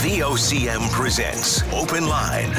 VOCM 0.00 0.90
presents 0.92 1.62
Open 1.74 2.08
Line. 2.08 2.50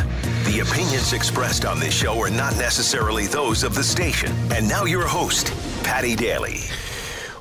The 0.45 0.59
opinions 0.59 1.11
expressed 1.11 1.65
on 1.65 1.79
this 1.79 1.91
show 1.91 2.19
are 2.19 2.29
not 2.29 2.55
necessarily 2.57 3.25
those 3.25 3.63
of 3.63 3.73
the 3.73 3.83
station. 3.83 4.31
And 4.51 4.69
now 4.69 4.85
your 4.85 5.07
host, 5.07 5.51
Patty 5.83 6.15
Daly. 6.15 6.59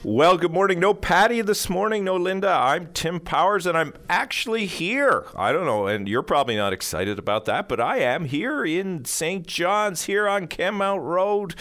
Well, 0.02 0.38
good 0.38 0.52
morning. 0.52 0.80
No 0.80 0.94
Patty 0.94 1.42
this 1.42 1.68
morning, 1.68 2.02
no 2.02 2.16
Linda. 2.16 2.48
I'm 2.48 2.94
Tim 2.94 3.20
Powers, 3.20 3.66
and 3.66 3.76
I'm 3.76 3.92
actually 4.08 4.64
here. 4.64 5.26
I 5.36 5.52
don't 5.52 5.66
know, 5.66 5.86
and 5.86 6.08
you're 6.08 6.22
probably 6.22 6.56
not 6.56 6.72
excited 6.72 7.18
about 7.18 7.44
that, 7.44 7.68
but 7.68 7.78
I 7.78 7.98
am 7.98 8.24
here 8.24 8.64
in 8.64 9.04
St. 9.04 9.46
John's, 9.46 10.04
here 10.04 10.26
on 10.26 10.46
Kenmount 10.48 11.02
Road, 11.02 11.54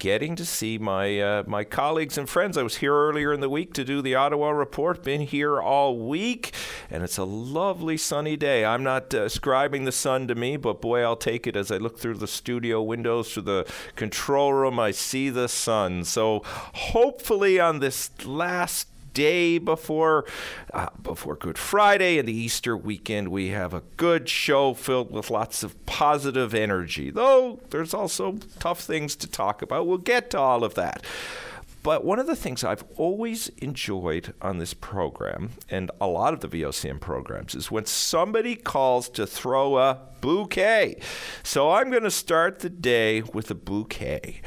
getting 0.00 0.34
to 0.34 0.44
see 0.44 0.78
my 0.78 1.20
uh, 1.20 1.44
my 1.46 1.62
colleagues 1.62 2.18
and 2.18 2.28
friends. 2.28 2.58
I 2.58 2.64
was 2.64 2.78
here 2.78 2.92
earlier 2.94 3.32
in 3.32 3.40
the 3.40 3.48
week 3.48 3.72
to 3.74 3.84
do 3.84 4.02
the 4.02 4.16
Ottawa 4.16 4.50
report. 4.50 5.04
Been 5.04 5.20
here 5.20 5.60
all 5.60 5.96
week, 5.96 6.52
and 6.90 7.04
it's 7.04 7.18
a 7.18 7.24
lovely 7.24 7.96
sunny 7.96 8.36
day. 8.36 8.64
I'm 8.64 8.82
not 8.82 9.14
ascribing 9.14 9.84
the 9.84 9.92
sun 9.92 10.26
to 10.26 10.34
me, 10.34 10.56
but 10.56 10.80
boy, 10.80 11.02
I'll 11.02 11.14
take 11.14 11.46
it 11.46 11.54
as 11.54 11.70
I 11.70 11.76
look 11.76 12.00
through 12.00 12.14
the 12.14 12.26
studio 12.26 12.82
windows 12.82 13.32
to 13.34 13.42
the 13.42 13.70
control 13.94 14.52
room. 14.52 14.80
I 14.80 14.90
see 14.90 15.30
the 15.30 15.48
sun. 15.48 16.04
So 16.04 16.42
hopefully 16.44 17.60
on 17.60 17.78
this 17.78 18.10
last 18.26 18.88
day 19.14 19.58
before 19.58 20.24
uh, 20.72 20.88
before 21.02 21.36
Good 21.36 21.58
Friday 21.58 22.18
and 22.18 22.28
the 22.28 22.36
Easter 22.36 22.76
weekend. 22.76 23.28
We 23.28 23.48
have 23.48 23.74
a 23.74 23.82
good 23.96 24.28
show 24.28 24.74
filled 24.74 25.10
with 25.10 25.30
lots 25.30 25.62
of 25.62 25.84
positive 25.86 26.54
energy. 26.54 27.10
Though 27.10 27.60
there's 27.70 27.94
also 27.94 28.38
tough 28.58 28.80
things 28.80 29.16
to 29.16 29.26
talk 29.26 29.62
about. 29.62 29.86
We'll 29.86 29.98
get 29.98 30.30
to 30.30 30.38
all 30.38 30.64
of 30.64 30.74
that. 30.74 31.04
But 31.82 32.04
one 32.04 32.18
of 32.18 32.26
the 32.26 32.36
things 32.36 32.62
I've 32.62 32.84
always 32.96 33.48
enjoyed 33.58 34.34
on 34.42 34.58
this 34.58 34.74
program 34.74 35.52
and 35.70 35.90
a 36.00 36.06
lot 36.06 36.34
of 36.34 36.40
the 36.40 36.48
VOCM 36.48 37.00
programs 37.00 37.54
is 37.54 37.70
when 37.70 37.86
somebody 37.86 38.54
calls 38.54 39.08
to 39.10 39.26
throw 39.26 39.78
a 39.78 39.98
bouquet. 40.20 41.00
So 41.42 41.70
I'm 41.70 41.90
going 41.90 42.02
to 42.02 42.10
start 42.10 42.58
the 42.58 42.68
day 42.68 43.22
with 43.22 43.50
a 43.50 43.54
bouquet. 43.54 44.42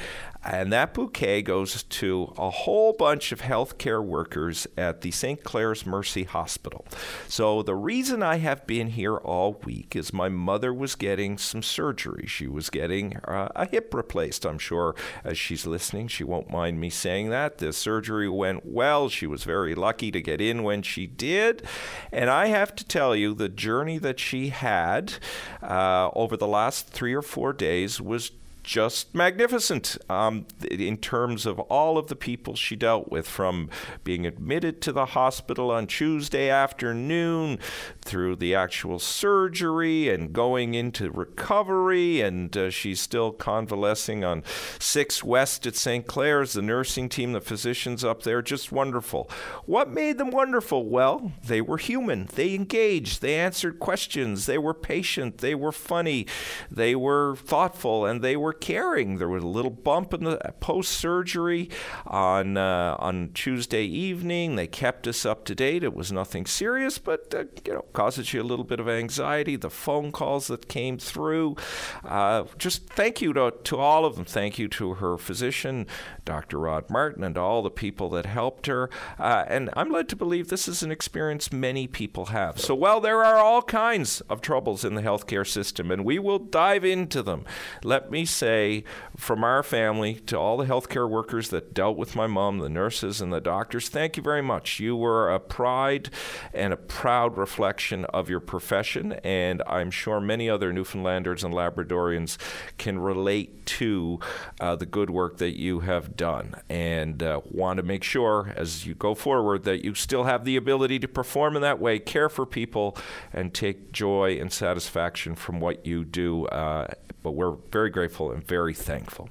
And 0.45 0.73
that 0.73 0.93
bouquet 0.93 1.41
goes 1.41 1.83
to 1.83 2.33
a 2.37 2.49
whole 2.49 2.93
bunch 2.93 3.31
of 3.31 3.41
healthcare 3.41 4.03
workers 4.03 4.67
at 4.77 5.01
the 5.01 5.11
St. 5.11 5.43
Clare's 5.43 5.85
Mercy 5.85 6.23
Hospital. 6.23 6.85
So, 7.27 7.61
the 7.61 7.75
reason 7.75 8.21
I 8.21 8.37
have 8.37 8.67
been 8.67 8.87
here 8.87 9.15
all 9.15 9.53
week 9.63 9.95
is 9.95 10.11
my 10.11 10.27
mother 10.27 10.73
was 10.73 10.95
getting 10.95 11.37
some 11.37 11.63
surgery. 11.63 12.25
She 12.27 12.47
was 12.47 12.69
getting 12.69 13.17
uh, 13.25 13.49
a 13.55 13.65
hip 13.65 13.93
replaced. 13.93 14.45
I'm 14.45 14.59
sure 14.59 14.95
as 15.23 15.37
she's 15.37 15.65
listening, 15.65 16.09
she 16.09 16.23
won't 16.23 16.51
mind 16.51 16.79
me 16.79 16.89
saying 16.89 17.29
that. 17.29 17.59
The 17.59 17.71
surgery 17.71 18.29
went 18.29 18.65
well. 18.65 19.07
She 19.07 19.27
was 19.27 19.45
very 19.45 19.75
lucky 19.75 20.11
to 20.11 20.21
get 20.21 20.41
in 20.41 20.63
when 20.63 20.81
she 20.81 21.07
did. 21.07 21.63
And 22.11 22.29
I 22.29 22.47
have 22.47 22.75
to 22.75 22.85
tell 22.85 23.15
you, 23.15 23.33
the 23.33 23.49
journey 23.49 23.97
that 23.99 24.19
she 24.19 24.49
had 24.49 25.13
uh, 25.61 26.09
over 26.13 26.35
the 26.35 26.47
last 26.47 26.87
three 26.87 27.13
or 27.13 27.21
four 27.21 27.53
days 27.53 28.01
was 28.01 28.31
just 28.63 29.13
magnificent 29.13 29.97
um, 30.09 30.47
in 30.71 30.97
terms 30.97 31.45
of 31.45 31.59
all 31.59 31.97
of 31.97 32.07
the 32.07 32.15
people 32.15 32.55
she 32.55 32.75
dealt 32.75 33.11
with, 33.11 33.27
from 33.27 33.69
being 34.03 34.25
admitted 34.25 34.81
to 34.81 34.91
the 34.91 35.07
hospital 35.07 35.69
on 35.69 35.85
Tuesday 35.85 36.49
afternoon 36.49 37.59
through 38.01 38.35
the 38.37 38.55
actual 38.55 38.99
surgery 38.99 40.09
and 40.09 40.33
going 40.33 40.73
into 40.73 41.11
recovery. 41.11 42.21
And 42.21 42.55
uh, 42.55 42.69
she's 42.69 43.01
still 43.01 43.31
convalescing 43.31 44.23
on 44.23 44.43
6 44.79 45.23
West 45.23 45.67
at 45.67 45.75
St. 45.75 46.07
Clare's, 46.07 46.53
the 46.53 46.61
nursing 46.61 47.09
team, 47.09 47.33
the 47.33 47.41
physicians 47.41 48.03
up 48.03 48.23
there, 48.23 48.41
just 48.41 48.71
wonderful. 48.71 49.29
What 49.65 49.89
made 49.89 50.17
them 50.17 50.31
wonderful? 50.31 50.85
Well, 50.85 51.33
they 51.43 51.61
were 51.61 51.77
human. 51.77 52.29
They 52.33 52.55
engaged, 52.55 53.21
they 53.21 53.35
answered 53.35 53.79
questions, 53.79 54.45
they 54.45 54.57
were 54.57 54.73
patient, 54.73 55.39
they 55.39 55.55
were 55.55 55.71
funny, 55.71 56.25
they 56.71 56.95
were 56.95 57.35
thoughtful, 57.35 58.05
and 58.05 58.21
they 58.21 58.37
were 58.37 58.52
were 58.53 58.59
caring. 58.59 59.17
There 59.17 59.29
was 59.29 59.43
a 59.43 59.47
little 59.47 59.71
bump 59.71 60.13
in 60.13 60.23
the 60.23 60.37
post 60.59 60.91
surgery 60.91 61.69
on 62.05 62.55
uh, 62.57 62.95
on 62.99 63.31
Tuesday 63.33 63.83
evening. 63.83 64.55
They 64.55 64.67
kept 64.67 65.07
us 65.07 65.25
up 65.25 65.43
to 65.45 65.55
date. 65.55 65.83
It 65.83 65.95
was 65.95 66.11
nothing 66.11 66.45
serious, 66.45 66.99
but 66.99 67.33
uh, 67.33 67.45
you 67.65 67.73
know 67.73 67.85
causes 67.93 68.33
you 68.33 68.41
a 68.41 68.43
little 68.43 68.65
bit 68.65 68.79
of 68.79 68.87
anxiety. 68.87 69.55
The 69.55 69.69
phone 69.69 70.11
calls 70.11 70.47
that 70.47 70.67
came 70.67 70.97
through. 70.97 71.55
Uh, 72.03 72.43
just 72.57 72.87
thank 72.87 73.21
you 73.21 73.33
to, 73.33 73.53
to 73.63 73.77
all 73.77 74.05
of 74.05 74.15
them. 74.15 74.25
Thank 74.25 74.59
you 74.59 74.67
to 74.69 74.95
her 74.95 75.17
physician, 75.17 75.87
Dr. 76.25 76.59
Rod 76.59 76.89
Martin, 76.89 77.23
and 77.23 77.37
all 77.37 77.63
the 77.63 77.71
people 77.71 78.09
that 78.09 78.25
helped 78.25 78.67
her. 78.67 78.89
Uh, 79.17 79.45
and 79.47 79.69
I'm 79.73 79.91
led 79.91 80.09
to 80.09 80.15
believe 80.15 80.49
this 80.49 80.67
is 80.67 80.83
an 80.83 80.91
experience 80.91 81.51
many 81.51 81.87
people 81.87 82.27
have. 82.27 82.59
So 82.59 82.75
while 82.75 83.01
there 83.01 83.23
are 83.23 83.37
all 83.37 83.63
kinds 83.63 84.21
of 84.21 84.41
troubles 84.41 84.85
in 84.85 84.93
the 84.93 85.01
healthcare 85.01 85.47
system, 85.47 85.89
and 85.89 86.05
we 86.05 86.19
will 86.19 86.39
dive 86.39 86.85
into 86.85 87.23
them, 87.23 87.45
let 87.83 88.11
me 88.11 88.25
say 88.25 88.42
say 88.43 88.83
from 89.15 89.41
our 89.41 89.63
family 89.63 90.15
to 90.15 90.37
all 90.37 90.57
the 90.57 90.65
healthcare 90.65 91.09
workers 91.09 91.47
that 91.47 91.73
dealt 91.73 91.95
with 91.95 92.13
my 92.13 92.27
mom, 92.27 92.57
the 92.59 92.67
nurses 92.67 93.21
and 93.21 93.31
the 93.31 93.39
doctors, 93.39 93.87
thank 93.87 94.17
you 94.17 94.23
very 94.23 94.41
much. 94.41 94.81
You 94.81 94.97
were 94.97 95.31
a 95.31 95.39
pride 95.39 96.09
and 96.53 96.73
a 96.73 96.77
proud 96.77 97.37
reflection 97.37 98.03
of 98.05 98.29
your 98.29 98.41
profession, 98.41 99.13
and 99.23 99.63
I'm 99.65 99.91
sure 99.91 100.19
many 100.19 100.49
other 100.49 100.73
Newfoundlanders 100.73 101.45
and 101.45 101.53
Labradorians 101.53 102.37
can 102.77 102.99
relate 102.99 103.65
to 103.65 104.19
uh, 104.59 104.75
the 104.75 104.85
good 104.85 105.09
work 105.09 105.37
that 105.37 105.57
you 105.57 105.79
have 105.79 106.17
done 106.17 106.55
and 106.67 107.23
uh, 107.23 107.39
want 107.49 107.77
to 107.77 107.83
make 107.83 108.03
sure 108.03 108.51
as 108.57 108.85
you 108.85 108.93
go 108.93 109.15
forward 109.15 109.63
that 109.63 109.85
you 109.85 109.93
still 109.93 110.25
have 110.25 110.43
the 110.43 110.57
ability 110.57 110.99
to 110.99 111.07
perform 111.07 111.55
in 111.55 111.61
that 111.61 111.79
way, 111.79 111.97
care 111.97 112.27
for 112.27 112.45
people, 112.45 112.97
and 113.31 113.53
take 113.53 113.93
joy 113.93 114.37
and 114.37 114.51
satisfaction 114.51 115.33
from 115.33 115.61
what 115.61 115.85
you 115.85 116.03
do. 116.03 116.45
Uh, 116.47 116.93
but 117.23 117.31
we're 117.31 117.55
very 117.71 117.89
grateful 117.89 118.32
and 118.33 118.45
very 118.45 118.73
thankful. 118.73 119.29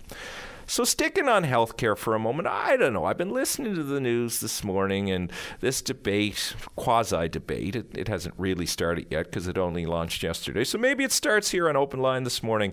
So, 0.73 0.85
sticking 0.85 1.29
on 1.29 1.45
healthcare 1.45 1.99
for 1.99 2.15
a 2.15 2.19
moment, 2.19 2.49
I 2.49 2.79
don't 2.79 2.95
know. 2.95 3.05
I've 3.05 3.19
been 3.19 3.29
listening 3.29 3.75
to 3.75 3.83
the 3.83 4.01
news 4.01 4.41
this 4.41 4.65
morning 4.65 5.11
and 5.11 5.31
this 5.61 5.83
debate, 5.83 6.55
quasi 6.77 7.29
debate, 7.29 7.77
it, 7.77 7.95
it, 7.95 8.09
hasn't 8.09 8.35
really 8.39 8.65
started 8.65 9.09
yet 9.11 9.27
because 9.27 9.47
it 9.47 9.59
only 9.59 9.85
launched 9.85 10.23
yesterday. 10.23 10.65
So, 10.65 10.79
maybe 10.79 11.05
it 11.05 11.13
starts 11.13 11.51
here 11.51 11.69
on 11.69 11.77
Open 11.77 12.01
Line 12.01 12.25
this 12.25 12.43
morning 12.43 12.73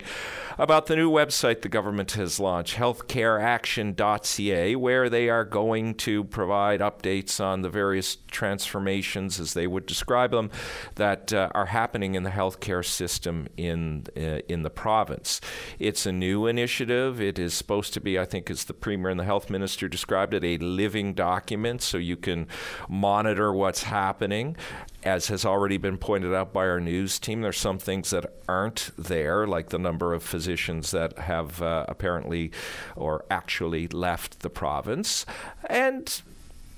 about 0.57 0.85
the 0.85 0.95
new 0.95 1.11
website 1.11 1.61
the 1.61 1.67
government 1.67 2.13
has 2.13 2.39
launched, 2.39 2.77
healthcareaction.ca, 2.77 4.77
where 4.77 5.09
they 5.09 5.27
are 5.27 5.43
going 5.43 5.95
to 5.95 6.23
provide 6.23 6.79
updates 6.79 7.43
on 7.43 7.63
the 7.63 7.69
various 7.69 8.15
transformations, 8.31 9.41
as 9.41 9.53
they 9.53 9.67
would 9.67 9.85
describe 9.85 10.31
them, 10.31 10.51
that 10.95 11.33
uh, 11.33 11.49
are 11.53 11.65
happening 11.65 12.15
in 12.15 12.23
the 12.23 12.29
healthcare 12.29 12.85
system 12.85 13.49
in, 13.57 14.05
uh, 14.15 14.39
in 14.47 14.61
the 14.61 14.69
province. 14.69 15.41
It's 15.79 16.05
a 16.05 16.13
new 16.13 16.47
initiative. 16.47 17.19
It 17.19 17.37
is 17.37 17.53
supposed 17.53 17.88
supposed 17.89 17.93
to 17.95 18.01
be, 18.01 18.19
I 18.19 18.25
think, 18.25 18.51
as 18.51 18.65
the 18.65 18.73
Premier 18.73 19.09
and 19.09 19.19
the 19.19 19.23
Health 19.23 19.49
Minister 19.49 19.89
described 19.89 20.35
it, 20.35 20.43
a 20.43 20.57
living 20.63 21.13
document 21.13 21.81
so 21.81 21.97
you 21.97 22.17
can 22.17 22.47
monitor 22.87 23.51
what's 23.51 23.83
happening. 23.83 24.55
As 25.03 25.27
has 25.29 25.43
already 25.43 25.77
been 25.77 25.97
pointed 25.97 26.33
out 26.33 26.53
by 26.53 26.67
our 26.67 26.79
news 26.79 27.17
team, 27.19 27.41
there's 27.41 27.57
some 27.57 27.79
things 27.79 28.11
that 28.11 28.31
aren't 28.47 28.91
there, 28.97 29.47
like 29.47 29.69
the 29.69 29.79
number 29.79 30.13
of 30.13 30.21
physicians 30.21 30.91
that 30.91 31.17
have 31.17 31.61
uh, 31.63 31.85
apparently 31.87 32.51
or 32.95 33.25
actually 33.31 33.87
left 33.87 34.41
the 34.41 34.49
province. 34.49 35.25
And 35.67 36.21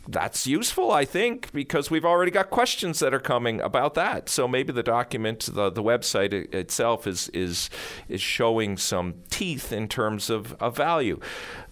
that's 0.08 0.48
useful, 0.48 0.92
I 0.92 1.06
think, 1.06 1.52
because 1.52 1.92
we've 1.92 2.06
already 2.06 2.32
got 2.32 2.50
questions 2.50 3.00
that 3.00 3.14
are 3.14 3.20
coming 3.20 3.62
about 3.62 3.94
that. 3.94 4.30
So 4.30 4.48
maybe 4.48 4.74
the 4.74 4.84
document, 4.84 5.50
the, 5.54 5.70
the 5.70 5.84
website 5.84 6.34
itself 6.54 7.06
is, 7.06 7.30
is, 7.30 7.70
is 8.10 8.22
showing 8.22 8.78
some 8.78 9.16
teeth 9.30 9.72
in 9.72 9.88
terms 9.88 10.30
of, 10.30 10.54
of 10.54 10.76
value. 10.76 11.20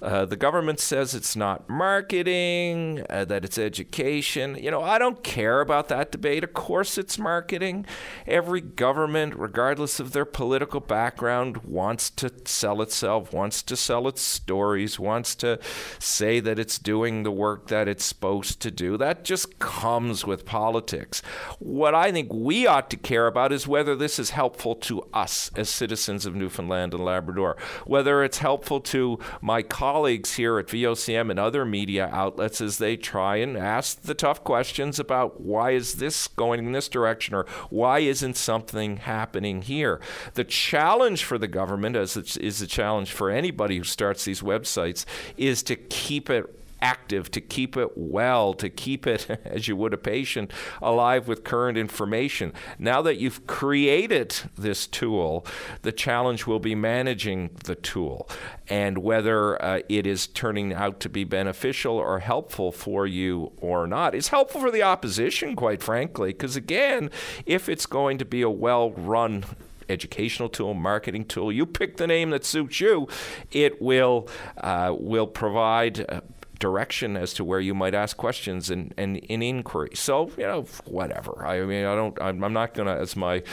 Uh, 0.01 0.23
the 0.25 0.37
government 0.37 0.79
says 0.79 1.13
it's 1.13 1.35
not 1.35 1.69
marketing, 1.69 3.03
uh, 3.09 3.25
that 3.25 3.43
it's 3.43 3.57
education. 3.57 4.55
You 4.55 4.71
know, 4.71 4.81
I 4.81 4.97
don't 4.97 5.23
care 5.23 5.59
about 5.59 5.89
that 5.89 6.11
debate. 6.11 6.43
Of 6.43 6.53
course, 6.53 6.97
it's 6.97 7.19
marketing. 7.19 7.85
Every 8.25 8.61
government, 8.61 9.35
regardless 9.35 9.99
of 9.99 10.13
their 10.13 10.25
political 10.25 10.79
background, 10.79 11.57
wants 11.57 12.09
to 12.11 12.31
sell 12.45 12.81
itself, 12.81 13.33
wants 13.33 13.61
to 13.63 13.75
sell 13.75 14.07
its 14.07 14.21
stories, 14.21 14.97
wants 14.99 15.35
to 15.35 15.59
say 15.99 16.39
that 16.39 16.59
it's 16.59 16.79
doing 16.79 17.23
the 17.23 17.31
work 17.31 17.67
that 17.67 17.89
it's 17.89 18.05
supposed 18.05 18.61
to 18.61 18.71
do. 18.71 18.95
That 18.95 19.25
just 19.25 19.59
comes 19.59 20.25
with 20.25 20.45
politics. 20.45 21.21
What 21.59 21.93
I 21.93 22.11
think 22.13 22.31
we 22.31 22.65
ought 22.65 22.89
to 22.91 22.97
care 22.97 23.27
about 23.27 23.51
is 23.51 23.67
whether 23.67 23.95
this 23.97 24.17
is 24.17 24.29
helpful 24.29 24.75
to 24.75 25.01
us 25.13 25.51
as 25.57 25.69
citizens 25.69 26.25
of 26.25 26.35
Newfoundland 26.35 26.93
and 26.93 27.03
Labrador, 27.03 27.57
whether 27.85 28.23
it's 28.23 28.37
helpful 28.37 28.79
to 28.79 29.19
my 29.41 29.61
colleagues 29.61 29.88
colleagues 29.91 30.35
here 30.35 30.59
at 30.59 30.67
VOCM 30.67 31.31
and 31.31 31.39
other 31.39 31.65
media 31.65 32.07
outlets 32.11 32.61
as 32.61 32.77
they 32.77 32.95
try 32.95 33.37
and 33.37 33.57
ask 33.57 34.03
the 34.03 34.13
tough 34.13 34.43
questions 34.43 34.99
about 34.99 35.41
why 35.41 35.71
is 35.71 35.95
this 35.95 36.27
going 36.27 36.63
in 36.63 36.73
this 36.73 36.87
direction 36.87 37.33
or 37.33 37.47
why 37.71 37.97
isn't 37.97 38.37
something 38.37 38.97
happening 38.97 39.63
here. 39.63 39.99
The 40.35 40.43
challenge 40.43 41.23
for 41.23 41.39
the 41.39 41.47
government, 41.47 41.95
as 41.95 42.15
is 42.15 42.61
a 42.61 42.67
challenge 42.67 43.11
for 43.11 43.31
anybody 43.31 43.77
who 43.79 43.83
starts 43.83 44.25
these 44.25 44.41
websites, 44.41 45.05
is 45.37 45.63
to 45.63 45.75
keep 45.75 46.29
it 46.29 46.58
active, 46.81 47.31
to 47.31 47.41
keep 47.41 47.77
it 47.77 47.91
well, 47.95 48.53
to 48.55 48.69
keep 48.69 49.07
it, 49.07 49.29
as 49.45 49.67
you 49.67 49.75
would 49.75 49.93
a 49.93 49.97
patient, 49.97 50.51
alive 50.81 51.27
with 51.27 51.43
current 51.43 51.77
information. 51.77 52.53
Now 52.77 53.01
that 53.01 53.17
you've 53.17 53.47
created 53.47 54.35
this 54.57 54.87
tool, 54.87 55.45
the 55.81 55.91
challenge 55.91 56.45
will 56.47 56.59
be 56.59 56.75
managing 56.75 57.51
the 57.63 57.75
tool 57.75 58.29
and 58.67 58.99
whether 58.99 59.61
uh, 59.63 59.79
it 59.89 60.05
is 60.05 60.27
turning 60.27 60.73
out 60.73 60.99
to 61.01 61.09
be 61.09 61.23
beneficial 61.23 61.95
or 61.95 62.19
helpful 62.19 62.71
for 62.71 63.07
you 63.07 63.51
or 63.57 63.87
not. 63.87 64.13
It's 64.15 64.29
helpful 64.29 64.61
for 64.61 64.71
the 64.71 64.83
opposition, 64.83 65.55
quite 65.55 65.81
frankly, 65.81 66.31
because 66.31 66.55
again, 66.55 67.09
if 67.45 67.67
it's 67.67 67.85
going 67.85 68.17
to 68.19 68.25
be 68.25 68.41
a 68.41 68.49
well 68.49 68.91
run 68.91 69.43
educational 69.89 70.49
tool, 70.49 70.73
marketing 70.73 71.25
tool. 71.25 71.51
You 71.51 71.65
pick 71.65 71.97
the 71.97 72.07
name 72.07 72.29
that 72.29 72.45
suits 72.45 72.79
you. 72.79 73.07
It 73.51 73.81
will 73.81 74.29
uh, 74.57 74.95
will 74.97 75.27
provide. 75.27 76.05
Uh, 76.07 76.21
direction 76.59 77.15
as 77.15 77.33
to 77.33 77.43
where 77.43 77.59
you 77.59 77.73
might 77.73 77.95
ask 77.95 78.17
questions 78.17 78.69
and, 78.69 78.93
and 78.97 79.17
in 79.17 79.41
inquiry. 79.41 79.91
So, 79.93 80.31
you 80.37 80.43
know, 80.43 80.63
whatever. 80.85 81.45
I 81.45 81.61
mean, 81.61 81.85
I 81.85 81.95
don't, 81.95 82.21
I'm, 82.21 82.43
I'm 82.43 82.53
not 82.53 82.73
going 82.73 82.87
to, 82.87 82.93
as 82.93 83.15
my 83.15 83.43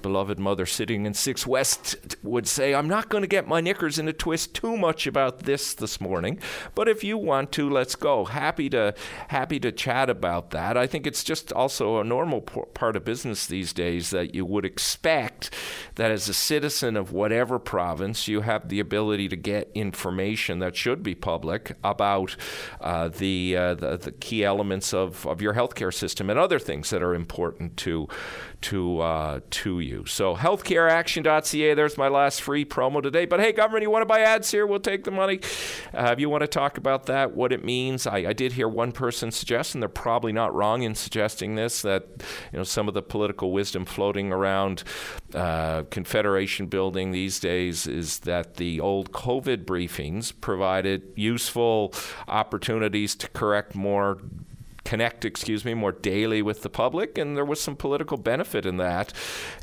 beloved 0.00 0.38
mother 0.38 0.64
sitting 0.64 1.04
in 1.04 1.14
Six 1.14 1.46
West 1.46 1.96
would 2.22 2.46
say, 2.46 2.74
I'm 2.74 2.88
not 2.88 3.08
going 3.08 3.22
to 3.22 3.28
get 3.28 3.48
my 3.48 3.60
knickers 3.60 3.98
in 3.98 4.08
a 4.08 4.12
twist 4.12 4.54
too 4.54 4.76
much 4.76 5.06
about 5.06 5.40
this 5.40 5.74
this 5.74 6.00
morning. 6.00 6.38
But 6.74 6.88
if 6.88 7.02
you 7.02 7.18
want 7.18 7.52
to, 7.52 7.68
let's 7.68 7.96
go. 7.96 8.24
Happy 8.24 8.70
to, 8.70 8.94
happy 9.28 9.58
to 9.60 9.72
chat 9.72 10.08
about 10.08 10.50
that. 10.50 10.76
I 10.76 10.86
think 10.86 11.06
it's 11.06 11.24
just 11.24 11.52
also 11.52 11.98
a 11.98 12.04
normal 12.04 12.40
part 12.40 12.96
of 12.96 13.04
business 13.04 13.46
these 13.46 13.72
days 13.72 14.10
that 14.10 14.34
you 14.34 14.46
would 14.46 14.64
expect 14.64 15.52
that 15.96 16.10
as 16.10 16.28
a 16.28 16.34
citizen 16.34 16.96
of 16.96 17.12
whatever 17.12 17.58
province, 17.58 18.28
you 18.28 18.42
have 18.42 18.68
the 18.68 18.80
ability 18.80 19.28
to 19.28 19.36
get 19.36 19.70
information 19.74 20.60
that 20.60 20.76
should 20.76 21.02
be 21.02 21.14
public 21.14 21.76
about 21.82 22.36
uh, 22.80 23.08
the, 23.08 23.56
uh, 23.56 23.74
the, 23.74 23.96
the 23.96 24.12
key 24.12 24.44
elements 24.44 24.92
of, 24.94 25.26
of 25.26 25.40
your 25.40 25.54
healthcare 25.54 25.92
system 25.92 26.30
and 26.30 26.38
other 26.38 26.58
things 26.58 26.90
that 26.90 27.02
are 27.02 27.14
important 27.14 27.76
to 27.78 28.08
to 28.62 29.00
uh, 29.00 29.40
to 29.50 29.80
you. 29.80 30.06
So 30.06 30.34
healthcareaction.ca. 30.36 31.74
There's 31.74 31.98
my 31.98 32.08
last 32.08 32.42
free 32.42 32.64
promo 32.64 33.02
today. 33.02 33.26
But 33.26 33.40
hey, 33.40 33.52
government, 33.52 33.82
you 33.82 33.90
want 33.90 34.02
to 34.02 34.06
buy 34.06 34.20
ads 34.20 34.50
here? 34.50 34.66
We'll 34.66 34.80
take 34.80 35.04
the 35.04 35.10
money. 35.10 35.40
Uh, 35.92 36.10
if 36.12 36.20
you 36.20 36.30
want 36.30 36.42
to 36.42 36.46
talk 36.46 36.78
about 36.78 37.06
that, 37.06 37.32
what 37.32 37.52
it 37.52 37.64
means, 37.64 38.06
I, 38.06 38.18
I 38.18 38.32
did 38.32 38.52
hear 38.52 38.68
one 38.68 38.92
person 38.92 39.30
suggest, 39.30 39.74
and 39.74 39.82
they're 39.82 39.88
probably 39.88 40.32
not 40.32 40.54
wrong 40.54 40.82
in 40.82 40.94
suggesting 40.94 41.54
this, 41.54 41.82
that 41.82 42.06
you 42.52 42.58
know 42.58 42.64
some 42.64 42.88
of 42.88 42.94
the 42.94 43.02
political 43.02 43.52
wisdom 43.52 43.84
floating 43.84 44.32
around 44.32 44.84
uh, 45.34 45.82
Confederation 45.90 46.66
building 46.66 47.10
these 47.10 47.40
days 47.40 47.86
is 47.86 48.20
that 48.20 48.54
the 48.54 48.80
old 48.80 49.12
COVID 49.12 49.64
briefings 49.64 50.32
provided 50.40 51.02
useful 51.16 51.92
opportunities 52.28 53.14
to 53.16 53.28
correct 53.28 53.74
more 53.74 54.18
connect, 54.84 55.24
excuse 55.24 55.64
me, 55.64 55.74
more 55.74 55.92
daily 55.92 56.42
with 56.42 56.62
the 56.62 56.68
public, 56.68 57.16
and 57.18 57.36
there 57.36 57.44
was 57.44 57.60
some 57.60 57.76
political 57.76 58.16
benefit 58.16 58.66
in 58.66 58.78
that. 58.78 59.12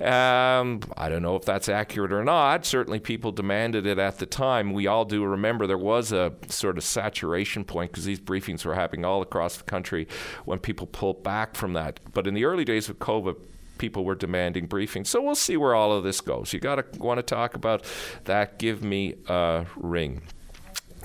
Um, 0.01 0.81
I 0.97 1.09
don't 1.09 1.21
know 1.21 1.35
if 1.35 1.45
that's 1.45 1.69
accurate 1.69 2.11
or 2.11 2.23
not. 2.23 2.65
Certainly, 2.65 3.01
people 3.01 3.31
demanded 3.31 3.85
it 3.85 3.99
at 3.99 4.19
the 4.19 4.25
time. 4.25 4.73
We 4.73 4.87
all 4.87 5.05
do 5.05 5.23
remember 5.23 5.67
there 5.67 5.77
was 5.77 6.11
a 6.11 6.33
sort 6.47 6.77
of 6.77 6.83
saturation 6.83 7.63
point 7.63 7.91
because 7.91 8.05
these 8.05 8.19
briefings 8.19 8.65
were 8.65 8.75
happening 8.75 9.05
all 9.05 9.21
across 9.21 9.57
the 9.57 9.63
country 9.63 10.07
when 10.45 10.59
people 10.59 10.87
pulled 10.87 11.23
back 11.23 11.55
from 11.55 11.73
that. 11.73 11.99
But 12.13 12.27
in 12.27 12.33
the 12.33 12.45
early 12.45 12.65
days 12.65 12.89
of 12.89 12.99
COVID, 12.99 13.35
people 13.77 14.03
were 14.05 14.15
demanding 14.15 14.67
briefings. 14.67 15.07
So 15.07 15.21
we'll 15.21 15.35
see 15.35 15.57
where 15.57 15.73
all 15.73 15.91
of 15.91 16.03
this 16.03 16.21
goes. 16.21 16.53
You 16.53 16.59
got 16.59 16.75
to 16.75 16.99
want 16.99 17.17
to 17.17 17.23
talk 17.23 17.53
about 17.55 17.83
that. 18.25 18.59
Give 18.59 18.83
me 18.83 19.15
a 19.27 19.65
ring 19.75 20.21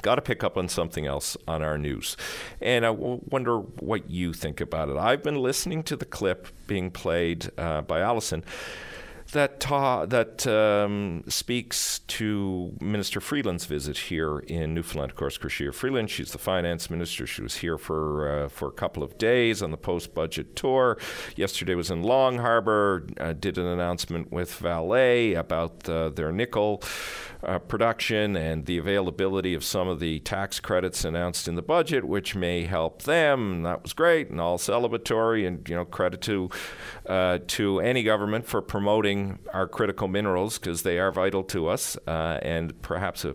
got 0.04 0.16
to 0.16 0.22
pick 0.22 0.44
up 0.44 0.56
on 0.56 0.68
something 0.68 1.06
else 1.06 1.36
on 1.48 1.62
our 1.62 1.78
news. 1.78 2.16
And 2.60 2.86
I 2.86 2.90
wonder 2.90 3.58
what 3.58 4.10
you 4.10 4.32
think 4.32 4.60
about 4.60 4.88
it. 4.90 4.96
I've 4.96 5.22
been 5.22 5.42
listening 5.42 5.82
to 5.84 5.96
the 5.96 6.04
clip 6.04 6.48
being 6.66 6.90
played 6.90 7.50
uh, 7.58 7.80
by 7.82 8.00
Allison 8.00 8.44
that 9.32 9.60
ta- 9.60 10.06
that 10.06 10.46
um, 10.46 11.24
speaks 11.28 12.00
to 12.00 12.72
Minister 12.80 13.20
Freeland's 13.20 13.66
visit 13.66 13.96
here 13.96 14.38
in 14.38 14.74
Newfoundland. 14.74 15.10
Of 15.10 15.16
course, 15.16 15.36
Chrystia 15.38 15.74
Freeland, 15.74 16.10
she's 16.10 16.32
the 16.32 16.38
finance 16.38 16.88
minister. 16.88 17.26
She 17.26 17.42
was 17.42 17.56
here 17.56 17.76
for 17.76 18.44
uh, 18.44 18.48
for 18.48 18.68
a 18.68 18.72
couple 18.72 19.02
of 19.02 19.18
days 19.18 19.62
on 19.62 19.70
the 19.70 19.76
post-budget 19.76 20.56
tour. 20.56 20.98
Yesterday 21.36 21.74
was 21.74 21.90
in 21.90 22.02
Long 22.02 22.38
Harbour. 22.38 23.06
Uh, 23.18 23.32
did 23.32 23.58
an 23.58 23.66
announcement 23.66 24.32
with 24.32 24.54
Vale 24.54 25.36
about 25.38 25.88
uh, 25.88 26.10
their 26.10 26.32
nickel 26.32 26.82
uh, 27.46 27.58
production 27.58 28.36
and 28.36 28.66
the 28.66 28.78
availability 28.78 29.54
of 29.54 29.64
some 29.64 29.88
of 29.88 30.00
the 30.00 30.20
tax 30.20 30.60
credits 30.60 31.04
announced 31.04 31.48
in 31.48 31.54
the 31.54 31.62
budget, 31.62 32.04
which 32.04 32.34
may 32.34 32.64
help 32.64 33.02
them. 33.02 33.52
And 33.52 33.66
that 33.66 33.82
was 33.82 33.92
great 33.92 34.30
and 34.30 34.40
all 34.40 34.58
celebratory. 34.58 35.46
And 35.46 35.68
you 35.68 35.74
know, 35.74 35.84
credit 35.84 36.20
to 36.22 36.50
uh, 37.06 37.38
to 37.48 37.80
any 37.80 38.02
government 38.02 38.46
for 38.46 38.62
promoting 38.62 39.38
our 39.52 39.68
critical 39.68 40.08
minerals 40.08 40.58
because 40.58 40.82
they 40.82 40.98
are 40.98 41.12
vital 41.12 41.42
to 41.44 41.68
us, 41.68 41.96
uh, 42.06 42.38
and 42.42 42.80
perhaps 42.82 43.26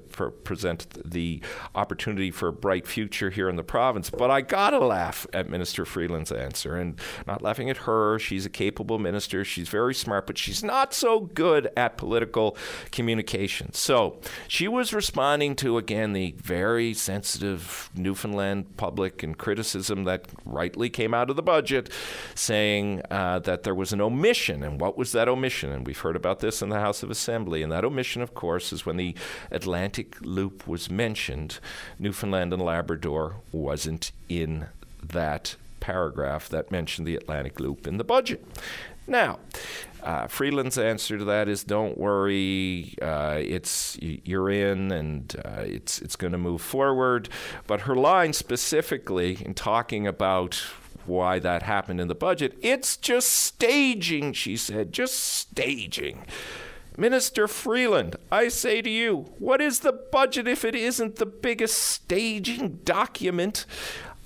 present 0.44 0.88
the 1.10 1.42
opportunity 1.76 2.32
for 2.32 2.48
a 2.48 2.54
bright 2.54 2.88
future 2.88 3.30
here 3.30 3.50
in 3.50 3.56
the 3.56 3.64
province. 3.64 4.10
But 4.10 4.32
I 4.32 4.42
gotta 4.42 4.80
laugh 4.80 5.28
at 5.34 5.50
Minister 5.50 5.86
Freeland's 5.86 6.32
answer, 6.32 6.76
and 6.76 7.00
not 7.28 7.42
laughing 7.42 7.70
at 7.70 7.78
her. 7.78 8.18
She's 8.20 8.46
a 8.46 8.50
capable 8.50 8.98
minister. 9.00 9.46
She's 9.46 9.70
very 9.70 9.94
smart, 9.94 10.26
but 10.26 10.38
she's 10.38 10.64
not 10.64 10.94
so 10.94 11.20
good 11.22 11.70
at 11.78 11.98
political 11.98 12.58
communication. 12.92 13.74
So 13.74 13.99
so 14.00 14.16
she 14.48 14.68
was 14.70 14.94
responding 14.94 15.58
to, 15.58 15.78
again, 15.78 16.14
the 16.14 16.34
very 16.38 16.94
sensitive 16.94 17.90
Newfoundland 17.94 18.78
public 18.78 19.24
and 19.24 19.38
criticism 19.38 20.06
that 20.06 20.26
rightly 20.46 20.90
came 20.90 21.14
out 21.14 21.30
of 21.30 21.36
the 21.36 21.42
budget, 21.42 21.90
saying 22.34 23.02
uh, 23.12 23.40
that 23.40 23.64
there 23.64 23.76
was 23.76 23.92
an 23.92 24.00
omission. 24.00 24.64
And 24.64 24.80
what 24.80 24.98
was 24.98 25.12
that 25.12 25.28
omission? 25.28 25.72
And 25.74 25.86
we've 25.86 26.00
heard 26.00 26.16
about 26.16 26.40
this 26.40 26.62
in 26.62 26.70
the 26.70 26.80
House 26.80 27.04
of 27.04 27.12
Assembly. 27.12 27.62
And 27.62 27.74
that 27.74 27.84
omission, 27.84 28.22
of 28.22 28.34
course, 28.34 28.72
is 28.72 28.86
when 28.86 28.96
the 28.96 29.16
Atlantic 29.52 30.16
Loop 30.22 30.66
was 30.66 30.90
mentioned, 30.90 31.60
Newfoundland 31.98 32.54
and 32.54 32.62
Labrador 32.62 33.36
wasn't 33.52 34.14
in 34.30 34.68
that 35.04 35.58
paragraph 35.82 36.48
that 36.48 36.72
mentioned 36.72 37.06
the 37.06 37.16
Atlantic 37.16 37.60
Loop 37.60 37.86
in 37.86 37.98
the 37.98 38.06
budget. 38.06 38.46
Now, 39.08 39.40
uh, 40.04 40.28
Freeland's 40.28 40.78
answer 40.78 41.18
to 41.18 41.26
that 41.26 41.48
is 41.48 41.64
don't 41.64 41.98
worry, 41.98 42.96
uh, 43.02 43.38
it's 43.40 43.98
you're 44.02 44.50
in 44.50 44.92
and 44.92 45.36
uh, 45.46 45.62
it's 45.62 46.00
it's 46.00 46.16
going 46.16 46.32
to 46.32 46.38
move 46.38 46.62
forward. 46.62 47.30
But 47.68 47.82
her 47.82 47.96
line 47.96 48.34
specifically 48.34 49.38
in 49.44 49.54
talking 49.54 50.08
about 50.08 50.64
why 51.06 51.40
that 51.40 51.64
happened 51.64 52.00
in 52.00 52.08
the 52.08 52.16
budget, 52.16 52.58
it's 52.62 52.96
just 52.96 53.30
staging, 53.30 54.34
she 54.34 54.56
said, 54.56 54.94
just 54.94 55.16
staging. 55.16 56.26
Minister 56.98 57.48
Freeland, 57.48 58.18
I 58.32 58.50
say 58.50 58.82
to 58.82 58.90
you, 58.90 59.34
what 59.40 59.62
is 59.62 59.80
the 59.80 59.94
budget 59.94 60.48
if 60.48 60.66
it 60.66 60.76
isn't 60.76 61.16
the 61.16 61.26
biggest 61.26 61.78
staging 61.78 62.82
document 62.84 63.66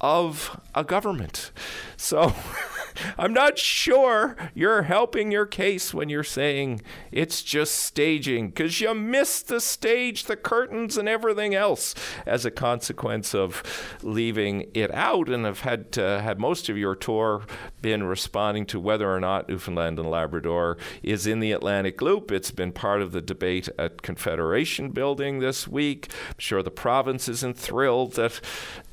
of 0.01 0.59
a 0.74 0.83
government? 0.83 1.51
So 1.97 2.33
I'm 3.17 3.33
not 3.33 3.57
sure 3.57 4.35
you're 4.53 4.83
helping 4.83 5.31
your 5.31 5.45
case 5.45 5.93
when 5.93 6.09
you're 6.09 6.23
saying 6.23 6.81
it's 7.12 7.41
just 7.41 7.75
staging 7.75 8.47
because 8.47 8.81
you 8.81 8.93
missed 8.93 9.47
the 9.47 9.62
stage, 9.62 10.25
the 10.25 10.35
curtains, 10.35 10.97
and 10.97 11.07
everything 11.07 11.55
else 11.55 11.95
as 12.25 12.45
a 12.45 12.51
consequence 12.51 13.33
of 13.33 13.63
leaving 14.01 14.69
it 14.73 14.93
out. 14.93 15.29
And 15.29 15.45
have 15.45 15.62
had 15.62 15.97
uh, 15.97 16.21
had 16.21 16.39
most 16.39 16.69
of 16.69 16.77
your 16.77 16.95
tour 16.95 17.43
been 17.81 18.03
responding 18.03 18.65
to 18.67 18.79
whether 18.79 19.12
or 19.12 19.19
not 19.19 19.50
Newfoundland 19.50 20.00
and 20.00 20.09
Labrador 20.09 20.77
is 21.01 21.27
in 21.27 21.39
the 21.39 21.51
Atlantic 21.51 22.01
Loop. 22.01 22.31
It's 22.31 22.51
been 22.51 22.71
part 22.71 23.01
of 23.01 23.12
the 23.12 23.21
debate 23.21 23.69
at 23.77 24.01
Confederation 24.01 24.91
Building 24.91 25.39
this 25.39 25.67
week. 25.67 26.09
I'm 26.29 26.35
sure 26.38 26.63
the 26.63 26.71
province 26.71 27.27
isn't 27.27 27.57
thrilled 27.57 28.13
that 28.13 28.39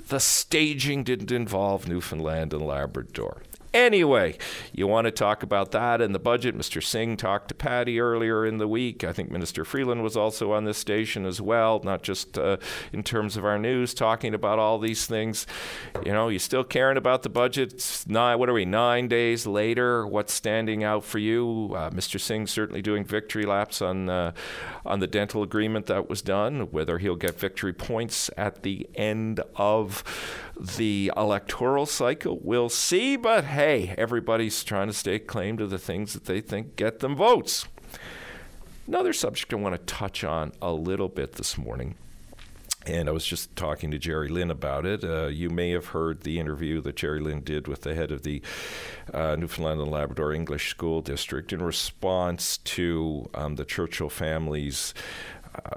the 0.09 0.21
staging 0.21 1.04
didn't 1.04 1.30
involve 1.30 1.88
Newfoundland 1.88 2.52
and 2.52 2.66
Labrador. 2.66 3.42
Anyway, 3.73 4.37
you 4.73 4.89
want 4.89 5.05
to 5.05 5.12
talk 5.12 5.45
about 5.45 5.71
that 5.71 6.00
and 6.00 6.12
the 6.12 6.19
budget. 6.19 6.59
Mr. 6.59 6.83
Singh 6.83 7.17
talked 7.17 7.49
to 7.49 7.55
Patty 7.55 8.00
earlier 8.00 8.45
in 8.45 8.59
the 8.59 8.67
week. 8.67 9.05
I 9.05 9.12
think 9.12 9.31
Minister 9.31 9.65
Freeland 9.65 10.03
was 10.03 10.17
also 10.17 10.50
on 10.53 10.65
this 10.65 10.77
station 10.77 11.25
as 11.25 11.41
well, 11.41 11.81
not 11.85 12.03
just 12.03 12.37
uh, 12.37 12.57
in 12.93 13.05
terms 13.05 13.37
of 13.37 13.45
our 13.45 13.59
news, 13.59 13.95
talking 13.95 14.35
about 14.35 14.59
all 14.59 14.81
these 14.81 15.07
things. 15.07 15.47
You 16.05 16.12
know, 16.12 16.29
you 16.29 16.41
still 16.41 16.65
caring 16.65 16.97
about 16.97 17.23
the 17.23 17.29
budget. 17.29 17.75
It's 17.75 18.09
nine, 18.09 18.41
what 18.41 18.49
are 18.49 18.55
we, 18.55 18.65
nine 18.65 19.07
days 19.07 19.47
later? 19.47 20.05
What's 20.05 20.35
standing 20.35 20.83
out 20.83 21.05
for 21.05 21.21
you? 21.21 21.73
Uh, 21.77 21.91
Mr. 21.91 22.19
Singh 22.19 22.49
certainly 22.49 22.83
doing 22.83 23.05
victory 23.05 23.45
laps 23.45 23.81
on, 23.81 24.09
uh, 24.09 24.33
on 24.85 24.99
the 24.99 25.07
dental 25.07 25.45
agreement 25.45 25.87
that 25.87 26.11
was 26.11 26.23
done, 26.23 26.73
whether 26.73 26.99
he'll 26.99 27.15
get 27.15 27.39
victory 27.39 27.73
points 27.73 28.31
at 28.37 28.65
the 28.65 28.89
end 28.97 29.41
of 29.55 30.03
the 30.61 31.11
electoral 31.17 31.87
cycle. 31.87 32.38
We'll 32.43 32.69
see, 32.69 33.17
but 33.17 33.45
hey, 33.45 33.95
everybody's 33.97 34.62
trying 34.62 34.88
to 34.88 34.93
stake 34.93 35.26
claim 35.26 35.57
to 35.59 35.67
the 35.67 35.79
things 35.79 36.12
that 36.12 36.26
they 36.26 36.40
think 36.40 36.76
get 36.76 37.00
them 37.00 37.17
votes. 37.17 37.67
Another 38.87 39.12
subject 39.12 39.52
I 39.52 39.57
want 39.57 39.75
to 39.75 39.95
touch 39.95 40.25
on 40.25 40.52
a 40.61 40.73
little 40.73 41.09
bit 41.09 41.35
this 41.35 41.57
morning 41.57 41.95
And 42.87 43.09
I 43.09 43.12
was 43.12 43.26
just 43.26 43.55
talking 43.57 43.90
to 43.90 43.99
Jerry 43.99 44.29
Lynn 44.29 44.50
about 44.50 44.87
it. 44.87 45.05
Uh, 45.05 45.26
you 45.26 45.50
may 45.50 45.71
have 45.71 45.87
heard 45.87 46.23
the 46.23 46.38
interview 46.38 46.81
that 46.81 46.97
Jerry 46.97 47.21
Lynn 47.21 47.43
did 47.43 47.69
with 47.69 47.83
the 47.83 47.95
head 47.95 48.11
of 48.11 48.23
the 48.23 48.40
uh, 49.12 49.37
Newfoundland 49.37 49.81
and 49.81 49.90
Labrador 49.90 50.33
English 50.33 50.71
School 50.71 51.02
District 51.02 51.52
in 51.52 51.62
response 51.62 52.57
to 52.59 53.29
um, 53.35 53.57
the 53.57 53.67
Churchill 53.67 54.09
family's 54.09 54.95
uh, 55.55 55.76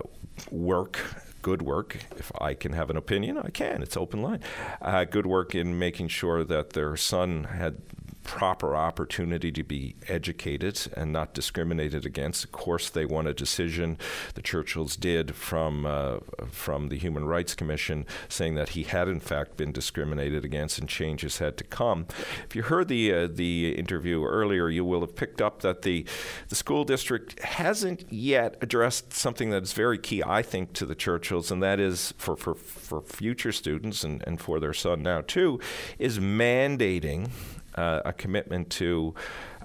work 0.50 1.00
good 1.44 1.62
work. 1.62 2.00
If 2.18 2.32
I 2.42 2.56
can 2.56 2.74
have 2.74 2.90
an 2.90 2.98
opinion, 2.98 3.38
I 3.38 3.50
can. 3.52 3.84
It's 3.84 3.96
open 3.96 4.24
line. 4.24 4.40
Uh, 4.82 5.04
good 5.04 5.28
work 5.28 5.54
in 5.54 5.78
making 5.78 6.08
sure 6.08 6.44
that 6.44 6.72
their 6.72 6.98
son 6.98 7.44
had 7.44 7.76
proper 8.24 8.76
opportunity 8.76 9.52
to 9.52 9.64
be 9.64 9.96
educated 10.08 10.80
and 10.96 11.12
not 11.12 11.34
discriminated 11.34 12.06
against. 12.06 12.44
Of 12.44 12.52
course, 12.52 12.90
they 12.90 13.06
won 13.06 13.28
a 13.28 13.34
decision, 13.34 13.98
the 14.36 14.42
Churchills 14.42 14.96
did, 14.96 15.36
from 15.36 15.86
uh, 15.86 16.20
from 16.50 16.90
the 16.90 16.98
Human 16.98 17.26
Rights 17.26 17.56
Commission, 17.56 18.06
saying 18.30 18.56
that 18.56 18.70
he 18.70 18.84
had 18.84 19.08
in 19.08 19.20
fact 19.20 19.58
been 19.58 19.72
discriminated 19.72 20.46
against 20.46 20.80
and 20.80 20.90
changes 20.90 21.40
had 21.40 21.58
to 21.58 21.64
come. 21.64 22.08
If 22.46 22.56
you 22.56 22.64
heard 22.64 22.88
the 22.88 23.14
uh, 23.14 23.28
the 23.32 23.76
interview 23.78 24.24
earlier, 24.24 24.70
you 24.70 24.86
will 24.86 25.02
have 25.02 25.16
picked 25.16 25.42
up 25.42 25.62
that 25.62 25.82
the 25.82 26.06
the 26.50 26.56
school 26.56 26.84
district 26.84 27.40
hasn't 27.42 28.12
yet 28.12 28.56
addressed 28.62 29.14
something 29.14 29.50
that 29.50 29.64
is 29.64 29.74
very 29.74 29.98
key, 29.98 30.24
I 30.26 30.42
think, 30.42 30.74
to 30.74 30.86
the 30.86 30.96
Churchills, 30.96 31.52
and 31.52 31.62
that 31.62 31.80
is 31.80 32.14
for 32.18 32.36
for, 32.36 32.56
for 32.56 33.02
future 33.02 33.52
students 33.52 34.04
and, 34.04 34.24
and 34.26 34.40
for 34.40 34.60
their 34.60 34.74
son 34.74 35.04
now 35.04 35.22
too, 35.22 35.60
is 36.00 36.20
mandating 36.20 37.30
uh, 37.76 38.02
a 38.06 38.14
commitment 38.14 38.70
to 38.72 39.14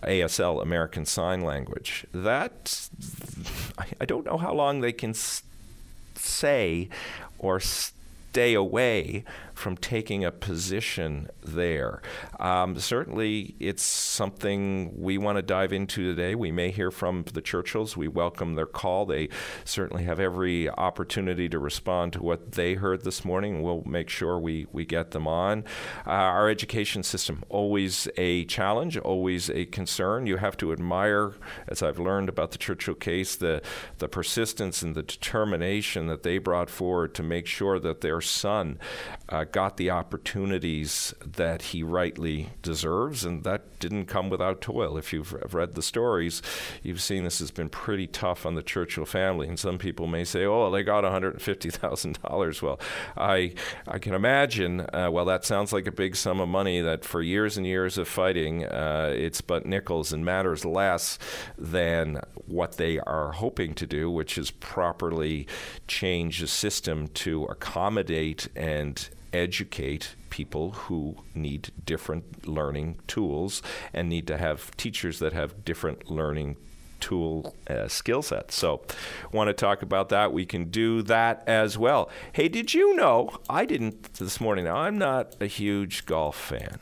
ASL, 0.03 0.62
American 0.62 1.05
Sign 1.05 1.43
Language. 1.43 2.07
That 2.12 2.88
I 4.00 4.05
don't 4.05 4.25
know 4.25 4.38
how 4.38 4.55
long 4.55 4.81
they 4.81 4.93
can 4.93 5.15
say 6.15 6.88
or 7.38 7.61
stay 7.61 8.55
away 8.55 9.25
from 9.59 9.77
taking 9.77 10.25
a 10.25 10.31
position 10.31 11.29
there. 11.43 12.00
Um, 12.38 12.79
certainly, 12.79 13.57
it's 13.59 13.83
something 13.83 14.93
we 14.97 15.19
want 15.19 15.37
to 15.37 15.43
dive 15.43 15.73
into 15.73 16.05
today. 16.05 16.35
We 16.37 16.53
may 16.53 16.71
hear 16.71 16.91
from 16.91 17.25
the 17.35 17.43
Churchills. 17.43 17.97
We 17.97 18.07
welcome 18.07 18.55
their 18.55 18.67
call. 18.67 19.05
They 19.05 19.29
certainly 19.65 20.05
have 20.05 20.21
every 20.21 20.71
opportunity 20.71 21.49
to 21.49 21.59
respond 21.59 22.12
to 22.12 22.23
what 22.23 22.53
they 22.53 22.75
heard 22.75 23.03
this 23.03 23.25
morning. 23.25 23.62
We'll 23.62 23.83
make 23.85 24.09
sure 24.09 24.38
we, 24.38 24.67
we 24.73 24.85
get 24.85 25.11
them 25.11 25.27
on. 25.27 25.65
Uh, 26.07 26.11
our 26.11 26.49
education 26.49 27.03
system, 27.03 27.43
always 27.49 28.07
a 28.17 28.45
challenge, 28.45 28.97
always 28.97 29.50
a 29.50 29.67
concern. 29.67 30.27
You 30.27 30.37
have 30.37 30.57
to 30.59 30.73
admire, 30.73 31.33
as 31.67 31.83
I've 31.83 31.99
learned 31.99 32.29
about 32.29 32.53
the 32.53 32.59
Churchill 32.59 32.95
case, 32.95 33.35
the, 33.35 33.61
the 33.99 34.09
persistence 34.09 34.83
and 34.83 34.95
the 34.95 35.03
determination 35.03 36.07
that 36.07 36.23
they 36.23 36.38
brought 36.38 36.71
forward 36.71 37.15
to 37.17 37.23
make 37.25 37.47
sure 37.47 37.81
that 37.81 38.03
their 38.03 38.21
son 38.21 38.79
uh, 39.29 39.47
got 39.52 39.76
the 39.76 39.90
opportunities 39.90 41.14
that 41.25 41.62
he 41.62 41.83
rightly 41.83 42.50
deserves, 42.62 43.25
and 43.25 43.45
that 43.45 43.78
didn't 43.78 44.07
come 44.07 44.28
without 44.31 44.61
toil. 44.61 44.97
If 44.97 45.12
you've 45.12 45.33
read 45.55 45.75
the 45.75 45.83
stories, 45.83 46.43
you've 46.83 47.02
seen 47.02 47.25
this 47.25 47.38
has 47.38 47.50
been 47.50 47.69
pretty 47.69 48.07
tough 48.07 48.45
on 48.45 48.55
the 48.55 48.62
Churchill 48.62 49.05
family. 49.05 49.49
And 49.49 49.59
some 49.59 49.78
people 49.78 50.07
may 50.07 50.25
say, 50.25 50.45
"Oh, 50.45 50.71
they 50.71 50.83
got 50.83 51.05
$150,000." 51.05 52.62
Well, 52.62 52.81
I 53.17 53.55
I 53.87 53.99
can 53.99 54.14
imagine. 54.14 54.87
Uh, 54.93 55.09
well, 55.11 55.25
that 55.25 55.45
sounds 55.45 55.73
like 55.73 55.87
a 55.87 55.93
big 55.93 56.17
sum 56.17 56.40
of 56.40 56.49
money. 56.49 56.81
That 56.81 57.05
for 57.05 57.23
years 57.23 57.57
and 57.57 57.67
years 57.67 57.99
of 57.99 58.09
fighting, 58.09 58.64
uh, 58.64 59.12
it's 59.17 59.40
but 59.40 59.67
nickels 59.67 60.12
and 60.12 60.25
matters 60.25 60.64
less 60.64 61.19
than 61.57 62.21
what 62.47 62.76
they 62.76 62.99
are 63.00 63.33
hoping 63.33 63.75
to 63.75 63.87
do, 63.87 64.11
which 64.11 64.38
is 64.38 64.50
properly 64.50 65.47
change 65.87 66.40
the 66.40 66.47
system 66.47 67.09
to 67.09 67.45
accommodate 67.45 68.49
and 68.57 69.09
educate 69.33 70.15
people 70.31 70.73
who 70.73 71.17
need 71.35 71.71
different 71.85 72.47
learning 72.47 72.99
tools 73.07 73.63
and 73.93 74.09
need 74.09 74.27
to 74.27 74.37
have 74.37 74.77
teachers 74.77 75.19
that 75.19 75.33
have 75.33 75.65
different 75.65 76.11
learning 76.11 76.57
tool 77.00 77.55
uh, 77.69 77.88
skill 77.88 78.23
set. 78.23 78.52
So, 78.52 78.83
want 79.33 79.49
to 79.49 79.55
talk 79.55 79.83
about 79.83 80.09
that? 80.11 80.33
We 80.33 80.47
can 80.47 80.71
do 80.71 81.02
that 81.02 81.43
as 81.47 81.78
well. 81.78 82.11
Hey, 82.33 82.49
did 82.49 82.75
you 82.75 82.97
know? 82.97 83.38
I 83.49 83.64
didn't 83.64 84.14
this 84.14 84.40
morning. 84.40 84.64
Now, 84.64 84.76
I'm 84.76 84.99
not 84.99 85.37
a 85.40 85.47
huge 85.47 86.07
golf 86.07 86.37
fan, 86.37 86.78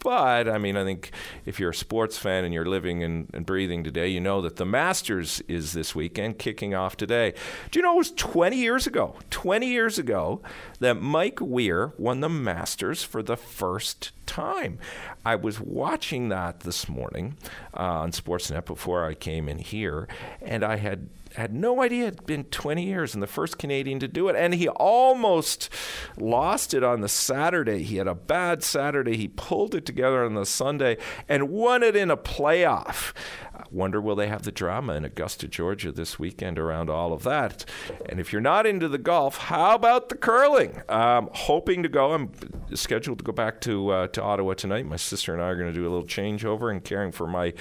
but 0.00 0.48
I 0.48 0.58
mean, 0.58 0.76
I 0.76 0.84
think 0.84 1.10
if 1.44 1.58
you're 1.58 1.70
a 1.70 1.74
sports 1.74 2.18
fan 2.18 2.44
and 2.44 2.52
you're 2.52 2.66
living 2.66 3.02
and, 3.02 3.28
and 3.32 3.46
breathing 3.46 3.84
today, 3.84 4.08
you 4.08 4.20
know 4.20 4.40
that 4.42 4.56
the 4.56 4.66
Masters 4.66 5.42
is 5.48 5.72
this 5.72 5.94
weekend, 5.94 6.38
kicking 6.38 6.74
off 6.74 6.96
today. 6.96 7.34
Do 7.70 7.78
you 7.78 7.82
know 7.82 7.94
it 7.94 7.98
was 7.98 8.12
20 8.12 8.56
years 8.56 8.86
ago? 8.86 9.16
20 9.30 9.66
years 9.66 9.98
ago 9.98 10.42
that 10.80 10.94
Mike 11.00 11.38
Weir 11.40 11.92
won 11.98 12.20
the 12.20 12.28
Masters 12.28 13.02
for 13.02 13.22
the 13.22 13.36
first 13.36 14.12
time. 14.26 14.78
I 15.24 15.36
was 15.36 15.60
watching 15.60 16.28
that 16.28 16.60
this 16.60 16.88
morning 16.88 17.36
uh, 17.74 17.82
on 17.82 18.12
Sportsnet 18.12 18.64
before 18.66 19.04
I 19.04 19.14
came 19.14 19.48
in 19.48 19.53
here, 19.58 20.08
and 20.42 20.64
I 20.64 20.76
had 20.76 21.08
had 21.34 21.52
no 21.52 21.82
idea 21.82 22.06
it 22.06 22.16
had 22.16 22.26
been 22.26 22.44
20 22.44 22.84
years 22.84 23.14
and 23.14 23.22
the 23.22 23.26
first 23.26 23.58
Canadian 23.58 23.98
to 23.98 24.08
do 24.08 24.28
it. 24.28 24.36
And 24.36 24.54
he 24.54 24.68
almost 24.68 25.68
lost 26.16 26.74
it 26.74 26.84
on 26.84 27.00
the 27.00 27.08
Saturday. 27.08 27.82
He 27.82 27.96
had 27.96 28.06
a 28.06 28.14
bad 28.14 28.62
Saturday. 28.62 29.16
He 29.16 29.28
pulled 29.28 29.74
it 29.74 29.84
together 29.84 30.24
on 30.24 30.34
the 30.34 30.46
Sunday 30.46 30.96
and 31.28 31.48
won 31.48 31.82
it 31.82 31.96
in 31.96 32.10
a 32.10 32.16
playoff. 32.16 33.12
I 33.56 33.62
wonder 33.70 34.00
will 34.00 34.16
they 34.16 34.26
have 34.26 34.42
the 34.42 34.50
drama 34.50 34.94
in 34.94 35.04
Augusta, 35.04 35.46
Georgia 35.46 35.92
this 35.92 36.18
weekend 36.18 36.58
around 36.58 36.90
all 36.90 37.12
of 37.12 37.22
that? 37.22 37.64
And 38.08 38.18
if 38.18 38.32
you're 38.32 38.42
not 38.42 38.66
into 38.66 38.88
the 38.88 38.98
golf, 38.98 39.36
how 39.36 39.76
about 39.76 40.08
the 40.08 40.16
curling? 40.16 40.82
Um, 40.88 41.30
hoping 41.32 41.84
to 41.84 41.88
go. 41.88 42.12
I'm 42.12 42.32
scheduled 42.74 43.18
to 43.18 43.24
go 43.24 43.32
back 43.32 43.60
to 43.62 43.90
uh, 43.90 44.06
to 44.08 44.22
Ottawa 44.22 44.54
tonight. 44.54 44.86
My 44.86 44.96
sister 44.96 45.32
and 45.32 45.40
I 45.40 45.46
are 45.46 45.56
going 45.56 45.72
to 45.72 45.78
do 45.78 45.82
a 45.82 45.90
little 45.90 46.02
changeover 46.06 46.70
and 46.70 46.82
caring 46.82 47.12
for 47.12 47.28
my 47.28 47.52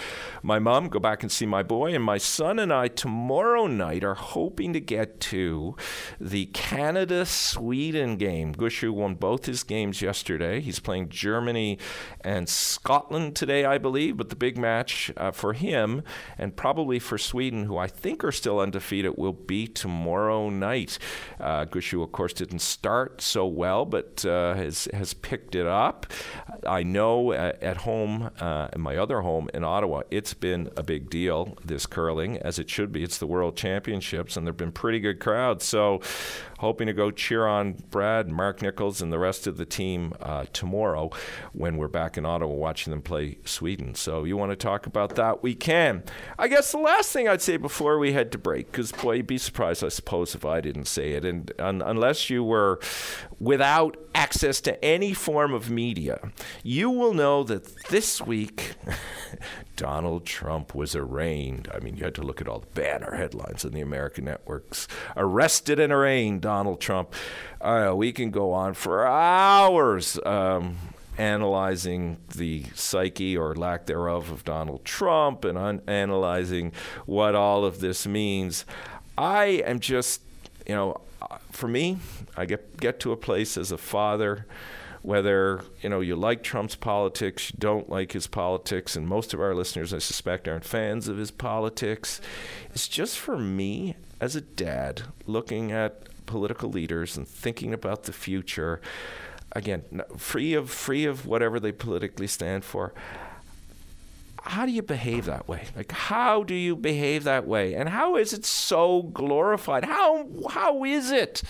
my 0.41 0.57
mom. 0.57 0.89
Go 0.89 0.99
back 0.99 1.21
and 1.21 1.31
see 1.31 1.45
my 1.45 1.61
boy 1.61 1.93
and 1.93 2.03
my 2.03 2.17
son 2.17 2.57
and 2.57 2.73
I 2.73 2.87
tomorrow 2.87 3.67
night 3.67 4.03
are 4.03 4.15
hoping 4.15 4.73
to 4.73 4.79
get 4.79 5.19
to 5.19 5.75
the 6.19 6.47
Canada 6.47 7.25
Sweden 7.25 8.17
game. 8.17 8.53
Gushue 8.55 8.91
won 8.91 9.13
both 9.13 9.45
his 9.45 9.63
games 9.63 10.01
yesterday. 10.01 10.59
He's 10.59 10.79
playing 10.79 11.09
Germany 11.09 11.77
and 12.21 12.49
Scotland 12.49 13.35
today, 13.35 13.65
I 13.65 13.77
believe. 13.77 14.17
But 14.17 14.29
the 14.29 14.35
big 14.35 14.57
match 14.57 15.11
uh, 15.17 15.31
for 15.31 15.53
him 15.53 15.82
and 16.37 16.55
probably 16.55 16.99
for 16.99 17.17
Sweden, 17.17 17.65
who 17.65 17.77
I 17.77 17.87
think 17.87 18.23
are 18.23 18.31
still 18.31 18.59
undefeated, 18.59 19.13
will 19.17 19.33
be 19.33 19.67
tomorrow 19.67 20.49
night. 20.49 20.99
Uh, 21.39 21.65
Gushue, 21.65 22.03
of 22.03 22.11
course, 22.11 22.33
didn't 22.33 22.59
start 22.59 23.21
so 23.21 23.45
well, 23.45 23.85
but 23.85 24.25
uh, 24.25 24.55
has 24.55 24.87
has 24.93 25.13
picked 25.13 25.55
it 25.55 25.67
up. 25.67 26.07
I 26.67 26.83
know 26.83 27.33
at, 27.33 27.61
at 27.61 27.77
home, 27.77 28.29
uh, 28.39 28.67
in 28.73 28.81
my 28.81 28.97
other 28.97 29.21
home 29.21 29.49
in 29.53 29.63
Ottawa, 29.63 30.01
it's 30.09 30.33
been 30.33 30.69
a 30.77 30.83
big 30.83 31.09
deal. 31.09 31.57
This 31.65 31.85
curling, 31.85 32.37
as 32.37 32.59
it 32.59 32.69
should 32.69 32.91
be. 32.91 33.03
It's 33.03 33.17
the 33.17 33.27
World 33.27 33.55
Championships, 33.55 34.37
and 34.37 34.45
there've 34.45 34.57
been 34.57 34.71
pretty 34.71 34.99
good 34.99 35.19
crowds. 35.19 35.65
So 35.65 36.01
hoping 36.63 36.87
to 36.87 36.93
go 36.93 37.11
cheer 37.11 37.45
on 37.45 37.73
Brad, 37.91 38.29
Mark 38.29 38.61
Nichols, 38.61 39.01
and 39.01 39.11
the 39.11 39.19
rest 39.19 39.47
of 39.47 39.57
the 39.57 39.65
team 39.65 40.13
uh, 40.21 40.45
tomorrow 40.53 41.11
when 41.51 41.75
we're 41.75 41.89
back 41.89 42.17
in 42.17 42.25
Ottawa 42.25 42.53
watching 42.53 42.91
them 42.91 43.01
play 43.01 43.37
Sweden. 43.43 43.95
So 43.95 44.23
you 44.23 44.37
want 44.37 44.53
to 44.53 44.55
talk 44.55 44.85
about 44.85 45.15
that? 45.15 45.43
We 45.43 45.55
can. 45.55 46.03
I 46.39 46.47
guess 46.47 46.71
the 46.71 46.77
last 46.77 47.11
thing 47.11 47.27
I'd 47.27 47.41
say 47.41 47.57
before 47.57 47.99
we 47.99 48.13
head 48.13 48.31
to 48.31 48.37
break, 48.37 48.71
because 48.71 48.93
boy, 48.93 49.15
you'd 49.15 49.27
be 49.27 49.37
surprised, 49.37 49.83
I 49.83 49.89
suppose, 49.89 50.35
if 50.35 50.45
I 50.45 50.61
didn't 50.61 50.85
say 50.85 51.11
it, 51.11 51.25
and 51.25 51.51
un- 51.59 51.81
unless 51.81 52.29
you 52.29 52.45
were 52.45 52.79
without 53.41 53.97
access 54.15 54.61
to 54.61 54.83
any 54.83 55.13
form 55.13 55.53
of 55.53 55.69
media, 55.69 56.31
you 56.63 56.89
will 56.89 57.13
know 57.13 57.43
that 57.43 57.75
this 57.89 58.21
week. 58.21 58.75
Donald 59.75 60.25
Trump 60.25 60.75
was 60.75 60.95
arraigned. 60.95 61.67
I 61.73 61.79
mean, 61.79 61.97
you 61.97 62.03
had 62.03 62.15
to 62.15 62.21
look 62.21 62.41
at 62.41 62.47
all 62.47 62.59
the 62.59 62.67
banner 62.67 63.15
headlines 63.15 63.65
in 63.65 63.73
the 63.73 63.81
American 63.81 64.25
networks. 64.25 64.87
Arrested 65.17 65.79
and 65.79 65.91
arraigned, 65.91 66.41
Donald 66.41 66.79
Trump. 66.79 67.13
Uh, 67.59 67.93
we 67.95 68.11
can 68.11 68.29
go 68.29 68.51
on 68.51 68.73
for 68.73 69.05
hours 69.07 70.19
um, 70.25 70.77
analyzing 71.17 72.17
the 72.35 72.65
psyche 72.75 73.35
or 73.37 73.55
lack 73.55 73.85
thereof 73.85 74.31
of 74.31 74.43
Donald 74.43 74.85
Trump 74.85 75.45
and 75.45 75.57
un- 75.57 75.81
analyzing 75.87 76.71
what 77.05 77.35
all 77.35 77.65
of 77.65 77.79
this 77.79 78.05
means. 78.05 78.65
I 79.17 79.45
am 79.65 79.79
just, 79.79 80.21
you 80.67 80.75
know, 80.75 81.01
for 81.51 81.67
me, 81.67 81.97
I 82.35 82.45
get 82.45 82.77
get 82.77 82.99
to 83.01 83.11
a 83.11 83.17
place 83.17 83.57
as 83.57 83.71
a 83.71 83.77
father 83.77 84.45
whether 85.03 85.61
you 85.81 85.89
know 85.89 85.99
you 85.99 86.15
like 86.15 86.41
Trump's 86.41 86.75
politics, 86.75 87.51
you 87.51 87.57
don't 87.59 87.89
like 87.89 88.13
his 88.13 88.25
politics, 88.25 88.95
and 88.95 89.07
most 89.07 89.33
of 89.33 89.39
our 89.39 89.53
listeners, 89.53 89.93
I 89.93 89.99
suspect, 89.99 90.47
aren't 90.47 90.65
fans 90.65 91.07
of 91.07 91.17
his 91.17 91.29
politics. 91.29 92.19
It's 92.71 92.87
just 92.87 93.19
for 93.19 93.37
me 93.37 93.95
as 94.19 94.35
a 94.35 94.41
dad 94.41 95.03
looking 95.27 95.71
at 95.71 96.03
political 96.25 96.69
leaders 96.69 97.15
and 97.17 97.27
thinking 97.27 97.73
about 97.73 98.03
the 98.03 98.13
future. 98.13 98.81
Again, 99.51 99.83
free 100.17 100.55
of 100.55 100.71
free 100.71 101.05
of 101.05 101.27
whatever 101.27 101.59
they 101.59 101.71
politically 101.71 102.27
stand 102.27 102.65
for 102.65 102.93
how 104.45 104.65
do 104.65 104.73
you 104.73 104.81
behave 104.81 105.25
that 105.25 105.47
way? 105.47 105.67
Like, 105.75 105.91
how 105.91 106.43
do 106.43 106.53
you 106.53 106.75
behave 106.75 107.23
that 107.23 107.47
way? 107.47 107.73
And 107.73 107.87
how 107.87 108.17
is 108.17 108.33
it 108.33 108.43
so 108.43 109.03
glorified? 109.03 109.85
How 109.85 110.27
how 110.49 110.83
is 110.83 111.11
it 111.11 111.43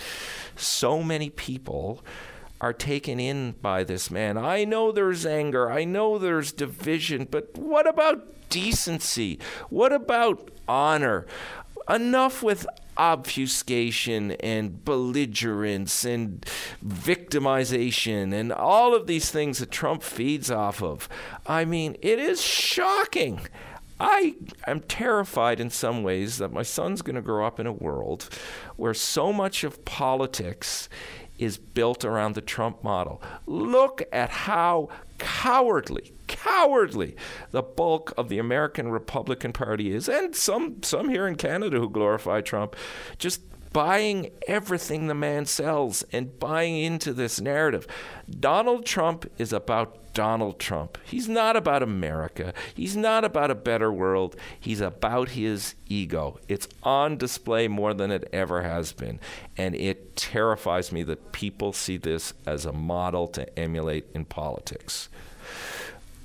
so 0.54 1.02
many 1.02 1.28
people 1.28 2.04
are 2.60 2.72
taken 2.72 3.20
in 3.20 3.52
by 3.62 3.84
this 3.84 4.10
man. 4.10 4.38
I 4.38 4.64
know 4.64 4.92
there's 4.92 5.26
anger, 5.26 5.70
I 5.70 5.84
know 5.84 6.18
there's 6.18 6.52
division, 6.52 7.28
but 7.30 7.56
what 7.56 7.86
about 7.86 8.48
decency? 8.48 9.38
What 9.68 9.92
about 9.92 10.50
honor? 10.68 11.26
Enough 11.88 12.42
with 12.42 12.66
obfuscation 12.96 14.32
and 14.32 14.84
belligerence 14.84 16.04
and 16.04 16.46
victimization 16.86 18.32
and 18.32 18.52
all 18.52 18.94
of 18.94 19.06
these 19.06 19.30
things 19.30 19.58
that 19.58 19.70
Trump 19.70 20.02
feeds 20.02 20.50
off 20.50 20.82
of. 20.82 21.08
I 21.46 21.64
mean, 21.64 21.96
it 22.00 22.18
is 22.18 22.40
shocking. 22.40 23.40
I 24.00 24.34
am 24.66 24.80
terrified 24.80 25.60
in 25.60 25.70
some 25.70 26.02
ways 26.02 26.38
that 26.38 26.52
my 26.52 26.62
son's 26.62 27.02
going 27.02 27.16
to 27.16 27.22
grow 27.22 27.46
up 27.46 27.60
in 27.60 27.66
a 27.66 27.72
world 27.72 28.28
where 28.76 28.94
so 28.94 29.32
much 29.32 29.62
of 29.62 29.84
politics 29.84 30.88
is 31.38 31.58
built 31.58 32.04
around 32.04 32.34
the 32.34 32.40
Trump 32.40 32.82
model. 32.84 33.22
Look 33.46 34.02
at 34.12 34.30
how 34.30 34.88
cowardly, 35.18 36.12
cowardly 36.26 37.16
the 37.50 37.62
bulk 37.62 38.12
of 38.16 38.28
the 38.28 38.38
American 38.38 38.90
Republican 38.90 39.52
Party 39.52 39.92
is, 39.92 40.08
and 40.08 40.34
some 40.34 40.82
some 40.82 41.08
here 41.08 41.26
in 41.26 41.36
Canada 41.36 41.78
who 41.78 41.90
glorify 41.90 42.40
Trump, 42.40 42.76
just 43.18 43.40
buying 43.74 44.30
everything 44.46 45.08
the 45.08 45.14
man 45.14 45.44
sells 45.44 46.04
and 46.12 46.38
buying 46.38 46.76
into 46.78 47.12
this 47.12 47.40
narrative. 47.40 47.86
Donald 48.30 48.86
Trump 48.86 49.30
is 49.36 49.52
about 49.52 50.14
Donald 50.14 50.60
Trump. 50.60 50.96
He's 51.04 51.28
not 51.28 51.56
about 51.56 51.82
America. 51.82 52.54
He's 52.72 52.96
not 52.96 53.24
about 53.24 53.50
a 53.50 53.56
better 53.56 53.92
world. 53.92 54.36
He's 54.60 54.80
about 54.80 55.30
his 55.30 55.74
ego. 55.88 56.38
It's 56.46 56.68
on 56.84 57.18
display 57.18 57.66
more 57.66 57.92
than 57.92 58.12
it 58.12 58.28
ever 58.32 58.62
has 58.62 58.92
been. 58.92 59.18
And 59.56 59.74
it 59.74 60.14
terrifies 60.14 60.92
me 60.92 61.02
that 61.02 61.32
people 61.32 61.72
see 61.72 61.96
this 61.96 62.32
as 62.46 62.64
a 62.64 62.72
model 62.72 63.26
to 63.28 63.58
emulate 63.58 64.06
in 64.14 64.24
politics. 64.24 65.08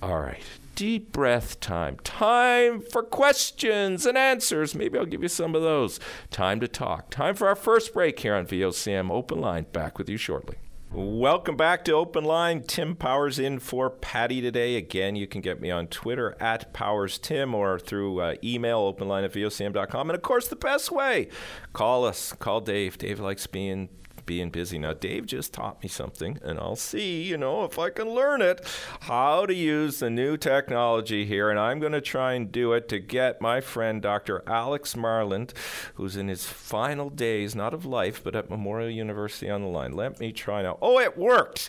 All 0.04 0.20
right. 0.20 0.44
Deep 0.80 1.12
breath 1.12 1.60
time. 1.60 1.98
Time 2.06 2.80
for 2.80 3.04
questions 3.04 4.06
and 4.06 4.18
answers. 4.18 4.74
Maybe 4.74 4.98
I'll 4.98 5.06
give 5.06 5.22
you 5.22 5.28
some 5.28 5.54
of 5.54 5.62
those. 5.62 6.00
Time 6.32 6.62
to 6.62 6.70
talk. 6.70 7.12
Time 7.12 7.36
for 7.36 7.50
our 7.50 7.56
first 7.58 7.94
break 7.94 8.18
here 8.22 8.34
on 8.34 8.48
VOCM 8.48 9.12
Open 9.12 9.42
Line. 9.42 9.66
Back 9.74 9.98
with 9.98 10.08
you 10.08 10.16
shortly. 10.16 10.56
Welcome 10.90 11.58
back 11.58 11.84
to 11.84 11.92
Open 11.92 12.24
Line. 12.24 12.64
Tim 12.64 12.96
Powers 12.96 13.40
in 13.40 13.60
for 13.60 13.90
Patty 13.90 14.40
today. 14.40 14.78
Again, 14.78 15.18
you 15.18 15.28
can 15.28 15.42
get 15.42 15.60
me 15.60 15.70
on 15.70 15.88
Twitter 15.88 16.38
at 16.40 16.74
PowersTim 16.74 17.54
or 17.54 17.78
through 17.78 18.22
uh, 18.22 18.36
email 18.42 18.80
openline 18.80 19.26
at 19.26 19.34
vocm.com. 19.34 20.10
And 20.10 20.16
of 20.16 20.22
course, 20.22 20.48
the 20.48 20.56
best 20.56 20.94
way, 20.94 21.28
call 21.74 22.06
us. 22.06 22.32
Call 22.32 22.62
Dave. 22.62 22.98
Dave 22.98 23.20
likes 23.20 23.48
being 23.48 23.90
being 24.30 24.52
busy. 24.52 24.78
Now, 24.78 24.94
Dave 24.94 25.26
just 25.26 25.54
taught 25.54 25.82
me 25.82 25.90
something, 25.90 26.38
and 26.44 26.60
I'll 26.60 26.76
see, 26.76 27.24
you 27.24 27.36
know, 27.36 27.64
if 27.64 27.80
I 27.80 27.90
can 27.90 28.12
learn 28.12 28.44
it, 28.44 28.64
how 29.00 29.48
to 29.48 29.54
use 29.56 29.98
the 29.98 30.12
new 30.12 30.38
technology 30.38 31.26
here. 31.26 31.50
And 31.50 31.60
I'm 31.60 31.80
going 31.80 31.94
to 31.94 32.00
try 32.00 32.34
and 32.34 32.52
do 32.52 32.74
it 32.74 32.88
to 32.90 33.00
get 33.00 33.42
my 33.42 33.60
friend 33.60 34.04
Dr. 34.04 34.44
Alex 34.46 34.94
Marland, 34.94 35.52
who's 35.96 36.16
in 36.16 36.28
his 36.28 36.46
final 36.46 37.10
days, 37.10 37.56
not 37.56 37.74
of 37.74 37.88
life, 37.88 38.24
but 38.24 38.36
at 38.36 38.52
Memorial 38.52 38.92
University 38.92 39.50
on 39.50 39.64
the 39.64 39.68
line. 39.68 39.94
Let 39.94 40.20
me 40.20 40.32
try 40.32 40.62
now. 40.62 40.78
Oh, 40.80 41.00
it 41.00 41.18
worked. 41.18 41.68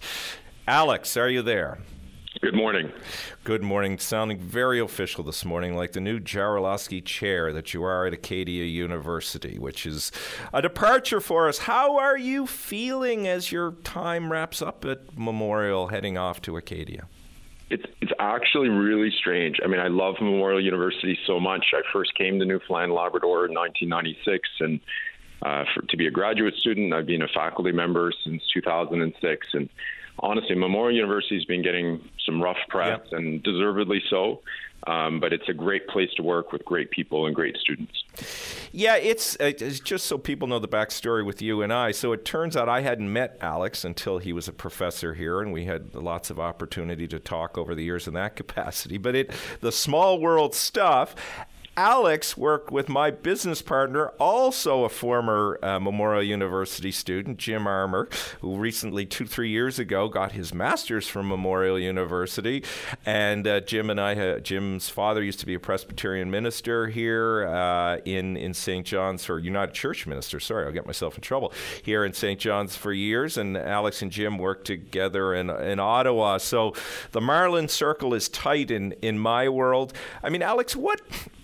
Alex, 0.69 1.17
are 1.17 1.31
you 1.31 1.41
there? 1.41 1.79
Good 2.39 2.55
morning. 2.55 2.93
Good 3.43 3.63
morning. 3.63 3.99
Sounding 3.99 4.39
very 4.39 4.79
official 4.79 5.25
this 5.25 5.45
morning, 5.45 5.75
like 5.75 5.93
the 5.93 6.01
new 6.01 6.21
Jarislowsky 6.21 7.05
chair 7.05 7.53
that 7.53 7.75
you 7.75 7.83
are 7.83 8.07
at 8.07 8.13
Acadia 8.13 8.65
University, 8.65 9.59
which 9.59 9.85
is 9.85 10.13
a 10.55 10.63
departure 10.63 11.21
for 11.21 11.49
us. 11.49 11.59
How 11.59 11.99
are 11.99 12.17
you 12.17 12.47
feeling 12.47 13.27
as 13.27 13.51
your 13.51 13.73
time 13.83 14.31
wraps 14.31 14.63
up 14.63 14.85
at 14.85 15.19
Memorial, 15.19 15.89
heading 15.89 16.17
off 16.17 16.41
to 16.43 16.57
Acadia? 16.57 17.09
It's 17.69 17.85
it's 18.01 18.13
actually 18.21 18.69
really 18.69 19.11
strange. 19.11 19.59
I 19.65 19.67
mean, 19.67 19.81
I 19.81 19.89
love 19.89 20.15
Memorial 20.21 20.65
University 20.65 21.19
so 21.27 21.41
much. 21.41 21.67
I 21.75 21.83
first 21.93 22.15
came 22.15 22.39
to 22.39 22.45
Newfoundland 22.45 22.93
Labrador 22.93 23.47
in 23.47 23.55
1996, 23.55 24.49
and 24.61 24.81
uh, 25.43 25.65
for, 25.75 25.83
to 25.83 25.97
be 25.97 26.07
a 26.07 26.13
graduate 26.13 26.55
student, 26.55 26.95
I've 26.95 27.07
been 27.07 27.23
a 27.23 27.29
faculty 27.29 27.73
member 27.73 28.13
since 28.23 28.41
2006, 28.55 29.49
and 29.53 29.69
honestly, 30.21 30.55
Memorial 30.55 30.97
University 30.97 31.37
has 31.37 31.45
been 31.45 31.63
getting 31.63 32.01
some 32.25 32.43
rough 32.43 32.59
press, 32.69 33.01
yep. 33.11 33.19
and 33.19 33.43
deservedly 33.43 34.03
so. 34.09 34.41
Um, 34.87 35.21
but 35.21 35.35
it's 35.35 35.47
a 35.49 35.53
great 35.53 35.87
place 35.89 36.09
to 36.17 36.23
work 36.23 36.53
with 36.53 36.65
great 36.65 36.91
people 36.91 37.27
and 37.27 37.35
great 37.35 37.55
students. 37.59 38.03
Yeah, 38.73 38.97
it's, 38.97 39.37
it's, 39.39 39.79
just 39.79 40.07
so 40.07 40.17
people 40.17 40.49
know 40.49 40.59
the 40.59 40.69
backstory 40.69 41.25
with 41.25 41.43
you 41.43 41.61
and 41.61 41.71
I. 41.71 41.91
So 41.91 42.13
it 42.13 42.25
turns 42.25 42.57
out 42.57 42.67
I 42.67 42.81
hadn't 42.81 43.13
met 43.13 43.37
Alex 43.43 43.85
until 43.85 44.17
he 44.17 44.33
was 44.33 44.49
a 44.49 44.55
professor 44.55 45.13
here, 45.13 45.43
and 45.43 45.53
we 45.53 45.67
had 45.67 45.95
lots 45.95 46.31
of 46.31 46.41
opportunity 46.41 47.07
to 47.09 47.19
talk 47.19 47.59
over 47.59 47.75
the 47.75 47.85
years 47.85 48.09
in 48.09 48.15
that 48.15 48.37
capacity. 48.37 48.97
But 48.97 49.15
it, 49.15 49.31
the 49.61 49.73
small 49.73 50.19
world 50.19 50.55
stuff. 50.55 51.15
Alex 51.81 52.37
worked 52.37 52.71
with 52.71 52.91
my 52.91 53.11
business 53.11 53.63
partner, 53.63 54.09
also 54.21 54.85
a 54.85 54.89
former 54.91 55.59
uh, 55.63 55.81
Memorial 55.81 56.23
University 56.23 56.93
student, 56.93 57.39
Jim 57.39 57.67
Armour, 57.67 58.07
who 58.43 58.57
recently, 58.57 59.07
two, 59.07 59.25
three 59.27 59.49
years 59.49 59.79
ago, 59.79 60.07
got 60.07 60.33
his 60.33 60.53
master's 60.53 61.09
from 61.09 61.27
Memorial 61.27 61.79
University. 61.79 62.63
And 63.07 63.47
uh, 63.47 63.61
Jim 63.61 63.89
and 63.89 63.99
I, 63.99 64.15
uh, 64.15 64.41
Jim's 64.41 64.91
father 64.91 65.23
used 65.23 65.41
to 65.41 65.47
be 65.47 65.55
a 65.55 65.59
Presbyterian 65.59 66.31
minister 66.31 66.89
here 66.89 67.49
uh, 67.49 67.97
in, 68.05 68.37
in 68.37 68.53
St. 68.53 68.85
John's, 68.85 69.31
or 69.31 69.39
United 69.39 69.75
Church 69.75 70.07
minister, 70.07 70.39
sorry, 70.39 70.67
I'll 70.67 70.73
get 70.73 70.85
myself 70.85 71.15
in 71.15 71.23
trouble, 71.23 71.51
here 71.83 72.05
in 72.05 72.13
St. 72.13 72.39
John's 72.39 72.77
for 72.77 72.93
years. 72.93 73.39
And 73.39 73.57
Alex 73.57 74.03
and 74.03 74.13
Jim 74.13 74.37
worked 74.37 74.67
together 74.67 75.33
in, 75.33 75.49
in 75.49 75.81
Ottawa. 75.81 76.37
So 76.37 76.75
the 77.13 77.21
Marland 77.21 77.71
circle 77.71 78.13
is 78.13 78.29
tight 78.29 78.71
in, 78.71 78.93
in 79.01 79.19
my 79.19 79.49
world. 79.49 79.95
I 80.23 80.29
mean, 80.29 80.43
Alex, 80.43 80.77
what 80.77 81.01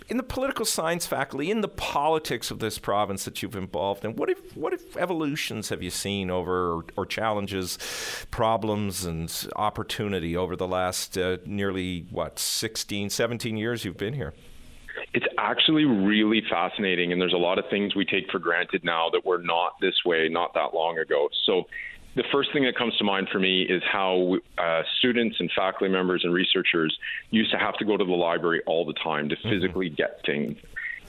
in 0.09 0.16
the 0.16 0.23
political 0.23 0.64
science 0.64 1.07
faculty, 1.07 1.51
in 1.51 1.61
the 1.61 1.69
politics 1.69 2.51
of 2.51 2.61
this 2.61 2.79
province 2.79 3.25
that 3.25 3.42
you've 3.42 3.57
involved 3.57 4.05
in, 4.05 4.14
what 4.14 4.31
if 4.31 4.57
what 4.57 4.73
if 4.73 4.97
evolutions 4.97 5.69
have 5.69 5.83
you 5.83 5.90
seen 5.90 6.31
over 6.31 6.73
or, 6.73 6.85
or 6.97 7.07
challenges, 7.07 7.79
problems 8.31 9.05
and 9.05 9.49
opportunity 9.57 10.37
over 10.37 10.55
the 10.55 10.69
last 10.69 11.19
uh, 11.19 11.38
nearly 11.45 12.07
what 12.11 12.38
16, 12.38 13.11
17 13.11 13.57
years 13.57 13.85
you've 13.85 13.97
been 13.97 14.14
here? 14.14 14.33
It's 15.12 15.27
actually 15.38 15.85
really 15.85 16.42
fascinating, 16.49 17.12
and 17.12 17.21
there's 17.21 17.35
a 17.35 17.38
lot 17.38 17.59
of 17.59 17.64
things 17.69 17.95
we 17.95 18.05
take 18.05 18.31
for 18.31 18.38
granted 18.38 18.85
now 18.85 19.11
that 19.11 19.27
were 19.27 19.38
not 19.38 19.73
this 19.81 19.95
way 20.05 20.29
not 20.29 20.55
that 20.55 20.73
long 20.73 20.99
ago. 20.99 21.29
So 21.45 21.64
the 22.17 22.25
first 22.33 22.51
thing 22.53 22.65
that 22.65 22.77
comes 22.77 22.97
to 22.97 23.05
mind 23.05 23.29
for 23.31 23.39
me 23.39 23.63
is 23.63 23.83
how 23.93 24.37
uh, 24.57 24.83
students 24.99 25.37
and 25.39 25.51
faculty 25.55 25.93
members 25.93 26.25
and 26.25 26.33
researchers 26.33 26.97
used 27.31 27.53
to 27.53 27.59
have 27.59 27.75
to 27.75 27.85
go 27.85 27.97
to 27.97 28.05
the 28.05 28.11
library 28.11 28.63
all 28.67 28.87
the 28.87 28.95
time 28.95 29.29
to 29.29 29.37
mm-hmm. 29.37 29.51
physically 29.51 29.89
mm-hmm. 29.89 29.97
get 29.97 30.21
things. 30.25 30.59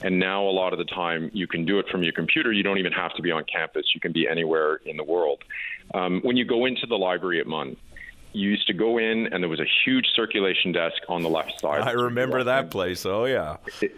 And 0.02 0.20
now, 0.20 0.44
a 0.44 0.52
lot 0.52 0.72
of 0.72 0.78
the 0.78 0.84
time, 0.84 1.30
you 1.32 1.48
can 1.48 1.64
do 1.64 1.80
it 1.80 1.88
from 1.88 2.04
your 2.04 2.12
computer. 2.12 2.52
You 2.52 2.62
don't 2.62 2.78
even 2.78 2.92
have 2.92 3.14
to 3.14 3.22
be 3.22 3.32
on 3.32 3.42
campus. 3.44 3.86
You 3.94 4.00
can 4.00 4.12
be 4.12 4.28
anywhere 4.28 4.76
in 4.84 4.96
the 4.96 5.02
world. 5.02 5.42
Um, 5.92 6.20
when 6.22 6.36
you 6.36 6.44
go 6.44 6.66
into 6.66 6.86
the 6.86 6.94
library 6.94 7.40
at 7.40 7.48
MUN, 7.48 7.76
you 8.32 8.50
used 8.50 8.66
to 8.68 8.74
go 8.74 8.98
in 8.98 9.26
and 9.32 9.42
there 9.42 9.48
was 9.48 9.58
a 9.58 9.66
huge 9.84 10.06
circulation 10.14 10.70
desk 10.70 10.98
on 11.08 11.22
the 11.22 11.30
left 11.30 11.60
side. 11.60 11.80
I 11.80 11.92
remember 11.92 12.44
that 12.44 12.70
place. 12.70 13.06
Oh, 13.06 13.24
yeah. 13.24 13.56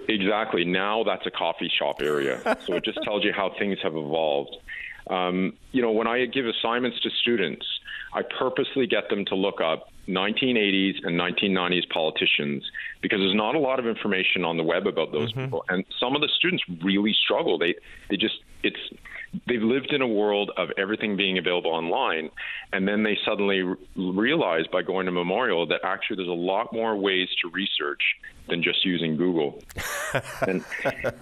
Exactly. 0.09 0.65
Now 0.65 1.03
that's 1.03 1.27
a 1.27 1.31
coffee 1.31 1.71
shop 1.77 2.01
area. 2.01 2.41
so 2.65 2.75
it 2.75 2.85
just 2.85 3.03
tells 3.03 3.25
you 3.25 3.33
how 3.33 3.53
things 3.59 3.79
have 3.83 3.97
evolved. 3.97 4.57
Um, 5.09 5.55
you 5.73 5.83
know, 5.83 5.93
when 5.93 6.07
I 6.07 6.27
give 6.27 6.47
assignments 6.47 7.01
to 7.01 7.11
students, 7.23 7.67
I 8.13 8.23
purposely 8.23 8.87
get 8.87 9.09
them 9.09 9.25
to 9.27 9.35
look 9.35 9.61
up 9.61 9.89
1980s 10.09 11.05
and 11.05 11.19
1990s 11.19 11.89
politicians 11.91 12.65
because 13.01 13.21
there's 13.21 13.35
not 13.35 13.55
a 13.55 13.59
lot 13.59 13.79
of 13.79 13.87
information 13.87 14.45
on 14.45 14.57
the 14.57 14.65
web 14.65 14.87
about 14.87 15.13
those 15.13 15.33
mm-hmm. 15.33 15.45
people, 15.45 15.65
and 15.69 15.85
some 15.99 16.15
of 16.15 16.21
the 16.21 16.29
students 16.37 16.65
really 16.83 17.15
struggle. 17.25 17.59
They 17.59 17.75
they 18.09 18.17
just 18.17 18.35
it's 18.63 18.81
they've 19.47 19.63
lived 19.63 19.93
in 19.93 20.03
a 20.03 20.09
world 20.09 20.51
of 20.57 20.71
everything 20.77 21.17
being 21.17 21.39
available 21.39 21.71
online, 21.71 22.31
and 22.73 22.89
then 22.89 23.05
they 23.05 23.17
suddenly 23.25 23.63
r- 23.63 23.77
realize 23.97 24.67
by 24.73 24.83
going 24.83 25.07
to 25.07 25.13
Memorial 25.13 25.67
that 25.69 25.81
actually 25.85 26.17
there's 26.17 26.29
a 26.29 26.33
lot 26.33 26.73
more 26.73 26.97
ways 26.97 27.29
to 27.43 27.51
research 27.51 28.03
than 28.49 28.63
just 28.63 28.85
using 28.85 29.17
Google. 29.17 29.63
and 30.49 30.65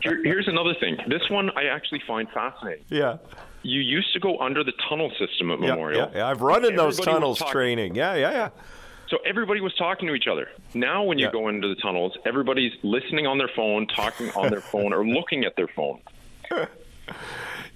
here, 0.02 0.22
here's 0.24 0.48
another 0.48 0.74
thing. 0.80 0.96
This 1.08 1.28
one 1.28 1.50
I 1.50 1.64
actually 1.64 2.02
find 2.06 2.28
fascinating. 2.30 2.84
Yeah 2.88 3.18
you 3.62 3.80
used 3.80 4.12
to 4.12 4.20
go 4.20 4.38
under 4.38 4.62
the 4.64 4.72
tunnel 4.88 5.10
system 5.18 5.50
at 5.50 5.60
Memorial. 5.60 6.10
Yeah, 6.12 6.18
yeah. 6.18 6.28
I've 6.28 6.40
run 6.40 6.64
in 6.64 6.76
those 6.76 6.98
tunnels 6.98 7.42
training. 7.50 7.94
Yeah, 7.94 8.14
yeah, 8.14 8.30
yeah. 8.30 8.48
So 9.08 9.18
everybody 9.24 9.60
was 9.60 9.74
talking 9.74 10.06
to 10.08 10.14
each 10.14 10.26
other. 10.30 10.48
Now, 10.74 11.02
when 11.02 11.18
you 11.18 11.26
yeah. 11.26 11.32
go 11.32 11.48
into 11.48 11.68
the 11.68 11.76
tunnels, 11.76 12.16
everybody's 12.26 12.72
listening 12.82 13.26
on 13.26 13.38
their 13.38 13.50
phone, 13.56 13.86
talking 13.86 14.30
on 14.32 14.50
their 14.50 14.60
phone, 14.72 14.92
or 14.92 15.06
looking 15.06 15.44
at 15.44 15.56
their 15.56 15.68
phone. 15.68 16.00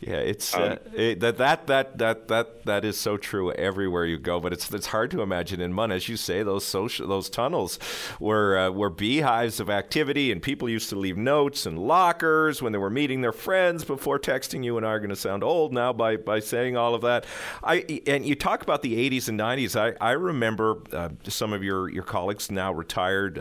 Yeah, 0.02 0.16
it's 0.16 0.52
um, 0.54 0.62
uh, 0.62 0.76
it, 0.94 1.20
that 1.20 1.38
that 1.38 1.68
that 1.68 1.98
that 1.98 2.26
that 2.26 2.64
that 2.64 2.84
is 2.84 2.98
so 2.98 3.16
true 3.16 3.52
everywhere 3.52 4.04
you 4.04 4.18
go. 4.18 4.40
But 4.40 4.52
it's 4.52 4.68
it's 4.72 4.88
hard 4.88 5.12
to 5.12 5.22
imagine 5.22 5.60
in 5.60 5.72
MUN, 5.72 5.92
as 5.92 6.08
you 6.08 6.16
say, 6.16 6.42
those 6.42 6.64
social 6.64 7.06
those 7.06 7.30
tunnels 7.30 7.78
were 8.18 8.58
uh, 8.58 8.70
were 8.70 8.90
beehives 8.90 9.60
of 9.60 9.70
activity, 9.70 10.32
and 10.32 10.42
people 10.42 10.68
used 10.68 10.88
to 10.88 10.96
leave 10.96 11.16
notes 11.16 11.66
and 11.66 11.78
lockers 11.78 12.60
when 12.60 12.72
they 12.72 12.78
were 12.78 12.90
meeting 12.90 13.20
their 13.20 13.32
friends 13.32 13.84
before 13.84 14.18
texting 14.18 14.64
you. 14.64 14.76
And 14.76 14.84
are 14.84 14.98
going 14.98 15.10
to 15.10 15.16
sound 15.16 15.44
old 15.44 15.72
now 15.72 15.92
by 15.92 16.16
by 16.16 16.40
saying 16.40 16.76
all 16.76 16.96
of 16.96 17.02
that. 17.02 17.24
I 17.62 18.02
and 18.08 18.26
you 18.26 18.34
talk 18.34 18.62
about 18.62 18.82
the 18.82 19.08
80s 19.08 19.28
and 19.28 19.38
90s. 19.38 19.76
I 19.80 19.94
I 20.04 20.12
remember 20.12 20.78
uh, 20.92 21.10
some 21.28 21.52
of 21.52 21.62
your 21.62 21.88
your 21.88 22.02
colleagues 22.04 22.50
now 22.50 22.72
retired. 22.72 23.38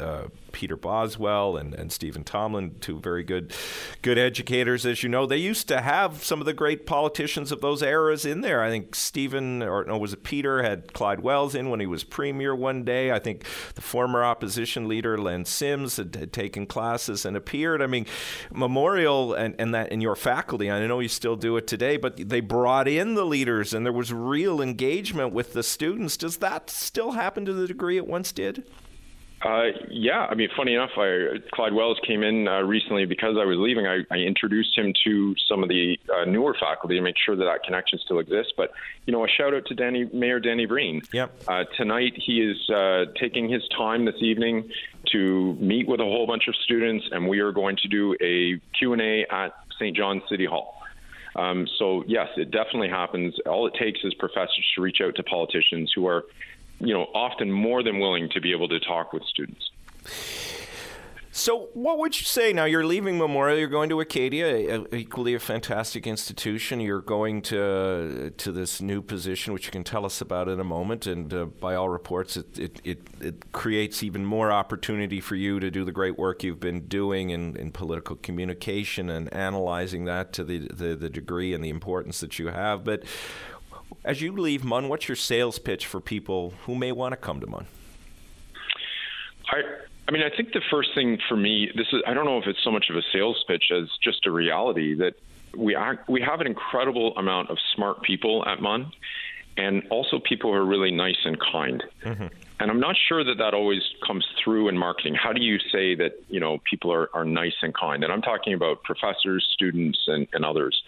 Peter 0.52 0.76
Boswell 0.76 1.58
and, 1.58 1.74
and 1.74 1.92
Stephen 1.92 2.24
Tomblin, 2.24 2.80
two 2.80 3.00
very 3.00 3.24
good 3.24 3.54
good 4.02 4.18
educators, 4.18 4.86
as 4.86 5.04
you 5.04 5.10
know. 5.10 5.26
They 5.26 5.38
used 5.38 5.68
to 5.70 5.82
have 5.82 6.24
some 6.24 6.40
of 6.40 6.46
the 6.46 6.54
great 6.54 6.86
politicians 6.86 7.52
of 7.52 7.62
those 7.62 7.82
eras 7.82 8.26
in 8.26 8.42
there. 8.42 8.62
I 8.62 8.70
think 8.70 8.96
Stephen, 8.96 9.64
or 9.64 9.84
no, 9.86 9.98
was 9.98 10.14
it 10.14 10.24
Peter, 10.24 10.64
had 10.64 10.94
Clyde 10.94 11.22
Wells 11.22 11.56
in 11.56 11.70
when 11.70 11.80
he 11.80 11.86
was 11.86 12.04
premier 12.04 12.56
one 12.56 12.84
day. 12.84 13.12
I 13.12 13.20
think 13.20 13.46
the 13.76 13.82
former 13.82 14.24
opposition 14.24 14.88
leader, 14.88 15.18
Len 15.18 15.46
Simms, 15.46 15.98
had, 15.98 16.16
had 16.16 16.34
taken 16.34 16.66
classes 16.66 17.26
and 17.26 17.36
appeared. 17.38 17.82
I 17.82 17.88
mean, 17.88 18.06
Memorial 18.52 19.34
and, 19.34 19.56
and 19.60 19.74
that 19.74 19.92
in 19.92 20.02
your 20.02 20.16
faculty, 20.16 20.70
I 20.70 20.86
know 20.86 21.00
you 21.00 21.08
still 21.08 21.36
do 21.36 21.58
it 21.58 21.68
today, 21.68 21.98
but 21.98 22.30
they 22.30 22.42
brought 22.42 22.88
in 22.88 23.16
the 23.16 23.26
leaders 23.26 23.74
and 23.74 23.86
there 23.86 23.94
was 23.94 24.14
real 24.14 24.62
engagement 24.62 25.34
with 25.34 25.54
the 25.54 25.64
students. 25.64 26.18
Does 26.18 26.38
that 26.38 26.70
still 26.70 27.12
happen 27.12 27.46
to 27.46 27.54
the 27.54 27.68
degree 27.68 27.98
it 27.98 28.08
once 28.08 28.32
did? 28.32 28.64
Uh, 29.44 29.72
yeah, 29.90 30.28
I 30.30 30.36
mean, 30.36 30.50
funny 30.56 30.76
enough, 30.76 30.92
I, 30.98 31.40
Clyde 31.54 31.74
Wells 31.74 32.00
came 32.06 32.22
in 32.22 32.48
uh, 32.48 32.62
recently 32.62 33.06
because 33.06 33.38
I 33.40 33.46
was 33.46 33.58
leaving. 33.58 33.88
I, 33.88 34.02
I 34.12 34.18
introduced 34.18 34.78
him 34.78 34.94
to 35.04 35.36
some 35.50 35.64
of 35.64 35.70
the 35.70 35.98
uh, 36.14 36.26
newer 36.26 36.56
faculty 36.60 36.96
to 36.96 37.02
make 37.02 37.16
sure 37.18 37.36
that 37.36 37.46
that 37.46 37.64
connection 37.64 37.98
still 38.00 38.20
exists. 38.20 38.54
But 38.56 38.72
you 39.08 39.14
know, 39.14 39.26
a 39.26 39.28
shout 39.28 39.56
out 39.56 39.66
to 39.68 39.74
Danny 39.74 40.08
Mayor 40.14 40.40
Danny 40.40 40.68
Breen. 40.68 41.02
Yep. 41.12 41.44
Uh, 41.48 41.64
tonight, 41.76 42.14
he 42.16 42.42
is 42.42 42.70
uh, 42.70 43.06
taking 43.20 43.50
his 43.50 43.68
time 43.76 44.06
this 44.06 44.22
evening 44.22 44.70
to 45.12 45.54
meet 45.56 45.88
with 45.88 46.00
a 46.00 46.06
whole 46.06 46.28
bunch 46.28 46.48
of 46.48 46.56
students, 46.64 47.06
and 47.12 47.28
we 47.28 47.40
are 47.40 47.52
going 47.52 47.78
to 47.78 47.88
do 47.88 48.14
a 48.22 48.62
Q 48.78 48.94
and 48.94 49.02
A 49.02 49.26
at 49.32 49.56
St. 49.80 49.98
John's 49.98 50.24
City 50.30 50.46
Hall. 50.46 50.78
Um, 51.36 51.68
so 51.80 52.04
yes, 52.08 52.28
it 52.38 52.52
definitely 52.52 52.90
happens. 52.90 53.36
All 53.46 53.66
it 53.66 53.74
takes 53.80 54.02
is 54.04 54.14
professors 54.14 54.70
to 54.76 54.82
reach 54.82 55.00
out 55.02 55.16
to 55.16 55.24
politicians 55.24 55.92
who 55.96 56.06
are 56.06 56.26
you 56.82 56.94
know, 56.94 57.04
often 57.14 57.52
more 57.52 57.84
than 57.84 58.00
willing 58.00 58.30
to 58.30 58.42
be 58.42 58.52
able 58.52 58.68
to 58.70 58.80
talk 58.80 59.14
with 59.14 59.24
students. 59.26 59.70
So, 61.34 61.70
what 61.74 61.98
would 61.98 62.20
you 62.20 62.26
say 62.26 62.52
now? 62.52 62.66
You're 62.66 62.86
leaving 62.86 63.18
Memorial. 63.18 63.58
You're 63.58 63.70
going 63.70 63.88
to 63.88 64.02
Acadia, 64.02 64.86
equally 64.92 65.34
a 65.34 65.40
fantastic 65.40 66.06
institution. 66.06 66.82
You're 66.82 67.00
going 67.00 67.42
to 67.44 68.34
to 68.36 68.52
this 68.52 68.82
new 68.82 69.02
position, 69.02 69.54
which 69.54 69.66
you 69.66 69.72
can 69.72 69.86
tell 69.86 70.06
us 70.06 70.20
about 70.20 70.50
in 70.50 70.60
a 70.60 70.66
moment. 70.66 71.08
And 71.08 71.34
uh, 71.34 71.46
by 71.46 71.76
all 71.76 71.88
reports, 71.88 72.36
it, 72.36 72.60
it, 72.60 72.82
it, 72.84 73.08
it, 73.22 73.52
creates 73.54 74.04
even 74.04 74.26
more 74.26 74.52
opportunity 74.52 75.22
for 75.22 75.36
you 75.36 75.62
to 75.62 75.72
do 75.72 75.86
the 75.86 75.94
great 75.94 76.18
work 76.20 76.44
you've 76.44 76.60
been 76.60 76.88
doing 76.88 77.30
in, 77.30 77.56
in 77.56 77.72
political 77.72 78.18
communication 78.18 79.10
and 79.10 79.34
analyzing 79.34 80.04
that 80.06 80.34
to 80.34 80.44
the, 80.44 80.68
the, 80.68 80.96
the 80.96 81.10
degree 81.10 81.54
and 81.54 81.64
the 81.64 81.70
importance 81.70 82.20
that 82.20 82.40
you 82.40 82.48
have. 82.48 82.84
But 82.84 83.04
as 84.04 84.22
you 84.22 84.32
leave 84.32 84.64
MUN, 84.64 84.90
what's 84.90 85.08
your 85.08 85.16
sales 85.16 85.60
pitch 85.60 85.86
for 85.86 86.00
people 86.00 86.54
who 86.66 86.76
may 86.76 86.92
want 86.92 87.14
to 87.14 87.18
come 87.18 87.40
to 87.40 87.48
MUN? 87.48 87.68
I, 89.50 89.62
I 90.08 90.12
mean, 90.12 90.24
I 90.24 90.36
think 90.36 90.54
the 90.54 90.62
first 90.70 90.90
thing 90.96 91.20
for 91.28 91.36
me, 91.36 91.72
this 91.76 91.88
is, 91.92 92.02
I 92.08 92.14
don't 92.14 92.26
know 92.26 92.38
if 92.38 92.48
it's 92.48 92.64
so 92.64 92.72
much 92.72 92.90
of 92.90 92.96
a 92.96 93.02
sales 93.14 93.44
pitch 93.48 93.66
as 93.72 93.90
just 94.04 94.26
a 94.26 94.32
reality 94.32 94.96
that 94.96 95.14
we 95.56 95.76
are, 95.76 96.04
we 96.08 96.22
have 96.22 96.42
an 96.42 96.48
incredible 96.48 97.16
amount 97.18 97.50
of 97.50 97.58
smart 97.76 98.02
people 98.02 98.44
at 98.48 98.62
MUN 98.62 98.92
and 99.58 99.84
also 99.90 100.20
people 100.20 100.52
who 100.52 100.58
are 100.58 100.66
really 100.66 100.92
nice 100.92 101.18
and 101.26 101.38
kind. 101.40 101.84
Mm-hmm. 102.04 102.28
And 102.60 102.72
I'm 102.72 102.80
not 102.80 102.96
sure 103.08 103.24
that 103.24 103.38
that 103.40 103.54
always 103.54 103.82
comes 104.06 104.26
through 104.42 104.70
in 104.70 104.78
marketing. 104.78 105.16
How 105.16 105.34
do 105.34 105.42
you 105.42 105.58
say 105.72 105.96
that 105.96 106.24
you 106.30 106.40
know 106.40 106.60
people 106.70 106.94
are, 106.94 107.10
are 107.14 107.26
nice 107.26 107.56
and 107.62 107.74
kind? 107.74 108.04
And 108.04 108.14
I'm 108.14 108.22
talking 108.22 108.54
about 108.54 108.84
professors, 108.84 109.48
students, 109.52 110.00
and, 110.08 110.28
and 110.34 110.46
others. 110.46 110.82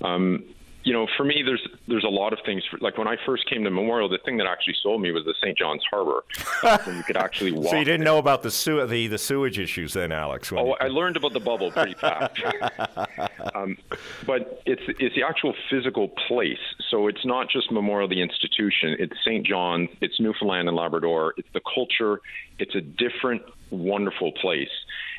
Um, 0.00 0.44
you 0.88 0.94
know, 0.94 1.06
for 1.18 1.24
me, 1.24 1.42
there's 1.44 1.60
there's 1.86 2.04
a 2.04 2.08
lot 2.08 2.32
of 2.32 2.38
things. 2.46 2.62
For, 2.70 2.78
like 2.78 2.96
when 2.96 3.06
I 3.06 3.16
first 3.26 3.46
came 3.50 3.62
to 3.64 3.70
Memorial, 3.70 4.08
the 4.08 4.16
thing 4.24 4.38
that 4.38 4.46
actually 4.46 4.74
sold 4.82 5.02
me 5.02 5.12
was 5.12 5.22
the 5.26 5.34
St. 5.38 5.56
John's 5.56 5.82
Harbor, 5.90 6.24
when 6.62 6.96
you 6.96 7.02
could 7.02 7.18
actually 7.18 7.52
walk. 7.52 7.68
so 7.70 7.76
you 7.76 7.84
didn't 7.84 8.04
know 8.04 8.16
about 8.16 8.42
the, 8.42 8.86
the 8.88 9.06
the 9.06 9.18
sewage 9.18 9.58
issues 9.58 9.92
then, 9.92 10.12
Alex? 10.12 10.50
Oh, 10.50 10.76
I 10.80 10.86
learned 10.86 11.18
about 11.18 11.34
the 11.34 11.40
bubble 11.40 11.70
pretty 11.70 11.92
fast. 11.92 12.40
um, 13.54 13.76
but 14.24 14.62
it's 14.64 14.80
it's 14.98 15.14
the 15.14 15.24
actual 15.24 15.54
physical 15.68 16.08
place. 16.26 16.56
So 16.88 17.06
it's 17.06 17.26
not 17.26 17.50
just 17.50 17.70
Memorial 17.70 18.08
the 18.08 18.22
institution. 18.22 18.96
It's 18.98 19.12
St. 19.22 19.46
John's. 19.46 19.90
It's 20.00 20.18
Newfoundland 20.18 20.68
and 20.68 20.76
Labrador. 20.76 21.34
It's 21.36 21.48
the 21.52 21.60
culture. 21.74 22.22
It's 22.58 22.74
a 22.74 22.80
different, 22.80 23.42
wonderful 23.70 24.32
place. 24.32 24.70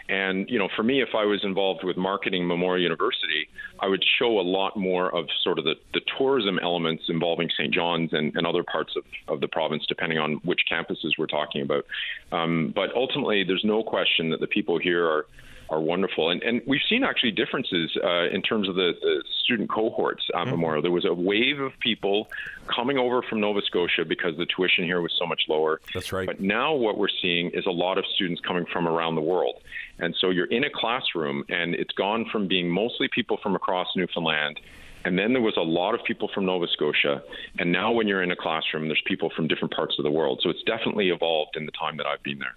And, 0.10 0.50
you 0.50 0.58
know, 0.58 0.68
for 0.76 0.82
me, 0.82 1.02
if 1.02 1.10
I 1.16 1.24
was 1.26 1.44
involved 1.44 1.84
with 1.84 1.96
marketing 1.96 2.48
Memorial 2.48 2.82
University, 2.82 3.48
I 3.80 3.88
would 3.88 4.04
show 4.18 4.40
a 4.40 4.42
lot 4.42 4.76
more 4.76 5.16
of 5.16 5.28
sort 5.44 5.60
of 5.60 5.66
the, 5.66 5.76
the 5.94 6.02
tourism 6.18 6.58
elements 6.64 7.04
involving 7.10 7.48
St. 7.56 7.72
John's 7.72 8.12
and, 8.12 8.36
and 8.36 8.48
other 8.48 8.64
parts 8.64 8.96
of, 8.98 9.04
of 9.28 9.40
the 9.40 9.48
province, 9.48 9.86
depending 9.88 10.18
on 10.18 10.42
which 10.44 10.62
campuses 10.70 11.12
we're 11.20 11.28
talking 11.28 11.62
about. 11.62 11.86
Um, 12.32 12.74
but 12.76 12.90
ultimately, 12.96 13.44
there's 13.44 13.64
no 13.64 13.84
question 13.84 14.32
that 14.32 14.40
the 14.40 14.48
people 14.48 14.80
here 14.80 15.06
are 15.06 15.28
are 15.70 15.80
wonderful. 15.80 16.30
And, 16.30 16.42
and 16.44 16.62
we've 16.66 16.82
seen 16.90 17.04
actually 17.04 17.32
differences 17.32 17.96
uh, 18.04 18.30
in 18.30 18.42
terms 18.42 18.68
of 18.68 18.76
the, 18.76 18.94
the 19.02 19.24
student 19.44 19.70
cohorts 19.70 20.24
at 20.34 20.42
mm-hmm. 20.42 20.52
Memorial. 20.52 20.82
There 20.82 20.92
was 20.92 21.06
a 21.06 21.14
wave 21.14 21.60
of 21.60 21.72
people 21.80 22.30
coming 22.68 22.98
over 22.98 23.22
from 23.22 23.40
Nova 23.40 23.62
Scotia 23.62 24.06
because 24.06 24.38
the 24.38 24.46
tuition 24.46 24.84
here 24.84 25.02
was 25.02 25.14
so 25.18 25.26
much 25.26 25.44
lower. 25.48 25.82
That's 25.94 26.12
right. 26.12 26.26
But 26.26 26.40
now 26.40 26.74
what 26.74 26.98
we're 26.98 27.08
seeing 27.22 27.52
is 27.52 27.66
a 27.66 27.72
lot 27.72 27.98
of 27.98 28.06
students 28.16 28.42
coming 28.42 28.66
from 28.72 28.88
around 28.88 29.16
the 29.16 29.22
world. 29.22 29.62
And 30.00 30.16
so 30.20 30.30
you're 30.30 30.46
in 30.46 30.64
a 30.64 30.70
classroom, 30.74 31.44
and 31.50 31.76
it's 31.76 31.92
gone 31.94 32.26
from 32.32 32.48
being 32.48 32.70
mostly 32.70 33.10
people 33.14 33.38
from 33.44 33.56
across 33.56 33.88
Newfoundland. 33.96 34.60
And 35.06 35.18
then 35.18 35.34
there 35.34 35.42
was 35.42 35.56
a 35.58 35.62
lot 35.62 35.96
of 35.96 36.04
people 36.04 36.30
from 36.34 36.46
Nova 36.46 36.68
Scotia. 36.68 37.24
And 37.58 37.72
now, 37.72 37.92
when 37.92 38.08
you're 38.08 38.22
in 38.22 38.32
a 38.32 38.36
classroom, 38.36 38.88
there's 38.88 39.02
people 39.06 39.30
from 39.34 39.48
different 39.48 39.74
parts 39.74 39.96
of 39.98 40.04
the 40.04 40.12
world. 40.12 40.42
So 40.44 40.50
it's 40.50 40.64
definitely 40.64 41.10
evolved 41.10 41.56
in 41.56 41.66
the 41.66 41.72
time 41.72 41.98
that 41.98 42.06
I've 42.06 42.24
been 42.24 42.40
there. 42.40 42.56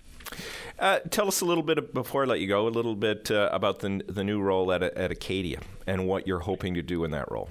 Uh, 0.79 0.99
tell 1.11 1.29
us 1.29 1.41
a 1.41 1.45
little 1.45 1.63
bit 1.63 1.93
before 1.95 2.25
I 2.25 2.27
let 2.27 2.41
you 2.41 2.49
go, 2.49 2.67
a 2.67 2.71
little 2.71 2.97
bit 2.97 3.31
uh, 3.31 3.49
about 3.53 3.81
the 3.81 4.03
the 4.09 4.25
new 4.25 4.41
role 4.41 4.73
at 4.73 4.83
at 4.83 5.11
Acadia 5.11 5.61
and 5.87 6.07
what 6.07 6.27
you're 6.27 6.41
hoping 6.41 6.75
to 6.75 6.83
do 6.83 7.05
in 7.05 7.11
that 7.13 7.31
role. 7.31 7.49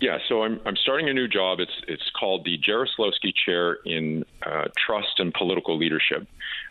Yeah, 0.00 0.18
so 0.28 0.42
I'm 0.44 0.60
I'm 0.64 0.76
starting 0.76 1.08
a 1.08 1.12
new 1.12 1.26
job. 1.26 1.58
It's 1.58 1.72
it's 1.88 2.08
called 2.18 2.44
the 2.44 2.56
Jarislowsky 2.58 3.32
Chair 3.34 3.78
in 3.84 4.24
uh, 4.44 4.66
Trust 4.76 5.18
and 5.18 5.34
Political 5.34 5.76
Leadership. 5.76 6.26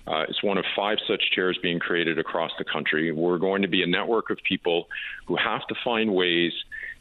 Uh, 0.07 0.23
it's 0.29 0.41
one 0.41 0.57
of 0.57 0.63
five 0.75 0.97
such 1.05 1.31
chairs 1.35 1.59
being 1.61 1.79
created 1.79 2.17
across 2.19 2.51
the 2.57 2.63
country. 2.63 3.11
We're 3.11 3.37
going 3.37 3.63
to 3.63 3.67
be 3.67 3.83
a 3.83 3.87
network 3.87 4.29
of 4.29 4.37
people 4.47 4.87
who 5.25 5.35
have 5.35 5.67
to 5.67 5.75
find 5.83 6.13
ways 6.13 6.53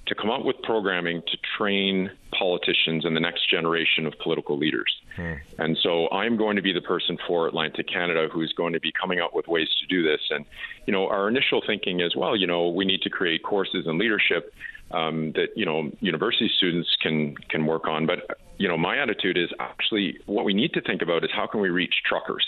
to 0.06 0.14
come 0.14 0.30
up 0.30 0.44
with 0.44 0.56
programming 0.62 1.22
to 1.22 1.36
train 1.56 2.10
politicians 2.32 3.04
and 3.04 3.16
the 3.16 3.20
next 3.20 3.50
generation 3.50 4.06
of 4.06 4.14
political 4.22 4.56
leaders. 4.56 4.94
Hmm. 5.16 5.34
And 5.58 5.76
so 5.82 6.08
I'm 6.10 6.36
going 6.36 6.56
to 6.56 6.62
be 6.62 6.72
the 6.72 6.80
person 6.80 7.18
for 7.26 7.48
Atlantic 7.48 7.88
Canada 7.88 8.28
who's 8.32 8.52
going 8.52 8.72
to 8.74 8.80
be 8.80 8.92
coming 8.92 9.20
up 9.20 9.34
with 9.34 9.48
ways 9.48 9.68
to 9.80 9.86
do 9.86 10.02
this. 10.02 10.20
And, 10.30 10.44
you 10.86 10.92
know, 10.92 11.08
our 11.08 11.28
initial 11.28 11.62
thinking 11.66 12.00
is, 12.00 12.14
well, 12.14 12.36
you 12.36 12.46
know, 12.46 12.68
we 12.68 12.84
need 12.84 13.02
to 13.02 13.10
create 13.10 13.42
courses 13.42 13.86
in 13.86 13.98
leadership 13.98 14.54
um, 14.92 15.32
that, 15.32 15.48
you 15.56 15.64
know, 15.64 15.90
university 16.00 16.50
students 16.56 16.94
can, 17.00 17.34
can 17.48 17.66
work 17.66 17.88
on. 17.88 18.06
But, 18.06 18.38
you 18.58 18.68
know, 18.68 18.76
my 18.76 18.98
attitude 18.98 19.36
is 19.36 19.50
actually 19.58 20.18
what 20.26 20.44
we 20.44 20.54
need 20.54 20.72
to 20.74 20.80
think 20.80 21.02
about 21.02 21.24
is 21.24 21.30
how 21.34 21.46
can 21.46 21.60
we 21.60 21.70
reach 21.70 21.94
truckers? 22.04 22.46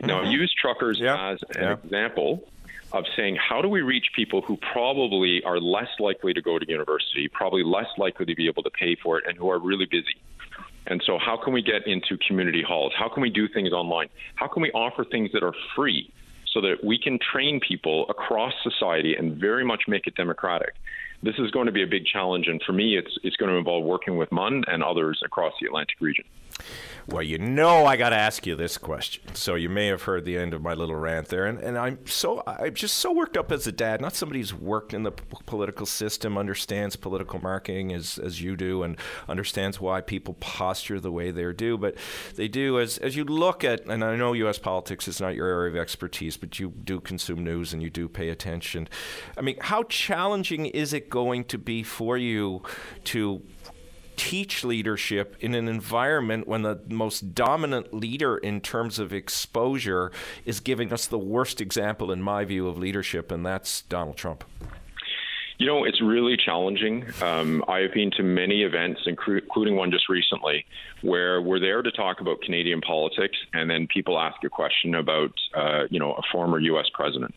Now, 0.00 0.22
mm-hmm. 0.22 0.32
use 0.32 0.54
truckers 0.60 0.98
yeah. 1.00 1.30
as 1.30 1.38
an 1.56 1.62
yeah. 1.62 1.72
example 1.82 2.46
of 2.94 3.04
saying 3.16 3.36
how 3.36 3.60
do 3.60 3.68
we 3.68 3.82
reach 3.82 4.06
people 4.14 4.40
who 4.40 4.56
probably 4.72 5.42
are 5.44 5.58
less 5.58 5.88
likely 5.98 6.32
to 6.32 6.40
go 6.40 6.58
to 6.58 6.66
university, 6.66 7.28
probably 7.28 7.64
less 7.64 7.88
likely 7.98 8.24
to 8.24 8.34
be 8.36 8.46
able 8.46 8.62
to 8.62 8.70
pay 8.70 8.96
for 9.02 9.18
it, 9.18 9.24
and 9.26 9.36
who 9.36 9.50
are 9.50 9.58
really 9.58 9.86
busy. 9.90 10.16
And 10.86 11.02
so, 11.04 11.18
how 11.18 11.36
can 11.42 11.52
we 11.52 11.60
get 11.60 11.86
into 11.86 12.16
community 12.26 12.62
halls? 12.66 12.92
How 12.96 13.08
can 13.08 13.20
we 13.20 13.30
do 13.30 13.48
things 13.48 13.72
online? 13.72 14.08
How 14.36 14.46
can 14.46 14.62
we 14.62 14.70
offer 14.70 15.04
things 15.04 15.30
that 15.32 15.42
are 15.42 15.54
free 15.74 16.12
so 16.52 16.60
that 16.60 16.84
we 16.84 16.96
can 16.96 17.18
train 17.32 17.58
people 17.66 18.06
across 18.08 18.52
society 18.62 19.16
and 19.18 19.36
very 19.36 19.64
much 19.64 19.82
make 19.88 20.06
it 20.06 20.14
democratic? 20.14 20.74
This 21.22 21.34
is 21.38 21.50
going 21.50 21.66
to 21.66 21.72
be 21.72 21.82
a 21.82 21.86
big 21.86 22.04
challenge, 22.06 22.46
and 22.46 22.62
for 22.64 22.72
me, 22.72 22.96
it's 22.96 23.18
it's 23.24 23.36
going 23.36 23.50
to 23.50 23.56
involve 23.56 23.84
working 23.84 24.16
with 24.16 24.30
MUN 24.30 24.62
and 24.68 24.84
others 24.84 25.20
across 25.24 25.54
the 25.60 25.66
Atlantic 25.66 25.96
region. 26.00 26.26
Well, 27.06 27.22
you 27.22 27.36
know 27.36 27.84
I 27.84 27.96
got 27.96 28.10
to 28.10 28.16
ask 28.16 28.46
you 28.46 28.56
this 28.56 28.78
question. 28.78 29.34
So 29.34 29.56
you 29.56 29.68
may 29.68 29.88
have 29.88 30.02
heard 30.02 30.24
the 30.24 30.38
end 30.38 30.54
of 30.54 30.62
my 30.62 30.72
little 30.72 30.96
rant 30.96 31.28
there, 31.28 31.44
and, 31.44 31.58
and 31.60 31.76
I'm 31.76 31.98
so 32.06 32.42
I'm 32.46 32.72
just 32.72 32.96
so 32.96 33.12
worked 33.12 33.36
up 33.36 33.52
as 33.52 33.66
a 33.66 33.72
dad, 33.72 34.00
not 34.00 34.14
somebody 34.14 34.40
who's 34.40 34.54
worked 34.54 34.94
in 34.94 35.02
the 35.02 35.12
p- 35.12 35.24
political 35.44 35.84
system, 35.84 36.38
understands 36.38 36.96
political 36.96 37.42
marketing 37.42 37.92
as 37.92 38.18
as 38.18 38.40
you 38.40 38.56
do, 38.56 38.82
and 38.82 38.96
understands 39.28 39.78
why 39.78 40.00
people 40.00 40.34
posture 40.34 40.98
the 40.98 41.12
way 41.12 41.30
they 41.30 41.52
do. 41.52 41.76
But 41.76 41.96
they 42.36 42.48
do 42.48 42.80
as 42.80 42.96
as 42.96 43.16
you 43.16 43.24
look 43.24 43.64
at, 43.64 43.84
and 43.84 44.02
I 44.02 44.16
know 44.16 44.32
U.S. 44.32 44.58
politics 44.58 45.06
is 45.06 45.20
not 45.20 45.34
your 45.34 45.46
area 45.46 45.72
of 45.72 45.76
expertise, 45.76 46.38
but 46.38 46.58
you 46.58 46.70
do 46.70 47.00
consume 47.00 47.44
news 47.44 47.74
and 47.74 47.82
you 47.82 47.90
do 47.90 48.08
pay 48.08 48.30
attention. 48.30 48.88
I 49.36 49.42
mean, 49.42 49.56
how 49.60 49.82
challenging 49.82 50.66
is 50.66 50.94
it 50.94 51.10
going 51.10 51.44
to 51.44 51.58
be 51.58 51.82
for 51.82 52.16
you 52.16 52.62
to 53.04 53.42
teach 54.16 54.64
leadership 54.64 55.36
in 55.40 55.54
an 55.54 55.68
environment 55.68 56.46
when 56.46 56.62
the 56.62 56.80
most 56.88 57.34
dominant 57.34 57.92
leader 57.92 58.36
in 58.36 58.60
terms 58.60 58.98
of 58.98 59.12
exposure 59.12 60.10
is 60.44 60.60
giving 60.60 60.92
us 60.92 61.06
the 61.06 61.18
worst 61.18 61.60
example, 61.60 62.10
in 62.10 62.22
my 62.22 62.44
view, 62.44 62.68
of 62.68 62.78
leadership, 62.78 63.30
and 63.30 63.44
that's 63.44 63.82
Donald 63.82 64.16
Trump? 64.16 64.44
You 65.58 65.66
know, 65.66 65.84
it's 65.84 66.02
really 66.02 66.36
challenging. 66.36 67.04
Um, 67.22 67.64
I 67.68 67.78
have 67.78 67.94
been 67.94 68.10
to 68.12 68.24
many 68.24 68.62
events, 68.62 69.02
including 69.06 69.76
one 69.76 69.92
just 69.92 70.08
recently, 70.08 70.66
where 71.02 71.40
we're 71.40 71.60
there 71.60 71.80
to 71.80 71.92
talk 71.92 72.20
about 72.20 72.40
Canadian 72.42 72.80
politics, 72.80 73.36
and 73.52 73.70
then 73.70 73.86
people 73.86 74.18
ask 74.18 74.42
a 74.42 74.48
question 74.48 74.96
about, 74.96 75.32
uh, 75.54 75.84
you 75.90 76.00
know, 76.00 76.12
a 76.14 76.22
former 76.32 76.58
U.S. 76.58 76.86
president. 76.92 77.34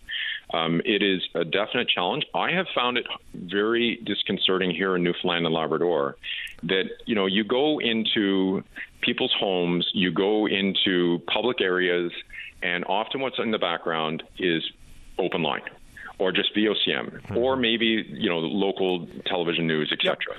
Um, 0.54 0.82
it 0.86 1.04
is 1.04 1.22
a 1.36 1.44
definite 1.44 1.90
challenge. 1.90 2.26
I 2.34 2.52
have 2.52 2.68
found 2.74 2.98
it 2.98 3.06
very 3.34 4.00
disconcerting 4.06 4.72
here 4.72 4.96
in 4.96 5.04
Newfoundland 5.04 5.46
and 5.46 5.54
Labrador 5.54 6.16
that 6.64 6.86
you 7.06 7.16
know 7.16 7.26
you 7.26 7.44
go 7.44 7.80
into 7.80 8.64
people's 9.02 9.34
homes, 9.38 9.90
you 9.94 10.12
go 10.12 10.48
into 10.48 11.20
public 11.28 11.60
areas, 11.60 12.12
and 12.64 12.86
often 12.86 13.20
what's 13.22 13.40
in 13.40 13.52
the 13.52 13.60
background 13.60 14.24
is 14.40 14.64
open 15.20 15.44
line 15.44 15.62
or 16.20 16.32
just 16.32 16.56
VOCM 16.56 17.12
mm-hmm. 17.12 17.38
or 17.38 17.56
maybe 17.56 18.06
you 18.08 18.30
know 18.30 18.40
local 18.40 19.08
television 19.26 19.68
news, 19.68 19.92
etc. 19.92 20.18
Yep. 20.30 20.38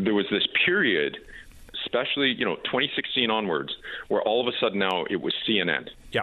There 0.00 0.14
was 0.14 0.26
this 0.30 0.46
period 0.64 1.18
especially 1.88 2.34
you 2.36 2.44
know 2.44 2.56
2016 2.56 3.30
onwards, 3.30 3.74
where 4.08 4.22
all 4.22 4.46
of 4.46 4.52
a 4.52 4.56
sudden 4.58 4.78
now 4.78 5.04
it 5.10 5.20
was 5.20 5.34
CNN. 5.48 5.88
Yeah. 6.12 6.22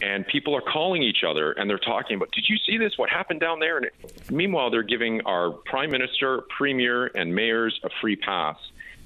And 0.00 0.26
people 0.26 0.54
are 0.54 0.60
calling 0.60 1.02
each 1.02 1.22
other 1.26 1.52
and 1.52 1.70
they're 1.70 1.78
talking 1.78 2.16
about, 2.16 2.32
did 2.32 2.46
you 2.48 2.56
see 2.66 2.76
this? 2.76 2.98
What 2.98 3.08
happened 3.08 3.40
down 3.40 3.60
there? 3.60 3.78
And 3.78 3.90
meanwhile, 4.30 4.70
they're 4.70 4.82
giving 4.82 5.20
our 5.22 5.50
prime 5.50 5.90
minister, 5.90 6.42
premier, 6.56 7.10
and 7.14 7.34
mayors 7.34 7.78
a 7.84 7.88
free 8.00 8.16
pass 8.16 8.56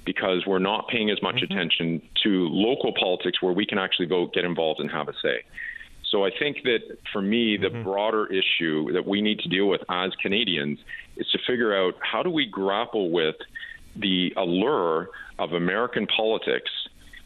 because 0.05 0.45
we're 0.45 0.59
not 0.59 0.87
paying 0.87 1.09
as 1.09 1.21
much 1.21 1.35
mm-hmm. 1.35 1.53
attention 1.53 2.01
to 2.23 2.47
local 2.49 2.93
politics 2.93 3.41
where 3.41 3.53
we 3.53 3.65
can 3.65 3.77
actually 3.77 4.07
go 4.07 4.27
get 4.27 4.43
involved 4.45 4.79
and 4.79 4.89
have 4.89 5.07
a 5.07 5.13
say. 5.21 5.43
So 6.09 6.25
I 6.25 6.31
think 6.31 6.63
that 6.63 6.97
for 7.11 7.21
me, 7.21 7.57
the 7.57 7.67
mm-hmm. 7.67 7.83
broader 7.83 8.25
issue 8.27 8.91
that 8.93 9.05
we 9.05 9.21
need 9.21 9.39
to 9.39 9.49
deal 9.49 9.67
with 9.67 9.81
as 9.89 10.13
Canadians 10.21 10.79
is 11.17 11.27
to 11.31 11.39
figure 11.45 11.75
out 11.75 11.95
how 11.99 12.23
do 12.23 12.29
we 12.29 12.45
grapple 12.45 13.11
with 13.11 13.35
the 13.99 14.33
allure 14.37 15.09
of 15.39 15.53
American 15.53 16.07
politics 16.07 16.71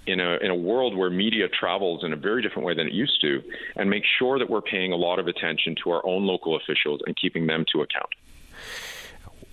in 0.07 0.19
a, 0.19 0.37
in 0.37 0.49
a 0.49 0.55
world 0.55 0.95
where 0.95 1.09
media 1.09 1.47
travels 1.47 2.03
in 2.03 2.13
a 2.13 2.15
very 2.15 2.41
different 2.41 2.65
way 2.65 2.73
than 2.73 2.87
it 2.87 2.93
used 2.93 3.21
to, 3.21 3.41
and 3.75 3.89
make 3.89 4.03
sure 4.17 4.39
that 4.39 4.49
we're 4.49 4.61
paying 4.61 4.91
a 4.91 4.95
lot 4.95 5.19
of 5.19 5.27
attention 5.27 5.75
to 5.83 5.91
our 5.91 6.05
own 6.05 6.25
local 6.25 6.55
officials 6.55 7.01
and 7.05 7.15
keeping 7.15 7.47
them 7.47 7.65
to 7.71 7.81
account. 7.81 8.09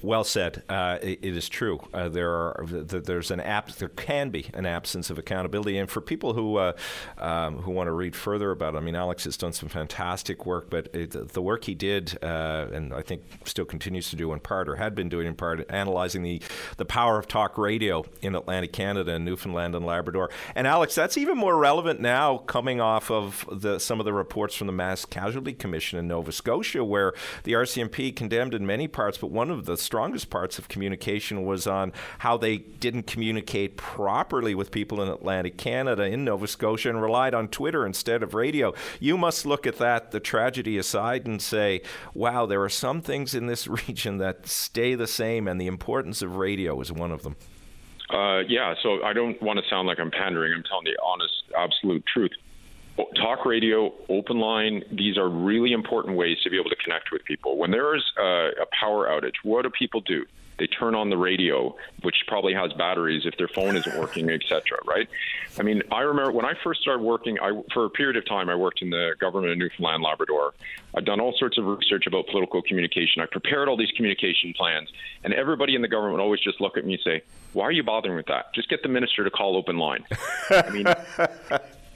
Well 0.01 0.23
said. 0.23 0.63
Uh, 0.69 0.99
it, 1.03 1.19
it 1.23 1.37
is 1.37 1.49
true. 1.49 1.81
Uh, 1.93 2.09
there 2.09 2.31
are 2.31 2.65
there's 2.69 3.33
an 3.33 3.41
app. 3.41 3.73
There 3.73 3.89
can 3.89 4.31
be 4.31 4.47
an 4.55 4.65
absence 4.65 5.11
of 5.11 5.19
accountability, 5.19 5.77
and 5.77 5.91
for 5.91 6.01
people 6.01 6.35
who 6.35 6.57
uh, 6.57 6.73
um, 7.19 7.59
who 7.59 7.73
want 7.73 7.89
to 7.89 7.93
read 7.93 8.15
further 8.15 8.53
about 8.53 8.75
it, 8.75 8.79
I 8.79 8.81
mean, 8.81 8.95
Alex 8.95 9.25
has 9.25 9.37
done 9.37 9.53
some 9.53 9.69
fantastic 9.69 10.47
work. 10.47 10.71
But 10.71 10.95
it, 10.95 11.33
the 11.33 11.43
work 11.43 11.65
he 11.65 11.75
did, 11.75 12.17
uh, 12.23 12.69
and 12.73 12.95
I 12.95 13.03
think 13.03 13.23
still 13.45 13.65
continues 13.65 14.09
to 14.11 14.17
do 14.17 14.33
in 14.33 14.39
part, 14.39 14.69
or 14.69 14.77
had 14.77 14.95
been 14.95 15.09
doing 15.09 15.27
in 15.27 15.35
part, 15.35 15.69
analyzing 15.69 16.23
the 16.23 16.41
the 16.77 16.85
power 16.85 17.19
of 17.19 17.27
talk 17.27 17.59
radio 17.59 18.05
in 18.23 18.37
Atlantic 18.37 18.73
Canada 18.73 19.15
and 19.15 19.25
Newfoundland 19.25 19.75
and 19.75 19.85
Labrador. 19.85 20.31
And 20.55 20.69
Alex, 20.69 20.95
that's 20.95 21.17
even 21.17 21.37
more 21.37 21.57
relevant 21.57 22.01
now, 22.01 22.39
coming 22.39 22.81
off 22.81 23.11
of 23.11 23.49
the 23.51 23.81
some 23.81 23.99
of 23.99 24.05
the 24.05 24.13
reports 24.13 24.55
from 24.55 24.69
the 24.69 24.73
Mass 24.73 25.05
Casualty 25.05 25.55
Commission 25.55 25.99
in 25.99 26.07
Nova 26.07 26.31
Scotia, 26.31 26.85
where 26.85 27.15
the 27.43 27.55
RCMP 27.55 28.15
condemned 28.15 28.55
in 28.55 28.65
many 28.65 28.87
parts, 28.87 29.19
but 29.19 29.33
one 29.33 29.51
of 29.51 29.65
the 29.65 29.77
strongest 29.89 30.29
parts 30.29 30.59
of 30.59 30.69
communication 30.69 31.47
was 31.47 31.67
on 31.67 31.95
how 32.19 32.37
they 32.37 32.59
didn't 32.59 33.05
communicate 33.05 33.79
properly 33.79 34.55
with 34.55 34.71
people 34.71 35.01
in 35.01 35.09
Atlantic 35.09 35.57
Canada, 35.57 36.03
in 36.03 36.27
Nova 36.27 36.47
Scotia, 36.47 36.91
and 36.91 37.01
relied 37.01 37.33
on 37.33 37.49
Twitter 37.49 37.87
instead 37.87 38.23
of 38.23 38.35
radio. 38.35 38.75
You 39.01 39.17
must 39.17 39.47
look 39.47 39.67
at 39.67 39.79
that, 39.79 40.11
the 40.11 40.21
tragedy 40.21 40.77
aside, 40.77 41.27
and 41.27 41.41
say, 41.41 41.81
wow, 42.13 42.45
there 42.45 42.63
are 42.63 42.69
some 42.69 43.01
things 43.01 43.35
in 43.35 43.47
this 43.47 43.67
region 43.89 44.19
that 44.19 44.47
stay 44.47 44.95
the 44.95 45.07
same, 45.07 45.49
and 45.49 45.59
the 45.59 45.67
importance 45.67 46.21
of 46.21 46.37
radio 46.37 46.79
is 46.83 46.93
one 46.93 47.11
of 47.11 47.23
them. 47.23 47.37
Uh, 48.11 48.41
yeah, 48.41 48.75
so 48.83 49.03
I 49.03 49.15
don't 49.15 49.41
want 49.41 49.59
to 49.59 49.65
sound 49.71 49.89
like 49.89 49.99
I'm 49.99 50.11
pandering. 50.11 50.53
I'm 50.55 50.65
telling 50.65 50.85
the 50.85 50.99
honest, 51.03 51.33
absolute 51.57 52.05
truth 52.13 52.33
talk 53.17 53.45
radio, 53.45 53.93
open 54.09 54.39
line, 54.39 54.85
these 54.91 55.17
are 55.17 55.29
really 55.29 55.73
important 55.73 56.17
ways 56.17 56.39
to 56.43 56.51
be 56.51 56.59
able 56.59 56.71
to 56.71 56.77
connect 56.77 57.11
with 57.13 57.25
people. 57.25 57.57
When 57.57 57.71
there 57.71 57.95
is 57.95 58.03
a, 58.19 58.51
a 58.63 58.67
power 58.79 59.09
outage, 59.09 59.37
what 59.43 59.63
do 59.63 59.71
people 59.71 60.01
do? 60.01 60.25
They 60.59 60.67
turn 60.67 60.97
on 60.97 61.09
the 61.09 61.17
radio, 61.17 61.77
which 62.03 62.17
probably 62.27 62.53
has 62.53 62.73
batteries 62.73 63.23
if 63.25 63.37
their 63.39 63.47
phone 63.47 63.77
isn't 63.77 63.97
working, 63.97 64.29
etc. 64.29 64.79
Right? 64.85 65.09
I 65.57 65.63
mean, 65.63 65.83
I 65.93 66.01
remember 66.01 66.33
when 66.33 66.45
I 66.45 66.55
first 66.65 66.81
started 66.81 67.03
working. 67.03 67.39
I, 67.41 67.63
for 67.73 67.85
a 67.85 67.91
period 67.91 68.17
of 68.17 68.27
time, 68.27 68.49
I 68.49 68.57
worked 68.57 68.83
in 68.83 68.91
the 68.91 69.15
government 69.21 69.53
of 69.53 69.59
Newfoundland, 69.59 70.03
Labrador. 70.03 70.55
I've 70.97 71.05
done 71.05 71.21
all 71.21 71.33
sorts 71.39 71.59
of 71.59 71.65
research 71.65 72.09
about 72.09 72.27
political 72.27 72.61
communication. 72.63 73.23
I 73.23 73.27
prepared 73.27 73.69
all 73.69 73.77
these 73.77 73.93
communication 73.93 74.53
plans, 74.57 74.91
and 75.23 75.33
everybody 75.33 75.77
in 75.77 75.83
the 75.83 75.89
government 75.89 76.15
would 76.15 76.23
always 76.23 76.41
just 76.41 76.61
look 76.61 76.77
at 76.77 76.85
me 76.85 76.95
and 76.95 77.03
say, 77.05 77.23
"Why 77.53 77.65
are 77.65 77.73
you 77.73 77.85
bothering 77.85 78.17
with 78.17 78.27
that? 78.27 78.53
Just 78.53 78.69
get 78.69 78.83
the 78.83 78.89
minister 78.89 79.23
to 79.23 79.31
call 79.31 79.57
open 79.57 79.79
line." 79.79 80.05
I 80.51 80.71
mean, 80.71 80.87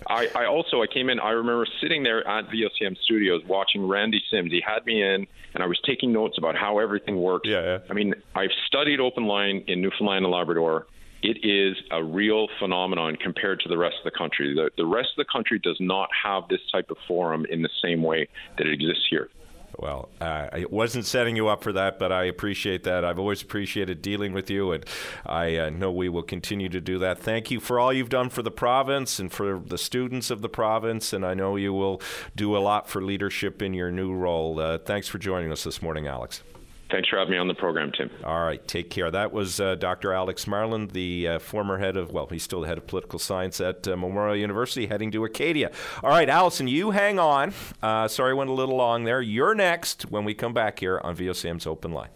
I, 0.09 0.29
I 0.35 0.47
also 0.47 0.83
I 0.83 0.87
came 0.87 1.09
in. 1.09 1.21
I 1.21 1.31
remember 1.31 1.67
sitting 1.81 2.03
there 2.03 2.27
at 2.27 2.49
VOCM 2.49 2.97
Studios 3.05 3.43
watching 3.47 3.87
Randy 3.87 4.23
Simms. 4.31 4.51
He 4.51 4.63
had 4.67 4.85
me 4.87 5.03
in, 5.03 5.27
and 5.55 5.63
I 5.63 5.67
was 5.67 5.81
taking 5.87 6.13
notes 6.13 6.39
about 6.39 6.57
how 6.57 6.79
everything 6.79 7.17
works. 7.21 7.49
Yeah, 7.49 7.63
yeah. 7.63 7.79
I 7.91 7.93
mean, 7.95 8.15
I've 8.35 8.51
studied 8.67 9.01
open 9.01 9.25
line 9.25 9.65
in 9.67 9.81
Newfoundland 9.81 10.25
and 10.25 10.33
Labrador. 10.33 10.87
It 11.23 11.45
is 11.45 11.77
a 11.93 12.03
real 12.03 12.49
phenomenon 12.59 13.17
compared 13.17 13.61
to 13.61 13.69
the 13.69 13.79
rest 13.79 13.97
of 14.05 14.13
the 14.13 14.17
country. 14.17 14.55
The, 14.55 14.71
the 14.77 14.87
rest 14.87 15.11
of 15.17 15.25
the 15.25 15.33
country 15.33 15.61
does 15.61 15.77
not 15.79 16.09
have 16.25 16.49
this 16.49 16.61
type 16.73 16.91
of 16.91 16.97
forum 17.07 17.47
in 17.49 17.63
the 17.63 17.71
same 17.83 18.03
way 18.03 18.29
that 18.59 18.67
it 18.67 18.73
exists 18.73 19.07
here. 19.09 19.31
Well, 19.79 20.11
uh, 20.21 20.49
I 20.53 20.67
wasn't 20.71 21.07
setting 21.07 21.37
you 21.37 21.49
up 21.49 21.63
for 21.63 21.73
that, 21.73 21.99
but 21.99 22.13
I 22.13 22.25
appreciate 22.25 22.85
that. 22.85 23.05
I've 23.05 23.19
always 23.19 23.43
appreciated 23.43 24.03
dealing 24.03 24.33
with 24.33 24.51
you, 24.51 24.73
and 24.73 24.85
I 25.25 25.57
uh, 25.57 25.71
know 25.71 25.91
we 25.91 26.09
will 26.09 26.23
continue 26.23 26.69
to 26.69 26.81
do 26.81 26.99
that. 26.99 27.19
Thank 27.19 27.51
you 27.51 27.59
for 27.59 27.81
all 27.81 27.93
you've 27.93 28.09
done 28.09 28.29
for 28.29 28.43
the 28.43 28.51
province 28.51 29.19
and 29.19 29.33
for 29.33 29.59
the 29.59 29.79
students 29.79 30.31
of 30.31 30.43
the 30.43 30.49
province, 30.49 31.13
and 31.13 31.25
I 31.25 31.35
know 31.35 31.57
you 31.57 31.73
will 31.73 32.01
do 32.37 32.57
a 32.57 32.59
lot 32.61 32.89
for 32.89 33.03
leadership 33.03 33.63
in 33.63 33.75
your 33.75 33.91
new 33.91 34.13
role. 34.13 34.61
Uh, 34.61 34.79
thanks 34.79 35.09
for 35.09 35.19
joining 35.19 35.51
us 35.51 35.65
this 35.65 35.81
morning, 35.81 36.07
Alex. 36.07 36.43
Thanks 36.93 37.09
for 37.09 37.17
having 37.17 37.33
me 37.33 37.39
on 37.39 37.49
the 37.49 37.55
program, 37.55 37.91
Tim. 37.91 38.11
All 38.23 38.45
right, 38.45 38.65
take 38.69 38.91
care. 38.91 39.11
That 39.11 39.33
was 39.33 39.59
uh, 39.59 39.77
Dr. 39.77 40.13
Alex 40.13 40.45
Marland, 40.45 40.93
the 40.93 41.27
uh, 41.27 41.39
former 41.39 41.79
head 41.79 41.97
of, 41.97 42.13
well, 42.13 42.27
he's 42.27 42.43
still 42.43 42.61
the 42.61 42.69
head 42.69 42.77
of 42.77 42.87
political 42.87 43.19
science 43.19 43.63
at 43.63 43.89
uh, 43.89 43.97
Memorial 43.97 44.37
University, 44.37 44.87
heading 44.87 45.11
to 45.13 45.25
Acadia. 45.25 45.71
All 46.03 46.11
right, 46.11 46.29
Allison, 46.29 46.69
you 46.69 46.91
hang 46.91 47.19
on. 47.19 47.55
Uh, 47.83 48.09
sorry, 48.09 48.33
I 48.33 48.35
went 48.35 48.51
a 48.51 48.53
little 48.53 48.77
long 48.77 49.05
there. 49.05 49.23
You're 49.23 49.55
next 49.55 50.11
when 50.11 50.25
we 50.25 50.35
come 50.35 50.53
back 50.53 50.81
here 50.81 51.01
on 51.03 51.17
VOCM's 51.17 51.67
Open 51.67 51.93
Line. 51.93 52.11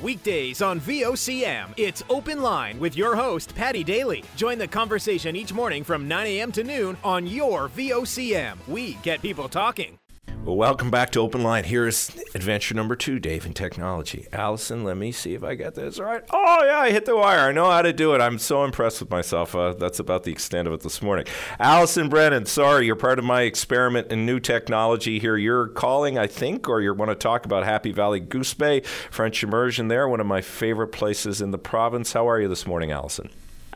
Weekdays 0.00 0.62
on 0.62 0.80
VOCM, 0.80 1.74
it's 1.76 2.04
Open 2.08 2.40
Line 2.40 2.78
with 2.78 2.96
your 2.96 3.16
host, 3.16 3.56
Patty 3.56 3.82
Daly. 3.82 4.22
Join 4.36 4.56
the 4.56 4.68
conversation 4.68 5.34
each 5.34 5.52
morning 5.52 5.82
from 5.82 6.06
9 6.06 6.26
a.m. 6.28 6.52
to 6.52 6.62
noon 6.62 6.96
on 7.02 7.26
your 7.26 7.68
VOCM. 7.70 8.56
We 8.68 8.94
get 9.02 9.20
people 9.20 9.48
talking. 9.48 9.98
Well, 10.42 10.56
welcome 10.56 10.90
back 10.90 11.10
to 11.10 11.20
Open 11.20 11.42
Line. 11.42 11.64
Here's 11.64 12.10
adventure 12.34 12.74
number 12.74 12.96
two, 12.96 13.18
Dave 13.18 13.44
in 13.44 13.52
technology. 13.52 14.26
Allison, 14.32 14.84
let 14.84 14.96
me 14.96 15.12
see 15.12 15.34
if 15.34 15.44
I 15.44 15.54
got 15.54 15.74
this 15.74 15.98
right. 15.98 16.24
Oh, 16.30 16.64
yeah, 16.64 16.78
I 16.78 16.90
hit 16.90 17.04
the 17.04 17.14
wire. 17.14 17.40
I 17.40 17.52
know 17.52 17.70
how 17.70 17.82
to 17.82 17.92
do 17.92 18.14
it. 18.14 18.22
I'm 18.22 18.38
so 18.38 18.64
impressed 18.64 19.00
with 19.00 19.10
myself. 19.10 19.54
Uh, 19.54 19.74
that's 19.74 19.98
about 19.98 20.24
the 20.24 20.32
extent 20.32 20.66
of 20.66 20.72
it 20.72 20.80
this 20.80 21.02
morning. 21.02 21.26
Allison 21.58 22.08
Brennan, 22.08 22.46
sorry, 22.46 22.86
you're 22.86 22.96
part 22.96 23.18
of 23.18 23.24
my 23.26 23.42
experiment 23.42 24.10
in 24.10 24.24
new 24.24 24.40
technology 24.40 25.18
here. 25.18 25.36
You're 25.36 25.68
calling, 25.68 26.16
I 26.16 26.26
think, 26.26 26.70
or 26.70 26.80
you 26.80 26.94
want 26.94 27.10
to 27.10 27.14
talk 27.16 27.44
about 27.44 27.64
Happy 27.64 27.92
Valley 27.92 28.18
Goose 28.18 28.54
Bay, 28.54 28.80
French 28.80 29.42
immersion 29.44 29.88
there, 29.88 30.08
one 30.08 30.20
of 30.20 30.26
my 30.26 30.40
favorite 30.40 30.88
places 30.88 31.42
in 31.42 31.50
the 31.50 31.58
province. 31.58 32.14
How 32.14 32.26
are 32.26 32.40
you 32.40 32.48
this 32.48 32.66
morning, 32.66 32.90
Allison? 32.90 33.28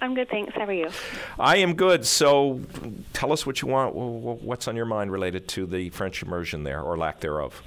I'm 0.05 0.15
good, 0.15 0.29
thanks. 0.29 0.53
How 0.55 0.67
are 0.67 0.73
you? 0.73 0.91
I 1.39 1.57
am 1.57 1.75
good. 1.75 2.05
So 2.05 2.61
tell 3.15 3.33
us 3.33 3.47
what 3.47 3.63
you 3.63 3.69
want. 3.69 3.95
What's 3.95 4.69
on 4.69 4.77
your 4.77 4.85
mind 4.85 5.11
related 5.11 5.49
to 5.49 5.65
the 5.65 5.89
French 5.91 6.23
immersion 6.23 6.63
there, 6.63 6.83
or 6.83 6.99
lack 6.99 7.21
thereof? 7.21 7.63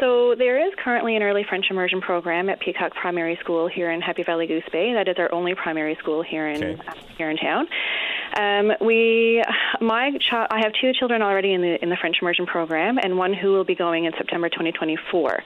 So 0.00 0.34
there 0.36 0.66
is 0.66 0.72
currently 0.82 1.16
an 1.16 1.22
early 1.22 1.44
French 1.48 1.66
immersion 1.70 2.00
program 2.00 2.48
at 2.48 2.60
Peacock 2.60 2.92
Primary 2.94 3.36
School 3.40 3.68
here 3.68 3.90
in 3.92 4.00
Happy 4.00 4.22
Valley 4.24 4.46
Goose 4.46 4.64
Bay. 4.72 4.92
That 4.92 5.08
is 5.08 5.16
our 5.18 5.32
only 5.32 5.54
primary 5.54 5.94
school 6.00 6.22
here 6.22 6.48
in 6.48 6.62
Okay. 6.64 6.80
uh, 6.88 6.92
here 7.16 7.30
in 7.30 7.36
town. 7.36 7.66
Um, 8.36 8.72
we, 8.80 9.40
my 9.80 10.10
child, 10.18 10.48
I 10.50 10.58
have 10.62 10.72
two 10.80 10.92
children 10.92 11.22
already 11.22 11.52
in 11.52 11.60
the 11.62 11.80
in 11.80 11.88
the 11.90 11.96
French 11.96 12.16
immersion 12.20 12.46
program, 12.46 12.98
and 12.98 13.16
one 13.16 13.32
who 13.32 13.52
will 13.52 13.62
be 13.64 13.76
going 13.76 14.06
in 14.06 14.12
September 14.18 14.48
2024. 14.48 15.42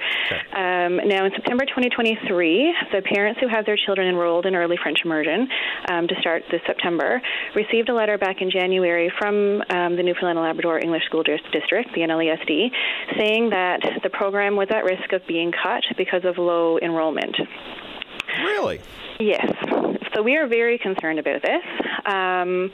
Um, 0.54 0.96
now, 1.06 1.26
in 1.26 1.32
September 1.32 1.66
2023, 1.66 2.74
the 2.92 3.02
parents 3.02 3.40
who 3.40 3.48
have 3.48 3.66
their 3.66 3.76
children 3.76 4.08
enrolled 4.08 4.46
in 4.46 4.54
early 4.54 4.78
French 4.82 5.00
immersion 5.04 5.46
um, 5.90 6.08
to 6.08 6.14
start 6.20 6.44
this 6.50 6.62
September 6.66 7.20
received 7.54 7.90
a 7.90 7.94
letter 7.94 8.16
back 8.16 8.40
in 8.40 8.50
January 8.50 9.12
from 9.18 9.62
um, 9.68 9.96
the 9.96 10.02
Newfoundland 10.02 10.38
and 10.38 10.46
Labrador 10.46 10.78
English 10.78 11.04
School 11.04 11.22
Dis- 11.22 11.40
District, 11.52 11.90
the 11.94 12.00
NLESD, 12.00 12.70
saying 13.18 13.50
that 13.50 13.80
the 14.02 14.08
program 14.08 14.38
was 14.57 14.68
at 14.70 14.85
risk 14.85 15.12
of 15.12 15.27
being 15.27 15.53
cut 15.53 15.85
because 15.96 16.24
of 16.24 16.38
low 16.38 16.79
enrollment. 16.79 17.37
Really? 18.44 18.80
Yes. 19.20 19.52
So 20.14 20.22
we 20.22 20.36
are 20.36 20.48
very 20.48 20.78
concerned 20.78 21.20
about 21.20 21.42
this, 21.42 21.62
um, 22.06 22.72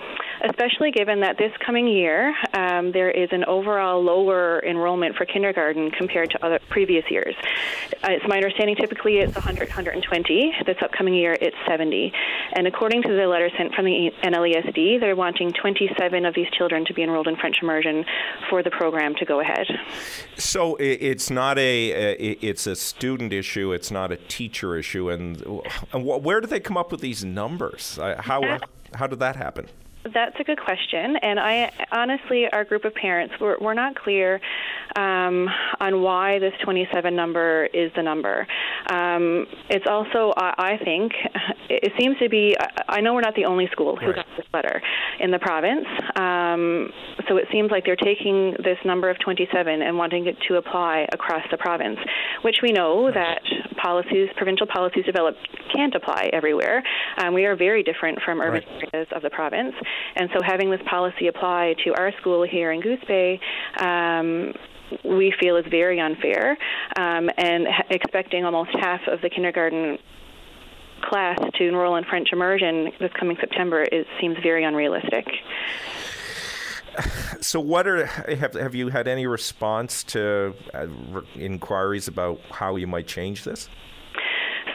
especially 0.49 0.91
given 0.93 1.21
that 1.21 1.37
this 1.37 1.53
coming 1.65 1.87
year 1.87 2.35
um, 2.55 2.93
there 2.93 3.11
is 3.11 3.29
an 3.33 3.45
overall 3.45 4.03
lower 4.03 4.65
enrollment 4.65 5.17
for 5.17 5.27
kindergarten 5.27 5.91
compared 5.91 6.31
to 6.31 6.45
other 6.45 6.59
previous 6.71 7.05
years. 7.11 7.35
Uh, 8.03 8.13
it's 8.13 8.25
my 8.27 8.37
understanding 8.37 8.77
typically 8.77 9.19
it's 9.19 9.35
100, 9.35 9.69
120. 9.69 10.55
This 10.65 10.77
upcoming 10.81 11.13
year 11.13 11.37
it's 11.39 11.57
70. 11.69 12.13
And 12.55 12.67
according 12.67 13.03
to 13.03 13.09
the 13.09 13.27
letter 13.27 13.51
sent 13.59 13.75
from 13.75 13.85
the 13.85 14.11
NLESD, 14.23 15.01
they're 15.01 15.17
wanting 15.17 15.53
27 15.53 16.25
of 16.25 16.35
these 16.35 16.49
children 16.57 16.85
to 16.87 16.95
be 16.95 17.03
enrolled 17.03 17.29
in 17.29 17.37
French 17.37 17.57
immersion 17.63 18.05
for 18.49 18.63
the 18.63 18.71
program 18.71 19.15
to 19.17 19.25
go 19.25 19.41
ahead. 19.41 19.67
So 20.37 20.77
it's 20.77 21.31
not 21.31 21.59
a 21.59 22.15
it's 22.15 22.67
a 22.67 22.77
student 22.77 23.33
issue. 23.33 23.73
It's 23.73 23.91
not 23.91 24.13
a 24.13 24.17
teacher 24.17 24.77
issue. 24.77 25.11
And, 25.11 25.44
and 25.93 26.03
wh- 26.05 26.23
where 26.25 26.41
do 26.41 26.47
they 26.47 26.61
come 26.61 26.77
up 26.77 26.91
with 26.91 27.01
these 27.01 27.25
numbers? 27.25 27.99
Uh, 27.99 28.21
How 28.21 28.59
how 28.95 29.07
did 29.07 29.19
that 29.21 29.37
happen? 29.37 29.67
That's 30.13 30.39
a 30.39 30.45
good 30.45 30.61
question, 30.61 31.17
and 31.17 31.41
I 31.41 31.73
honestly, 31.91 32.47
our 32.53 32.63
group 32.65 32.85
of 32.85 32.95
parents, 32.95 33.35
we're, 33.41 33.57
we're 33.59 33.73
not 33.73 33.95
clear 33.97 34.39
um, 34.97 35.49
on 35.81 36.03
why 36.03 36.39
this 36.41 36.53
27 36.63 37.17
number 37.17 37.65
is 37.73 37.91
the 37.97 38.03
number. 38.03 38.47
Um, 38.91 39.47
it's 39.71 39.87
also, 39.89 40.33
I, 40.37 40.75
I 40.79 40.85
think, 40.85 41.13
it 41.69 41.93
seems 41.99 42.19
to 42.19 42.29
be. 42.29 42.57
I- 42.59 42.69
I 42.87 43.01
know 43.01 43.15
we're 43.15 43.23
not 43.23 43.35
the 43.35 43.47
only 43.47 43.67
school 43.73 43.97
who 43.97 44.07
Right. 44.07 44.17
got 44.17 44.27
this 44.37 44.47
letter 44.53 44.81
in 45.19 45.31
the 45.33 45.39
province, 45.41 45.87
um, 46.15 46.93
so 47.27 47.39
it 47.39 47.49
seems 47.51 47.71
like 47.73 47.85
they're 47.85 47.97
taking 47.97 48.53
this 48.63 48.79
number 48.85 49.11
of 49.11 49.19
27 49.19 49.83
and 49.83 49.99
wanting 49.99 50.27
it 50.27 50.37
to 50.49 50.57
apply 50.57 51.09
across 51.13 51.43
the 51.51 51.57
province, 51.57 51.99
which 52.43 52.57
we 52.63 52.71
know 52.71 53.11
that 53.11 53.43
policies, 53.83 54.29
provincial 54.37 54.67
policies 54.67 55.05
developed, 55.05 55.39
can't 55.75 55.95
apply 55.95 56.31
everywhere. 56.33 56.85
Um, 57.19 57.35
we 57.35 57.47
are 57.47 57.57
very 57.57 57.83
different 57.83 58.21
from 58.23 58.41
urban 58.41 58.63
Right. 58.63 58.89
areas 58.95 59.09
of 59.13 59.23
the 59.23 59.31
province. 59.31 59.75
And 60.17 60.31
so 60.33 60.41
having 60.43 60.71
this 60.71 60.83
policy 60.87 61.27
apply 61.27 61.75
to 61.85 61.95
our 61.99 62.13
school 62.21 62.45
here 62.45 62.71
in 62.71 62.81
Goose 62.81 63.03
Bay, 63.09 63.41
um, 63.79 64.53
we 65.05 65.33
feel 65.41 65.57
is 65.57 65.65
very 65.71 66.01
unfair. 66.01 66.57
Um, 66.97 67.31
and 67.37 67.67
expecting 67.91 68.45
almost 68.45 68.71
half 68.81 69.01
of 69.09 69.21
the 69.21 69.31
kindergarten 69.31 69.99
class 71.03 71.39
to 71.59 71.69
enroll 71.69 71.97
in 71.97 72.05
French 72.05 72.29
immersion 72.33 72.91
this 72.99 73.11
coming 73.19 73.37
September 73.41 73.85
seems 74.21 74.37
very 74.43 74.65
unrealistic. 74.65 75.27
So 77.41 77.59
what 77.61 77.87
are 77.87 78.07
have 78.07 78.55
have 78.55 78.75
you 78.75 78.89
had 78.89 79.09
any 79.09 79.27
response 79.27 80.05
to 80.05 80.55
uh, 80.73 80.87
re- 80.87 81.27
inquiries 81.35 82.09
about 82.09 82.41
how 82.51 82.77
you 82.77 82.87
might 82.87 83.07
change 83.07 83.45
this? 83.45 83.69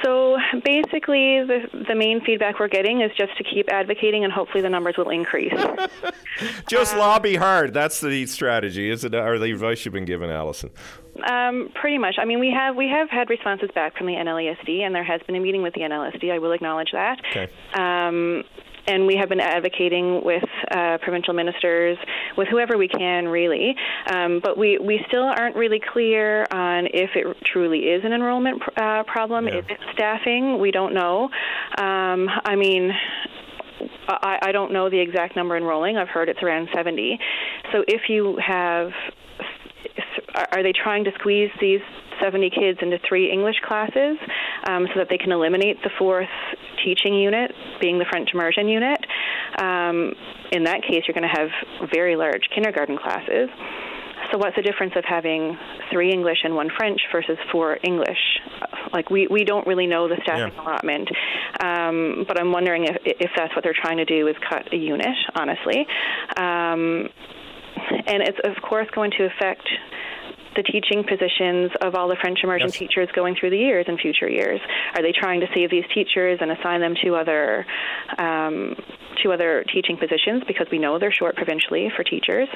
So 0.03 0.37
basically, 0.63 1.43
the, 1.43 1.67
the 1.87 1.95
main 1.95 2.21
feedback 2.21 2.59
we're 2.59 2.67
getting 2.67 3.01
is 3.01 3.11
just 3.17 3.37
to 3.37 3.43
keep 3.43 3.69
advocating, 3.69 4.23
and 4.23 4.31
hopefully 4.31 4.61
the 4.61 4.69
numbers 4.69 4.95
will 4.97 5.09
increase. 5.09 5.53
Just 6.69 6.95
lobby 6.95 7.35
hard. 7.35 7.73
That's 7.73 7.99
the 7.99 8.25
strategy, 8.27 8.89
is 8.89 9.03
it? 9.03 9.13
Or 9.13 9.37
the 9.39 9.51
advice 9.51 9.83
you've 9.83 9.93
been 9.93 10.05
given, 10.05 10.29
Allison? 10.29 10.69
Um, 11.29 11.69
pretty 11.75 11.97
much. 11.97 12.15
I 12.17 12.25
mean, 12.25 12.39
we 12.39 12.51
have 12.51 12.75
we 12.75 12.87
have 12.87 13.09
had 13.09 13.29
responses 13.29 13.69
back 13.75 13.97
from 13.97 14.07
the 14.07 14.13
NLESD, 14.13 14.81
and 14.81 14.95
there 14.95 15.03
has 15.03 15.21
been 15.23 15.35
a 15.35 15.39
meeting 15.39 15.61
with 15.61 15.73
the 15.73 15.81
NLSD. 15.81 16.31
I 16.31 16.39
will 16.39 16.53
acknowledge 16.53 16.91
that. 16.93 17.19
Okay. 17.29 17.49
Um, 17.73 18.43
and 18.89 19.05
we 19.05 19.15
have 19.15 19.29
been 19.29 19.39
advocating 19.39 20.23
with 20.23 20.43
uh, 20.71 20.97
provincial 21.01 21.33
ministers, 21.33 21.97
with 22.35 22.47
whoever 22.47 22.77
we 22.77 22.87
can, 22.87 23.27
really. 23.27 23.75
Um, 24.11 24.39
but 24.43 24.57
we, 24.57 24.79
we 24.79 24.99
still 25.07 25.23
aren't 25.23 25.55
really 25.55 25.79
clear 25.93 26.45
on 26.51 26.87
if 26.87 27.11
it 27.15 27.37
truly 27.45 27.79
is 27.79 28.03
an 28.03 28.13
enrollment 28.13 28.61
pr- 28.61 28.81
uh, 28.81 29.03
problem. 29.03 29.47
Yeah. 29.47 29.59
Is 29.59 29.65
it 29.69 29.77
staffing? 29.93 30.59
We 30.59 30.71
don't 30.71 30.93
know. 30.93 31.29
Um, 31.77 32.27
I 32.43 32.55
mean, 32.55 32.91
I, 34.07 34.39
I 34.41 34.51
don't 34.51 34.73
know 34.73 34.89
the 34.89 34.99
exact 34.99 35.35
number 35.35 35.55
enrolling. 35.55 35.97
I've 35.97 36.09
heard 36.09 36.29
it's 36.29 36.41
around 36.41 36.69
70. 36.73 37.19
So 37.71 37.83
if 37.87 38.09
you 38.09 38.39
have, 38.45 38.89
are 40.51 40.63
they 40.63 40.73
trying 40.73 41.03
to 41.05 41.11
squeeze 41.19 41.49
these 41.59 41.81
70 42.21 42.49
kids 42.49 42.79
into 42.81 42.99
three 43.07 43.31
English 43.31 43.55
classes 43.65 44.17
um, 44.67 44.87
so 44.93 44.99
that 44.99 45.07
they 45.09 45.17
can 45.17 45.31
eliminate 45.31 45.81
the 45.83 45.89
fourth 45.97 46.27
teaching 46.83 47.13
unit, 47.13 47.51
being 47.81 47.97
the 47.99 48.05
French 48.09 48.29
immersion 48.33 48.67
unit? 48.67 48.99
Um, 49.57 50.13
in 50.51 50.63
that 50.65 50.81
case, 50.83 51.03
you're 51.07 51.13
going 51.13 51.29
to 51.29 51.39
have 51.39 51.89
very 51.93 52.15
large 52.15 52.43
kindergarten 52.53 52.97
classes. 52.97 53.49
So 54.31 54.37
what's 54.37 54.55
the 54.55 54.61
difference 54.61 54.93
of 54.95 55.05
having 55.05 55.57
three 55.91 56.11
English 56.11 56.39
and 56.43 56.53
one 56.53 56.69
French 56.77 56.99
versus 57.11 57.37
four 57.51 57.79
English? 57.83 58.19
Like 58.91 59.09
we, 59.09 59.27
we 59.27 59.43
don't 59.43 59.65
really 59.65 59.87
know 59.87 60.07
the 60.07 60.17
staffing 60.23 60.53
Yeah. 60.55 60.61
allotment, 60.61 61.09
um, 61.63 62.25
but 62.27 62.39
I'm 62.39 62.51
wondering 62.51 62.83
if 62.83 62.97
if 63.05 63.31
that's 63.35 63.55
what 63.55 63.63
they're 63.63 63.73
trying 63.79 63.97
to 63.97 64.05
do 64.05 64.27
is 64.27 64.35
cut 64.47 64.71
a 64.73 64.75
unit, 64.75 65.15
honestly, 65.35 65.87
um, 66.37 67.09
and 68.07 68.23
it's 68.23 68.39
of 68.43 68.61
course 68.61 68.87
going 68.93 69.11
to 69.11 69.25
affect 69.25 69.67
the 70.55 70.63
teaching 70.63 71.03
positions 71.03 71.71
of 71.81 71.95
all 71.95 72.07
the 72.07 72.15
French 72.19 72.39
immersion 72.43 72.67
Yes. 72.69 72.77
teachers 72.77 73.09
going 73.13 73.35
through 73.39 73.51
the 73.51 73.57
years 73.57 73.85
and 73.87 73.99
future 73.99 74.29
years. 74.29 74.59
Are 74.95 75.01
they 75.01 75.11
trying 75.11 75.39
to 75.41 75.47
save 75.53 75.69
these 75.69 75.85
teachers 75.93 76.39
and 76.41 76.51
assign 76.51 76.81
them 76.81 76.95
to 77.03 77.15
other 77.15 77.65
um, 78.17 78.75
to 79.23 79.33
other 79.33 79.65
teaching 79.73 79.97
positions 79.97 80.43
because 80.47 80.67
we 80.71 80.79
know 80.79 80.97
they're 80.97 81.11
short 81.11 81.35
provincially 81.35 81.91
for 81.95 82.03
teachers? 82.03 82.47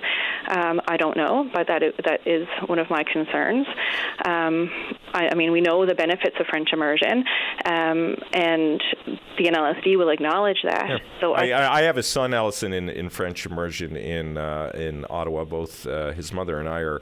Um, 0.48 0.82
I 0.88 0.98
don't 0.98 1.18
know, 1.18 1.50
but 1.54 1.68
that 1.68 1.84
is, 1.84 1.94
that 2.06 2.26
is 2.26 2.48
one 2.68 2.80
of 2.80 2.90
my 2.90 3.04
concerns. 3.04 3.68
Um, 4.26 4.72
I, 5.14 5.30
I 5.32 5.36
mean, 5.36 5.52
we 5.52 5.62
know 5.62 5.86
the 5.86 5.96
benefits 5.96 6.36
of 6.40 6.48
French 6.48 6.70
immersion, 6.74 7.26
um, 7.66 8.16
and 8.34 8.82
the 9.38 9.46
NLSD 9.46 9.98
will 9.98 10.10
acknowledge 10.10 10.60
that. 10.64 11.02
So 11.20 11.34
I, 11.34 11.50
I 11.50 11.80
I 11.80 11.82
have 11.84 11.98
a 11.98 12.04
son, 12.04 12.34
Allison, 12.34 12.74
in, 12.74 12.90
in 12.90 13.10
French 13.10 13.46
immersion 13.46 13.96
in 13.96 14.38
uh, 14.38 14.72
in 14.74 15.06
Ottawa. 15.10 15.44
Both 15.46 15.86
uh, 15.86 16.12
his 16.12 16.32
mother 16.34 16.60
and 16.60 16.68
I 16.70 16.80
are 16.80 17.02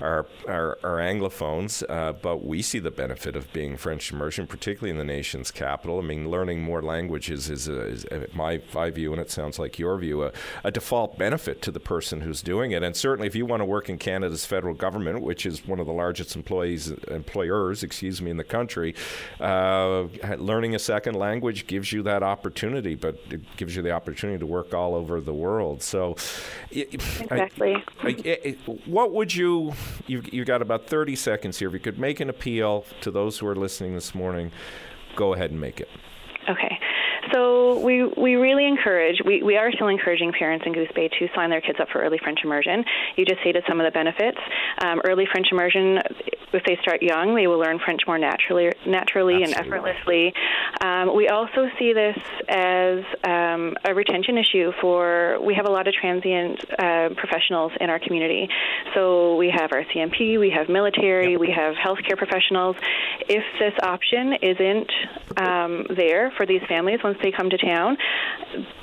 are 0.00 0.26
are, 0.46 0.78
are 0.82 0.98
Anglophones, 0.98 1.82
uh, 1.88 2.12
but 2.12 2.44
we 2.44 2.62
see 2.62 2.78
the 2.78 2.90
benefit 2.90 3.36
of 3.36 3.52
being 3.52 3.76
French 3.76 4.12
immersion, 4.12 4.46
particularly 4.46 4.90
in 4.90 4.98
the 4.98 5.04
nation's 5.04 5.50
capital. 5.50 5.98
I 5.98 6.02
mean, 6.02 6.30
learning 6.30 6.62
more 6.62 6.82
languages 6.82 7.48
is, 7.50 7.68
a, 7.68 7.80
is 7.86 8.04
a, 8.06 8.26
my 8.34 8.60
my 8.74 8.90
view, 8.90 9.12
and 9.12 9.20
it 9.20 9.30
sounds 9.30 9.58
like 9.58 9.78
your 9.78 9.96
view, 9.98 10.24
a, 10.24 10.32
a 10.64 10.70
default 10.70 11.18
benefit 11.18 11.62
to 11.62 11.70
the 11.70 11.80
person 11.80 12.20
who's 12.20 12.42
doing 12.42 12.72
it. 12.72 12.82
And 12.82 12.96
certainly, 12.96 13.26
if 13.26 13.34
you 13.34 13.46
want 13.46 13.60
to 13.60 13.64
work 13.64 13.88
in 13.88 13.98
Canada's 13.98 14.44
federal 14.46 14.74
government, 14.74 15.22
which 15.22 15.46
is 15.46 15.66
one 15.66 15.80
of 15.80 15.86
the 15.86 15.92
largest 15.92 16.36
employees 16.36 16.90
employers, 17.08 17.82
excuse 17.82 18.20
me, 18.20 18.30
in 18.30 18.36
the 18.36 18.44
country, 18.44 18.94
uh, 19.40 20.04
learning 20.38 20.74
a 20.74 20.78
second 20.78 21.14
language 21.14 21.66
gives 21.66 21.92
you 21.92 22.02
that 22.02 22.22
opportunity, 22.22 22.94
but 22.94 23.18
it 23.30 23.40
gives 23.56 23.74
you 23.76 23.82
the 23.82 23.90
opportunity 23.92 24.38
to 24.38 24.46
work 24.46 24.74
all 24.74 24.94
over 24.94 25.20
the 25.20 25.34
world. 25.34 25.82
So, 25.82 26.16
I- 26.74 26.86
Exactly. 26.92 27.82
I- 28.02 28.16
I- 28.44 28.56
what 28.86 29.12
would 29.12 29.34
you? 29.34 29.72
You 30.06 30.22
you 30.32 30.44
got 30.44 30.62
about 30.62 30.86
thirty 30.86 31.16
seconds 31.16 31.58
here. 31.58 31.68
If 31.68 31.74
you 31.74 31.80
could 31.80 31.98
make 31.98 32.20
an 32.20 32.30
appeal 32.30 32.84
to 33.00 33.10
those 33.10 33.38
who 33.38 33.46
are 33.46 33.56
listening 33.56 33.94
this 33.94 34.14
morning, 34.14 34.52
go 35.14 35.34
ahead 35.34 35.50
and 35.50 35.60
make 35.60 35.80
it. 35.80 35.88
Okay. 36.48 36.75
So 37.36 37.78
we 37.80 38.02
we 38.04 38.36
really 38.36 38.66
encourage 38.66 39.18
we, 39.24 39.42
we 39.42 39.56
are 39.56 39.70
still 39.72 39.88
encouraging 39.88 40.32
parents 40.32 40.64
in 40.66 40.72
Goose 40.72 40.88
Bay 40.94 41.08
to 41.08 41.28
sign 41.34 41.50
their 41.50 41.60
kids 41.60 41.78
up 41.80 41.88
for 41.92 42.00
early 42.00 42.18
French 42.18 42.40
immersion. 42.42 42.82
You 43.16 43.26
just 43.26 43.40
stated 43.40 43.62
some 43.68 43.78
of 43.78 43.84
the 43.84 43.90
benefits. 43.90 44.38
Um, 44.78 45.02
early 45.04 45.26
French 45.30 45.48
immersion, 45.52 45.98
if 46.54 46.64
they 46.64 46.78
start 46.80 47.02
young, 47.02 47.34
they 47.34 47.46
will 47.46 47.58
learn 47.58 47.78
French 47.78 48.00
more 48.06 48.18
naturally 48.18 48.72
naturally 48.86 49.42
and 49.42 49.52
effortlessly. 49.52 50.32
Um, 50.80 51.14
we 51.14 51.28
also 51.28 51.68
see 51.78 51.92
this 51.92 52.16
as 52.48 53.04
um, 53.24 53.76
a 53.84 53.94
retention 53.94 54.38
issue 54.38 54.72
for 54.80 55.38
we 55.42 55.54
have 55.54 55.66
a 55.66 55.70
lot 55.70 55.88
of 55.88 55.94
transient 55.94 56.64
uh, 56.78 57.10
professionals 57.16 57.72
in 57.80 57.90
our 57.90 57.98
community. 57.98 58.48
So 58.94 59.36
we 59.36 59.50
have 59.50 59.70
RCMP, 59.70 60.40
we 60.40 60.50
have 60.56 60.70
military, 60.70 61.36
we 61.36 61.50
have 61.50 61.74
healthcare 61.74 62.16
professionals. 62.16 62.76
If 63.28 63.44
this 63.58 63.74
option 63.82 64.34
isn't 64.40 64.90
um, 65.36 65.86
there 65.94 66.32
for 66.38 66.46
these 66.46 66.62
families 66.66 67.00
once 67.04 67.18
they 67.26 67.36
come 67.36 67.50
to 67.50 67.58
town, 67.58 67.96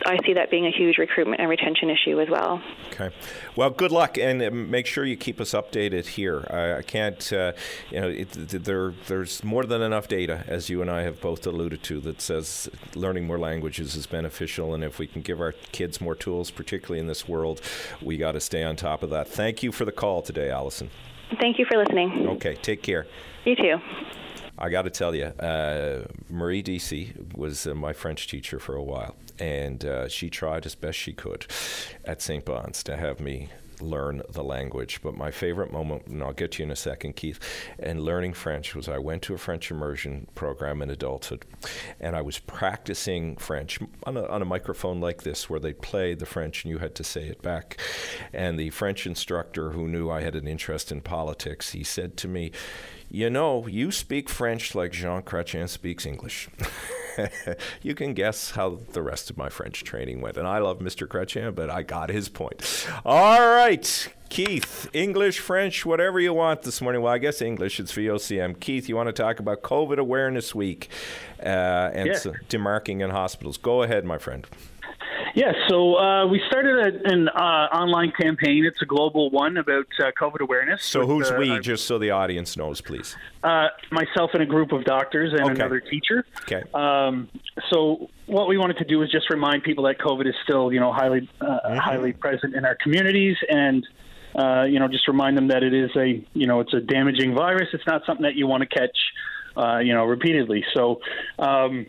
I 0.06 0.18
see 0.26 0.34
that 0.34 0.52
being 0.52 0.66
a 0.66 0.72
huge 0.72 0.98
recruitment 0.98 1.40
and 1.40 1.50
retention 1.50 1.90
issue 1.90 2.20
as 2.20 2.30
well. 2.30 2.62
Okay. 2.92 3.10
Well, 3.56 3.70
good 3.70 3.92
luck, 3.92 4.18
and 4.18 4.42
uh, 4.42 4.52
make 4.52 4.86
sure 4.86 5.06
you 5.06 5.18
keep 5.18 5.40
us 5.40 5.54
updated 5.54 6.06
here. 6.06 6.46
I, 6.50 6.80
I 6.80 6.82
can't, 6.82 7.34
uh, 7.34 7.54
you 7.90 8.02
know, 8.02 8.10
it, 8.10 8.30
there 8.32 8.94
there's 9.08 9.44
more 9.44 9.64
than 9.64 9.82
enough 9.82 10.08
data, 10.08 10.44
as 10.48 10.70
you 10.70 10.82
and 10.82 10.92
I 10.92 11.04
have 11.04 11.22
both 11.22 11.48
alluded 11.48 11.82
to, 11.84 12.00
that 12.02 12.22
says 12.22 12.70
learning 12.96 13.26
more 13.26 13.40
languages 13.40 13.96
is 13.96 14.06
beneficial, 14.06 14.74
and 14.74 14.84
if 14.84 15.00
we 15.00 15.08
can 15.08 15.22
give 15.22 15.40
our 15.40 15.54
kids 15.72 16.02
more 16.02 16.16
tools, 16.16 16.52
particularly 16.52 17.00
in 17.00 17.08
this 17.08 17.28
world, 17.28 17.62
we 18.02 18.18
got 18.18 18.34
to 18.34 18.40
stay 18.40 18.64
on 18.64 18.76
top 18.76 19.04
of 19.04 19.10
that. 19.12 19.28
Thank 19.28 19.64
you 19.64 19.72
for 19.72 19.86
the 19.86 19.92
call 19.92 20.22
today, 20.22 20.50
Allison. 20.50 20.90
Thank 21.40 21.58
you 21.58 21.66
for 21.66 21.78
listening. 21.78 22.28
Okay, 22.30 22.56
take 22.56 22.84
care. 22.84 23.08
You 23.46 23.56
too. 23.56 23.78
I 24.64 24.70
got 24.70 24.84
to 24.84 24.90
tell 24.90 25.14
you, 25.14 25.26
uh, 25.26 26.06
Marie 26.30 26.64
DC 26.64 27.36
was 27.36 27.68
uh, 27.68 27.76
my 27.76 27.92
French 27.92 28.30
teacher 28.30 28.60
for 28.60 28.76
a 28.76 28.82
while, 28.82 29.18
and 29.38 29.84
uh, 29.84 30.08
she 30.08 30.30
tried 30.30 30.66
as 30.66 30.74
best 30.74 30.98
she 30.98 31.12
could 31.12 31.46
at 32.06 32.22
St. 32.22 32.46
Bon's 32.46 32.82
to 32.84 32.96
have 32.96 33.20
me 33.20 33.50
learn 33.82 34.22
the 34.30 34.42
language. 34.42 35.02
But 35.04 35.18
my 35.18 35.32
favorite 35.32 35.74
moment, 35.74 36.08
and 36.08 36.24
I'll 36.24 36.32
get 36.32 36.54
to 36.54 36.60
you 36.60 36.68
in 36.68 36.72
a 36.72 36.78
second, 36.78 37.18
Keith, 37.18 37.42
and 37.78 38.06
learning 38.06 38.36
French 38.36 38.74
was 38.74 38.88
I 38.88 39.00
went 39.00 39.22
to 39.24 39.34
a 39.34 39.38
French 39.38 39.70
immersion 39.70 40.28
program 40.34 40.82
in 40.82 40.90
adulthood, 40.90 41.44
and 42.00 42.16
I 42.16 42.22
was 42.22 42.40
practicing 42.40 43.36
French 43.36 43.80
on 44.06 44.16
a, 44.16 44.26
on 44.28 44.42
a 44.42 44.46
microphone 44.46 45.02
like 45.02 45.24
this 45.24 45.50
where 45.50 45.60
they 45.60 45.74
play 45.74 46.14
the 46.14 46.26
French 46.26 46.64
and 46.64 46.72
you 46.72 46.78
had 46.78 46.96
to 46.96 47.04
say 47.04 47.28
it 47.28 47.42
back. 47.42 47.78
And 48.32 48.58
the 48.58 48.70
French 48.70 49.06
instructor 49.06 49.72
who 49.72 49.90
knew 49.90 50.10
I 50.10 50.22
had 50.22 50.36
an 50.36 50.48
interest 50.48 50.90
in 50.90 51.02
politics, 51.02 51.72
he 51.72 51.84
said 51.84 52.16
to 52.18 52.30
me, 52.30 52.54
you 53.14 53.30
know, 53.30 53.68
you 53.68 53.92
speak 53.92 54.28
French 54.28 54.74
like 54.74 54.92
Jean 54.92 55.22
Chrétien 55.22 55.70
speaks 55.70 56.04
English. 56.04 56.50
you 57.84 57.94
can 57.94 58.16
guess 58.16 58.52
how 58.52 58.80
the 58.94 59.04
rest 59.04 59.30
of 59.30 59.38
my 59.38 59.50
French 59.50 59.84
training 59.84 60.20
went. 60.20 60.36
And 60.36 60.48
I 60.48 60.58
love 60.58 60.80
Mr. 60.80 61.08
Chrétien, 61.08 61.54
but 61.54 61.70
I 61.70 61.84
got 61.84 62.10
his 62.10 62.28
point. 62.28 62.88
All 63.06 63.40
right. 63.40 64.12
Keith, 64.30 64.90
English, 64.94 65.38
French, 65.38 65.86
whatever 65.86 66.20
you 66.20 66.34
want 66.34 66.64
this 66.64 66.82
morning. 66.82 67.04
Well, 67.04 67.14
I 67.14 67.20
guess 67.20 67.40
English, 67.40 67.80
it's 67.80 67.94
VOCM. 67.94 68.60
Keith, 68.60 68.90
you 68.90 68.96
want 68.96 69.10
to 69.10 69.14
talk 69.14 69.38
about 69.40 69.62
COVID 69.62 70.00
Awareness 70.00 70.56
Week 70.56 70.90
uh, 71.40 71.92
and 71.94 72.08
yeah. 72.08 72.16
demasking 72.50 73.02
in 73.02 73.12
hospitals. 73.12 73.58
Go 73.58 73.84
ahead, 73.84 74.06
my 74.06 74.18
friend. 74.18 74.48
Yes, 75.36 75.56
yeah, 75.58 75.68
so 75.68 75.96
uh, 75.96 76.28
we 76.28 76.40
started 76.48 77.02
a, 77.06 77.12
an 77.12 77.28
uh, 77.28 77.42
online 77.74 78.12
campaign. 78.12 78.66
It's 78.66 78.82
a 78.84 78.86
global 78.86 79.32
one 79.32 79.58
about 79.58 79.88
uh, 80.00 80.12
COVID 80.20 80.42
awareness. 80.42 80.86
So 80.86 81.08
who's 81.08 81.32
uh, 81.32 81.38
we, 81.40 81.60
just 81.60 81.88
so 81.88 81.98
the 81.98 82.12
audience 82.12 82.56
knows, 82.56 82.82
please? 82.82 83.18
Uh, 83.44 83.70
myself 83.90 84.32
and 84.34 84.44
a 84.44 84.46
group 84.46 84.72
of 84.72 84.86
doctors 84.86 85.34
and 85.34 85.42
okay. 85.42 85.54
another 85.54 85.80
teacher. 85.80 86.24
Okay. 86.44 86.62
Um, 86.76 87.30
so 87.72 88.12
what 88.28 88.48
we 88.48 88.60
wanted 88.60 88.78
to 88.78 88.86
do 88.86 89.02
is 89.02 89.10
just 89.10 89.32
remind 89.32 89.64
people 89.64 89.86
that 89.86 89.98
COVID 89.98 90.28
is 90.28 90.36
still, 90.44 90.72
you 90.72 90.80
know, 90.80 90.94
highly 90.94 91.28
uh, 91.42 91.46
mm-hmm. 91.46 91.78
highly 91.78 92.14
present 92.14 92.54
in 92.54 92.64
our 92.64 92.76
communities, 92.76 93.38
and 93.50 93.84
you 94.70 94.80
know, 94.80 94.88
just 94.88 95.08
remind 95.08 95.36
them 95.36 95.48
that 95.48 95.64
it 95.64 95.74
is 95.74 95.90
a, 95.96 96.24
you 96.34 96.46
know, 96.46 96.60
it's 96.60 96.76
a 96.76 96.80
damaging 96.80 97.34
virus. 97.34 97.70
It's 97.74 97.88
not 97.88 98.06
something 98.06 98.24
that 98.24 98.36
you 98.36 98.46
want 98.46 98.62
to 98.62 98.68
catch, 98.68 98.98
you 99.84 99.94
know, 99.96 100.06
repeatedly. 100.06 100.64
So. 100.76 101.02
Um, 101.40 101.88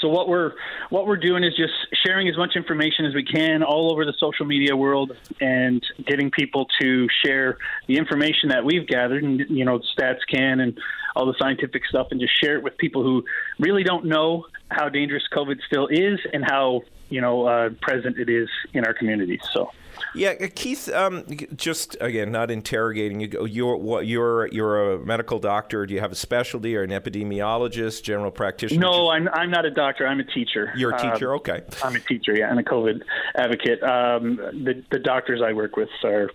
so 0.00 0.08
what 0.08 0.28
we're 0.28 0.52
what 0.90 1.06
we're 1.06 1.16
doing 1.16 1.44
is 1.44 1.54
just 1.54 1.72
sharing 2.04 2.28
as 2.28 2.36
much 2.36 2.56
information 2.56 3.04
as 3.04 3.14
we 3.14 3.24
can 3.24 3.62
all 3.62 3.92
over 3.92 4.04
the 4.04 4.14
social 4.18 4.46
media 4.46 4.74
world 4.74 5.12
and 5.40 5.82
getting 6.06 6.30
people 6.30 6.66
to 6.80 7.06
share 7.24 7.58
the 7.86 7.96
information 7.96 8.48
that 8.48 8.64
we've 8.64 8.86
gathered 8.86 9.22
and 9.22 9.40
you 9.50 9.64
know 9.64 9.80
stats 9.96 10.20
can 10.30 10.60
and 10.60 10.78
all 11.14 11.26
the 11.26 11.34
scientific 11.38 11.84
stuff 11.86 12.08
and 12.10 12.20
just 12.20 12.32
share 12.40 12.56
it 12.56 12.62
with 12.62 12.76
people 12.78 13.02
who 13.02 13.24
really 13.58 13.82
don't 13.82 14.06
know 14.06 14.46
how 14.70 14.88
dangerous 14.88 15.24
covid 15.32 15.56
still 15.66 15.86
is 15.88 16.18
and 16.32 16.44
how 16.44 16.82
you 17.08 17.20
know 17.20 17.46
uh, 17.46 17.70
present 17.80 18.18
it 18.18 18.28
is 18.28 18.48
in 18.72 18.84
our 18.84 18.94
communities 18.94 19.40
so 19.52 19.70
yeah, 20.14 20.34
uh, 20.40 20.46
Keith. 20.54 20.88
Um, 20.88 21.24
just 21.56 21.96
again, 22.00 22.32
not 22.32 22.50
interrogating 22.50 23.20
you. 23.20 23.46
You're 23.46 23.76
what? 23.76 24.06
You're 24.06 24.46
you're 24.48 24.94
a 24.94 24.98
medical 24.98 25.38
doctor. 25.38 25.86
Do 25.86 25.94
you 25.94 26.00
have 26.00 26.12
a 26.12 26.16
specialty 26.16 26.76
or 26.76 26.82
an 26.82 26.90
epidemiologist, 26.90 28.02
general 28.02 28.30
practitioner? 28.30 28.80
No, 28.80 29.10
I'm 29.10 29.28
I'm 29.28 29.50
not 29.50 29.64
a 29.64 29.70
doctor. 29.70 30.06
I'm 30.06 30.20
a 30.20 30.24
teacher. 30.24 30.72
You're 30.76 30.94
a 30.94 30.98
teacher. 30.98 31.32
Um, 31.32 31.40
okay. 31.40 31.62
I'm 31.82 31.94
a 31.94 32.00
teacher. 32.00 32.34
Yeah, 32.36 32.50
and 32.50 32.58
a 32.58 32.62
COVID 32.62 33.02
advocate. 33.36 33.82
Um, 33.82 34.36
the 34.36 34.82
the 34.90 34.98
doctors 34.98 35.42
I 35.44 35.52
work 35.52 35.76
with 35.76 35.90
are 36.02 36.30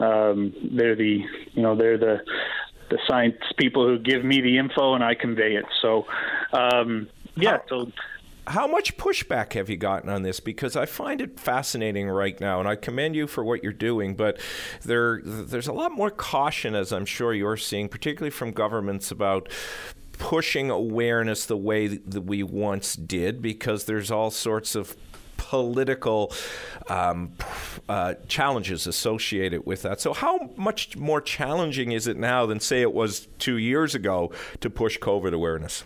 um, 0.00 0.52
they're 0.72 0.96
the 0.96 1.22
you 1.52 1.62
know 1.62 1.74
they're 1.74 1.98
the 1.98 2.20
the 2.90 2.98
science 3.08 3.36
people 3.58 3.86
who 3.86 3.98
give 3.98 4.24
me 4.24 4.42
the 4.42 4.58
info 4.58 4.94
and 4.94 5.02
I 5.02 5.14
convey 5.14 5.54
it. 5.56 5.64
So 5.80 6.04
um, 6.52 7.08
yeah, 7.36 7.58
so 7.68 7.90
how 8.46 8.66
much 8.66 8.96
pushback 8.96 9.52
have 9.52 9.70
you 9.70 9.76
gotten 9.76 10.10
on 10.10 10.22
this? 10.22 10.40
Because 10.40 10.76
I 10.76 10.86
find 10.86 11.20
it 11.20 11.38
fascinating 11.38 12.08
right 12.08 12.38
now, 12.40 12.58
and 12.58 12.68
I 12.68 12.76
commend 12.76 13.14
you 13.14 13.26
for 13.26 13.44
what 13.44 13.62
you're 13.62 13.72
doing. 13.72 14.14
But 14.14 14.38
there, 14.84 15.20
there's 15.24 15.68
a 15.68 15.72
lot 15.72 15.92
more 15.92 16.10
caution, 16.10 16.74
as 16.74 16.92
I'm 16.92 17.06
sure 17.06 17.32
you're 17.32 17.56
seeing, 17.56 17.88
particularly 17.88 18.30
from 18.30 18.50
governments 18.50 19.10
about 19.10 19.48
pushing 20.18 20.70
awareness 20.70 21.46
the 21.46 21.56
way 21.56 21.86
that 21.86 22.22
we 22.22 22.42
once 22.42 22.96
did, 22.96 23.42
because 23.42 23.84
there's 23.84 24.10
all 24.10 24.30
sorts 24.30 24.74
of 24.74 24.96
political 25.36 26.32
um, 26.88 27.32
uh, 27.88 28.14
challenges 28.26 28.86
associated 28.86 29.66
with 29.66 29.82
that. 29.82 30.00
So, 30.00 30.12
how 30.12 30.50
much 30.56 30.96
more 30.96 31.20
challenging 31.20 31.92
is 31.92 32.06
it 32.06 32.16
now 32.16 32.46
than, 32.46 32.58
say, 32.58 32.82
it 32.82 32.92
was 32.92 33.28
two 33.38 33.56
years 33.56 33.94
ago 33.94 34.32
to 34.60 34.70
push 34.70 34.98
COVID 34.98 35.32
awareness? 35.32 35.84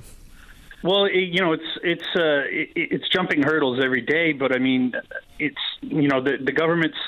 Well, 0.82 1.06
it, 1.06 1.14
you 1.14 1.40
know, 1.40 1.52
it's 1.52 1.78
it's 1.82 2.06
uh, 2.16 2.44
it, 2.48 2.70
it's 2.74 3.08
jumping 3.08 3.42
hurdles 3.42 3.80
every 3.82 4.02
day, 4.02 4.32
but 4.32 4.54
I 4.54 4.58
mean, 4.58 4.92
it's 5.38 5.56
you 5.80 6.08
know 6.08 6.22
the 6.22 6.36
the 6.42 6.52
government's 6.52 6.98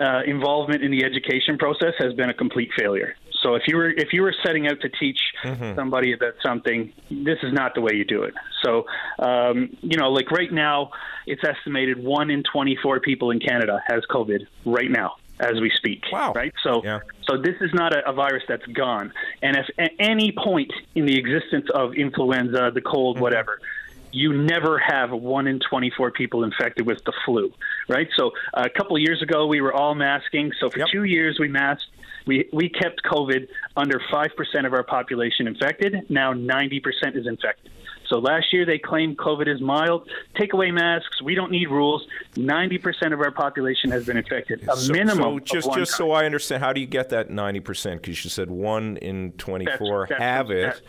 uh, 0.00 0.22
involvement 0.26 0.82
in 0.82 0.90
the 0.90 1.04
education 1.04 1.58
process 1.58 1.94
has 1.98 2.14
been 2.14 2.30
a 2.30 2.34
complete 2.34 2.70
failure. 2.78 3.14
So 3.42 3.54
if 3.54 3.62
you 3.66 3.76
were 3.76 3.90
if 3.90 4.12
you 4.12 4.22
were 4.22 4.34
setting 4.44 4.66
out 4.66 4.80
to 4.82 4.88
teach 4.88 5.18
mm-hmm. 5.44 5.74
somebody 5.74 6.12
about 6.12 6.34
something, 6.44 6.92
this 7.10 7.38
is 7.42 7.52
not 7.52 7.74
the 7.74 7.80
way 7.80 7.92
you 7.94 8.04
do 8.04 8.22
it. 8.22 8.34
So 8.64 8.84
um, 9.18 9.76
you 9.80 9.98
know, 9.98 10.10
like 10.10 10.30
right 10.30 10.52
now, 10.52 10.90
it's 11.26 11.42
estimated 11.44 12.02
one 12.02 12.30
in 12.30 12.42
24 12.52 13.00
people 13.00 13.30
in 13.30 13.40
Canada 13.40 13.80
has 13.88 14.02
COVID 14.10 14.46
right 14.64 14.90
now 14.90 15.16
as 15.40 15.60
we 15.60 15.70
speak. 15.74 16.04
Wow. 16.12 16.32
Right. 16.34 16.52
So 16.62 16.82
yeah. 16.84 17.00
so 17.28 17.36
this 17.36 17.56
is 17.60 17.70
not 17.72 17.94
a, 17.94 18.08
a, 18.08 18.12
virus 18.12 18.42
that's 18.46 18.66
gone. 18.66 19.12
And 19.42 19.56
if 19.56 19.66
at 19.78 19.92
any 19.98 20.32
point 20.32 20.72
in 20.94 21.06
the 21.06 21.18
existence 21.18 21.66
of 21.74 21.94
influenza, 21.94 22.70
the 22.72 22.80
cold, 22.80 23.16
mm-hmm. 23.16 23.22
whatever. 23.22 23.60
You 24.12 24.32
never 24.32 24.76
have 24.80 25.12
one 25.12 25.46
in 25.46 25.60
24 25.60 26.10
people 26.10 26.42
infected 26.42 26.84
with 26.84 27.04
the 27.04 27.12
flu, 27.24 27.52
right? 27.88 28.08
So 28.16 28.32
a 28.52 28.68
couple 28.68 28.96
of 28.96 29.02
years 29.02 29.22
ago, 29.22 29.46
we 29.46 29.60
were 29.60 29.72
all 29.72 29.94
masking. 29.94 30.50
So 30.58 30.68
for 30.68 30.80
yep. 30.80 30.88
two 30.90 31.04
years, 31.04 31.38
we 31.38 31.46
masked 31.46 31.86
we, 32.26 32.48
we 32.52 32.68
kept 32.68 33.02
COVID 33.02 33.48
under 33.76 34.00
5% 34.12 34.66
of 34.66 34.72
our 34.72 34.82
population 34.82 35.46
infected. 35.46 36.10
Now 36.10 36.32
90% 36.32 36.82
is 37.16 37.26
infected. 37.26 37.72
So 38.10 38.18
last 38.18 38.52
year 38.52 38.66
they 38.66 38.78
claimed 38.78 39.16
COVID 39.16 39.46
is 39.46 39.60
mild. 39.60 40.10
Take 40.36 40.52
away 40.52 40.72
masks. 40.72 41.22
We 41.22 41.34
don't 41.34 41.50
need 41.50 41.70
rules. 41.70 42.06
Ninety 42.36 42.76
percent 42.76 43.14
of 43.14 43.20
our 43.20 43.30
population 43.30 43.90
has 43.92 44.04
been 44.04 44.16
infected. 44.16 44.68
A 44.68 44.76
so, 44.76 44.92
minimum. 44.92 45.38
So 45.38 45.38
just 45.38 45.72
just 45.72 45.92
so 45.92 46.10
I 46.10 46.26
understand, 46.26 46.62
how 46.62 46.72
do 46.72 46.80
you 46.80 46.86
get 46.86 47.08
that 47.10 47.30
ninety 47.30 47.60
percent? 47.60 48.02
Because 48.02 48.22
you 48.24 48.30
said 48.30 48.50
one 48.50 48.96
in 48.98 49.32
twenty 49.32 49.66
four 49.78 50.06
have 50.18 50.50
it. 50.50 50.82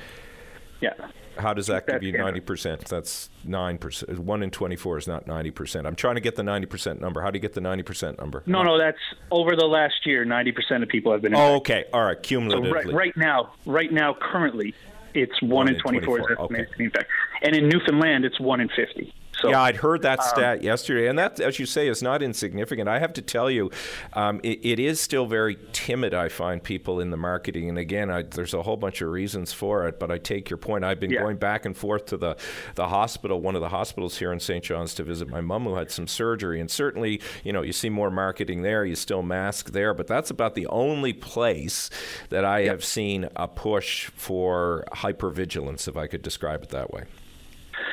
yeah. 0.81 0.93
How 1.37 1.53
does 1.53 1.67
that 1.67 1.87
give 1.87 2.03
you 2.03 2.11
ninety 2.11 2.41
percent? 2.41 2.85
That's 2.85 3.29
nine 3.45 3.77
percent. 3.77 4.19
One 4.19 4.43
in 4.43 4.51
twenty-four 4.51 4.97
is 4.97 5.07
not 5.07 5.27
ninety 5.27 5.49
percent. 5.49 5.87
I'm 5.87 5.95
trying 5.95 6.15
to 6.15 6.21
get 6.21 6.35
the 6.35 6.43
ninety 6.43 6.67
percent 6.67 6.99
number. 6.99 7.21
How 7.21 7.31
do 7.31 7.37
you 7.37 7.41
get 7.41 7.53
the 7.53 7.61
ninety 7.61 7.83
percent 7.83 8.19
number? 8.19 8.43
No, 8.45 8.63
no, 8.63 8.77
that's 8.77 8.99
over 9.31 9.55
the 9.55 9.65
last 9.65 10.05
year. 10.05 10.25
Ninety 10.25 10.51
percent 10.51 10.83
of 10.83 10.89
people 10.89 11.11
have 11.11 11.21
been. 11.21 11.33
Oh, 11.33 11.55
infected. 11.55 11.75
Oh, 11.75 11.77
okay, 11.77 11.89
all 11.93 12.03
right, 12.03 12.21
cumulatively. 12.21 12.69
So 12.69 12.75
right, 12.75 12.93
right 12.93 13.17
now, 13.17 13.53
right 13.65 13.91
now, 13.91 14.13
currently, 14.13 14.75
it's 15.13 15.41
one, 15.41 15.51
one 15.51 15.67
in 15.69 15.79
24, 15.79 16.17
24. 16.17 16.19
is 16.19 16.37
estimated 16.39 16.65
okay. 16.65 16.71
to 16.71 16.77
be 16.77 16.83
infected. 16.85 17.11
And 17.43 17.55
in 17.55 17.69
Newfoundland, 17.69 18.25
it's 18.25 18.39
one 18.39 18.61
in 18.61 18.69
50. 18.69 19.13
So, 19.41 19.49
yeah, 19.49 19.61
I'd 19.61 19.77
heard 19.77 20.03
that 20.03 20.19
um, 20.19 20.25
stat 20.27 20.63
yesterday, 20.63 21.07
and 21.07 21.17
that, 21.17 21.39
as 21.39 21.57
you 21.57 21.65
say, 21.65 21.87
is 21.87 22.03
not 22.03 22.21
insignificant. 22.21 22.87
I 22.87 22.99
have 22.99 23.13
to 23.13 23.21
tell 23.21 23.49
you, 23.49 23.71
um, 24.13 24.39
it, 24.43 24.59
it 24.63 24.79
is 24.79 25.01
still 25.01 25.25
very 25.25 25.57
timid. 25.73 26.13
I 26.13 26.29
find 26.29 26.61
people 26.61 26.99
in 26.99 27.09
the 27.09 27.17
marketing, 27.17 27.69
and 27.69 27.77
again, 27.77 28.11
I, 28.11 28.21
there's 28.21 28.53
a 28.53 28.61
whole 28.61 28.77
bunch 28.77 29.01
of 29.01 29.09
reasons 29.09 29.51
for 29.51 29.87
it. 29.87 29.99
But 29.99 30.11
I 30.11 30.17
take 30.17 30.49
your 30.49 30.57
point. 30.57 30.83
I've 30.83 30.99
been 30.99 31.11
yeah. 31.11 31.21
going 31.21 31.37
back 31.37 31.65
and 31.65 31.75
forth 31.75 32.05
to 32.07 32.17
the 32.17 32.37
the 32.75 32.87
hospital, 32.87 33.41
one 33.41 33.55
of 33.55 33.61
the 33.61 33.69
hospitals 33.69 34.17
here 34.17 34.31
in 34.31 34.39
St. 34.39 34.63
John's, 34.63 34.93
to 34.95 35.03
visit 35.03 35.27
my 35.27 35.41
mom 35.41 35.63
who 35.63 35.75
had 35.75 35.91
some 35.91 36.07
surgery, 36.07 36.59
and 36.59 36.69
certainly, 36.69 37.21
you 37.43 37.51
know, 37.51 37.61
you 37.61 37.73
see 37.73 37.89
more 37.89 38.11
marketing 38.11 38.61
there. 38.61 38.85
You 38.85 38.95
still 38.95 39.23
mask 39.23 39.71
there, 39.71 39.93
but 39.93 40.07
that's 40.07 40.29
about 40.29 40.55
the 40.55 40.67
only 40.67 41.13
place 41.13 41.89
that 42.29 42.45
I 42.45 42.59
yep. 42.59 42.71
have 42.71 42.85
seen 42.85 43.27
a 43.35 43.47
push 43.47 44.07
for 44.07 44.85
hypervigilance, 44.93 45.87
if 45.87 45.97
I 45.97 46.07
could 46.07 46.21
describe 46.21 46.63
it 46.63 46.69
that 46.69 46.91
way. 46.91 47.05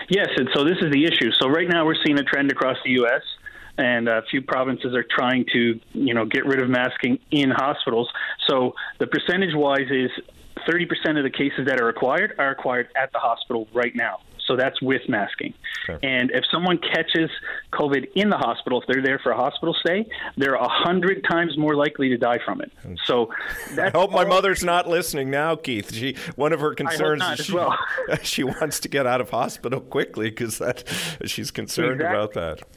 Yes, 0.08 0.28
and 0.36 0.48
so 0.54 0.64
this 0.64 0.78
is 0.80 0.90
the 0.92 1.04
issue. 1.04 1.30
So 1.32 1.48
right 1.48 1.68
now 1.68 1.84
we're 1.84 2.02
seeing 2.04 2.18
a 2.18 2.24
trend 2.24 2.50
across 2.50 2.76
the 2.84 2.92
U.S. 2.92 3.22
And 3.76 4.08
a 4.08 4.22
few 4.28 4.42
provinces 4.42 4.94
are 4.94 5.04
trying 5.04 5.44
to, 5.52 5.80
you 5.92 6.12
know, 6.12 6.24
get 6.24 6.44
rid 6.46 6.60
of 6.60 6.68
masking 6.68 7.20
in 7.30 7.50
hospitals. 7.50 8.08
So 8.48 8.74
the 8.98 9.06
percentage-wise 9.06 9.88
is 9.90 10.10
30% 10.68 11.16
of 11.16 11.22
the 11.22 11.30
cases 11.30 11.66
that 11.66 11.80
are 11.80 11.88
acquired 11.88 12.34
are 12.38 12.50
acquired 12.50 12.88
at 12.96 13.12
the 13.12 13.20
hospital 13.20 13.68
right 13.72 13.94
now. 13.94 14.18
So 14.48 14.56
that's 14.56 14.80
with 14.82 15.02
masking. 15.08 15.54
And 16.02 16.30
if 16.32 16.44
someone 16.50 16.78
catches 16.78 17.30
COVID 17.72 18.08
in 18.14 18.30
the 18.30 18.36
hospital, 18.36 18.80
if 18.80 18.86
they're 18.88 19.02
there 19.02 19.18
for 19.18 19.30
a 19.32 19.36
hospital 19.36 19.74
stay, 19.80 20.06
they're 20.36 20.54
a 20.54 20.68
hundred 20.68 21.24
times 21.30 21.56
more 21.56 21.74
likely 21.74 22.08
to 22.08 22.18
die 22.18 22.38
from 22.44 22.60
it. 22.60 22.72
So 23.04 23.30
I 23.78 23.90
hope 23.90 24.10
my 24.10 24.24
mother's 24.24 24.64
not 24.64 24.88
listening 24.88 25.30
now, 25.30 25.54
Keith. 25.54 25.94
She 25.94 26.16
one 26.34 26.52
of 26.52 26.60
her 26.60 26.74
concerns 26.74 27.22
is 27.38 27.46
she, 27.46 27.52
well. 27.52 27.78
she 28.22 28.42
wants 28.42 28.80
to 28.80 28.88
get 28.88 29.06
out 29.06 29.20
of 29.20 29.30
hospital 29.30 29.80
quickly 29.80 30.30
because 30.30 30.58
that 30.58 30.84
she's 31.26 31.50
concerned 31.50 32.00
exactly. 32.00 32.16
about 32.16 32.32
that 32.34 32.68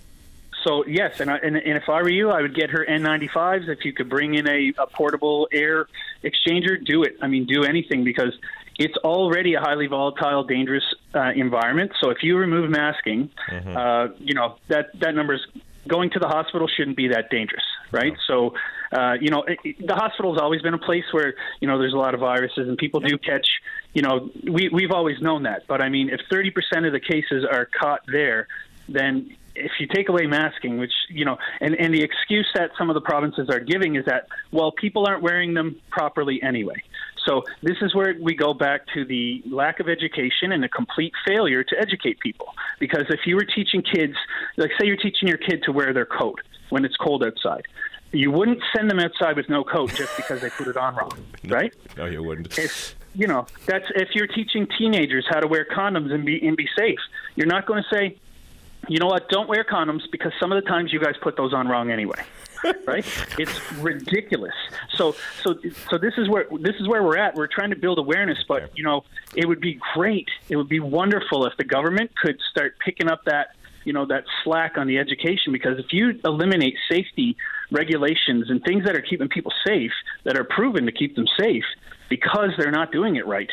so 0.64 0.86
yes, 0.86 1.20
and, 1.20 1.30
I, 1.30 1.38
and, 1.38 1.56
and 1.56 1.78
if 1.78 1.90
I 1.90 2.02
were 2.02 2.10
you, 2.10 2.30
I 2.30 2.42
would 2.42 2.56
get 2.56 2.70
her 2.70 2.86
N95s. 2.88 3.68
If 3.68 3.84
you 3.86 3.94
could 3.94 4.10
bring 4.10 4.36
in 4.36 4.48
a, 4.48 4.74
a 4.78 4.88
portable 4.88 5.48
air 5.52 5.88
exchanger, 6.24 6.84
do 6.84 7.04
it. 7.04 7.18
I 7.22 7.28
mean, 7.28 7.46
do 7.46 7.64
anything 7.64 8.04
because 8.04 8.38
it's 8.78 8.98
already 8.98 9.54
a 9.54 9.60
highly 9.60 9.88
volatile, 9.88 10.44
dangerous 10.44 10.84
uh, 11.14 11.32
environment. 11.36 11.92
So 12.02 12.10
if 12.10 12.24
you 12.24 12.38
remove 12.38 12.70
masking, 12.70 13.30
mm-hmm. 13.50 13.78
uh, 13.78 14.16
you 14.20 14.34
know 14.34 14.56
that 14.70 14.88
that 15.00 15.16
number 15.16 15.34
is 15.34 15.42
going 15.88 16.12
to 16.12 16.20
the 16.20 16.28
hospital 16.28 16.68
shouldn't 16.68 16.98
be 16.98 17.08
that 17.10 17.30
dangerous, 17.30 17.64
right? 17.92 18.14
So, 18.28 18.54
uh, 18.92 19.14
you 19.20 19.30
know, 19.30 19.44
it, 19.44 19.60
it, 19.64 19.88
the 19.88 19.96
hospital 19.96 20.34
has 20.34 20.42
always 20.42 20.62
been 20.62 20.74
a 20.74 20.80
place 20.80 21.06
where 21.12 21.34
you 21.60 21.68
know 21.68 21.78
there's 21.80 21.94
a 21.94 21.98
lot 21.98 22.14
of 22.14 22.20
viruses 22.20 22.68
and 22.68 22.78
people 22.78 23.00
do 23.00 23.18
catch. 23.18 23.48
You 23.94 24.04
know, 24.04 24.30
we 24.50 24.70
we've 24.70 24.92
always 24.92 25.20
known 25.22 25.44
that, 25.44 25.68
but 25.68 25.82
I 25.82 25.90
mean, 25.90 26.10
if 26.10 26.22
30% 26.32 26.86
of 26.86 26.94
the 26.94 27.00
cases 27.00 27.46
are 27.50 27.66
caught 27.66 28.02
there, 28.08 28.48
then 28.88 29.36
if 29.56 29.72
you 29.80 29.88
take 29.88 30.10
away 30.10 30.28
masking, 30.28 30.78
which 30.78 30.94
you 31.10 31.26
know, 31.26 31.38
and 31.60 31.76
and 31.76 31.94
the 31.94 32.04
excuse 32.04 32.48
that 32.56 32.72
some 32.78 32.90
of 32.90 32.94
the 32.94 33.02
provinces 33.02 33.50
are 33.50 33.60
giving 33.60 33.96
is 33.96 34.06
that 34.06 34.28
well, 34.52 34.72
people 34.72 35.06
aren't 35.08 35.24
wearing 35.24 35.54
them 35.54 35.80
properly 35.90 36.42
anyway. 36.42 36.82
So 37.26 37.44
this 37.62 37.78
is 37.82 37.94
where 37.94 38.16
we 38.20 38.36
go 38.36 38.54
back 38.54 38.82
to 38.94 39.06
the 39.06 39.44
lack 39.50 39.80
of 39.80 39.88
education 39.88 40.52
and 40.52 40.64
the 40.64 40.70
complete 40.70 41.14
failure 41.26 41.64
to 41.64 41.80
educate 41.80 42.20
people. 42.20 42.54
Because 42.80 43.06
if 43.10 43.22
you 43.26 43.36
were 43.36 43.46
teaching 43.46 43.82
kids, 43.82 44.16
like 44.58 44.72
say 44.80 44.88
you're 44.88 44.98
teaching 44.98 45.28
your 45.28 45.38
kid 45.38 45.64
to 45.64 45.72
wear 45.72 45.94
their 45.94 46.06
coat 46.06 46.42
when 46.70 46.86
it's 46.86 46.96
cold 46.98 47.24
outside, 47.24 47.68
you 48.12 48.32
wouldn't 48.32 48.62
send 48.76 48.90
them 48.90 49.00
outside 49.00 49.36
with 49.36 49.50
no 49.50 49.64
coat 49.64 49.94
just 49.94 50.16
because 50.18 50.42
they 50.42 50.50
put 50.50 50.68
it 50.68 50.78
on 50.78 50.96
wrong, 50.96 51.12
right? 51.48 51.74
No, 51.96 52.06
you 52.06 52.24
wouldn't. 52.24 52.58
If, 52.58 52.96
you 53.14 53.28
know, 53.28 53.46
that's 53.66 53.86
if 53.96 54.10
you're 54.14 54.28
teaching 54.28 54.68
teenagers 54.78 55.26
how 55.30 55.40
to 55.40 55.48
wear 55.48 55.66
condoms 55.66 56.12
and 56.12 56.26
be 56.26 56.46
and 56.46 56.58
be 56.58 56.68
safe. 56.78 57.00
You're 57.36 57.48
not 57.48 57.66
going 57.66 57.84
to 57.84 57.96
say, 57.96 58.18
you 58.88 59.00
know 59.00 59.08
what? 59.08 59.30
Don't 59.30 59.48
wear 59.48 59.64
condoms 59.64 60.02
because 60.12 60.34
some 60.40 60.52
of 60.52 60.62
the 60.62 60.68
times 60.68 60.92
you 60.92 61.00
guys 61.00 61.16
put 61.22 61.38
those 61.38 61.54
on 61.54 61.68
wrong 61.68 61.92
anyway. 61.92 62.22
Right? 62.86 63.06
It's 63.38 63.72
ridiculous. 63.74 64.54
So, 64.96 65.16
so, 65.44 65.56
so 65.90 65.98
this 65.98 66.14
is 66.18 66.30
where 66.30 66.46
this 66.60 66.76
is 66.80 66.88
where 66.88 67.04
we're 67.04 67.18
at. 67.18 67.36
We're 67.36 67.48
trying 67.48 67.72
to 67.72 67.76
build 67.76 68.00
awareness, 68.00 68.38
but 68.48 68.78
you 68.78 68.84
know, 68.84 69.04
it 69.36 69.48
would 69.48 69.62
be 69.62 69.80
great. 69.94 70.30
It 70.50 70.56
would 70.56 70.70
be 70.70 70.80
wonderful 70.80 71.46
if 71.46 71.54
the 71.58 71.64
government 71.64 72.12
could 72.16 72.40
start 72.52 72.76
picking 72.84 73.10
up 73.10 73.24
that 73.26 73.56
you 73.84 73.94
know 73.94 74.06
that 74.06 74.26
slack 74.44 74.78
on 74.78 74.88
the 74.88 74.98
education 74.98 75.52
because 75.52 75.80
if 75.80 75.92
you 75.92 76.20
eliminate 76.24 76.76
safety 76.90 77.36
regulations 77.72 78.50
and 78.50 78.64
things 78.64 78.86
that 78.86 78.96
are 78.96 79.02
keeping 79.02 79.28
people 79.28 79.52
safe 79.66 79.94
that 80.24 80.38
are 80.38 80.44
proven 80.44 80.86
to 80.86 80.92
keep 80.92 81.16
them 81.16 81.26
safe 81.40 81.64
because 82.10 82.50
they're 82.58 82.72
not 82.72 82.92
doing 82.92 83.16
it 83.16 83.26
right 83.26 83.50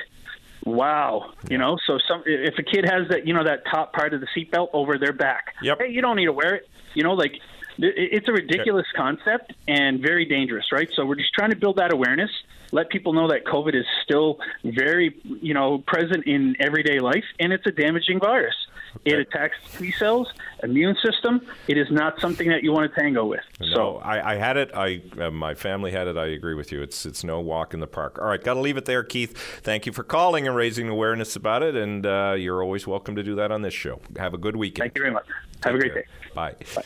Wow, 0.65 1.33
you 1.49 1.57
know, 1.57 1.79
so 1.87 1.99
some 2.07 2.23
if 2.27 2.59
a 2.59 2.63
kid 2.63 2.85
has 2.85 3.09
that, 3.09 3.27
you 3.27 3.33
know, 3.33 3.45
that 3.45 3.65
top 3.71 3.93
part 3.93 4.13
of 4.13 4.21
the 4.21 4.27
seatbelt 4.37 4.69
over 4.73 4.99
their 4.99 5.13
back, 5.13 5.55
yep. 5.63 5.79
hey, 5.81 5.89
you 5.89 6.03
don't 6.03 6.17
need 6.17 6.27
to 6.27 6.33
wear 6.33 6.57
it. 6.57 6.69
You 6.95 7.05
know, 7.05 7.15
like 7.15 7.41
it's 7.79 8.29
a 8.29 8.33
ridiculous 8.33 8.87
concept 8.97 9.53
and 9.67 10.01
very 10.01 10.25
dangerous, 10.25 10.67
right? 10.73 10.89
So 10.95 11.07
we're 11.07 11.17
just 11.17 11.33
trying 11.33 11.51
to 11.51 11.57
build 11.57 11.77
that 11.77 11.93
awareness, 11.93 12.31
let 12.73 12.91
people 12.91 13.13
know 13.13 13.29
that 13.29 13.45
COVID 13.45 13.75
is 13.75 13.87
still 14.05 14.39
very, 14.65 15.17
you 15.25 15.55
know, 15.55 15.79
present 15.87 16.27
in 16.27 16.57
everyday 16.61 16.99
life, 16.99 17.25
and 17.39 17.53
it's 17.53 17.67
a 17.67 17.71
damaging 17.73 18.19
virus. 18.21 18.55
Okay. 18.97 19.13
It 19.13 19.21
attacks 19.21 19.57
T 19.77 19.93
cells, 19.93 20.33
immune 20.63 20.97
system. 21.05 21.43
It 21.69 21.77
is 21.77 21.91
not 21.91 22.21
something 22.21 22.49
that 22.49 22.63
you 22.63 22.73
want 22.73 22.93
to 22.93 23.01
tango 23.01 23.27
with. 23.27 23.43
No, 23.61 23.75
so 23.75 23.97
I, 23.99 24.33
I 24.33 24.37
had 24.37 24.57
it. 24.57 24.71
I 24.75 25.03
uh, 25.21 25.31
my 25.31 25.55
family 25.55 25.93
had 25.93 26.09
it. 26.09 26.17
I 26.17 26.27
agree 26.27 26.55
with 26.55 26.73
you. 26.73 26.83
It's 26.83 27.07
it's 27.07 27.23
no 27.23 27.39
walk 27.41 27.75
in 27.75 27.81
the 27.81 27.87
park. 27.87 28.19
All 28.19 28.27
right, 28.27 28.43
got 28.43 28.55
to 28.55 28.61
leave 28.61 28.77
it 28.77 28.87
there, 28.87 29.05
Keith. 29.05 29.37
Thank 29.63 29.87
you 29.87 29.93
for 29.93 30.03
calling 30.03 30.47
and 30.47 30.57
raising 30.57 30.89
awareness 30.89 31.37
about 31.37 31.63
it. 31.63 31.77
And 31.77 32.07
uh, 32.07 32.35
you're 32.37 32.63
always 32.63 32.87
welcome 32.87 33.15
to 33.17 33.23
do 33.23 33.35
that 33.37 33.53
on 33.53 33.63
this 33.63 33.75
show. 33.75 34.01
Have 34.17 34.35
a 34.35 34.39
good 34.39 34.57
weekend. 34.57 34.85
Thank 34.85 34.97
you 34.97 35.03
very 35.03 35.15
much. 35.15 35.27
Have 35.65 35.75
a 35.75 35.79
great 35.79 35.93
care. 35.93 36.03
day. 36.03 36.09
Bye. 36.35 36.55
Bye. 36.75 36.83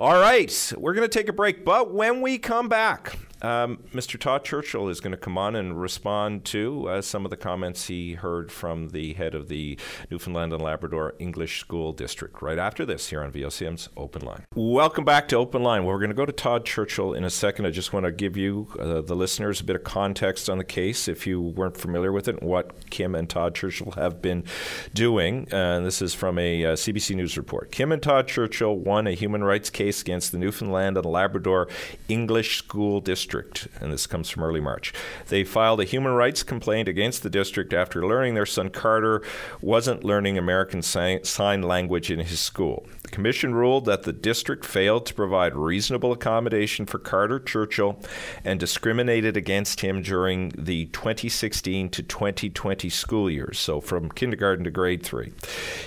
All 0.00 0.18
right, 0.18 0.72
we're 0.78 0.94
going 0.94 1.06
to 1.06 1.18
take 1.18 1.28
a 1.28 1.32
break, 1.34 1.62
but 1.62 1.92
when 1.92 2.22
we 2.22 2.38
come 2.38 2.70
back, 2.70 3.18
um, 3.42 3.78
Mr. 3.94 4.18
Todd 4.18 4.44
Churchill 4.44 4.88
is 4.88 5.00
going 5.00 5.12
to 5.12 5.16
come 5.16 5.38
on 5.38 5.56
and 5.56 5.80
respond 5.80 6.44
to 6.46 6.88
uh, 6.88 7.02
some 7.02 7.24
of 7.24 7.30
the 7.30 7.36
comments 7.36 7.86
he 7.86 8.14
heard 8.14 8.52
from 8.52 8.90
the 8.90 9.14
head 9.14 9.34
of 9.34 9.48
the 9.48 9.78
Newfoundland 10.10 10.52
and 10.52 10.62
Labrador 10.62 11.14
English 11.18 11.60
School 11.60 11.92
District 11.92 12.42
right 12.42 12.58
after 12.58 12.84
this 12.84 13.08
here 13.08 13.22
on 13.22 13.32
VOCM's 13.32 13.88
Open 13.96 14.22
Line. 14.22 14.44
Welcome 14.54 15.04
back 15.04 15.28
to 15.28 15.36
Open 15.36 15.62
Line. 15.62 15.84
Well, 15.84 15.94
we're 15.94 16.00
going 16.00 16.10
to 16.10 16.16
go 16.16 16.26
to 16.26 16.32
Todd 16.32 16.66
Churchill 16.66 17.14
in 17.14 17.24
a 17.24 17.30
second. 17.30 17.66
I 17.66 17.70
just 17.70 17.92
want 17.92 18.04
to 18.04 18.12
give 18.12 18.36
you, 18.36 18.68
uh, 18.78 19.00
the 19.00 19.16
listeners, 19.16 19.60
a 19.60 19.64
bit 19.64 19.76
of 19.76 19.84
context 19.84 20.50
on 20.50 20.58
the 20.58 20.64
case 20.64 21.08
if 21.08 21.26
you 21.26 21.40
weren't 21.40 21.76
familiar 21.76 22.12
with 22.12 22.28
it 22.28 22.40
and 22.40 22.48
what 22.48 22.90
Kim 22.90 23.14
and 23.14 23.28
Todd 23.28 23.54
Churchill 23.54 23.92
have 23.92 24.20
been 24.20 24.44
doing. 24.92 25.52
Uh, 25.52 25.80
this 25.80 26.02
is 26.02 26.12
from 26.14 26.38
a 26.38 26.64
uh, 26.64 26.72
CBC 26.74 27.16
News 27.16 27.36
report. 27.38 27.72
Kim 27.72 27.90
and 27.92 28.02
Todd 28.02 28.28
Churchill 28.28 28.76
won 28.76 29.06
a 29.06 29.12
human 29.12 29.42
rights 29.42 29.70
case 29.70 30.02
against 30.02 30.32
the 30.32 30.38
Newfoundland 30.38 30.98
and 30.98 31.06
Labrador 31.06 31.68
English 32.08 32.58
School 32.58 33.00
District 33.00 33.29
district, 33.30 33.68
and 33.80 33.92
this 33.92 34.08
comes 34.08 34.28
from 34.28 34.42
early 34.42 34.60
March. 34.60 34.92
They 35.28 35.44
filed 35.44 35.80
a 35.80 35.84
human 35.84 36.12
rights 36.12 36.42
complaint 36.42 36.88
against 36.88 37.22
the 37.22 37.30
district 37.30 37.72
after 37.72 38.04
learning 38.04 38.34
their 38.34 38.44
son 38.44 38.70
Carter 38.70 39.22
wasn't 39.60 40.02
learning 40.02 40.36
American 40.36 40.82
Sign 40.82 41.62
Language 41.62 42.10
in 42.10 42.18
his 42.18 42.40
school. 42.40 42.86
The 43.10 43.16
commission 43.16 43.56
ruled 43.56 43.86
that 43.86 44.04
the 44.04 44.12
district 44.12 44.64
failed 44.64 45.04
to 45.06 45.14
provide 45.14 45.56
reasonable 45.56 46.12
accommodation 46.12 46.86
for 46.86 47.00
Carter 47.00 47.40
Churchill 47.40 47.98
and 48.44 48.60
discriminated 48.60 49.36
against 49.36 49.80
him 49.80 50.00
during 50.00 50.50
the 50.50 50.86
2016 50.86 51.88
to 51.90 52.04
2020 52.04 52.88
school 52.88 53.28
years, 53.28 53.58
so 53.58 53.80
from 53.80 54.10
kindergarten 54.10 54.62
to 54.62 54.70
grade 54.70 55.02
three. 55.02 55.32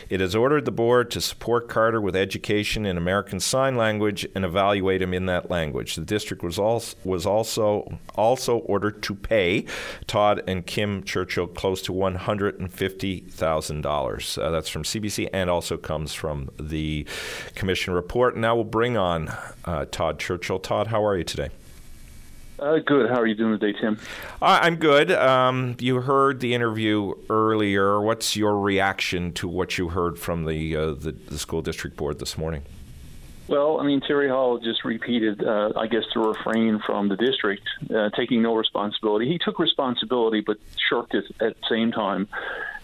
It 0.10 0.20
has 0.20 0.36
ordered 0.36 0.66
the 0.66 0.72
board 0.72 1.12
to 1.12 1.22
support 1.22 1.70
Carter 1.70 2.02
with 2.02 2.14
education 2.14 2.86
in 2.86 2.98
American 2.98 3.40
Sign 3.40 3.78
Language 3.78 4.28
and 4.36 4.44
evaluate 4.44 5.02
him 5.02 5.14
in 5.14 5.26
that 5.28 5.50
language. 5.50 5.96
The 5.96 6.02
district 6.02 6.44
was 6.44 6.60
also 6.60 6.98
was 7.06 7.26
also 7.26 8.00
also 8.16 8.58
ordered 8.58 9.02
to 9.04 9.16
pay 9.16 9.66
Todd 10.08 10.44
and 10.46 10.66
Kim 10.66 11.06
Churchill 11.06 11.48
close 11.48 11.82
to 11.84 11.94
one 11.94 12.16
hundred 12.16 12.60
and 12.60 12.72
fifty 12.72 13.22
thousand 13.22 13.86
uh, 13.86 13.90
dollars. 13.90 14.36
That's 14.36 14.68
from 14.68 14.84
CBC 14.84 15.30
and 15.32 15.50
also 15.50 15.78
comes 15.78 16.14
from 16.14 16.50
the 16.60 17.08
commission 17.56 17.94
report. 17.94 18.36
Now 18.38 18.56
we'll 18.56 18.64
bring 18.64 18.98
on 18.98 19.34
uh, 19.66 19.86
Todd 19.92 20.20
Churchill. 20.20 20.60
Todd, 20.60 20.88
how 20.88 21.04
are 21.06 21.18
you 21.18 21.24
today? 21.24 21.50
Uh, 22.60 22.80
good. 22.80 23.10
How 23.10 23.20
are 23.20 23.28
you 23.28 23.36
doing 23.36 23.60
today, 23.60 23.78
Tim? 23.78 24.00
Uh, 24.42 24.60
I'm 24.62 24.78
good. 24.78 25.12
Um, 25.12 25.76
you 25.80 26.02
heard 26.02 26.40
the 26.40 26.54
interview 26.54 27.14
earlier. 27.30 28.00
What's 28.00 28.38
your 28.38 28.58
reaction 28.60 29.34
to 29.34 29.48
what 29.48 29.78
you 29.78 29.90
heard 29.90 30.18
from 30.18 30.46
the, 30.46 30.76
uh, 30.76 30.86
the, 30.94 31.12
the 31.12 31.38
school 31.38 31.62
district 31.62 31.98
board 31.98 32.20
this 32.20 32.38
morning? 32.38 32.64
Well, 33.50 33.82
I 33.82 33.84
mean, 33.84 34.00
Terry 34.00 34.30
Hall 34.30 34.58
just 34.60 34.86
repeated, 34.86 35.44
uh, 35.44 35.74
I 35.76 35.88
guess, 35.88 36.04
the 36.14 36.22
refrain 36.22 36.80
from 36.86 37.10
the 37.10 37.18
district, 37.18 37.64
uh, 37.94 38.10
taking 38.16 38.42
no 38.42 38.56
responsibility. 38.56 39.28
He 39.28 39.38
took 39.38 39.60
responsibility, 39.60 40.40
but 40.40 40.58
shirked 40.90 41.14
it 41.14 41.26
at 41.42 41.60
the 41.60 41.68
same 41.70 41.92
time. 41.92 42.30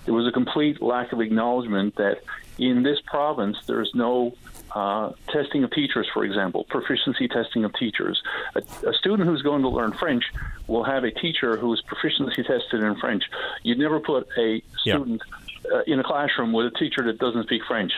There 0.03 0.13
was 0.13 0.27
a 0.27 0.31
complete 0.31 0.81
lack 0.81 1.13
of 1.13 1.21
acknowledgement 1.21 1.95
that 1.95 2.23
in 2.59 2.83
this 2.83 2.99
province, 3.05 3.57
there's 3.65 3.91
no 3.93 4.35
uh, 4.73 5.11
testing 5.29 5.63
of 5.63 5.71
teachers, 5.71 6.07
for 6.13 6.23
example, 6.23 6.65
proficiency 6.65 7.27
testing 7.27 7.65
of 7.65 7.73
teachers. 7.73 8.21
A, 8.55 8.61
a, 8.87 8.93
student 8.93 9.27
who's 9.27 9.41
going 9.41 9.63
to 9.63 9.69
learn 9.69 9.93
French 9.93 10.25
will 10.67 10.83
have 10.83 11.03
a 11.03 11.11
teacher 11.11 11.57
who 11.57 11.73
is 11.73 11.81
proficiency 11.81 12.43
tested 12.43 12.83
in 12.83 12.95
French. 12.97 13.23
You'd 13.63 13.79
never 13.79 13.99
put 13.99 14.27
a 14.37 14.61
student 14.77 15.21
yeah 15.25 15.39
uh, 15.73 15.81
in 15.87 15.99
a 15.99 16.03
classroom 16.03 16.53
with 16.53 16.67
a 16.67 16.77
teacher 16.77 17.03
that 17.03 17.19
doesn't 17.19 17.43
speak 17.43 17.61
French. 17.67 17.91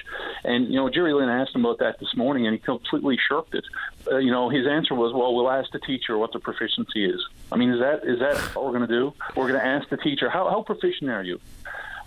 And 0.43 0.67
you 0.67 0.75
know, 0.75 0.89
Jerry 0.89 1.13
Lynn 1.13 1.29
asked 1.29 1.55
him 1.55 1.65
about 1.65 1.79
that 1.79 1.99
this 1.99 2.15
morning, 2.15 2.47
and 2.47 2.53
he 2.53 2.59
completely 2.59 3.17
shirked 3.17 3.55
it. 3.55 3.65
Uh, 4.11 4.17
you 4.17 4.31
know, 4.31 4.49
his 4.49 4.67
answer 4.67 4.95
was, 4.95 5.13
"Well, 5.13 5.33
we'll 5.35 5.49
ask 5.49 5.71
the 5.71 5.79
teacher 5.79 6.17
what 6.17 6.31
the 6.33 6.39
proficiency 6.39 7.05
is." 7.05 7.21
I 7.51 7.57
mean, 7.57 7.69
is 7.71 7.79
that 7.79 8.03
is 8.03 8.19
that 8.19 8.37
what 8.55 8.65
we're 8.65 8.77
going 8.77 8.87
to 8.87 8.93
do? 8.93 9.13
We're 9.35 9.47
going 9.47 9.59
to 9.59 9.65
ask 9.65 9.89
the 9.89 9.97
teacher 9.97 10.29
how 10.29 10.49
how 10.49 10.63
proficient 10.63 11.09
are 11.09 11.23
you? 11.23 11.39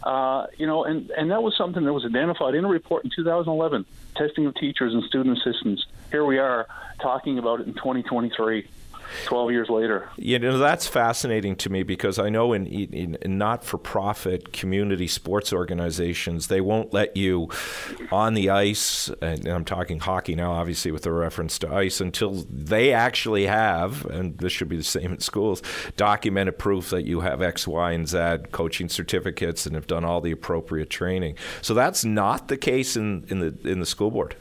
Uh, 0.04 0.46
you 0.58 0.66
know, 0.66 0.84
and, 0.84 1.10
and 1.12 1.30
that 1.30 1.42
was 1.42 1.56
something 1.56 1.82
that 1.82 1.92
was 1.92 2.04
identified 2.04 2.54
in 2.54 2.64
a 2.64 2.68
report 2.68 3.04
in 3.04 3.10
2011, 3.16 3.86
testing 4.14 4.44
of 4.44 4.54
teachers 4.54 4.92
and 4.92 5.02
student 5.04 5.38
assistants. 5.38 5.86
Here 6.10 6.24
we 6.26 6.38
are 6.38 6.66
talking 7.00 7.38
about 7.38 7.60
it 7.60 7.66
in 7.66 7.72
2023. 7.72 8.68
12 9.26 9.50
years 9.52 9.68
later. 9.68 10.08
You 10.16 10.38
know, 10.38 10.58
that's 10.58 10.86
fascinating 10.86 11.56
to 11.56 11.70
me 11.70 11.82
because 11.82 12.18
I 12.18 12.28
know 12.28 12.52
in, 12.52 12.66
in, 12.66 13.16
in 13.20 13.38
not 13.38 13.64
for 13.64 13.78
profit 13.78 14.52
community 14.52 15.06
sports 15.06 15.52
organizations, 15.52 16.48
they 16.48 16.60
won't 16.60 16.92
let 16.92 17.16
you 17.16 17.48
on 18.10 18.34
the 18.34 18.50
ice, 18.50 19.10
and 19.20 19.46
I'm 19.46 19.64
talking 19.64 20.00
hockey 20.00 20.34
now, 20.34 20.52
obviously, 20.52 20.90
with 20.90 21.06
a 21.06 21.12
reference 21.12 21.58
to 21.60 21.72
ice, 21.72 22.00
until 22.00 22.44
they 22.50 22.92
actually 22.92 23.46
have, 23.46 24.04
and 24.06 24.38
this 24.38 24.52
should 24.52 24.68
be 24.68 24.76
the 24.76 24.84
same 24.84 25.12
in 25.12 25.20
schools, 25.20 25.62
documented 25.96 26.58
proof 26.58 26.90
that 26.90 27.04
you 27.04 27.20
have 27.20 27.42
X, 27.42 27.66
Y, 27.66 27.92
and 27.92 28.08
Z 28.08 28.48
coaching 28.52 28.88
certificates 28.88 29.66
and 29.66 29.74
have 29.74 29.86
done 29.86 30.04
all 30.04 30.20
the 30.20 30.32
appropriate 30.32 30.90
training. 30.90 31.36
So 31.62 31.74
that's 31.74 32.04
not 32.04 32.48
the 32.48 32.56
case 32.56 32.96
in, 32.96 33.24
in 33.28 33.40
the 33.40 33.68
in 33.68 33.80
the 33.80 33.86
school 33.86 34.10
board. 34.10 34.36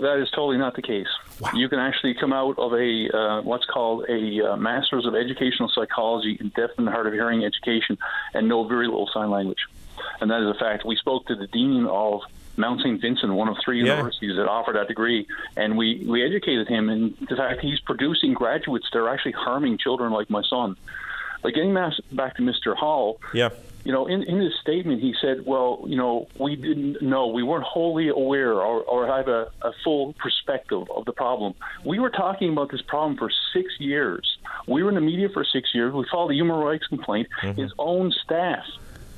That 0.00 0.18
is 0.18 0.30
totally 0.30 0.56
not 0.56 0.74
the 0.76 0.82
case. 0.82 1.08
Wow. 1.40 1.50
You 1.54 1.68
can 1.68 1.78
actually 1.78 2.14
come 2.14 2.32
out 2.32 2.58
of 2.58 2.72
a 2.72 3.16
uh, 3.16 3.42
what's 3.42 3.66
called 3.66 4.06
a 4.08 4.52
uh, 4.52 4.56
Master's 4.56 5.06
of 5.06 5.14
Educational 5.14 5.68
Psychology 5.68 6.38
in 6.40 6.48
Deaf 6.50 6.70
and 6.78 6.88
Hard 6.88 7.06
of 7.06 7.12
Hearing 7.12 7.44
Education 7.44 7.98
and 8.32 8.48
know 8.48 8.66
very 8.66 8.86
little 8.86 9.10
sign 9.12 9.30
language. 9.30 9.66
And 10.20 10.30
that 10.30 10.40
is 10.40 10.56
a 10.56 10.58
fact. 10.58 10.86
We 10.86 10.96
spoke 10.96 11.26
to 11.26 11.34
the 11.34 11.46
dean 11.46 11.86
of 11.86 12.22
Mount 12.56 12.80
St. 12.80 13.00
Vincent, 13.00 13.32
one 13.32 13.48
of 13.48 13.56
three 13.62 13.78
yeah. 13.82 13.96
universities 13.96 14.36
that 14.36 14.48
offer 14.48 14.72
that 14.72 14.88
degree, 14.88 15.26
and 15.56 15.76
we, 15.76 16.04
we 16.08 16.24
educated 16.24 16.68
him. 16.68 16.88
And 16.88 17.14
the 17.28 17.36
fact 17.36 17.60
he's 17.60 17.80
producing 17.80 18.32
graduates 18.32 18.86
that 18.92 18.98
are 18.98 19.08
actually 19.08 19.32
harming 19.32 19.78
children 19.78 20.12
like 20.12 20.30
my 20.30 20.42
son. 20.48 20.76
But 21.42 21.54
getting 21.54 21.74
back 21.74 22.36
to 22.36 22.42
Mr. 22.42 22.74
Hall, 22.76 23.20
yeah 23.32 23.50
you 23.84 23.92
know, 23.92 24.06
in, 24.06 24.22
in 24.22 24.40
his 24.40 24.52
statement, 24.60 25.00
he 25.00 25.14
said, 25.20 25.46
well, 25.46 25.84
you 25.86 25.96
know, 25.96 26.28
we 26.38 26.56
didn't 26.56 27.00
know, 27.00 27.28
we 27.28 27.42
weren't 27.42 27.64
wholly 27.64 28.08
aware 28.08 28.52
or, 28.54 28.82
or 28.82 29.06
have 29.06 29.28
a, 29.28 29.50
a 29.62 29.72
full 29.82 30.12
perspective 30.14 30.90
of 30.94 31.04
the 31.06 31.12
problem. 31.12 31.54
We 31.84 31.98
were 31.98 32.10
talking 32.10 32.52
about 32.52 32.70
this 32.70 32.82
problem 32.82 33.16
for 33.16 33.30
six 33.52 33.78
years. 33.78 34.38
We 34.66 34.82
were 34.82 34.90
in 34.90 34.96
the 34.96 35.00
media 35.00 35.28
for 35.30 35.44
six 35.44 35.74
years. 35.74 35.94
We 35.94 36.04
filed 36.10 36.30
a 36.30 36.34
human 36.34 36.56
rights 36.56 36.86
complaint. 36.86 37.28
Mm-hmm. 37.42 37.60
His 37.60 37.72
own 37.78 38.12
staff 38.12 38.64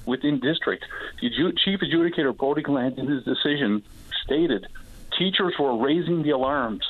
within 0.06 0.40
district, 0.40 0.84
the 1.20 1.30
chief 1.30 1.80
adjudicator, 1.80 2.36
Brodie 2.36 2.62
Gallant, 2.62 2.98
in 2.98 3.06
his 3.06 3.24
decision, 3.24 3.82
stated 4.24 4.66
teachers 5.16 5.54
were 5.58 5.76
raising 5.76 6.22
the 6.22 6.30
alarms 6.30 6.84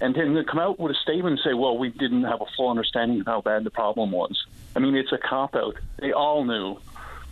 and 0.00 0.14
then 0.14 0.44
come 0.44 0.58
out 0.58 0.78
with 0.78 0.92
a 0.92 0.94
statement 0.94 1.38
and 1.38 1.40
say, 1.44 1.54
well, 1.54 1.78
we 1.78 1.88
didn't 1.88 2.24
have 2.24 2.40
a 2.40 2.46
full 2.56 2.68
understanding 2.68 3.20
of 3.20 3.26
how 3.26 3.40
bad 3.40 3.64
the 3.64 3.70
problem 3.70 4.10
was. 4.12 4.46
I 4.74 4.78
mean, 4.78 4.94
it's 4.94 5.12
a 5.12 5.18
cop 5.18 5.54
out. 5.54 5.76
They 5.98 6.12
all 6.12 6.44
knew. 6.44 6.78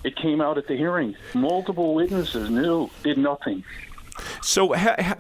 It 0.03 0.17
came 0.17 0.41
out 0.41 0.59
at 0.59 0.67
the 0.67 0.77
hearing. 0.77 1.17
Multiple 1.35 1.95
witnesses 1.95 2.51
knew, 2.51 2.91
did 3.03 3.19
nothing. 3.19 3.65
So 4.43 4.75
ha, 4.75 4.95
ha, 4.99 5.17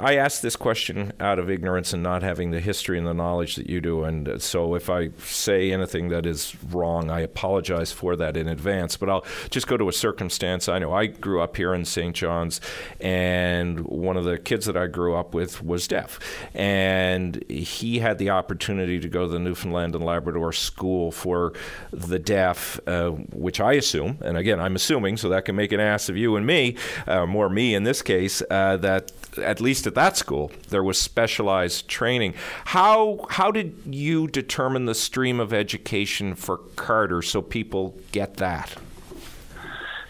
I 0.00 0.16
asked 0.16 0.42
this 0.42 0.56
question 0.56 1.12
out 1.20 1.38
of 1.38 1.48
ignorance 1.48 1.92
and 1.92 2.02
not 2.02 2.22
having 2.22 2.50
the 2.50 2.60
history 2.60 2.98
and 2.98 3.06
the 3.06 3.14
knowledge 3.14 3.56
that 3.56 3.68
you 3.68 3.80
do. 3.80 4.04
And 4.04 4.42
so 4.42 4.74
if 4.74 4.90
I 4.90 5.10
say 5.18 5.70
anything 5.72 6.08
that 6.08 6.26
is 6.26 6.56
wrong, 6.70 7.10
I 7.10 7.20
apologize 7.20 7.92
for 7.92 8.16
that 8.16 8.36
in 8.36 8.48
advance. 8.48 8.96
But 8.96 9.08
I'll 9.08 9.24
just 9.50 9.66
go 9.66 9.76
to 9.76 9.88
a 9.88 9.92
circumstance. 9.92 10.68
I 10.68 10.78
know 10.78 10.92
I 10.92 11.06
grew 11.06 11.40
up 11.40 11.56
here 11.56 11.74
in 11.74 11.84
St. 11.84 12.14
John's, 12.14 12.60
and 13.00 13.80
one 13.80 14.16
of 14.16 14.24
the 14.24 14.38
kids 14.38 14.66
that 14.66 14.76
I 14.76 14.88
grew 14.88 15.14
up 15.14 15.32
with 15.34 15.62
was 15.62 15.86
deaf. 15.86 16.18
And 16.54 17.44
he 17.48 18.00
had 18.00 18.18
the 18.18 18.30
opportunity 18.30 18.98
to 18.98 19.08
go 19.08 19.26
to 19.26 19.32
the 19.32 19.38
Newfoundland 19.38 19.94
and 19.94 20.04
Labrador 20.04 20.52
School 20.52 21.12
for 21.12 21.52
the 21.92 22.18
deaf, 22.18 22.80
uh, 22.86 23.10
which 23.10 23.60
I 23.60 23.74
assume, 23.74 24.18
and 24.22 24.36
again, 24.36 24.58
I'm 24.58 24.74
assuming, 24.74 25.16
so 25.18 25.28
that 25.28 25.44
can 25.44 25.54
make 25.54 25.72
an 25.72 25.80
ass 25.80 26.08
of 26.08 26.16
you 26.16 26.36
and 26.36 26.46
me, 26.46 26.76
uh, 27.06 27.26
more 27.26 27.48
me 27.48 27.74
in 27.74 27.84
this 27.84 28.02
case 28.02 28.23
case 28.24 28.42
uh, 28.50 28.76
that 28.78 29.12
at 29.38 29.60
least 29.60 29.86
at 29.86 29.94
that 29.94 30.16
school 30.16 30.50
there 30.68 30.82
was 30.82 30.98
specialized 30.98 31.88
training. 31.88 32.34
How 32.66 33.26
how 33.30 33.50
did 33.50 33.74
you 33.86 34.28
determine 34.28 34.86
the 34.86 34.94
stream 34.94 35.40
of 35.40 35.52
education 35.52 36.34
for 36.34 36.58
Carter 36.76 37.22
so 37.22 37.42
people 37.42 37.96
get 38.12 38.36
that? 38.36 38.74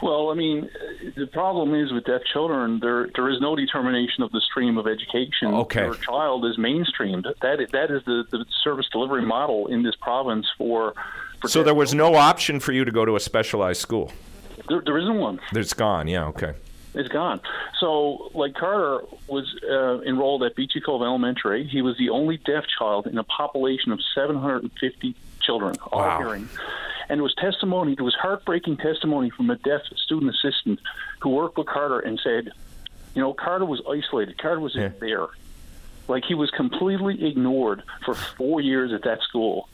Well, 0.03 0.31
I 0.31 0.35
mean, 0.35 0.69
the 1.17 1.27
problem 1.29 1.75
is 1.75 1.91
with 1.91 2.05
deaf 2.05 2.21
children, 2.33 2.79
there 2.81 3.09
there 3.15 3.31
is 3.31 3.41
no 3.41 3.57
determination 3.57 4.23
of 4.23 4.31
the 4.33 4.41
stream 4.41 4.77
of 4.77 4.87
education. 4.87 5.55
Okay. 5.65 5.85
Your 5.85 5.95
child 5.95 6.45
is 6.45 6.57
mainstreamed. 6.59 7.25
That 7.41 7.59
that 7.73 7.91
is 7.91 8.03
the, 8.05 8.25
the 8.31 8.45
service 8.63 8.87
delivery 8.93 9.25
model 9.25 9.69
in 9.69 9.83
this 9.83 9.97
province 10.01 10.47
for. 10.59 10.95
for 11.41 11.49
so 11.49 11.63
there 11.63 11.75
was 11.75 11.91
children. 11.91 12.13
no 12.13 12.19
option 12.19 12.61
for 12.61 12.73
you 12.73 12.85
to 12.85 12.93
go 12.93 13.05
to 13.05 13.17
a 13.17 13.21
specialized 13.21 13.81
school. 13.81 14.13
There, 14.69 14.83
there 14.85 14.99
isn't 14.99 15.19
one. 15.19 15.41
It's 15.53 15.75
gone. 15.75 16.07
Yeah. 16.09 16.27
Okay 16.27 16.55
is 16.95 17.09
gone. 17.09 17.41
So, 17.81 18.31
like 18.35 18.55
Carter 18.55 19.05
was 19.27 19.55
uh, 19.69 20.01
enrolled 20.03 20.43
at 20.43 20.55
Beachy 20.55 20.81
Cove 20.81 21.03
Elementary. 21.03 21.65
He 21.65 21.83
was 21.83 21.97
the 21.99 22.11
only 22.11 22.37
deaf 22.39 22.65
child 22.79 23.07
in 23.07 23.19
a 23.19 23.25
population 23.25 23.93
of 23.93 24.01
750 24.15 25.15
children, 25.41 25.77
all 25.93 26.01
wow. 26.01 26.19
hearing. 26.19 26.49
And 27.09 27.21
it 27.21 27.23
was 27.23 27.35
testimony, 27.35 27.93
it 27.93 28.01
was 28.01 28.15
heartbreaking 28.15 28.79
testimony 28.79 29.31
from 29.31 29.51
a 29.51 29.57
deaf 29.57 29.83
student 29.97 30.35
assistant 30.35 30.81
who 31.21 31.31
worked 31.31 31.59
with 31.59 31.67
Carter 31.67 32.01
and 32.01 32.19
said, 32.23 32.51
you 33.15 33.23
know, 33.23 33.33
Carter 33.33 33.67
was 33.67 33.81
isolated. 33.89 34.39
Carter 34.39 34.61
was 34.61 34.75
yeah. 34.75 34.91
there. 35.01 35.27
Like 36.09 36.25
he 36.25 36.35
was 36.35 36.51
completely 36.51 37.27
ignored 37.27 37.83
for 38.05 38.15
four 38.15 38.61
years 38.61 38.93
at 38.93 39.03
that 39.03 39.21
school. 39.23 39.69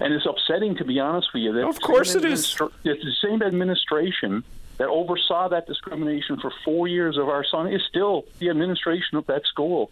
And 0.00 0.14
it's 0.14 0.26
upsetting, 0.26 0.76
to 0.76 0.84
be 0.84 1.00
honest 1.00 1.28
with 1.34 1.42
you. 1.42 1.52
That 1.52 1.66
of 1.66 1.80
course 1.80 2.14
it 2.14 2.24
is. 2.24 2.56
It's 2.84 3.04
the 3.04 3.16
same 3.22 3.42
administration 3.42 4.44
that 4.78 4.88
oversaw 4.88 5.48
that 5.48 5.66
discrimination 5.66 6.38
for 6.40 6.52
four 6.64 6.88
years 6.88 7.18
of 7.18 7.28
our 7.28 7.44
son 7.44 7.72
is 7.72 7.82
still 7.88 8.24
the 8.38 8.48
administration 8.48 9.18
of 9.18 9.26
that 9.26 9.44
school. 9.44 9.90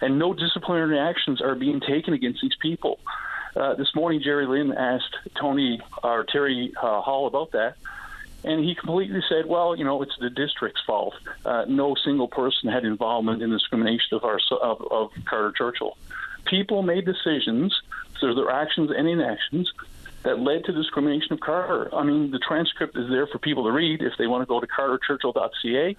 And 0.00 0.18
no 0.18 0.32
disciplinary 0.32 0.98
actions 0.98 1.42
are 1.42 1.54
being 1.54 1.80
taken 1.80 2.14
against 2.14 2.40
these 2.40 2.56
people. 2.60 2.98
Uh, 3.54 3.74
this 3.74 3.94
morning, 3.94 4.22
Jerry 4.22 4.46
Lynn 4.46 4.72
asked 4.72 5.14
Tony 5.38 5.80
or 6.02 6.24
Terry 6.24 6.72
uh, 6.80 7.00
Hall 7.00 7.26
about 7.26 7.52
that, 7.52 7.76
and 8.44 8.64
he 8.64 8.76
completely 8.76 9.20
said, 9.28 9.46
"Well, 9.46 9.76
you 9.76 9.84
know, 9.84 10.00
it's 10.02 10.16
the 10.20 10.30
district's 10.30 10.80
fault. 10.86 11.14
Uh, 11.44 11.64
no 11.68 11.96
single 11.96 12.28
person 12.28 12.70
had 12.70 12.84
involvement 12.84 13.42
in 13.42 13.50
the 13.50 13.58
discrimination 13.58 14.16
of 14.16 14.24
our 14.24 14.38
of, 14.62 14.80
of 14.90 15.10
Carter 15.24 15.52
Churchill. 15.52 15.98
People 16.44 16.82
made 16.82 17.04
decisions 17.04 17.76
through 18.20 18.36
their 18.36 18.50
actions 18.50 18.90
and 18.96 19.08
inactions 19.08 19.72
that 20.22 20.38
led 20.38 20.64
to 20.64 20.72
discrimination 20.72 21.32
of 21.32 21.40
Carter. 21.40 21.94
I 21.94 22.04
mean, 22.04 22.30
the 22.30 22.38
transcript 22.38 22.96
is 22.96 23.08
there 23.08 23.26
for 23.26 23.38
people 23.38 23.64
to 23.64 23.72
read. 23.72 24.02
If 24.02 24.14
they 24.18 24.26
want 24.26 24.42
to 24.42 24.46
go 24.46 24.60
to 24.60 24.66
carterchurchill.ca, 24.66 25.96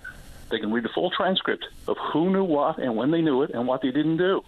they 0.49 0.59
can 0.59 0.71
read 0.71 0.83
the 0.83 0.89
full 0.89 1.09
transcript 1.09 1.65
of 1.87 1.97
who 1.97 2.29
knew 2.29 2.43
what 2.43 2.77
and 2.77 2.95
when 2.95 3.11
they 3.11 3.21
knew 3.21 3.41
it 3.41 3.51
and 3.51 3.67
what 3.67 3.81
they 3.81 3.91
didn't 3.91 4.17
do. 4.17 4.43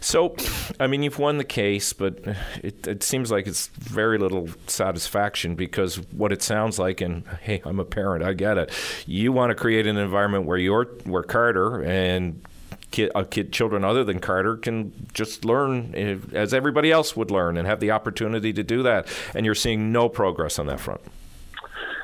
So, 0.00 0.36
I 0.78 0.86
mean, 0.86 1.02
you've 1.02 1.18
won 1.18 1.38
the 1.38 1.44
case, 1.44 1.92
but 1.92 2.20
it, 2.62 2.86
it, 2.86 3.02
seems 3.02 3.30
like 3.30 3.46
it's 3.46 3.66
very 3.68 4.16
little 4.16 4.48
satisfaction 4.66 5.54
because 5.56 5.96
what 6.12 6.32
it 6.32 6.40
sounds 6.40 6.78
like, 6.78 7.00
and 7.00 7.26
hey, 7.42 7.60
I'm 7.64 7.80
a 7.80 7.84
parent, 7.84 8.24
I 8.24 8.32
get 8.32 8.58
it. 8.58 8.72
You 9.06 9.32
want 9.32 9.50
to 9.50 9.54
create 9.56 9.86
an 9.86 9.96
environment 9.96 10.44
where 10.44 10.56
you're, 10.56 10.84
where 11.04 11.24
Carter 11.24 11.82
and 11.82 12.42
kid, 12.90 13.10
uh, 13.14 13.24
kid, 13.24 13.52
children 13.52 13.84
other 13.84 14.04
than 14.04 14.20
Carter 14.20 14.56
can 14.56 14.92
just 15.12 15.44
learn 15.44 15.94
eh, 15.94 16.16
as 16.32 16.54
everybody 16.54 16.90
else 16.90 17.16
would 17.16 17.30
learn 17.30 17.56
and 17.56 17.66
have 17.66 17.80
the 17.80 17.90
opportunity 17.90 18.52
to 18.52 18.62
do 18.62 18.82
that. 18.82 19.06
And 19.34 19.44
you're 19.44 19.54
seeing 19.54 19.92
no 19.92 20.08
progress 20.08 20.58
on 20.58 20.66
that 20.66 20.80
front. 20.80 21.00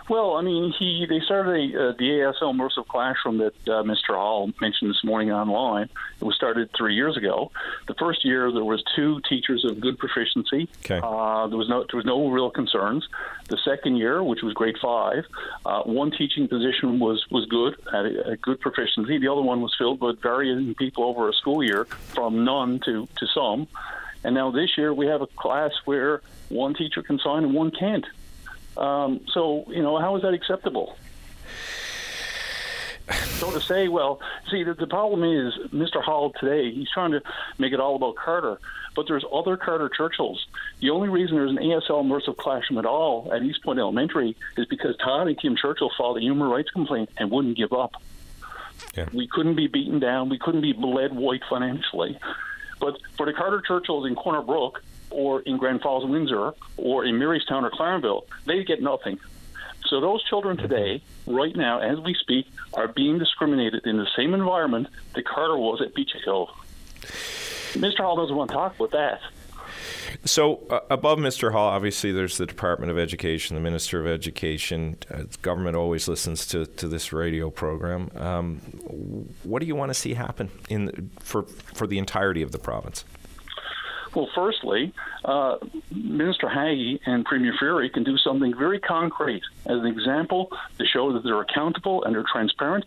Well, 0.08 0.34
I 0.34 0.42
mean, 0.42 0.72
he 0.78 1.06
they 1.08 1.20
started 1.20 1.74
a, 1.74 1.88
uh, 1.88 1.92
the 1.92 2.04
ASL 2.04 2.54
immersive 2.54 2.86
classroom 2.88 3.38
that 3.38 3.54
uh, 3.66 3.82
Mr. 3.82 4.14
Hall 4.14 4.52
mentioned 4.60 4.90
this 4.90 5.02
morning 5.02 5.32
online. 5.32 5.88
It 6.20 6.24
was 6.24 6.34
started 6.34 6.70
three 6.76 6.94
years 6.94 7.16
ago. 7.16 7.50
The 7.88 7.94
first 7.94 8.22
year 8.22 8.52
there 8.52 8.64
was 8.64 8.84
two 8.94 9.22
teachers 9.26 9.64
of 9.64 9.80
good 9.80 9.98
proficiency. 9.98 10.68
Okay. 10.84 11.00
Uh, 11.02 11.46
there 11.46 11.56
was 11.56 11.70
no 11.70 11.86
there 11.90 11.96
was 11.96 12.04
no 12.04 12.28
real 12.28 12.50
concerns. 12.50 13.08
The 13.48 13.56
second 13.64 13.96
year, 13.96 14.22
which 14.22 14.42
was 14.42 14.52
grade 14.52 14.76
five, 14.80 15.24
uh, 15.64 15.82
one 15.84 16.10
teaching 16.10 16.48
position 16.48 16.98
was 16.98 17.24
was 17.30 17.46
good, 17.46 17.74
had 17.90 18.04
a, 18.04 18.32
a, 18.32 18.36
good 18.36 18.60
proficiency. 18.60 19.16
The 19.16 19.28
other 19.28 19.42
one 19.42 19.62
was 19.62 19.74
filled 19.78 20.02
with 20.02 20.20
varying 20.20 20.74
people 20.74 21.04
over 21.04 21.30
a 21.30 21.32
school 21.32 21.62
year, 21.64 21.86
from 22.14 22.44
none 22.44 22.80
to 22.80 23.08
to 23.16 23.26
some. 23.28 23.68
And 24.22 24.34
now 24.34 24.50
this 24.50 24.76
year 24.76 24.92
we 24.92 25.06
have 25.06 25.22
a 25.22 25.26
class 25.26 25.72
where 25.86 26.20
one 26.50 26.74
teacher 26.74 27.02
can 27.02 27.18
sign 27.18 27.44
and 27.44 27.54
one 27.54 27.70
can't. 27.70 28.04
Um, 28.76 29.20
so, 29.32 29.64
you 29.68 29.82
know, 29.82 29.98
how 29.98 30.16
is 30.16 30.22
that 30.22 30.34
acceptable? 30.34 30.96
so 33.38 33.50
to 33.50 33.60
say, 33.60 33.88
well, 33.88 34.20
see, 34.50 34.62
the, 34.64 34.74
the 34.74 34.86
problem 34.86 35.22
is 35.22 35.54
Mr. 35.72 36.02
Hall 36.02 36.32
today, 36.40 36.72
he's 36.72 36.88
trying 36.90 37.12
to 37.12 37.22
make 37.58 37.72
it 37.72 37.80
all 37.80 37.96
about 37.96 38.16
Carter, 38.16 38.58
but 38.94 39.06
there's 39.06 39.24
other 39.32 39.56
Carter 39.56 39.90
Churchills. 39.90 40.38
The 40.80 40.90
only 40.90 41.08
reason 41.08 41.36
there's 41.36 41.50
an 41.50 41.58
ASL 41.58 42.04
immersive 42.04 42.36
classroom 42.36 42.78
at 42.78 42.86
all 42.86 43.30
at 43.32 43.42
East 43.42 43.62
Point 43.62 43.78
Elementary 43.78 44.36
is 44.56 44.66
because 44.66 44.96
Todd 44.96 45.28
and 45.28 45.38
Kim 45.38 45.56
Churchill 45.56 45.90
filed 45.96 46.18
a 46.18 46.20
human 46.20 46.48
rights 46.48 46.70
complaint 46.70 47.10
and 47.18 47.30
wouldn't 47.30 47.56
give 47.56 47.72
up. 47.72 47.94
Yeah. 48.96 49.08
We 49.12 49.26
couldn't 49.26 49.56
be 49.56 49.66
beaten 49.66 49.98
down. 49.98 50.28
We 50.28 50.38
couldn't 50.38 50.62
be 50.62 50.72
bled 50.72 51.14
white 51.14 51.42
financially. 51.48 52.18
But 52.80 52.98
for 53.16 53.26
the 53.26 53.32
Carter 53.32 53.62
Churchills 53.66 54.06
in 54.06 54.14
Corner 54.14 54.42
Brook, 54.42 54.82
or 55.14 55.40
in 55.42 55.56
Grand 55.56 55.80
Falls, 55.80 56.04
Windsor, 56.04 56.52
or 56.76 57.04
in 57.04 57.16
Marystown 57.16 57.62
or 57.62 57.70
Clarenville, 57.70 58.24
they 58.46 58.64
get 58.64 58.82
nothing. 58.82 59.18
So 59.86 60.00
those 60.00 60.22
children 60.24 60.56
today, 60.56 61.02
right 61.26 61.54
now, 61.54 61.78
as 61.80 62.00
we 62.00 62.14
speak, 62.14 62.46
are 62.72 62.88
being 62.88 63.18
discriminated 63.18 63.86
in 63.86 63.96
the 63.96 64.08
same 64.16 64.34
environment 64.34 64.88
that 65.14 65.24
Carter 65.26 65.56
was 65.56 65.80
at 65.82 65.94
Beachy 65.94 66.18
Hill. 66.24 66.50
Mr. 67.74 67.98
Hall 67.98 68.16
doesn't 68.16 68.34
want 68.34 68.50
to 68.50 68.54
talk 68.54 68.76
about 68.76 68.90
that. 68.92 69.20
So, 70.24 70.60
uh, 70.70 70.80
above 70.90 71.18
Mr. 71.18 71.52
Hall, 71.52 71.68
obviously, 71.68 72.12
there's 72.12 72.38
the 72.38 72.46
Department 72.46 72.90
of 72.90 72.98
Education, 72.98 73.56
the 73.56 73.60
Minister 73.60 74.00
of 74.00 74.06
Education. 74.06 74.96
Uh, 75.10 75.24
government 75.42 75.76
always 75.76 76.08
listens 76.08 76.46
to, 76.46 76.66
to 76.66 76.88
this 76.88 77.12
radio 77.12 77.50
program. 77.50 78.10
Um, 78.14 78.58
what 79.42 79.60
do 79.60 79.66
you 79.66 79.74
want 79.74 79.90
to 79.90 79.94
see 79.94 80.14
happen 80.14 80.50
in 80.68 81.10
for 81.20 81.42
for 81.42 81.86
the 81.86 81.98
entirety 81.98 82.42
of 82.42 82.52
the 82.52 82.58
province? 82.58 83.04
Well, 84.14 84.28
firstly, 84.32 84.92
uh, 85.24 85.56
Minister 85.92 86.48
Haggie 86.48 87.00
and 87.04 87.24
Premier 87.24 87.52
Furey 87.60 87.92
can 87.92 88.04
do 88.04 88.16
something 88.16 88.56
very 88.56 88.78
concrete. 88.78 89.42
As 89.66 89.78
an 89.78 89.86
example, 89.86 90.52
to 90.78 90.86
show 90.86 91.12
that 91.12 91.24
they're 91.24 91.40
accountable 91.40 92.04
and 92.04 92.14
they're 92.14 92.24
transparent, 92.30 92.84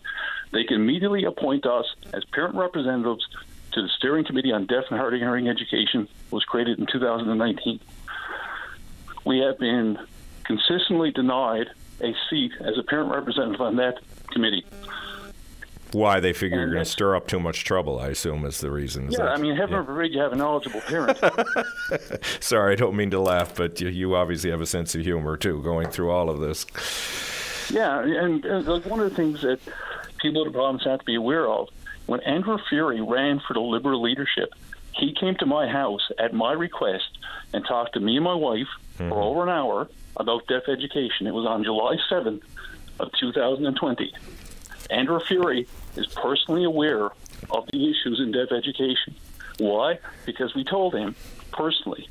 they 0.52 0.64
can 0.64 0.76
immediately 0.76 1.24
appoint 1.24 1.66
us 1.66 1.84
as 2.14 2.24
parent 2.24 2.54
representatives 2.54 3.26
to 3.72 3.82
the 3.82 3.88
Steering 3.98 4.24
Committee 4.24 4.52
on 4.52 4.64
Deaf 4.66 4.84
and 4.90 4.98
Hard 4.98 5.14
of 5.14 5.20
Hearing 5.20 5.48
Education 5.48 6.08
which 6.30 6.32
was 6.32 6.44
created 6.44 6.78
in 6.78 6.86
2019. 6.86 7.80
We 9.24 9.40
have 9.40 9.58
been 9.58 9.98
consistently 10.44 11.10
denied 11.10 11.68
a 12.00 12.14
seat 12.30 12.52
as 12.60 12.78
a 12.78 12.82
parent 12.82 13.10
representative 13.10 13.60
on 13.60 13.76
that 13.76 13.98
committee. 14.30 14.64
Why 15.92 16.20
they 16.20 16.32
figure 16.32 16.58
and 16.58 16.68
you're 16.68 16.74
going 16.74 16.84
to 16.84 16.90
stir 16.90 17.16
up 17.16 17.26
too 17.26 17.40
much 17.40 17.64
trouble? 17.64 17.98
I 17.98 18.08
assume 18.08 18.44
is 18.44 18.60
the 18.60 18.70
reason. 18.70 19.08
Is 19.08 19.12
yeah, 19.12 19.24
that, 19.24 19.32
I 19.32 19.36
mean, 19.38 19.56
heaven 19.56 19.76
yeah. 19.76 19.84
forbid 19.84 20.12
you 20.12 20.20
have 20.20 20.32
a 20.32 20.36
knowledgeable 20.36 20.80
parent. 20.82 21.18
Sorry, 22.40 22.72
I 22.72 22.76
don't 22.76 22.96
mean 22.96 23.10
to 23.10 23.20
laugh, 23.20 23.54
but 23.56 23.80
you, 23.80 23.88
you, 23.88 24.14
obviously 24.14 24.50
have 24.50 24.60
a 24.60 24.66
sense 24.66 24.94
of 24.94 25.02
humor 25.02 25.36
too, 25.36 25.62
going 25.62 25.88
through 25.88 26.10
all 26.10 26.28
of 26.28 26.40
this. 26.40 26.66
Yeah, 27.70 28.00
and, 28.00 28.44
and 28.44 28.84
one 28.84 29.00
of 29.00 29.08
the 29.08 29.16
things 29.16 29.42
that 29.42 29.60
people 30.18 30.44
with 30.44 30.52
problems 30.52 30.84
have 30.84 31.00
to 31.00 31.04
be 31.04 31.14
aware 31.14 31.46
of 31.46 31.68
when 32.08 32.20
Andrew 32.20 32.56
Furey 32.70 33.06
ran 33.06 33.40
for 33.46 33.52
the 33.52 33.60
Liberal 33.60 34.00
leadership, 34.00 34.54
he 34.94 35.14
came 35.14 35.36
to 35.36 35.46
my 35.46 35.68
house 35.68 36.10
at 36.18 36.32
my 36.32 36.52
request 36.52 37.18
and 37.52 37.64
talked 37.66 37.92
to 37.94 38.00
me 38.00 38.16
and 38.16 38.24
my 38.24 38.34
wife 38.34 38.66
mm-hmm. 38.98 39.10
for 39.10 39.20
over 39.20 39.42
an 39.42 39.50
hour 39.50 39.88
about 40.16 40.46
deaf 40.48 40.62
education. 40.68 41.26
It 41.26 41.34
was 41.34 41.46
on 41.46 41.64
July 41.64 41.96
7th 42.10 42.42
of 42.98 43.12
2020. 43.20 44.14
Andrew 44.90 45.20
Furey 45.20 45.66
is 45.96 46.06
personally 46.06 46.64
aware 46.64 47.10
of 47.50 47.66
the 47.72 47.90
issues 47.90 48.20
in 48.20 48.32
deaf 48.32 48.52
education. 48.52 49.14
Why? 49.58 49.98
Because 50.24 50.54
we 50.54 50.64
told 50.64 50.94
him 50.94 51.14
personally. 51.52 52.08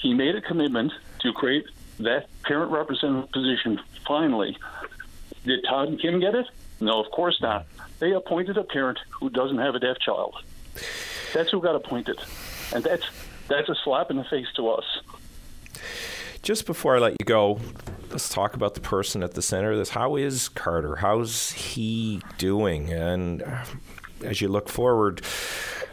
He 0.00 0.14
made 0.14 0.34
a 0.34 0.40
commitment 0.40 0.92
to 1.20 1.32
create 1.32 1.66
that 1.98 2.26
parent 2.42 2.70
representative 2.70 3.30
position 3.32 3.80
finally. 4.06 4.56
Did 5.44 5.64
Todd 5.68 5.88
and 5.88 6.00
Kim 6.00 6.20
get 6.20 6.34
it? 6.34 6.46
No, 6.80 7.02
of 7.02 7.10
course 7.10 7.40
not. 7.40 7.66
They 7.98 8.12
appointed 8.12 8.56
a 8.58 8.64
parent 8.64 8.98
who 9.10 9.30
doesn't 9.30 9.58
have 9.58 9.74
a 9.74 9.78
deaf 9.78 9.98
child. 9.98 10.34
That's 11.32 11.50
who 11.50 11.60
got 11.60 11.74
appointed, 11.74 12.18
and 12.74 12.84
that's 12.84 13.04
that's 13.48 13.68
a 13.68 13.74
slap 13.84 14.10
in 14.10 14.16
the 14.16 14.24
face 14.24 14.46
to 14.56 14.68
us. 14.68 14.84
Just 16.46 16.64
before 16.64 16.94
I 16.94 17.00
let 17.00 17.10
you 17.18 17.24
go, 17.24 17.58
let's 18.12 18.28
talk 18.28 18.54
about 18.54 18.74
the 18.74 18.80
person 18.80 19.24
at 19.24 19.34
the 19.34 19.42
center 19.42 19.72
of 19.72 19.78
this. 19.78 19.88
How 19.88 20.14
is 20.14 20.48
Carter? 20.48 20.94
How's 20.94 21.50
he 21.50 22.22
doing? 22.38 22.92
And 22.92 23.42
uh, 23.42 23.64
as 24.22 24.40
you 24.40 24.46
look 24.46 24.68
forward, 24.68 25.22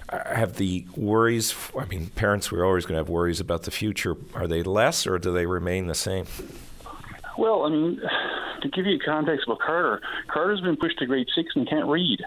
uh, 0.09 0.35
have 0.35 0.57
the 0.57 0.85
worries? 0.95 1.55
I 1.75 1.85
mean, 1.85 2.09
parents, 2.09 2.51
we're 2.51 2.63
always 2.63 2.85
going 2.85 2.93
to 2.93 2.99
have 2.99 3.09
worries 3.09 3.39
about 3.39 3.63
the 3.63 3.71
future. 3.71 4.15
Are 4.35 4.45
they 4.45 4.61
less, 4.61 5.07
or 5.07 5.17
do 5.17 5.33
they 5.33 5.47
remain 5.47 5.87
the 5.87 5.95
same? 5.95 6.27
Well, 7.35 7.63
I 7.63 7.69
mean, 7.69 7.99
to 8.61 8.69
give 8.69 8.85
you 8.85 8.99
context 9.03 9.47
about 9.47 9.57
Carter, 9.57 10.01
Carter's 10.27 10.61
been 10.61 10.77
pushed 10.77 10.99
to 10.99 11.07
grade 11.07 11.29
six 11.33 11.49
and 11.55 11.67
can't 11.67 11.87
read. 11.87 12.19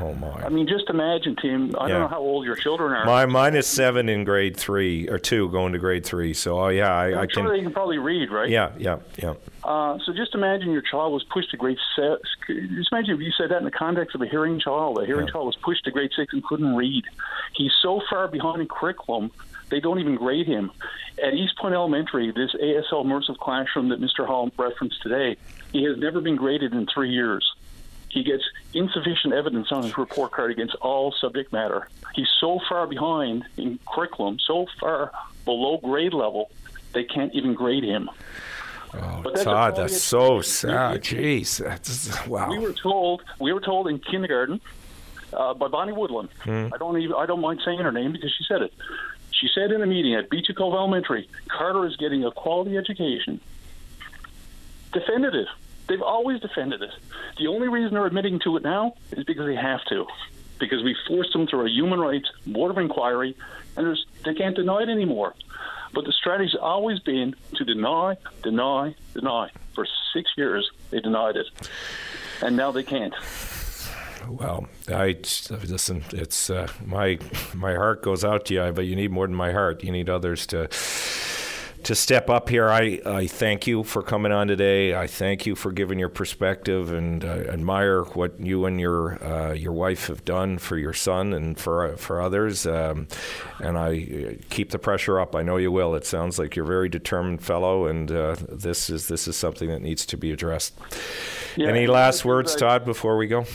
Oh 0.00 0.14
my! 0.14 0.44
I 0.44 0.48
mean, 0.48 0.68
just 0.68 0.90
imagine, 0.90 1.36
Tim. 1.36 1.74
I 1.78 1.86
yeah. 1.86 1.92
don't 1.92 2.00
know 2.02 2.08
how 2.08 2.20
old 2.20 2.44
your 2.44 2.56
children 2.56 2.92
are. 2.92 3.04
My 3.04 3.26
mine 3.26 3.54
is 3.54 3.66
seven 3.66 4.08
in 4.08 4.24
grade 4.24 4.56
three 4.56 5.08
or 5.08 5.18
two, 5.18 5.48
going 5.50 5.72
to 5.72 5.78
grade 5.78 6.04
three. 6.04 6.34
So, 6.34 6.60
oh 6.60 6.68
yeah, 6.68 6.92
I, 6.94 7.06
I'm 7.06 7.18
I 7.18 7.26
can. 7.26 7.44
Sure 7.44 7.56
they 7.56 7.62
can 7.62 7.72
probably 7.72 7.98
read, 7.98 8.30
right? 8.30 8.48
Yeah, 8.48 8.72
yeah, 8.78 8.98
yeah. 9.16 9.34
Uh, 9.64 9.98
so 10.04 10.12
just 10.12 10.34
imagine 10.34 10.70
your 10.70 10.82
child 10.82 11.12
was 11.12 11.24
pushed 11.24 11.50
to 11.52 11.56
grade 11.56 11.78
six. 11.96 12.20
Just 12.46 12.92
imagine 12.92 13.14
if 13.14 13.20
you 13.20 13.32
said 13.36 13.50
that 13.50 13.58
in 13.58 13.64
the 13.64 13.70
context 13.70 14.14
of 14.14 14.22
a 14.22 14.26
hearing 14.26 14.60
child. 14.60 14.98
A 14.98 15.06
hearing 15.06 15.26
yeah. 15.26 15.32
child 15.32 15.46
was 15.46 15.56
pushed 15.56 15.84
to 15.84 15.90
grade 15.90 16.10
six 16.14 16.32
and 16.32 16.44
couldn't 16.44 16.74
read. 16.76 17.04
He's 17.54 17.72
so 17.82 18.00
far 18.10 18.28
behind 18.28 18.60
in 18.60 18.68
curriculum 18.68 19.30
they 19.70 19.80
don't 19.80 19.98
even 19.98 20.16
grade 20.16 20.46
him. 20.46 20.70
At 21.22 21.34
East 21.34 21.58
Point 21.58 21.74
Elementary, 21.74 22.32
this 22.32 22.54
ASL 22.54 23.04
immersive 23.04 23.38
classroom 23.38 23.88
that 23.90 24.00
Mr. 24.00 24.26
Hall 24.26 24.50
referenced 24.56 25.02
today, 25.02 25.36
he 25.72 25.84
has 25.84 25.98
never 25.98 26.20
been 26.20 26.36
graded 26.36 26.72
in 26.72 26.86
three 26.86 27.10
years. 27.10 27.46
He 28.10 28.22
gets 28.22 28.42
insufficient 28.72 29.34
evidence 29.34 29.70
on 29.70 29.82
his 29.82 29.96
report 29.98 30.32
card 30.32 30.50
against 30.50 30.74
all 30.76 31.12
subject 31.12 31.52
matter. 31.52 31.88
He's 32.14 32.28
so 32.40 32.58
far 32.68 32.86
behind 32.86 33.44
in 33.56 33.78
curriculum, 33.86 34.38
so 34.44 34.66
far 34.80 35.12
below 35.44 35.78
grade 35.78 36.14
level, 36.14 36.50
they 36.94 37.04
can't 37.04 37.34
even 37.34 37.54
grade 37.54 37.84
him. 37.84 38.10
Oh, 38.94 39.22
that's 39.24 39.44
Todd, 39.44 39.76
that's 39.76 40.00
so 40.00 40.40
sad. 40.40 41.02
Jeez, 41.02 41.62
that's, 41.62 42.26
wow. 42.26 42.50
We 42.50 42.58
were 42.58 42.72
told 42.72 43.22
we 43.38 43.52
were 43.52 43.60
told 43.60 43.88
in 43.88 43.98
kindergarten 43.98 44.60
uh, 45.32 45.54
by 45.54 45.68
Bonnie 45.68 45.92
Woodland. 45.92 46.30
Hmm. 46.40 46.68
I 46.72 46.78
don't 46.78 46.98
even 46.98 47.14
I 47.14 47.26
don't 47.26 47.40
mind 47.40 47.60
saying 47.64 47.80
her 47.80 47.92
name 47.92 48.12
because 48.12 48.32
she 48.36 48.44
said 48.44 48.62
it. 48.62 48.72
She 49.30 49.48
said 49.54 49.70
in 49.70 49.82
a 49.82 49.86
meeting 49.86 50.14
at 50.14 50.30
Beachy 50.30 50.54
Cove 50.54 50.72
Elementary, 50.72 51.28
Carter 51.48 51.86
is 51.86 51.96
getting 51.96 52.24
a 52.24 52.30
quality 52.30 52.76
education. 52.76 53.40
Defended 54.92 55.34
it. 55.34 55.48
They've 55.88 56.02
always 56.02 56.40
defended 56.40 56.82
it. 56.82 56.90
The 57.38 57.46
only 57.46 57.68
reason 57.68 57.94
they're 57.94 58.06
admitting 58.06 58.40
to 58.40 58.56
it 58.56 58.62
now 58.62 58.94
is 59.12 59.24
because 59.24 59.46
they 59.46 59.54
have 59.54 59.84
to, 59.86 60.06
because 60.58 60.82
we 60.82 60.94
forced 61.06 61.32
them 61.32 61.46
through 61.46 61.66
a 61.66 61.70
human 61.70 61.98
rights 61.98 62.30
board 62.46 62.70
of 62.70 62.78
inquiry, 62.78 63.36
and 63.76 63.96
they 64.24 64.34
can't 64.34 64.54
deny 64.54 64.82
it 64.82 64.88
anymore. 64.88 65.34
But 65.94 66.04
the 66.04 66.12
strategy's 66.12 66.54
always 66.54 66.98
been 66.98 67.34
to 67.54 67.64
deny, 67.64 68.16
deny, 68.42 68.94
deny. 69.14 69.50
For 69.74 69.86
six 70.12 70.30
years, 70.36 70.70
they 70.90 71.00
denied 71.00 71.36
it, 71.36 71.46
and 72.42 72.56
now 72.56 72.70
they 72.72 72.82
can't. 72.82 73.14
Well, 74.28 74.68
I 74.88 75.16
listen. 75.48 76.04
It's 76.12 76.50
uh, 76.50 76.68
my 76.84 77.18
my 77.54 77.74
heart 77.74 78.02
goes 78.02 78.24
out 78.24 78.44
to 78.46 78.54
you, 78.54 78.72
but 78.72 78.84
you 78.84 78.94
need 78.96 79.10
more 79.10 79.26
than 79.26 79.34
my 79.34 79.52
heart. 79.52 79.82
You 79.82 79.92
need 79.92 80.10
others 80.10 80.46
to 80.48 80.68
to 81.88 81.94
step 81.94 82.28
up 82.28 82.50
here. 82.50 82.68
I, 82.68 83.00
I 83.06 83.26
thank 83.26 83.66
you 83.66 83.82
for 83.82 84.02
coming 84.02 84.30
on 84.30 84.46
today. 84.46 84.94
I 84.94 85.06
thank 85.06 85.46
you 85.46 85.54
for 85.54 85.72
giving 85.72 85.98
your 85.98 86.10
perspective 86.10 86.92
and 86.92 87.24
uh, 87.24 87.28
admire 87.28 88.02
what 88.02 88.38
you 88.38 88.66
and 88.66 88.78
your 88.78 89.24
uh, 89.24 89.54
your 89.54 89.72
wife 89.72 90.08
have 90.08 90.22
done 90.22 90.58
for 90.58 90.76
your 90.76 90.92
son 90.92 91.32
and 91.32 91.58
for 91.58 91.96
for 91.96 92.20
others. 92.20 92.66
Um, 92.66 93.08
and 93.60 93.78
I 93.78 94.06
uh, 94.06 94.44
keep 94.50 94.68
the 94.68 94.78
pressure 94.78 95.18
up. 95.18 95.34
I 95.34 95.42
know 95.42 95.56
you 95.56 95.72
will. 95.72 95.94
It 95.94 96.04
sounds 96.04 96.38
like 96.38 96.56
you're 96.56 96.66
a 96.66 96.68
very 96.68 96.90
determined 96.90 97.42
fellow, 97.42 97.86
and 97.86 98.12
uh, 98.12 98.36
this 98.50 98.90
is 98.90 99.08
this 99.08 99.26
is 99.26 99.34
something 99.34 99.70
that 99.70 99.80
needs 99.80 100.04
to 100.06 100.18
be 100.18 100.30
addressed. 100.30 100.74
Yeah, 101.56 101.68
Any 101.68 101.86
last 101.86 102.22
words, 102.22 102.54
Todd, 102.54 102.84
before 102.84 103.16
we 103.16 103.28
go? 103.28 103.46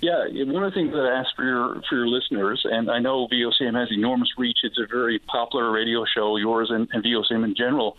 Yeah, 0.00 0.24
one 0.44 0.64
of 0.64 0.72
the 0.72 0.80
things 0.80 0.92
that 0.92 1.00
I 1.00 1.20
ask 1.20 1.36
for 1.36 1.44
your 1.44 1.82
for 1.88 1.96
your 1.96 2.08
listeners, 2.08 2.62
and 2.64 2.90
I 2.90 3.00
know 3.00 3.28
VOCM 3.28 3.78
has 3.78 3.92
enormous 3.92 4.30
reach. 4.38 4.60
It's 4.62 4.78
a 4.78 4.86
very 4.86 5.18
popular 5.18 5.70
radio 5.70 6.06
show, 6.06 6.36
yours 6.36 6.70
and, 6.70 6.88
and 6.92 7.04
VOCM 7.04 7.44
in 7.44 7.54
general. 7.54 7.98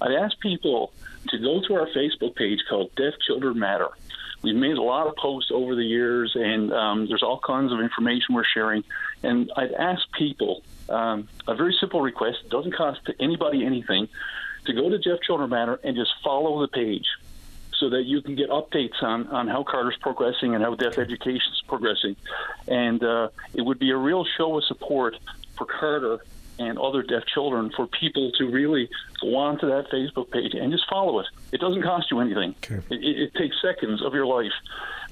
I'd 0.00 0.12
ask 0.12 0.38
people 0.40 0.92
to 1.28 1.38
go 1.38 1.60
to 1.60 1.74
our 1.74 1.86
Facebook 1.88 2.34
page 2.34 2.60
called 2.68 2.92
Deaf 2.96 3.14
Children 3.24 3.58
Matter. 3.58 3.88
We've 4.42 4.56
made 4.56 4.78
a 4.78 4.82
lot 4.82 5.06
of 5.06 5.14
posts 5.16 5.50
over 5.52 5.76
the 5.76 5.84
years, 5.84 6.32
and 6.34 6.72
um, 6.72 7.06
there's 7.08 7.22
all 7.22 7.38
kinds 7.38 7.72
of 7.72 7.80
information 7.80 8.34
we're 8.34 8.44
sharing. 8.44 8.82
And 9.22 9.50
I'd 9.56 9.72
ask 9.72 10.02
people 10.12 10.62
um, 10.88 11.28
a 11.46 11.54
very 11.54 11.76
simple 11.78 12.00
request, 12.00 12.48
doesn't 12.48 12.74
cost 12.74 13.00
anybody 13.20 13.64
anything, 13.64 14.08
to 14.66 14.72
go 14.72 14.88
to 14.88 14.98
Deaf 14.98 15.20
Children 15.22 15.50
Matter 15.50 15.80
and 15.82 15.96
just 15.96 16.10
follow 16.22 16.60
the 16.60 16.68
page 16.68 17.06
so 17.78 17.90
that 17.90 18.04
you 18.04 18.20
can 18.22 18.34
get 18.34 18.50
updates 18.50 19.02
on, 19.02 19.26
on 19.28 19.48
how 19.48 19.62
Carter's 19.62 19.96
progressing 20.00 20.54
and 20.54 20.62
how 20.62 20.74
deaf 20.74 20.98
education 20.98 21.52
is 21.52 21.62
progressing. 21.66 22.16
And 22.66 23.02
uh, 23.02 23.28
it 23.54 23.62
would 23.62 23.78
be 23.78 23.90
a 23.90 23.96
real 23.96 24.24
show 24.36 24.58
of 24.58 24.64
support 24.64 25.16
for 25.56 25.66
Carter 25.66 26.18
and 26.58 26.78
other 26.78 27.02
deaf 27.02 27.24
children 27.26 27.70
for 27.74 27.86
people 27.86 28.32
to 28.32 28.50
really 28.50 28.88
go 29.20 29.36
onto 29.36 29.68
that 29.68 29.90
Facebook 29.90 30.30
page 30.30 30.54
and 30.54 30.72
just 30.72 30.88
follow 30.88 31.20
it. 31.20 31.26
It 31.52 31.60
doesn't 31.60 31.82
cost 31.82 32.10
you 32.10 32.20
anything. 32.20 32.54
Okay. 32.64 32.80
It, 32.90 33.18
it, 33.18 33.34
takes 33.34 33.60
seconds 33.62 34.02
of 34.02 34.12
your 34.12 34.26
life. 34.26 34.52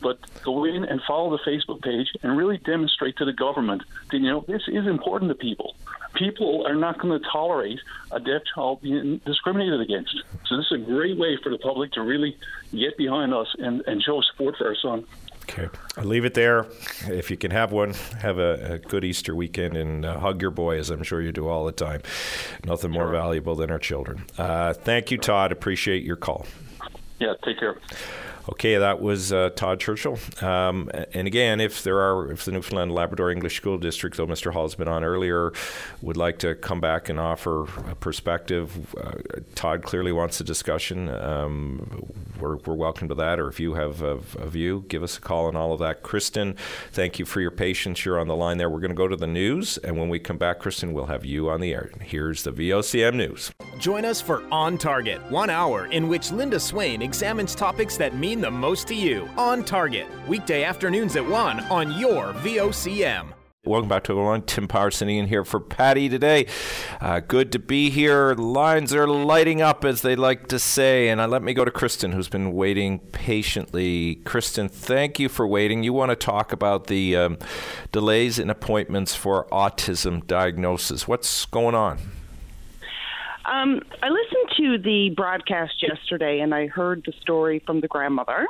But 0.03 0.19
go 0.43 0.65
in 0.65 0.85
and 0.85 1.01
follow 1.07 1.31
the 1.37 1.43
Facebook 1.49 1.83
page 1.83 2.09
and 2.23 2.37
really 2.37 2.59
demonstrate 2.59 3.17
to 3.19 3.25
the 3.25 3.33
government 3.33 3.83
that, 4.11 4.19
you 4.19 4.29
know, 4.29 4.45
this 4.47 4.63
is 4.67 4.87
important 4.87 5.31
to 5.31 5.35
people. 5.35 5.75
People 6.15 6.67
are 6.67 6.75
not 6.75 6.99
going 6.99 7.19
to 7.19 7.29
tolerate 7.31 7.79
a 8.11 8.21
deaf 8.21 8.43
child 8.55 8.81
being 8.83 9.21
discriminated 9.27 9.81
against. 9.81 10.17
So 10.47 10.57
this 10.57 10.67
is 10.67 10.73
a 10.73 10.85
great 10.85 11.19
way 11.19 11.39
for 11.43 11.51
the 11.51 11.59
public 11.59 11.93
to 11.93 12.03
really 12.03 12.37
get 12.73 12.97
behind 12.97 13.35
us 13.35 13.49
and, 13.59 13.83
and 13.87 14.03
show 14.03 14.21
support 14.23 14.57
for 14.57 14.69
our 14.69 14.77
son. 14.77 15.05
Okay. 15.49 15.69
I'll 15.97 16.05
leave 16.05 16.25
it 16.25 16.35
there. 16.35 16.67
If 17.07 17.31
you 17.31 17.37
can 17.37 17.53
have 17.53 17.71
one, 17.71 17.95
have 18.21 18.39
a, 18.39 18.75
a 18.75 18.79
good 18.79 19.05
Easter 19.05 19.35
weekend 19.35 19.77
and 19.77 20.05
uh, 20.05 20.19
hug 20.19 20.43
your 20.43 20.51
boy, 20.51 20.79
as 20.79 20.91
I'm 20.91 21.05
sure 21.05 21.23
you 21.23 21.31
do 21.31 21.47
all 21.47 21.65
the 21.65 21.73
time. 21.73 22.03
Nothing 22.65 22.91
more 22.91 23.05
sure. 23.05 23.13
valuable 23.13 23.55
than 23.55 23.71
our 23.71 23.79
children. 23.79 24.25
Uh, 24.37 24.73
thank 24.73 25.11
you, 25.11 25.19
Todd. 25.19 25.53
Appreciate 25.53 26.03
your 26.03 26.17
call. 26.17 26.47
Yeah, 27.21 27.35
take 27.45 27.61
care. 27.61 27.79
Okay, 28.49 28.77
that 28.77 29.01
was 29.01 29.33
uh, 29.33 29.51
Todd 29.57 29.81
Churchill. 29.81 30.19
Um, 30.41 30.89
and 31.13 31.27
again, 31.27 31.61
if 31.61 31.83
there 31.83 31.99
are, 31.99 32.31
if 32.31 32.45
the 32.45 32.53
Newfoundland 32.53 32.93
Labrador 32.93 33.33
English 33.33 33.57
School 33.57 33.77
District, 33.77 34.17
though 34.17 34.27
Mr. 34.27 34.53
Hall's 34.53 34.77
been 34.77 34.87
on 34.87 35.03
earlier, 35.03 35.53
would 36.01 36.17
like 36.17 36.39
to 36.41 36.55
come 36.55 36.81
back 36.81 37.09
and 37.09 37.19
offer 37.19 37.65
a 37.91 37.97
perspective, 37.97 38.95
uh, 38.97 39.41
Todd 39.57 39.83
clearly 39.83 40.13
wants 40.13 40.41
a 40.41 40.45
discussion. 40.45 41.09
Um, 41.09 42.13
we're, 42.39 42.57
we're, 42.57 42.75
welcome 42.75 43.09
to 43.09 43.15
that. 43.17 43.41
Or 43.41 43.49
if 43.49 43.59
you 43.59 43.75
have 43.75 44.03
a, 44.03 44.21
a, 44.39 44.49
view, 44.49 44.85
give 44.89 45.03
us 45.03 45.19
a 45.19 45.21
call 45.21 45.47
on 45.47 45.57
all 45.57 45.73
of 45.73 45.81
that. 45.81 46.03
Kristen, 46.03 46.55
thank 46.93 47.19
you 47.19 47.25
for 47.25 47.41
your 47.41 47.51
patience. 47.51 48.05
You're 48.05 48.21
on 48.21 48.29
the 48.29 48.37
line 48.37 48.59
there. 48.59 48.71
We're 48.71 48.81
going 48.81 48.91
to 48.91 48.97
go 48.97 49.09
to 49.09 49.17
the 49.17 49.27
news, 49.27 49.79
and 49.79 49.99
when 49.99 50.09
we 50.09 50.19
come 50.19 50.39
back, 50.39 50.61
Kristen, 50.61 50.93
we'll 50.93 51.07
have 51.07 51.25
you 51.25 51.49
on 51.51 51.61
the 51.61 51.73
air. 51.73 51.91
Here's 52.01 52.43
the 52.43 52.53
VOCM 52.53 53.15
news. 53.15 53.51
Join 53.79 54.05
us 54.05 54.21
for 54.21 54.43
On 54.53 54.79
Target, 54.79 55.21
one 55.31 55.51
hour 55.51 55.87
in 55.87 56.09
which 56.09 56.31
Linda 56.31 56.61
Swain 56.61 57.03
examines 57.03 57.55
topics 57.55 57.97
that 57.97 58.15
mean 58.15 58.36
the 58.41 58.51
most 58.51 58.89
to 58.89 58.95
you. 58.95 59.29
On 59.37 59.65
Target, 59.65 60.07
weekday 60.27 60.65
afternoons 60.65 61.17
at 61.17 61.27
1 61.27 61.61
on 61.65 61.99
your 61.99 62.33
VOCM. 62.35 63.33
Welcome 63.67 63.89
back 63.89 64.05
to 64.05 64.15
line. 64.15 64.43
Tim 64.43 64.69
Power 64.69 64.93
in 65.01 65.27
here 65.27 65.45
for 65.45 65.59
Paddy 65.59 66.09
today. 66.09 66.47
Uh, 67.01 67.19
good 67.19 67.51
to 67.51 67.59
be 67.59 67.91
here. 67.91 68.33
Lines 68.35 68.95
are 68.95 69.09
lighting 69.09 69.61
up, 69.61 69.85
as 69.85 70.03
they 70.03 70.15
like 70.15 70.47
to 70.49 70.61
say. 70.61 71.09
And 71.09 71.21
uh, 71.21 71.27
let 71.27 71.43
me 71.43 71.53
go 71.53 71.65
to 71.65 71.73
Kristen, 71.73 72.13
who's 72.13 72.29
been 72.29 72.53
waiting 72.53 73.01
patiently. 73.01 74.17
Kristen, 74.25 74.69
thank 74.69 75.19
you 75.19 75.29
for 75.29 75.49
waiting. 75.49 75.83
You 75.83 75.93
want 75.93 76.11
to 76.11 76.17
talk 76.17 76.53
about 76.53 76.87
the 76.87 77.17
um, 77.17 77.39
delays 77.91 78.39
in 78.39 78.51
appointments 78.51 79.17
for 79.17 79.49
autism 79.51 80.25
diagnosis. 80.25 81.09
What's 81.09 81.45
going 81.47 81.75
on? 81.75 81.99
Um, 83.47 83.81
I 84.03 84.09
listened 84.09 84.51
to 84.57 84.79
the 84.79 85.11
broadcast 85.11 85.83
yesterday 85.83 86.41
and 86.41 86.55
I 86.55 86.67
heard 86.67 87.05
the 87.07 87.13
story 87.21 87.61
from 87.61 87.81
the 87.81 87.89
grandmother. 87.89 88.47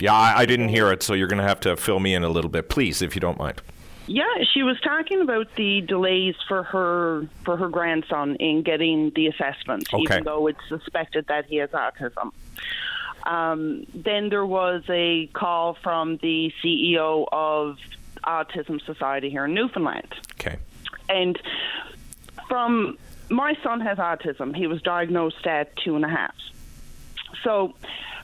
Yeah, 0.00 0.14
I, 0.14 0.40
I 0.40 0.46
didn't 0.46 0.70
hear 0.70 0.90
it, 0.90 1.02
so 1.02 1.14
you're 1.14 1.28
going 1.28 1.38
to 1.40 1.46
have 1.46 1.60
to 1.60 1.76
fill 1.76 2.00
me 2.00 2.12
in 2.12 2.24
a 2.24 2.28
little 2.28 2.50
bit, 2.50 2.68
please, 2.68 3.02
if 3.02 3.14
you 3.14 3.20
don't 3.20 3.38
mind. 3.38 3.62
Yeah, 4.08 4.24
she 4.52 4.64
was 4.64 4.80
talking 4.80 5.20
about 5.20 5.46
the 5.54 5.80
delays 5.82 6.34
for 6.48 6.64
her 6.64 7.28
for 7.44 7.56
her 7.56 7.68
grandson 7.68 8.34
in 8.36 8.62
getting 8.62 9.12
the 9.14 9.28
assessment, 9.28 9.94
okay. 9.94 10.02
even 10.02 10.24
though 10.24 10.48
it's 10.48 10.58
suspected 10.68 11.28
that 11.28 11.46
he 11.46 11.56
has 11.56 11.70
autism. 11.70 12.32
Um, 13.22 13.86
then 13.94 14.28
there 14.28 14.44
was 14.44 14.82
a 14.88 15.28
call 15.28 15.74
from 15.74 16.16
the 16.16 16.52
CEO 16.62 17.26
of 17.30 17.78
Autism 18.24 18.84
Society 18.84 19.30
here 19.30 19.44
in 19.44 19.54
Newfoundland. 19.54 20.12
Okay. 20.32 20.56
And 21.08 21.38
from 22.48 22.98
my 23.32 23.54
son 23.62 23.80
has 23.80 23.98
autism. 23.98 24.54
He 24.54 24.66
was 24.66 24.82
diagnosed 24.82 25.46
at 25.46 25.74
two 25.76 25.96
and 25.96 26.04
a 26.04 26.08
half. 26.08 26.34
So 27.42 27.74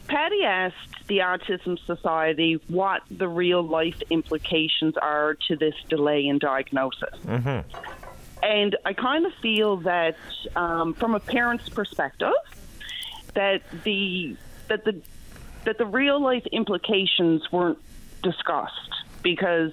Paddy 0.07 0.45
asked 0.45 1.07
the 1.07 1.19
Autism 1.19 1.79
Society 1.87 2.61
what 2.69 3.03
the 3.11 3.29
real 3.29 3.63
life 3.63 4.01
implications 4.11 4.97
are 4.97 5.35
to 5.49 5.57
this 5.57 5.75
delay 5.89 6.27
in 6.27 6.39
diagnosis. 6.39 7.19
Mm-hmm. 7.25 7.79
And 8.43 8.77
I 8.85 8.93
kind 8.93 9.27
of 9.27 9.33
feel 9.43 9.79
that, 9.79 10.17
um, 10.55 10.95
from 10.95 11.15
a 11.15 11.21
parent's 11.21 11.69
perspective, 11.69 12.33
that 13.35 13.63
the 13.85 14.37
that 14.69 14.85
the 14.85 15.01
that 15.65 15.79
the 15.79 15.87
real 15.87 16.21
life 16.23 16.47
implications 16.53 17.51
weren't 17.51 17.79
discussed 18.23 18.93
because 19.23 19.73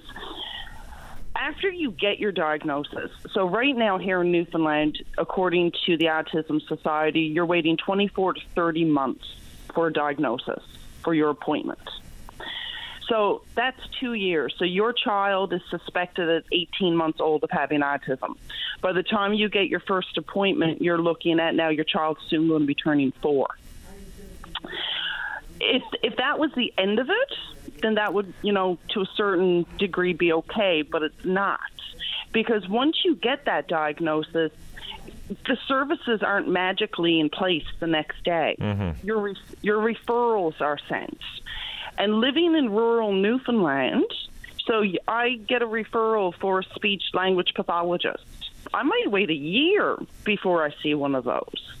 after 1.38 1.70
you 1.70 1.90
get 1.90 2.18
your 2.18 2.32
diagnosis, 2.32 3.10
so 3.32 3.48
right 3.48 3.76
now 3.76 3.98
here 3.98 4.22
in 4.22 4.32
Newfoundland, 4.32 5.02
according 5.18 5.72
to 5.86 5.96
the 5.96 6.06
Autism 6.06 6.66
Society, 6.66 7.22
you're 7.22 7.46
waiting 7.46 7.76
24 7.76 8.34
to 8.34 8.40
30 8.54 8.84
months 8.86 9.24
for 9.74 9.88
a 9.88 9.92
diagnosis 9.92 10.62
for 11.02 11.14
your 11.14 11.30
appointment. 11.30 11.80
So 13.08 13.42
that's 13.54 13.78
two 14.00 14.14
years. 14.14 14.54
So 14.58 14.64
your 14.64 14.92
child 14.92 15.52
is 15.52 15.60
suspected 15.70 16.28
at 16.28 16.44
18 16.50 16.96
months 16.96 17.20
old 17.20 17.44
of 17.44 17.50
having 17.50 17.80
autism. 17.80 18.36
By 18.80 18.92
the 18.92 19.04
time 19.04 19.32
you 19.32 19.48
get 19.48 19.68
your 19.68 19.80
first 19.80 20.18
appointment, 20.18 20.82
you're 20.82 21.00
looking 21.00 21.38
at 21.38 21.54
now 21.54 21.68
your 21.68 21.84
child's 21.84 22.20
soon 22.28 22.48
going 22.48 22.62
to 22.62 22.66
be 22.66 22.74
turning 22.74 23.12
four. 23.22 23.46
If 25.60 25.82
if 26.02 26.16
that 26.16 26.38
was 26.38 26.52
the 26.54 26.72
end 26.76 26.98
of 26.98 27.08
it, 27.08 27.80
then 27.82 27.94
that 27.94 28.14
would 28.14 28.32
you 28.42 28.52
know 28.52 28.78
to 28.90 29.00
a 29.00 29.06
certain 29.16 29.66
degree 29.78 30.12
be 30.12 30.32
okay. 30.32 30.82
But 30.82 31.02
it's 31.02 31.24
not 31.24 31.60
because 32.32 32.68
once 32.68 32.98
you 33.04 33.16
get 33.16 33.46
that 33.46 33.68
diagnosis, 33.68 34.52
the 35.28 35.56
services 35.66 36.22
aren't 36.22 36.48
magically 36.48 37.18
in 37.18 37.30
place 37.30 37.64
the 37.80 37.86
next 37.86 38.22
day. 38.24 38.56
Mm-hmm. 38.60 39.06
Your 39.06 39.20
re- 39.20 39.36
your 39.62 39.78
referrals 39.78 40.60
are 40.60 40.78
sent, 40.88 41.20
and 41.98 42.20
living 42.20 42.54
in 42.54 42.70
rural 42.70 43.12
Newfoundland, 43.12 44.04
so 44.66 44.84
I 45.08 45.34
get 45.48 45.62
a 45.62 45.66
referral 45.66 46.34
for 46.34 46.60
a 46.60 46.64
speech 46.74 47.02
language 47.14 47.52
pathologist. 47.54 48.24
I 48.74 48.82
might 48.82 49.10
wait 49.10 49.30
a 49.30 49.34
year 49.34 49.96
before 50.24 50.64
I 50.64 50.74
see 50.82 50.94
one 50.94 51.14
of 51.14 51.24
those. 51.24 51.72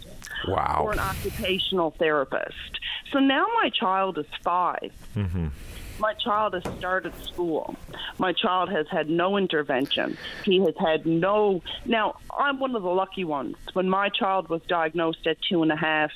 Wow. 0.46 0.82
Or 0.84 0.92
an 0.92 0.98
occupational 0.98 1.90
therapist. 1.92 2.80
So 3.12 3.18
now 3.18 3.46
my 3.62 3.70
child 3.70 4.18
is 4.18 4.26
5 4.42 4.92
mm-hmm. 5.14 5.48
My 5.98 6.12
child 6.14 6.54
has 6.54 6.62
started 6.76 7.14
school. 7.24 7.74
My 8.18 8.32
child 8.32 8.68
has 8.70 8.86
had 8.88 9.08
no 9.08 9.38
intervention. 9.38 10.18
He 10.44 10.58
has 10.60 10.74
had 10.78 11.06
no. 11.06 11.62
Now, 11.86 12.16
I'm 12.36 12.60
one 12.60 12.76
of 12.76 12.82
the 12.82 12.90
lucky 12.90 13.24
ones. 13.24 13.56
When 13.72 13.88
my 13.88 14.10
child 14.10 14.48
was 14.48 14.60
diagnosed 14.68 15.26
at 15.26 15.38
two 15.40 15.62
and 15.62 15.72
a 15.72 15.76
half, 15.76 16.12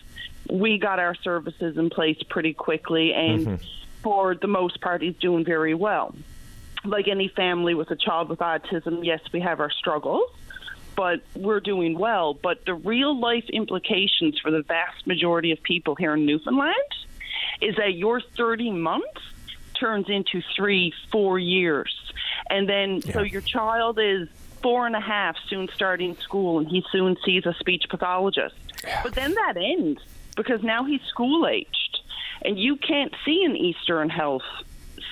we 0.51 0.78
got 0.78 0.99
our 0.99 1.14
services 1.14 1.78
in 1.78 1.88
place 1.88 2.18
pretty 2.28 2.53
quickly, 2.53 3.14
and 3.14 3.47
mm-hmm. 3.47 3.64
for 4.03 4.34
the 4.34 4.49
most 4.49 4.80
part, 4.80 5.01
he's 5.01 5.16
doing 5.16 5.45
very 5.45 5.74
well. 5.74 6.14
Like 6.84 7.09
any 7.09 7.28
family 7.28 7.74
with 7.74 7.91
a 7.91 7.97
child 7.97 8.28
with 8.28 8.41
autism, 8.41 9.05
yes, 9.05 9.20
we 9.32 9.41
have 9.41 9.61
our 9.61 9.70
struggles 9.70 10.30
but 10.97 11.20
we're 11.34 11.61
doing 11.61 11.99
well. 11.99 12.34
But 12.34 12.64
the 12.64 12.74
real 12.74 13.18
life 13.18 13.45
implications 13.49 14.38
for 14.38 14.51
the 14.51 14.62
vast 14.62 15.07
majority 15.07 15.53
of 15.53 15.62
people 15.62 15.95
here 15.95 16.14
in 16.14 16.26
Newfoundland 16.26 16.74
is 17.61 17.76
that 17.76 17.95
your 17.95 18.20
30 18.20 18.72
months 18.72 19.20
turns 19.78 20.09
into 20.09 20.43
three, 20.55 20.93
four 21.11 21.38
years. 21.38 21.95
And 22.49 22.68
then, 22.68 23.01
yeah. 23.05 23.12
so 23.12 23.22
your 23.22 23.41
child 23.41 23.99
is 23.99 24.28
four 24.62 24.86
and 24.86 24.95
a 24.95 25.01
half, 25.01 25.36
soon 25.49 25.68
starting 25.74 26.16
school, 26.16 26.59
and 26.59 26.68
he 26.68 26.84
soon 26.93 27.16
sees 27.24 27.47
a 27.47 27.55
speech 27.55 27.84
pathologist. 27.88 28.55
Yeah. 28.84 29.03
But 29.03 29.14
then 29.14 29.34
that 29.34 29.57
ends 29.57 30.01
because 30.36 30.62
now 30.62 30.84
he's 30.84 31.03
school 31.03 31.47
aged, 31.47 32.01
and 32.43 32.59
you 32.59 32.76
can't 32.76 33.14
see 33.24 33.43
an 33.45 33.57
Eastern 33.57 34.11
Health 34.11 34.43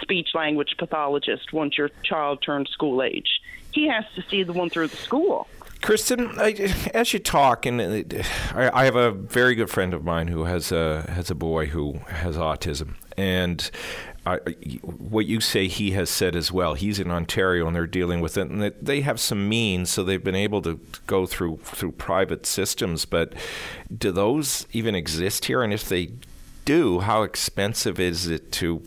speech 0.01 0.29
language 0.35 0.75
pathologist 0.79 1.53
once 1.53 1.77
your 1.77 1.91
child 2.03 2.43
turns 2.43 2.71
school 2.71 3.03
age. 3.03 3.41
He 3.73 3.89
has 3.89 4.05
to 4.15 4.23
see 4.29 4.43
the 4.43 4.53
one 4.53 4.71
through 4.71 4.89
the 4.89 4.97
school. 4.97 5.49
Kristen, 5.83 6.39
I, 6.39 6.53
as 6.93 7.13
you 7.13 7.19
talk, 7.19 7.65
and 7.65 7.81
uh, 7.81 8.23
I, 8.55 8.83
I, 8.83 8.85
have 8.85 8.97
a 8.97 9.13
very 9.13 9.55
good 9.55 9.71
friend 9.71 9.95
of 9.95 10.05
mine 10.05 10.29
who 10.29 10.45
has 10.45 10.73
a 10.73 11.09
has 11.11 11.31
a 11.31 11.35
boy 11.35 11.67
who 11.67 12.01
has 12.09 12.37
autism, 12.37 12.95
and 13.17 13.71
I, 14.27 14.37
what 14.83 15.27
you 15.27 15.41
say 15.41 15.69
he 15.69 15.93
has 15.93 16.11
said 16.11 16.35
as 16.35 16.51
well. 16.51 16.75
He's 16.75 16.99
in 16.99 17.11
Ontario, 17.11 17.67
and 17.67 17.77
they're 17.77 17.87
dealing 17.87 18.21
with 18.21 18.37
it, 18.37 18.49
and 18.49 18.63
they 18.83 19.01
have 19.03 19.21
some 19.21 19.49
means, 19.49 19.89
so 19.91 20.03
they've 20.03 20.23
been 20.23 20.35
able 20.35 20.63
to 20.63 20.81
go 21.07 21.27
through 21.27 21.59
through 21.59 21.93
private 21.93 22.45
systems. 22.45 23.05
But 23.05 23.35
do 23.97 24.11
those 24.11 24.67
even 24.73 24.95
exist 24.95 25.47
here? 25.47 25.63
And 25.63 25.73
if 25.73 25.89
they 25.89 26.11
do, 26.65 27.01
how 27.01 27.23
expensive 27.23 27.99
is 27.99 28.27
it 28.27 28.53
to 28.53 28.83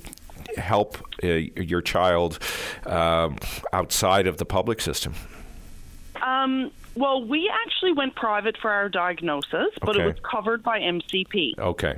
help 0.58 0.98
uh, 1.24 1.28
your 1.28 1.82
child 1.82 2.38
uh, 2.86 3.30
outside 3.74 4.28
of 4.28 4.38
the 4.38 4.46
public 4.46 4.82
system? 4.82 5.16
Um, 6.22 6.72
well, 6.96 7.24
we 7.24 7.50
actually 7.50 7.94
went 7.94 8.16
private 8.16 8.58
for 8.58 8.70
our 8.70 8.90
diagnosis, 8.90 9.70
but 9.80 9.92
okay. 9.92 10.02
it 10.02 10.06
was 10.06 10.16
covered 10.20 10.64
by 10.64 10.80
MCP. 10.80 11.58
Okay. 11.58 11.98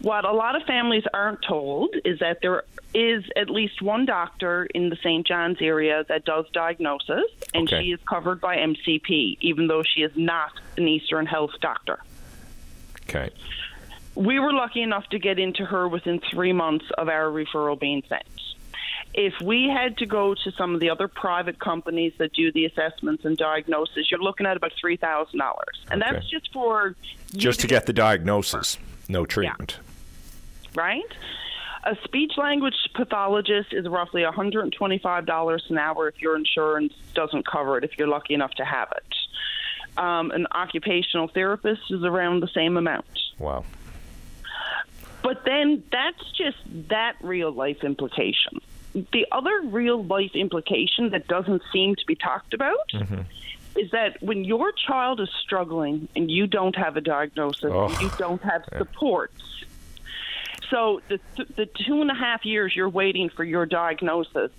What 0.00 0.24
a 0.24 0.32
lot 0.32 0.56
of 0.56 0.62
families 0.64 1.04
aren't 1.12 1.42
told 1.42 1.94
is 2.04 2.20
that 2.20 2.40
there 2.40 2.64
is 2.94 3.24
at 3.36 3.48
least 3.50 3.82
one 3.82 4.04
doctor 4.04 4.66
in 4.66 4.90
the 4.90 4.96
St. 4.96 5.26
John's 5.26 5.58
area 5.60 6.04
that 6.08 6.24
does 6.24 6.46
diagnosis, 6.52 7.24
and 7.54 7.68
okay. 7.68 7.82
she 7.82 7.92
is 7.92 8.00
covered 8.08 8.40
by 8.40 8.56
MCP, 8.56 9.38
even 9.40 9.66
though 9.66 9.82
she 9.82 10.02
is 10.02 10.12
not 10.16 10.52
an 10.76 10.88
Eastern 10.88 11.26
Health 11.26 11.52
doctor. 11.60 11.98
Okay. 13.08 13.30
We 14.14 14.38
were 14.40 14.52
lucky 14.52 14.82
enough 14.82 15.08
to 15.10 15.18
get 15.18 15.38
into 15.38 15.64
her 15.64 15.88
within 15.88 16.20
three 16.30 16.52
months 16.52 16.84
of 16.98 17.08
our 17.08 17.26
referral 17.26 17.78
being 17.78 18.02
sent 18.08 18.24
if 19.14 19.34
we 19.42 19.68
had 19.68 19.98
to 19.98 20.06
go 20.06 20.34
to 20.34 20.52
some 20.52 20.74
of 20.74 20.80
the 20.80 20.90
other 20.90 21.06
private 21.06 21.58
companies 21.58 22.12
that 22.18 22.32
do 22.32 22.50
the 22.52 22.64
assessments 22.64 23.24
and 23.24 23.36
diagnosis, 23.36 24.10
you're 24.10 24.22
looking 24.22 24.46
at 24.46 24.56
about 24.56 24.72
three 24.80 24.96
thousand 24.96 25.38
dollars, 25.38 25.84
and 25.90 26.02
okay. 26.02 26.12
that's 26.12 26.30
just 26.30 26.52
for 26.52 26.96
just 27.34 27.60
to, 27.60 27.66
get 27.66 27.86
the 27.86 27.92
diagnosis, 27.92 28.78
no 29.08 29.26
treatment. 29.26 29.76
Yeah. 30.74 30.82
Right. 30.82 31.12
A 31.84 31.96
speech 32.04 32.32
language 32.36 32.76
pathologist 32.94 33.72
is 33.72 33.88
roughly 33.88 34.22
$125 34.22 35.70
an 35.70 35.78
hour 35.78 36.08
if 36.08 36.22
your 36.22 36.36
insurance 36.36 36.92
doesn't 37.12 37.44
cover 37.44 37.76
it, 37.76 37.82
if 37.82 37.98
you're 37.98 38.06
lucky 38.06 38.34
enough 38.34 38.52
to 38.52 38.64
have 38.64 38.92
it. 38.96 39.98
Um, 39.98 40.30
an 40.30 40.46
occupational 40.52 41.26
therapist 41.26 41.82
is 41.90 42.04
around 42.04 42.40
the 42.40 42.48
same 42.48 42.76
amount. 42.76 43.06
Wow. 43.38 43.64
But 45.22 45.44
then 45.44 45.82
that's 45.90 46.30
just 46.36 46.58
that 46.88 47.16
real 47.20 47.50
life 47.50 47.82
implication. 47.82 48.60
The 48.94 49.26
other 49.32 49.62
real 49.62 50.04
life 50.04 50.32
implication 50.34 51.10
that 51.10 51.26
doesn't 51.28 51.62
seem 51.72 51.96
to 51.96 52.06
be 52.06 52.14
talked 52.14 52.52
about 52.54 52.76
Mm-hmm. 52.94 53.22
is 53.78 53.90
that 53.92 54.22
when 54.22 54.44
your 54.44 54.70
child 54.72 55.18
is 55.20 55.30
struggling 55.42 56.08
and 56.14 56.30
you 56.30 56.46
don't 56.46 56.76
have 56.76 56.96
a 56.96 57.00
diagnosis, 57.00 57.70
Oh, 57.72 57.86
and 57.88 58.00
you 58.02 58.10
don't 58.18 58.42
have 58.42 58.64
supports. 58.76 59.40
So 60.70 61.00
the 61.08 61.20
the 61.56 61.66
two 61.66 62.00
and 62.02 62.10
a 62.10 62.14
half 62.14 62.44
years 62.44 62.74
you're 62.76 62.88
waiting 62.88 63.28
for 63.30 63.44
your 63.44 63.66
diagnosis, 63.66 64.50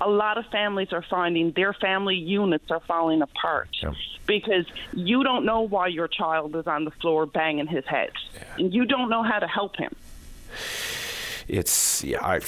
a 0.00 0.08
lot 0.08 0.36
of 0.38 0.44
families 0.46 0.92
are 0.92 1.02
finding 1.02 1.52
their 1.52 1.72
family 1.72 2.16
units 2.16 2.70
are 2.70 2.80
falling 2.80 3.22
apart 3.22 3.68
Yeah. 3.82 3.94
because 4.26 4.66
you 4.92 5.24
don't 5.24 5.44
know 5.46 5.62
why 5.62 5.86
your 5.88 6.08
child 6.08 6.54
is 6.56 6.66
on 6.66 6.84
the 6.84 6.90
floor 6.90 7.24
banging 7.26 7.66
his 7.66 7.84
head, 7.86 8.10
and 8.58 8.72
you 8.74 8.84
don't 8.84 9.08
know 9.08 9.22
how 9.22 9.38
to 9.38 9.46
help 9.46 9.76
him. 9.76 9.94
it's 11.48 12.02
yeah 12.04 12.24
I, 12.24 12.40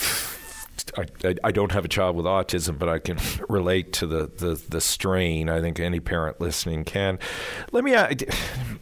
I, 1.25 1.35
I 1.45 1.53
don't 1.53 1.73
have 1.73 1.85
a 1.85 1.89
child 1.89 2.17
with 2.17 2.27
autism, 2.27 2.79
but 2.79 2.89
I 2.89 2.99
can 2.99 3.19
relate 3.49 3.93
to 3.95 4.07
the, 4.07 4.27
the, 4.27 4.61
the 4.69 4.81
strain. 4.81 5.49
I 5.49 5.61
think 5.61 5.79
any 5.79 6.01
parent 6.01 6.41
listening 6.41 6.85
can. 6.85 7.19
Let 7.73 7.85
me 7.85 7.95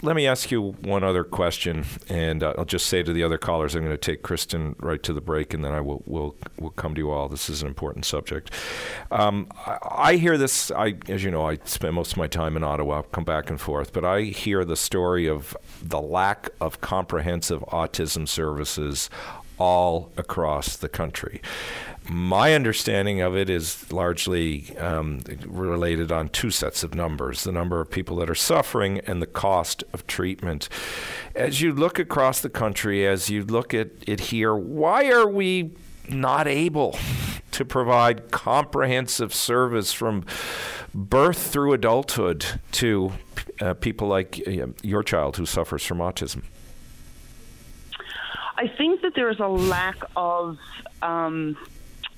let 0.02 0.16
me 0.16 0.26
ask 0.26 0.50
you 0.50 0.72
one 0.82 1.04
other 1.04 1.24
question, 1.24 1.84
and 2.08 2.42
uh, 2.42 2.54
I'll 2.58 2.64
just 2.64 2.86
say 2.86 3.02
to 3.02 3.12
the 3.12 3.22
other 3.22 3.38
callers, 3.38 3.74
I'm 3.74 3.82
going 3.82 3.92
to 3.92 3.98
take 3.98 4.22
Kristen 4.22 4.76
right 4.78 5.02
to 5.02 5.12
the 5.12 5.20
break, 5.20 5.54
and 5.54 5.64
then 5.64 5.72
I 5.72 5.80
will 5.80 6.02
will 6.06 6.36
will 6.58 6.70
come 6.70 6.94
to 6.94 7.00
you 7.00 7.10
all. 7.10 7.28
This 7.28 7.50
is 7.50 7.62
an 7.62 7.68
important 7.68 8.04
subject. 8.04 8.50
Um, 9.10 9.48
I, 9.66 9.78
I 9.82 10.16
hear 10.16 10.38
this. 10.38 10.70
I, 10.70 10.94
as 11.08 11.22
you 11.22 11.30
know, 11.30 11.46
I 11.46 11.58
spend 11.64 11.94
most 11.94 12.12
of 12.12 12.18
my 12.18 12.26
time 12.26 12.56
in 12.56 12.64
Ottawa, 12.64 13.02
come 13.02 13.24
back 13.24 13.50
and 13.50 13.60
forth, 13.60 13.92
but 13.92 14.04
I 14.04 14.22
hear 14.22 14.64
the 14.64 14.76
story 14.76 15.28
of 15.28 15.56
the 15.82 16.00
lack 16.00 16.50
of 16.60 16.80
comprehensive 16.80 17.60
autism 17.68 18.28
services 18.28 19.10
all 19.58 20.12
across 20.16 20.76
the 20.76 20.88
country. 20.88 21.40
My 22.08 22.54
understanding 22.54 23.20
of 23.20 23.36
it 23.36 23.50
is 23.50 23.90
largely 23.92 24.76
um, 24.78 25.22
related 25.44 26.12
on 26.12 26.28
two 26.28 26.50
sets 26.50 26.84
of 26.84 26.94
numbers 26.94 27.42
the 27.42 27.50
number 27.50 27.80
of 27.80 27.90
people 27.90 28.16
that 28.16 28.30
are 28.30 28.34
suffering 28.34 29.00
and 29.00 29.20
the 29.20 29.26
cost 29.26 29.82
of 29.92 30.06
treatment. 30.06 30.68
As 31.34 31.60
you 31.60 31.72
look 31.72 31.98
across 31.98 32.40
the 32.40 32.48
country, 32.48 33.06
as 33.06 33.28
you 33.28 33.44
look 33.44 33.74
at 33.74 33.88
it 34.06 34.20
here, 34.20 34.54
why 34.54 35.10
are 35.10 35.26
we 35.26 35.72
not 36.08 36.46
able 36.46 36.96
to 37.50 37.64
provide 37.64 38.30
comprehensive 38.30 39.34
service 39.34 39.92
from 39.92 40.24
birth 40.94 41.38
through 41.38 41.72
adulthood 41.72 42.60
to 42.72 43.12
uh, 43.60 43.74
people 43.74 44.06
like 44.06 44.40
uh, 44.46 44.66
your 44.82 45.02
child 45.02 45.36
who 45.38 45.46
suffers 45.46 45.84
from 45.84 45.98
autism? 45.98 46.42
I 48.58 48.68
think 48.68 49.02
that 49.02 49.14
there 49.14 49.28
is 49.30 49.38
a 49.40 49.48
lack 49.48 49.96
of 50.16 50.58
um, 51.02 51.56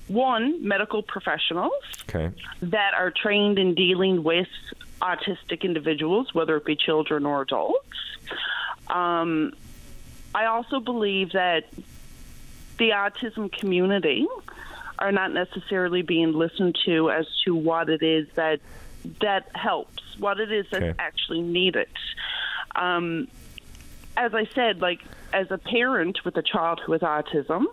one 0.07 0.65
medical 0.67 1.03
professionals 1.03 1.73
Okay. 2.09 2.31
that 2.61 2.93
are 2.93 3.11
trained 3.11 3.59
in 3.59 3.75
dealing 3.75 4.23
with 4.23 4.47
autistic 5.01 5.61
individuals, 5.61 6.33
whether 6.33 6.57
it 6.57 6.65
be 6.65 6.75
children 6.75 7.25
or 7.25 7.41
adults. 7.41 7.85
Um, 8.87 9.53
I 10.33 10.45
also 10.45 10.79
believe 10.79 11.33
that 11.33 11.65
the 12.77 12.89
autism 12.91 13.51
community 13.51 14.27
are 14.97 15.11
not 15.11 15.31
necessarily 15.33 16.01
being 16.01 16.33
listened 16.33 16.77
to 16.85 17.09
as 17.11 17.25
to 17.45 17.55
what 17.55 17.89
it 17.89 18.01
is 18.03 18.27
that 18.35 18.59
that 19.21 19.49
helps, 19.55 20.03
what 20.17 20.39
it 20.39 20.51
is 20.51 20.65
that's 20.71 20.83
Okay. 20.83 20.93
actually 20.99 21.41
needed. 21.41 21.87
Um, 22.75 23.27
as 24.17 24.33
I 24.33 24.45
said, 24.53 24.81
like 24.81 25.01
as 25.33 25.51
a 25.51 25.57
parent 25.57 26.25
with 26.25 26.35
a 26.37 26.41
child 26.41 26.81
who 26.85 26.91
has 26.93 27.01
autism 27.01 27.65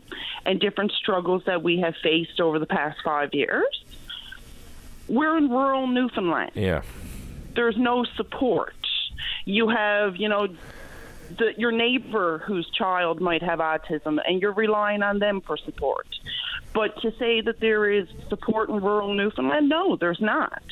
and 0.45 0.61
different 0.61 0.93
struggles 0.93 1.43
that 1.47 1.63
we 1.63 1.81
have 1.81 1.95
faced 2.03 2.41
over 2.41 2.59
the 2.59 2.67
past 2.67 2.99
five 3.05 3.35
years, 3.35 3.85
we're 5.09 5.37
in 5.37 5.49
rural 5.51 5.87
Newfoundland. 5.87 6.53
Yeah. 6.55 6.83
There's 7.55 7.77
no 7.77 8.05
support. 8.05 8.75
You 9.45 9.69
have, 9.69 10.17
you 10.17 10.29
know, 10.29 10.49
the, 11.39 11.55
your 11.57 11.73
neighbor 11.73 12.39
whose 12.39 12.69
child 12.71 13.21
might 13.21 13.43
have 13.43 13.59
autism, 13.59 14.19
and 14.27 14.41
you're 14.41 14.53
relying 14.53 15.03
on 15.03 15.19
them 15.19 15.41
for 15.41 15.57
support. 15.57 16.07
But 16.73 17.01
to 17.03 17.13
say 17.19 17.41
that 17.41 17.61
there 17.61 17.91
is 17.91 18.07
support 18.29 18.69
in 18.69 18.81
rural 18.81 19.15
Newfoundland, 19.15 19.69
no, 19.69 19.97
there's 19.97 20.21
not. 20.21 20.63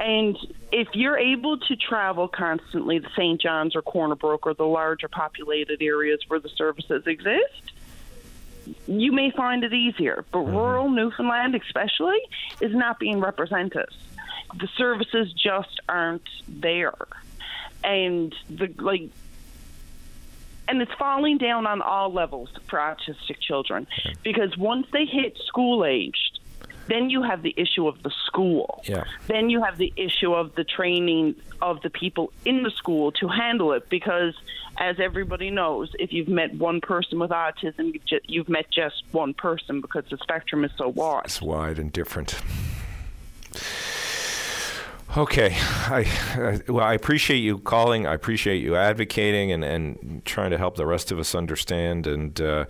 And 0.00 0.36
if 0.72 0.88
you're 0.94 1.18
able 1.18 1.58
to 1.58 1.76
travel 1.76 2.28
constantly 2.28 3.00
to 3.00 3.08
St. 3.16 3.40
John's 3.40 3.76
or 3.76 3.82
Corner 3.82 4.16
Brook 4.16 4.46
or 4.46 4.54
the 4.54 4.66
larger 4.66 5.08
populated 5.08 5.80
areas 5.82 6.20
where 6.28 6.40
the 6.40 6.48
services 6.48 7.06
exist, 7.06 7.72
you 8.86 9.12
may 9.12 9.30
find 9.30 9.64
it 9.64 9.72
easier. 9.72 10.24
But 10.32 10.40
mm-hmm. 10.40 10.56
rural 10.56 10.90
Newfoundland, 10.90 11.54
especially, 11.54 12.18
is 12.60 12.74
not 12.74 12.98
being 12.98 13.20
represented. 13.20 13.88
The 14.58 14.68
services 14.76 15.32
just 15.32 15.80
aren't 15.88 16.28
there. 16.48 16.94
And 17.84 18.34
the 18.50 18.72
like 18.78 19.10
and 20.68 20.82
it's 20.82 20.92
falling 20.94 21.38
down 21.38 21.66
on 21.66 21.80
all 21.80 22.12
levels 22.12 22.48
for 22.66 22.78
autistic 22.78 23.38
children 23.40 23.86
because 24.24 24.56
once 24.56 24.88
they 24.92 25.04
hit 25.04 25.38
school 25.46 25.84
aged, 25.84 26.40
then 26.88 27.10
you 27.10 27.22
have 27.22 27.42
the 27.42 27.54
issue 27.56 27.86
of 27.86 28.02
the 28.02 28.10
school. 28.26 28.82
Yeah. 28.84 29.04
Then 29.26 29.50
you 29.50 29.62
have 29.62 29.78
the 29.78 29.92
issue 29.96 30.32
of 30.32 30.54
the 30.54 30.64
training 30.64 31.34
of 31.60 31.82
the 31.82 31.90
people 31.90 32.32
in 32.44 32.62
the 32.62 32.70
school 32.70 33.12
to 33.12 33.28
handle 33.28 33.72
it 33.72 33.88
because, 33.88 34.34
as 34.78 35.00
everybody 35.00 35.50
knows, 35.50 35.90
if 35.98 36.12
you've 36.12 36.28
met 36.28 36.54
one 36.54 36.80
person 36.80 37.18
with 37.18 37.30
autism, 37.30 37.92
you've, 37.92 38.04
ju- 38.04 38.20
you've 38.26 38.48
met 38.48 38.70
just 38.70 39.02
one 39.12 39.34
person 39.34 39.80
because 39.80 40.04
the 40.10 40.18
spectrum 40.18 40.64
is 40.64 40.70
so 40.76 40.88
wide. 40.88 41.22
It's 41.24 41.42
wide 41.42 41.78
and 41.78 41.92
different. 41.92 42.36
Okay, 45.16 45.56
I, 45.88 46.06
I 46.34 46.60
well, 46.70 46.84
I 46.84 46.92
appreciate 46.92 47.38
you 47.38 47.58
calling. 47.58 48.06
I 48.06 48.12
appreciate 48.12 48.62
you 48.62 48.76
advocating 48.76 49.50
and, 49.50 49.64
and 49.64 50.22
trying 50.26 50.50
to 50.50 50.58
help 50.58 50.76
the 50.76 50.84
rest 50.84 51.10
of 51.10 51.18
us 51.18 51.34
understand. 51.34 52.06
And 52.06 52.38
uh, 52.38 52.66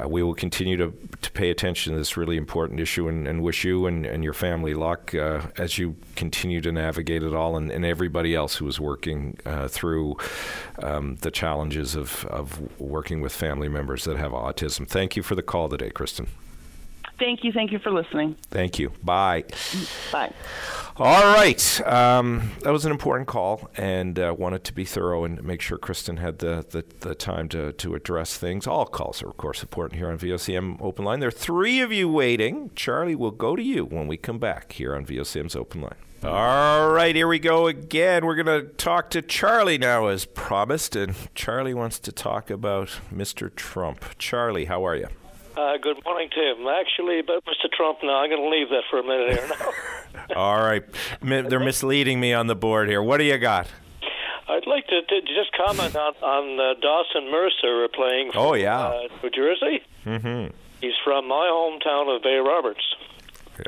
uh, 0.00 0.08
we 0.08 0.22
will 0.22 0.34
continue 0.34 0.76
to, 0.76 0.94
to 1.22 1.32
pay 1.32 1.50
attention 1.50 1.92
to 1.92 1.98
this 1.98 2.16
really 2.16 2.36
important 2.36 2.78
issue 2.78 3.08
and, 3.08 3.26
and 3.26 3.42
wish 3.42 3.64
you 3.64 3.86
and, 3.86 4.06
and 4.06 4.22
your 4.22 4.34
family 4.34 4.74
luck 4.74 5.16
uh, 5.16 5.42
as 5.56 5.76
you 5.76 5.96
continue 6.14 6.60
to 6.60 6.70
navigate 6.70 7.24
it 7.24 7.34
all, 7.34 7.56
and, 7.56 7.72
and 7.72 7.84
everybody 7.84 8.36
else 8.36 8.54
who 8.54 8.68
is 8.68 8.78
working 8.78 9.36
uh, 9.44 9.66
through 9.66 10.16
um, 10.80 11.16
the 11.22 11.30
challenges 11.30 11.96
of, 11.96 12.24
of 12.26 12.60
working 12.80 13.20
with 13.20 13.32
family 13.32 13.68
members 13.68 14.04
that 14.04 14.16
have 14.16 14.30
autism. 14.30 14.86
Thank 14.86 15.16
you 15.16 15.24
for 15.24 15.34
the 15.34 15.42
call 15.42 15.68
today, 15.68 15.90
Kristen. 15.90 16.28
Thank 17.18 17.44
you. 17.44 17.52
Thank 17.52 17.72
you 17.72 17.78
for 17.78 17.90
listening. 17.90 18.36
Thank 18.50 18.78
you. 18.78 18.90
Bye. 19.02 19.44
Bye. 20.10 20.32
All 20.96 21.34
right. 21.34 21.80
Um, 21.86 22.52
that 22.60 22.72
was 22.72 22.84
an 22.84 22.92
important 22.92 23.28
call 23.28 23.70
and 23.76 24.18
uh, 24.18 24.34
wanted 24.36 24.64
to 24.64 24.72
be 24.72 24.84
thorough 24.84 25.24
and 25.24 25.42
make 25.42 25.60
sure 25.60 25.78
Kristen 25.78 26.18
had 26.18 26.38
the, 26.38 26.64
the, 26.70 26.84
the 27.00 27.14
time 27.14 27.48
to, 27.50 27.72
to 27.72 27.94
address 27.94 28.36
things. 28.36 28.66
All 28.66 28.86
calls 28.86 29.22
are, 29.22 29.28
of 29.28 29.36
course, 29.36 29.62
important 29.62 29.98
here 29.98 30.08
on 30.08 30.18
VOCM 30.18 30.80
Open 30.80 31.04
Line. 31.04 31.20
There 31.20 31.28
are 31.28 31.32
three 31.32 31.80
of 31.80 31.92
you 31.92 32.08
waiting. 32.08 32.70
Charlie 32.74 33.14
we'll 33.14 33.32
go 33.32 33.56
to 33.56 33.62
you 33.62 33.84
when 33.84 34.06
we 34.06 34.16
come 34.16 34.38
back 34.38 34.72
here 34.72 34.94
on 34.94 35.04
VOCM's 35.04 35.56
Open 35.56 35.80
Line. 35.82 35.96
All 36.22 36.90
right, 36.90 37.14
here 37.14 37.28
we 37.28 37.38
go 37.38 37.66
again. 37.66 38.24
We're 38.24 38.42
going 38.42 38.62
to 38.62 38.72
talk 38.74 39.10
to 39.10 39.20
Charlie 39.20 39.76
now, 39.76 40.06
as 40.06 40.24
promised. 40.24 40.96
And 40.96 41.14
Charlie 41.34 41.74
wants 41.74 41.98
to 41.98 42.12
talk 42.12 42.50
about 42.50 42.88
Mr. 43.12 43.54
Trump. 43.54 44.04
Charlie, 44.16 44.64
how 44.64 44.86
are 44.86 44.96
you? 44.96 45.08
Uh, 45.56 45.76
good 45.80 46.02
morning, 46.04 46.28
Tim. 46.34 46.66
Actually, 46.66 47.20
about 47.20 47.44
Mr. 47.44 47.70
Trump 47.72 47.98
now, 48.02 48.16
I'm 48.22 48.30
going 48.30 48.42
to 48.42 48.48
leave 48.48 48.68
that 48.70 48.82
for 48.90 48.98
a 48.98 49.02
minute 49.04 49.38
here 49.38 49.48
now. 49.48 50.36
All 50.36 50.60
right. 50.60 50.82
They're 51.22 51.60
misleading 51.60 52.18
me 52.18 52.32
on 52.32 52.48
the 52.48 52.56
board 52.56 52.88
here. 52.88 53.02
What 53.02 53.18
do 53.18 53.24
you 53.24 53.38
got? 53.38 53.68
I'd 54.48 54.66
like 54.66 54.86
to, 54.88 55.00
to 55.02 55.20
just 55.22 55.52
comment 55.56 55.94
on, 55.96 56.12
on 56.22 56.60
uh, 56.60 56.80
Dawson 56.80 57.30
Mercer 57.30 57.88
playing 57.94 58.32
for 58.32 58.38
Oh, 58.38 58.54
yeah. 58.54 58.80
uh, 58.88 59.00
New 59.22 59.30
Jersey. 59.30 59.80
Mm-hmm. 60.04 60.54
He's 60.80 60.92
from 61.04 61.28
my 61.28 61.48
hometown 61.50 62.14
of 62.14 62.22
Bay 62.22 62.36
Roberts. 62.36 62.82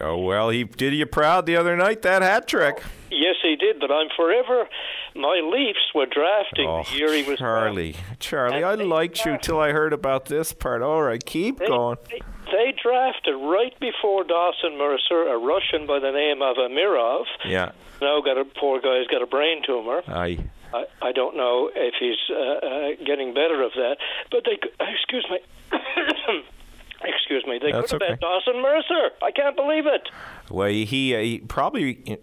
Oh, 0.00 0.18
well, 0.18 0.50
he 0.50 0.64
did 0.64 0.94
you 0.94 1.06
proud 1.06 1.46
the 1.46 1.56
other 1.56 1.76
night, 1.76 2.02
that 2.02 2.22
hat 2.22 2.48
trick. 2.48 2.82
Yes, 3.10 3.36
he 3.42 3.56
did, 3.56 3.78
but 3.80 3.90
I'm 3.90 4.08
forever. 4.16 4.66
My 5.14 5.40
Leafs 5.44 5.92
were 5.94 6.06
drafting 6.06 6.68
Oh, 6.68 6.82
the 6.90 6.96
year 6.96 7.12
he 7.12 7.22
was 7.22 7.38
Charlie. 7.38 7.96
Charlie, 8.18 8.64
I 8.64 8.74
liked 8.74 9.24
you 9.24 9.38
till 9.38 9.58
I 9.60 9.70
heard 9.70 9.92
about 9.92 10.26
this 10.26 10.52
part. 10.52 10.82
All 10.82 11.02
right, 11.02 11.24
keep 11.24 11.58
They, 11.58 11.66
going. 11.66 11.96
they, 12.10 12.20
they 12.52 12.74
drafted 12.82 13.34
right 13.34 13.78
before 13.80 14.24
Dawson 14.24 14.76
Mercer 14.76 15.28
a 15.28 15.38
Russian 15.38 15.86
by 15.86 16.00
the 16.00 16.10
name 16.10 16.42
of 16.42 16.56
Amirov. 16.56 17.24
Yeah. 17.44 17.72
Now 18.02 18.20
got 18.20 18.36
a 18.38 18.44
poor 18.44 18.80
guy's 18.80 19.06
got 19.06 19.22
a 19.22 19.26
brain 19.26 19.62
tumor. 19.64 20.02
I. 20.08 20.38
I, 20.74 20.84
I 21.00 21.12
don't 21.12 21.36
know 21.36 21.70
if 21.74 21.94
he's 21.98 22.18
uh, 22.28 22.34
uh, 22.34 23.04
getting 23.06 23.32
better 23.32 23.62
of 23.62 23.70
that, 23.76 23.96
but 24.32 24.44
they 24.44 24.58
excuse 24.92 25.26
me. 25.30 25.38
Excuse 27.02 27.44
me. 27.46 27.58
They 27.60 27.72
That's 27.72 27.90
could 27.92 28.02
have 28.02 28.02
okay. 28.02 28.10
had 28.12 28.20
Dawson 28.20 28.62
Mercer. 28.62 29.10
I 29.22 29.30
can't 29.30 29.56
believe 29.56 29.86
it. 29.86 30.08
Well, 30.50 30.68
he, 30.68 31.14
uh, 31.14 31.18
he 31.20 31.38
probably 31.40 32.18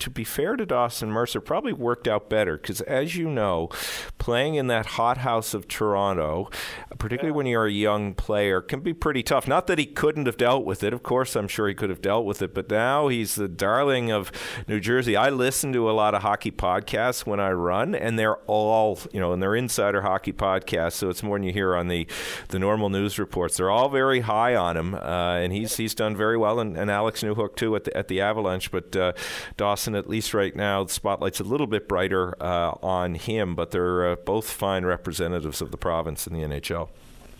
to 0.00 0.10
be 0.10 0.24
fair 0.24 0.56
to 0.56 0.66
Dawson 0.66 1.10
Mercer, 1.10 1.40
probably 1.40 1.72
worked 1.72 2.08
out 2.08 2.28
better 2.28 2.56
because, 2.56 2.80
as 2.82 3.16
you 3.16 3.28
know, 3.28 3.68
playing 4.18 4.54
in 4.54 4.66
that 4.66 4.86
hothouse 4.86 5.54
of 5.54 5.68
Toronto, 5.68 6.50
particularly 6.98 7.32
yeah. 7.32 7.36
when 7.36 7.46
you're 7.46 7.66
a 7.66 7.72
young 7.72 8.14
player, 8.14 8.60
can 8.60 8.80
be 8.80 8.94
pretty 8.94 9.22
tough. 9.22 9.46
Not 9.46 9.66
that 9.66 9.78
he 9.78 9.86
couldn't 9.86 10.26
have 10.26 10.36
dealt 10.36 10.64
with 10.64 10.82
it. 10.82 10.92
Of 10.92 11.02
course, 11.02 11.36
I'm 11.36 11.48
sure 11.48 11.68
he 11.68 11.74
could 11.74 11.90
have 11.90 12.02
dealt 12.02 12.24
with 12.24 12.42
it, 12.42 12.54
but 12.54 12.70
now 12.70 13.08
he's 13.08 13.34
the 13.34 13.48
darling 13.48 14.10
of 14.10 14.32
New 14.66 14.80
Jersey. 14.80 15.16
I 15.16 15.28
listen 15.28 15.72
to 15.74 15.90
a 15.90 15.92
lot 15.92 16.14
of 16.14 16.22
hockey 16.22 16.50
podcasts 16.50 17.26
when 17.26 17.38
I 17.38 17.50
run, 17.50 17.94
and 17.94 18.18
they're 18.18 18.38
all, 18.46 18.98
you 19.12 19.20
know, 19.20 19.32
and 19.32 19.42
they're 19.42 19.54
insider 19.54 20.02
hockey 20.02 20.32
podcasts, 20.32 20.94
so 20.94 21.10
it's 21.10 21.22
more 21.22 21.36
than 21.38 21.44
you 21.44 21.52
hear 21.52 21.76
on 21.76 21.88
the 21.88 22.06
the 22.48 22.58
normal 22.58 22.88
news 22.88 23.18
reports. 23.18 23.58
They're 23.58 23.70
all 23.70 23.90
very 23.90 24.20
high 24.20 24.54
on 24.54 24.76
him, 24.76 24.94
uh, 24.94 25.36
and 25.36 25.52
he's 25.52 25.76
he's 25.76 25.94
done 25.94 26.16
very 26.16 26.38
well, 26.38 26.58
and, 26.58 26.76
and 26.76 26.90
Alex 26.90 27.22
Newhook 27.22 27.56
too 27.56 27.76
at 27.76 27.84
the 27.84 27.96
at 27.96 28.08
the 28.08 28.20
Avalanche. 28.20 28.70
But 28.70 28.96
uh, 28.96 29.12
Dawson, 29.56 29.89
at 29.94 30.08
least 30.08 30.34
right 30.34 30.54
now, 30.54 30.84
the 30.84 30.92
spotlight's 30.92 31.40
a 31.40 31.44
little 31.44 31.66
bit 31.66 31.88
brighter 31.88 32.34
uh, 32.42 32.72
on 32.82 33.14
him, 33.14 33.54
but 33.54 33.70
they're 33.70 34.12
uh, 34.12 34.16
both 34.16 34.50
fine 34.50 34.84
representatives 34.84 35.60
of 35.60 35.70
the 35.70 35.76
province 35.76 36.26
in 36.26 36.32
the 36.32 36.40
NHL. 36.40 36.88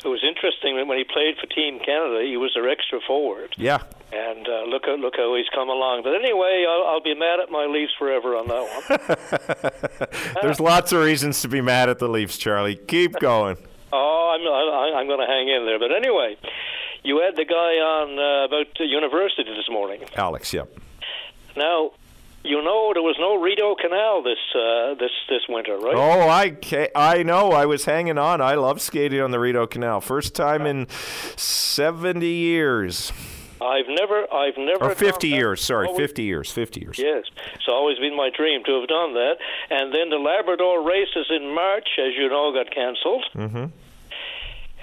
It 0.03 0.09
was 0.09 0.25
interesting 0.27 0.77
that 0.77 0.87
when 0.87 0.97
he 0.97 1.05
played 1.05 1.37
for 1.37 1.47
Team 1.47 1.79
Canada, 1.79 2.25
he 2.27 2.39
was 2.39 2.53
their 2.55 2.69
extra 2.69 3.01
forward. 3.07 3.53
Yeah. 3.59 3.83
And 4.13 4.49
uh, 4.49 4.65
look, 4.65 4.85
look 4.87 5.15
how 5.17 5.37
he's 5.37 5.49
come 5.55 5.69
along. 5.69 6.03
But 6.05 6.15
anyway, 6.15 6.65
I'll, 6.67 6.95
I'll 6.95 7.03
be 7.03 7.15
mad 7.15 7.39
at 7.39 7.51
my 7.51 7.67
Leafs 7.67 7.93
forever 7.99 8.35
on 8.35 8.49
that 8.49 10.09
one. 10.09 10.35
There's 10.43 10.59
lots 10.59 10.93
of 10.93 11.05
reasons 11.05 11.43
to 11.43 11.49
be 11.49 11.61
mad 11.61 11.91
at 11.91 11.99
the 11.99 12.09
Leafs, 12.09 12.39
Charlie. 12.39 12.77
Keep 12.77 13.21
going. 13.21 13.59
oh, 13.93 14.35
I'm 14.35 14.97
I'm 14.97 15.07
going 15.07 15.21
to 15.21 15.27
hang 15.27 15.49
in 15.49 15.67
there. 15.67 15.79
But 15.79 15.93
anyway, 15.93 16.37
you 17.03 17.21
had 17.21 17.37
the 17.37 17.45
guy 17.45 17.55
on 17.55 18.19
uh, 18.19 18.45
about 18.47 18.81
university 18.81 19.51
this 19.55 19.69
morning. 19.71 20.03
Alex, 20.17 20.53
yep. 20.53 20.75
Now, 21.57 21.91
you 22.43 22.63
know 22.63 22.93
there 22.95 23.03
was 23.03 23.17
no 23.19 23.41
Rideau 23.41 23.75
Canal 23.81 24.23
this 24.23 24.39
uh, 24.55 24.95
this 24.95 25.11
this 25.29 25.43
winter, 25.49 25.77
right? 25.77 25.95
Oh, 25.95 26.29
I 26.29 26.57
I 26.95 27.23
know. 27.23 27.53
I 27.53 27.67
was 27.67 27.85
hanging 27.85 28.19
on. 28.19 28.41
I 28.41 28.55
love 28.55 28.81
skating 28.81 29.21
on 29.21 29.31
the 29.31 29.39
Rideau 29.39 29.67
Canal. 29.67 30.01
First 30.01 30.35
time 30.35 30.67
in 30.67 30.89
seventy 31.37 32.33
years. 32.33 33.13
I've 33.61 33.89
never, 33.89 34.25
I've 34.33 34.57
never. 34.57 34.87
Or 34.87 34.95
fifty 34.95 35.29
years. 35.29 35.61
Sorry, 35.61 35.87
always, 35.87 36.01
fifty 36.01 36.23
years. 36.23 36.51
Fifty 36.51 36.81
years. 36.81 36.99
Yes, 36.99 37.25
it's 37.55 37.69
always 37.69 37.99
been 37.99 38.17
my 38.17 38.31
dream 38.35 38.65
to 38.65 38.81
have 38.81 38.89
done 38.89 39.13
that. 39.15 39.37
And 39.69 39.93
then 39.93 40.09
the 40.09 40.17
Labrador 40.17 40.83
races 40.83 41.27
in 41.29 41.55
March, 41.55 41.89
as 41.99 42.17
you 42.17 42.29
know, 42.31 42.53
got 42.53 42.75
canceled. 42.75 43.25
Mm-hmm. 43.35 43.67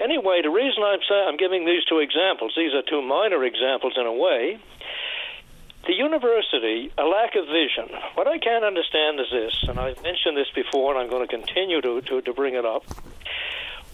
Anyway, 0.00 0.40
the 0.42 0.50
reason 0.50 0.84
I'm 0.84 1.00
saying 1.08 1.24
I'm 1.26 1.36
giving 1.36 1.66
these 1.66 1.84
two 1.86 1.98
examples, 1.98 2.54
these 2.56 2.72
are 2.72 2.82
two 2.88 3.02
minor 3.02 3.44
examples 3.44 3.94
in 3.96 4.06
a 4.06 4.12
way. 4.12 4.60
The 5.88 5.94
university, 5.94 6.92
a 6.98 7.04
lack 7.04 7.34
of 7.34 7.46
vision. 7.46 7.88
What 8.12 8.28
I 8.28 8.36
can't 8.36 8.62
understand 8.62 9.18
is 9.20 9.26
this, 9.32 9.56
and 9.70 9.80
I've 9.80 10.02
mentioned 10.02 10.36
this 10.36 10.52
before, 10.54 10.92
and 10.92 11.00
I'm 11.00 11.08
going 11.08 11.26
to 11.26 11.34
continue 11.34 11.80
to, 11.80 12.02
to, 12.02 12.20
to 12.20 12.32
bring 12.34 12.56
it 12.56 12.66
up. 12.66 12.84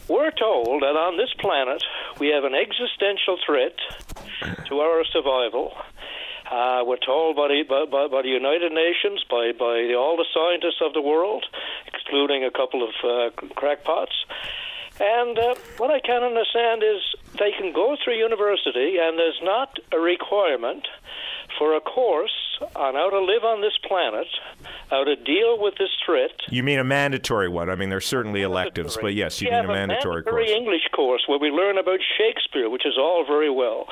We're 0.09 0.33
told 0.33 0.83
that 0.83 0.99
on 0.99 1.17
this 1.17 1.31
planet 1.39 1.85
we 2.19 2.35
have 2.35 2.43
an 2.43 2.53
existential 2.53 3.39
threat 3.47 3.79
to 4.67 4.81
our 4.81 5.05
survival. 5.05 5.71
Uh, 6.51 6.83
we're 6.85 6.99
told 6.99 7.37
by 7.37 7.47
the, 7.47 7.63
by, 7.63 7.87
by 7.87 8.23
the, 8.23 8.29
United 8.29 8.73
Nations, 8.73 9.23
by, 9.31 9.53
by 9.53 9.87
the, 9.87 9.95
all 9.95 10.17
the 10.17 10.27
scientists 10.35 10.83
of 10.83 10.95
the 10.95 11.01
world, 11.01 11.47
excluding 11.87 12.43
a 12.43 12.51
couple 12.51 12.83
of 12.83 12.91
uh, 13.07 13.31
crackpots, 13.55 14.27
and 14.99 15.39
uh, 15.39 15.55
what 15.79 15.91
I 15.91 16.01
can't 16.01 16.23
understand 16.23 16.83
is 16.83 17.03
they 17.39 17.51
can 17.51 17.73
go 17.73 17.97
through 18.03 18.15
university, 18.15 18.99
and 18.99 19.19
there's 19.19 19.41
not 19.43 19.79
a 19.93 19.99
requirement 19.99 20.87
for 21.59 21.77
a 21.77 21.81
course 21.81 22.33
on 22.77 22.95
how 22.95 23.11
to 23.11 23.21
live 23.21 23.45
on 23.45 23.61
this 23.61 23.77
planet, 23.87 24.27
how 24.91 25.05
to 25.05 25.17
deal 25.17 25.61
with 25.61 25.75
this 25.79 25.91
threat. 26.05 26.31
You 26.51 26.63
mean 26.63 26.79
a 26.79 26.85
mandatory 26.85 27.49
one? 27.49 27.71
I 27.71 27.75
mean, 27.75 27.89
there's 27.89 28.07
certainly 28.07 28.43
electives, 28.43 28.97
but 29.01 29.15
yes, 29.15 29.41
you 29.41 29.49
yeah, 29.49 29.63
mean 29.63 29.71
a 29.71 29.75
mandatory, 29.75 30.23
a 30.23 30.25
mandatory 30.25 30.47
course. 30.47 30.59
English 30.59 30.89
course 30.95 31.23
where 31.27 31.39
we 31.39 31.51
learn 31.51 31.79
about 31.79 32.01
Shakespeare, 32.19 32.71
which 32.71 32.87
is 32.87 32.95
all 32.99 33.25
very 33.27 33.51
well. 33.51 33.87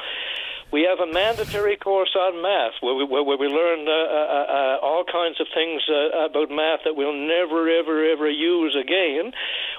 We 0.73 0.89
have 0.89 1.07
a 1.07 1.13
mandatory 1.13 1.77
course 1.77 2.17
on 2.17 2.41
math 2.41 2.73
where 2.81 2.95
we, 2.95 3.05
where, 3.05 3.23
where 3.23 3.37
we 3.37 3.47
learn 3.47 3.87
uh, 3.87 3.93
uh, 3.93 4.47
uh, 4.49 4.79
all 4.81 5.05
kinds 5.05 5.39
of 5.39 5.47
things 5.53 5.83
uh, 5.87 6.25
about 6.25 6.49
math 6.49 6.81
that 6.85 6.97
we'll 6.97 7.13
never, 7.13 7.69
ever, 7.69 8.09
ever 8.09 8.31
use 8.31 8.75
again. 8.75 9.33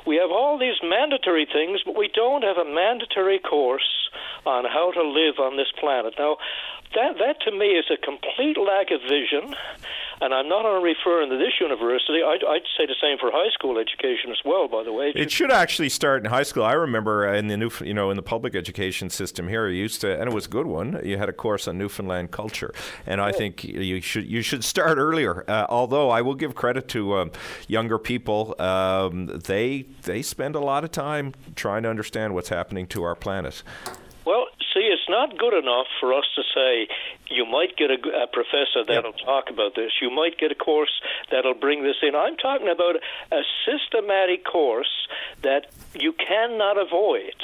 We 0.06 0.18
have 0.18 0.30
all 0.30 0.60
these 0.60 0.78
mandatory 0.84 1.48
things, 1.52 1.82
but 1.84 1.98
we 1.98 2.12
don't 2.14 2.44
have 2.44 2.58
a 2.58 2.66
mandatory 2.66 3.40
course 3.40 3.90
on 4.46 4.66
how 4.66 4.92
to 4.92 5.02
live 5.02 5.40
on 5.40 5.58
this 5.58 5.72
planet. 5.80 6.14
Now, 6.20 6.38
that 6.96 7.18
that 7.20 7.42
to 7.42 7.52
me 7.52 7.68
is 7.68 7.86
a 7.92 7.98
complete 7.98 8.58
lack 8.58 8.92
of 8.92 9.02
vision. 9.02 9.56
And 10.22 10.34
I'm 10.34 10.48
not 10.48 10.66
only 10.66 10.94
referring 10.94 11.30
to 11.32 11.38
this 11.38 11.60
university. 11.60 12.22
I'd, 12.24 12.46
I'd, 12.48 12.62
say 12.78 12.86
the 12.86 12.96
same 13.02 13.18
for 13.18 13.30
high 13.30 13.50
school 13.52 13.78
education 13.78 14.32
as 14.32 14.38
well. 14.46 14.70
By 14.70 14.84
the 14.84 14.94
way, 14.94 15.12
it 15.14 15.32
should 15.32 15.52
actually 15.52 15.90
start 15.90 16.24
in 16.24 16.32
high 16.32 16.44
school. 16.44 16.64
I 16.64 16.74
remember 16.74 17.28
in 17.34 17.48
the 17.48 17.58
new, 17.58 17.70
you 17.82 17.94
know, 17.94 18.10
in 18.10 18.16
the 18.16 18.24
public 18.24 18.56
education 18.56 19.10
system 19.10 19.50
here, 19.50 19.68
you 19.68 19.82
used 19.82 20.00
to, 20.02 20.18
and 20.18 20.30
it 20.30 20.34
was 20.34 20.46
a 20.46 20.50
good 20.50 20.66
one. 20.66 21.02
You 21.04 21.18
had 21.18 21.28
a 21.28 21.34
course 21.34 21.68
on 21.68 21.78
Newfoundland 21.78 22.32
culture, 22.32 22.74
and 23.06 23.20
I 23.20 23.32
think 23.34 23.64
you 23.66 24.00
should 24.00 24.26
you 24.26 24.42
should 24.42 24.64
start 24.64 24.98
earlier. 24.98 25.44
Uh, 25.48 25.66
although 25.68 26.10
I 26.10 26.22
will 26.22 26.36
give 26.36 26.56
credit 26.56 26.88
to 26.90 27.16
um, 27.16 27.32
younger 27.68 28.00
people, 28.00 28.56
um, 28.62 29.26
they 29.26 29.88
they 30.04 30.22
spend 30.22 30.56
a 30.56 30.62
lot 30.62 30.86
of 30.86 30.92
time 30.92 31.34
trying 31.56 31.84
to 31.84 31.90
understand 31.90 32.34
what's 32.34 32.50
happening 32.50 32.88
to 32.88 33.04
our 33.04 33.16
planet. 33.16 33.62
Well, 34.26 34.48
it's 35.04 35.10
not 35.10 35.38
good 35.38 35.54
enough 35.54 35.88
for 36.00 36.14
us 36.14 36.24
to 36.36 36.44
say 36.56 36.88
you 37.30 37.46
might 37.46 37.76
get 37.76 37.92
a, 37.92 38.24
a 38.24 38.28
professor 38.28 38.86
that'll 38.88 39.12
yep. 39.12 39.26
talk 39.26 39.50
about 39.50 39.76
this. 39.76 39.92
You 40.02 40.10
might 40.10 40.38
get 40.38 40.52
a 40.52 40.56
course 40.56 41.02
that'll 41.30 41.56
bring 41.56 41.84
this 41.84 41.98
in. 42.02 42.16
I'm 42.16 42.38
talking 42.38 42.70
about 42.70 42.96
a 43.32 43.42
systematic 43.66 44.46
course 44.46 45.08
that 45.42 45.68
you 45.94 46.14
cannot 46.14 46.78
avoid 46.78 47.36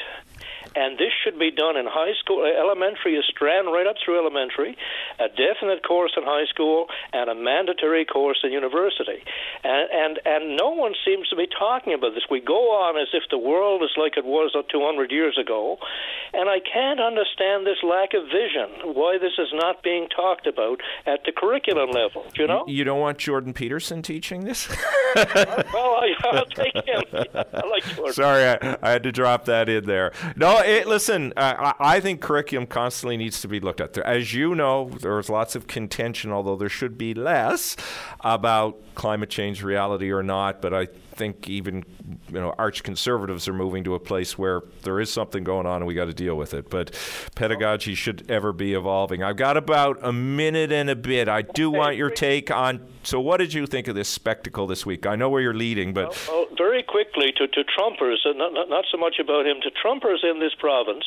and 0.75 0.97
this 0.97 1.13
should 1.23 1.37
be 1.39 1.51
done 1.51 1.77
in 1.77 1.85
high 1.85 2.13
school. 2.19 2.43
Uh, 2.43 2.53
elementary 2.59 3.15
is 3.15 3.25
Strand 3.29 3.67
right 3.67 3.87
up 3.87 3.95
through 4.03 4.19
elementary, 4.19 4.77
a 5.19 5.27
definite 5.29 5.83
course 5.85 6.13
in 6.17 6.23
high 6.23 6.45
school, 6.49 6.87
and 7.13 7.29
a 7.29 7.35
mandatory 7.35 8.05
course 8.05 8.39
in 8.43 8.51
university. 8.51 9.23
And, 9.63 9.89
and, 9.91 10.19
and 10.25 10.57
no 10.57 10.69
one 10.69 10.93
seems 11.05 11.27
to 11.29 11.35
be 11.35 11.47
talking 11.47 11.93
about 11.93 12.13
this. 12.13 12.23
We 12.29 12.41
go 12.41 12.71
on 12.71 12.97
as 12.97 13.09
if 13.13 13.23
the 13.29 13.37
world 13.37 13.83
is 13.83 13.91
like 13.97 14.17
it 14.17 14.25
was 14.25 14.55
200 14.69 15.11
years 15.11 15.37
ago, 15.39 15.77
and 16.33 16.49
I 16.49 16.59
can't 16.59 16.99
understand 16.99 17.65
this 17.65 17.77
lack 17.83 18.13
of 18.13 18.23
vision, 18.25 18.93
why 18.93 19.17
this 19.19 19.33
is 19.37 19.49
not 19.53 19.83
being 19.83 20.07
talked 20.09 20.47
about 20.47 20.81
at 21.05 21.21
the 21.25 21.31
curriculum 21.31 21.91
level, 21.91 22.25
you 22.35 22.47
know? 22.47 22.63
You, 22.67 22.77
you 22.77 22.83
don't 22.83 22.99
want 22.99 23.17
Jordan 23.17 23.53
Peterson 23.53 24.01
teaching 24.01 24.45
this? 24.45 24.69
well, 25.15 25.99
I, 26.01 26.13
will 26.31 26.45
take 26.45 26.73
him. 26.75 27.03
I 27.13 27.67
like 27.67 27.83
Jordan. 27.95 28.13
Sorry, 28.13 28.45
I, 28.45 28.77
I, 28.81 28.91
had 28.91 29.03
to 29.03 29.11
drop 29.11 29.45
that 29.45 29.69
in 29.69 29.85
there. 29.85 30.11
No, 30.35 30.58
it, 30.61 30.87
listen, 30.87 31.33
uh, 31.35 31.73
I 31.79 31.99
think 31.99 32.21
curriculum 32.21 32.67
constantly 32.67 33.17
needs 33.17 33.41
to 33.41 33.47
be 33.47 33.59
looked 33.59 33.81
at. 33.81 33.97
As 33.97 34.33
you 34.33 34.55
know, 34.55 34.89
there's 35.01 35.29
lots 35.29 35.55
of 35.55 35.67
contention, 35.67 36.31
although 36.31 36.55
there 36.55 36.69
should 36.69 36.97
be 36.97 37.13
less, 37.13 37.75
about 38.21 38.79
climate 38.95 39.29
change 39.29 39.63
reality 39.63 40.11
or 40.11 40.23
not. 40.23 40.61
But 40.61 40.73
I 40.73 40.87
think 41.19 41.49
even 41.49 41.83
you 42.29 42.39
know 42.39 42.55
arch 42.57 42.81
conservatives 42.81 43.47
are 43.47 43.53
moving 43.53 43.83
to 43.83 43.93
a 43.93 43.99
place 43.99 44.37
where 44.37 44.61
there 44.83 44.99
is 45.01 45.11
something 45.11 45.43
going 45.43 45.67
on 45.67 45.81
and 45.81 45.85
we 45.85 45.93
got 45.93 46.05
to 46.05 46.13
deal 46.13 46.35
with 46.35 46.53
it. 46.53 46.69
But 46.69 46.97
pedagogy 47.35 47.93
should 47.93 48.31
ever 48.31 48.53
be 48.53 48.73
evolving. 48.73 49.21
I've 49.21 49.35
got 49.35 49.57
about 49.57 49.99
a 50.01 50.13
minute 50.13 50.71
and 50.71 50.89
a 50.89 50.95
bit. 50.95 51.27
I 51.27 51.41
do 51.41 51.69
want 51.69 51.97
your 51.97 52.09
take 52.09 52.49
on. 52.49 52.87
So, 53.03 53.19
what 53.19 53.37
did 53.37 53.53
you 53.53 53.67
think 53.67 53.87
of 53.89 53.95
this 53.95 54.07
spectacle 54.07 54.65
this 54.65 54.85
week? 54.85 55.05
I 55.05 55.15
know 55.15 55.29
where 55.29 55.41
you're 55.41 55.53
leading, 55.53 55.93
but 55.93 56.09
well, 56.27 56.47
well, 56.47 56.57
very 56.57 56.83
quickly 56.83 57.33
to 57.37 57.47
to 57.47 57.63
Trumpers, 57.65 58.17
not, 58.25 58.53
not 58.53 58.69
not 58.69 58.85
so 58.89 58.97
much 58.97 59.19
about 59.19 59.45
him 59.45 59.57
to 59.61 59.69
Trumpers 59.71 60.23
in 60.23 60.39
this 60.39 60.55
province 60.57 61.05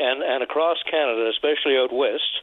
and 0.00 0.22
and 0.22 0.42
across 0.42 0.78
Canada, 0.90 1.30
especially 1.30 1.76
out 1.76 1.92
west 1.92 2.42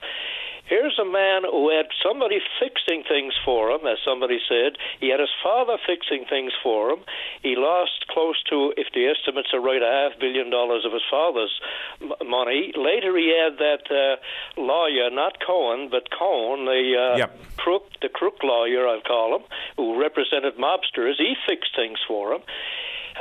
Here's 0.72 0.98
a 0.98 1.04
man 1.04 1.44
who 1.44 1.68
had 1.68 1.88
somebody 2.00 2.40
fixing 2.56 3.04
things 3.04 3.34
for 3.44 3.72
him, 3.72 3.86
as 3.86 3.98
somebody 4.08 4.40
said. 4.48 4.80
He 5.02 5.10
had 5.12 5.20
his 5.20 5.36
father 5.44 5.76
fixing 5.86 6.24
things 6.30 6.54
for 6.64 6.92
him. 6.92 7.00
He 7.44 7.56
lost 7.58 8.08
close 8.08 8.42
to, 8.50 8.72
if 8.78 8.88
the 8.94 9.12
estimates 9.12 9.50
are 9.54 9.60
right, 9.60 9.84
a 9.84 10.08
half 10.08 10.18
billion 10.18 10.50
dollars 10.50 10.86
of 10.86 10.94
his 10.94 11.04
father's 11.12 11.52
m- 12.00 12.14
money. 12.24 12.72
Later, 12.74 13.18
he 13.18 13.36
had 13.36 13.60
that 13.60 13.84
uh, 13.92 14.16
lawyer, 14.56 15.10
not 15.12 15.44
Cohen, 15.46 15.90
but 15.92 16.08
Cohen, 16.10 16.64
the 16.64 16.96
uh, 16.96 17.18
yep. 17.18 17.58
crook, 17.58 17.92
the 18.02 18.08
crook 18.08 18.40
lawyer, 18.42 18.88
I'll 18.88 19.02
call 19.02 19.36
him, 19.36 19.44
who 19.76 20.00
represented 20.00 20.56
mobsters. 20.56 21.16
He 21.18 21.36
fixed 21.46 21.76
things 21.76 22.00
for 22.08 22.32
him. 22.32 22.44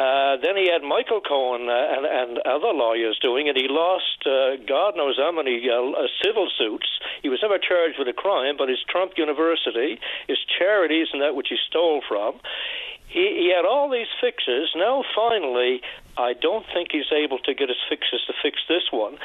Uh, 0.01 0.41
then 0.41 0.57
he 0.57 0.65
had 0.73 0.81
Michael 0.81 1.21
Cohen 1.21 1.69
uh, 1.69 1.77
and, 1.77 2.09
and 2.09 2.39
other 2.49 2.73
lawyers 2.73 3.19
doing 3.21 3.49
it. 3.49 3.57
He 3.57 3.69
lost 3.69 4.25
uh, 4.25 4.57
God 4.65 4.97
knows 4.97 5.21
how 5.21 5.31
many 5.31 5.61
uh, 5.69 5.77
uh, 5.77 6.09
civil 6.25 6.49
suits. 6.57 6.89
He 7.23 7.29
was 7.29 7.41
never 7.43 7.59
charged 7.59 7.99
with 7.99 8.09
a 8.09 8.17
crime, 8.17 8.57
but 8.57 8.71
his 8.71 8.81
Trump 8.89 9.13
University, 9.19 10.01
his 10.27 10.39
charities, 10.59 11.09
and 11.13 11.21
that 11.21 11.37
which 11.37 11.49
he 11.51 11.57
stole 11.69 12.01
from. 12.09 12.41
He, 13.09 13.45
he 13.45 13.53
had 13.55 13.69
all 13.69 13.91
these 13.91 14.09
fixes. 14.23 14.73
Now, 14.75 15.05
finally, 15.15 15.83
I 16.17 16.35
don't 16.35 16.67
think 16.73 16.89
he's 16.93 17.11
able 17.13 17.39
to 17.41 17.55
get 17.55 17.69
his 17.69 17.79
fixes 17.89 18.21
to 18.27 18.35
fix 18.43 18.59
this 18.69 18.91
one. 18.91 19.19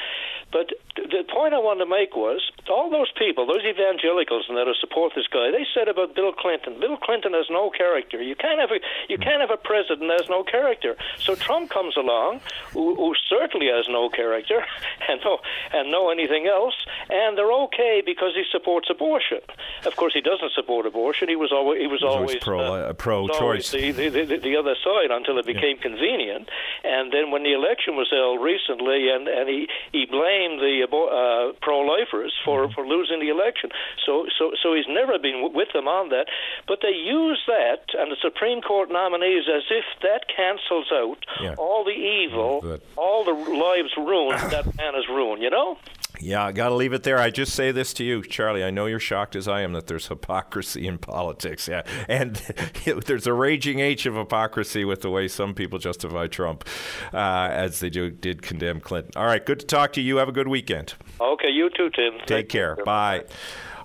But 0.52 0.70
the 0.94 1.24
point 1.28 1.54
I 1.54 1.58
wanted 1.58 1.84
to 1.84 1.90
make 1.90 2.14
was 2.14 2.40
all 2.70 2.88
those 2.88 3.10
people, 3.18 3.46
those 3.46 3.64
evangelicals 3.66 4.46
and 4.48 4.56
that 4.56 4.66
support 4.80 5.12
this 5.14 5.26
guy, 5.26 5.50
they 5.50 5.66
said 5.74 5.88
about 5.88 6.14
Bill 6.14 6.32
Clinton, 6.32 6.78
Bill 6.78 6.96
Clinton 6.96 7.34
has 7.34 7.46
no 7.50 7.70
character. 7.70 8.22
You 8.22 8.36
can't 8.36 8.60
have 8.60 8.70
a 8.70 8.78
you 9.08 9.18
can't 9.18 9.40
have 9.40 9.50
a 9.50 9.56
president 9.56 10.08
that 10.08 10.20
has 10.20 10.30
no 10.30 10.44
character. 10.44 10.96
So 11.18 11.34
Trump 11.34 11.70
comes 11.70 11.96
along, 11.96 12.40
who, 12.72 12.94
who 12.94 13.14
certainly 13.28 13.66
has 13.68 13.86
no 13.88 14.08
character 14.08 14.64
and 15.08 15.20
no 15.24 15.38
and 15.72 15.90
no 15.90 16.10
anything 16.10 16.46
else, 16.46 16.74
and 17.10 17.36
they're 17.36 17.52
okay 17.66 18.02
because 18.04 18.32
he 18.34 18.44
supports 18.50 18.88
abortion. 18.88 19.40
Of 19.84 19.96
course, 19.96 20.14
he 20.14 20.20
doesn't 20.20 20.52
support 20.52 20.86
abortion. 20.86 21.28
He 21.28 21.36
was 21.36 21.50
always 21.52 21.80
he 21.80 21.86
was, 21.86 22.00
He's 22.00 22.08
always, 22.08 22.36
pro 22.36 22.60
uh, 22.60 22.90
uh, 22.90 22.92
pro 22.92 23.28
choice. 23.28 23.70
the, 23.70 23.90
the, 23.90 24.08
the, 24.08 24.36
the 24.38 24.56
other 24.56 24.74
side 24.82 25.10
until 25.10 25.38
it 25.38 25.46
became 25.46 25.78
convenient. 25.78 26.48
And 26.84 27.12
then 27.12 27.30
when 27.30 27.42
the 27.42 27.52
election 27.52 27.96
was 27.96 28.08
held 28.10 28.42
recently, 28.42 29.08
and, 29.10 29.28
and 29.28 29.48
he, 29.48 29.68
he 29.92 30.06
blamed 30.06 30.60
the 30.60 30.84
uh, 30.86 31.52
pro-lifers 31.62 32.32
for, 32.44 32.56
Mm-hmm. 32.66 32.72
for 32.74 32.86
losing 32.86 33.20
the 33.20 33.28
election. 33.28 33.70
So, 34.04 34.26
so, 34.38 34.52
so 34.62 34.74
he's 34.74 34.88
never 34.88 35.18
been 35.18 35.42
w- 35.42 35.54
with 35.54 35.68
them 35.72 35.86
on 35.88 36.08
that. 36.10 36.26
But 36.66 36.78
they 36.82 36.94
use 36.96 37.40
that 37.46 37.92
and 37.98 38.10
the 38.10 38.16
Supreme 38.22 38.60
Court 38.62 38.90
nominees 38.90 39.44
as 39.48 39.62
if 39.70 39.84
that 40.02 40.24
cancels 40.34 40.86
out 40.92 41.18
Yeah. 41.42 41.54
all 41.58 41.84
the 41.84 41.90
evil, 41.92 42.80
all 42.96 43.24
the 43.24 43.32
lives 43.32 43.92
ruined 43.96 44.40
that 44.50 44.64
man 44.76 44.94
has 44.94 45.08
ruined, 45.08 45.42
you 45.42 45.50
know? 45.50 45.78
Yeah, 46.20 46.44
I 46.44 46.52
got 46.52 46.70
to 46.70 46.74
leave 46.74 46.92
it 46.92 47.02
there. 47.02 47.18
I 47.18 47.30
just 47.30 47.52
say 47.52 47.72
this 47.72 47.92
to 47.94 48.04
you, 48.04 48.22
Charlie. 48.22 48.64
I 48.64 48.70
know 48.70 48.86
you're 48.86 48.98
shocked 49.00 49.36
as 49.36 49.46
I 49.48 49.60
am 49.62 49.72
that 49.74 49.86
there's 49.86 50.06
hypocrisy 50.08 50.86
in 50.86 50.98
politics. 50.98 51.68
Yeah, 51.68 51.82
and 52.08 52.36
there's 52.84 53.26
a 53.26 53.32
raging 53.32 53.80
age 53.80 54.06
of 54.06 54.14
hypocrisy 54.14 54.84
with 54.84 55.02
the 55.02 55.10
way 55.10 55.28
some 55.28 55.54
people 55.54 55.78
justify 55.78 56.26
Trump, 56.26 56.64
uh, 57.12 57.48
as 57.50 57.80
they 57.80 57.90
do 57.90 58.10
did 58.10 58.42
condemn 58.42 58.80
Clinton. 58.80 59.12
All 59.16 59.26
right, 59.26 59.44
good 59.44 59.60
to 59.60 59.66
talk 59.66 59.92
to 59.94 60.00
you. 60.00 60.06
You 60.06 60.16
Have 60.16 60.28
a 60.28 60.32
good 60.32 60.48
weekend. 60.48 60.94
Okay, 61.20 61.50
you 61.50 61.70
too, 61.70 61.90
Tim. 61.90 62.14
Take 62.26 62.48
care. 62.48 62.76
Bye. 62.84 63.24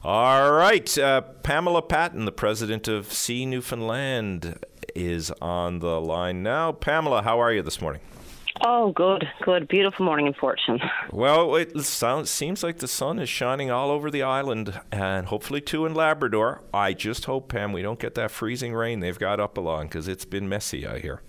All 0.04 0.52
right, 0.52 0.98
uh, 0.98 1.22
Pamela 1.22 1.84
Patton, 1.84 2.26
the 2.26 2.32
president 2.32 2.88
of 2.88 3.12
Sea 3.14 3.46
Newfoundland, 3.46 4.58
is 4.96 5.32
on 5.42 5.80
the 5.80 6.02
line 6.02 6.42
now. 6.42 6.72
Pamela, 6.72 7.22
how 7.22 7.40
are 7.40 7.54
you 7.54 7.62
this 7.62 7.82
morning? 7.82 8.02
Oh, 8.64 8.92
good, 8.92 9.28
good. 9.44 9.68
Beautiful 9.68 10.06
morning 10.06 10.28
in 10.28 10.34
Fortune. 10.34 10.80
Well, 11.12 11.56
it 11.56 11.80
sounds, 11.82 12.30
seems 12.30 12.62
like 12.64 12.78
the 12.78 12.88
sun 12.88 13.18
is 13.18 13.28
shining 13.28 13.72
all 13.72 13.90
over 13.90 14.12
the 14.12 14.22
island, 14.22 14.80
and 14.92 15.28
hopefully 15.28 15.62
too 15.62 15.86
in 15.86 15.96
Labrador. 15.96 16.62
I 16.74 16.94
just 16.94 17.26
hope, 17.26 17.50
Pam, 17.50 17.74
we 17.74 17.82
don't 17.82 18.00
get 18.00 18.14
that 18.16 18.30
freezing 18.30 18.74
rain 18.74 19.00
they've 19.00 19.18
got 19.18 19.40
up 19.40 19.58
along 19.58 19.88
because 19.88 20.08
it's 20.08 20.26
been 20.26 20.48
messy 20.48 20.86
out 20.86 21.00
here. 21.00 21.22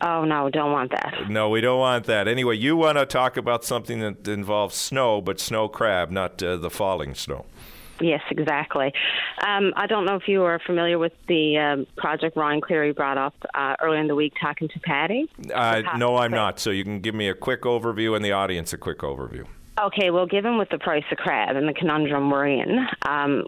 Oh, 0.00 0.24
no, 0.24 0.48
don't 0.50 0.72
want 0.72 0.90
that. 0.90 1.28
No, 1.28 1.50
we 1.50 1.60
don't 1.60 1.78
want 1.78 2.06
that. 2.06 2.28
Anyway, 2.28 2.56
you 2.56 2.76
want 2.76 2.98
to 2.98 3.06
talk 3.06 3.36
about 3.36 3.64
something 3.64 4.00
that 4.00 4.26
involves 4.28 4.74
snow, 4.74 5.20
but 5.20 5.40
snow 5.40 5.68
crab, 5.68 6.10
not 6.10 6.42
uh, 6.42 6.56
the 6.56 6.70
falling 6.70 7.14
snow. 7.14 7.46
Yes, 8.00 8.22
exactly. 8.30 8.92
Um, 9.46 9.72
I 9.76 9.86
don't 9.86 10.04
know 10.04 10.16
if 10.16 10.26
you 10.26 10.42
are 10.42 10.58
familiar 10.58 10.98
with 10.98 11.12
the 11.28 11.58
um, 11.58 11.86
project 11.96 12.36
Ryan 12.36 12.60
Cleary 12.60 12.92
brought 12.92 13.18
up 13.18 13.34
uh, 13.54 13.76
earlier 13.80 14.00
in 14.00 14.08
the 14.08 14.14
week 14.14 14.34
talking 14.40 14.68
to 14.68 14.80
Paddy. 14.80 15.30
Uh, 15.52 15.82
no, 15.96 16.16
I'm 16.16 16.32
not. 16.32 16.58
So 16.58 16.70
you 16.70 16.84
can 16.84 17.00
give 17.00 17.14
me 17.14 17.28
a 17.28 17.34
quick 17.34 17.62
overview 17.62 18.16
and 18.16 18.24
the 18.24 18.32
audience 18.32 18.72
a 18.72 18.78
quick 18.78 18.98
overview. 18.98 19.46
Okay, 19.80 20.10
well, 20.10 20.26
given 20.26 20.56
with 20.56 20.68
the 20.70 20.78
price 20.78 21.04
of 21.10 21.18
crab 21.18 21.56
and 21.56 21.68
the 21.68 21.72
conundrum 21.72 22.30
we're 22.30 22.46
in, 22.46 22.86
um, 23.02 23.46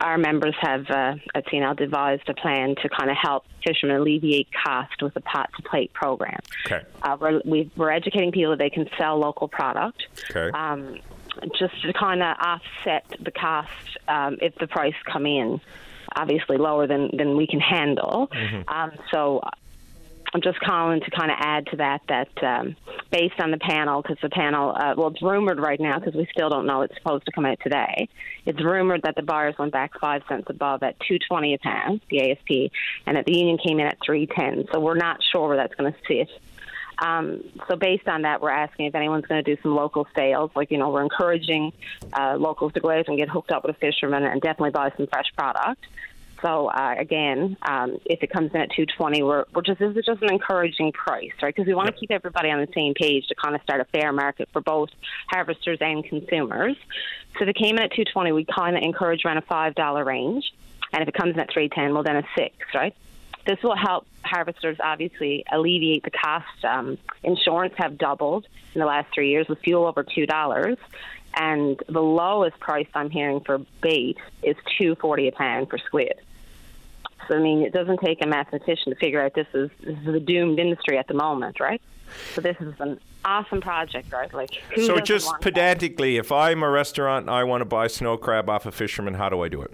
our 0.00 0.18
members 0.18 0.54
have 0.60 0.88
uh, 0.90 1.14
at 1.34 1.46
CNL 1.46 1.76
devised 1.76 2.28
a 2.28 2.34
plan 2.34 2.74
to 2.82 2.88
kind 2.88 3.10
of 3.10 3.16
help 3.20 3.44
fishermen 3.66 3.96
alleviate 3.96 4.48
cost 4.52 5.02
with 5.02 5.16
a 5.16 5.20
pot 5.20 5.50
to 5.56 5.62
plate 5.62 5.92
program. 5.92 6.38
Okay. 6.66 6.82
Uh, 7.02 7.16
we're, 7.20 7.40
we 7.44 7.70
we're 7.76 7.90
educating 7.90 8.32
people 8.32 8.50
that 8.50 8.58
they 8.58 8.70
can 8.70 8.88
sell 8.98 9.18
local 9.18 9.48
product. 9.48 10.06
Okay. 10.30 10.56
Um, 10.56 10.98
just 11.58 11.80
to 11.82 11.92
kind 11.92 12.22
of 12.22 12.36
offset 12.38 13.04
the 13.20 13.30
cost 13.30 13.98
um, 14.08 14.38
if 14.40 14.54
the 14.56 14.66
price 14.66 14.94
come 15.10 15.26
in, 15.26 15.60
obviously 16.14 16.56
lower 16.56 16.86
than, 16.86 17.10
than 17.16 17.36
we 17.36 17.46
can 17.46 17.60
handle. 17.60 18.28
Um, 18.68 18.92
so 19.10 19.42
I'm 20.36 20.42
just 20.42 20.60
calling 20.60 21.00
to 21.00 21.10
kind 21.10 21.30
of 21.30 21.36
add 21.40 21.66
to 21.68 21.76
that 21.76 22.02
that 22.08 22.44
um, 22.44 22.76
based 23.10 23.40
on 23.40 23.50
the 23.50 23.58
panel, 23.58 24.02
because 24.02 24.18
the 24.20 24.28
panel, 24.28 24.74
uh, 24.76 24.94
well, 24.96 25.08
it's 25.08 25.22
rumored 25.22 25.58
right 25.58 25.80
now 25.80 25.98
because 25.98 26.14
we 26.14 26.26
still 26.30 26.50
don't 26.50 26.66
know. 26.66 26.82
It's 26.82 26.94
supposed 26.96 27.24
to 27.26 27.32
come 27.32 27.46
out 27.46 27.58
today. 27.62 28.08
It's 28.44 28.62
rumored 28.62 29.02
that 29.02 29.14
the 29.16 29.22
buyers 29.22 29.54
went 29.58 29.72
back 29.72 29.98
five 29.98 30.22
cents 30.28 30.46
above 30.50 30.82
at 30.82 30.98
220 31.00 31.54
a 31.54 31.58
pound, 31.58 32.00
the 32.10 32.32
ASP, 32.32 32.72
and 33.06 33.16
that 33.16 33.24
the 33.24 33.32
union 33.32 33.56
came 33.56 33.80
in 33.80 33.86
at 33.86 33.98
310. 34.04 34.66
So 34.72 34.80
we're 34.80 34.96
not 34.96 35.20
sure 35.32 35.48
where 35.48 35.56
that's 35.56 35.74
going 35.74 35.92
to 35.92 35.98
sit. 36.06 36.28
Um, 36.98 37.44
so 37.68 37.76
based 37.76 38.08
on 38.08 38.22
that, 38.22 38.40
we're 38.40 38.50
asking 38.50 38.86
if 38.86 38.94
anyone's 38.94 39.26
going 39.26 39.42
to 39.42 39.54
do 39.54 39.60
some 39.62 39.74
local 39.74 40.06
sales. 40.16 40.50
Like 40.54 40.70
you 40.70 40.78
know, 40.78 40.90
we're 40.90 41.02
encouraging 41.02 41.72
uh, 42.12 42.36
locals 42.38 42.72
to 42.74 42.80
go 42.80 42.90
out 42.90 43.08
and 43.08 43.18
get 43.18 43.28
hooked 43.28 43.50
up 43.50 43.64
with 43.64 43.76
a 43.76 43.78
fisherman 43.78 44.24
and 44.24 44.40
definitely 44.40 44.70
buy 44.70 44.92
some 44.96 45.06
fresh 45.06 45.26
product. 45.36 45.84
So 46.42 46.68
uh, 46.68 46.94
again, 46.98 47.56
um, 47.62 47.98
if 48.04 48.22
it 48.22 48.30
comes 48.30 48.50
in 48.54 48.60
at 48.60 48.70
220, 48.70 49.22
we're, 49.22 49.44
we're 49.54 49.62
just 49.62 49.78
this 49.78 49.96
is 49.96 50.04
just 50.04 50.22
an 50.22 50.32
encouraging 50.32 50.92
price, 50.92 51.30
right? 51.42 51.54
Because 51.54 51.66
we 51.66 51.74
want 51.74 51.88
to 51.88 51.94
keep 51.94 52.10
everybody 52.10 52.50
on 52.50 52.60
the 52.60 52.68
same 52.74 52.94
page 52.94 53.26
to 53.28 53.34
kind 53.34 53.54
of 53.54 53.62
start 53.62 53.80
a 53.80 53.84
fair 53.86 54.12
market 54.12 54.48
for 54.52 54.60
both 54.60 54.90
harvesters 55.30 55.78
and 55.80 56.04
consumers. 56.04 56.76
So 57.38 57.44
if 57.44 57.48
it 57.48 57.56
came 57.56 57.76
in 57.76 57.82
at 57.82 57.90
220, 57.90 58.32
we 58.32 58.44
kind 58.44 58.76
of 58.76 58.82
encourage 58.82 59.24
around 59.24 59.38
a 59.38 59.42
five 59.42 59.74
dollar 59.74 60.04
range, 60.04 60.52
and 60.92 61.02
if 61.02 61.08
it 61.08 61.14
comes 61.14 61.34
in 61.34 61.40
at 61.40 61.52
310, 61.52 61.94
well 61.94 62.02
then 62.02 62.16
a 62.16 62.22
six, 62.36 62.54
right? 62.74 62.94
This 63.46 63.62
will 63.62 63.76
help 63.76 64.06
harvesters 64.24 64.76
obviously 64.82 65.44
alleviate 65.52 66.02
the 66.02 66.10
cost. 66.10 66.64
Um, 66.64 66.98
insurance 67.22 67.74
have 67.76 67.96
doubled 67.96 68.46
in 68.74 68.80
the 68.80 68.86
last 68.86 69.12
three 69.14 69.30
years 69.30 69.48
with 69.48 69.60
fuel 69.60 69.86
over 69.86 70.02
two 70.02 70.26
dollars, 70.26 70.78
and 71.34 71.80
the 71.88 72.02
lowest 72.02 72.58
price 72.58 72.88
I'm 72.94 73.10
hearing 73.10 73.40
for 73.40 73.58
bait 73.80 74.18
is 74.42 74.56
two 74.76 74.96
forty 74.96 75.28
a 75.28 75.32
pound 75.32 75.70
for 75.70 75.78
squid. 75.78 76.14
So 77.28 77.36
I 77.36 77.40
mean, 77.40 77.62
it 77.62 77.72
doesn't 77.72 78.00
take 78.00 78.22
a 78.22 78.26
mathematician 78.26 78.92
to 78.92 78.98
figure 78.98 79.22
out 79.22 79.34
this 79.34 79.48
is 79.54 79.70
this 79.80 79.98
is 79.98 80.14
a 80.14 80.20
doomed 80.20 80.58
industry 80.58 80.98
at 80.98 81.06
the 81.06 81.14
moment, 81.14 81.60
right? 81.60 81.80
So 82.34 82.40
this 82.40 82.56
is 82.60 82.74
an 82.80 83.00
awesome 83.24 83.60
project, 83.60 84.12
right? 84.12 84.32
Like 84.32 84.50
so 84.84 84.98
just 85.00 85.32
pedantically, 85.40 86.16
if 86.16 86.30
I'm 86.30 86.62
a 86.62 86.70
restaurant 86.70 87.24
and 87.24 87.30
I 87.30 87.44
want 87.44 87.60
to 87.62 87.64
buy 87.64 87.86
snow 87.88 88.16
crab 88.16 88.48
off 88.48 88.66
a 88.66 88.72
fisherman, 88.72 89.14
how 89.14 89.28
do 89.28 89.40
I 89.42 89.48
do 89.48 89.62
it? 89.62 89.72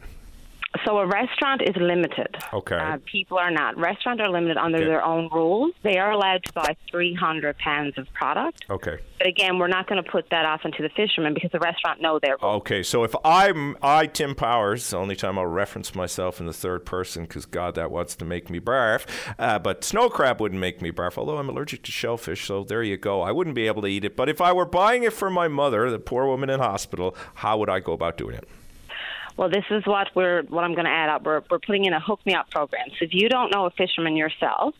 So 0.86 0.98
a 0.98 1.06
restaurant 1.06 1.62
is 1.62 1.76
limited. 1.76 2.34
Okay. 2.52 2.76
Uh, 2.76 2.98
people 3.04 3.38
are 3.38 3.50
not. 3.50 3.76
Restaurants 3.76 4.22
are 4.22 4.30
limited 4.30 4.56
under 4.56 4.78
Okay. 4.78 4.86
their 4.86 5.04
own 5.04 5.28
rules. 5.30 5.72
They 5.82 5.98
are 5.98 6.10
allowed 6.10 6.44
to 6.44 6.52
buy 6.54 6.74
300 6.90 7.58
pounds 7.58 7.98
of 7.98 8.12
product. 8.14 8.64
Okay. 8.70 8.98
But 9.18 9.26
again, 9.28 9.58
we're 9.58 9.68
not 9.68 9.86
going 9.86 10.02
to 10.02 10.10
put 10.10 10.30
that 10.30 10.44
off 10.46 10.62
into 10.64 10.82
the 10.82 10.88
fishermen 10.88 11.34
because 11.34 11.50
the 11.52 11.58
restaurant 11.60 12.00
know 12.00 12.18
their 12.20 12.36
rules. 12.42 12.56
Okay, 12.62 12.82
so 12.82 13.04
if 13.04 13.14
I'm 13.24 13.76
I 13.82 14.06
Tim 14.06 14.34
Powers, 14.34 14.90
the 14.90 14.96
only 14.96 15.14
time 15.14 15.38
I'll 15.38 15.46
reference 15.46 15.94
myself 15.94 16.40
in 16.40 16.46
the 16.46 16.52
third 16.52 16.84
person 16.86 17.24
because 17.24 17.44
God, 17.46 17.74
that 17.74 17.90
wants 17.90 18.16
to 18.16 18.24
make 18.24 18.48
me 18.50 18.58
barf. 18.58 19.06
Uh, 19.38 19.58
but 19.58 19.84
snow 19.84 20.08
crab 20.08 20.40
wouldn't 20.40 20.60
make 20.60 20.80
me 20.82 20.90
barf, 20.90 21.18
although 21.18 21.36
I'm 21.38 21.48
allergic 21.50 21.82
to 21.84 21.92
shellfish. 21.92 22.46
So 22.46 22.64
there 22.64 22.82
you 22.82 22.96
go. 22.96 23.20
I 23.20 23.30
wouldn't 23.30 23.54
be 23.54 23.66
able 23.66 23.82
to 23.82 23.88
eat 23.88 24.04
it. 24.04 24.16
But 24.16 24.28
if 24.28 24.40
I 24.40 24.52
were 24.52 24.64
buying 24.66 25.02
it 25.04 25.12
for 25.12 25.30
my 25.30 25.48
mother, 25.48 25.90
the 25.90 25.98
poor 25.98 26.26
woman 26.26 26.48
in 26.50 26.58
hospital, 26.60 27.14
how 27.34 27.58
would 27.58 27.68
I 27.68 27.78
go 27.80 27.92
about 27.92 28.16
doing 28.16 28.34
it? 28.34 28.48
Well, 29.36 29.48
this 29.48 29.64
is 29.70 29.84
what 29.86 30.08
we're 30.14 30.42
what 30.42 30.64
I'm 30.64 30.74
going 30.74 30.84
to 30.84 30.90
add 30.90 31.08
up. 31.08 31.22
We're 31.24 31.42
we're 31.50 31.58
putting 31.58 31.84
in 31.84 31.92
a 31.92 32.00
hook 32.00 32.20
me 32.26 32.34
up 32.34 32.50
program. 32.50 32.88
So 32.90 33.04
if 33.04 33.14
you 33.14 33.28
don't 33.28 33.50
know 33.50 33.66
a 33.66 33.70
fisherman 33.70 34.16
yourself, 34.16 34.74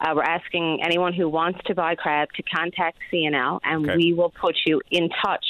uh, 0.00 0.12
we're 0.14 0.22
asking 0.22 0.82
anyone 0.82 1.12
who 1.12 1.28
wants 1.28 1.60
to 1.66 1.74
buy 1.74 1.94
crab 1.94 2.28
to 2.34 2.42
contact 2.42 2.98
CNL, 3.12 3.60
and 3.64 3.88
Okay. 3.88 3.96
we 3.96 4.12
will 4.12 4.30
put 4.30 4.56
you 4.66 4.80
in 4.90 5.08
touch 5.24 5.44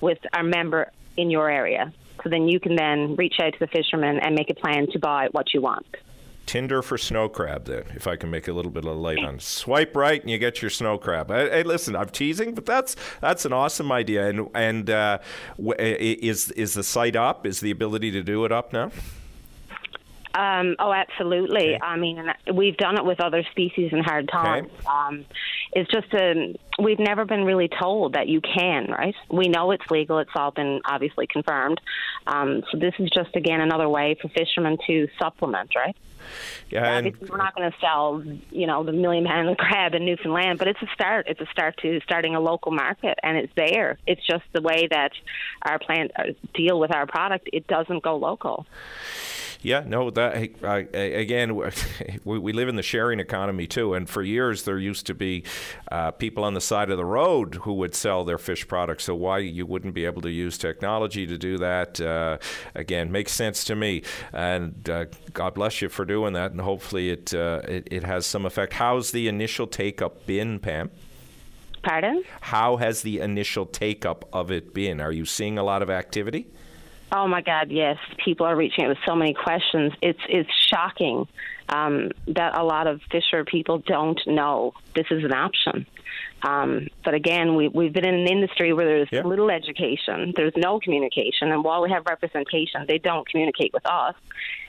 with 0.00 0.18
our 0.32 0.42
member 0.42 0.90
in 1.16 1.30
your 1.30 1.50
area. 1.50 1.92
So 2.22 2.30
then 2.30 2.48
you 2.48 2.60
can 2.60 2.76
then 2.76 3.16
reach 3.16 3.38
out 3.40 3.52
to 3.52 3.58
the 3.58 3.66
fisherman 3.66 4.18
and 4.18 4.34
make 4.34 4.50
a 4.50 4.54
plan 4.54 4.86
to 4.92 4.98
buy 4.98 5.28
what 5.32 5.52
you 5.52 5.60
want. 5.60 5.86
Tinder 6.46 6.80
for 6.80 6.96
snow 6.96 7.28
crab, 7.28 7.64
then, 7.66 7.84
if 7.94 8.06
I 8.06 8.16
can 8.16 8.30
make 8.30 8.46
a 8.48 8.52
little 8.52 8.70
bit 8.70 8.84
of 8.84 8.96
light 8.96 9.18
on. 9.18 9.40
Swipe 9.40 9.96
right 9.96 10.20
and 10.20 10.30
you 10.30 10.38
get 10.38 10.62
your 10.62 10.70
snow 10.70 10.96
crab. 10.96 11.28
Hey, 11.28 11.64
listen, 11.64 11.96
I'm 11.96 12.08
teasing, 12.08 12.54
but 12.54 12.64
that's 12.64 12.94
that's 13.20 13.44
an 13.44 13.52
awesome 13.52 13.90
idea. 13.90 14.28
And 14.28 14.48
and 14.54 14.88
uh, 14.88 15.18
w- 15.56 15.74
is 15.78 16.50
is 16.52 16.74
the 16.74 16.84
site 16.84 17.16
up? 17.16 17.46
Is 17.46 17.60
the 17.60 17.70
ability 17.72 18.12
to 18.12 18.22
do 18.22 18.44
it 18.44 18.52
up 18.52 18.72
now? 18.72 18.90
Um, 20.36 20.76
oh, 20.78 20.92
absolutely. 20.92 21.80
I 21.80 21.96
mean, 21.96 22.30
we've 22.52 22.76
done 22.76 22.98
it 22.98 23.04
with 23.06 23.20
other 23.20 23.42
species 23.52 23.90
in 23.92 24.04
hard 24.04 24.28
times. 24.28 24.70
Um, 24.86 25.24
it's 25.72 25.90
just 25.90 26.12
a, 26.12 26.54
we've 26.78 26.98
never 26.98 27.24
been 27.24 27.44
really 27.44 27.68
told 27.68 28.12
that 28.12 28.28
you 28.28 28.42
can, 28.42 28.90
right? 28.90 29.14
We 29.30 29.48
know 29.48 29.70
it's 29.70 29.90
legal. 29.90 30.18
It's 30.18 30.30
all 30.34 30.50
been 30.50 30.82
obviously 30.84 31.26
confirmed. 31.26 31.80
Um, 32.26 32.62
so 32.70 32.78
this 32.78 32.92
is 32.98 33.08
just 33.10 33.34
again 33.34 33.62
another 33.62 33.88
way 33.88 34.16
for 34.20 34.28
fishermen 34.28 34.76
to 34.86 35.08
supplement, 35.18 35.74
right? 35.74 35.96
Yeah, 36.68 36.98
and 36.98 37.16
we're 37.28 37.36
not 37.36 37.54
going 37.54 37.70
to 37.70 37.78
sell, 37.78 38.22
you 38.50 38.66
know, 38.66 38.82
the 38.84 38.92
million 38.92 39.24
pound 39.24 39.56
crab 39.58 39.94
in 39.94 40.04
Newfoundland, 40.04 40.58
but 40.58 40.68
it's 40.68 40.82
a 40.82 40.88
start. 40.92 41.26
It's 41.28 41.40
a 41.40 41.46
start 41.46 41.78
to 41.82 42.00
starting 42.00 42.34
a 42.34 42.40
local 42.40 42.72
market, 42.72 43.18
and 43.22 43.38
it's 43.38 43.52
there. 43.56 43.98
It's 44.06 44.24
just 44.26 44.44
the 44.52 44.60
way 44.60 44.88
that 44.90 45.12
our 45.62 45.78
plant 45.78 46.10
uh, 46.16 46.32
deal 46.52 46.78
with 46.78 46.92
our 46.92 47.06
product. 47.06 47.48
It 47.52 47.66
doesn't 47.68 48.02
go 48.02 48.16
local. 48.16 48.66
Yeah, 49.62 49.84
no, 49.86 50.10
that 50.10 50.36
I, 50.62 50.76
again, 50.96 51.56
we, 52.24 52.38
we 52.38 52.52
live 52.52 52.68
in 52.68 52.76
the 52.76 52.82
sharing 52.82 53.20
economy 53.20 53.66
too, 53.66 53.94
and 53.94 54.08
for 54.08 54.22
years 54.22 54.64
there 54.64 54.78
used 54.78 55.06
to 55.06 55.14
be 55.14 55.44
uh, 55.90 56.10
people 56.12 56.44
on 56.44 56.54
the 56.54 56.60
side 56.60 56.90
of 56.90 56.96
the 56.96 57.04
road 57.04 57.56
who 57.62 57.72
would 57.74 57.94
sell 57.94 58.24
their 58.24 58.38
fish 58.38 58.66
products. 58.68 59.04
So 59.04 59.14
why 59.14 59.38
you 59.38 59.66
wouldn't 59.66 59.94
be 59.94 60.04
able 60.04 60.22
to 60.22 60.30
use 60.30 60.58
technology 60.58 61.26
to 61.26 61.38
do 61.38 61.58
that? 61.58 62.00
Uh, 62.00 62.38
again, 62.74 63.10
makes 63.10 63.32
sense 63.32 63.64
to 63.64 63.76
me, 63.76 64.02
and 64.32 64.88
uh, 64.88 65.06
God 65.32 65.54
bless 65.54 65.82
you 65.82 65.88
for 65.88 66.04
doing 66.04 66.32
that, 66.34 66.52
and 66.52 66.60
hopefully 66.60 67.10
it, 67.10 67.34
uh, 67.34 67.60
it 67.66 67.88
it 67.90 68.04
has 68.04 68.26
some 68.26 68.46
effect. 68.46 68.74
How's 68.74 69.10
the 69.10 69.28
initial 69.28 69.66
take 69.66 70.02
up 70.02 70.26
been, 70.26 70.58
Pam? 70.58 70.90
Pardon? 71.82 72.24
How 72.40 72.76
has 72.78 73.02
the 73.02 73.20
initial 73.20 73.64
take 73.64 74.04
up 74.04 74.28
of 74.32 74.50
it 74.50 74.74
been? 74.74 75.00
Are 75.00 75.12
you 75.12 75.24
seeing 75.24 75.56
a 75.56 75.62
lot 75.62 75.82
of 75.82 75.90
activity? 75.90 76.48
Oh 77.12 77.28
my 77.28 77.40
God, 77.40 77.70
yes. 77.70 77.98
People 78.24 78.46
are 78.46 78.56
reaching 78.56 78.84
out 78.84 78.88
with 78.90 78.98
so 79.06 79.14
many 79.14 79.32
questions. 79.32 79.92
It's 80.02 80.20
it's 80.28 80.50
shocking 80.68 81.26
um, 81.68 82.10
that 82.28 82.58
a 82.58 82.64
lot 82.64 82.86
of 82.86 83.00
fisher 83.10 83.44
people 83.44 83.78
don't 83.78 84.20
know 84.26 84.74
this 84.94 85.06
is 85.10 85.24
an 85.24 85.32
option. 85.32 85.86
Um, 86.42 86.88
but 87.04 87.14
again, 87.14 87.56
we, 87.56 87.68
we've 87.68 87.92
been 87.92 88.06
in 88.06 88.14
an 88.14 88.28
industry 88.28 88.72
where 88.72 88.86
there's 88.86 89.08
yeah. 89.10 89.22
little 89.22 89.50
education, 89.50 90.32
there's 90.36 90.52
no 90.56 90.78
communication, 90.80 91.50
and 91.50 91.64
while 91.64 91.82
we 91.82 91.90
have 91.90 92.06
representation, 92.06 92.84
they 92.86 92.98
don't 92.98 93.26
communicate 93.28 93.72
with 93.72 93.86
us. 93.86 94.14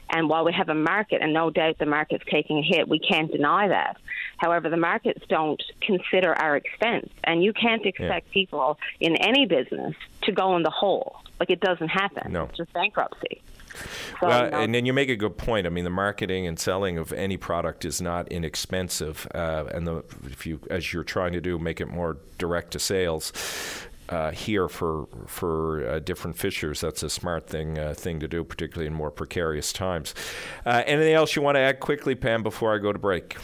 And 0.10 0.30
while 0.30 0.46
we 0.46 0.54
have 0.54 0.70
a 0.70 0.76
market, 0.76 1.22
and 1.22 1.34
no 1.34 1.50
doubt 1.50 1.78
the 1.80 1.86
market's 1.86 2.24
taking 2.30 2.60
a 2.60 2.62
hit, 2.62 2.88
we 2.88 3.00
can't 3.00 3.32
deny 3.32 3.68
that. 3.68 3.98
However, 4.38 4.70
the 4.70 4.78
markets 4.78 5.24
don't 5.28 5.62
consider 5.82 6.34
our 6.34 6.56
expense, 6.56 7.10
and 7.24 7.44
you 7.44 7.54
can't 7.54 7.86
expect 7.86 8.28
yeah. 8.28 8.34
people 8.34 8.80
in 9.00 9.16
any 9.18 9.46
business 9.46 9.96
to 10.24 10.32
go 10.32 10.56
in 10.56 10.64
the 10.64 10.70
hole. 10.70 11.18
Like 11.40 11.50
it 11.50 11.60
doesn't 11.60 11.90
happen. 11.90 12.32
No. 12.32 12.44
It's 12.44 12.58
just 12.58 12.74
bankruptcy. 12.74 13.42
So, 14.20 14.28
well, 14.28 14.50
and 14.54 14.74
then 14.74 14.86
you 14.86 14.94
make 14.94 15.10
a 15.10 15.16
good 15.16 15.38
point. 15.38 15.68
I 15.68 15.70
mean, 15.70 15.84
the 15.84 15.92
marketing 15.92 16.48
and 16.48 16.58
selling 16.60 16.98
of 16.98 17.14
any 17.14 17.38
product 17.38 17.86
is 17.86 18.02
not 18.02 18.28
inexpensive, 18.30 19.28
uh, 19.36 19.66
and 19.72 19.86
the, 19.86 20.04
if 20.26 20.48
you, 20.48 20.60
as 20.72 20.94
you're 20.94 21.04
trying 21.04 21.34
to 21.34 21.42
do, 21.42 21.60
make 21.60 21.80
it 21.80 21.88
more 21.88 22.18
direct 22.40 22.72
to 22.72 22.80
sales. 22.80 23.32
Uh, 24.10 24.32
here 24.32 24.70
for 24.70 25.06
for 25.26 25.86
uh, 25.86 26.00
different 26.00 26.38
fishers. 26.38 26.80
That's 26.80 27.04
a 27.04 27.10
smart 27.10 27.46
thing 27.46 27.78
uh, 27.78 27.94
thing 27.94 28.22
to 28.22 28.28
do, 28.30 28.46
particularly 28.46 28.88
in 28.88 28.94
more 28.94 29.12
precarious 29.12 29.74
times. 29.74 30.16
Uh, 30.66 30.82
anything 30.86 31.14
else 31.14 31.36
you 31.36 31.42
want 31.42 31.56
to 31.56 31.60
add 31.60 31.82
quickly, 31.82 32.16
Pam, 32.16 32.42
before 32.42 32.74
I 32.74 32.78
go 32.78 32.94
to 32.94 33.00
break? 33.00 33.36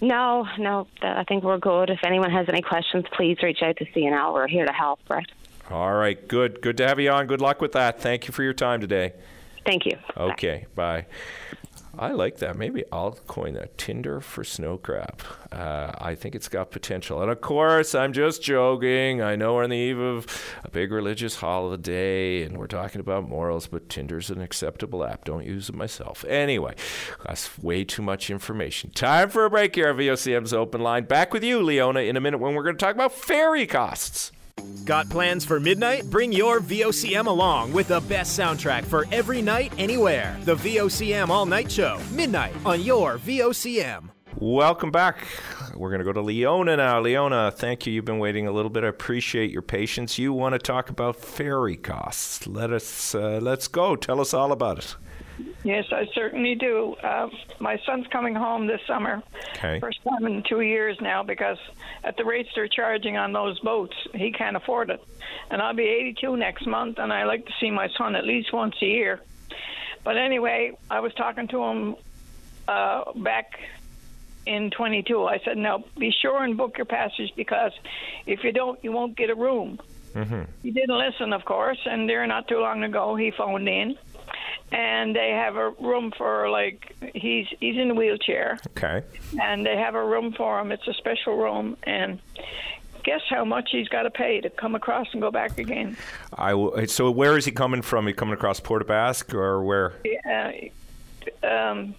No, 0.00 0.46
no, 0.58 0.88
I 1.02 1.24
think 1.24 1.44
we're 1.44 1.58
good. 1.58 1.88
If 1.88 2.00
anyone 2.04 2.30
has 2.30 2.48
any 2.48 2.62
questions, 2.62 3.04
please 3.12 3.38
reach 3.42 3.62
out 3.62 3.76
to 3.76 3.84
CNL. 3.86 4.34
We're 4.34 4.48
here 4.48 4.66
to 4.66 4.72
help, 4.72 4.98
Brett. 5.06 5.26
All 5.70 5.94
right, 5.94 6.28
good. 6.28 6.60
Good 6.60 6.76
to 6.78 6.86
have 6.86 7.00
you 7.00 7.10
on. 7.10 7.26
Good 7.26 7.40
luck 7.40 7.60
with 7.60 7.72
that. 7.72 8.00
Thank 8.00 8.26
you 8.26 8.32
for 8.32 8.42
your 8.42 8.52
time 8.52 8.80
today. 8.80 9.12
Thank 9.64 9.86
you. 9.86 9.96
Okay, 10.16 10.66
bye. 10.74 11.02
bye. 11.02 11.06
I 11.98 12.12
like 12.12 12.38
that. 12.38 12.56
Maybe 12.56 12.84
I'll 12.92 13.12
coin 13.26 13.54
that 13.54 13.78
Tinder 13.78 14.20
for 14.20 14.44
snow 14.44 14.76
crab. 14.76 15.22
Uh, 15.50 15.92
I 15.98 16.14
think 16.14 16.34
it's 16.34 16.48
got 16.48 16.70
potential. 16.70 17.22
And 17.22 17.30
of 17.30 17.40
course, 17.40 17.94
I'm 17.94 18.12
just 18.12 18.42
joking. 18.42 19.22
I 19.22 19.36
know 19.36 19.54
we're 19.54 19.64
on 19.64 19.70
the 19.70 19.76
eve 19.76 19.98
of 19.98 20.26
a 20.62 20.70
big 20.70 20.92
religious 20.92 21.36
holiday 21.36 22.42
and 22.42 22.58
we're 22.58 22.66
talking 22.66 23.00
about 23.00 23.28
morals, 23.28 23.66
but 23.66 23.88
Tinder's 23.88 24.28
an 24.28 24.42
acceptable 24.42 25.04
app. 25.04 25.24
Don't 25.24 25.46
use 25.46 25.68
it 25.70 25.74
myself. 25.74 26.24
Anyway, 26.28 26.74
that's 27.24 27.58
way 27.58 27.84
too 27.84 28.02
much 28.02 28.28
information. 28.30 28.90
Time 28.90 29.30
for 29.30 29.44
a 29.44 29.50
break 29.50 29.74
here 29.74 29.88
on 29.88 29.96
VOCM's 29.96 30.52
Open 30.52 30.82
Line. 30.82 31.04
Back 31.04 31.32
with 31.32 31.42
you, 31.42 31.62
Leona, 31.62 32.00
in 32.00 32.16
a 32.16 32.20
minute 32.20 32.38
when 32.38 32.54
we're 32.54 32.62
going 32.62 32.76
to 32.76 32.84
talk 32.84 32.94
about 32.94 33.12
ferry 33.12 33.66
costs. 33.66 34.32
Got 34.86 35.08
plans 35.08 35.44
for 35.44 35.58
midnight? 35.58 36.08
Bring 36.10 36.32
your 36.32 36.60
VOCM 36.60 37.26
along 37.26 37.72
with 37.72 37.88
the 37.88 38.00
best 38.02 38.38
soundtrack 38.38 38.84
for 38.84 39.04
every 39.10 39.42
night, 39.42 39.72
anywhere. 39.78 40.38
The 40.44 40.54
VOCM 40.54 41.28
All 41.28 41.44
Night 41.44 41.72
Show, 41.72 42.00
midnight 42.12 42.52
on 42.64 42.80
your 42.82 43.18
VOCM. 43.18 44.10
Welcome 44.36 44.92
back. 44.92 45.26
We're 45.74 45.88
going 45.90 45.98
to 45.98 46.04
go 46.04 46.12
to 46.12 46.20
Leona 46.20 46.76
now. 46.76 47.00
Leona, 47.00 47.50
thank 47.50 47.84
you. 47.84 47.92
You've 47.92 48.04
been 48.04 48.20
waiting 48.20 48.46
a 48.46 48.52
little 48.52 48.70
bit. 48.70 48.84
I 48.84 48.86
appreciate 48.86 49.50
your 49.50 49.62
patience. 49.62 50.18
You 50.18 50.32
want 50.32 50.52
to 50.52 50.58
talk 50.60 50.88
about 50.88 51.16
ferry 51.16 51.76
costs. 51.76 52.46
Let 52.46 52.72
us 52.72 53.12
uh, 53.12 53.40
let's 53.42 53.66
go. 53.66 53.96
Tell 53.96 54.20
us 54.20 54.32
all 54.32 54.52
about 54.52 54.78
it. 54.78 54.96
Yes, 55.64 55.86
I 55.92 56.06
certainly 56.14 56.54
do. 56.54 56.94
Uh, 57.02 57.28
my 57.58 57.78
son's 57.84 58.06
coming 58.08 58.34
home 58.34 58.66
this 58.66 58.80
summer. 58.86 59.22
Okay. 59.56 59.80
First 59.80 60.00
time 60.04 60.26
in 60.26 60.42
two 60.42 60.60
years 60.60 60.98
now 61.00 61.22
because 61.22 61.58
at 62.04 62.16
the 62.16 62.24
rates 62.24 62.48
they're 62.54 62.68
charging 62.68 63.16
on 63.16 63.32
those 63.32 63.58
boats, 63.60 63.96
he 64.14 64.32
can't 64.32 64.56
afford 64.56 64.90
it. 64.90 65.02
And 65.50 65.60
I'll 65.60 65.74
be 65.74 65.84
82 65.84 66.36
next 66.36 66.66
month, 66.66 66.98
and 66.98 67.12
I 67.12 67.24
like 67.24 67.46
to 67.46 67.52
see 67.60 67.70
my 67.70 67.88
son 67.98 68.16
at 68.16 68.24
least 68.24 68.52
once 68.52 68.76
a 68.80 68.86
year. 68.86 69.20
But 70.04 70.16
anyway, 70.16 70.72
I 70.90 71.00
was 71.00 71.12
talking 71.14 71.48
to 71.48 71.62
him 71.64 71.96
uh, 72.68 73.12
back 73.16 73.58
in 74.46 74.70
22. 74.70 75.24
I 75.24 75.40
said, 75.44 75.56
"No, 75.56 75.84
be 75.98 76.12
sure 76.12 76.42
and 76.42 76.56
book 76.56 76.78
your 76.78 76.84
passage 76.86 77.32
because 77.36 77.72
if 78.24 78.44
you 78.44 78.52
don't, 78.52 78.82
you 78.84 78.92
won't 78.92 79.16
get 79.16 79.30
a 79.30 79.34
room." 79.34 79.80
Mm-hmm. 80.14 80.42
He 80.62 80.70
didn't 80.70 80.96
listen, 80.96 81.32
of 81.32 81.44
course, 81.44 81.78
and 81.84 82.08
there 82.08 82.26
not 82.26 82.48
too 82.48 82.60
long 82.60 82.82
ago 82.84 83.16
he 83.16 83.32
phoned 83.32 83.68
in 83.68 83.98
and 84.72 85.14
they 85.14 85.30
have 85.30 85.56
a 85.56 85.70
room 85.80 86.12
for 86.16 86.50
like 86.50 86.96
he's 87.14 87.46
he's 87.60 87.76
in 87.76 87.90
a 87.90 87.94
wheelchair. 87.94 88.58
Okay. 88.76 89.02
And 89.40 89.64
they 89.64 89.76
have 89.76 89.94
a 89.94 90.04
room 90.04 90.32
for 90.32 90.58
him. 90.60 90.72
It's 90.72 90.86
a 90.88 90.94
special 90.94 91.36
room, 91.36 91.76
and 91.84 92.18
guess 93.04 93.22
how 93.30 93.44
much 93.44 93.70
he's 93.70 93.88
got 93.88 94.02
to 94.02 94.10
pay 94.10 94.40
to 94.40 94.50
come 94.50 94.74
across 94.74 95.06
and 95.12 95.22
go 95.22 95.30
back 95.30 95.58
again. 95.58 95.96
I 96.36 96.50
w- 96.50 96.86
so 96.88 97.10
where 97.10 97.38
is 97.38 97.44
he 97.44 97.52
coming 97.52 97.82
from? 97.82 98.06
He 98.06 98.12
coming 98.12 98.34
across 98.34 98.58
Port 98.58 98.82
aux 98.82 98.86
Basques 98.86 99.32
or 99.32 99.62
where? 99.62 99.94
Yeah. 100.04 100.52
Um, 101.42 101.94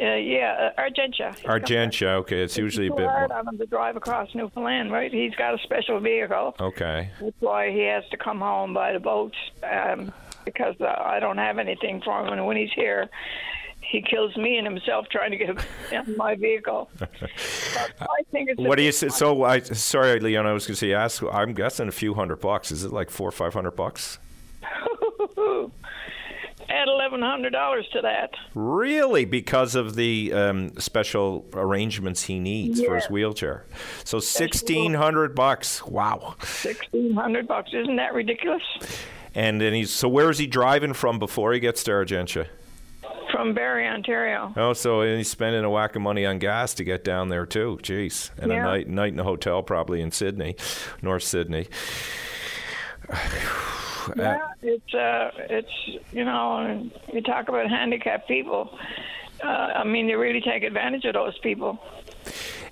uh, 0.00 0.14
yeah, 0.14 0.72
uh, 0.76 0.80
Argentia. 0.80 1.36
Argentia, 1.42 2.16
okay. 2.16 2.42
It's, 2.42 2.56
usually 2.56 2.86
a 2.86 2.94
bit 2.94 3.06
hard 3.06 3.30
on 3.30 3.46
him 3.46 3.58
to 3.58 3.66
drive 3.66 3.96
across 3.96 4.34
Newfoundland, 4.34 4.90
right? 4.90 5.12
He's 5.12 5.34
got 5.34 5.54
a 5.54 5.58
special 5.58 6.00
vehicle. 6.00 6.54
Okay. 6.58 7.10
That's 7.20 7.40
why 7.40 7.70
he 7.70 7.80
has 7.80 8.02
to 8.10 8.16
come 8.16 8.40
home 8.40 8.72
by 8.72 8.92
the 8.92 9.00
boat. 9.00 9.34
Um, 9.62 10.12
because 10.44 10.74
uh, 10.80 10.94
I 10.98 11.20
don't 11.20 11.38
have 11.38 11.58
anything 11.58 12.00
for 12.02 12.20
him. 12.20 12.32
And 12.32 12.46
when 12.46 12.56
he's 12.56 12.72
here, 12.74 13.08
he 13.80 14.00
kills 14.00 14.36
me 14.36 14.56
and 14.56 14.66
himself 14.66 15.06
trying 15.10 15.30
to 15.32 15.36
get 15.36 15.50
in 15.92 16.16
my 16.16 16.34
vehicle. 16.34 16.90
I 17.00 18.22
think 18.30 18.50
it's 18.50 18.58
what 18.58 18.76
do 18.76 18.82
you 18.82 18.92
say? 18.92 19.08
So, 19.08 19.44
I 19.44 19.60
sorry, 19.60 20.18
Leon. 20.20 20.46
I 20.46 20.52
was 20.52 20.66
going 20.66 20.74
to 20.74 20.80
say, 20.80 20.92
ask. 20.92 21.22
I'm 21.30 21.52
guessing 21.52 21.88
a 21.88 21.92
few 21.92 22.14
hundred 22.14 22.40
bucks. 22.40 22.72
Is 22.72 22.84
it 22.84 22.92
like 22.92 23.10
four 23.10 23.28
or 23.28 23.32
five 23.32 23.52
hundred 23.52 23.72
bucks? 23.72 24.18
Add 26.68 26.88
eleven 26.88 27.20
hundred 27.20 27.50
dollars 27.50 27.86
to 27.92 28.00
that. 28.02 28.30
Really, 28.54 29.24
because 29.24 29.74
of 29.74 29.94
the 29.94 30.32
um, 30.32 30.78
special 30.78 31.44
arrangements 31.52 32.22
he 32.22 32.38
needs 32.38 32.82
for 32.82 32.94
his 32.94 33.10
wheelchair. 33.10 33.66
So 34.04 34.20
sixteen 34.20 34.94
hundred 34.94 35.34
bucks. 35.34 35.84
Wow. 35.84 36.36
Sixteen 36.42 37.14
hundred 37.14 37.46
bucks. 37.46 37.72
Isn't 37.74 37.96
that 37.96 38.14
ridiculous? 38.14 38.62
And 39.34 39.60
then 39.60 39.72
he's 39.72 39.90
so 39.90 40.08
where 40.08 40.30
is 40.30 40.38
he 40.38 40.46
driving 40.46 40.92
from 40.92 41.18
before 41.18 41.52
he 41.52 41.60
gets 41.60 41.82
to 41.84 41.90
Argentia? 41.90 42.46
From 43.30 43.54
Barrie, 43.54 43.88
Ontario. 43.88 44.52
Oh, 44.56 44.74
so 44.74 45.02
he's 45.02 45.30
spending 45.30 45.64
a 45.64 45.70
whack 45.70 45.96
of 45.96 46.02
money 46.02 46.26
on 46.26 46.38
gas 46.38 46.74
to 46.74 46.84
get 46.84 47.02
down 47.02 47.28
there 47.30 47.46
too. 47.46 47.78
Jeez, 47.82 48.30
and 48.38 48.52
yeah. 48.52 48.58
a 48.58 48.62
night 48.62 48.88
night 48.88 49.12
in 49.14 49.18
a 49.18 49.24
hotel 49.24 49.62
probably 49.62 50.02
in 50.02 50.10
Sydney, 50.10 50.56
North 51.00 51.22
Sydney. 51.22 51.66
yeah, 54.16 54.38
it's 54.60 54.94
uh, 54.94 55.30
it's 55.48 55.70
you 56.12 56.24
know, 56.24 56.90
you 57.12 57.22
talk 57.22 57.48
about 57.48 57.70
handicapped 57.70 58.28
people. 58.28 58.78
Uh, 59.42 59.48
I 59.48 59.84
mean, 59.84 60.06
they 60.06 60.14
really 60.14 60.40
take 60.40 60.62
advantage 60.62 61.04
of 61.04 61.14
those 61.14 61.36
people. 61.38 61.78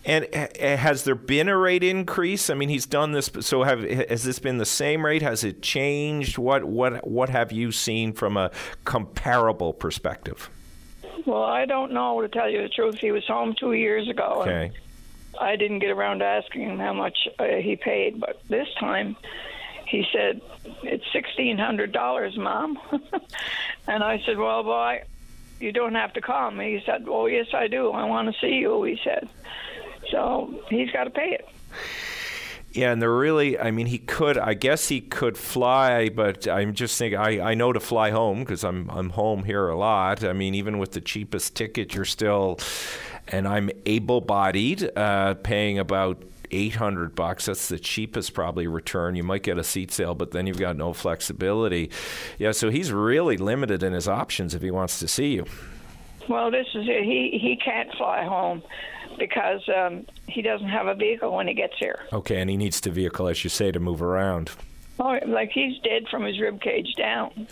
And 0.04 0.26
has 0.34 1.04
there 1.04 1.14
been 1.14 1.48
a 1.48 1.56
rate 1.56 1.84
increase? 1.84 2.48
I 2.48 2.54
mean, 2.54 2.70
he's 2.70 2.86
done 2.86 3.12
this. 3.12 3.30
So 3.40 3.64
have 3.64 3.82
has 3.82 4.24
this 4.24 4.38
been 4.38 4.56
the 4.56 4.64
same 4.64 5.04
rate? 5.04 5.20
Has 5.20 5.44
it 5.44 5.60
changed? 5.60 6.38
What 6.38 6.64
what 6.64 7.06
what 7.06 7.28
have 7.28 7.52
you 7.52 7.70
seen 7.70 8.14
from 8.14 8.36
a 8.36 8.50
comparable 8.84 9.74
perspective? 9.74 10.48
Well, 11.26 11.42
I 11.42 11.66
don't 11.66 11.92
know 11.92 12.22
to 12.22 12.28
tell 12.28 12.48
you 12.48 12.62
the 12.62 12.70
truth. 12.70 12.96
He 12.98 13.12
was 13.12 13.26
home 13.26 13.54
two 13.58 13.72
years 13.72 14.08
ago. 14.08 14.42
Okay. 14.42 14.72
I 15.38 15.56
didn't 15.56 15.80
get 15.80 15.90
around 15.90 16.20
to 16.20 16.24
asking 16.24 16.62
him 16.62 16.78
how 16.78 16.94
much 16.94 17.28
uh, 17.38 17.44
he 17.44 17.76
paid, 17.76 18.18
but 18.20 18.40
this 18.48 18.68
time 18.78 19.16
he 19.86 20.06
said 20.12 20.40
it's 20.82 21.04
sixteen 21.12 21.58
hundred 21.58 21.92
dollars, 21.92 22.38
Mom. 22.38 22.78
and 23.86 24.02
I 24.02 24.22
said, 24.24 24.38
Well, 24.38 24.62
boy, 24.62 25.02
you 25.60 25.72
don't 25.72 25.94
have 25.94 26.14
to 26.14 26.20
call 26.20 26.50
me. 26.50 26.78
He 26.78 26.84
said, 26.86 27.04
Oh, 27.06 27.26
yes, 27.26 27.48
I 27.52 27.68
do. 27.68 27.90
I 27.90 28.04
want 28.04 28.32
to 28.32 28.40
see 28.40 28.54
you. 28.54 28.82
He 28.84 28.98
said. 29.04 29.28
So 30.10 30.62
he's 30.68 30.90
got 30.90 31.04
to 31.04 31.10
pay 31.10 31.32
it. 31.32 31.48
Yeah, 32.72 32.92
and 32.92 33.02
they're 33.02 33.12
really, 33.12 33.58
I 33.58 33.72
mean, 33.72 33.86
he 33.86 33.98
could, 33.98 34.38
I 34.38 34.54
guess 34.54 34.88
he 34.88 35.00
could 35.00 35.36
fly, 35.36 36.08
but 36.08 36.46
I'm 36.46 36.74
just 36.74 36.96
thinking, 36.96 37.18
I, 37.18 37.50
I 37.50 37.54
know 37.54 37.72
to 37.72 37.80
fly 37.80 38.10
home 38.10 38.40
because 38.40 38.62
I'm, 38.62 38.88
I'm 38.90 39.10
home 39.10 39.42
here 39.42 39.68
a 39.68 39.76
lot. 39.76 40.22
I 40.22 40.32
mean, 40.32 40.54
even 40.54 40.78
with 40.78 40.92
the 40.92 41.00
cheapest 41.00 41.56
ticket, 41.56 41.94
you're 41.94 42.04
still, 42.04 42.60
and 43.26 43.48
I'm 43.48 43.70
able 43.86 44.20
bodied, 44.20 44.88
uh, 44.96 45.34
paying 45.34 45.80
about 45.80 46.22
800 46.52 47.16
bucks. 47.16 47.46
That's 47.46 47.68
the 47.68 47.78
cheapest 47.78 48.34
probably 48.34 48.68
return. 48.68 49.16
You 49.16 49.24
might 49.24 49.42
get 49.42 49.58
a 49.58 49.64
seat 49.64 49.90
sale, 49.90 50.14
but 50.14 50.30
then 50.30 50.46
you've 50.46 50.58
got 50.58 50.76
no 50.76 50.92
flexibility. 50.92 51.90
Yeah, 52.38 52.52
so 52.52 52.70
he's 52.70 52.92
really 52.92 53.36
limited 53.36 53.82
in 53.82 53.92
his 53.92 54.06
options 54.06 54.54
if 54.54 54.62
he 54.62 54.70
wants 54.70 55.00
to 55.00 55.08
see 55.08 55.34
you. 55.34 55.46
Well, 56.28 56.52
this 56.52 56.66
is 56.74 56.86
it. 56.86 57.04
He 57.04 57.38
he 57.42 57.56
can't 57.56 57.92
fly 57.96 58.22
home 58.22 58.62
because 59.20 59.60
um, 59.68 60.04
he 60.26 60.42
doesn't 60.42 60.68
have 60.68 60.88
a 60.88 60.94
vehicle 60.96 61.32
when 61.32 61.46
he 61.46 61.54
gets 61.54 61.74
here. 61.78 62.00
Okay, 62.12 62.40
and 62.40 62.50
he 62.50 62.56
needs 62.56 62.80
the 62.80 62.90
vehicle, 62.90 63.28
as 63.28 63.44
you 63.44 63.50
say, 63.50 63.70
to 63.70 63.78
move 63.78 64.02
around. 64.02 64.50
Oh, 64.98 65.18
like 65.26 65.50
he's 65.50 65.78
dead 65.78 66.08
from 66.10 66.24
his 66.24 66.40
rib 66.40 66.60
cage 66.60 66.94
down. 66.96 67.46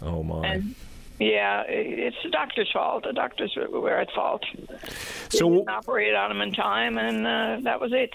Oh 0.00 0.22
my. 0.22 0.46
And 0.46 0.74
yeah, 1.20 1.64
it's 1.68 2.16
the 2.24 2.30
doctor's 2.30 2.70
fault. 2.72 3.04
The 3.04 3.12
doctors 3.12 3.54
were 3.54 3.94
at 3.94 4.10
fault. 4.12 4.42
So 5.28 5.50
they 5.50 5.56
didn't 5.56 5.68
operate 5.68 6.14
on 6.14 6.30
him 6.30 6.40
in 6.40 6.52
time, 6.52 6.96
and 6.96 7.26
uh, 7.26 7.58
that 7.64 7.78
was 7.78 7.92
it. 7.92 8.14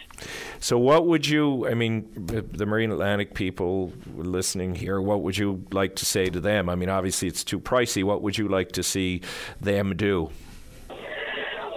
So, 0.59 0.79
what 0.79 1.05
would 1.05 1.27
you? 1.27 1.67
I 1.67 1.75
mean, 1.75 2.09
the 2.15 2.65
Marine 2.65 2.91
Atlantic 2.91 3.35
people 3.35 3.93
listening 4.15 4.73
here. 4.73 4.99
What 4.99 5.21
would 5.21 5.37
you 5.37 5.63
like 5.71 5.95
to 5.97 6.05
say 6.05 6.25
to 6.29 6.39
them? 6.39 6.67
I 6.67 6.73
mean, 6.73 6.89
obviously 6.89 7.27
it's 7.27 7.43
too 7.43 7.59
pricey. 7.59 8.03
What 8.03 8.23
would 8.23 8.39
you 8.39 8.47
like 8.47 8.71
to 8.71 8.81
see 8.81 9.21
them 9.61 9.95
do? 9.95 10.31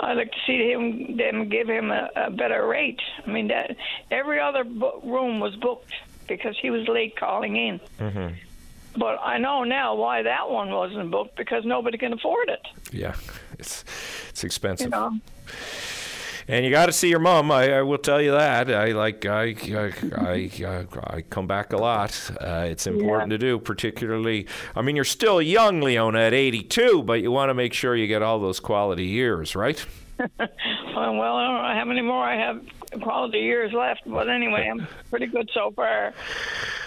I'd 0.00 0.16
like 0.16 0.32
to 0.32 0.38
see 0.46 0.70
him 0.70 1.16
them 1.16 1.48
give 1.48 1.68
him 1.68 1.90
a, 1.90 2.08
a 2.16 2.30
better 2.30 2.66
rate. 2.66 3.00
I 3.26 3.30
mean, 3.30 3.48
that 3.48 3.76
every 4.10 4.40
other 4.40 4.64
bo- 4.64 5.00
room 5.04 5.40
was 5.40 5.56
booked 5.56 5.92
because 6.26 6.56
he 6.60 6.70
was 6.70 6.86
late 6.88 7.16
calling 7.16 7.56
in. 7.56 7.80
Mm-hmm. 7.98 8.34
But 8.96 9.18
I 9.22 9.38
know 9.38 9.64
now 9.64 9.94
why 9.94 10.22
that 10.22 10.50
one 10.50 10.70
wasn't 10.70 11.10
booked 11.10 11.36
because 11.36 11.64
nobody 11.64 11.98
can 11.98 12.12
afford 12.12 12.48
it. 12.48 12.66
Yeah, 12.92 13.14
it's 13.58 13.84
it's 14.30 14.44
expensive. 14.44 14.86
You 14.86 14.90
know. 14.90 15.18
And 16.50 16.64
you 16.64 16.70
got 16.70 16.86
to 16.86 16.92
see 16.92 17.10
your 17.10 17.18
mom. 17.18 17.50
I, 17.50 17.74
I, 17.78 17.82
will 17.82 17.98
tell 17.98 18.22
you 18.22 18.30
that. 18.32 18.70
I 18.70 18.92
like 18.92 19.26
I 19.26 19.54
I 19.68 20.50
I, 20.64 20.86
I 21.06 21.20
come 21.28 21.46
back 21.46 21.74
a 21.74 21.76
lot. 21.76 22.30
Uh, 22.40 22.64
it's 22.66 22.86
important 22.86 23.30
Yeah. 23.30 23.36
to 23.36 23.38
do, 23.38 23.58
particularly. 23.58 24.46
I 24.74 24.80
mean, 24.80 24.96
you're 24.96 25.04
still 25.04 25.42
young, 25.42 25.82
Leona, 25.82 26.20
at 26.20 26.32
82, 26.32 27.02
but 27.02 27.20
you 27.20 27.30
want 27.30 27.50
to 27.50 27.54
make 27.54 27.74
sure 27.74 27.94
you 27.94 28.06
get 28.06 28.22
all 28.22 28.40
those 28.40 28.60
quality 28.60 29.04
years, 29.04 29.54
right? 29.54 29.84
well, 30.18 30.26
I 30.38 31.04
don't 31.04 31.62
know 31.62 31.74
how 31.78 31.84
many 31.84 32.00
more 32.00 32.24
I 32.24 32.36
have 32.36 32.62
quality 33.02 33.38
years 33.40 33.72
left, 33.72 34.02
but 34.06 34.28
anyway, 34.28 34.68
I'm 34.70 34.86
pretty 35.10 35.26
good 35.26 35.50
so 35.52 35.70
far. 35.74 36.14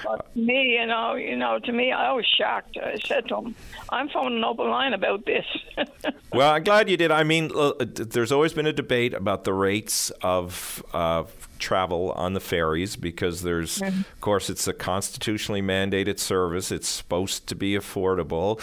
But 0.03 0.35
me, 0.35 0.77
you 0.79 0.85
know, 0.87 1.13
you 1.15 1.35
know, 1.35 1.59
to 1.59 1.71
me, 1.71 1.91
I 1.91 2.11
was 2.13 2.25
shocked. 2.25 2.77
I 2.81 2.97
said 3.05 3.27
to 3.29 3.37
him, 3.37 3.55
"I'm 3.89 4.09
phoning 4.09 4.43
open 4.43 4.69
line 4.69 4.93
about 4.93 5.25
this." 5.25 5.45
Well, 6.33 6.49
I'm 6.53 6.63
glad 6.63 6.89
you 6.89 6.95
did. 6.95 7.11
I 7.11 7.23
mean, 7.23 7.51
uh, 7.53 7.73
there's 7.79 8.31
always 8.31 8.53
been 8.53 8.65
a 8.65 8.71
debate 8.71 9.13
about 9.13 9.43
the 9.43 9.51
rates 9.53 10.11
of 10.21 10.81
uh, 10.93 11.25
travel 11.59 12.13
on 12.13 12.31
the 12.31 12.39
ferries 12.39 12.95
because 12.95 13.41
there's, 13.41 13.79
Mhm. 13.79 13.99
of 14.09 14.21
course, 14.21 14.49
it's 14.49 14.65
a 14.65 14.71
constitutionally 14.71 15.61
mandated 15.61 16.19
service. 16.19 16.71
It's 16.71 16.87
supposed 16.87 17.47
to 17.47 17.55
be 17.55 17.73
affordable. 17.73 18.61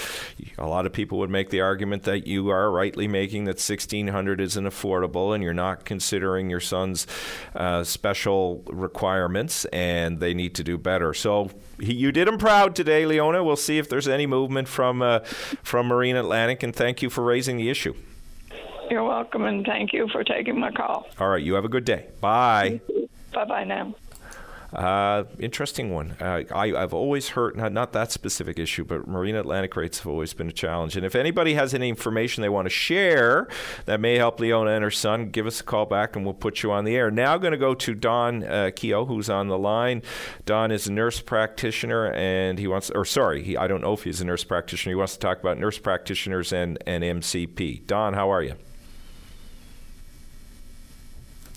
A 0.57 0.67
lot 0.67 0.87
of 0.87 0.95
people 0.95 1.19
would 1.19 1.29
make 1.29 1.51
the 1.51 1.61
argument 1.61 2.05
that 2.05 2.27
you 2.27 2.49
are 2.49 2.71
rightly 2.71 3.07
making 3.07 3.45
that 3.45 3.61
1600 3.61 4.41
isn't 4.41 4.65
affordable 4.65 5.35
and 5.35 5.45
you're 5.45 5.53
not 5.53 5.85
considering 5.85 6.49
your 6.49 6.61
son's 6.61 7.07
uh, 7.55 7.85
special 7.85 8.63
requirements 8.67 9.65
and 9.67 10.21
they 10.21 10.35
need 10.35 10.55
to 10.57 10.65
do 10.65 10.79
better. 10.79 11.15
So 11.15 11.51
he, 11.81 11.95
you 11.95 12.13
did 12.13 12.29
him 12.29 12.39
proud 12.39 12.75
today, 12.75 13.07
Leona. 13.07 13.43
We'll 13.45 13.57
see 13.57 13.79
if 13.79 13.89
there's 13.89 14.09
any 14.09 14.27
movement 14.27 14.69
from 14.69 15.03
uh, 15.03 15.21
from 15.63 15.87
Marine 15.87 16.17
Atlantic, 16.17 16.63
and 16.63 16.75
thank 16.75 17.03
you 17.03 17.11
for 17.11 17.23
raising 17.23 17.57
the 17.57 17.71
issue. 17.71 17.95
You're 18.91 19.05
welcome, 19.05 19.45
and 19.45 19.67
thank 19.67 19.93
you 19.93 20.09
for 20.09 20.25
taking 20.25 20.59
my 20.59 20.71
call. 20.71 21.07
All 21.21 21.29
right, 21.29 21.43
you 21.43 21.55
have 21.55 21.65
a 21.65 21.69
good 21.69 21.85
day. 21.85 22.07
Bye. 22.21 22.81
Bye 23.33 23.45
bye 23.45 23.65
now. 23.65 23.95
Uh, 24.73 25.25
interesting 25.39 25.93
one. 25.93 26.15
Uh, 26.21 26.43
I, 26.55 26.75
I've 26.75 26.93
always 26.93 27.31
heard, 27.31 27.57
not, 27.57 27.73
not 27.73 27.93
that 27.93 28.13
specific 28.13 28.59
issue, 28.59 28.85
but 28.85 29.07
marine 29.07 29.35
Atlantic 29.35 29.75
rates 29.77 29.99
have 29.99 30.07
always 30.09 30.35
been 30.35 30.49
a 30.49 30.53
challenge. 30.53 30.97
And 30.97 31.07
if 31.07 31.15
anybody 31.15 31.55
has 31.55 31.73
any 31.73 31.89
information 31.89 32.43
they 32.43 32.49
want 32.49 32.67
to 32.67 32.71
share 32.71 33.49
that 33.87 34.01
may 34.01 34.17
help 34.17 34.41
Leona 34.41 34.73
and 34.73 34.85
her 34.85 34.91
son, 34.91 35.31
give 35.31 35.47
us 35.47 35.61
a 35.61 35.65
call 35.65 35.87
back 35.87 36.17
and 36.17 36.25
we'll 36.25 36.35
put 36.35 36.63
you 36.63 36.71
on 36.71 36.85
the 36.85 36.97
air. 36.97 37.11
Now, 37.11 37.39
going 37.39 37.53
to 37.53 37.59
go 37.59 37.75
to 37.75 37.95
Don 37.95 38.45
uh, 38.45 38.71
Keogh, 38.75 39.07
who's 39.07 39.31
on 39.31 39.49
the 39.49 39.59
line. 39.59 40.03
Don 40.45 40.71
is 40.71 40.87
a 40.87 40.93
nurse 40.93 41.21
practitioner 41.21 42.13
and 42.13 42.59
he 42.59 42.67
wants, 42.67 42.91
or 42.91 43.05
sorry, 43.05 43.43
he, 43.43 43.57
I 43.57 43.67
don't 43.67 43.81
know 43.81 43.95
if 43.95 44.05
he's 44.05 44.21
a 44.21 44.25
nurse 44.25 44.45
practitioner. 44.45 44.93
He 44.93 44.97
wants 44.97 45.15
to 45.15 45.19
talk 45.19 45.41
about 45.41 45.59
nurse 45.59 45.79
practitioners 45.79 46.53
and, 46.53 46.79
and 46.87 47.03
MCP. 47.03 47.87
Don, 47.87 48.13
how 48.13 48.31
are 48.31 48.43
you? 48.43 48.55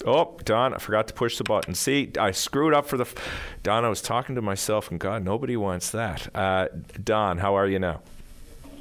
Oh, 0.06 0.38
Don, 0.44 0.73
I 0.73 0.78
forgot 0.78 1.07
to 1.07 1.14
push 1.14 1.38
the 1.38 1.44
button. 1.44 1.76
See, 1.76 2.11
I 2.19 2.32
screwed 2.32 2.73
up 2.73 2.88
for 2.88 2.98
the. 2.98 3.03
F- 3.03 3.15
Don, 3.64 3.86
I 3.86 3.90
was 3.90 4.02
talking 4.02 4.36
to 4.36 4.41
myself, 4.41 4.90
and 4.90 4.99
God, 4.99 5.23
nobody 5.23 5.56
wants 5.56 5.91
that. 5.91 6.34
Uh, 6.36 6.68
Don, 7.03 7.38
how 7.38 7.56
are 7.56 7.68
you 7.68 7.80
now? 7.80 8.02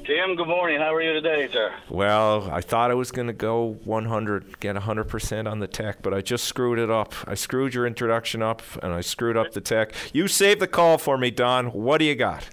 Tim, 0.05 0.35
good 0.35 0.47
morning. 0.47 0.79
How 0.79 0.95
are 0.95 1.01
you 1.01 1.13
today, 1.13 1.47
sir? 1.53 1.71
Well, 1.89 2.49
I 2.51 2.61
thought 2.61 2.89
I 2.89 2.95
was 2.95 3.11
going 3.11 3.27
to 3.27 3.33
go 3.33 3.77
100, 3.83 4.59
get 4.59 4.75
100% 4.75 5.49
on 5.49 5.59
the 5.59 5.67
tech, 5.67 6.01
but 6.01 6.11
I 6.11 6.21
just 6.21 6.45
screwed 6.45 6.79
it 6.79 6.89
up. 6.89 7.13
I 7.27 7.35
screwed 7.35 7.75
your 7.75 7.85
introduction 7.85 8.41
up, 8.41 8.63
and 8.81 8.93
I 8.93 9.01
screwed 9.01 9.37
up 9.37 9.51
the 9.51 9.61
tech. 9.61 9.93
You 10.11 10.27
saved 10.27 10.59
the 10.59 10.67
call 10.67 10.97
for 10.97 11.19
me, 11.19 11.29
Don. 11.29 11.67
What 11.67 11.99
do 11.99 12.05
you 12.05 12.15
got? 12.15 12.49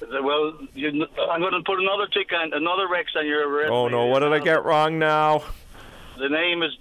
Well, 0.00 0.58
you, 0.74 0.88
I'm 1.30 1.40
going 1.40 1.52
to 1.52 1.62
put 1.64 1.78
another 1.78 2.06
tick 2.06 2.32
on 2.32 2.52
another 2.54 2.88
Rex 2.88 3.12
on 3.16 3.26
your. 3.26 3.70
Oh, 3.70 3.88
no, 3.88 4.06
what 4.06 4.20
did 4.20 4.32
I 4.32 4.38
get 4.38 4.64
wrong 4.64 4.98
now? 4.98 5.42
The 6.18 6.28
name 6.28 6.62
is 6.62 6.72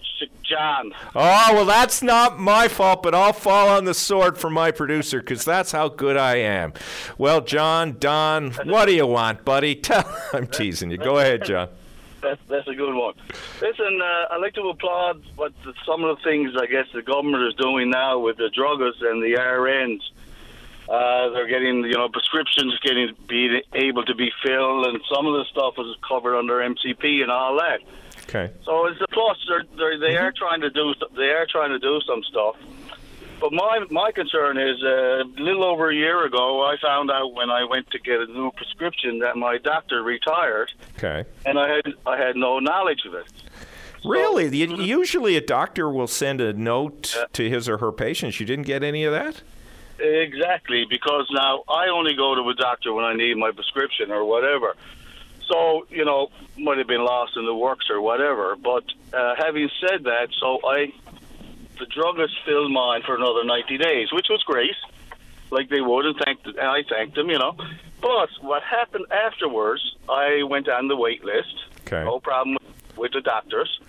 John. 0.43 0.93
Oh, 1.15 1.53
well, 1.53 1.65
that's 1.65 2.01
not 2.01 2.39
my 2.39 2.67
fault, 2.67 3.01
but 3.01 3.15
I'll 3.15 3.33
fall 3.33 3.69
on 3.69 3.85
the 3.85 3.93
sword 3.93 4.37
for 4.37 4.49
my 4.49 4.71
producer 4.71 5.19
because 5.19 5.45
that's 5.45 5.71
how 5.71 5.87
good 5.87 6.17
I 6.17 6.37
am. 6.37 6.73
Well, 7.17 7.41
John, 7.41 7.97
Don, 7.99 8.51
what 8.65 8.85
do 8.85 8.93
you 8.93 9.07
want, 9.07 9.45
buddy? 9.45 9.75
Tell 9.81 10.03
I'm 10.33 10.47
teasing 10.47 10.91
you. 10.91 10.97
Go 10.97 11.19
ahead, 11.19 11.45
John. 11.45 11.69
That's 12.21 12.41
that's 12.47 12.67
a 12.67 12.75
good 12.75 12.93
one. 12.93 13.15
Listen, 13.61 13.99
uh, 13.99 14.33
I'd 14.33 14.41
like 14.41 14.53
to 14.53 14.61
applaud 14.69 15.23
what 15.35 15.53
the, 15.63 15.73
some 15.85 16.03
of 16.03 16.17
the 16.17 16.23
things 16.23 16.51
I 16.59 16.67
guess 16.67 16.85
the 16.93 17.01
government 17.01 17.43
is 17.47 17.55
doing 17.55 17.89
now 17.89 18.19
with 18.19 18.37
the 18.37 18.51
druggists 18.55 19.03
and 19.03 19.23
the 19.23 19.39
RNs. 19.39 20.01
Uh, 20.87 21.29
they're 21.29 21.47
getting, 21.47 21.83
you 21.85 21.93
know, 21.97 22.09
prescriptions 22.09 22.77
getting 22.83 23.15
be 23.27 23.63
able 23.73 24.03
to 24.03 24.13
be 24.13 24.29
filled, 24.43 24.85
and 24.85 24.99
some 25.11 25.25
of 25.25 25.33
the 25.33 25.45
stuff 25.49 25.75
is 25.79 25.95
covered 26.07 26.35
under 26.35 26.55
MCP 26.55 27.21
and 27.23 27.31
all 27.31 27.57
that. 27.57 27.79
Okay. 28.23 28.51
So 28.65 28.85
it's 28.87 29.01
a 29.01 29.07
plus. 29.07 29.37
They're, 29.47 29.63
they're, 29.77 29.99
they 29.99 30.17
are 30.17 30.31
trying 30.31 30.61
to 30.61 30.69
do 30.69 30.93
they 31.15 31.29
are 31.31 31.45
trying 31.49 31.69
to 31.71 31.79
do 31.79 31.99
some 32.07 32.23
stuff. 32.23 32.55
But 33.39 33.51
my 33.53 33.83
my 33.89 34.11
concern 34.11 34.57
is 34.57 34.81
uh, 34.83 35.23
a 35.23 35.41
little 35.41 35.63
over 35.63 35.89
a 35.89 35.95
year 35.95 36.25
ago, 36.25 36.61
I 36.63 36.75
found 36.81 37.09
out 37.09 37.33
when 37.33 37.49
I 37.49 37.63
went 37.65 37.89
to 37.91 37.99
get 37.99 38.19
a 38.19 38.27
new 38.27 38.51
prescription 38.51 39.19
that 39.19 39.35
my 39.35 39.57
doctor 39.57 40.03
retired, 40.03 40.71
Okay. 40.97 41.25
and 41.45 41.57
I 41.59 41.67
had 41.75 41.93
I 42.05 42.17
had 42.17 42.35
no 42.35 42.59
knowledge 42.59 43.03
of 43.07 43.15
it. 43.15 43.25
Really? 44.05 44.47
The- 44.47 44.57
Usually 44.83 45.35
a 45.37 45.41
doctor 45.41 45.89
will 45.89 46.07
send 46.07 46.39
a 46.41 46.53
note 46.53 47.15
to 47.33 47.49
his 47.49 47.67
or 47.67 47.79
her 47.79 47.91
patients. 47.91 48.39
You 48.39 48.45
didn't 48.45 48.65
get 48.65 48.83
any 48.83 49.03
of 49.03 49.11
that? 49.13 49.41
Exactly, 49.99 50.85
because 50.89 51.27
now 51.31 51.63
I 51.69 51.87
only 51.89 52.15
go 52.15 52.33
to 52.35 52.41
a 52.49 52.55
doctor 52.55 52.93
when 52.93 53.05
I 53.05 53.13
need 53.13 53.37
my 53.37 53.51
prescription 53.51 54.11
or 54.11 54.23
whatever. 54.25 54.75
So, 55.51 55.85
you 55.89 56.05
know, 56.05 56.29
might 56.57 56.77
have 56.77 56.87
been 56.87 57.03
lost 57.03 57.35
in 57.35 57.45
the 57.45 57.53
works 57.53 57.89
or 57.89 58.01
whatever. 58.01 58.55
But 58.55 58.85
uh, 59.13 59.35
having 59.37 59.69
said 59.81 60.05
that, 60.05 60.29
so 60.39 60.59
I, 60.65 60.93
the 61.77 61.85
druggist 61.87 62.35
filled 62.45 62.71
mine 62.71 63.01
for 63.05 63.15
another 63.15 63.43
90 63.43 63.77
days, 63.77 64.13
which 64.13 64.27
was 64.29 64.41
great, 64.43 64.75
like 65.49 65.69
they 65.69 65.81
would, 65.81 66.05
and 66.05 66.15
thanked, 66.23 66.45
and 66.47 66.59
I 66.59 66.83
thanked 66.89 67.15
them, 67.15 67.29
you 67.29 67.37
know. 67.37 67.55
But 68.01 68.29
what 68.41 68.63
happened 68.63 69.05
afterwards, 69.11 69.95
I 70.07 70.43
went 70.43 70.69
on 70.69 70.87
the 70.87 70.95
wait 70.95 71.23
list. 71.23 71.55
Okay. 71.81 72.03
No 72.03 72.19
problem 72.19 72.57
with 72.95 73.11
the 73.11 73.21
doctors. 73.21 73.79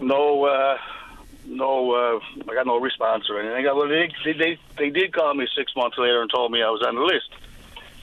No, 0.00 0.44
uh, 0.44 0.78
no, 1.46 1.92
uh, 1.92 2.20
I 2.50 2.54
got 2.54 2.66
no 2.66 2.80
response 2.80 3.24
or 3.28 3.40
anything. 3.40 3.66
I, 3.66 3.72
well, 3.72 3.88
they, 3.88 4.10
they 4.24 4.32
they 4.32 4.58
they 4.78 4.90
did 4.90 5.12
call 5.12 5.34
me 5.34 5.46
six 5.56 5.72
months 5.76 5.98
later 5.98 6.20
and 6.20 6.30
told 6.30 6.50
me 6.50 6.62
I 6.62 6.70
was 6.70 6.82
on 6.82 6.94
the 6.94 7.02
list. 7.02 7.30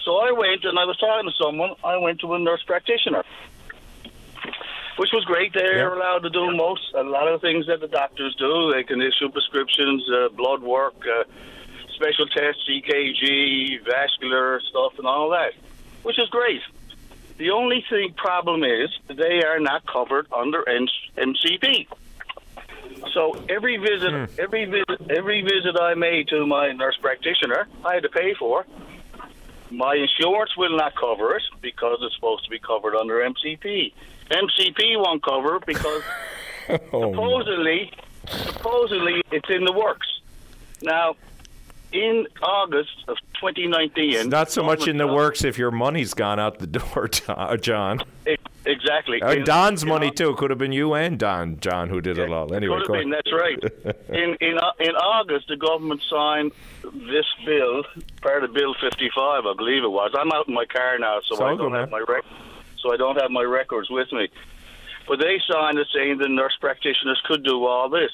So 0.03 0.17
I 0.17 0.31
went 0.31 0.65
and 0.65 0.77
I 0.77 0.85
was 0.85 0.97
talking 0.97 1.30
to 1.30 1.35
someone. 1.41 1.71
I 1.84 1.97
went 1.97 2.19
to 2.21 2.34
a 2.34 2.39
nurse 2.39 2.61
practitioner, 2.63 3.23
which 4.97 5.11
was 5.13 5.23
great. 5.25 5.53
They're 5.53 5.93
allowed 5.93 6.23
to 6.23 6.30
do 6.30 6.55
most 6.55 6.93
a 6.93 7.03
lot 7.03 7.27
of 7.27 7.41
the 7.41 7.47
things 7.47 7.67
that 7.67 7.80
the 7.80 7.88
doctors 7.88 8.35
do. 8.35 8.71
They 8.73 8.84
can 8.84 9.01
issue 9.01 9.30
prescriptions, 9.30 10.03
uh, 10.11 10.30
blood 10.30 10.61
work, 10.61 10.95
uh, 11.07 11.23
special 11.95 12.27
tests, 12.27 12.63
EKG, 12.69 13.80
vascular 13.85 14.59
stuff, 14.69 14.93
and 14.97 15.07
all 15.07 15.30
that, 15.30 15.53
which 16.03 16.19
is 16.19 16.27
great. 16.30 16.61
The 17.38 17.51
only 17.51 17.84
thing 17.89 18.13
problem 18.15 18.63
is 18.63 18.89
they 19.07 19.43
are 19.43 19.59
not 19.59 19.85
covered 19.88 20.27
under 20.31 20.67
N- 20.67 20.88
MCP. 21.17 21.88
So 23.13 23.35
every 23.49 23.77
visit, 23.77 24.11
every 24.39 24.65
visit, 24.65 25.09
every 25.09 25.41
visit 25.41 25.80
I 25.80 25.93
made 25.93 26.27
to 26.30 26.45
my 26.45 26.71
nurse 26.73 26.97
practitioner, 27.01 27.67
I 27.85 27.95
had 27.95 28.03
to 28.03 28.09
pay 28.09 28.34
for. 28.34 28.65
My 29.73 29.95
insurance 29.95 30.55
will 30.55 30.77
not 30.77 30.95
cover 30.95 31.35
it 31.35 31.43
because 31.61 31.97
it's 32.01 32.13
supposed 32.15 32.43
to 32.45 32.49
be 32.49 32.59
covered 32.59 32.95
under 32.95 33.15
MCP. 33.15 33.91
MCP 34.29 34.97
won't 34.97 35.23
cover 35.23 35.55
it 35.57 35.65
because 35.65 36.03
Oh, 36.93 37.11
supposedly, 37.11 37.91
supposedly 38.27 39.21
it's 39.31 39.49
in 39.49 39.65
the 39.65 39.73
works. 39.73 40.07
Now, 40.81 41.15
in 41.91 42.25
August 42.41 42.91
of 43.07 43.17
2019, 43.41 44.13
It's 44.13 44.25
not 44.27 44.49
so 44.51 44.63
much 44.63 44.87
in 44.87 44.97
the 44.97 45.07
works 45.07 45.43
if 45.43 45.57
your 45.57 45.71
money's 45.71 46.13
gone 46.13 46.39
out 46.39 46.59
the 46.59 46.67
door, 46.67 47.07
John. 47.57 48.01
E- 48.27 48.35
exactly. 48.65 49.22
Uh, 49.22 49.31
In- 49.34 49.44
Don's 49.44 49.84
in 49.84 49.90
money 49.90 50.11
too. 50.11 50.35
Could 50.35 50.49
have 50.49 50.60
been 50.60 50.72
you 50.72 50.94
and 50.94 51.18
Don, 51.19 51.60
John, 51.60 51.90
who 51.90 52.02
did 52.02 52.18
it 52.18 52.31
all. 52.31 52.53
Anyway, 52.53 52.77
Could 52.85 52.95
have 52.95 53.02
been, 53.03 53.10
that's 53.10 53.31
right. 53.34 53.60
in 54.10 54.35
in 54.41 54.57
in 54.80 54.95
August, 54.95 55.48
the 55.48 55.57
government 55.57 56.02
signed 56.10 56.52
this 56.81 57.26
bill, 57.45 57.84
part 58.22 58.44
of 58.44 58.53
Bill 58.53 58.73
55, 58.81 59.45
I 59.45 59.53
believe 59.56 59.84
it 59.84 59.91
was. 59.91 60.11
I'm 60.18 60.31
out 60.31 60.48
in 60.48 60.53
my 60.53 60.65
car 60.65 60.98
now, 60.99 61.19
so 61.26 61.35
It's 61.35 61.41
I 61.41 61.56
don't 61.56 61.73
have 61.73 61.90
man. 61.90 61.91
my 61.91 62.06
rec- 62.07 62.26
so 62.80 62.94
I 62.94 62.98
don't 62.98 63.19
have 63.19 63.31
my 63.31 63.44
records 63.44 63.90
with 63.90 64.11
me. 64.11 64.27
But 65.07 65.19
they 65.19 65.40
signed 65.52 65.77
it 65.77 65.88
saying 65.94 66.18
the 66.18 66.27
nurse 66.30 66.56
practitioners 66.60 67.22
could 67.26 67.44
do 67.44 67.65
all 67.65 67.90
this. 67.90 68.11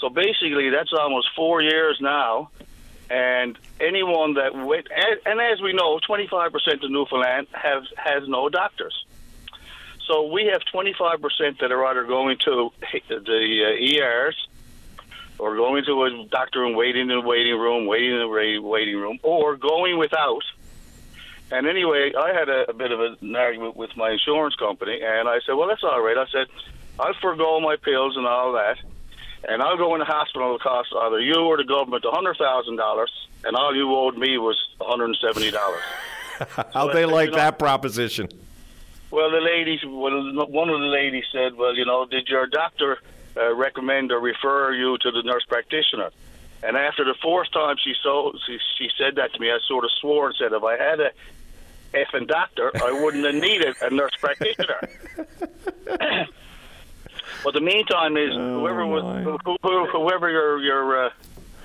So 0.00 0.08
basically, 0.08 0.70
that's 0.70 0.92
almost 0.92 1.28
four 1.34 1.62
years 1.62 1.98
now. 2.00 2.50
And 3.08 3.56
anyone 3.80 4.34
that 4.34 4.52
went, 4.54 4.88
and, 4.94 5.20
and 5.26 5.40
as 5.40 5.60
we 5.62 5.72
know, 5.72 6.00
25% 6.08 6.84
of 6.84 6.90
Newfoundland 6.90 7.46
have 7.52 7.84
has 7.96 8.28
no 8.28 8.48
doctors. 8.48 9.04
So 10.06 10.30
we 10.30 10.46
have 10.46 10.62
25% 10.72 11.58
that 11.60 11.72
are 11.72 11.84
either 11.86 12.04
going 12.04 12.38
to 12.44 12.70
the 13.08 13.64
uh, 13.66 14.02
ERs 14.02 14.48
or 15.38 15.56
going 15.56 15.84
to 15.84 16.04
a 16.04 16.24
doctor 16.30 16.64
and 16.64 16.76
waiting 16.76 17.02
in 17.02 17.08
the 17.08 17.20
waiting 17.20 17.58
room, 17.58 17.86
waiting 17.86 18.12
in 18.12 18.20
the 18.20 18.60
waiting 18.60 18.96
room, 18.96 19.18
or 19.22 19.56
going 19.56 19.98
without. 19.98 20.42
And 21.50 21.66
anyway, 21.66 22.12
I 22.18 22.32
had 22.32 22.48
a, 22.48 22.70
a 22.70 22.72
bit 22.72 22.92
of 22.92 23.00
an 23.00 23.36
argument 23.36 23.76
with 23.76 23.96
my 23.96 24.10
insurance 24.10 24.54
company, 24.56 25.00
and 25.02 25.28
I 25.28 25.40
said, 25.46 25.54
"Well, 25.54 25.68
that's 25.68 25.84
all 25.84 26.00
right." 26.00 26.16
I 26.16 26.26
said, 26.32 26.46
"I'll 26.98 27.14
forego 27.20 27.60
my 27.60 27.76
pills 27.76 28.16
and 28.16 28.26
all 28.26 28.52
that, 28.52 28.78
and 29.48 29.62
I'll 29.62 29.76
go 29.76 29.94
in 29.94 30.00
the 30.00 30.06
hospital. 30.06 30.46
It'll 30.46 30.58
cost 30.58 30.88
either 31.02 31.20
you 31.20 31.36
or 31.36 31.56
the 31.56 31.64
government 31.64 32.04
a 32.04 32.10
hundred 32.10 32.36
thousand 32.36 32.76
dollars, 32.76 33.12
and 33.44 33.54
all 33.54 33.74
you 33.76 33.94
owed 33.94 34.16
me 34.16 34.38
was 34.38 34.56
one 34.78 34.90
hundred 34.90 35.04
and 35.06 35.18
seventy 35.20 35.50
dollars." 35.50 35.82
How'd 36.74 36.94
they 36.94 37.04
like 37.06 37.32
that 37.32 37.58
proposition? 37.58 38.28
Well, 39.10 39.30
the 39.30 39.40
ladies, 39.40 39.80
well, 39.84 40.46
one 40.48 40.68
of 40.68 40.80
the 40.80 40.86
ladies 40.86 41.24
said, 41.32 41.54
"Well, 41.54 41.76
you 41.76 41.84
know, 41.84 42.06
did 42.06 42.28
your 42.28 42.46
doctor 42.46 42.98
uh, 43.36 43.54
recommend 43.54 44.10
or 44.10 44.18
refer 44.18 44.72
you 44.74 44.98
to 44.98 45.10
the 45.10 45.22
nurse 45.22 45.44
practitioner?" 45.48 46.10
And 46.62 46.76
after 46.76 47.04
the 47.04 47.14
fourth 47.22 47.50
time 47.52 47.76
she 47.82 47.94
so 48.02 48.32
she, 48.46 48.58
she 48.78 48.90
said 48.98 49.16
that 49.16 49.32
to 49.34 49.40
me, 49.40 49.50
I 49.50 49.58
sort 49.68 49.84
of 49.84 49.90
swore 50.00 50.28
and 50.28 50.36
said, 50.36 50.52
"If 50.52 50.64
I 50.64 50.76
had 50.76 51.00
a 51.00 51.12
effing 51.94 52.26
doctor, 52.26 52.72
I 52.74 53.00
wouldn't 53.00 53.24
have 53.24 53.34
needed 53.34 53.76
a 53.80 53.90
nurse 53.90 54.14
practitioner." 54.18 54.80
but 57.44 57.54
the 57.54 57.60
meantime 57.60 58.16
is 58.16 58.32
whoever 58.34 58.86
was 58.86 59.24
who, 59.24 59.56
who, 59.62 59.86
whoever 59.86 60.28
your 60.30 60.60
your 60.60 61.06
uh, 61.06 61.10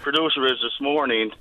producer 0.04 0.46
is 0.46 0.60
this 0.62 0.80
morning. 0.80 1.32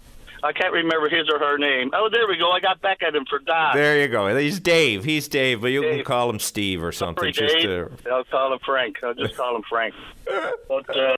I 0.43 0.53
can't 0.53 0.73
remember 0.73 1.09
his 1.09 1.29
or 1.29 1.39
her 1.39 1.59
name. 1.59 1.91
Oh, 1.93 2.09
there 2.11 2.27
we 2.27 2.37
go. 2.39 2.51
I 2.51 2.61
got 2.61 2.81
back 2.81 3.03
at 3.03 3.15
him 3.15 3.25
for 3.29 3.39
Don. 3.41 3.77
There 3.77 4.01
you 4.01 4.09
go. 4.09 4.35
He's 4.37 4.59
Dave. 4.61 5.05
He's 5.05 5.29
Dave, 5.29 5.61
but 5.61 5.69
you 5.69 5.83
can 5.83 6.03
call 6.05 6.31
him 6.31 6.39
Steve 6.39 6.83
or 6.83 6.93
something. 6.93 7.33
Sorry, 7.35 7.49
Just 7.49 7.67
Dave. 7.67 8.07
uh, 8.07 8.11
I'll 8.15 8.25
call 8.25 8.53
him 8.53 8.59
Frank. 8.65 9.03
I'll 9.03 9.15
just 9.15 9.37
call 9.37 9.57
him 9.57 9.63
Frank. 9.69 9.95
But 10.69 10.97
uh, 10.97 11.17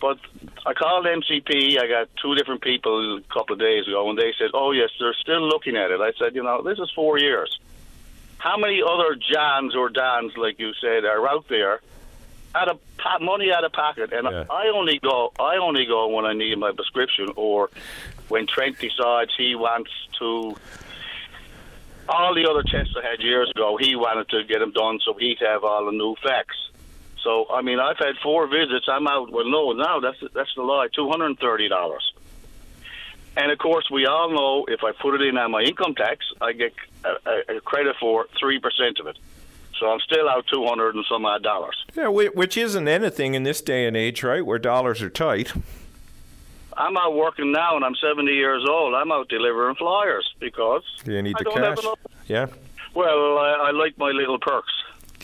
but 0.00 0.18
I 0.66 0.74
called 0.74 1.06
MCP. 1.06 1.80
I 1.80 1.86
got 1.86 2.08
two 2.20 2.34
different 2.34 2.60
people 2.62 3.18
a 3.18 3.20
couple 3.32 3.54
of 3.54 3.60
days 3.60 3.86
ago, 3.86 4.10
and 4.10 4.18
they 4.18 4.32
said, 4.38 4.50
"Oh 4.52 4.72
yes, 4.72 4.90
they're 4.98 5.14
still 5.14 5.46
looking 5.48 5.76
at 5.76 5.90
it." 5.92 6.00
I 6.00 6.12
said, 6.18 6.34
"You 6.34 6.42
know, 6.42 6.60
this 6.62 6.78
is 6.80 6.90
four 6.94 7.16
years. 7.18 7.58
How 8.38 8.56
many 8.58 8.82
other 8.82 9.14
Johns 9.14 9.74
or 9.76 9.88
Dons, 9.88 10.36
like 10.36 10.58
you 10.58 10.72
said, 10.80 11.04
are 11.04 11.26
out 11.28 11.46
there 11.48 11.80
out 12.56 12.68
of 12.68 12.78
po- 12.98 13.24
money 13.24 13.52
out 13.52 13.64
of 13.64 13.72
pocket? 13.72 14.12
And 14.12 14.26
I 14.28 14.68
only 14.74 14.98
go, 14.98 15.32
I 15.40 15.56
only 15.56 15.86
go 15.86 16.08
when 16.08 16.24
I 16.26 16.32
need 16.34 16.58
my 16.58 16.72
prescription 16.72 17.28
or 17.36 17.70
when 18.28 18.46
Trent 18.46 18.78
decides 18.78 19.32
he 19.36 19.54
wants 19.54 19.90
to." 20.18 20.56
All 22.06 22.34
the 22.34 22.46
other 22.50 22.62
tests 22.62 22.94
I 23.02 23.08
had 23.08 23.20
years 23.20 23.50
ago, 23.50 23.78
he 23.80 23.96
wanted 23.96 24.28
to 24.28 24.44
get 24.44 24.58
them 24.58 24.72
done 24.72 25.00
so 25.02 25.14
he'd 25.14 25.38
have 25.40 25.64
all 25.64 25.86
the 25.86 25.92
new 25.92 26.14
facts. 26.22 26.56
So 27.22 27.46
I 27.50 27.62
mean, 27.62 27.80
I've 27.80 27.96
had 27.96 28.16
four 28.22 28.46
visits. 28.46 28.86
I'm 28.88 29.08
out. 29.08 29.32
Well, 29.32 29.48
no, 29.48 29.72
now 29.72 30.00
that's 30.00 30.18
that's 30.34 30.54
the 30.54 30.62
lie. 30.62 30.88
Two 30.94 31.08
hundred 31.08 31.26
and 31.26 31.38
thirty 31.38 31.68
dollars. 31.68 32.12
And 33.36 33.50
of 33.50 33.58
course, 33.58 33.88
we 33.90 34.06
all 34.06 34.30
know 34.30 34.66
if 34.68 34.84
I 34.84 34.92
put 34.92 35.20
it 35.20 35.26
in 35.26 35.36
on 35.36 35.50
my 35.50 35.62
income 35.62 35.94
tax, 35.94 36.24
I 36.40 36.52
get 36.52 36.72
a, 37.04 37.56
a, 37.56 37.60
credit 37.60 37.96
for 37.98 38.26
three 38.38 38.60
percent 38.60 39.00
of 39.00 39.06
it. 39.06 39.18
So 39.80 39.86
I'm 39.86 39.98
still 40.00 40.28
out 40.28 40.44
two 40.52 40.64
hundred 40.66 40.94
and 40.94 41.04
some 41.10 41.24
odd 41.24 41.42
dollars. 41.42 41.84
yeah, 41.96 42.08
which 42.08 42.56
isn't 42.56 42.86
anything 42.86 43.34
in 43.34 43.42
this 43.42 43.60
day 43.60 43.86
and 43.86 43.96
age, 43.96 44.22
right? 44.22 44.44
Where 44.44 44.58
dollars 44.58 45.02
are 45.02 45.10
tight. 45.10 45.52
I'm 46.76 46.96
out 46.96 47.14
working 47.14 47.52
now, 47.52 47.76
and 47.76 47.84
I'm 47.84 47.94
seventy 47.96 48.32
years 48.32 48.64
old. 48.68 48.94
I'm 48.94 49.10
out 49.12 49.28
delivering 49.28 49.76
flyers 49.76 50.34
because 50.40 50.82
You 51.04 51.20
need 51.22 51.36
I 51.36 51.38
the 51.40 51.44
don't 51.44 51.56
cash. 51.56 51.78
enough. 51.84 51.98
Yeah. 52.26 52.46
Well, 52.94 53.38
I, 53.38 53.68
I 53.68 53.70
like 53.72 53.96
my 53.98 54.10
little 54.10 54.38
perks. 54.38 54.72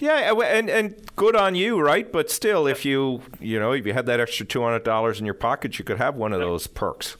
Yeah, 0.01 0.33
uh, 0.33 0.41
and 0.41 0.71
and 0.71 0.95
good 1.17 1.37
on 1.37 1.55
you, 1.55 1.79
right? 1.81 2.11
But 2.11 2.31
still, 2.31 2.67
if 2.67 2.85
you 2.85 3.23
you 3.39 3.59
know 3.61 3.73
if 3.73 3.87
you 3.87 3.93
had 3.93 4.07
that 4.07 4.19
extra 4.21 4.47
two 4.47 4.63
hundred 4.63 4.85
dollars 4.85 5.21
in 5.21 5.27
your 5.27 5.35
pocket, 5.35 5.79
you 5.79 5.85
could 5.85 5.99
have 5.99 6.15
one 6.17 6.33
of 6.33 6.41
those 6.41 6.67
perks. 6.67 7.17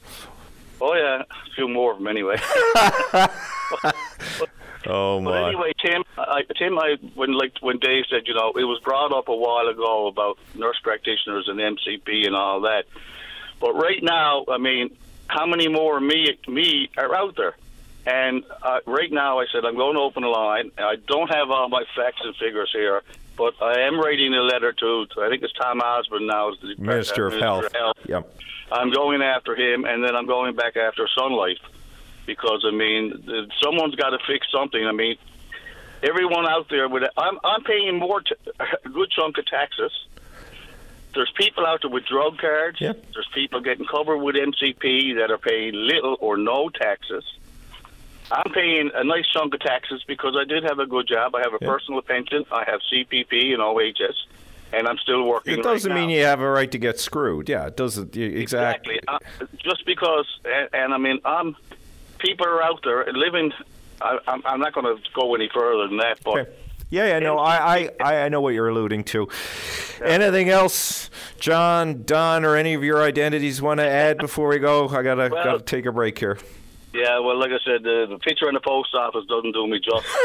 Oh 0.81 0.95
yeah, 0.95 1.21
a 1.21 1.53
few 1.55 1.67
more 1.67 1.91
of 1.93 1.99
them 1.99 2.07
anyway. 2.07 2.37
Oh 4.87 5.21
But 5.21 5.29
my! 5.41 5.47
anyway, 5.49 5.73
Tim, 5.79 6.03
I, 6.17 6.41
Tim, 6.57 6.79
I 6.79 6.95
when 7.13 7.33
like 7.33 7.53
when 7.61 7.77
Dave 7.77 8.05
said, 8.09 8.21
you 8.25 8.33
know, 8.33 8.51
it 8.55 8.63
was 8.63 8.79
brought 8.83 9.13
up 9.13 9.27
a 9.27 9.35
while 9.35 9.67
ago 9.67 10.07
about 10.07 10.39
nurse 10.55 10.77
practitioners 10.81 11.47
and 11.47 11.59
MCP 11.59 12.25
and 12.25 12.35
all 12.35 12.61
that. 12.61 12.85
But 13.61 13.73
right 13.75 14.03
now, 14.03 14.43
I 14.49 14.57
mean, 14.57 14.97
how 15.27 15.45
many 15.45 15.69
more 15.69 16.01
me 16.01 16.37
me 16.47 16.89
are 16.97 17.15
out 17.15 17.37
there? 17.37 17.55
And 18.05 18.43
uh, 18.63 18.79
right 18.87 19.11
now, 19.11 19.39
I 19.39 19.45
said 19.53 19.63
I'm 19.63 19.75
going 19.75 19.93
to 19.93 20.01
open 20.01 20.23
a 20.23 20.29
line. 20.29 20.71
I 20.77 20.95
don't 21.07 21.33
have 21.33 21.51
all 21.51 21.69
my 21.69 21.83
facts 21.95 22.21
and 22.23 22.35
figures 22.35 22.71
here, 22.73 23.03
but 23.37 23.53
I 23.61 23.81
am 23.81 23.99
writing 23.99 24.33
a 24.33 24.41
letter 24.41 24.73
to, 24.73 25.05
to 25.05 25.21
I 25.21 25.29
think 25.29 25.43
it's 25.43 25.53
Tom 25.53 25.79
Osborne 25.79 26.25
now, 26.25 26.49
is 26.49 26.57
the 26.61 26.75
Minister 26.79 27.27
of 27.27 27.39
Health. 27.39 27.97
Yep. 28.09 28.39
I'm 28.71 28.91
going 28.91 29.21
after 29.21 29.55
him, 29.55 29.85
and 29.85 30.03
then 30.03 30.15
I'm 30.15 30.25
going 30.25 30.55
back 30.55 30.75
after 30.77 31.07
Sun 31.15 31.33
Life 31.33 31.59
because 32.25 32.65
I 32.67 32.71
mean, 32.71 33.23
someone's 33.61 33.95
got 33.95 34.09
to 34.09 34.19
fix 34.25 34.47
something. 34.51 34.83
I 34.83 34.91
mean, 34.93 35.17
everyone 36.01 36.47
out 36.47 36.67
there 36.69 36.89
with 36.89 37.03
I'm 37.17 37.37
I'm 37.43 37.63
paying 37.63 37.99
more 37.99 38.21
t- 38.21 38.35
a 38.59 38.89
good 38.89 39.11
chunk 39.11 39.37
of 39.37 39.45
taxes. 39.45 39.91
There's 41.13 41.31
people 41.35 41.65
out 41.65 41.81
there 41.81 41.91
with 41.91 42.05
drug 42.05 42.37
cards. 42.37 42.79
There's 42.79 43.29
people 43.33 43.59
getting 43.61 43.85
covered 43.85 44.17
with 44.17 44.35
MCP 44.35 45.15
that 45.17 45.29
are 45.29 45.37
paying 45.37 45.73
little 45.73 46.17
or 46.19 46.37
no 46.37 46.69
taxes. 46.69 47.23
I'm 48.31 48.51
paying 48.53 48.91
a 48.93 49.03
nice 49.03 49.27
chunk 49.27 49.53
of 49.53 49.59
taxes 49.59 50.03
because 50.07 50.35
I 50.39 50.45
did 50.45 50.63
have 50.63 50.79
a 50.79 50.85
good 50.85 51.07
job. 51.07 51.35
I 51.35 51.41
have 51.41 51.53
a 51.53 51.59
personal 51.59 52.01
pension. 52.01 52.45
I 52.51 52.63
have 52.65 52.79
CPP 52.91 53.53
and 53.53 53.61
OAS, 53.61 54.13
and 54.71 54.87
I'm 54.87 54.97
still 54.99 55.27
working. 55.27 55.59
It 55.59 55.63
doesn't 55.63 55.91
right 55.91 55.99
mean 55.99 56.09
now. 56.09 56.15
you 56.15 56.23
have 56.23 56.39
a 56.39 56.49
right 56.49 56.71
to 56.71 56.77
get 56.77 56.97
screwed. 56.97 57.49
Yeah, 57.49 57.67
it 57.67 57.75
doesn't. 57.75 58.15
Exactly. 58.15 58.95
Exactly. 58.95 58.99
Uh, 59.07 59.19
just 59.57 59.85
because, 59.85 60.25
and, 60.45 60.69
and 60.71 60.93
I 60.93 60.97
mean, 60.97 61.19
I'm 61.25 61.57
people 62.19 62.47
are 62.47 62.63
out 62.63 62.79
there 62.83 63.05
living. 63.11 63.51
I, 63.99 64.17
I'm, 64.27 64.41
I'm 64.45 64.59
not 64.59 64.73
going 64.73 64.85
to 64.85 65.01
go 65.13 65.35
any 65.35 65.49
further 65.53 65.87
than 65.87 65.97
that, 65.97 66.19
but 66.23 66.57
Yeah, 66.91 67.05
yeah, 67.07 67.19
no, 67.19 67.39
I, 67.39 67.89
I, 68.01 68.15
I 68.25 68.29
know 68.29 68.41
what 68.41 68.53
you're 68.53 68.67
alluding 68.67 69.05
to. 69.05 69.29
Anything 70.03 70.49
else, 70.49 71.09
John, 71.39 72.03
Don, 72.03 72.43
or 72.43 72.57
any 72.57 72.73
of 72.73 72.83
your 72.83 73.01
identities 73.01 73.61
want 73.61 73.79
to 73.79 73.87
add 73.87 74.17
before 74.17 74.49
we 74.49 74.59
go? 74.59 74.89
I 74.89 75.01
gotta 75.01 75.29
Well- 75.31 75.43
gotta 75.43 75.63
take 75.63 75.85
a 75.85 75.91
break 75.93 76.19
here. 76.19 76.37
yeah. 76.93 77.17
Well, 77.19 77.39
like 77.39 77.51
I 77.51 77.59
said, 77.65 77.83
the, 77.83 78.07
the 78.09 78.17
picture 78.19 78.49
in 78.49 78.53
the 78.53 78.59
post 78.59 78.93
office 78.93 79.25
doesn't 79.29 79.53
do 79.53 79.65
me 79.67 79.79
justice. 79.79 80.11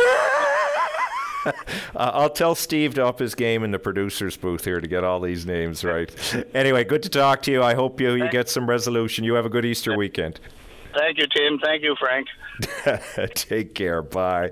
Uh, 1.95 2.11
I'll 2.13 2.31
tell 2.31 2.57
Steve 2.57 2.95
to 2.95 3.07
up 3.07 3.21
his 3.21 3.37
game 3.37 3.63
in 3.63 3.71
the 3.71 3.79
producer's 3.79 4.37
booth 4.37 4.65
here 4.65 4.81
to 4.81 4.89
get 4.89 5.05
all 5.05 5.21
these 5.21 5.47
names 5.47 5.85
right. 5.85 6.11
anyway, 6.55 6.83
good 6.83 7.05
to 7.05 7.09
talk 7.09 7.43
to 7.43 7.53
you. 7.53 7.63
I 7.63 7.75
hope 7.75 8.01
you, 8.01 8.15
you 8.15 8.29
get 8.31 8.49
some 8.49 8.69
resolution. 8.69 9.23
You 9.25 9.35
have 9.35 9.47
a 9.47 9.49
good 9.49 9.65
Easter 9.65 9.97
weekend. 9.97 10.41
Thank 10.97 11.19
you, 11.19 11.27
Tim. 11.27 11.59
Thank 11.59 11.83
you, 11.83 11.95
Frank. 11.99 12.29
Take 13.35 13.75
care. 13.75 14.03
Bye. 14.03 14.51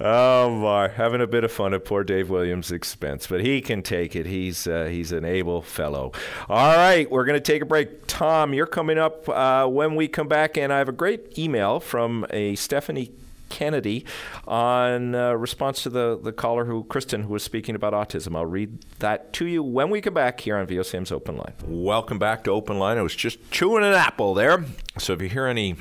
Oh 0.00 0.50
my, 0.50 0.88
having 0.88 1.20
a 1.20 1.26
bit 1.26 1.44
of 1.44 1.52
fun 1.52 1.74
at 1.74 1.84
poor 1.84 2.02
Dave 2.02 2.30
Williams' 2.30 2.72
expense, 2.72 3.26
but 3.26 3.44
he 3.44 3.60
can 3.60 3.82
take 3.82 4.16
it. 4.16 4.26
He's 4.26 4.66
uh, 4.66 4.86
he's 4.86 5.12
an 5.12 5.24
able 5.24 5.60
fellow. 5.60 6.12
All 6.48 6.76
right, 6.76 7.10
we're 7.10 7.24
going 7.24 7.36
to 7.36 7.52
take 7.52 7.62
a 7.62 7.66
break. 7.66 8.06
Tom, 8.06 8.54
you're 8.54 8.66
coming 8.66 8.98
up 8.98 9.28
uh, 9.28 9.66
when 9.66 9.96
we 9.96 10.08
come 10.08 10.28
back, 10.28 10.56
and 10.56 10.72
I 10.72 10.78
have 10.78 10.88
a 10.88 10.92
great 10.92 11.38
email 11.38 11.78
from 11.78 12.26
a 12.30 12.54
Stephanie. 12.54 13.12
Kennedy 13.50 14.06
on 14.48 15.14
uh, 15.14 15.32
response 15.32 15.82
to 15.82 15.90
the, 15.90 16.18
the 16.22 16.32
caller 16.32 16.64
who 16.64 16.84
Kristen 16.84 17.24
who 17.24 17.34
was 17.34 17.42
speaking 17.42 17.74
about 17.74 17.92
autism. 17.92 18.34
I'll 18.34 18.46
read 18.46 18.78
that 19.00 19.34
to 19.34 19.46
you 19.46 19.62
when 19.62 19.90
we 19.90 20.00
come 20.00 20.14
back 20.14 20.40
here 20.40 20.56
on 20.56 20.66
VOCM's 20.66 21.12
Open 21.12 21.36
Line. 21.36 21.52
Welcome 21.66 22.18
back 22.18 22.44
to 22.44 22.50
Open 22.50 22.78
Line. 22.78 22.96
I 22.96 23.02
was 23.02 23.14
just 23.14 23.50
chewing 23.50 23.84
an 23.84 23.92
apple 23.92 24.32
there. 24.32 24.64
So 24.96 25.12
if 25.12 25.20
you 25.20 25.28
hear 25.28 25.46
any 25.46 25.76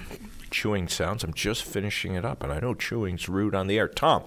chewing 0.49 0.87
sounds. 0.87 1.23
I'm 1.23 1.33
just 1.33 1.63
finishing 1.63 2.15
it 2.15 2.25
up, 2.25 2.43
and 2.43 2.51
I 2.51 2.59
know 2.59 2.73
chewing's 2.73 3.29
rude 3.29 3.55
on 3.55 3.67
the 3.67 3.77
air. 3.77 3.87
Tom, 3.87 4.23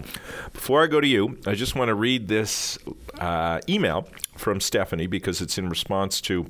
before 0.52 0.82
I 0.82 0.86
go 0.86 1.00
to 1.00 1.06
you, 1.06 1.38
I 1.46 1.54
just 1.54 1.74
want 1.74 1.88
to 1.88 1.94
read 1.94 2.28
this 2.28 2.78
uh, 3.18 3.60
email 3.68 4.08
from 4.36 4.60
Stephanie 4.60 5.06
because 5.06 5.40
it's 5.40 5.58
in 5.58 5.68
response 5.68 6.20
to 6.22 6.46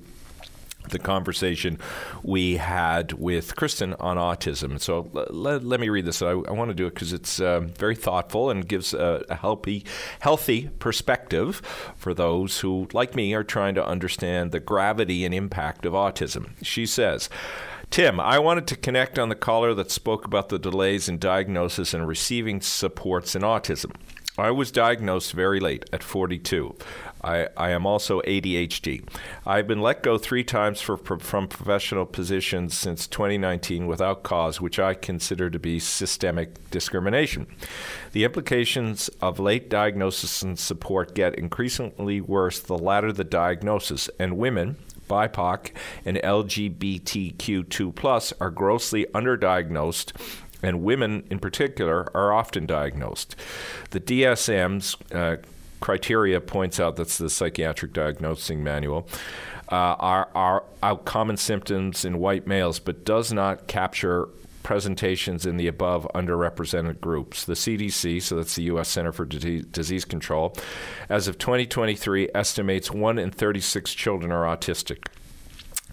the 0.88 0.98
conversation 0.98 1.78
we 2.22 2.56
had 2.56 3.12
with 3.12 3.56
Kristen 3.56 3.94
on 3.94 4.16
autism. 4.16 4.80
So 4.80 5.10
let, 5.12 5.64
let 5.64 5.80
me 5.80 5.88
read 5.88 6.04
this. 6.04 6.22
I, 6.22 6.30
I 6.30 6.52
want 6.52 6.70
to 6.70 6.74
do 6.74 6.86
it 6.86 6.94
because 6.94 7.12
it's 7.12 7.40
uh, 7.40 7.60
very 7.60 7.94
thoughtful 7.94 8.50
and 8.50 8.66
gives 8.66 8.94
a, 8.94 9.24
a, 9.28 9.34
healthy, 9.36 9.84
healthy 10.20 10.70
perspective 10.78 11.62
for 11.96 12.14
those 12.14 12.60
who, 12.60 12.88
like 12.92 13.14
me, 13.14 13.34
are 13.34 13.44
trying 13.44 13.74
to 13.74 13.86
understand 13.86 14.52
the 14.52 14.60
gravity 14.60 15.24
and 15.24 15.34
impact 15.34 15.86
of 15.86 15.92
autism. 15.92 16.50
She 16.62 16.86
says, 16.86 17.28
Tim, 17.90 18.18
I 18.18 18.38
wanted 18.38 18.66
to 18.68 18.76
connect 18.76 19.18
on 19.18 19.28
the 19.28 19.34
caller 19.34 19.74
that 19.74 19.90
spoke 19.90 20.24
about 20.24 20.48
the 20.48 20.58
delays 20.58 21.08
in 21.08 21.18
diagnosis 21.18 21.92
and 21.92 22.08
receiving 22.08 22.60
supports 22.62 23.34
in 23.34 23.42
autism. 23.42 23.92
I 24.38 24.50
was 24.50 24.72
diagnosed 24.72 25.32
very 25.32 25.60
late 25.60 25.84
at 25.92 26.02
42. 26.02 26.74
I, 27.22 27.48
I 27.56 27.70
am 27.70 27.86
also 27.86 28.20
ADHD. 28.22 29.06
I've 29.46 29.66
been 29.66 29.80
let 29.80 30.02
go 30.02 30.18
three 30.18 30.44
times 30.44 30.80
for, 30.80 30.96
from 30.96 31.48
professional 31.48 32.06
positions 32.06 32.76
since 32.76 33.06
2019 33.06 33.86
without 33.86 34.22
cause, 34.22 34.60
which 34.60 34.78
I 34.78 34.94
consider 34.94 35.50
to 35.50 35.58
be 35.58 35.78
systemic 35.78 36.70
discrimination. 36.70 37.46
The 38.12 38.24
implications 38.24 39.08
of 39.20 39.38
late 39.38 39.68
diagnosis 39.68 40.42
and 40.42 40.58
support 40.58 41.14
get 41.14 41.34
increasingly 41.36 42.20
worse 42.20 42.58
the 42.58 42.78
latter 42.78 43.12
the 43.12 43.24
diagnosis, 43.24 44.10
and 44.18 44.36
women, 44.36 44.76
BIPOC, 45.08 45.72
and 46.04 46.16
LGBTQ2 46.18 47.94
plus 47.94 48.32
are 48.40 48.50
grossly 48.50 49.06
underdiagnosed 49.14 50.12
and 50.62 50.82
women 50.82 51.24
in 51.28 51.38
particular 51.38 52.08
are 52.16 52.32
often 52.32 52.66
diagnosed. 52.66 53.34
The 53.90 54.00
DSM's 54.00 54.96
uh, 55.12 55.36
criteria 55.82 56.40
points 56.40 56.80
out 56.80 56.96
that's 56.96 57.18
the 57.18 57.28
psychiatric 57.28 57.92
diagnosing 57.92 58.64
manual. 58.64 59.06
Uh, 59.70 59.96
are, 59.98 60.28
are, 60.34 60.64
are 60.82 60.96
common 60.96 61.36
symptoms 61.36 62.04
in 62.04 62.18
white 62.18 62.46
males, 62.46 62.78
but 62.78 63.04
does 63.04 63.32
not 63.32 63.66
capture 63.66 64.28
presentations 64.62 65.44
in 65.44 65.56
the 65.56 65.66
above 65.66 66.06
underrepresented 66.14 67.00
groups. 67.00 67.44
The 67.44 67.54
CDC, 67.54 68.22
so 68.22 68.36
that's 68.36 68.54
the 68.54 68.64
U.S. 68.64 68.88
Center 68.88 69.12
for 69.12 69.24
Disease 69.24 70.04
Control, 70.04 70.54
as 71.08 71.26
of 71.26 71.38
2023, 71.38 72.28
estimates 72.34 72.90
1 72.90 73.18
in 73.18 73.30
36 73.30 73.92
children 73.94 74.30
are 74.30 74.44
autistic. 74.44 75.06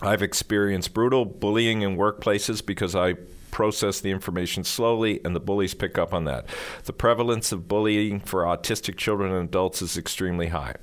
I've 0.02 0.22
experienced 0.22 0.94
brutal 0.94 1.26
bullying 1.26 1.82
in 1.82 1.98
workplaces 1.98 2.66
because 2.66 2.96
I 2.96 3.16
process 3.52 4.00
the 4.00 4.12
information 4.12 4.64
slowly, 4.64 5.22
and 5.24 5.36
the 5.36 5.40
bullies 5.40 5.74
pick 5.74 5.98
up 5.98 6.14
on 6.14 6.26
that. 6.26 6.46
The 6.86 6.94
prevalence 6.94 7.52
of 7.52 7.68
bullying 7.68 8.20
for 8.20 8.44
autistic 8.44 8.98
children 8.98 9.32
and 9.32 9.50
adults 9.50 9.82
is 9.82 9.98
extremely 9.98 10.48
high. 10.48 10.76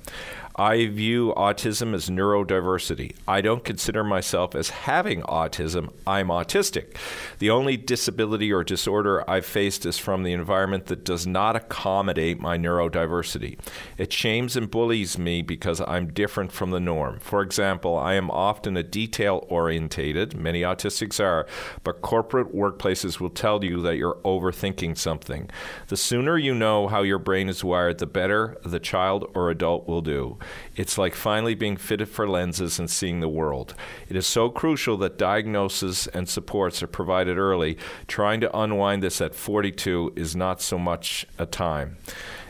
I 0.59 0.87
view 0.87 1.35
autism 1.37 1.93
as 1.93 2.09
neurodiversity. 2.09 3.15
I 3.27 3.41
don't 3.41 3.63
consider 3.63 4.03
myself 4.03 4.55
as 4.55 4.71
having 4.71 5.21
autism. 5.21 5.93
I'm 6.07 6.29
autistic. 6.29 6.97
The 7.37 7.51
only 7.51 7.77
disability 7.77 8.51
or 8.51 8.63
disorder 8.63 9.23
I've 9.29 9.45
faced 9.45 9.85
is 9.85 9.99
from 9.99 10.23
the 10.23 10.33
environment 10.33 10.87
that 10.87 11.05
does 11.05 11.27
not 11.27 11.55
accommodate 11.55 12.39
my 12.39 12.57
neurodiversity. 12.57 13.59
It 13.99 14.11
shames 14.11 14.55
and 14.55 14.71
bullies 14.71 15.19
me 15.19 15.43
because 15.43 15.79
I'm 15.79 16.11
different 16.11 16.51
from 16.51 16.71
the 16.71 16.79
norm. 16.79 17.19
For 17.19 17.43
example, 17.43 17.95
I 17.95 18.15
am 18.15 18.31
often 18.31 18.77
a 18.77 18.83
detail 18.83 19.45
orientated, 19.49 20.35
many 20.35 20.61
autistics 20.61 21.23
are, 21.23 21.45
but 21.83 22.01
corporate 22.01 22.55
workplaces 22.55 23.19
will 23.19 23.29
tell 23.29 23.63
you 23.63 23.83
that 23.83 23.97
you're 23.97 24.17
overthinking 24.25 24.97
something. 24.97 25.51
The 25.89 25.97
sooner 25.97 26.35
you 26.35 26.55
know 26.55 26.87
how 26.87 27.03
your 27.03 27.19
brain 27.19 27.47
is 27.47 27.63
wired, 27.63 27.99
the 27.99 28.07
better 28.07 28.57
the 28.65 28.79
child 28.79 29.29
or 29.35 29.51
adult 29.51 29.87
will 29.87 30.01
do. 30.01 30.39
It's 30.75 30.97
like 30.97 31.15
finally 31.15 31.55
being 31.55 31.77
fitted 31.77 32.09
for 32.09 32.27
lenses 32.27 32.79
and 32.79 32.89
seeing 32.89 33.19
the 33.19 33.29
world. 33.29 33.73
It 34.09 34.15
is 34.15 34.27
so 34.27 34.49
crucial 34.49 34.97
that 34.97 35.17
diagnosis 35.17 36.07
and 36.07 36.27
supports 36.27 36.81
are 36.83 36.87
provided 36.87 37.37
early. 37.37 37.77
Trying 38.07 38.41
to 38.41 38.57
unwind 38.57 39.03
this 39.03 39.21
at 39.21 39.35
42 39.35 40.13
is 40.15 40.35
not 40.35 40.61
so 40.61 40.77
much 40.77 41.25
a 41.37 41.45
time 41.45 41.97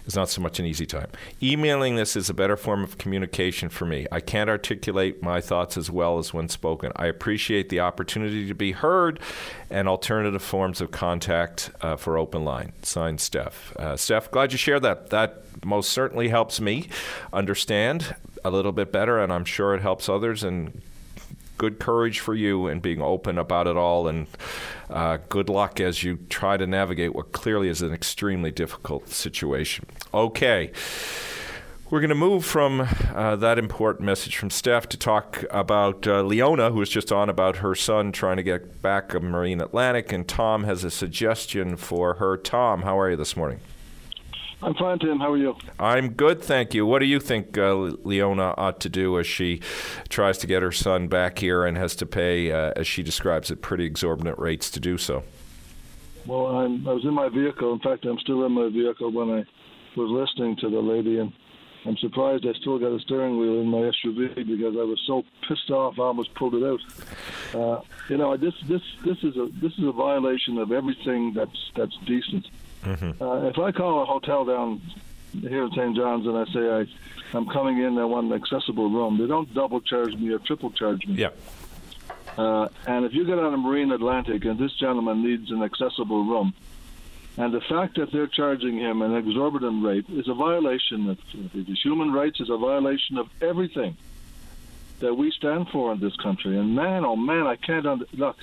is 0.07 0.15
not 0.15 0.29
so 0.29 0.41
much 0.41 0.59
an 0.59 0.65
easy 0.65 0.85
time. 0.85 1.09
Emailing 1.43 1.95
this 1.95 2.15
is 2.15 2.29
a 2.29 2.33
better 2.33 2.57
form 2.57 2.83
of 2.83 2.97
communication 2.97 3.69
for 3.69 3.85
me. 3.85 4.07
I 4.11 4.21
can't 4.21 4.49
articulate 4.49 5.21
my 5.21 5.41
thoughts 5.41 5.77
as 5.77 5.91
well 5.91 6.17
as 6.17 6.33
when 6.33 6.49
spoken. 6.49 6.91
I 6.95 7.05
appreciate 7.05 7.69
the 7.69 7.81
opportunity 7.81 8.47
to 8.47 8.55
be 8.55 8.71
heard 8.71 9.19
and 9.69 9.87
alternative 9.87 10.41
forms 10.41 10.81
of 10.81 10.91
contact 10.91 11.69
uh, 11.81 11.97
for 11.97 12.17
open 12.17 12.45
line. 12.45 12.71
Signed, 12.81 13.19
Steph. 13.19 13.75
Uh, 13.75 13.97
Steph, 13.97 14.31
glad 14.31 14.53
you 14.53 14.57
shared 14.57 14.81
that. 14.83 15.09
That 15.09 15.43
most 15.65 15.91
certainly 15.91 16.29
helps 16.29 16.61
me 16.61 16.87
understand 17.33 18.15
a 18.45 18.49
little 18.49 18.71
bit 18.71 18.91
better, 18.91 19.19
and 19.19 19.33
I'm 19.33 19.45
sure 19.45 19.75
it 19.75 19.81
helps 19.81 20.07
others. 20.07 20.43
And 20.43 20.81
good 21.57 21.79
courage 21.79 22.19
for 22.19 22.33
you 22.33 22.67
and 22.67 22.81
being 22.81 23.01
open 23.01 23.37
about 23.37 23.67
it 23.67 23.77
all. 23.77 24.07
And 24.07 24.27
uh, 24.89 25.17
good 25.29 25.49
luck 25.49 25.79
as 25.79 26.03
you 26.03 26.19
try 26.29 26.57
to 26.57 26.67
navigate 26.67 27.15
what 27.15 27.31
clearly 27.31 27.69
is 27.69 27.81
an 27.81 27.93
extremely 27.93 28.51
difficult 28.51 29.09
situation. 29.09 29.85
Okay. 30.13 30.71
We're 31.89 32.01
going 32.01 32.09
to 32.09 32.15
move 32.15 32.43
from 32.43 32.85
uh, 33.15 33.37
that 33.37 33.57
important 33.57 34.03
message 34.03 34.35
from 34.35 34.49
Steph 34.49 34.89
to 34.89 34.97
talk 34.97 35.45
about 35.49 36.05
uh, 36.05 36.21
Leona, 36.21 36.69
who 36.71 36.79
was 36.79 36.89
just 36.89 37.13
on 37.13 37.29
about 37.29 37.57
her 37.57 37.75
son 37.75 38.11
trying 38.11 38.35
to 38.35 38.43
get 38.43 38.81
back 38.81 39.13
a 39.13 39.21
Marine 39.21 39.61
Atlantic, 39.61 40.11
and 40.11 40.27
Tom 40.27 40.65
has 40.65 40.83
a 40.83 40.91
suggestion 40.91 41.77
for 41.77 42.15
her. 42.15 42.35
Tom, 42.35 42.81
how 42.81 42.99
are 42.99 43.11
you 43.11 43.15
this 43.15 43.37
morning? 43.37 43.61
I'm 44.61 44.73
fine, 44.73 44.97
Tim. 44.97 45.19
How 45.19 45.31
are 45.31 45.37
you? 45.37 45.55
I'm 45.79 46.09
good, 46.09 46.41
thank 46.41 46.73
you. 46.73 46.85
What 46.85 46.99
do 46.99 47.05
you 47.05 47.19
think 47.19 47.57
uh, 47.57 47.75
Leona 47.75 48.55
ought 48.57 48.79
to 48.81 48.89
do 48.89 49.19
as 49.19 49.27
she 49.27 49.61
tries 50.09 50.39
to 50.39 50.47
get 50.47 50.63
her 50.63 50.71
son 50.71 51.07
back 51.07 51.37
here 51.39 51.63
and 51.63 51.77
has 51.77 51.95
to 51.97 52.07
pay, 52.07 52.51
uh, 52.51 52.73
as 52.75 52.87
she 52.87 53.03
describes 53.03 53.51
it, 53.51 53.61
pretty 53.61 53.85
exorbitant 53.85 54.39
rates 54.39 54.71
to 54.71 54.79
do 54.79 54.97
so? 54.97 55.23
Well, 56.25 56.47
I'm, 56.47 56.87
I 56.87 56.93
was 56.93 57.05
in 57.05 57.13
my 57.13 57.29
vehicle. 57.29 57.71
In 57.71 57.79
fact, 57.79 58.05
I'm 58.05 58.17
still 58.19 58.45
in 58.45 58.51
my 58.51 58.69
vehicle 58.69 59.11
when 59.11 59.29
I 59.29 59.45
was 59.95 60.09
listening 60.09 60.55
to 60.57 60.69
the 60.69 60.79
lady, 60.79 61.19
and 61.19 61.31
I'm 61.85 61.97
surprised 61.97 62.45
I 62.45 62.53
still 62.59 62.79
got 62.79 62.91
a 62.91 62.99
steering 62.99 63.37
wheel 63.37 63.61
in 63.61 63.67
my 63.67 63.77
SUV 63.77 64.35
because 64.35 64.75
I 64.75 64.83
was 64.83 65.01
so 65.05 65.23
pissed 65.47 65.69
off 65.69 65.99
I 65.99 66.03
almost 66.03 66.33
pulled 66.33 66.55
it 66.55 66.63
out. 66.63 66.79
Uh, 67.53 67.81
you 68.09 68.17
know, 68.17 68.35
this 68.35 68.53
this 68.67 68.81
this 69.05 69.17
is 69.23 69.37
a 69.37 69.49
this 69.61 69.71
is 69.77 69.85
a 69.85 69.91
violation 69.91 70.57
of 70.57 70.71
everything 70.71 71.33
that's 71.33 71.71
that's 71.75 71.95
decent. 72.05 72.47
Mm-hmm. 72.83 73.21
Uh, 73.21 73.47
if 73.47 73.57
I 73.57 73.71
call 73.71 74.03
a 74.03 74.05
hotel 74.05 74.45
down 74.45 74.81
here 75.41 75.63
in 75.63 75.71
St. 75.71 75.95
John's 75.95 76.25
and 76.25 76.37
I 76.37 76.45
say 76.53 76.69
I, 76.69 77.37
I'm 77.37 77.47
coming 77.47 77.79
in, 77.79 77.97
I 77.97 78.05
want 78.05 78.27
an 78.27 78.33
accessible 78.33 78.89
room, 78.89 79.17
they 79.17 79.27
don't 79.27 79.53
double 79.53 79.81
charge 79.81 80.13
me 80.15 80.31
or 80.31 80.39
triple 80.39 80.71
charge 80.71 81.05
me. 81.05 81.15
Yeah. 81.15 81.29
Uh, 82.37 82.67
and 82.85 83.05
if 83.05 83.13
you 83.13 83.25
get 83.25 83.39
on 83.39 83.53
a 83.53 83.57
Marine 83.57 83.91
Atlantic 83.91 84.45
and 84.45 84.59
this 84.59 84.73
gentleman 84.73 85.23
needs 85.23 85.49
an 85.51 85.63
accessible 85.63 86.23
room, 86.23 86.53
and 87.37 87.53
the 87.53 87.61
fact 87.61 87.97
that 87.97 88.11
they're 88.11 88.27
charging 88.27 88.77
him 88.77 89.01
an 89.01 89.15
exorbitant 89.15 89.83
rate 89.83 90.05
is 90.09 90.27
a 90.27 90.33
violation 90.33 91.09
of 91.09 91.19
his 91.51 91.79
human 91.81 92.11
rights, 92.11 92.39
is 92.39 92.49
a 92.49 92.57
violation 92.57 93.17
of 93.17 93.27
everything 93.41 93.95
that 94.99 95.13
we 95.13 95.29
stand 95.31 95.69
for 95.69 95.91
in 95.91 95.99
this 95.99 96.15
country. 96.15 96.57
And 96.57 96.75
man, 96.75 97.05
oh 97.05 97.15
man, 97.15 97.45
I 97.45 97.55
can't 97.55 97.85
under- 97.85 98.07
look. 98.13 98.37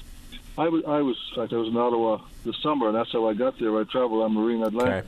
I 0.56 0.68
was, 0.68 0.84
I 0.86 1.00
was, 1.00 1.16
in 1.30 1.42
fact, 1.42 1.52
I 1.52 1.56
was 1.56 1.68
in 1.68 1.76
Ottawa 1.76 2.20
this 2.44 2.56
summer, 2.62 2.88
and 2.88 2.96
that's 2.96 3.10
how 3.12 3.28
I 3.28 3.34
got 3.34 3.58
there. 3.58 3.76
I 3.78 3.84
traveled 3.84 4.22
on 4.22 4.34
Marine 4.34 4.62
Atlantic, 4.62 5.06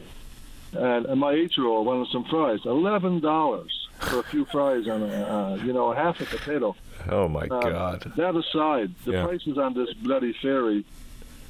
okay. 0.75 0.85
and, 0.85 1.07
and 1.07 1.21
my 1.21 1.33
eight-year-old 1.33 1.87
wanted 1.87 2.09
some 2.09 2.25
fries. 2.25 2.61
Eleven 2.65 3.21
dollars 3.21 3.89
for 3.99 4.19
a 4.19 4.23
few 4.25 4.45
fries 4.47 4.87
and 4.87 5.05
a, 5.05 5.33
uh, 5.33 5.55
you 5.65 5.73
know, 5.73 5.93
a 5.93 5.97
half 5.97 6.21
a 6.21 6.25
potato. 6.25 6.75
Oh 7.09 7.29
my 7.29 7.43
uh, 7.43 7.61
God! 7.61 8.13
That 8.17 8.35
aside, 8.35 8.93
the 9.05 9.13
yeah. 9.13 9.25
prices 9.25 9.57
on 9.57 9.75
this 9.75 9.93
bloody 9.95 10.33
ferry 10.43 10.85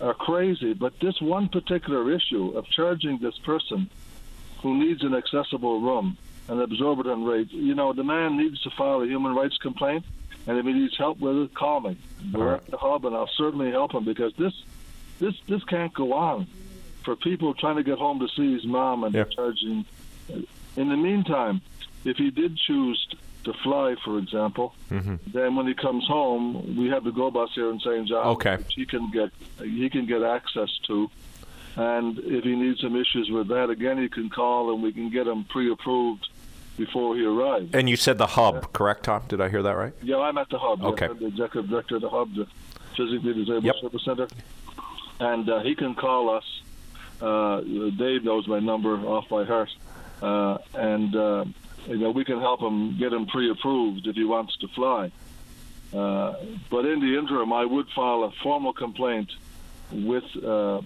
are 0.01 0.14
crazy. 0.14 0.74
But 0.74 1.01
this 1.01 1.20
one 1.20 1.48
particular 1.48 2.12
issue 2.12 2.51
of 2.51 2.68
charging 2.68 3.18
this 3.18 3.39
person 3.39 3.89
who 4.60 4.78
needs 4.78 5.02
an 5.02 5.14
accessible 5.14 5.81
room 5.81 6.18
an 6.48 6.60
exorbitant 6.60 7.27
rate, 7.27 7.51
you 7.51 7.74
know, 7.74 7.93
the 7.93 8.05
man 8.05 8.36
needs 8.36 8.60
to 8.62 8.70
file 8.70 9.02
a 9.02 9.06
human 9.06 9.35
rights 9.35 9.56
complaint 9.59 10.05
and 10.47 10.59
if 10.59 10.64
he 10.64 10.73
needs 10.73 10.97
help 10.97 11.18
with 11.18 11.36
it, 11.36 11.55
call 11.55 11.81
me. 11.81 11.97
We're 12.32 12.52
right. 12.52 12.55
at 12.55 12.66
the 12.66 12.77
hub, 12.77 13.05
and 13.05 13.16
I'll 13.16 13.31
certainly 13.36 13.70
help 13.70 13.93
him 13.93 14.05
because 14.05 14.32
this, 14.36 14.52
this, 15.18 15.35
this 15.48 15.64
can't 15.64 15.93
go 15.93 16.12
on. 16.12 16.47
For 17.05 17.16
people 17.16 17.55
trying 17.55 17.77
to 17.77 17.82
get 17.82 17.98
home 17.98 18.20
to 18.20 18.28
see 18.28 18.52
his 18.55 18.64
mom 18.64 19.05
and 19.05 19.14
yep. 19.14 19.31
charging. 19.31 19.85
In 20.28 20.89
the 20.89 20.97
meantime, 20.97 21.60
if 22.05 22.16
he 22.16 22.31
did 22.31 22.56
choose 22.56 23.09
to 23.44 23.52
fly, 23.62 23.94
for 24.05 24.18
example, 24.18 24.74
mm-hmm. 24.90 25.16
then 25.32 25.55
when 25.55 25.66
he 25.66 25.74
comes 25.74 26.06
home, 26.06 26.77
we 26.77 26.89
have 26.89 27.05
the 27.05 27.12
go 27.12 27.31
bus 27.31 27.51
here 27.55 27.70
in 27.70 27.78
St. 27.78 28.09
John. 28.09 28.27
Okay. 28.27 28.59
He 28.68 28.86
can 28.86 29.10
get 29.12 29.31
he 29.62 29.89
can 29.89 30.06
get 30.06 30.23
access 30.23 30.77
to, 30.89 31.09
and 31.77 32.18
if 32.18 32.43
he 32.43 32.56
needs 32.56 32.81
some 32.81 32.97
issues 32.97 33.31
with 33.31 33.48
that, 33.48 33.70
again 33.70 33.98
he 33.98 34.09
can 34.09 34.31
call 34.31 34.73
and 34.73 34.82
we 34.82 34.93
can 34.93 35.10
get 35.10 35.28
him 35.28 35.44
pre-approved 35.44 36.28
before 36.76 37.16
he 37.16 37.24
arrived. 37.24 37.74
And 37.74 37.88
you 37.88 37.96
said 37.96 38.18
the 38.18 38.26
hub, 38.26 38.54
yeah. 38.54 38.60
correct, 38.72 39.04
Tom? 39.04 39.22
Did 39.28 39.40
I 39.40 39.48
hear 39.48 39.62
that 39.62 39.76
right? 39.76 39.92
Yeah, 40.02 40.18
I'm 40.18 40.38
at 40.38 40.48
the 40.48 40.58
hub. 40.58 40.82
Okay. 40.82 41.06
I'm 41.06 41.18
the 41.18 41.26
executive 41.26 41.70
director 41.70 41.96
of 41.96 42.02
the 42.02 42.10
hub, 42.10 42.34
the 42.34 42.46
physically 42.96 43.34
disabled 43.34 43.64
yep. 43.64 43.74
service 43.80 44.04
center. 44.04 44.28
and 45.20 45.48
uh, 45.48 45.60
he 45.60 45.74
can 45.74 45.94
call 45.94 46.30
us. 46.30 46.44
Uh, 47.20 47.60
Dave 47.60 48.24
knows 48.24 48.46
my 48.46 48.58
number 48.60 48.94
off 49.06 49.28
by 49.28 49.44
heart, 49.44 49.70
uh, 50.20 50.58
and 50.74 51.16
uh, 51.16 51.44
you 51.86 51.98
know 51.98 52.10
we 52.10 52.24
can 52.24 52.40
help 52.40 52.60
him 52.60 52.98
get 52.98 53.12
him 53.12 53.26
pre-approved 53.26 54.06
if 54.06 54.14
he 54.14 54.24
wants 54.24 54.56
to 54.58 54.68
fly. 54.68 55.10
Uh, 55.94 56.34
but 56.70 56.84
in 56.84 57.00
the 57.00 57.18
interim, 57.18 57.52
I 57.52 57.64
would 57.64 57.88
file 57.94 58.24
a 58.24 58.32
formal 58.42 58.74
complaint 58.74 59.30
with 59.92 60.24
uh, 60.44 60.82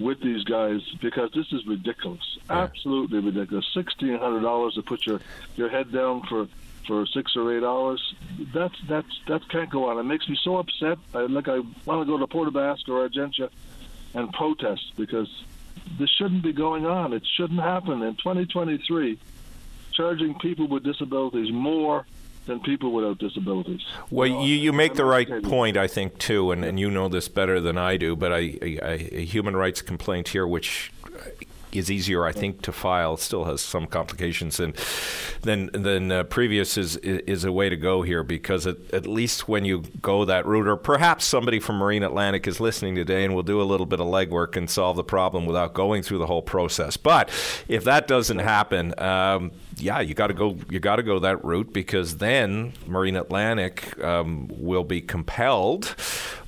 with 0.00 0.20
these 0.20 0.42
guys 0.44 0.80
because 1.00 1.30
this 1.32 1.52
is 1.52 1.66
ridiculous, 1.66 2.38
absolutely 2.48 3.20
ridiculous. 3.20 3.66
Sixteen 3.74 4.18
hundred 4.18 4.40
dollars 4.40 4.74
to 4.74 4.82
put 4.82 5.06
your 5.06 5.20
your 5.56 5.68
head 5.68 5.92
down 5.92 6.22
for 6.22 6.48
for 6.86 7.06
six 7.06 7.36
or 7.36 7.56
eight 7.56 7.62
hours. 7.62 8.14
That's 8.52 8.74
that's 8.88 9.20
that 9.28 9.48
can't 9.48 9.70
go 9.70 9.90
on. 9.90 9.98
It 9.98 10.04
makes 10.04 10.28
me 10.28 10.38
so 10.42 10.56
upset. 10.56 10.98
I 11.14 11.20
like 11.20 11.48
I 11.48 11.60
want 11.84 12.00
to 12.00 12.04
go 12.04 12.18
to 12.18 12.26
Port 12.26 12.52
Basque 12.52 12.88
or 12.88 13.08
Argentia 13.08 13.50
and 14.14 14.32
protest 14.32 14.92
because 14.96 15.28
this 15.98 16.10
shouldn't 16.10 16.42
be 16.42 16.52
going 16.52 16.86
on. 16.86 17.12
It 17.12 17.22
shouldn't 17.36 17.60
happen 17.60 18.02
in 18.02 18.16
2023. 18.16 19.18
Charging 19.92 20.38
people 20.38 20.66
with 20.66 20.82
disabilities 20.82 21.52
more 21.52 22.06
than 22.50 22.60
people 22.60 22.92
without 22.92 23.18
disabilities. 23.18 23.80
Well, 24.10 24.28
you, 24.28 24.56
you 24.56 24.72
make 24.72 24.94
the 24.94 25.04
right 25.04 25.42
point, 25.42 25.76
I 25.76 25.86
think, 25.86 26.18
too, 26.18 26.50
and, 26.50 26.64
and 26.64 26.78
you 26.78 26.90
know 26.90 27.08
this 27.08 27.28
better 27.28 27.60
than 27.60 27.78
I 27.78 27.96
do, 27.96 28.16
but 28.16 28.32
I, 28.32 28.58
I, 28.62 29.08
a 29.12 29.24
human 29.24 29.56
rights 29.56 29.80
complaint 29.80 30.28
here, 30.28 30.46
which 30.46 30.92
is 31.72 31.90
easier, 31.90 32.24
I 32.24 32.32
think, 32.32 32.62
to 32.62 32.72
file. 32.72 33.16
Still 33.16 33.44
has 33.44 33.60
some 33.60 33.86
complications 33.86 34.56
than 34.56 34.74
than 35.42 35.70
than 35.72 36.10
uh, 36.10 36.24
previous 36.24 36.76
is 36.76 36.96
is 36.96 37.44
a 37.44 37.52
way 37.52 37.68
to 37.68 37.76
go 37.76 38.02
here 38.02 38.22
because 38.22 38.66
at, 38.66 38.76
at 38.92 39.06
least 39.06 39.48
when 39.48 39.64
you 39.64 39.84
go 40.02 40.24
that 40.24 40.46
route, 40.46 40.66
or 40.66 40.76
perhaps 40.76 41.24
somebody 41.24 41.60
from 41.60 41.76
Marine 41.76 42.02
Atlantic 42.02 42.46
is 42.46 42.60
listening 42.60 42.94
today 42.94 43.24
and 43.24 43.34
will 43.34 43.42
do 43.42 43.60
a 43.60 43.64
little 43.64 43.86
bit 43.86 44.00
of 44.00 44.06
legwork 44.06 44.56
and 44.56 44.68
solve 44.68 44.96
the 44.96 45.04
problem 45.04 45.46
without 45.46 45.74
going 45.74 46.02
through 46.02 46.18
the 46.18 46.26
whole 46.26 46.42
process. 46.42 46.96
But 46.96 47.28
if 47.68 47.84
that 47.84 48.08
doesn't 48.08 48.40
happen. 48.40 48.94
Um, 48.98 49.52
yeah, 49.76 50.00
you 50.00 50.14
got 50.14 50.28
to 50.28 50.34
go. 50.34 50.56
You 50.68 50.80
got 50.80 50.96
to 50.96 51.02
go 51.02 51.18
that 51.20 51.44
route 51.44 51.72
because 51.72 52.18
then 52.18 52.72
Marine 52.86 53.16
Atlantic 53.16 54.02
um, 54.02 54.48
will 54.50 54.84
be 54.84 55.00
compelled 55.00 55.94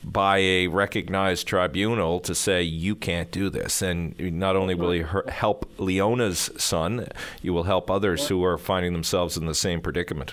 by 0.05 0.39
a 0.39 0.66
recognized 0.66 1.47
tribunal 1.47 2.20
to 2.20 2.35
say 2.35 2.62
you 2.62 2.94
can't 2.94 3.31
do 3.31 3.49
this. 3.51 3.82
And 3.82 4.19
not 4.39 4.57
only 4.57 4.74
will 4.74 4.94
you 4.94 5.05
help 5.28 5.70
Leona's 5.78 6.51
son, 6.57 7.09
you 7.40 7.53
will 7.53 7.65
help 7.65 7.90
others 7.90 8.28
who 8.28 8.44
are 8.44 8.59
finding 8.59 8.93
themselves 8.93 9.36
in 9.36 9.47
the 9.47 9.55
same 9.55 9.81
predicament. 9.81 10.32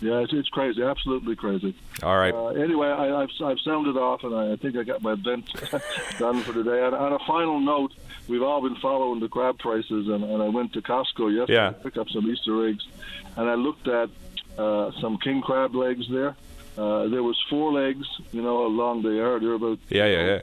Yeah, 0.00 0.18
it's, 0.20 0.32
it's 0.32 0.48
crazy, 0.48 0.82
absolutely 0.82 1.36
crazy. 1.36 1.74
All 2.02 2.16
right. 2.16 2.34
Uh, 2.34 2.48
anyway, 2.48 2.88
I, 2.88 3.20
have 3.20 3.30
I've 3.42 3.60
sounded 3.60 3.96
off, 3.96 4.24
and 4.24 4.34
I, 4.34 4.52
I 4.52 4.56
think 4.56 4.76
I 4.76 4.82
got 4.82 5.00
my 5.00 5.14
bent 5.14 5.50
done 6.18 6.42
for 6.42 6.52
today. 6.52 6.84
And 6.84 6.94
on 6.94 7.14
a 7.14 7.18
final 7.20 7.58
note, 7.60 7.94
we've 8.28 8.42
all 8.42 8.60
been 8.60 8.76
following 8.76 9.20
the 9.20 9.28
crab 9.28 9.58
prices, 9.58 10.08
and, 10.08 10.22
and 10.22 10.42
I 10.42 10.48
went 10.48 10.74
to 10.74 10.82
Costco 10.82 11.34
yesterday 11.34 11.54
yeah. 11.54 11.68
to 11.68 11.74
pick 11.74 11.96
up 11.96 12.10
some 12.10 12.30
Easter 12.30 12.68
eggs, 12.68 12.86
and 13.36 13.48
I 13.48 13.54
looked 13.54 13.88
at 13.88 14.10
uh, 14.58 14.90
some 15.00 15.18
king 15.18 15.40
crab 15.40 15.74
legs 15.74 16.06
there. 16.10 16.36
Uh, 16.76 17.08
there 17.08 17.22
was 17.22 17.42
four 17.48 17.72
legs, 17.72 18.06
you 18.32 18.42
know, 18.42 18.64
how 18.64 18.68
long 18.68 19.02
they 19.02 19.18
are. 19.18 19.40
They're 19.40 19.54
about 19.54 19.78
yeah, 19.88 20.06
yeah, 20.06 20.26
yeah. 20.26 20.40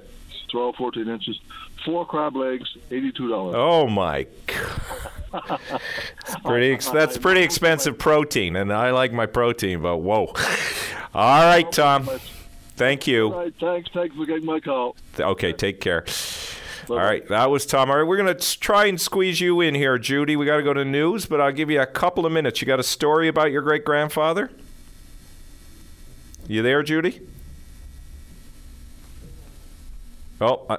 12, 0.53 0.75
14 0.75 1.09
inches. 1.09 1.39
Four 1.83 2.05
crab 2.05 2.35
legs, 2.35 2.77
eighty-two 2.91 3.27
dollars. 3.27 3.55
Oh 3.57 3.87
my! 3.87 4.25
pretty. 6.45 6.71
Ex- 6.71 6.89
that's 6.89 7.17
pretty 7.17 7.41
expensive 7.41 7.97
protein, 7.97 8.55
and 8.55 8.71
I 8.71 8.91
like 8.91 9.11
my 9.11 9.25
protein, 9.25 9.81
but 9.81 9.97
whoa! 9.97 10.31
All 11.13 11.43
right, 11.43 11.69
Tom. 11.69 12.07
Thank 12.75 13.05
you. 13.07 13.33
All 13.33 13.39
right, 13.39 13.53
thanks. 13.59 13.89
Thanks 13.91 14.15
for 14.15 14.25
getting 14.25 14.45
my 14.45 14.59
call. 14.61 14.95
Okay, 15.19 15.51
take 15.51 15.81
care. 15.81 16.05
All 16.89 16.97
right, 16.97 17.27
that 17.27 17.49
was 17.49 17.65
Tom. 17.65 17.89
All 17.89 17.97
right, 17.97 18.07
we're 18.07 18.17
going 18.17 18.33
to 18.33 18.59
try 18.59 18.85
and 18.85 19.01
squeeze 19.01 19.41
you 19.41 19.59
in 19.59 19.73
here, 19.75 19.97
Judy. 19.97 20.35
We 20.35 20.45
got 20.45 20.57
to 20.57 20.63
go 20.63 20.73
to 20.73 20.85
news, 20.85 21.25
but 21.25 21.41
I'll 21.41 21.51
give 21.51 21.69
you 21.69 21.81
a 21.81 21.85
couple 21.85 22.25
of 22.25 22.31
minutes. 22.31 22.61
You 22.61 22.67
got 22.67 22.79
a 22.79 22.83
story 22.83 23.27
about 23.27 23.51
your 23.51 23.61
great 23.61 23.83
grandfather? 23.83 24.51
You 26.47 26.61
there, 26.61 26.83
Judy? 26.83 27.21
Oh, 30.43 30.65
I, 30.69 30.77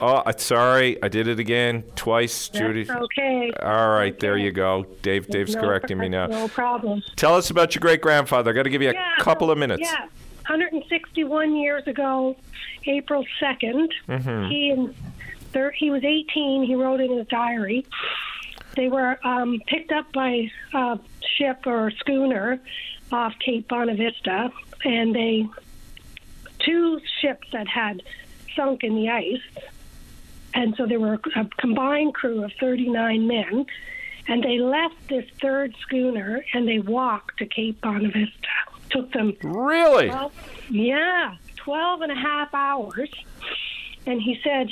oh, 0.00 0.30
sorry, 0.36 1.02
I 1.02 1.08
did 1.08 1.26
it 1.28 1.38
again 1.40 1.82
twice, 1.96 2.48
That's 2.48 2.58
Judy. 2.60 2.90
okay. 2.90 3.50
All 3.60 3.90
right, 3.90 4.18
there 4.20 4.36
you 4.36 4.52
go. 4.52 4.86
Dave, 5.02 5.26
Dave's 5.28 5.54
no, 5.54 5.60
correcting 5.62 5.98
me 5.98 6.08
now. 6.08 6.26
No 6.32 6.48
problem. 6.48 7.02
Tell 7.16 7.34
us 7.34 7.50
about 7.50 7.74
your 7.74 7.80
great 7.80 8.00
grandfather. 8.00 8.50
I 8.50 8.54
got 8.54 8.62
to 8.64 8.70
give 8.70 8.82
you 8.82 8.92
yeah, 8.92 9.14
a 9.18 9.22
couple 9.22 9.50
of 9.50 9.58
minutes. 9.58 9.82
Yeah, 9.82 10.06
161 10.48 11.56
years 11.56 11.86
ago, 11.86 12.36
April 12.86 13.24
2nd, 13.40 13.88
Mhm. 14.08 14.48
he 14.50 14.70
and 14.70 14.94
thir- 15.52 15.70
he 15.72 15.90
was 15.90 16.04
18. 16.04 16.62
He 16.64 16.74
wrote 16.74 17.00
in 17.00 17.16
his 17.16 17.26
diary. 17.28 17.84
They 18.76 18.88
were 18.88 19.18
um, 19.26 19.60
picked 19.66 19.92
up 19.92 20.12
by 20.12 20.50
a 20.72 20.98
ship 21.36 21.66
or 21.66 21.90
schooner 21.90 22.58
off 23.10 23.34
Cape 23.38 23.68
Bonavista, 23.68 24.50
and 24.84 25.14
they 25.14 25.46
two 26.60 27.00
ships 27.20 27.48
that 27.52 27.66
had 27.68 28.02
sunk 28.54 28.84
in 28.84 28.94
the 28.94 29.08
ice, 29.08 29.64
and 30.54 30.74
so 30.76 30.86
there 30.86 31.00
were 31.00 31.14
a 31.14 31.44
combined 31.58 32.14
crew 32.14 32.44
of 32.44 32.52
39 32.60 33.26
men, 33.26 33.66
and 34.28 34.42
they 34.42 34.58
left 34.58 35.08
this 35.08 35.24
third 35.40 35.74
schooner 35.80 36.44
and 36.52 36.68
they 36.68 36.78
walked 36.78 37.38
to 37.38 37.46
Cape 37.46 37.80
Bonavista. 37.80 38.48
Took 38.90 39.12
them 39.12 39.34
really, 39.42 40.08
12, 40.08 40.32
yeah, 40.70 41.36
12 41.56 42.02
and 42.02 42.12
a 42.12 42.14
half 42.14 42.52
hours, 42.52 43.10
and 44.06 44.20
he 44.20 44.38
said 44.44 44.68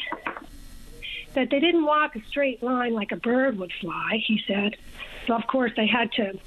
that 1.35 1.48
they 1.51 1.61
didn't 1.61 1.85
walk 1.85 2.16
a 2.16 2.24
straight 2.27 2.62
line 2.62 2.93
like 2.93 3.12
a 3.12 3.16
bird 3.16 3.59
would 3.59 3.73
fly. 3.81 4.23
He 4.27 4.43
said, 4.47 4.77
so 5.27 5.35
of 5.35 5.47
course 5.47 5.73
they 5.77 5.86
had 5.86 6.12
to 6.12 6.39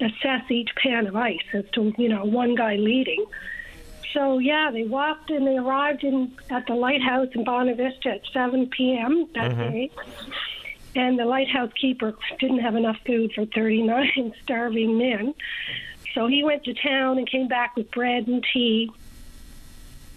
assess 0.00 0.50
each 0.50 0.70
pan 0.76 1.06
of 1.06 1.16
ice 1.16 1.42
as 1.52 1.64
to 1.72 1.92
you 1.98 2.08
know 2.08 2.24
one 2.24 2.54
guy 2.54 2.76
leading. 2.76 3.24
So 4.12 4.38
yeah, 4.38 4.70
they 4.72 4.84
walked 4.84 5.30
and 5.30 5.46
they 5.46 5.56
arrived 5.58 6.02
in 6.04 6.32
at 6.50 6.66
the 6.66 6.74
lighthouse 6.74 7.28
in 7.34 7.44
Bonavista 7.44 8.06
at 8.14 8.22
7 8.32 8.68
p.m. 8.68 9.28
that 9.34 9.50
Mhm. 9.50 9.72
day. 9.72 9.90
And 10.96 11.18
the 11.18 11.26
lighthouse 11.26 11.72
keeper 11.74 12.14
didn't 12.40 12.60
have 12.60 12.74
enough 12.74 12.98
food 13.06 13.32
for 13.34 13.44
39 13.44 14.32
starving 14.42 14.96
men. 14.98 15.34
So 16.14 16.26
he 16.26 16.42
went 16.42 16.64
to 16.64 16.74
town 16.74 17.18
and 17.18 17.28
came 17.30 17.48
back 17.48 17.76
with 17.76 17.90
bread 17.90 18.26
and 18.26 18.44
tea. 18.52 18.90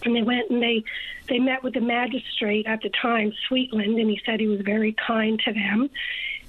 And 0.04 0.16
they 0.16 0.22
went 0.22 0.50
and 0.50 0.62
they 0.62 0.82
they 1.28 1.38
met 1.38 1.62
with 1.62 1.74
the 1.74 1.80
magistrate 1.80 2.66
at 2.66 2.82
the 2.82 2.90
time, 2.90 3.32
Sweetland, 3.48 4.00
and 4.00 4.10
he 4.10 4.20
said 4.26 4.40
he 4.40 4.48
was 4.48 4.60
very 4.62 4.92
kind 4.92 5.38
to 5.40 5.52
them. 5.52 5.88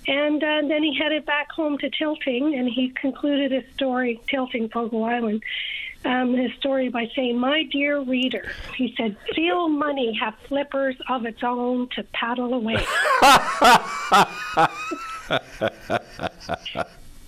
And 0.08 0.44
uh, 0.44 0.62
then 0.68 0.84
he 0.84 0.96
headed 0.98 1.26
back 1.26 1.52
home 1.52 1.78
to 1.78 1.90
Tilting, 1.90 2.56
and 2.56 2.68
he 2.68 2.90
concluded 2.90 3.52
his 3.52 3.64
story, 3.76 4.20
Tilting, 4.28 4.68
Fogo 4.70 5.04
Island, 5.04 5.44
um, 6.06 6.34
his 6.36 6.52
story 6.60 6.90
by 6.90 7.10
saying, 7.16 7.38
My 7.38 7.64
dear 7.64 8.00
reader, 8.02 8.52
he 8.76 8.94
said, 8.98 9.16
Seal 9.34 9.70
money 9.70 10.14
have 10.22 10.36
flippers 10.48 10.96
of 11.10 11.26
its 11.26 11.44
own 11.44 11.90
to 11.96 12.04
paddle 12.14 12.54
away. 12.54 12.86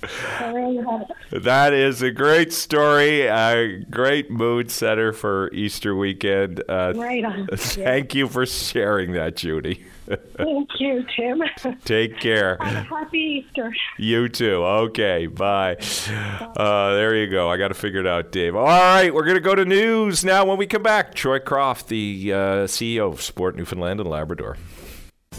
So 0.01 0.09
there 0.51 0.69
you 0.69 0.87
have 0.87 1.01
it. 1.31 1.43
That 1.43 1.73
is 1.73 2.01
a 2.01 2.11
great 2.11 2.53
story, 2.53 3.21
a 3.21 3.79
great 3.89 4.29
mood 4.29 4.69
setter 4.69 5.11
for 5.13 5.49
Easter 5.51 5.95
weekend. 5.95 6.61
Uh, 6.69 6.93
Right 6.95 7.23
on. 7.25 7.47
Thank 7.55 8.13
you 8.13 8.27
for 8.27 8.45
sharing 8.45 9.13
that, 9.13 9.35
Judy. 9.37 9.83
Thank 10.05 10.69
you, 10.79 11.05
Tim. 11.15 11.41
Take 11.85 12.19
care. 12.19 12.57
Happy 12.59 13.45
Easter. 13.47 13.73
You 13.97 14.29
too. 14.29 14.63
Okay, 14.63 15.27
bye. 15.27 15.77
Uh, 16.07 16.93
there 16.93 17.15
you 17.15 17.27
go. 17.29 17.49
I 17.49 17.57
got 17.57 17.69
to 17.69 17.73
figure 17.73 17.99
it 17.99 18.07
out, 18.07 18.31
Dave. 18.31 18.55
All 18.55 18.65
right, 18.65 19.13
we're 19.13 19.23
going 19.23 19.35
to 19.35 19.41
go 19.41 19.55
to 19.55 19.65
news 19.65 20.23
now. 20.23 20.45
When 20.45 20.57
we 20.57 20.67
come 20.67 20.83
back, 20.83 21.15
Troy 21.15 21.39
Croft, 21.39 21.87
the 21.87 22.31
uh, 22.33 22.37
CEO 22.67 23.11
of 23.11 23.21
Sport 23.21 23.55
Newfoundland 23.55 23.99
and 23.99 24.09
Labrador. 24.09 24.57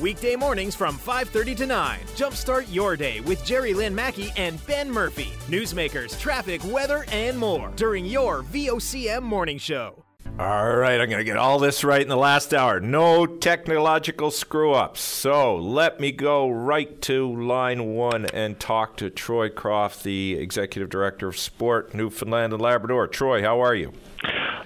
Weekday 0.01 0.37
mornings 0.37 0.75
from 0.75 0.99
5:30 0.99 1.57
to 1.59 1.67
9. 1.67 2.01
Jumpstart 2.17 2.67
your 2.73 2.97
day 2.97 3.21
with 3.21 3.43
Jerry 3.45 3.73
Lynn 3.73 3.95
Mackey 3.95 4.31
and 4.37 4.65
Ben 4.67 4.91
Murphy. 4.91 5.33
Newsmakers, 5.49 6.19
traffic, 6.21 6.63
weather, 6.65 7.07
and 7.11 7.39
more 7.39 7.73
during 7.77 8.05
your 8.05 8.43
VOCM 8.43 9.23
morning 9.23 9.57
show. 9.59 10.06
All 10.39 10.77
right, 10.77 11.01
I'm 11.01 11.09
going 11.09 11.19
to 11.19 11.25
get 11.25 11.39
all 11.39 11.59
this 11.59 11.83
right 11.83 12.03
in 12.03 12.09
the 12.09 12.17
last 12.17 12.53
hour. 12.53 12.79
No 12.79 13.25
technological 13.25 14.31
screw 14.31 14.75
ups. 14.75 15.01
So 15.01 15.57
let 15.57 15.99
me 15.99 16.13
go 16.13 16.51
right 16.51 17.01
to 17.03 17.33
line 17.43 17.95
one 17.95 18.27
and 18.27 18.61
talk 18.61 18.99
to 18.99 19.09
Troy 19.09 19.49
Croft, 19.49 20.05
the 20.05 20.35
Executive 20.35 20.91
Director 20.91 21.29
of 21.29 21.39
Sport, 21.39 21.95
Newfoundland 21.95 22.53
and 22.53 22.61
Labrador. 22.61 23.07
Troy, 23.07 23.41
how 23.41 23.63
are 23.63 23.75
you? 23.75 23.95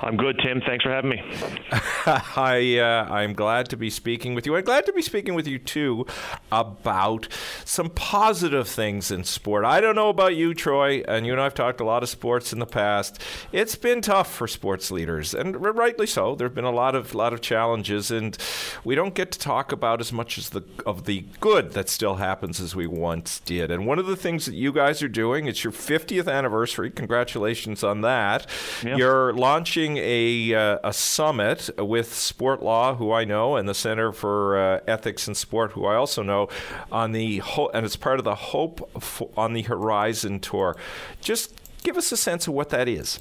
I'm 0.03 0.17
good, 0.17 0.39
Tim. 0.43 0.63
Thanks 0.63 0.83
for 0.83 0.91
having 0.91 1.11
me. 1.11 1.23
I 2.07 2.79
uh, 2.79 3.13
I'm 3.13 3.35
glad 3.35 3.69
to 3.69 3.77
be 3.77 3.91
speaking 3.91 4.35
with 4.35 4.47
you. 4.47 4.57
I'm 4.57 4.65
glad 4.65 4.87
to 4.87 4.93
be 4.93 5.03
speaking 5.03 5.35
with 5.35 5.47
you 5.47 5.59
too, 5.59 6.07
about 6.51 7.29
some 7.65 7.91
positive 7.91 8.67
things 8.67 9.11
in 9.11 9.25
sport. 9.25 9.65
I 9.65 9.81
don't 9.81 9.95
know 9.95 10.09
about 10.09 10.37
you, 10.37 10.55
Troy, 10.55 11.03
and 11.07 11.27
you 11.27 11.33
and 11.33 11.41
I 11.41 11.45
have 11.45 11.55
talked 11.55 11.81
a 11.81 11.85
lot 11.85 12.03
of 12.03 12.09
sports 12.09 12.53
in 12.53 12.61
the 12.61 12.67
past. 12.67 13.21
It's 13.53 13.77
been 13.77 14.01
tough 14.01 14.33
for 14.33 14.49
sports 14.49 14.91
leaders, 14.91 15.35
and 15.35 15.63
rightly 15.63 16.07
so. 16.07 16.35
There 16.35 16.49
have 16.49 16.55
been 16.55 16.65
a 16.65 16.71
lot 16.71 16.95
of 16.95 17.15
lot 17.15 17.35
of 17.35 17.43
challenges, 17.43 18.11
and 18.11 18.39
we 18.85 18.95
don't 18.95 19.15
get 19.15 19.31
to 19.33 19.39
talk 19.39 19.71
about 19.71 20.01
as 20.01 20.13
much 20.13 20.39
as 20.39 20.51
the 20.51 20.63
of 20.87 21.05
the 21.05 21.27
good 21.41 21.73
that 21.73 21.91
still 21.91 22.17
happens 22.17 22.59
as 22.61 22.75
we 22.75 22.87
once 22.87 23.41
did. 23.41 23.71
And 23.71 23.87
one 23.87 23.99
of 23.99 24.07
the 24.07 24.17
things 24.17 24.47
that 24.47 24.55
you 24.55 24.73
guys 24.73 25.03
are 25.03 25.09
doing, 25.09 25.47
it's 25.47 25.63
your 25.63 25.73
50th 25.73 26.33
anniversary. 26.33 26.91
Congratulations 26.91 27.85
on 27.85 28.01
that. 28.01 28.47
Yeah. 28.83 28.97
You're 28.97 29.33
launching 29.35 29.90
a 29.99 30.55
uh, 30.55 30.79
a 30.85 30.93
summit 30.93 31.71
with 31.79 32.15
Sport 32.15 32.62
Law, 32.62 32.95
who 32.95 33.12
I 33.12 33.25
know, 33.25 33.57
and 33.57 33.69
the 33.69 33.75
Center 33.75 34.12
for 34.12 34.59
uh, 34.59 34.81
Ethics 34.87 35.29
in 35.29 35.35
Sport, 35.35 35.73
who 35.73 35.87
I 35.87 35.97
also 35.97 36.23
know, 36.23 36.49
on 36.91 37.12
the 37.12 37.39
ho- 37.39 37.71
and 37.75 37.85
it's 37.87 37.97
part 37.97 38.19
of 38.19 38.25
the 38.25 38.35
Hope 38.35 38.91
on 39.37 39.53
the 39.53 39.62
Horizon 39.62 40.41
tour. 40.41 40.77
Just 41.21 41.55
give 41.83 41.97
us 41.97 42.12
a 42.12 42.17
sense 42.17 42.47
of 42.47 42.55
what 42.55 42.71
that 42.71 42.89
is. 42.89 43.19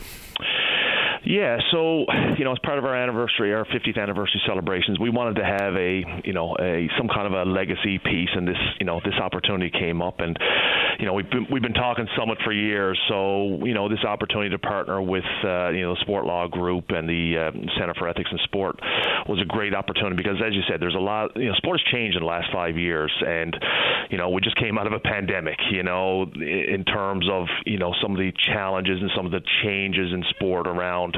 Yeah, 1.26 1.58
so 1.72 2.06
you 2.38 2.46
know, 2.46 2.54
as 2.54 2.60
part 2.64 2.78
of 2.78 2.86
our 2.86 2.96
anniversary, 2.96 3.54
our 3.54 3.66
50th 3.66 4.02
anniversary 4.02 4.42
celebrations, 4.48 5.00
we 5.00 5.10
wanted 5.10 5.36
to 5.36 5.46
have 5.46 5.76
a 5.76 6.04
you 6.24 6.34
know 6.34 6.56
a 6.60 6.90
some 6.98 7.08
kind 7.08 7.28
of 7.28 7.34
a 7.34 7.50
legacy 7.50 8.00
piece, 8.00 8.30
and 8.34 8.48
this 8.48 8.58
you 8.80 8.86
know 8.86 9.02
this 9.04 9.16
opportunity 9.22 9.70
came 9.70 10.02
up, 10.02 10.20
and 10.20 10.38
you 10.98 11.06
know 11.06 11.14
we've 11.14 11.30
been 11.30 11.46
we've 11.52 11.62
been 11.62 11.74
talking 11.74 12.08
Summit 12.18 12.38
for 12.44 12.54
years, 12.54 12.98
so 13.10 13.60
you 13.66 13.74
know 13.74 13.90
this 13.90 14.04
opportunity 14.08 14.50
to 14.52 14.60
partner 14.60 15.02
with 15.02 15.26
uh, 15.44 15.70
you 15.70 15.82
know 15.82 15.94
the 15.94 16.02
Sport 16.02 16.26
Law 16.26 16.48
Group 16.48 16.86
and 16.90 17.08
the 17.08 17.50
uh, 17.50 17.52
Center 17.78 17.94
for 17.96 18.08
Ethics 18.08 18.30
in 18.32 18.38
Sport 18.46 18.80
was 19.28 19.42
a 19.42 19.46
great 19.46 19.76
opportunity 19.76 20.16
because, 20.16 20.38
as 20.46 20.54
you 20.54 20.62
said, 20.70 20.80
there's 20.80 20.96
a 20.96 21.00
lot 21.00 21.36
you 21.36 21.50
know 21.50 21.56
sport 21.56 21.80
has 21.80 21.92
changed 21.92 22.16
in 22.16 22.24
the 22.24 22.30
last 22.30 22.48
five 22.54 22.78
years, 22.78 23.12
and 23.26 23.58
you 24.10 24.18
know 24.18 24.30
we 24.30 24.40
just 24.42 24.56
came 24.56 24.78
out 24.78 24.88
of 24.88 24.94
a 24.94 25.00
pandemic, 25.00 25.58
you 25.72 25.84
know, 25.84 26.24
in 26.24 26.86
terms 26.86 27.28
of 27.30 27.48
you 27.66 27.78
know 27.78 27.94
some 28.02 28.12
of 28.12 28.18
the 28.18 28.32
challenges 28.54 29.00
and 29.02 29.12
some 29.16 29.26
of 29.26 29.32
the 29.32 29.42
changes 29.64 30.14
in 30.14 30.24
sport 30.30 30.66
around 30.66 31.09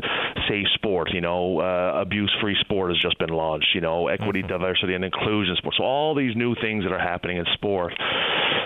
safe 0.48 0.68
sport. 0.74 1.10
You 1.14 1.22
know, 1.22 1.60
uh, 1.60 2.02
abuse-free 2.02 2.58
sport 2.62 2.92
has 2.92 3.00
just 3.00 3.18
been 3.18 3.30
launched. 3.30 3.70
You 3.74 3.82
know, 3.82 4.08
equity, 4.08 4.40
mm-hmm. 4.40 4.50
diversity, 4.50 4.94
and 4.94 5.04
inclusion 5.04 5.56
sport. 5.58 5.76
So 5.78 5.84
all 5.84 6.16
these 6.16 6.36
new 6.36 6.56
things 6.56 6.84
that 6.84 6.92
are 6.92 7.00
happening 7.00 7.38
in 7.38 7.46
sport, 7.54 7.94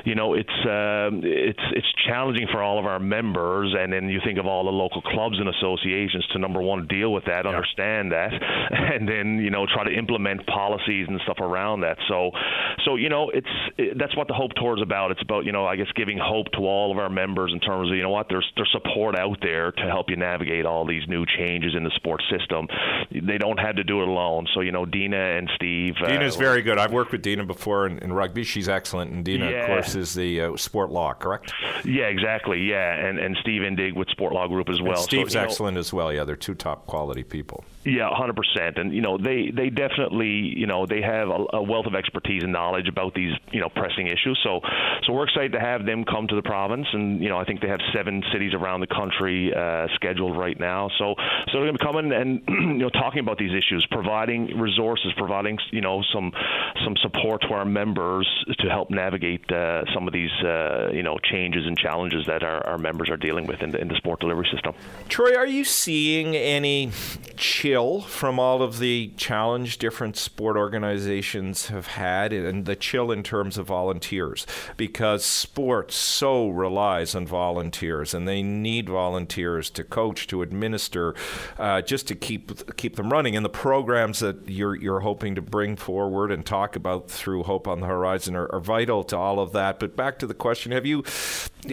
you 0.05 0.15
know, 0.15 0.33
it's 0.33 0.49
uh, 0.65 1.09
it's 1.23 1.63
it's 1.71 1.87
challenging 2.07 2.47
for 2.51 2.61
all 2.61 2.79
of 2.79 2.85
our 2.85 2.99
members. 2.99 3.75
And 3.77 3.91
then 3.91 4.09
you 4.09 4.19
think 4.23 4.39
of 4.39 4.45
all 4.45 4.63
the 4.65 4.71
local 4.71 5.01
clubs 5.01 5.39
and 5.39 5.49
associations 5.49 6.25
to 6.33 6.39
number 6.39 6.61
one 6.61 6.87
deal 6.87 7.11
with 7.11 7.25
that, 7.25 7.45
yeah. 7.45 7.51
understand 7.51 8.11
that, 8.11 8.31
and 8.71 9.07
then 9.07 9.39
you 9.39 9.49
know 9.49 9.65
try 9.65 9.83
to 9.83 9.93
implement 9.93 10.45
policies 10.47 11.07
and 11.09 11.19
stuff 11.23 11.39
around 11.39 11.81
that. 11.81 11.97
So 12.07 12.31
so 12.85 12.95
you 12.95 13.09
know, 13.09 13.29
it's 13.29 13.47
it, 13.77 13.97
that's 13.97 14.15
what 14.15 14.27
the 14.27 14.33
Hope 14.33 14.51
Tour 14.55 14.77
is 14.77 14.81
about. 14.81 15.11
It's 15.11 15.21
about 15.21 15.45
you 15.45 15.51
know, 15.51 15.65
I 15.65 15.75
guess 15.75 15.87
giving 15.95 16.17
hope 16.17 16.51
to 16.53 16.59
all 16.59 16.91
of 16.91 16.97
our 16.97 17.09
members 17.09 17.51
in 17.53 17.59
terms 17.59 17.89
of 17.89 17.97
you 17.97 18.03
know 18.03 18.09
what 18.09 18.27
there's 18.29 18.45
there's 18.55 18.71
support 18.71 19.17
out 19.17 19.37
there 19.41 19.71
to 19.71 19.83
help 19.83 20.09
you 20.09 20.15
navigate 20.15 20.65
all 20.65 20.85
these 20.85 21.03
new 21.07 21.14
changes 21.23 21.75
in 21.75 21.83
the 21.83 21.91
sports 21.91 22.25
system. 22.29 22.67
They 23.11 23.37
don't 23.37 23.59
have 23.59 23.75
to 23.75 23.83
do 23.83 24.01
it 24.01 24.07
alone. 24.07 24.47
So 24.53 24.61
you 24.61 24.71
know, 24.71 24.85
Dina 24.85 25.17
and 25.17 25.49
Steve. 25.55 25.95
Uh, 26.01 26.07
Dina's 26.07 26.35
uh, 26.35 26.39
very 26.39 26.61
good. 26.61 26.77
I've 26.77 26.91
worked 26.91 27.11
with 27.11 27.21
Dina 27.21 27.45
before 27.45 27.85
in, 27.85 27.99
in 27.99 28.11
rugby. 28.11 28.43
She's 28.43 28.67
excellent, 28.67 29.11
and 29.11 29.23
Dina, 29.23 29.49
yeah. 29.49 29.57
of 29.57 29.67
course, 29.67 29.95
is 29.95 30.15
the 30.15 30.41
uh, 30.41 30.57
sport 30.57 30.89
law, 30.89 31.13
correct? 31.13 31.53
Yeah, 31.83 32.05
exactly. 32.05 32.61
Yeah, 32.63 32.93
and 32.93 33.19
and 33.19 33.37
Steve 33.41 33.61
Indig 33.61 33.95
with 33.95 34.09
Sport 34.09 34.33
Law 34.33 34.47
Group 34.47 34.69
as 34.69 34.81
well. 34.81 34.93
And 34.93 35.03
Steve's 35.03 35.33
so, 35.33 35.39
excellent 35.39 35.75
know, 35.75 35.81
as 35.81 35.93
well. 35.93 36.11
Yeah, 36.11 36.23
they're 36.23 36.35
two 36.35 36.55
top 36.55 36.87
quality 36.87 37.23
people. 37.23 37.63
Yeah, 37.85 38.09
hundred 38.11 38.35
percent. 38.35 38.79
And 38.79 38.91
you 38.91 39.01
know, 39.01 39.19
they 39.19 39.51
they 39.55 39.69
definitely 39.69 40.53
you 40.57 40.65
know 40.65 40.87
they 40.87 41.01
have 41.01 41.29
a, 41.29 41.45
a 41.53 41.61
wealth 41.61 41.85
of 41.85 41.93
expertise 41.93 42.41
and 42.41 42.51
knowledge 42.51 42.87
about 42.87 43.13
these 43.13 43.31
you 43.51 43.61
know 43.61 43.69
pressing 43.69 44.07
issues. 44.07 44.39
So 44.43 44.59
so 45.05 45.13
we're 45.13 45.25
excited 45.25 45.51
to 45.51 45.59
have 45.59 45.85
them 45.85 46.03
come 46.03 46.27
to 46.27 46.35
the 46.35 46.41
province, 46.41 46.87
and 46.91 47.21
you 47.21 47.29
know 47.29 47.37
I 47.37 47.45
think 47.45 47.61
they 47.61 47.67
have 47.67 47.79
seven 47.93 48.23
cities 48.33 48.53
around 48.55 48.79
the 48.79 48.87
country 48.87 49.53
uh, 49.53 49.85
scheduled 49.93 50.35
right 50.35 50.59
now. 50.59 50.89
So 50.97 51.13
so 51.15 51.51
they're 51.53 51.69
going 51.69 51.77
to 51.77 51.79
be 51.79 51.85
coming 51.85 52.11
and 52.11 52.41
you 52.47 52.85
know 52.85 52.89
talking 52.89 53.19
about 53.19 53.37
these 53.37 53.51
issues, 53.51 53.85
providing 53.91 54.57
resources, 54.57 55.13
providing 55.15 55.59
you 55.69 55.81
know 55.81 56.01
some 56.11 56.31
some 56.83 56.95
support 57.03 57.41
to 57.43 57.49
our 57.49 57.65
members 57.65 58.27
to 58.57 58.67
help 58.67 58.89
navigate 58.89 59.45
uh, 59.51 59.83
some 59.93 60.07
of 60.07 60.13
these 60.13 60.31
uh, 60.43 60.89
you 60.91 61.03
know 61.03 61.19
changes 61.23 61.67
and 61.67 61.77
challenges 61.77 62.25
that 62.25 62.41
our, 62.41 62.65
our 62.65 62.77
members 62.79 63.11
are 63.11 63.17
dealing 63.17 63.45
with 63.45 63.61
in 63.61 63.69
the, 63.69 63.79
in 63.79 63.89
the 63.89 63.95
sport 63.95 64.21
delivery 64.21 64.49
system. 64.51 64.73
Troy, 65.07 65.35
are 65.35 65.45
you 65.45 65.63
seeing 65.63 66.35
any 66.35 66.89
chill 67.37 67.74
from 67.75 68.39
all 68.39 68.61
of 68.61 68.79
the 68.79 69.11
challenge 69.17 69.77
different 69.77 70.15
sport 70.15 70.55
organizations 70.55 71.67
have 71.67 71.87
had, 71.87 72.31
and 72.31 72.65
the 72.65 72.75
chill 72.75 73.11
in 73.11 73.21
terms 73.21 73.57
of 73.57 73.67
volunteers? 73.67 74.47
Because 74.77 75.25
sport 75.25 75.91
so 75.91 76.47
relies 76.49 77.15
on 77.15 77.27
volunteers, 77.27 78.13
and 78.13 78.27
they 78.27 78.41
need 78.41 78.87
volunteers 78.87 79.69
to 79.71 79.83
coach, 79.83 80.27
to 80.27 80.41
administer, 80.41 81.13
uh, 81.59 81.81
just 81.81 82.07
to 82.07 82.15
keep 82.15 82.75
keep 82.77 82.95
them 82.95 83.11
running. 83.11 83.35
And 83.35 83.43
the 83.43 83.49
programs 83.49 84.19
that 84.19 84.47
you're 84.47 84.75
you're 84.75 85.01
hoping 85.01 85.35
to 85.35 85.41
bring 85.41 85.75
forward 85.75 86.31
and 86.31 86.45
talk 86.45 86.75
about 86.75 87.09
through 87.09 87.43
Hope 87.43 87.67
on 87.67 87.81
the 87.81 87.87
Horizon 87.87 88.35
are, 88.35 88.49
are 88.53 88.61
vital 88.61 89.03
to 89.05 89.17
all 89.17 89.39
of 89.39 89.51
that. 89.51 89.79
But 89.79 89.97
back 89.97 90.17
to 90.19 90.27
the 90.27 90.33
question: 90.33 90.71
Have 90.71 90.85
you 90.85 91.03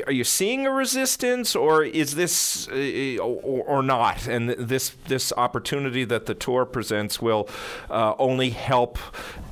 are 0.07 0.13
you 0.13 0.25
seeing 0.25 0.67
a 0.67 0.71
resistance, 0.71 1.55
or 1.55 1.85
is 1.85 2.15
this 2.15 2.69
uh, 2.69 3.19
or, 3.23 3.63
or, 3.65 3.83
not? 3.83 4.27
And 4.27 4.51
this 4.51 4.91
this 5.07 5.33
opportunity 5.37 5.92
that 6.05 6.27
the 6.27 6.35
tour 6.35 6.65
presents 6.65 7.21
will 7.21 7.49
uh, 7.91 8.15
only 8.19 8.51
help 8.51 8.99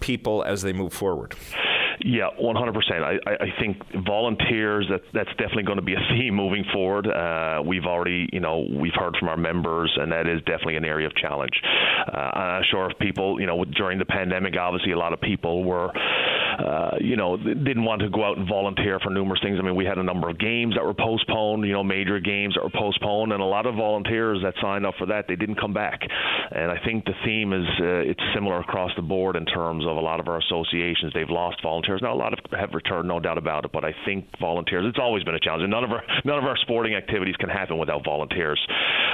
people 0.00 0.42
as 0.42 0.62
they 0.62 0.72
move 0.72 0.92
forward. 0.92 1.34
Yeah, 2.02 2.28
100%. 2.40 3.02
I, 3.02 3.18
I 3.26 3.60
think 3.60 3.76
volunteers, 4.06 4.86
that, 4.90 5.02
that's 5.12 5.28
definitely 5.30 5.64
going 5.64 5.76
to 5.76 5.84
be 5.84 5.94
a 5.94 6.08
theme 6.10 6.34
moving 6.34 6.64
forward. 6.72 7.06
Uh, 7.06 7.62
we've 7.64 7.84
already, 7.84 8.26
you 8.32 8.40
know, 8.40 8.66
we've 8.70 8.94
heard 8.94 9.16
from 9.18 9.28
our 9.28 9.36
members, 9.36 9.92
and 10.00 10.10
that 10.12 10.26
is 10.26 10.40
definitely 10.40 10.76
an 10.76 10.84
area 10.84 11.06
of 11.06 11.14
challenge. 11.16 11.52
Uh, 12.08 12.16
I'm 12.16 12.64
sure 12.70 12.90
if 12.90 12.98
people, 12.98 13.38
you 13.38 13.46
know, 13.46 13.64
during 13.64 13.98
the 13.98 14.06
pandemic, 14.06 14.54
obviously 14.56 14.92
a 14.92 14.98
lot 14.98 15.12
of 15.12 15.20
people 15.20 15.62
were 15.64 15.90
uh, 16.60 16.96
you 17.00 17.16
know, 17.16 17.36
didn't 17.36 17.84
want 17.84 18.02
to 18.02 18.08
go 18.10 18.24
out 18.24 18.36
and 18.36 18.48
volunteer 18.48 18.98
for 19.00 19.10
numerous 19.10 19.40
things. 19.42 19.58
I 19.58 19.62
mean, 19.62 19.76
we 19.76 19.84
had 19.84 19.98
a 19.98 20.02
number 20.02 20.28
of 20.28 20.38
games 20.38 20.74
that 20.74 20.84
were 20.84 20.94
postponed, 20.94 21.64
you 21.64 21.72
know, 21.72 21.82
major 21.82 22.20
games 22.20 22.54
that 22.54 22.62
were 22.62 22.70
postponed, 22.70 23.32
and 23.32 23.40
a 23.40 23.46
lot 23.46 23.66
of 23.66 23.74
volunteers 23.74 24.40
that 24.42 24.54
signed 24.60 24.84
up 24.84 24.94
for 24.98 25.06
that, 25.06 25.26
they 25.28 25.36
didn't 25.36 25.60
come 25.60 25.72
back. 25.72 26.00
And 26.50 26.70
I 26.70 26.78
think 26.84 27.04
the 27.04 27.14
theme 27.24 27.52
is 27.52 27.66
uh, 27.80 28.10
it's 28.10 28.22
similar 28.34 28.60
across 28.60 28.90
the 28.96 29.02
board 29.02 29.36
in 29.36 29.46
terms 29.46 29.84
of 29.86 29.96
a 29.96 30.00
lot 30.00 30.20
of 30.20 30.28
our 30.28 30.38
associations. 30.38 31.12
They've 31.14 31.30
lost 31.30 31.62
volunteers. 31.62 31.89
Now, 32.02 32.14
a 32.14 32.16
lot 32.16 32.32
of 32.32 32.38
have 32.58 32.70
returned, 32.72 33.08
no 33.08 33.20
doubt 33.20 33.38
about 33.38 33.64
it, 33.64 33.72
but 33.72 33.84
I 33.84 33.94
think 34.04 34.26
volunteers, 34.40 34.84
it's 34.86 34.98
always 35.00 35.24
been 35.24 35.34
a 35.34 35.40
challenge. 35.40 35.62
And 35.62 35.70
none 35.70 35.84
of 35.84 35.90
our, 35.90 36.02
none 36.24 36.38
of 36.38 36.44
our 36.44 36.56
sporting 36.58 36.94
activities 36.94 37.36
can 37.36 37.48
happen 37.48 37.78
without 37.78 38.04
volunteers. 38.04 38.60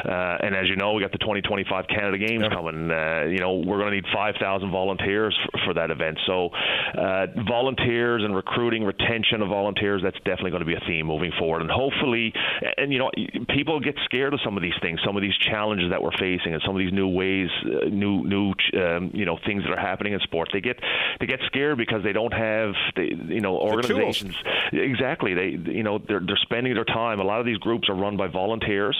Uh, 0.04 0.36
and 0.42 0.54
as 0.54 0.68
you 0.68 0.76
know, 0.76 0.92
we 0.92 1.02
got 1.02 1.12
the 1.12 1.18
2025 1.18 1.86
Canada 1.88 2.18
Games 2.18 2.42
yep. 2.42 2.52
coming. 2.52 2.90
Uh, 2.90 3.24
you 3.24 3.38
know, 3.38 3.62
we're 3.64 3.78
going 3.78 3.90
to 3.90 3.96
need 3.96 4.04
5,000 4.12 4.70
volunteers 4.70 5.36
for, 5.42 5.58
for, 5.66 5.74
that 5.74 5.90
event. 5.90 6.18
So, 6.26 6.50
uh, 6.96 7.26
volunteers 7.48 8.22
and 8.24 8.34
recruiting, 8.34 8.84
retention 8.84 9.42
of 9.42 9.48
volunteers, 9.48 10.02
that's 10.02 10.18
definitely 10.18 10.50
going 10.50 10.64
to 10.64 10.66
be 10.66 10.74
a 10.74 10.82
theme 10.86 11.06
moving 11.06 11.32
forward. 11.38 11.62
And 11.62 11.70
hopefully, 11.70 12.32
and 12.76 12.92
you 12.92 12.98
know, 12.98 13.10
people 13.48 13.80
get 13.80 13.96
scared 14.04 14.34
of 14.34 14.40
some 14.44 14.56
of 14.56 14.62
these 14.62 14.76
things, 14.80 15.00
some 15.04 15.16
of 15.16 15.22
these 15.22 15.36
challenges 15.36 15.90
that 15.90 16.02
we're 16.02 16.16
facing, 16.18 16.54
and 16.54 16.62
some 16.64 16.74
of 16.74 16.78
these 16.78 16.92
new 16.92 17.08
ways, 17.08 17.48
uh, 17.64 17.88
new 17.88 18.24
new 18.24 18.54
um, 18.80 19.10
you 19.12 19.24
know 19.24 19.38
things 19.44 19.62
that 19.64 19.72
are 19.72 19.80
happening 19.80 20.12
in 20.12 20.20
sport. 20.20 20.48
They 20.52 20.60
get 20.60 20.78
they 21.20 21.26
get 21.26 21.40
scared 21.46 21.78
because 21.78 22.02
they 22.02 22.12
don't 22.12 22.32
have 22.32 22.65
the 22.94 23.34
you 23.34 23.40
know 23.40 23.56
organizations. 23.56 24.34
Exactly, 24.72 25.34
they 25.34 25.70
you 25.70 25.82
know 25.82 25.98
they're 25.98 26.20
they're 26.20 26.38
spending 26.42 26.74
their 26.74 26.84
time. 26.84 27.20
A 27.20 27.24
lot 27.24 27.40
of 27.40 27.46
these 27.46 27.58
groups 27.58 27.88
are 27.88 27.94
run 27.94 28.16
by 28.16 28.28
volunteers. 28.28 28.96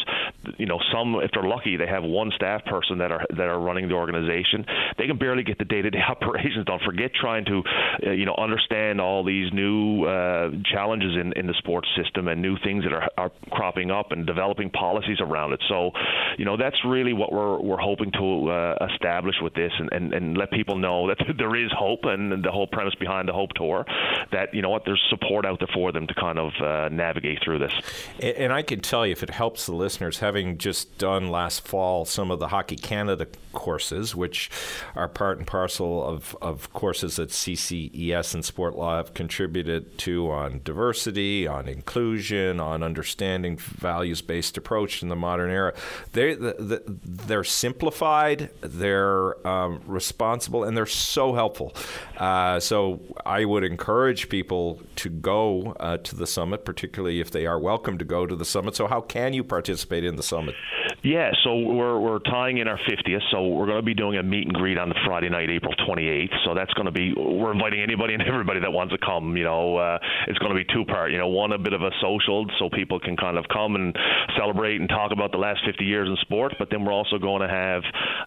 You 0.58 0.66
know, 0.66 0.80
some 0.92 1.16
if 1.16 1.30
they're 1.32 1.48
lucky, 1.48 1.76
they 1.76 1.86
have 1.86 2.04
one 2.04 2.30
staff 2.34 2.64
person 2.64 2.98
that 2.98 3.12
are 3.12 3.24
that 3.30 3.46
are 3.46 3.58
running 3.58 3.88
the 3.88 3.94
organization. 3.94 4.64
They 4.98 5.06
can 5.06 5.18
barely 5.18 5.42
get 5.42 5.58
the 5.58 5.64
day-to-day 5.64 6.00
operations 6.08 6.64
done. 6.66 6.80
Forget 6.84 7.12
trying 7.14 7.44
to 7.46 7.62
uh, 8.06 8.10
you 8.10 8.26
know 8.26 8.34
understand 8.36 9.00
all 9.00 9.24
these 9.24 9.52
new 9.52 10.04
uh, 10.04 10.50
challenges 10.64 11.16
in, 11.20 11.32
in 11.34 11.46
the 11.46 11.54
sports 11.58 11.88
system 11.96 12.28
and 12.28 12.42
new 12.42 12.56
things 12.64 12.84
that 12.84 12.92
are, 12.92 13.08
are 13.18 13.30
cropping 13.50 13.90
up 13.90 14.12
and 14.12 14.26
developing 14.26 14.70
policies 14.70 15.18
around 15.20 15.52
it. 15.52 15.60
So, 15.68 15.90
you 16.38 16.44
know, 16.44 16.56
that's 16.56 16.76
really 16.84 17.12
what 17.12 17.32
we're 17.32 17.58
we're 17.60 17.78
hoping 17.78 18.12
to 18.12 18.50
uh, 18.50 18.86
establish 18.92 19.36
with 19.42 19.54
this 19.54 19.72
and, 19.78 19.88
and, 19.92 20.14
and 20.14 20.36
let 20.36 20.50
people 20.50 20.76
know 20.76 21.08
that 21.08 21.18
there 21.38 21.54
is 21.56 21.70
hope 21.76 22.00
and 22.04 22.44
the 22.44 22.50
whole 22.50 22.66
premise 22.66 22.94
behind 22.94 23.28
the 23.28 23.32
Hope 23.32 23.45
Tour 23.54 23.84
that 24.32 24.52
you 24.54 24.62
know 24.62 24.70
what 24.70 24.84
there's 24.84 25.02
support 25.08 25.44
out 25.46 25.58
there 25.58 25.68
for 25.72 25.92
them 25.92 26.06
to 26.06 26.14
kind 26.14 26.38
of 26.38 26.52
uh, 26.60 26.88
navigate 26.88 27.42
through 27.42 27.58
this. 27.58 27.72
And, 28.20 28.36
and 28.36 28.52
I 28.52 28.62
can 28.62 28.80
tell 28.80 29.06
you, 29.06 29.12
if 29.12 29.22
it 29.22 29.30
helps 29.30 29.66
the 29.66 29.74
listeners, 29.74 30.18
having 30.18 30.58
just 30.58 30.98
done 30.98 31.28
last 31.28 31.66
fall 31.66 32.04
some 32.04 32.30
of 32.30 32.38
the 32.38 32.48
Hockey 32.48 32.76
Canada 32.76 33.26
courses, 33.56 34.14
which 34.14 34.50
are 34.94 35.08
part 35.08 35.38
and 35.38 35.46
parcel 35.46 36.06
of, 36.06 36.36
of 36.40 36.72
courses 36.72 37.16
that 37.16 37.30
CCES 37.30 38.34
and 38.34 38.44
Sport 38.44 38.76
Law 38.76 38.98
have 38.98 39.14
contributed 39.14 39.98
to 39.98 40.30
on 40.30 40.60
diversity, 40.62 41.48
on 41.48 41.66
inclusion, 41.66 42.60
on 42.60 42.84
understanding 42.84 43.56
values 43.56 44.22
based 44.22 44.56
approach 44.56 45.02
in 45.02 45.08
the 45.08 45.16
modern 45.16 45.50
era. 45.50 45.74
They, 46.12 46.36
they're 46.38 47.42
simplified, 47.42 48.50
they're 48.60 49.46
um, 49.46 49.80
responsible, 49.86 50.62
and 50.62 50.76
they're 50.76 50.86
so 50.86 51.32
helpful. 51.32 51.74
Uh, 52.18 52.60
so 52.60 53.00
I 53.24 53.44
would 53.46 53.64
encourage 53.64 54.28
people 54.28 54.80
to 54.96 55.08
go 55.08 55.74
uh, 55.80 55.96
to 55.96 56.14
the 56.14 56.26
summit, 56.26 56.64
particularly 56.64 57.20
if 57.20 57.30
they 57.30 57.46
are 57.46 57.58
welcome 57.58 57.96
to 57.98 58.04
go 58.04 58.26
to 58.26 58.36
the 58.36 58.44
summit. 58.44 58.76
So, 58.76 58.86
how 58.86 59.00
can 59.00 59.32
you 59.32 59.42
participate 59.42 60.04
in 60.04 60.16
the 60.16 60.22
summit? 60.22 60.54
Yeah, 61.02 61.30
so 61.44 61.56
we're, 61.56 61.98
we're 62.00 62.18
tying 62.18 62.58
in 62.58 62.66
our 62.66 62.78
50th, 62.78 63.22
so 63.30 63.45
we're 63.54 63.66
going 63.66 63.78
to 63.78 63.82
be 63.82 63.94
doing 63.94 64.18
a 64.18 64.22
meet 64.22 64.44
and 64.44 64.52
greet 64.52 64.78
on 64.78 64.88
the 64.88 64.94
Friday 65.04 65.28
night, 65.28 65.50
April 65.50 65.74
28th. 65.88 66.34
So 66.44 66.54
that's 66.54 66.72
going 66.74 66.86
to 66.86 66.92
be, 66.92 67.12
we're 67.14 67.52
inviting 67.52 67.80
anybody 67.80 68.14
and 68.14 68.22
everybody 68.22 68.60
that 68.60 68.72
wants 68.72 68.92
to 68.92 68.98
come. 68.98 69.36
You 69.36 69.44
know, 69.44 69.76
uh, 69.76 69.98
it's 70.28 70.38
going 70.38 70.52
to 70.52 70.58
be 70.58 70.64
two 70.72 70.84
part. 70.84 71.12
You 71.12 71.18
know, 71.18 71.28
one 71.28 71.52
a 71.52 71.58
bit 71.58 71.72
of 71.72 71.82
a 71.82 71.90
social, 72.00 72.46
so 72.58 72.68
people 72.70 73.00
can 73.00 73.16
kind 73.16 73.38
of 73.38 73.44
come 73.48 73.76
and 73.76 73.96
celebrate 74.36 74.80
and 74.80 74.88
talk 74.88 75.12
about 75.12 75.32
the 75.32 75.38
last 75.38 75.60
50 75.64 75.84
years 75.84 76.08
in 76.08 76.16
sport. 76.22 76.54
But 76.58 76.68
then 76.70 76.84
we're 76.84 76.92
also 76.92 77.18
going 77.18 77.42
to 77.42 77.48
have, 77.48 77.82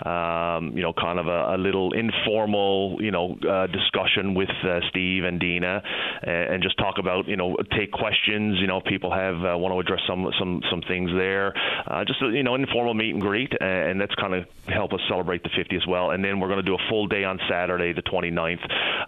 um, 0.06 0.76
you 0.76 0.84
know, 0.84 0.94
kind 0.94 1.20
of 1.20 1.28
a, 1.28 1.56
a 1.56 1.58
little 1.58 1.94
informal, 1.94 2.98
you 3.00 3.12
know, 3.12 3.38
uh, 3.48 3.68
discussion 3.68 4.34
with 4.34 4.50
uh, 4.64 4.80
Steve 4.90 5.24
and 5.24 5.40
Dina, 5.40 5.82
and, 6.24 6.54
and, 6.54 6.64
just 6.64 6.78
talk 6.78 6.96
about, 7.00 7.28
you 7.28 7.38
know, 7.38 7.56
take 7.78 7.92
questions. 7.92 8.58
You 8.60 8.68
know, 8.68 8.82
people 8.82 9.14
have 9.14 9.36
uh, 9.36 9.58
want 9.58 9.74
to 9.74 9.80
address 9.80 10.02
some 10.08 10.28
some 10.38 10.62
some 10.70 10.82
things 10.88 11.10
there. 11.16 11.54
Uh, 11.88 12.04
just 12.06 12.22
you 12.22 12.44
know, 12.44 12.56
informal 12.56 12.94
meet 12.94 13.12
and 13.12 13.22
greet, 13.22 13.52
and 13.60 14.00
that's 14.00 14.14
kind 14.16 14.34
of 14.34 14.46
help 14.68 14.94
us 14.94 15.00
celebrate 15.10 15.44
the 15.44 15.50
50 15.56 15.76
as 15.76 15.88
well. 15.88 16.12
And 16.12 16.24
then 16.24 16.40
we're 16.40 16.48
going 16.48 16.64
to 16.64 16.66
do 16.66 16.76
a 16.76 16.90
full 16.90 17.08
day 17.08 17.24
on 17.24 17.40
Saturday, 17.50 17.94
the 17.94 18.04
29th, 18.04 18.60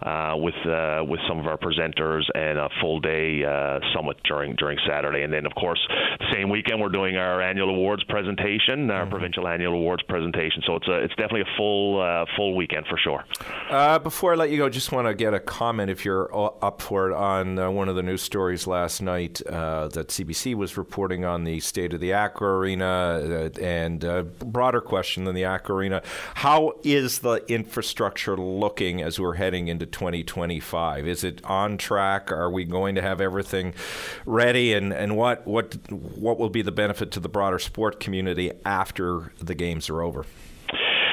uh, 0.02 0.36
with 0.36 0.54
uh, 0.66 1.04
with 1.04 1.20
some 1.28 1.38
of 1.38 1.46
our 1.46 1.56
presenters, 1.56 2.24
and 2.34 2.58
a 2.58 2.68
full 2.80 3.00
day 3.00 3.44
uh, 3.44 3.78
summit 3.94 4.16
during 4.24 4.56
during 4.56 4.78
Saturday. 4.86 5.22
And 5.22 5.32
then, 5.32 5.46
of 5.46 5.54
course, 5.54 5.80
same 6.32 6.50
weekend 6.50 6.80
we're 6.80 6.88
doing 6.88 7.16
our 7.16 7.40
annual 7.40 7.70
awards 7.70 8.02
presentation, 8.04 8.90
our 8.90 9.02
mm-hmm. 9.02 9.10
provincial 9.10 9.48
annual 9.48 9.74
awards 9.74 10.02
presentation. 10.08 10.62
So 10.66 10.76
it's 10.76 10.88
a, 10.88 11.04
it's 11.04 11.14
definitely 11.14 11.42
a 11.42 11.56
full 11.56 12.00
uh, 12.00 12.26
full 12.36 12.56
weekend 12.56 12.86
for 12.86 12.98
sure. 12.98 13.24
Uh, 13.70 13.98
before 13.98 14.32
I 14.32 14.36
let 14.36 14.50
you 14.50 14.58
go, 14.58 14.68
just 14.68 14.92
want 14.92 15.06
to 15.06 15.14
get 15.14 15.34
a 15.34 15.40
comment 15.40 15.90
if 15.90 16.04
you're 16.04 16.30
up 16.64 16.80
for 16.82 17.10
it 17.10 17.14
on 17.14 17.58
uh, 17.58 17.70
one 17.70 17.88
of 17.88 17.96
the 17.96 18.02
news 18.02 18.22
stories 18.22 18.66
last 18.66 19.00
night 19.00 19.40
that 19.44 20.08
CBC 20.08 20.54
was 20.54 20.76
reporting 20.76 21.24
on 21.24 21.44
the 21.44 21.60
state 21.60 21.92
of 21.92 22.00
the 22.00 22.10
Aquarena 22.10 23.58
and 23.60 24.04
a 24.04 24.22
broader 24.22 24.80
question 24.80 25.24
than 25.24 25.34
the 25.34 25.42
Aquarena. 25.42 25.91
How 26.34 26.74
is 26.82 27.20
the 27.20 27.44
infrastructure 27.48 28.36
looking 28.36 29.02
as 29.02 29.20
we're 29.20 29.34
heading 29.34 29.68
into 29.68 29.86
2025? 29.86 31.06
Is 31.06 31.24
it 31.24 31.44
on 31.44 31.76
track? 31.78 32.32
Are 32.32 32.50
we 32.50 32.64
going 32.64 32.94
to 32.94 33.02
have 33.02 33.20
everything 33.20 33.74
ready? 34.24 34.72
And, 34.72 34.92
and 34.92 35.16
what, 35.16 35.46
what, 35.46 35.76
what 35.90 36.38
will 36.38 36.50
be 36.50 36.62
the 36.62 36.72
benefit 36.72 37.10
to 37.12 37.20
the 37.20 37.28
broader 37.28 37.58
sport 37.58 38.00
community 38.00 38.52
after 38.64 39.32
the 39.38 39.54
games 39.54 39.90
are 39.90 40.02
over? 40.02 40.24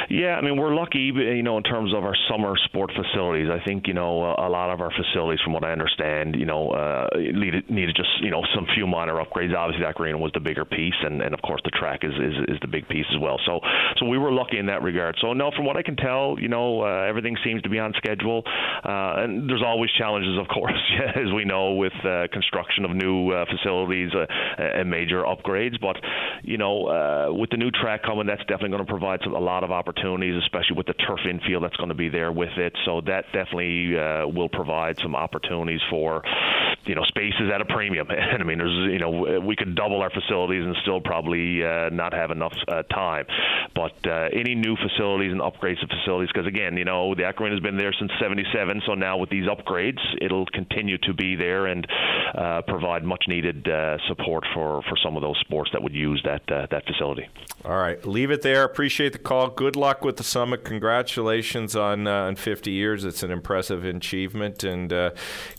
Yeah, 0.10 0.36
I 0.36 0.42
mean 0.42 0.58
we're 0.58 0.74
lucky, 0.74 1.14
you 1.14 1.44
know, 1.44 1.58
in 1.58 1.64
terms 1.64 1.94
of 1.94 2.04
our 2.04 2.16
summer 2.32 2.56
sport 2.66 2.90
facilities. 2.98 3.48
I 3.48 3.64
think 3.64 3.86
you 3.86 3.94
know 3.94 4.34
a 4.40 4.50
lot 4.50 4.72
of 4.72 4.82
our 4.82 4.90
facilities, 4.90 5.40
from 5.44 5.54
what 5.54 5.64
I 5.64 5.72
understand, 5.72 6.36
you 6.36 6.48
know, 6.48 6.72
uh, 6.72 7.08
needed 7.16 7.70
needed 7.70 7.96
just 7.96 8.10
you 8.20 8.32
know 8.32 8.42
some 8.56 8.66
few 8.74 8.88
minor 8.88 9.22
upgrades. 9.22 9.56
Obviously, 9.56 9.86
that 9.86 10.02
arena 10.02 10.18
was 10.18 10.32
the 10.34 10.40
bigger 10.40 10.66
piece, 10.66 10.98
and, 11.04 11.22
and 11.22 11.36
of 11.36 11.42
course 11.44 11.62
the 11.64 11.70
track 11.70 12.00
is, 12.02 12.14
is 12.14 12.34
is 12.48 12.58
the 12.62 12.68
big 12.68 12.88
piece 12.90 13.06
as 13.14 13.22
well. 13.22 13.40
So 13.46 13.60
so 13.98 14.08
we 14.08 14.18
were 14.18 14.32
lucky 14.32 14.58
in 14.58 14.66
that 14.66 14.82
regard. 14.82 15.16
So 15.22 15.34
no, 15.34 15.52
from 15.56 15.66
what 15.66 15.78
I 15.78 15.84
can 15.84 15.96
tell, 15.96 16.38
you 16.40 16.48
know, 16.48 16.82
uh, 16.82 17.06
everything 17.08 17.38
seems 17.44 17.62
to 17.62 17.70
be 17.70 17.78
on 17.78 17.94
schedule, 17.98 18.42
uh, 18.84 19.22
and 19.22 19.48
there's 19.48 19.64
always 19.64 19.92
challenges, 19.92 20.40
of 20.40 20.48
course, 20.48 20.74
as 21.16 21.32
we 21.36 21.46
know, 21.46 21.74
with 21.74 21.94
uh, 22.04 22.26
construction 22.34 22.84
of 22.84 22.96
new 22.96 23.30
uh, 23.30 23.46
facilities 23.46 24.10
uh, 24.16 24.26
and 24.58 24.90
major 24.90 25.22
upgrades. 25.22 25.80
But 25.80 25.98
you 26.42 26.58
know, 26.58 26.88
uh, 26.88 27.28
with 27.32 27.52
the 27.52 27.58
new 27.58 27.70
track 27.70 28.02
coming, 28.02 28.26
that's 28.26 28.42
definitely 28.50 28.70
going 28.70 28.86
to 28.88 28.90
provide 28.90 29.20
some, 29.24 29.36
a 29.36 29.40
lot 29.40 29.64
of 29.64 29.70
opportunities 29.70 29.99
opportunities, 30.00 30.42
especially 30.44 30.76
with 30.76 30.88
the 30.88 30.94
turf 30.94 31.20
infield 31.30 31.64
that's 31.64 31.76
going 31.78 31.90
to 31.90 31.96
be 31.96 32.10
there 32.10 32.32
with 32.32 32.58
it. 32.58 32.74
So 32.86 33.02
that 33.02 33.26
definitely 33.34 33.98
uh, 33.98 34.28
will 34.28 34.50
provide 34.50 35.00
some 35.00 35.16
opportunities 35.16 35.82
for 35.90 36.24
you 36.86 36.96
know 36.96 37.04
spaces 37.04 37.52
at 37.54 37.62
a 37.62 37.66
premium. 37.66 38.08
And 38.20 38.44
I 38.44 38.46
mean, 38.46 38.60
there's 38.60 38.92
you 38.92 39.00
know 39.00 39.40
we 39.40 39.56
could 39.56 39.76
double 39.76 40.02
our 40.02 40.10
facilities 40.10 40.64
and 40.64 40.76
still 40.82 41.02
probably 41.02 41.64
uh, 41.64 41.90
not 41.90 42.14
have 42.14 42.32
enough 42.32 42.54
uh, 42.68 42.84
time. 42.84 43.26
But 43.74 43.96
uh, 44.06 44.30
any 44.34 44.56
new 44.56 44.76
facilities 44.76 45.32
and 45.32 45.42
upgrades 45.42 45.80
to 45.82 45.88
facilities, 45.88 46.30
because 46.32 46.48
again, 46.48 46.78
you 46.78 46.86
know 46.86 47.16
the 47.16 47.24
Aquarena 47.24 47.52
has 47.52 47.60
been 47.60 47.78
there 47.78 47.94
since 47.98 48.12
'77, 48.20 48.84
so 48.86 48.94
now 48.94 49.18
with 49.18 49.30
these 49.30 49.46
upgrades, 49.46 50.00
it'll 50.22 50.46
continue 50.48 50.98
to 51.00 51.14
be 51.14 51.36
there 51.36 51.66
and 51.66 51.88
uh, 52.36 52.62
provide 52.68 53.04
much 53.04 53.26
needed 53.28 53.68
uh, 53.68 53.98
support 54.08 54.44
for 54.54 54.84
for 54.84 54.98
some 55.04 55.16
of 55.16 55.22
those 55.22 55.38
sports 55.40 55.72
that 55.74 55.82
would 55.82 55.96
use 55.96 56.22
that 56.24 56.44
uh, 56.52 56.68
that 56.70 56.86
facility. 56.86 57.28
All 57.66 57.78
right, 57.78 58.06
leave 58.06 58.32
it 58.32 58.42
there. 58.42 58.64
Appreciate 58.64 59.14
the 59.14 59.20
call. 59.20 59.50
Good 59.50 59.76
luck 59.76 59.89
with 60.04 60.18
the 60.18 60.24
summit. 60.24 60.64
Congratulations 60.64 61.76
on 61.76 62.08
uh, 62.08 62.26
on 62.26 62.36
50 62.36 62.72
years. 62.72 63.04
It's 63.04 63.24
an 63.24 63.32
impressive 63.32 63.84
achievement, 63.84 64.64
and 64.64 64.94
uh, 64.94 65.12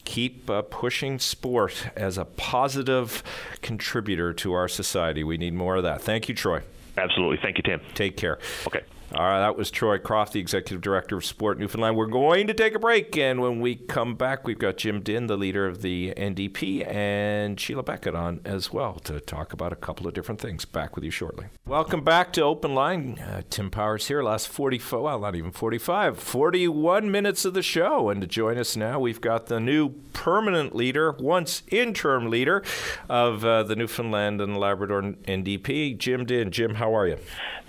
keep 0.04 0.48
uh, 0.48 0.62
pushing 0.62 1.18
sport 1.18 1.90
as 1.96 2.16
a 2.16 2.24
positive 2.24 3.22
contributor 3.60 4.32
to 4.34 4.52
our 4.52 4.68
society. 4.68 5.24
We 5.24 5.36
need 5.36 5.54
more 5.54 5.76
of 5.76 5.82
that. 5.82 6.00
Thank 6.00 6.28
you, 6.28 6.34
Troy. 6.34 6.62
Absolutely. 6.96 7.38
Thank 7.42 7.56
you, 7.56 7.62
Tim. 7.62 7.80
Take 7.94 8.16
care. 8.16 8.38
Okay. 8.66 8.82
All 9.12 9.26
right, 9.26 9.40
that 9.40 9.56
was 9.56 9.72
Troy 9.72 9.98
Croft, 9.98 10.34
the 10.34 10.38
Executive 10.38 10.80
Director 10.80 11.16
of 11.16 11.24
Sport 11.24 11.58
Newfoundland. 11.58 11.96
We're 11.96 12.06
going 12.06 12.46
to 12.46 12.54
take 12.54 12.76
a 12.76 12.78
break, 12.78 13.16
and 13.16 13.40
when 13.40 13.60
we 13.60 13.74
come 13.74 14.14
back, 14.14 14.46
we've 14.46 14.56
got 14.56 14.76
Jim 14.76 15.00
Dinn, 15.00 15.26
the 15.26 15.36
leader 15.36 15.66
of 15.66 15.82
the 15.82 16.14
NDP, 16.16 16.86
and 16.86 17.58
Sheila 17.58 17.82
Beckett 17.82 18.14
on 18.14 18.40
as 18.44 18.72
well 18.72 19.00
to 19.00 19.18
talk 19.18 19.52
about 19.52 19.72
a 19.72 19.76
couple 19.76 20.06
of 20.06 20.14
different 20.14 20.40
things. 20.40 20.64
Back 20.64 20.94
with 20.94 21.02
you 21.02 21.10
shortly. 21.10 21.46
Welcome 21.66 22.04
back 22.04 22.32
to 22.34 22.42
Open 22.42 22.72
Line. 22.72 23.18
Uh, 23.18 23.42
Tim 23.50 23.68
Powers 23.68 24.06
here. 24.06 24.22
Last 24.22 24.46
44, 24.46 25.02
well, 25.02 25.18
not 25.18 25.34
even 25.34 25.50
45, 25.50 26.16
41 26.16 27.10
minutes 27.10 27.44
of 27.44 27.52
the 27.52 27.62
show. 27.62 28.10
And 28.10 28.20
to 28.20 28.28
join 28.28 28.58
us 28.58 28.76
now, 28.76 29.00
we've 29.00 29.20
got 29.20 29.46
the 29.46 29.58
new 29.58 29.88
permanent 30.12 30.76
leader, 30.76 31.16
once 31.18 31.64
interim 31.66 32.30
leader 32.30 32.62
of 33.08 33.44
uh, 33.44 33.64
the 33.64 33.74
Newfoundland 33.74 34.40
and 34.40 34.56
Labrador 34.56 35.02
NDP, 35.02 35.98
Jim 35.98 36.24
Dinn. 36.24 36.52
Jim, 36.52 36.76
how 36.76 36.94
are 36.94 37.08
you? 37.08 37.18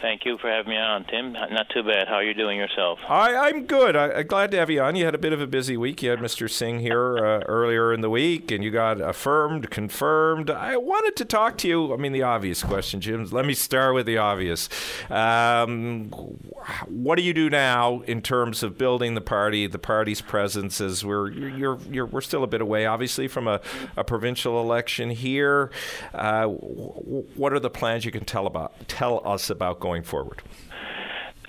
Thank 0.02 0.26
you 0.26 0.38
for 0.40 0.50
having 0.50 0.72
me 0.72 0.78
on, 0.78 1.06
Tim. 1.06 1.31
Not 1.32 1.70
too 1.70 1.84
bad. 1.84 2.08
How 2.08 2.16
are 2.16 2.24
you 2.24 2.34
doing 2.34 2.58
yourself? 2.58 3.00
I, 3.08 3.36
I'm 3.36 3.66
good. 3.66 3.96
I, 3.96 4.20
am 4.20 4.28
glad 4.28 4.52
to 4.52 4.58
have 4.58 4.70
you 4.70 4.82
on. 4.82 4.96
You 4.96 5.06
had 5.06 5.16
a 5.16 5.20
bit 5.20 5.32
of 5.32 5.40
a 5.40 5.48
busy 5.48 5.78
week. 5.78 6.04
You 6.04 6.10
had 6.10 6.20
Mr. 6.20 6.50
Singh 6.50 6.80
here 6.80 7.18
uh, 7.18 7.40
earlier 7.46 7.94
in 7.94 8.02
the 8.02 8.10
week, 8.10 8.52
and 8.52 8.64
you 8.64 8.72
got 8.72 9.00
affirmed, 9.00 9.70
confirmed. 9.70 10.50
I 10.50 10.78
wanted 10.78 11.16
to 11.18 11.26
talk 11.26 11.58
to 11.60 11.68
you. 11.68 11.94
I 11.94 11.98
mean, 11.98 12.12
the 12.12 12.24
obvious 12.24 12.64
question, 12.64 13.00
Jim. 13.00 13.26
Let 13.32 13.46
me 13.46 13.54
start 13.54 13.96
with 13.96 14.06
the 14.06 14.18
obvious. 14.18 14.68
Um, 15.10 16.10
what 16.88 17.16
do 17.16 17.24
you 17.24 17.34
do 17.34 17.50
now 17.50 18.02
in 18.02 18.22
terms 18.22 18.62
of 18.64 18.78
building 18.78 19.16
the 19.16 19.22
party, 19.22 19.68
the 19.68 19.80
party's 19.80 20.22
presence? 20.22 20.82
As 20.82 21.06
we're 21.06 21.32
you're, 21.32 21.80
you're 21.90 22.06
we're 22.06 22.22
still 22.22 22.44
a 22.44 22.48
bit 22.48 22.62
away, 22.62 22.86
obviously, 22.86 23.28
from 23.28 23.48
a, 23.48 23.62
a 23.96 24.04
provincial 24.04 24.60
election 24.60 25.10
here. 25.10 25.72
Uh, 26.14 26.46
what 26.46 27.54
are 27.54 27.60
the 27.60 27.70
plans 27.70 28.04
you 28.04 28.12
can 28.12 28.26
tell 28.26 28.48
about 28.48 28.88
tell 28.88 29.22
us 29.26 29.50
about 29.50 29.80
going 29.80 30.04
forward? 30.04 30.42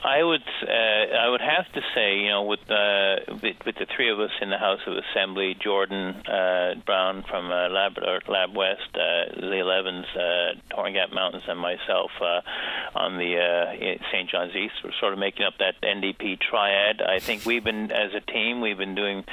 I 0.04 0.22
would 0.22 0.42
uh, 0.42 1.16
I 1.16 1.28
would 1.28 1.40
have 1.40 1.70
to 1.74 1.80
say, 1.94 2.18
you 2.18 2.30
know, 2.30 2.42
with, 2.42 2.68
uh, 2.68 3.38
with 3.40 3.76
the 3.76 3.86
three 3.94 4.10
of 4.10 4.18
us 4.18 4.32
in 4.40 4.50
the 4.50 4.58
House 4.58 4.80
of 4.86 4.94
Assembly, 4.96 5.56
Jordan 5.62 6.16
uh, 6.26 6.74
Brown 6.84 7.22
from 7.28 7.52
uh, 7.52 7.68
Labrador 7.68 8.20
Lab 8.26 8.56
West, 8.56 8.90
uh, 8.94 9.40
Lee 9.40 9.60
Evans, 9.60 10.06
uh, 10.16 10.74
Torngat 10.74 11.14
Mountains, 11.14 11.44
and 11.46 11.58
myself 11.58 12.10
uh, 12.20 12.40
on 12.96 13.16
the 13.16 13.38
uh, 13.38 13.96
St. 14.10 14.28
John's 14.28 14.56
East, 14.56 14.74
we're 14.82 14.90
sort 14.98 15.12
of 15.12 15.20
making 15.20 15.46
up 15.46 15.54
that 15.58 15.80
NDP 15.82 16.40
triad. 16.40 17.00
I 17.00 17.20
think 17.20 17.46
we've 17.46 17.62
been, 17.62 17.92
as 17.92 18.12
a 18.12 18.20
team, 18.20 18.60
we've 18.60 18.78
been 18.78 18.96
doing 18.96 19.24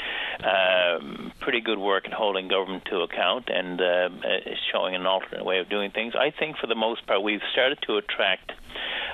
um, 0.44 1.32
pretty 1.40 1.62
good 1.62 1.80
work 1.80 2.06
in 2.06 2.12
holding 2.12 2.48
government 2.48 2.86
to 2.86 3.02
account 3.02 3.50
and 3.50 3.82
uh, 3.82 4.10
showing 4.72 4.94
an 4.94 5.08
alternate 5.08 5.44
way 5.44 5.60
of 5.60 5.68
doing 5.68 5.90
things. 5.90 6.14
I 6.16 6.30
think, 6.30 6.58
for 6.58 6.68
the 6.68 6.76
most 6.76 7.08
part, 7.08 7.24
we've 7.24 7.42
started 7.52 7.80
to 7.88 7.98
attract 7.98 8.52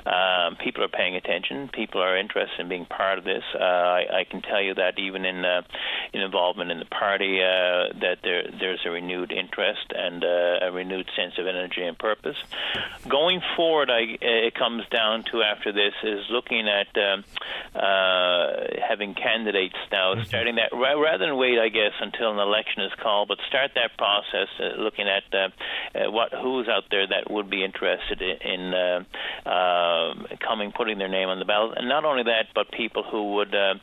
um, 0.06 0.56
people 0.58 0.84
are 0.84 0.90
paying 0.90 1.16
attention. 1.16 1.45
People 1.74 2.02
are 2.02 2.18
interested 2.18 2.60
in 2.60 2.70
being 2.70 2.86
part 2.86 3.18
of 3.18 3.24
this. 3.24 3.44
Uh, 3.54 3.64
I, 3.64 4.20
I 4.20 4.24
can 4.30 4.42
tell 4.42 4.62
you 4.62 4.74
that 4.76 4.98
even 4.98 5.26
in, 5.26 5.46
uh, 5.46 5.62
in 6.14 6.22
involvement 6.22 6.72
in 6.72 6.80
the 6.80 6.86
party, 6.86 7.40
uh, 7.40 7.94
that 8.02 8.18
there 8.24 8.44
there's 8.60 8.82
a 8.86 8.90
renewed 8.90 9.32
interest 9.32 9.92
and 9.96 10.24
uh, 10.24 10.66
a 10.68 10.72
renewed 10.72 11.10
sense 11.16 11.34
of 11.38 11.48
energy 11.48 11.84
and 11.84 11.98
purpose. 11.98 12.38
Going 13.08 13.42
forward, 13.56 13.90
I, 13.90 14.18
it 14.22 14.56
comes 14.56 14.84
down 14.90 15.24
to 15.32 15.42
after 15.42 15.72
this 15.72 15.94
is 16.04 16.26
looking 16.30 16.68
at 16.68 16.88
um, 16.98 17.24
uh, 17.76 18.82
having 18.88 19.14
candidates 19.14 19.76
now, 19.92 20.16
mm-hmm. 20.16 20.24
starting 20.24 20.56
that 20.56 20.72
rather 20.74 21.26
than 21.26 21.38
wait, 21.38 21.60
I 21.60 21.70
guess, 21.70 21.94
until 22.02 22.32
an 22.32 22.40
election 22.40 22.84
is 22.84 22.92
called, 23.02 23.28
but 23.28 23.38
start 23.48 23.72
that 23.76 23.98
process, 23.98 24.48
uh, 24.60 24.82
looking 24.82 25.08
at 25.08 25.24
what 26.12 26.34
who's 26.34 26.68
out 26.68 26.86
there 26.92 27.08
that 27.08 27.30
would 27.30 27.50
be 27.50 27.64
interested 27.64 28.22
in. 28.22 28.74
Uh, 28.74 29.04
uh, 29.46 30.14
coming, 30.40 30.72
putting 30.72 30.98
their 30.98 31.08
name 31.08 31.30
on 31.30 31.35
the 31.40 31.46
ballot, 31.46 31.78
and 31.78 31.88
not 31.88 32.06
only 32.06 32.24
that, 32.24 32.48
but 32.54 32.72
people 32.72 33.04
who 33.04 33.36
would 33.36 33.54
uh, 33.54 33.76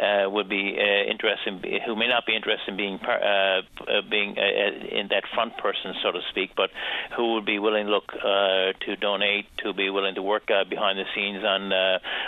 uh, 0.00 0.30
would 0.30 0.48
be 0.48 0.76
uh, 0.78 1.10
interested, 1.10 1.64
in, 1.64 1.80
who 1.86 1.94
may 1.94 2.08
not 2.08 2.26
be 2.26 2.34
interested 2.34 2.72
in 2.72 2.76
being 2.76 2.98
par- 2.98 3.22
uh, 3.22 3.62
being 4.10 4.36
in 4.36 5.08
that 5.10 5.24
front 5.34 5.56
person, 5.58 5.94
so 6.02 6.12
to 6.12 6.20
speak, 6.30 6.50
but 6.56 6.70
who 7.16 7.34
would 7.34 7.46
be 7.46 7.58
willing 7.58 7.86
look 7.86 8.08
to 8.12 8.96
donate, 9.00 9.46
to 9.62 9.72
be 9.72 9.90
willing 9.90 10.14
to 10.14 10.22
work 10.22 10.46
behind 10.68 10.98
the 10.98 11.04
scenes 11.14 11.44
on 11.44 11.72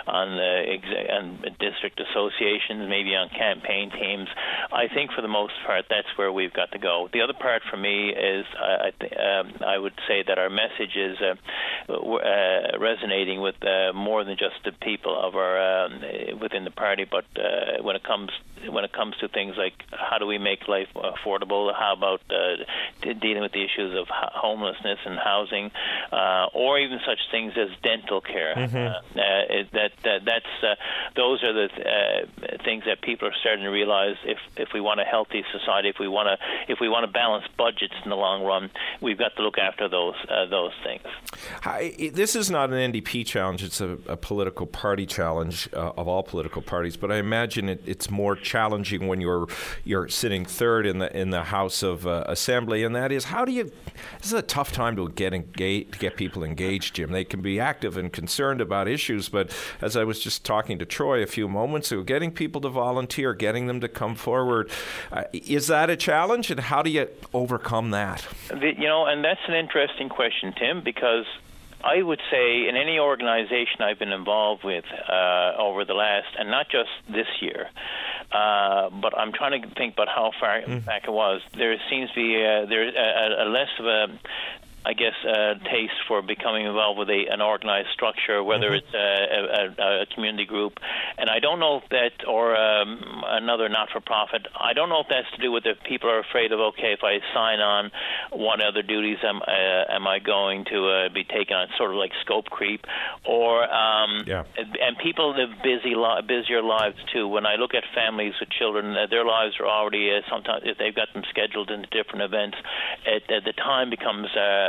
on 0.06 0.38
ex- 0.68 1.10
on 1.10 1.42
district 1.58 2.00
associations, 2.00 2.88
maybe 2.88 3.14
on 3.16 3.28
campaign 3.30 3.90
teams. 3.90 4.28
I 4.72 4.88
think 4.92 5.12
for 5.12 5.22
the 5.22 5.28
most 5.28 5.54
part, 5.66 5.86
that's 5.88 6.08
where 6.16 6.30
we've 6.32 6.52
got 6.52 6.70
to 6.72 6.78
go. 6.78 7.08
The 7.12 7.22
other 7.22 7.34
part 7.34 7.62
for 7.70 7.76
me 7.76 8.10
is 8.10 8.46
I 8.60 8.74
I, 8.84 8.90
th- 9.00 9.12
um, 9.12 9.52
I 9.66 9.78
would 9.78 9.94
say 10.08 10.22
that 10.26 10.38
our 10.38 10.50
message 10.50 10.96
is 10.96 11.16
uh, 11.20 11.92
uh, 11.92 12.78
resonating 12.78 13.40
with 13.40 13.56
uh, 13.62 13.92
more 13.92 14.24
than 14.24 14.36
just 14.36 14.63
the 14.64 14.72
people 14.72 15.18
of 15.18 15.34
our 15.36 15.84
um, 15.84 16.00
uh, 16.02 16.36
within 16.36 16.64
the 16.64 16.70
party, 16.70 17.06
but 17.10 17.24
uh, 17.36 17.82
when 17.82 17.96
it 17.96 18.02
comes 18.04 18.30
when 18.68 18.84
it 18.84 18.92
comes 18.92 19.14
to 19.20 19.28
things 19.28 19.56
like 19.56 19.74
how 19.92 20.18
do 20.18 20.26
we 20.26 20.38
make 20.38 20.68
life 20.68 20.88
affordable, 20.94 21.72
how 21.74 21.92
about 21.92 22.20
uh, 22.30 23.12
dealing 23.20 23.42
with 23.42 23.52
the 23.52 23.62
issues 23.64 23.96
of 23.98 24.06
homelessness 24.08 24.98
and 25.04 25.18
housing, 25.18 25.70
uh, 26.12 26.46
or 26.54 26.78
even 26.78 26.98
such 27.06 27.18
things 27.30 27.52
as 27.56 27.68
dental 27.82 28.20
care. 28.20 28.54
Mhm. 28.56 28.74
Uh, 28.74 29.20
uh, 29.20 29.64
that, 29.72 29.92
that 30.02 30.24
that's 30.24 30.54
uh, 30.62 30.74
those 31.16 31.42
are 31.42 31.52
the 31.52 31.68
uh, 31.68 32.56
things 32.64 32.84
that 32.86 33.02
people 33.02 33.28
are 33.28 33.34
starting 33.40 33.64
to 33.64 33.70
realize. 33.70 34.16
If 34.24 34.38
if 34.56 34.68
we 34.72 34.80
want 34.80 35.00
a 35.00 35.04
healthy 35.04 35.44
society, 35.52 35.88
if 35.88 35.98
we 35.98 36.08
want 36.08 36.28
to 36.28 36.72
if 36.72 36.78
we 36.80 36.88
want 36.88 37.06
to 37.06 37.12
balance 37.12 37.44
budgets 37.56 37.94
in 38.02 38.10
the 38.10 38.16
long 38.16 38.44
run, 38.44 38.70
we've 39.00 39.18
got 39.18 39.36
to 39.36 39.42
look 39.42 39.58
after 39.58 39.88
those 39.88 40.14
uh, 40.28 40.46
those 40.46 40.72
things. 40.82 41.02
Hi, 41.62 41.92
this 42.12 42.36
is 42.36 42.50
not 42.50 42.70
an 42.70 42.92
NDP 42.92 43.26
challenge; 43.26 43.62
it's 43.62 43.80
a, 43.80 43.98
a 44.06 44.16
political 44.16 44.53
party 44.54 45.06
challenge 45.06 45.68
uh, 45.72 45.92
of 45.96 46.08
all 46.08 46.22
political 46.22 46.62
parties. 46.62 46.96
But 46.96 47.10
I 47.10 47.16
imagine 47.16 47.68
it, 47.68 47.82
it's 47.84 48.10
more 48.10 48.36
challenging 48.36 49.08
when 49.08 49.20
you're 49.20 49.46
you're 49.84 50.08
sitting 50.08 50.44
third 50.44 50.86
in 50.86 50.98
the 50.98 51.14
in 51.16 51.30
the 51.30 51.44
House 51.44 51.82
of 51.82 52.06
uh, 52.06 52.24
Assembly, 52.26 52.84
and 52.84 52.94
that 52.94 53.12
is 53.12 53.24
how 53.24 53.44
do 53.44 53.52
you? 53.52 53.64
This 54.18 54.26
is 54.26 54.32
a 54.32 54.42
tough 54.42 54.72
time 54.72 54.96
to 54.96 55.08
get 55.08 55.34
engaged, 55.34 55.94
to 55.94 55.98
get 55.98 56.16
people 56.16 56.44
engaged, 56.44 56.94
Jim. 56.94 57.12
They 57.12 57.24
can 57.24 57.42
be 57.42 57.58
active 57.58 57.96
and 57.96 58.12
concerned 58.12 58.60
about 58.60 58.88
issues, 58.88 59.28
but 59.28 59.54
as 59.80 59.96
I 59.96 60.04
was 60.04 60.20
just 60.20 60.44
talking 60.44 60.78
to 60.78 60.86
Troy 60.86 61.22
a 61.22 61.26
few 61.26 61.48
moments 61.48 61.90
ago, 61.90 62.02
getting 62.02 62.30
people 62.30 62.60
to 62.62 62.68
volunteer, 62.68 63.34
getting 63.34 63.66
them 63.66 63.80
to 63.80 63.88
come 63.88 64.14
forward, 64.14 64.70
uh, 65.12 65.24
is 65.32 65.66
that 65.66 65.90
a 65.90 65.96
challenge? 65.96 66.50
And 66.50 66.60
how 66.60 66.82
do 66.82 66.90
you 66.90 67.08
overcome 67.32 67.90
that? 67.90 68.26
The, 68.48 68.72
you 68.76 68.86
know, 68.86 69.06
and 69.06 69.24
that's 69.24 69.40
an 69.48 69.54
interesting 69.54 70.08
question, 70.08 70.52
Tim, 70.58 70.82
because 70.82 71.26
I 71.84 72.02
would 72.02 72.20
say 72.30 72.66
in 72.66 72.76
any 72.76 72.98
organization 72.98 73.82
I've 73.82 73.98
been 73.98 74.12
involved 74.12 74.64
with 74.64 74.84
uh, 74.90 75.52
over 75.58 75.84
the 75.84 75.92
last, 75.92 76.28
and 76.38 76.50
not 76.50 76.70
just 76.70 76.88
this 77.08 77.26
year, 77.42 77.68
uh, 78.32 78.88
but 78.90 79.16
I'm 79.16 79.32
trying 79.32 79.60
to 79.60 79.68
think 79.74 79.92
about 79.92 80.08
how 80.08 80.30
far 80.40 80.62
back 80.86 81.04
it 81.04 81.12
was. 81.12 81.42
There 81.56 81.76
seems 81.90 82.08
to 82.10 82.14
be 82.14 82.36
uh, 82.36 82.66
there 82.66 82.88
a, 82.88 83.44
a 83.44 83.46
less 83.50 83.68
of 83.78 83.86
a 83.86 84.06
I 84.86 84.92
guess, 84.92 85.14
uh, 85.24 85.54
taste 85.64 85.94
for 86.06 86.20
becoming 86.20 86.66
involved 86.66 86.98
with 86.98 87.08
a, 87.08 87.26
an 87.30 87.40
organized 87.40 87.88
structure, 87.94 88.42
whether 88.44 88.70
Mhm. 88.70 88.76
it's 88.78 88.94
a, 88.94 89.82
a, 89.82 90.02
a 90.02 90.06
community 90.06 90.44
group. 90.44 90.78
And 91.16 91.30
I 91.30 91.38
don't 91.38 91.58
know 91.58 91.78
if 91.78 91.88
that, 91.88 92.26
or 92.28 92.54
um, 92.56 93.24
another 93.26 93.68
not 93.68 93.88
for 93.90 94.00
profit, 94.00 94.46
I 94.54 94.74
don't 94.74 94.90
know 94.90 95.00
if 95.00 95.08
that's 95.08 95.30
to 95.36 95.40
do 95.40 95.50
with 95.50 95.64
if 95.66 95.82
people 95.84 96.10
are 96.10 96.18
afraid 96.18 96.52
of, 96.52 96.60
okay, 96.60 96.92
if 96.92 97.02
I 97.02 97.20
sign 97.32 97.60
on, 97.60 97.90
what 98.30 98.60
other 98.60 98.82
duties 98.82 99.18
am, 99.24 99.40
uh, 99.42 99.84
am 99.96 100.06
I 100.06 100.18
going 100.18 100.66
to 100.66 100.88
uh, 100.88 101.08
be 101.08 101.24
taking 101.24 101.56
on? 101.56 101.68
Sort 101.78 101.90
of 101.90 101.96
like 101.96 102.12
scope 102.20 102.46
creep. 102.50 102.86
Or, 103.24 103.64
um, 103.72 104.24
Yeah. 104.26 104.44
and 104.56 104.98
people 104.98 105.34
live 105.34 105.62
busy, 105.62 105.94
li- 105.94 106.22
busier 106.26 106.62
lives 106.62 106.98
too. 107.12 107.26
When 107.26 107.46
I 107.46 107.54
look 107.56 107.74
at 107.74 107.84
families 107.94 108.34
with 108.38 108.50
children, 108.50 108.96
uh, 108.96 109.06
their 109.06 109.24
lives 109.24 109.58
are 109.60 109.66
already, 109.66 110.14
uh, 110.14 110.20
sometimes, 110.28 110.62
if 110.66 110.76
they've 110.78 110.94
got 110.94 111.12
them 111.14 111.24
scheduled 111.30 111.70
into 111.70 111.88
different 111.88 112.22
events, 112.22 112.58
at 113.06 113.44
the 113.44 113.52
time 113.52 113.88
becomes, 113.90 114.28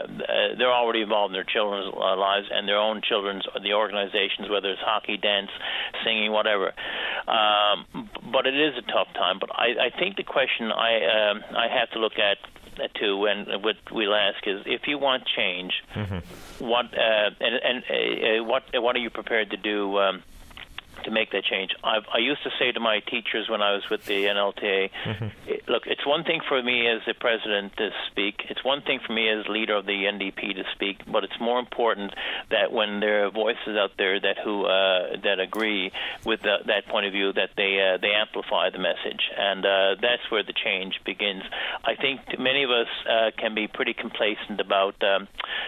uh, 0.09 0.55
they're 0.57 0.73
already 0.73 1.01
involved 1.01 1.31
in 1.31 1.33
their 1.33 1.43
children's 1.43 1.93
uh, 1.93 2.15
lives 2.15 2.47
and 2.51 2.67
their 2.67 2.77
own 2.77 3.01
children's, 3.07 3.45
the 3.61 3.73
organizations, 3.73 4.49
whether 4.49 4.69
it's 4.69 4.81
hockey, 4.81 5.17
dance, 5.17 5.49
singing, 6.03 6.31
whatever. 6.31 6.73
Um, 7.27 8.09
but 8.31 8.47
it 8.47 8.55
is 8.55 8.77
a 8.77 8.81
tough 8.91 9.07
time. 9.13 9.37
But 9.39 9.49
I, 9.53 9.87
I 9.87 9.99
think 9.99 10.17
the 10.17 10.23
question 10.23 10.71
I, 10.71 11.31
um, 11.31 11.43
I 11.55 11.67
have 11.67 11.89
to 11.91 11.99
look 11.99 12.19
at 12.19 12.37
too, 12.99 13.25
and 13.25 13.63
what 13.63 13.75
we'll 13.91 14.13
ask 14.13 14.45
is, 14.45 14.61
if 14.65 14.81
you 14.87 14.97
want 14.97 15.23
change, 15.25 15.73
what 16.59 16.85
uh, 16.87 17.29
and, 17.39 17.55
and 17.63 17.83
uh, 17.89 17.93
uh, 17.93 18.43
what 18.43 18.63
what 18.73 18.95
are 18.95 18.99
you 18.99 19.09
prepared 19.09 19.51
to 19.51 19.57
do 19.57 19.97
um, 19.97 20.23
to 21.05 21.11
make 21.11 21.31
that 21.31 21.43
change? 21.43 21.71
I've, 21.83 22.03
I 22.13 22.17
used 22.19 22.43
to 22.43 22.49
say 22.59 22.71
to 22.71 22.79
my 22.79 22.99
teachers 22.99 23.47
when 23.49 23.61
I 23.61 23.73
was 23.73 23.83
with 23.89 24.05
the 24.05 24.25
NLTA, 24.25 24.89
it- 25.47 25.63
look, 25.67 25.83
it's 25.87 26.05
one 26.05 26.23
thing 26.23 26.41
for 26.47 26.61
me 26.61 26.87
as 26.87 27.01
the 27.07 27.13
president 27.13 27.75
to 27.77 27.89
speak. 28.11 28.41
It's 28.49 28.63
one 28.63 28.81
thing 28.81 28.99
for 29.05 29.13
me 29.13 29.29
as 29.29 29.47
leader 29.47 29.75
of 29.75 29.85
the 29.85 30.05
NDP 30.05 30.55
to 30.55 30.63
speak, 30.73 30.97
but 31.07 31.23
it's 31.23 31.39
more 31.39 31.59
important 31.59 32.13
that 32.51 32.71
when 32.71 32.99
there 32.99 33.25
are 33.25 33.31
voices 33.31 33.75
out 33.77 33.91
there 33.97 34.19
that 34.19 34.37
who 34.43 34.65
uh, 34.65 35.17
that 35.23 35.39
agree 35.39 35.91
with 36.25 36.41
the, 36.41 36.57
that 36.67 36.87
point 36.87 37.05
of 37.05 37.13
view, 37.13 37.33
that 37.33 37.49
they 37.57 37.79
uh, 37.81 37.97
they 38.01 38.11
amplify 38.11 38.69
the 38.69 38.79
message, 38.79 39.21
and 39.37 39.65
uh, 39.65 39.95
that's 40.01 40.29
where 40.29 40.43
the 40.43 40.53
change 40.53 40.99
begins. 41.05 41.43
I 41.83 41.95
think 41.95 42.21
many 42.39 42.63
of 42.63 42.69
us 42.71 42.87
uh, 43.09 43.31
can 43.37 43.55
be 43.55 43.67
pretty 43.67 43.93
complacent 43.93 44.59
about 44.59 44.95
um, 45.03 45.27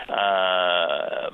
uh, 0.09 1.29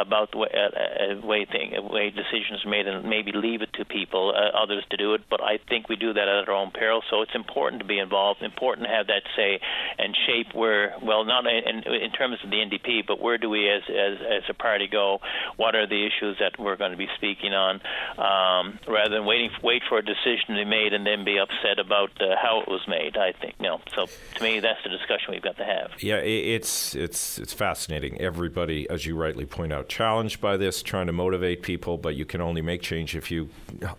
about 0.00 0.30
the 0.32 0.38
way, 0.38 0.48
uh, 0.54 1.26
way 1.26 1.44
thing 1.44 1.72
way 1.90 2.10
decisions 2.10 2.64
are 2.64 2.70
made, 2.70 2.86
and 2.96 3.08
maybe 3.08 3.32
leave 3.32 3.62
it 3.62 3.72
to 3.74 3.84
people, 3.84 4.32
uh, 4.34 4.56
others 4.56 4.84
to 4.90 4.96
do 4.96 5.14
it. 5.14 5.22
But 5.28 5.42
I 5.42 5.58
think 5.68 5.88
we 5.88 5.96
do 5.96 6.12
that 6.12 6.28
at 6.28 6.48
our 6.48 6.54
own 6.54 6.70
peril. 6.70 7.02
So 7.10 7.22
it's 7.22 7.34
important 7.34 7.80
to 7.82 7.86
be 7.86 7.98
involved, 7.98 8.42
important 8.42 8.86
to 8.86 8.92
have 8.92 9.06
that 9.08 9.22
say 9.36 9.60
and 9.98 10.16
shape 10.26 10.54
where, 10.54 10.94
well, 11.02 11.24
not 11.24 11.46
in, 11.46 11.82
in 11.92 12.10
terms 12.12 12.38
of 12.44 12.50
the 12.50 12.56
NDP, 12.56 13.06
but 13.06 13.20
where 13.20 13.38
do 13.38 13.48
we 13.48 13.68
as 13.68 13.82
as, 13.88 14.18
as 14.20 14.42
a 14.48 14.54
party 14.54 14.88
go? 14.88 15.20
What 15.56 15.74
are 15.74 15.86
the 15.86 16.06
issues 16.06 16.36
that 16.40 16.58
we're 16.58 16.76
going 16.76 16.92
to 16.92 16.96
be 16.96 17.08
speaking 17.16 17.52
on, 17.52 17.80
um, 18.18 18.78
rather 18.86 19.14
than 19.14 19.24
waiting 19.24 19.50
wait 19.62 19.82
for 19.88 19.98
a 19.98 20.02
decision 20.02 20.48
to 20.48 20.54
be 20.54 20.64
made 20.64 20.92
and 20.92 21.06
then 21.06 21.24
be 21.24 21.38
upset 21.38 21.78
about 21.78 22.10
uh, 22.20 22.34
how 22.40 22.60
it 22.60 22.68
was 22.68 22.80
made. 22.88 23.16
I 23.16 23.32
think 23.32 23.54
no. 23.60 23.80
So 23.94 24.06
to 24.06 24.42
me, 24.42 24.60
that's 24.60 24.82
the 24.82 24.90
discussion 24.90 25.32
we've 25.32 25.42
got 25.42 25.56
to 25.58 25.64
have. 25.64 25.90
Yeah, 26.02 26.16
it's 26.16 26.94
it's 26.94 27.38
it's 27.38 27.52
fascinating. 27.52 28.20
Everybody, 28.20 28.88
as 28.90 29.06
you 29.06 29.16
rightly 29.16 29.46
point 29.46 29.72
out, 29.72 29.88
challenged 29.88 30.40
by 30.40 30.56
this, 30.56 30.82
trying 30.82 31.06
to 31.06 31.12
motivate 31.12 31.62
people, 31.62 31.98
but 31.98 32.16
you 32.16 32.24
can 32.24 32.40
only 32.40 32.62
make 32.62 32.82
change 32.86 33.16
if 33.16 33.30
you 33.30 33.48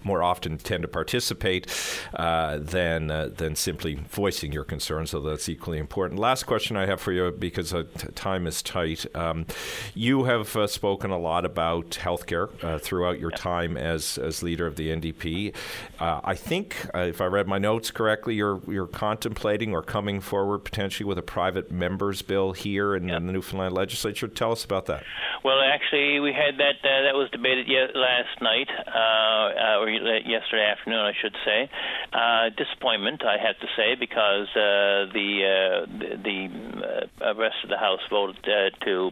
more 0.04 0.24
often 0.24 0.58
tend 0.58 0.82
to 0.82 0.88
participate 0.88 1.68
uh, 2.16 2.58
than 2.58 3.12
uh, 3.12 3.30
than 3.36 3.56
simply 3.56 3.96
voicing 3.96 4.52
your 4.52 4.64
concerns. 4.64 5.12
So 5.12 5.20
that's 5.20 5.50
equally 5.50 5.78
important. 5.78 6.20
Last 6.20 6.44
question 6.44 6.78
I 6.78 6.86
have 6.86 7.02
for 7.02 7.12
you, 7.12 7.32
because 7.32 7.74
uh, 7.74 7.84
t- 7.98 8.08
time 8.16 8.48
is 8.48 8.62
tight. 8.62 9.06
Um, 9.16 9.46
you 9.94 10.24
have 10.24 10.56
uh, 10.56 10.68
spoken 10.68 11.12
a 11.12 11.18
lot 11.18 11.46
about 11.46 11.92
healthcare 11.92 12.48
uh, 12.64 12.80
throughout 12.80 13.20
your 13.20 13.32
time 13.32 13.78
as 13.78 14.18
as 14.18 14.42
leader 14.44 14.66
of 14.66 14.76
the 14.76 14.90
NDP. 14.90 15.54
Uh, 16.00 16.22
I 16.24 16.36
think, 16.36 16.88
uh, 16.96 17.00
if 17.00 17.22
I 17.22 17.26
read 17.26 17.48
my 17.48 17.58
notes 17.58 17.92
correctly, 17.92 18.36
you're 18.36 18.62
you're 18.68 18.88
contemplating 18.88 19.74
or 19.74 19.82
coming 19.82 20.22
forward 20.22 20.60
potentially 20.60 21.08
with 21.08 21.18
a 21.18 21.28
private 21.38 21.72
members 21.72 22.22
bill 22.22 22.54
here 22.54 22.96
in 22.96 23.08
the 23.08 23.20
Newfoundland 23.20 23.74
legislature. 23.74 24.28
Tell 24.28 24.52
us 24.52 24.64
about 24.64 24.86
that. 24.86 25.04
Well, 25.44 25.60
actually, 25.62 26.20
we 26.20 26.34
had 26.34 26.58
that. 26.58 26.78
Uh, 26.84 27.04
that 27.04 27.16
was 27.16 27.30
debated 27.32 27.68
last 27.96 28.42
night, 28.42 28.70
uh, 28.86 28.90
uh, 28.90 29.80
or 29.80 29.90
yesterday 29.90 30.66
afternoon, 30.72 31.00
I 31.00 31.14
should 31.20 31.36
say. 31.46 31.70
Uh, 32.14 32.50
disappointment, 32.56 33.24
I 33.24 33.38
have 33.38 33.58
to 33.60 33.68
say, 33.76 33.96
because 33.96 34.48
uh, 34.56 35.12
the 35.14 35.30
uh, 35.44 35.86
the, 35.88 36.10
the 36.24 37.26
uh, 37.26 37.36
rest 37.36 37.56
of 37.64 37.70
the 37.70 37.78
House 37.78 38.02
voted 38.10 38.44
to, 38.46 39.12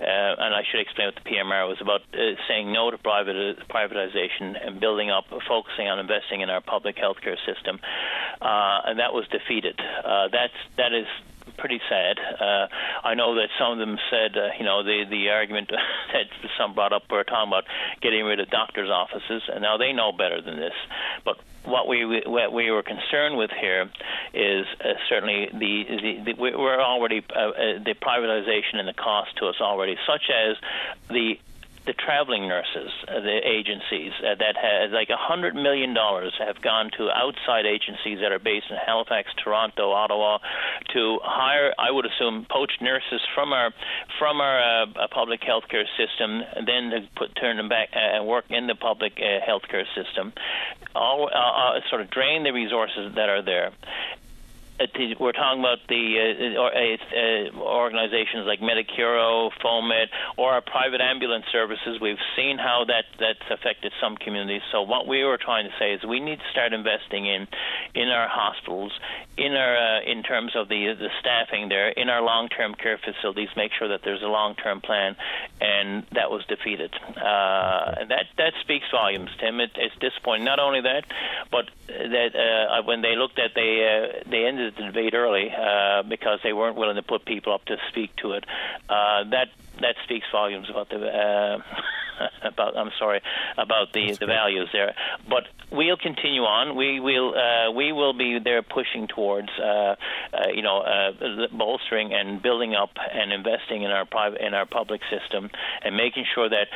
and 0.00 0.54
I 0.54 0.62
should 0.70 0.80
explain 0.80 1.08
what 1.08 1.16
the 1.16 1.28
PMR 1.28 1.68
was 1.68 1.78
about, 1.80 2.02
saying 2.48 2.72
no 2.72 2.90
to 2.90 2.98
private 2.98 3.58
privatization 3.68 4.54
and 4.60 4.80
building 4.80 5.10
up, 5.10 5.26
focusing 5.46 5.88
on 5.88 5.98
investing 5.98 6.40
in 6.40 6.50
our 6.50 6.60
public 6.60 6.96
healthcare 6.96 7.36
system, 7.46 7.80
uh, 8.40 8.80
and 8.86 8.98
that 8.98 9.12
was 9.12 9.26
defeated. 9.28 9.78
That's 10.32 10.54
that 10.76 10.92
is 10.92 11.06
pretty 11.56 11.80
sad. 11.88 12.18
Uh, 12.18 12.66
I 13.02 13.14
know 13.14 13.34
that 13.36 13.48
some 13.58 13.72
of 13.72 13.78
them 13.78 13.98
said, 14.10 14.36
uh, 14.36 14.48
you 14.58 14.64
know, 14.64 14.82
the 14.82 15.04
the 15.08 15.30
argument 15.30 15.70
that 16.12 16.26
some 16.58 16.74
brought 16.74 16.92
up 16.92 17.10
were 17.10 17.24
talking 17.24 17.48
about 17.48 17.64
getting 18.00 18.24
rid 18.24 18.40
of 18.40 18.50
doctors' 18.50 18.90
offices, 18.90 19.42
and 19.52 19.62
now 19.62 19.76
they 19.76 19.92
know 19.92 20.12
better 20.12 20.40
than 20.40 20.56
this. 20.56 20.74
But 21.24 21.38
what 21.64 21.88
we 21.88 22.22
what 22.26 22.52
we 22.52 22.70
were 22.70 22.82
concerned 22.82 23.36
with 23.36 23.50
here 23.50 23.90
is 24.34 24.66
uh, 24.80 24.94
certainly 25.08 25.48
the, 25.52 25.84
the, 25.88 26.32
the 26.32 26.40
we- 26.40 26.54
we're 26.54 26.80
already 26.80 27.24
uh, 27.34 27.38
uh, 27.38 27.52
the 27.84 27.94
privatization 27.94 28.76
and 28.76 28.88
the 28.88 28.94
cost 28.94 29.36
to 29.38 29.46
us 29.46 29.56
already, 29.60 29.96
such 30.06 30.30
as 30.30 30.56
the 31.08 31.38
the 31.86 31.92
traveling 31.92 32.48
nurses, 32.48 32.90
uh, 33.08 33.20
the 33.20 33.40
agencies 33.44 34.12
uh, 34.20 34.34
that 34.38 34.56
has 34.56 34.90
like 34.92 35.10
a 35.10 35.16
hundred 35.16 35.54
million 35.54 35.92
dollars 35.92 36.32
have 36.38 36.60
gone 36.62 36.90
to 36.96 37.10
outside 37.10 37.66
agencies 37.66 38.18
that 38.22 38.32
are 38.32 38.38
based 38.38 38.66
in 38.70 38.76
Halifax, 38.76 39.28
Toronto, 39.42 39.92
Ottawa, 39.92 40.38
to 40.94 41.18
hire, 41.22 41.74
I 41.78 41.90
would 41.90 42.06
assume, 42.06 42.46
poached 42.50 42.80
nurses 42.80 43.20
from 43.34 43.52
our 43.52 43.72
from 44.18 44.40
our 44.40 44.84
uh, 44.84 44.86
public 45.10 45.40
healthcare 45.42 45.84
system, 45.96 46.40
and 46.56 46.66
then 46.66 46.90
to 46.90 47.08
put 47.16 47.36
turn 47.36 47.58
them 47.58 47.68
back 47.68 47.90
uh, 47.94 48.16
and 48.16 48.26
work 48.26 48.46
in 48.48 48.66
the 48.66 48.74
public 48.74 49.14
uh, 49.18 49.44
healthcare 49.44 49.84
system. 49.94 50.32
All 50.94 51.28
sort 51.90 52.00
of 52.00 52.10
drain 52.10 52.44
the 52.44 52.52
resources 52.52 53.14
that 53.16 53.28
are 53.28 53.42
there 53.42 53.72
we're 55.20 55.32
talking 55.32 55.60
about 55.60 55.78
the 55.88 56.58
uh, 56.58 57.58
uh, 57.58 57.62
organizations 57.62 58.46
like 58.46 58.60
Medicuro, 58.60 59.50
FOMED, 59.62 60.06
or 60.36 60.52
our 60.52 60.60
private 60.60 61.00
ambulance 61.00 61.44
services. 61.52 62.00
We've 62.00 62.18
seen 62.36 62.58
how 62.58 62.84
that 62.88 63.04
that's 63.18 63.50
affected 63.50 63.92
some 64.00 64.16
communities. 64.16 64.62
So 64.72 64.82
what 64.82 65.06
we 65.06 65.22
were 65.22 65.38
trying 65.38 65.66
to 65.66 65.74
say 65.78 65.92
is 65.92 66.04
we 66.04 66.18
need 66.18 66.38
to 66.38 66.50
start 66.50 66.72
investing 66.72 67.26
in 67.26 67.46
in 67.94 68.08
our 68.08 68.28
hospitals, 68.28 68.92
in 69.36 69.52
our 69.52 69.76
uh, 69.76 70.00
in 70.02 70.22
terms 70.22 70.56
of 70.56 70.68
the 70.68 70.94
the 70.98 71.10
staffing 71.20 71.68
there, 71.68 71.90
in 71.90 72.08
our 72.08 72.22
long-term 72.22 72.74
care 72.74 72.98
facilities. 72.98 73.48
Make 73.56 73.72
sure 73.78 73.88
that 73.88 74.00
there's 74.02 74.22
a 74.22 74.28
long-term 74.28 74.80
plan, 74.80 75.14
and 75.60 76.04
that 76.12 76.30
was 76.30 76.44
defeated. 76.46 76.92
Uh, 77.16 78.06
that 78.08 78.26
that 78.38 78.54
speaks 78.60 78.86
volumes, 78.90 79.30
Tim. 79.38 79.60
It, 79.60 79.70
it's 79.76 79.96
disappointing. 80.00 80.44
Not 80.44 80.58
only 80.58 80.80
that, 80.80 81.04
but 81.50 81.70
that 81.86 82.34
uh, 82.34 82.82
when 82.82 83.02
they 83.02 83.14
looked 83.14 83.38
at 83.38 83.52
they 83.54 83.72
uh, 83.86 84.28
they 84.28 84.46
ended 84.46 84.63
ended 84.64 84.78
the 84.78 84.84
debate 84.92 85.14
early 85.14 85.50
uh, 85.50 86.02
because 86.02 86.40
they 86.42 86.52
weren't 86.52 86.76
willing 86.76 86.96
to 86.96 87.02
put 87.02 87.24
people 87.24 87.52
up 87.52 87.64
to 87.66 87.76
speak 87.90 88.14
to 88.16 88.32
it. 88.32 88.44
Uh, 88.88 89.24
that 89.30 89.48
that 89.80 89.96
speaks 90.04 90.26
volumes 90.30 90.68
about 90.70 90.88
the 90.88 90.96
uh, 90.96 91.62
about 92.42 92.76
I'm 92.76 92.90
sorry 92.98 93.20
about 93.58 93.92
the 93.92 94.06
That's 94.06 94.18
the 94.18 94.26
great. 94.26 94.34
values 94.34 94.68
there. 94.72 94.94
But 95.28 95.44
we'll 95.70 95.96
continue 95.96 96.42
on. 96.42 96.76
We 96.76 97.00
will 97.00 97.34
uh, 97.34 97.72
we 97.72 97.92
will 97.92 98.12
be 98.12 98.38
there 98.38 98.62
pushing 98.62 99.08
towards 99.08 99.50
uh, 99.58 99.64
uh, 99.64 99.96
you 100.54 100.62
know 100.62 100.78
uh, 100.80 101.48
bolstering 101.52 102.12
and 102.12 102.40
building 102.42 102.74
up 102.74 102.90
and 103.12 103.32
investing 103.32 103.82
in 103.82 103.90
our 103.90 104.04
private 104.04 104.40
in 104.40 104.54
our 104.54 104.66
public 104.66 105.00
system 105.10 105.50
and 105.82 105.96
making 105.96 106.24
sure 106.34 106.48
that 106.48 106.68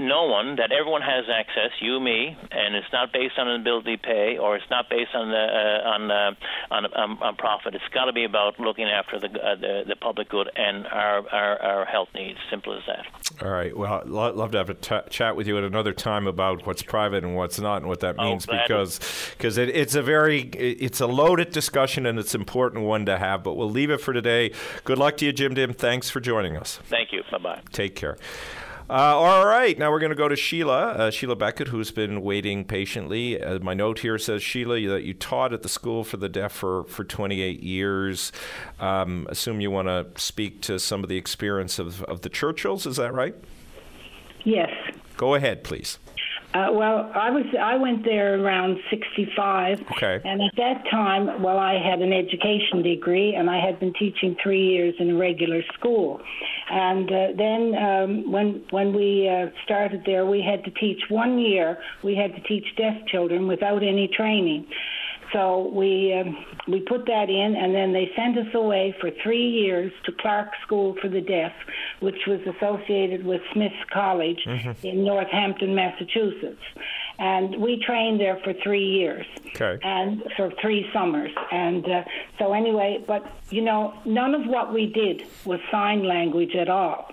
no 0.00 0.24
one 0.24 0.56
that 0.56 0.72
everyone 0.72 1.02
has 1.02 1.26
access, 1.32 1.70
you, 1.80 2.00
me, 2.00 2.36
and 2.50 2.74
it's 2.74 2.92
not 2.92 3.12
based 3.12 3.38
on 3.38 3.48
an 3.48 3.60
ability 3.60 3.96
to 3.96 4.02
pay 4.02 4.38
or 4.38 4.56
it's 4.56 4.68
not 4.70 4.88
based 4.88 5.14
on 5.14 5.30
the 5.30 5.36
uh, 5.36 5.88
on, 5.88 6.10
uh, 6.10 6.34
on, 6.70 6.86
on 6.86 7.22
on 7.22 7.36
profit. 7.36 7.74
It's 7.74 7.84
got 7.92 8.06
to 8.06 8.12
be 8.12 8.24
about 8.24 8.58
looking 8.58 8.86
after 8.86 9.20
the, 9.20 9.28
uh, 9.28 9.56
the, 9.56 9.84
the 9.86 9.96
public 9.96 10.28
good 10.28 10.50
and 10.56 10.86
our, 10.86 11.28
our 11.28 11.62
our 11.62 11.84
health 11.84 12.08
needs. 12.14 12.38
Simple 12.50 12.76
as 12.76 12.82
that. 12.86 13.06
All 13.42 13.50
right. 13.50 13.76
Well, 13.76 14.00
I'd 14.00 14.06
love 14.06 14.52
to 14.52 14.58
have 14.58 14.70
a 14.70 14.74
t- 14.74 15.08
chat 15.10 15.36
with 15.36 15.46
you 15.46 15.58
at 15.58 15.64
another 15.64 15.92
time 15.92 16.26
about 16.26 16.66
what's 16.66 16.82
private 16.82 17.24
and 17.24 17.36
what's 17.36 17.58
not 17.60 17.76
and 17.76 17.86
what 17.86 18.00
that 18.00 18.16
oh, 18.18 18.24
means 18.24 18.46
oh, 18.48 18.56
because 18.62 18.98
because 19.36 19.58
it, 19.58 19.68
it's 19.68 19.94
a 19.94 20.02
very 20.02 20.42
it's 20.42 21.00
a 21.00 21.06
loaded 21.06 21.50
discussion 21.50 22.06
and 22.06 22.18
it's 22.18 22.34
an 22.34 22.40
important 22.40 22.84
one 22.84 23.06
to 23.06 23.18
have. 23.18 23.42
But 23.42 23.54
we'll 23.54 23.70
leave 23.70 23.90
it 23.90 24.00
for 24.00 24.12
today. 24.12 24.52
Good 24.84 24.98
luck 24.98 25.16
to 25.18 25.26
you, 25.26 25.32
Jim 25.32 25.54
Dinn. 25.54 25.72
Thanks 25.72 26.10
for 26.10 26.20
joining 26.20 26.56
us. 26.56 26.78
Thank 26.84 27.12
you. 27.12 27.22
Bye 27.30 27.38
bye. 27.38 27.60
Take 27.72 27.94
care. 27.94 28.16
Uh, 28.90 29.14
all 29.14 29.46
right, 29.46 29.78
now 29.78 29.88
we're 29.88 30.00
going 30.00 30.10
to 30.10 30.16
go 30.16 30.26
to 30.26 30.34
Sheila, 30.34 30.88
uh, 30.88 31.10
Sheila 31.12 31.36
Beckett, 31.36 31.68
who's 31.68 31.92
been 31.92 32.22
waiting 32.22 32.64
patiently. 32.64 33.40
Uh, 33.40 33.60
my 33.60 33.72
note 33.72 34.00
here 34.00 34.18
says, 34.18 34.42
Sheila, 34.42 34.80
that 34.88 35.04
you 35.04 35.14
taught 35.14 35.52
at 35.52 35.62
the 35.62 35.68
School 35.68 36.02
for 36.02 36.16
the 36.16 36.28
Deaf 36.28 36.50
for, 36.50 36.82
for 36.88 37.04
28 37.04 37.62
years. 37.62 38.32
Um, 38.80 39.28
assume 39.30 39.60
you 39.60 39.70
want 39.70 39.86
to 39.86 40.08
speak 40.20 40.60
to 40.62 40.80
some 40.80 41.04
of 41.04 41.08
the 41.08 41.16
experience 41.16 41.78
of, 41.78 42.02
of 42.02 42.22
the 42.22 42.28
Churchills, 42.28 42.84
is 42.84 42.96
that 42.96 43.14
right? 43.14 43.36
Yes. 44.44 44.70
Go 45.16 45.36
ahead, 45.36 45.62
please. 45.62 46.00
Uh, 46.52 46.66
well, 46.72 47.10
I 47.14 47.30
was 47.30 47.44
I 47.60 47.76
went 47.76 48.04
there 48.04 48.42
around 48.42 48.78
65. 48.90 49.82
Okay. 49.92 50.20
And 50.24 50.42
at 50.42 50.56
that 50.56 50.84
time, 50.90 51.42
well, 51.42 51.58
I 51.58 51.74
had 51.74 52.00
an 52.00 52.12
education 52.12 52.82
degree, 52.82 53.36
and 53.36 53.48
I 53.48 53.64
had 53.64 53.78
been 53.78 53.92
teaching 53.94 54.36
three 54.42 54.66
years 54.66 54.94
in 54.98 55.10
a 55.10 55.16
regular 55.16 55.62
school. 55.74 56.20
And 56.68 57.08
uh, 57.08 57.26
then 57.36 57.74
um, 57.76 58.32
when 58.32 58.64
when 58.70 58.92
we 58.92 59.28
uh, 59.28 59.50
started 59.64 60.02
there, 60.04 60.26
we 60.26 60.42
had 60.42 60.64
to 60.64 60.72
teach 60.72 61.00
one 61.08 61.38
year. 61.38 61.78
We 62.02 62.16
had 62.16 62.34
to 62.34 62.40
teach 62.40 62.66
deaf 62.76 62.96
children 63.06 63.46
without 63.46 63.84
any 63.84 64.08
training. 64.08 64.66
So 65.32 65.70
we 65.72 66.12
um, 66.12 66.36
we 66.66 66.80
put 66.80 67.06
that 67.06 67.30
in, 67.30 67.56
and 67.56 67.74
then 67.74 67.92
they 67.92 68.10
sent 68.16 68.36
us 68.38 68.52
away 68.54 68.94
for 69.00 69.10
three 69.22 69.48
years 69.48 69.92
to 70.04 70.12
Clarke 70.12 70.52
School 70.62 70.96
for 71.00 71.08
the 71.08 71.20
Deaf, 71.20 71.52
which 72.00 72.26
was 72.26 72.40
associated 72.40 73.24
with 73.24 73.40
Smith's 73.52 73.74
College 73.92 74.40
mm-hmm. 74.46 74.86
in 74.86 75.04
Northampton, 75.04 75.74
Massachusetts. 75.74 76.62
And 77.18 77.60
we 77.60 77.82
trained 77.84 78.18
there 78.18 78.40
for 78.42 78.54
three 78.62 78.86
years, 78.86 79.26
okay. 79.48 79.78
and 79.82 80.22
for 80.36 80.50
three 80.60 80.88
summers. 80.92 81.32
And 81.52 81.84
uh, 81.84 82.04
so 82.38 82.52
anyway, 82.52 83.04
but 83.06 83.24
you 83.50 83.62
know, 83.62 83.94
none 84.04 84.34
of 84.34 84.46
what 84.46 84.72
we 84.72 84.86
did 84.86 85.22
was 85.44 85.60
sign 85.70 86.04
language 86.04 86.54
at 86.54 86.68
all. 86.68 87.12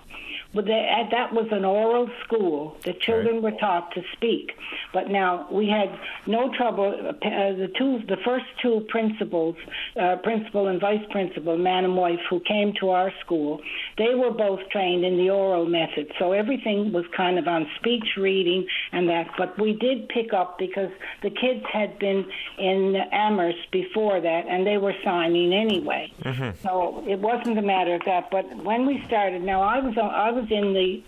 But 0.54 0.64
they, 0.64 1.06
that 1.10 1.32
was 1.32 1.46
an 1.52 1.64
oral 1.64 2.08
school. 2.24 2.76
The 2.84 2.94
children 2.94 3.36
right. 3.36 3.42
were 3.42 3.58
taught 3.58 3.92
to 3.94 4.02
speak. 4.14 4.52
But 4.94 5.08
now 5.08 5.46
we 5.52 5.68
had 5.68 5.98
no 6.26 6.50
trouble. 6.56 6.94
Uh, 7.08 7.12
the 7.22 7.70
two, 7.76 8.00
the 8.08 8.16
first 8.24 8.46
two 8.62 8.86
principals, 8.88 9.56
uh, 10.00 10.16
principal 10.16 10.68
and 10.68 10.80
vice 10.80 11.04
principal, 11.10 11.58
man 11.58 11.84
and 11.84 11.96
wife, 11.96 12.20
who 12.30 12.40
came 12.40 12.72
to 12.80 12.90
our 12.90 13.12
school, 13.20 13.60
they 13.98 14.14
were 14.14 14.30
both 14.30 14.60
trained 14.70 15.04
in 15.04 15.18
the 15.18 15.28
oral 15.28 15.66
method. 15.66 16.10
So 16.18 16.32
everything 16.32 16.92
was 16.92 17.04
kind 17.16 17.38
of 17.38 17.46
on 17.46 17.66
speech 17.76 18.16
reading 18.16 18.66
and 18.92 19.08
that. 19.08 19.28
But 19.36 19.58
we 19.58 19.74
did 19.74 20.08
pick 20.08 20.32
up 20.32 20.58
because 20.58 20.90
the 21.22 21.30
kids 21.30 21.64
had 21.70 21.98
been 21.98 22.24
in 22.58 22.96
Amherst 23.12 23.70
before 23.70 24.20
that, 24.20 24.46
and 24.48 24.66
they 24.66 24.78
were 24.78 24.94
signing 25.04 25.52
anyway. 25.52 26.12
Mm-hmm. 26.22 26.58
So 26.62 27.04
it 27.06 27.18
wasn't 27.18 27.58
a 27.58 27.62
matter 27.62 27.94
of 27.94 28.02
that. 28.06 28.30
But 28.30 28.44
when 28.64 28.86
we 28.86 29.02
started, 29.06 29.42
now 29.42 29.60
I 29.60 29.78
was 29.80 29.96
I 29.98 30.30
was 30.30 30.47
was 30.50 30.64
in 30.64 30.72
the 30.72 31.02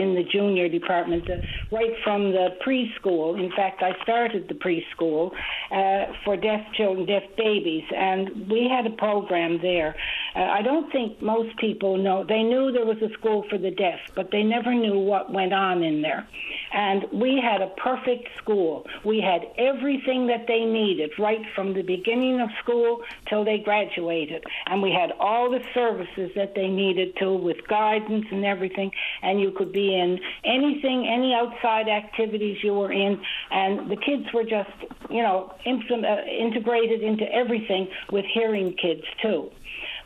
in 0.00 0.14
the 0.14 0.24
junior 0.24 0.68
department 0.68 1.28
uh, 1.30 1.36
right 1.70 1.94
from 2.02 2.32
the 2.32 2.56
preschool. 2.66 3.38
In 3.38 3.50
fact, 3.54 3.82
I 3.82 3.92
started 4.02 4.48
the 4.48 4.54
preschool 4.54 5.32
uh, 5.70 6.12
for 6.24 6.36
deaf 6.36 6.60
children, 6.74 7.06
deaf 7.06 7.22
babies, 7.36 7.84
and 7.94 8.48
we 8.50 8.68
had 8.68 8.86
a 8.86 8.96
program 8.96 9.58
there. 9.62 9.94
Uh, 10.34 10.40
I 10.40 10.62
don't 10.62 10.90
think 10.90 11.20
most 11.22 11.56
people 11.58 11.96
know. 11.96 12.24
They 12.24 12.42
knew 12.42 12.72
there 12.72 12.86
was 12.86 13.00
a 13.02 13.12
school 13.14 13.44
for 13.48 13.58
the 13.58 13.70
deaf, 13.70 14.00
but 14.14 14.30
they 14.30 14.42
never 14.42 14.74
knew 14.74 14.98
what 14.98 15.32
went 15.32 15.52
on 15.52 15.82
in 15.82 16.02
there. 16.02 16.26
And 16.72 17.04
we 17.12 17.40
had 17.40 17.62
a 17.62 17.68
perfect 17.68 18.28
school. 18.38 18.86
We 19.04 19.20
had 19.20 19.46
everything 19.58 20.26
that 20.26 20.46
they 20.48 20.64
needed 20.64 21.10
right 21.18 21.42
from 21.54 21.74
the 21.74 21.82
beginning 21.82 22.40
of 22.40 22.48
school 22.62 23.02
till 23.28 23.44
they 23.44 23.58
graduated. 23.58 24.42
And 24.66 24.82
we 24.82 24.90
had 24.92 25.12
all 25.20 25.50
the 25.50 25.62
services 25.72 26.32
that 26.34 26.54
they 26.54 26.68
needed 26.68 27.16
to 27.18 27.32
with 27.32 27.66
guidance 27.68 28.26
and 28.30 28.44
everything. 28.44 28.53
Everything, 28.54 28.90
and 29.22 29.40
you 29.40 29.50
could 29.50 29.72
be 29.72 29.88
in 30.02 30.10
anything, 30.44 30.98
any 31.18 31.34
outside 31.34 31.88
activities 31.88 32.56
you 32.62 32.74
were 32.74 32.92
in. 32.92 33.12
And 33.50 33.90
the 33.90 33.96
kids 33.96 34.26
were 34.32 34.44
just, 34.44 34.76
you 35.10 35.22
know, 35.22 35.52
uh, 35.66 36.24
integrated 36.46 37.02
into 37.02 37.24
everything 37.32 37.88
with 38.10 38.24
hearing 38.32 38.68
kids 38.84 39.02
too. 39.22 39.50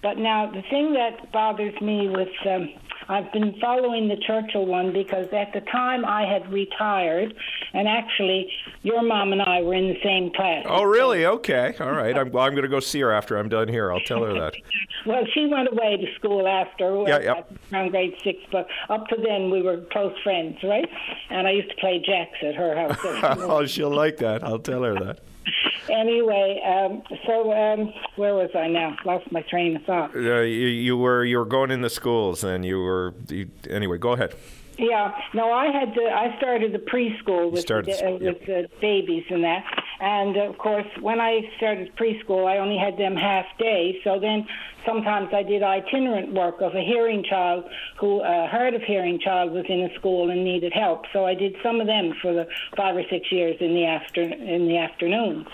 But 0.03 0.19
now 0.19 0.51
the 0.51 0.63
thing 0.71 0.93
that 0.95 1.33
bothers 1.33 1.81
me 1.81 2.09
with 2.09 2.29
um, 2.49 2.71
I've 3.11 3.33
been 3.33 3.59
following 3.59 4.09
the 4.09 4.17
Churchill 4.17 4.67
one 4.67 4.93
because 4.93 5.29
at 5.33 5.55
the 5.55 5.63
time 5.73 6.05
I 6.05 6.27
had 6.27 6.53
retired, 6.53 7.35
and 7.73 7.89
actually, 7.89 8.53
your 8.83 9.03
mom 9.03 9.33
and 9.33 9.41
I 9.41 9.63
were 9.63 9.73
in 9.73 9.89
the 9.89 9.99
same 10.03 10.31
class. 10.31 10.67
Oh, 10.69 10.83
really? 10.83 11.25
Okay. 11.25 11.75
All 11.81 11.93
right. 11.93 12.17
I'm, 12.17 12.31
well, 12.31 12.45
I'm 12.45 12.53
going 12.53 12.65
to 12.65 12.69
go 12.69 12.81
see 12.81 13.01
her 13.01 13.11
after 13.11 13.39
I'm 13.39 13.49
done 13.49 13.69
here. 13.69 13.91
I'll 13.91 14.01
tell 14.01 14.23
her 14.25 14.35
that. 14.35 14.55
well, 15.07 15.23
she 15.33 15.47
went 15.47 15.71
away 15.73 15.97
to 15.97 16.15
school 16.17 16.47
after 16.47 17.05
yeah, 17.07 17.21
yeah. 17.21 17.43
around 17.73 17.91
grade 17.93 18.15
six, 18.23 18.41
but 18.53 18.69
up 18.91 19.07
to 19.09 19.17
then 19.17 19.51
we 19.51 19.63
were 19.63 19.79
close 19.91 20.15
friends, 20.23 20.59
right? 20.63 20.89
And 21.31 21.47
I 21.47 21.53
used 21.53 21.71
to 21.71 21.77
play 21.77 22.03
jacks 22.05 22.37
at 22.43 22.55
her 22.57 22.77
house. 22.77 22.99
oh, 23.41 23.65
she'll 23.65 23.95
like 23.95 24.19
that. 24.19 24.45
I'll 24.45 24.59
tell 24.59 24.83
her 24.83 24.95
that 24.95 25.21
anyway, 25.91 26.61
um, 26.65 27.03
so 27.27 27.53
um, 27.53 27.93
where 28.17 28.35
was 28.35 28.51
I 28.55 28.69
now? 28.69 28.97
Lost 29.05 29.31
my 29.33 29.43
train 29.43 29.77
of 29.77 29.83
thought. 29.85 30.15
Uh, 30.15 30.41
you, 30.41 30.67
you, 30.69 30.97
were 30.97 31.25
you 31.25 31.39
were 31.39 31.45
going 31.45 31.71
in 31.71 31.81
the 31.81 31.91
schools, 31.91 32.45
and 32.45 32.65
you 32.65 32.79
were 32.79 33.15
you, 33.29 33.51
anyway. 33.69 33.99
Go 33.99 34.13
ahead. 34.13 34.35
Yeah, 34.79 35.13
no, 35.35 35.51
I 35.51 35.67
had 35.73 35.93
to. 35.95 36.03
I 36.03 36.37
started 36.39 36.73
the 36.73 36.79
preschool 36.79 37.51
with 37.51 37.63
started, 37.63 37.99
the, 37.99 38.07
uh, 38.07 38.13
with 38.13 38.47
the 38.47 38.69
babies 38.81 39.25
and 39.29 39.43
that, 39.43 39.65
And 40.01 40.37
of 40.37 40.57
course, 40.59 40.87
when 41.01 41.21
I 41.21 41.51
started 41.57 41.97
preschool, 41.97 42.47
I 42.47 42.59
only 42.59 42.79
had 42.79 42.97
them 42.97 43.17
half 43.17 43.47
day. 43.59 43.99
So 44.05 44.21
then 44.21 44.47
sometimes 44.87 45.29
I 45.33 45.43
did 45.43 45.63
itinerant 45.63 46.35
work 46.35 46.61
of 46.61 46.75
a 46.75 46.81
hearing 46.81 47.25
child 47.29 47.65
who 48.01 48.21
uh, 48.21 48.49
hard 48.49 48.75
of 48.75 48.83
hearing 48.83 49.19
child 49.21 49.53
was 49.53 49.65
in 49.69 49.81
a 49.83 49.95
school 49.99 50.31
and 50.31 50.45
needed 50.45 50.73
help. 50.73 51.05
So 51.13 51.27
I 51.27 51.35
did 51.35 51.55
some 51.63 51.81
of 51.81 51.87
them 51.87 52.13
for 52.23 52.33
the 52.33 52.47
five 52.77 52.97
or 52.97 53.03
six 53.11 53.31
years 53.31 53.57
in 53.61 53.75
the 53.75 53.85
after 53.85 54.23
in 54.23 54.67
the 54.69 54.79
afternoons. 54.79 55.47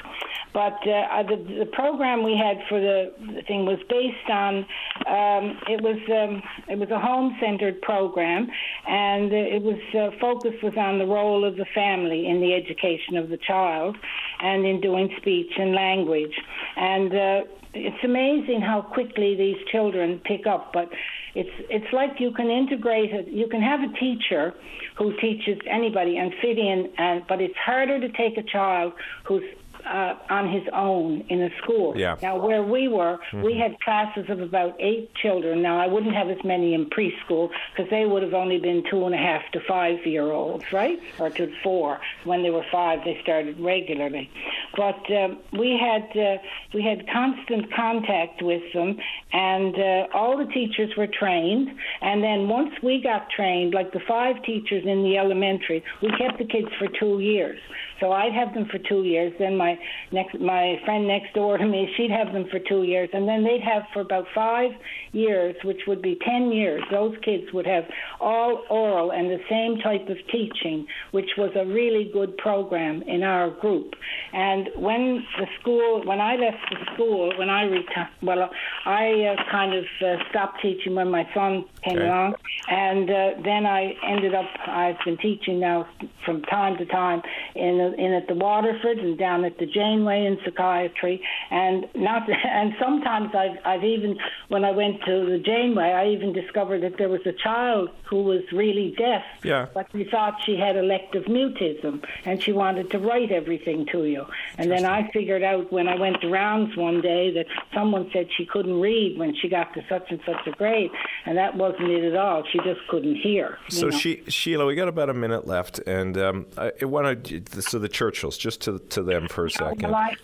But 0.55 0.79
uh, 0.87 1.25
the, 1.25 1.37
the 1.59 1.67
program 1.73 2.23
we 2.23 2.37
had 2.37 2.59
for 2.69 2.79
the, 2.81 3.13
thing 3.49 3.67
was 3.67 3.81
based 3.89 4.31
on 4.31 4.59
um, 5.07 5.59
it 5.69 5.83
was 5.83 5.99
um, 6.09 6.43
it 6.69 6.79
was 6.79 6.91
a 6.91 6.99
home 7.01 7.37
centered 7.41 7.83
program, 7.83 8.49
and 8.87 9.33
it 9.33 9.63
was 9.63 9.81
uh, 9.95 10.17
focus 10.21 10.55
was 10.63 10.75
on 10.77 10.99
the 10.99 11.07
role 11.07 11.45
of 11.45 11.57
the 11.57 11.67
family 11.75 12.29
in 12.29 12.41
the 12.41 12.55
education 12.55 13.17
of 13.17 13.31
the 13.31 13.37
child, 13.37 13.97
and 14.41 14.65
in 14.65 14.81
doing 14.81 15.13
speech 15.19 15.53
and 15.59 15.75
language, 15.75 16.35
and. 16.77 17.15
Uh, 17.15 17.41
it's 17.75 18.05
amazing 18.05 18.61
how 18.61 18.83
quickly 18.83 19.35
these 19.35 19.57
children 19.71 20.21
pick 20.25 20.47
up, 20.47 20.73
but 20.73 20.89
it's 21.35 21.51
it's 21.69 21.93
like 21.93 22.21
you 22.21 22.31
can 22.31 22.51
integrate 22.51 23.13
it. 23.13 23.29
You 23.29 23.49
can 23.49 23.61
have 23.61 23.81
a 23.81 23.93
teacher 23.99 24.55
who 24.97 25.17
teaches 25.21 25.59
anybody 25.69 26.17
and 26.17 26.33
fit 26.41 26.59
in, 26.59 26.91
and 26.99 27.27
but 27.27 27.41
it's 27.41 27.57
harder 27.57 28.01
to 28.01 28.09
take 28.11 28.39
a 28.39 28.43
child 28.43 28.93
who's 29.25 29.43
uh, 29.87 30.15
on 30.31 30.51
his 30.51 30.63
own 30.73 31.25
in 31.29 31.43
a 31.43 31.51
school. 31.63 31.95
Yeah. 31.97 32.17
Now, 32.23 32.37
where 32.37 32.63
we 32.63 32.89
were, 32.89 33.19
we 33.33 33.55
Mhm. 33.55 33.59
had 33.63 33.81
classes 33.81 34.29
of 34.31 34.41
about 34.41 34.77
eight 34.79 35.15
children. 35.15 35.63
Now, 35.63 35.79
I 35.79 35.87
wouldn't 35.87 36.15
have 36.15 36.31
as 36.31 36.43
many 36.45 36.75
in 36.75 36.87
preschool 36.87 37.51
because 37.75 37.91
they 37.91 38.07
would 38.07 38.23
have 38.23 38.35
only 38.35 38.59
been 38.59 38.83
two 38.91 39.05
and 39.07 39.15
a 39.15 39.19
half 39.19 39.43
to 39.53 39.61
five 39.61 40.07
year 40.07 40.31
olds, 40.33 40.65
right? 40.73 40.99
Or 41.19 41.31
to 41.31 41.53
four. 41.63 42.01
When 42.25 42.43
they 42.43 42.51
were 42.51 42.65
five, 42.73 43.05
they 43.05 43.19
started 43.23 43.59
regularly. 43.61 44.31
But 44.77 45.11
um, 45.13 45.39
we 45.53 45.79
had 45.79 46.17
uh, 46.17 46.39
we 46.73 46.83
had 46.83 47.07
constant 47.09 47.73
contact 47.73 48.43
with 48.43 48.63
them, 48.73 48.99
and 49.33 49.75
uh, 49.79 50.07
all 50.15 50.37
the 50.37 50.47
teachers 50.53 50.97
were 50.97 51.07
trained. 51.07 51.69
And 52.01 52.23
then 52.23 52.49
once 52.49 52.73
we 52.83 53.01
got 53.03 53.29
trained, 53.31 53.75
like 53.75 53.93
the 53.93 54.01
five 54.01 54.43
teachers 54.43 54.85
in 54.85 55.03
the 55.05 55.17
elementary, 55.19 55.83
we 56.03 56.09
kept 56.19 56.39
the 56.39 56.45
kids 56.45 56.69
for 56.79 56.89
two 56.89 57.21
years. 57.21 57.59
So 58.05 58.13
I'd 58.13 58.35
have 58.35 58.53
them 58.53 58.67
for 58.71 58.77
two 58.77 59.05
years. 59.05 59.33
Then 59.39 59.57
my 59.57 59.79
next 60.13 60.39
my 60.39 60.79
friend 60.85 61.09
next 61.09 61.33
door 61.33 61.57
to 61.57 61.65
me, 61.65 61.91
she'd 61.97 62.11
have 62.11 62.35
them 62.35 62.45
for 62.51 62.59
two 62.59 62.83
years, 62.83 63.09
and 63.15 63.27
then 63.27 63.45
they'd 63.45 63.63
have 63.63 63.85
for 63.95 64.01
about 64.01 64.27
five 64.35 64.73
years, 65.13 65.57
which 65.65 65.81
would 65.87 66.03
be 66.03 66.19
ten 66.23 66.53
years. 66.53 66.83
Those 66.91 67.17
kids 67.25 67.45
would 67.55 67.67
have 67.67 67.85
all 68.21 68.63
oral 68.69 69.11
and 69.11 69.31
the 69.31 69.41
same 69.49 69.79
type 69.79 70.07
of 70.11 70.19
teaching, 70.31 70.87
which 71.13 71.31
was 71.39 71.51
a 71.57 71.65
really 71.65 72.11
good 72.13 72.37
program 72.37 73.01
in 73.05 73.23
our 73.23 73.49
group. 73.49 73.95
And 74.35 74.69
when 74.77 75.25
the 75.39 75.47
school, 75.59 76.05
when 76.05 76.21
I 76.21 76.37
left 76.37 76.59
the 76.71 76.85
school, 76.93 77.33
when 77.39 77.49
I 77.49 77.63
retired, 77.63 78.09
well, 78.23 78.51
I 78.85 79.35
uh, 79.35 79.51
kind 79.51 79.73
of 79.73 79.85
uh, 80.05 80.17
stopped 80.29 80.61
teaching 80.61 80.95
when 80.95 81.11
my 81.11 81.27
son 81.33 81.65
came 81.83 81.97
Okay. 81.97 82.07
along, 82.07 82.35
and 82.69 83.09
uh, 83.09 83.31
then 83.43 83.65
I 83.65 83.95
ended 84.07 84.35
up. 84.35 84.45
I've 84.67 84.97
been 85.07 85.17
teaching 85.17 85.59
now 85.59 85.89
from 86.27 86.43
time 86.43 86.77
to 86.77 86.85
time 86.85 87.23
in 87.55 87.94
in 87.99 88.13
at 88.13 88.27
the 88.29 88.35
Waterford 88.35 88.99
and 88.99 89.19
down 89.19 89.45
at 89.45 89.59
the 89.59 89.67
Janeway 89.67 90.25
in 90.27 90.39
psychiatry, 90.45 91.23
and 91.51 91.87
not 91.95 92.29
and 92.45 92.75
sometimes 92.81 93.35
I've 93.35 93.59
I've 93.65 93.85
even 93.85 94.19
when 94.49 94.65
I 94.65 94.71
went 94.71 95.03
to 95.05 95.27
the 95.27 95.39
Janeway, 95.39 95.91
I 95.93 96.09
even 96.09 96.33
discovered 96.33 96.83
that 96.83 96.99
there 96.99 97.09
was 97.09 97.21
a 97.27 97.33
child 97.33 97.91
who 98.09 98.23
was 98.23 98.43
really 98.53 98.95
deaf, 98.97 99.23
Yeah. 99.43 99.67
but 99.75 99.93
we 99.93 100.05
thought 100.05 100.35
she 100.45 100.57
had 100.57 100.77
elective 100.77 101.25
mutism 101.25 102.05
and 102.25 102.43
she 102.43 102.53
wanted 102.53 102.91
to 102.91 102.99
write 102.99 103.33
everything 103.33 103.87
to 103.93 104.05
you. 104.05 104.25
And 104.59 104.71
then 104.71 104.85
I 104.85 105.11
figured 105.13 105.43
out 105.43 105.73
when 105.73 105.89
I 105.89 105.97
went 105.99 106.21
to 106.21 106.29
rounds 106.29 106.77
one 106.77 107.01
day 107.01 107.33
that 107.33 107.47
someone 107.75 108.11
said 108.13 108.29
she 108.37 108.47
couldn't 108.47 108.81
read 108.81 109.19
when 109.19 109.35
she 109.35 109.49
got 109.49 109.73
to 109.75 109.85
such 109.89 110.11
and 110.11 110.21
such 110.27 110.47
a 110.47 110.53
grade, 110.53 110.91
and 111.27 111.37
that 111.39 111.57
wasn't 111.57 111.91
it 111.91 112.05
at 112.05 112.17
all. 112.17 112.45
She 112.53 112.59
just 112.59 112.81
couldn't 112.89 113.17
hear. 113.17 113.59
So 113.69 113.89
know. 113.89 113.99
she, 113.99 114.23
Sheila, 114.29 114.67
we 114.67 114.75
got 114.75 114.89
about 114.89 115.11
a 115.11 115.15
minute 115.15 115.47
left, 115.47 115.79
and 115.81 116.17
um, 116.19 116.47
I 116.57 116.85
want 116.85 117.25
to. 117.25 117.41
So 117.75 117.81
the 117.81 117.89
Churchills, 117.89 118.39
just 118.39 118.61
to 118.63 118.79
to 118.91 119.03
them 119.03 119.27
for 119.27 119.47
a 119.47 119.51
second. 119.51 119.83
Well, 119.91 119.97
I, 119.97 120.15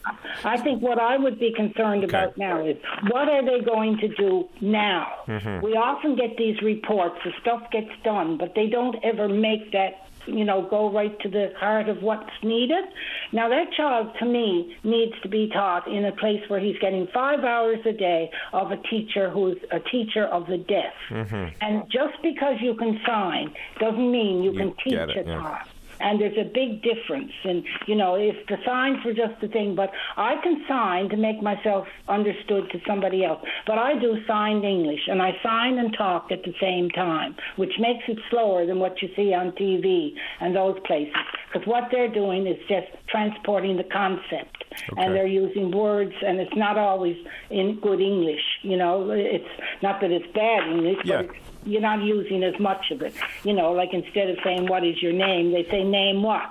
I 0.44 0.56
think 0.58 0.80
what 0.82 1.00
I 1.00 1.16
would 1.16 1.40
be 1.40 1.52
concerned 1.52 2.04
about 2.04 2.38
now 2.38 2.64
is 2.64 2.76
what 3.10 3.28
are 3.28 3.44
they 3.44 3.58
going 3.64 3.98
to 3.98 4.06
do 4.06 4.48
now? 4.60 5.08
Mhm. 5.26 5.60
We 5.60 5.72
often 5.72 6.14
get 6.14 6.36
these 6.36 6.62
reports, 6.62 7.16
the 7.24 7.32
stuff 7.40 7.68
gets 7.72 7.90
done, 8.04 8.36
but 8.36 8.54
they 8.54 8.68
don't 8.68 8.94
ever 9.02 9.28
make 9.28 9.72
that, 9.72 10.06
you 10.28 10.44
know, 10.44 10.62
go 10.62 10.90
right 10.92 11.18
to 11.24 11.28
the 11.28 11.52
heart 11.58 11.88
of 11.88 12.04
what's 12.04 12.30
needed. 12.44 12.84
Now, 13.32 13.48
that 13.48 13.72
child, 13.72 14.14
to 14.20 14.26
me, 14.26 14.76
needs 14.84 15.14
to 15.22 15.28
be 15.28 15.48
taught 15.48 15.88
in 15.88 16.04
a 16.04 16.12
place 16.12 16.48
where 16.48 16.60
he's 16.60 16.78
getting 16.78 17.08
five 17.12 17.40
hours 17.42 17.80
a 17.84 17.92
day 17.92 18.30
of 18.52 18.70
a 18.70 18.76
teacher 18.76 19.28
who's 19.28 19.58
a 19.72 19.80
teacher 19.80 20.26
of 20.26 20.46
the 20.46 20.58
deaf. 20.58 20.94
Mhm. 21.08 21.50
And 21.60 21.82
just 21.90 22.14
because 22.22 22.60
you 22.60 22.74
can 22.74 23.00
sign 23.04 23.52
doesn't 23.80 24.08
mean 24.12 24.44
you, 24.44 24.52
can 24.52 24.72
teach 24.84 24.92
it, 24.94 25.26
a 25.26 25.30
yeah. 25.30 25.62
And 26.00 26.20
there's 26.20 26.36
a 26.38 26.48
big 26.48 26.82
difference. 26.82 27.32
And, 27.44 27.64
you 27.86 27.94
know, 27.94 28.14
if 28.14 28.34
the 28.46 28.56
signs 28.64 29.02
for 29.02 29.12
just 29.12 29.40
the 29.40 29.48
thing, 29.48 29.74
but 29.74 29.90
I 30.16 30.36
can 30.42 30.64
sign 30.66 31.08
to 31.10 31.16
make 31.16 31.42
myself 31.42 31.86
understood 32.08 32.70
to 32.72 32.78
somebody 32.86 33.24
else. 33.24 33.40
But 33.66 33.78
I 33.78 33.98
do 33.98 34.16
signed 34.26 34.64
English, 34.64 35.00
and 35.06 35.20
I 35.22 35.32
sign 35.42 35.78
and 35.78 35.94
talk 35.96 36.32
at 36.32 36.42
the 36.44 36.54
same 36.60 36.90
time, 36.90 37.36
which 37.56 37.72
makes 37.78 38.04
it 38.08 38.18
slower 38.30 38.66
than 38.66 38.78
what 38.78 39.02
you 39.02 39.08
see 39.14 39.34
on 39.34 39.52
TV 39.52 40.14
and 40.40 40.56
those 40.56 40.78
places. 40.86 41.14
Because 41.52 41.66
what 41.66 41.84
they're 41.90 42.12
doing 42.12 42.46
is 42.46 42.56
just 42.68 42.88
transporting 43.08 43.76
the 43.76 43.84
concept. 43.84 44.64
Okay. 44.92 45.02
And 45.02 45.14
they're 45.14 45.26
using 45.26 45.70
words, 45.70 46.14
and 46.24 46.40
it's 46.40 46.56
not 46.56 46.78
always 46.78 47.16
in 47.50 47.80
good 47.80 48.00
English. 48.00 48.40
You 48.62 48.76
know, 48.76 49.10
it's 49.10 49.44
not 49.82 50.00
that 50.00 50.10
it's 50.10 50.26
bad 50.32 50.68
English, 50.68 50.98
Yeah. 51.04 51.22
but 51.22 51.36
it's 51.36 51.49
you're 51.64 51.80
not 51.80 52.02
using 52.02 52.42
as 52.42 52.58
much 52.58 52.90
of 52.90 53.02
it. 53.02 53.14
You 53.44 53.52
know, 53.52 53.72
like 53.72 53.92
instead 53.92 54.30
of 54.30 54.38
saying 54.44 54.66
what 54.66 54.84
is 54.84 55.00
your 55.02 55.12
name, 55.12 55.52
they 55.52 55.64
say 55.70 55.84
name 55.84 56.22
what. 56.22 56.50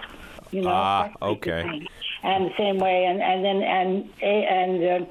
You 0.51 0.61
know. 0.61 0.69
Ah, 0.69 1.09
that 1.09 1.25
okay. 1.25 1.87
And 2.21 2.45
the 2.45 2.53
same 2.57 2.79
way, 2.79 3.05
and 3.05 3.21
and 3.21 3.45
then 3.45 3.63
and 3.63 4.09
and 4.21 5.03
uh, 5.03 5.05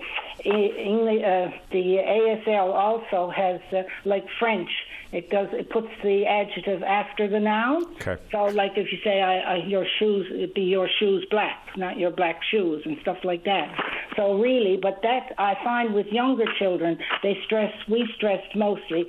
English, 0.44 1.24
uh, 1.24 1.50
the 1.70 1.96
ASL 1.96 2.72
also 2.72 3.30
has 3.30 3.60
uh, 3.72 3.82
like 4.04 4.26
French. 4.38 4.70
It 5.10 5.30
does. 5.30 5.48
It 5.52 5.70
puts 5.70 5.88
the 6.02 6.26
adjective 6.26 6.82
after 6.82 7.28
the 7.28 7.40
noun. 7.40 7.86
Okay. 7.94 8.18
So, 8.30 8.44
like 8.44 8.72
if 8.76 8.92
you 8.92 8.98
say, 9.02 9.22
I, 9.22 9.38
I, 9.38 9.56
"Your 9.64 9.86
shoes," 9.98 10.26
it'd 10.30 10.52
be 10.52 10.62
"Your 10.62 10.88
shoes 10.98 11.24
black," 11.30 11.56
not 11.76 11.98
"Your 11.98 12.10
black 12.10 12.42
shoes," 12.50 12.82
and 12.84 12.98
stuff 13.00 13.18
like 13.24 13.44
that. 13.44 13.74
So, 14.16 14.38
really, 14.38 14.76
but 14.76 15.00
that 15.02 15.32
I 15.38 15.54
find 15.64 15.94
with 15.94 16.08
younger 16.08 16.44
children, 16.58 16.98
they 17.22 17.38
stress. 17.46 17.72
We 17.88 18.06
stressed 18.16 18.54
mostly 18.54 19.06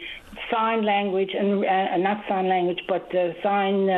sign 0.51 0.83
language 0.83 1.31
and 1.37 1.65
uh, 1.65 1.97
not 1.97 2.23
sign 2.27 2.47
language, 2.47 2.81
but 2.87 3.13
uh, 3.15 3.33
sign. 3.43 3.89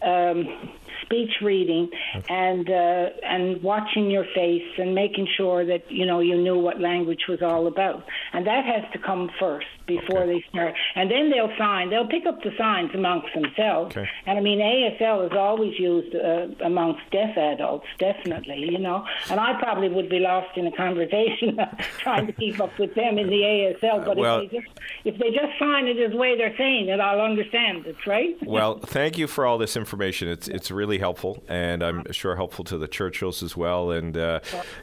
Um, 0.00 0.77
speech 1.08 1.30
reading 1.42 1.90
and 2.28 2.68
uh, 2.68 3.08
and 3.22 3.62
watching 3.62 4.10
your 4.10 4.24
face 4.34 4.68
and 4.76 4.94
making 4.94 5.26
sure 5.36 5.64
that 5.64 5.90
you 5.90 6.04
know 6.04 6.20
you 6.20 6.36
knew 6.36 6.58
what 6.58 6.80
language 6.80 7.22
was 7.28 7.42
all 7.42 7.66
about. 7.66 8.04
And 8.32 8.46
that 8.46 8.64
has 8.64 8.84
to 8.92 8.98
come 8.98 9.30
first 9.40 9.66
before 9.86 10.26
they 10.26 10.44
start. 10.50 10.74
And 10.94 11.10
then 11.10 11.30
they'll 11.30 11.52
sign 11.56 11.90
they'll 11.90 12.06
pick 12.06 12.26
up 12.26 12.42
the 12.42 12.50
signs 12.58 12.90
amongst 12.94 13.28
themselves. 13.34 13.96
Okay. 13.96 14.08
and 14.26 14.38
I 14.38 14.42
mean 14.42 14.58
ASL 14.58 15.26
is 15.26 15.36
always 15.36 15.78
used 15.78 16.14
uh, 16.14 16.48
amongst 16.64 17.00
deaf 17.10 17.36
adults 17.36 17.86
definitely 17.98 18.68
you 18.70 18.78
know. 18.78 19.04
And 19.30 19.40
I 19.40 19.58
probably 19.58 19.88
would 19.88 20.10
be 20.10 20.18
lost 20.18 20.56
in 20.56 20.66
a 20.66 20.76
conversation 20.76 21.58
trying 21.98 22.26
to 22.26 22.32
keep 22.32 22.60
up 22.60 22.78
with 22.78 22.94
them 22.94 23.18
in 23.18 23.28
the 23.28 23.42
ASL 23.42 24.04
but 24.04 24.16
well- 24.16 24.40
if 24.40 24.50
they 24.50 24.58
just 24.58 24.72
if 25.04 25.18
they 25.18 25.30
just 25.30 25.58
sign 25.58 25.86
it 25.86 25.98
as 25.98 26.12
the 26.12 26.16
way 26.16 26.36
they're 26.36 26.56
saying 26.56 26.88
it 26.88 27.00
I'll 27.00 27.20
understand 27.20 27.86
it 27.86 27.96
right? 28.06 28.36
Well, 28.44 28.78
thank 28.84 29.18
you 29.18 29.26
for 29.26 29.46
all 29.46 29.58
this 29.58 29.76
information. 29.76 30.28
It's 30.28 30.48
it's 30.48 30.70
really 30.70 30.97
helpful, 30.98 31.42
and 31.48 31.82
I'm 31.82 32.10
sure 32.12 32.36
helpful 32.36 32.64
to 32.66 32.78
the 32.78 32.88
Churchills 32.88 33.42
as 33.42 33.56
well. 33.56 33.90
And 33.90 34.16
uh, 34.16 34.40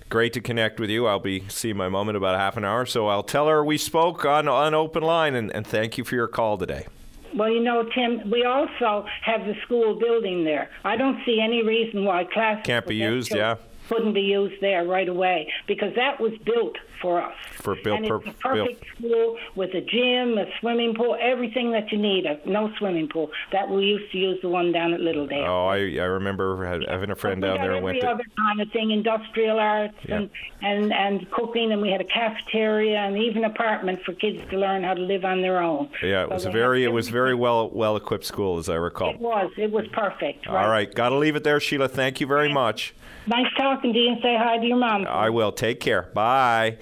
great 0.10 0.34
to 0.34 0.42
connect 0.42 0.80
with 0.80 0.90
you. 0.90 1.08
I'll 1.08 1.20
be 1.20 1.44
seeing 1.48 1.78
my 1.78 1.90
mom 1.90 2.10
in 2.10 2.16
about 2.16 2.36
a 2.36 2.40
half 2.40 2.58
an 2.58 2.66
hour, 2.66 2.86
so 2.86 3.08
I'll 3.08 3.24
tell 3.24 3.48
her 3.48 3.64
we 3.64 3.78
spoke 3.78 4.26
on 4.26 4.48
on 4.48 4.74
open 4.74 5.04
line. 5.04 5.36
And, 5.36 5.54
and 5.54 5.66
thank 5.66 5.98
you 5.98 6.04
for 6.04 6.16
your 6.16 6.28
call 6.28 6.58
today. 6.58 6.88
Well, 7.36 7.50
you 7.50 7.62
know, 7.62 7.84
Tim, 7.94 8.32
we 8.32 8.46
also 8.46 9.06
have 9.22 9.46
the 9.46 9.56
school 9.66 10.00
building 10.00 10.46
there. 10.46 10.70
I 10.86 10.96
don't 10.96 11.20
see 11.26 11.42
any 11.42 11.64
reason 11.64 12.06
why 12.06 12.24
classes 12.24 12.64
Can't 12.66 12.88
be 12.88 12.96
used, 12.96 13.30
children 13.30 13.58
yeah. 13.58 13.75
Couldn't 13.90 14.14
be 14.14 14.22
used 14.22 14.62
there 14.62 14.86
right 14.86 15.08
away 15.10 15.52
because 15.68 15.94
that 15.96 16.20
was 16.20 16.34
built 16.46 16.76
for 17.02 17.22
us. 17.22 17.36
For 17.54 17.76
Bill, 17.76 17.96
and 17.96 18.06
it's 18.06 18.28
a 18.28 18.32
perfect 18.42 18.84
school 18.98 19.38
with 19.56 19.74
a 19.74 19.82
gym, 19.82 20.38
a 20.38 20.46
swimming 20.60 20.94
pool, 20.96 21.18
everything 21.20 21.72
that 21.72 21.92
you 21.92 21.98
need. 21.98 22.26
A, 22.26 22.40
no 22.50 22.72
swimming 22.78 23.08
pool. 23.08 23.30
That 23.52 23.70
we 23.70 23.84
used 23.86 24.12
to 24.12 24.18
use 24.18 24.40
the 24.42 24.50
one 24.50 24.72
down 24.72 24.94
at 24.94 25.00
Littledale. 25.02 25.46
Oh, 25.48 25.68
I 25.68 25.78
I 26.02 26.06
remember 26.08 26.66
having 26.88 27.12
a 27.12 27.16
friend 27.16 27.42
down 27.42 27.58
there. 27.58 27.72
every 27.74 27.82
went 27.82 28.02
to, 28.02 28.10
other 28.10 28.24
kind 28.38 28.62
of 28.62 28.72
thing, 28.72 28.92
industrial 28.92 29.60
arts 29.60 29.96
Yeah. 30.08 30.16
and, 30.18 30.30
and 30.62 30.94
and 30.94 31.32
cooking, 31.32 31.72
and 31.72 31.82
we 31.82 31.92
had 31.92 32.02
a 32.02 32.06
cafeteria 32.06 32.98
and 33.00 33.18
even 33.18 33.44
apartment 33.44 34.02
for 34.04 34.14
kids 34.14 34.42
to 34.52 34.58
learn 34.58 34.84
how 34.84 34.94
to 34.94 35.02
live 35.02 35.26
on 35.26 35.42
their 35.42 35.60
own. 35.62 35.90
yeah, 36.02 36.24
it 36.24 36.30
So 36.30 36.34
was 36.36 36.46
a 36.46 36.52
very 36.52 36.84
it 36.84 36.92
was 36.92 37.10
very 37.10 37.36
well 37.36 37.70
well 37.70 37.96
equipped 37.96 38.26
school 38.26 38.58
as 38.58 38.70
I 38.70 38.76
recall. 38.76 39.12
It 39.12 39.20
was. 39.20 39.52
It 39.58 39.72
was 39.72 39.88
perfect. 39.90 40.48
All 40.48 40.56
right, 40.70 40.94
got 40.94 41.10
to 41.10 41.16
leave 41.18 41.36
it 41.36 41.44
there, 41.44 41.60
Sheila. 41.60 41.88
Thank 41.88 42.20
you 42.22 42.28
very 42.28 42.52
much. 42.52 42.94
Nice 43.28 43.48
talking 43.58 43.94
to 43.94 44.00
you, 44.00 44.12
and 44.12 44.22
say 44.22 44.38
hi 44.38 44.58
to 44.58 44.66
your 44.66 44.78
mom. 44.78 45.06
I 45.08 45.30
will. 45.30 45.52
Take 45.52 45.80
care. 45.80 46.04
Bye. 46.14 46.78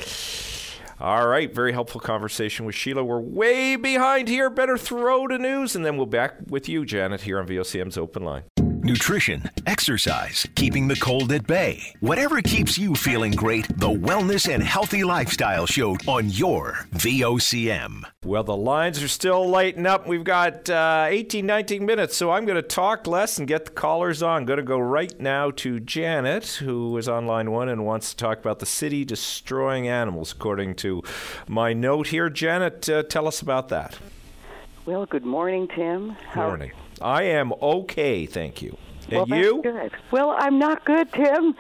All 0.99 1.28
right, 1.28 1.53
very 1.53 1.74
helpful 1.74 1.99
conversation 1.99 2.65
with 2.65 2.76
Sheila. 2.76 3.03
We're 3.03 3.20
way 3.20 3.76
behind 3.76 4.28
here. 4.28 4.49
Better 4.49 4.78
throw 4.78 5.28
to 5.28 5.38
news, 5.38 5.76
and 5.76 5.86
then 5.86 5.98
we'll 5.98 6.06
back 6.06 6.36
with 6.48 6.70
you, 6.70 6.86
Janet, 6.86 7.22
here 7.22 7.40
on 7.40 7.48
VOCM's 7.48 7.98
Open 7.98 8.24
Line. 8.24 8.44
Nutrition, 8.84 9.49
exercise, 9.65 10.45
keeping 10.55 10.89
the 10.89 10.97
cold 10.97 11.31
at 11.31 11.47
bay. 11.47 11.93
Whatever 12.01 12.41
keeps 12.41 12.77
you 12.77 12.95
feeling 12.95 13.31
great, 13.31 13.65
the 13.80 13.88
Wellness 13.88 14.53
and 14.53 14.61
Healthy 14.61 15.05
Lifestyle 15.05 15.65
Show 15.65 15.95
on 16.05 16.30
your 16.30 16.85
VOCM. 16.93 18.03
Well, 18.26 18.43
the 18.43 18.57
lines 18.57 19.01
are 19.01 19.07
still 19.07 19.47
lighting 19.47 19.85
up. 19.85 20.05
We've 20.05 20.26
got 20.26 20.69
uh, 20.69 21.05
18, 21.07 21.45
19 21.45 21.85
minutes, 21.85 22.18
so 22.18 22.31
I'm 22.31 22.43
going 22.43 22.57
to 22.57 22.61
talk 22.61 23.07
less 23.07 23.39
and 23.39 23.47
get 23.47 23.64
the 23.64 23.72
callers 23.72 24.22
on. 24.22 24.43
going 24.43 24.57
to 24.57 24.64
go 24.64 24.80
right 24.80 25.18
now 25.18 25.49
to 25.51 25.80
Janet, 25.80 26.45
who 26.55 26.97
is 26.97 27.07
on 27.07 27.26
line 27.26 27.51
one 27.51 27.69
and 27.69 27.85
wants 27.85 28.10
to 28.10 28.18
talk 28.18 28.39
about 28.39 28.60
the 28.60 28.65
city 28.65 29.05
destroying 29.05 29.88
animals, 29.88 30.34
according 30.34 30.76
to 30.76 31.01
my 31.47 31.72
note 31.72 32.07
here. 32.07 32.30
Janet, 32.30 32.89
uh, 32.89 33.03
tell 33.03 33.30
us 33.30 33.41
about 33.41 33.69
that. 33.69 33.97
Well, 34.85 35.05
good 35.05 35.23
morning, 35.26 35.69
Tim. 35.73 36.18
How- 36.31 36.47
Morning. 36.47 36.72
I 37.03 37.23
am 37.23 37.53
okay, 37.61 38.25
thank 38.25 38.61
you. 38.61 38.77
And 39.09 39.30
that's 39.30 39.41
you? 39.41 39.61
Good. 39.61 39.91
Well, 40.11 40.34
I'm 40.38 40.57
not 40.57 40.85
good, 40.85 41.11
Tim. 41.11 41.55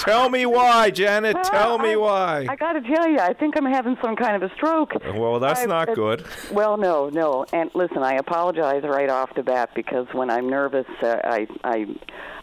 Tell 0.00 0.28
me 0.28 0.44
why, 0.44 0.90
Janet. 0.90 1.36
Tell 1.44 1.78
me 1.78 1.92
I, 1.92 1.96
why. 1.96 2.46
I 2.48 2.56
got 2.56 2.72
to 2.72 2.80
tell 2.80 3.08
you, 3.08 3.18
I 3.18 3.32
think 3.32 3.56
I'm 3.56 3.64
having 3.64 3.96
some 4.02 4.16
kind 4.16 4.42
of 4.42 4.50
a 4.50 4.54
stroke. 4.56 4.92
Well, 5.14 5.38
that's 5.38 5.60
I- 5.60 5.66
not 5.66 5.94
good. 5.94 6.26
Well, 6.52 6.76
no, 6.76 7.08
no. 7.08 7.46
And 7.52 7.70
listen, 7.74 7.98
I 7.98 8.14
apologize 8.14 8.82
right 8.84 9.08
off 9.08 9.34
the 9.34 9.42
bat 9.42 9.70
because 9.74 10.06
when 10.12 10.30
I'm 10.30 10.48
nervous, 10.48 10.86
uh, 11.02 11.16
I 11.24 11.46
I 11.64 11.86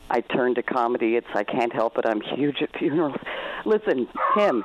I 0.10 0.22
turn 0.22 0.56
to 0.56 0.64
comedy. 0.64 1.16
It's 1.16 1.28
I 1.34 1.44
can't 1.44 1.74
help 1.74 1.98
it. 1.98 2.06
I'm 2.06 2.22
huge 2.22 2.62
at 2.62 2.76
funerals. 2.78 3.18
Listen, 3.66 4.08
Tim. 4.36 4.64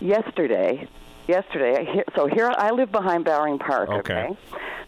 Yesterday, 0.00 0.88
yesterday. 1.26 1.78
I 1.80 1.84
hear- 1.84 2.04
So 2.14 2.26
here 2.26 2.50
I 2.56 2.70
live 2.70 2.92
behind 2.92 3.24
Bowring 3.24 3.58
Park. 3.58 3.88
Okay. 3.88 4.14
okay? 4.14 4.36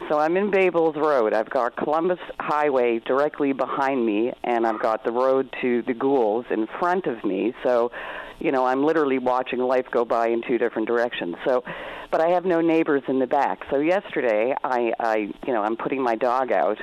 So 0.08 0.18
I'm 0.18 0.36
in 0.36 0.50
Bay 0.50 0.68
Bulls 0.68 0.96
Road. 0.96 1.32
I've 1.32 1.48
got 1.48 1.76
Columbus 1.76 2.18
Highway 2.38 2.98
directly 2.98 3.52
behind 3.52 4.04
me, 4.04 4.32
and 4.42 4.66
I've 4.66 4.80
got 4.80 5.02
the 5.02 5.10
road 5.10 5.48
to 5.62 5.80
the 5.82 5.94
Goulds 5.94 6.46
in 6.50 6.66
front 6.78 7.06
of 7.06 7.24
me. 7.24 7.54
So, 7.62 7.90
you 8.38 8.52
know, 8.52 8.66
I'm 8.66 8.84
literally 8.84 9.18
watching 9.18 9.60
life 9.60 9.86
go 9.90 10.04
by 10.04 10.28
in 10.28 10.42
two 10.42 10.58
different 10.58 10.88
directions. 10.88 11.36
So, 11.46 11.64
but 12.10 12.20
I 12.20 12.28
have 12.28 12.44
no 12.44 12.60
neighbors 12.60 13.02
in 13.08 13.18
the 13.18 13.26
back. 13.26 13.60
So 13.70 13.78
yesterday, 13.78 14.54
I, 14.62 14.92
I, 15.00 15.16
you 15.46 15.52
know, 15.54 15.62
I'm 15.62 15.76
putting 15.76 16.02
my 16.02 16.16
dog 16.16 16.52
out, 16.52 16.78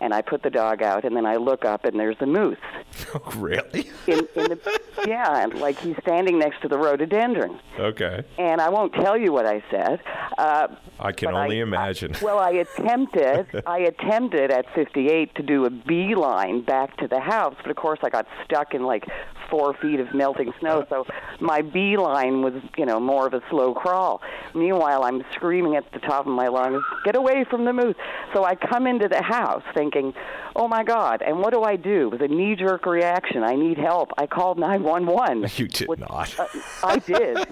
and 0.00 0.12
I 0.12 0.22
put 0.22 0.42
the 0.42 0.50
dog 0.50 0.82
out, 0.82 1.04
and 1.04 1.16
then 1.16 1.26
I 1.26 1.36
look 1.36 1.64
up, 1.64 1.84
and 1.84 1.98
there's 1.98 2.16
a 2.20 2.26
moose. 2.26 2.58
Oh, 3.16 3.32
really? 3.36 3.90
In, 4.08 4.26
in 4.34 4.48
the, 4.50 4.80
yeah, 5.06 5.44
and 5.44 5.54
like 5.60 5.78
he's 5.78 5.96
standing 6.02 6.38
next 6.38 6.62
to 6.62 6.68
the 6.68 6.76
rhododendron. 6.76 7.60
Okay. 7.78 8.24
And 8.38 8.60
I 8.60 8.70
won't 8.70 8.92
tell 8.92 9.16
you 9.16 9.32
what 9.32 9.46
I 9.46 9.62
said. 9.70 10.00
Uh, 10.36 10.68
I 10.98 11.12
can 11.12 11.32
only 11.34 11.60
imagine. 11.60 12.14
well, 12.22 12.38
I 12.38 12.50
attempted. 12.50 13.62
I 13.66 13.78
attempted 13.80 14.50
at 14.50 14.66
58 14.74 15.34
to 15.36 15.42
do 15.42 15.64
a 15.64 15.70
beeline 15.70 16.62
back 16.62 16.96
to 16.98 17.08
the 17.08 17.20
house, 17.20 17.54
but 17.62 17.70
of 17.70 17.76
course 17.76 17.98
I 18.02 18.10
got 18.10 18.26
stuck 18.44 18.74
in 18.74 18.82
like 18.82 19.06
four 19.50 19.74
feet 19.74 20.00
of 20.00 20.12
melting 20.14 20.52
snow. 20.60 20.84
So 20.88 21.06
my 21.40 21.62
beeline 21.62 22.42
was, 22.42 22.54
you 22.76 22.86
know, 22.86 22.98
more 22.98 23.26
of 23.26 23.34
a 23.34 23.42
slow 23.50 23.74
crawl. 23.74 24.22
Meanwhile, 24.54 25.04
I'm 25.04 25.22
screaming 25.32 25.76
at 25.76 25.90
the 25.92 26.00
top 26.00 26.26
of 26.26 26.32
my 26.32 26.48
lungs, 26.48 26.82
"Get 27.04 27.16
away 27.16 27.44
from 27.44 27.64
the 27.64 27.72
moose!" 27.72 27.96
So 28.32 28.44
I 28.44 28.54
come 28.54 28.86
into 28.86 29.08
the 29.08 29.22
house 29.22 29.62
thinking, 29.84 30.14
"Oh 30.56 30.68
my 30.68 30.82
God!" 30.84 31.22
And 31.22 31.38
what 31.40 31.52
do 31.52 31.62
I 31.62 31.76
do? 31.76 32.08
With 32.08 32.22
a 32.22 32.28
knee-jerk 32.28 32.86
reaction, 32.86 33.42
I 33.42 33.54
need 33.54 33.78
help. 33.78 34.10
I 34.16 34.26
called 34.26 34.58
911. 34.58 35.46
You 35.64 35.68
did 35.68 35.88
not. 36.00 36.38
Uh, 36.38 36.46
I 36.82 36.98
did. 36.98 37.46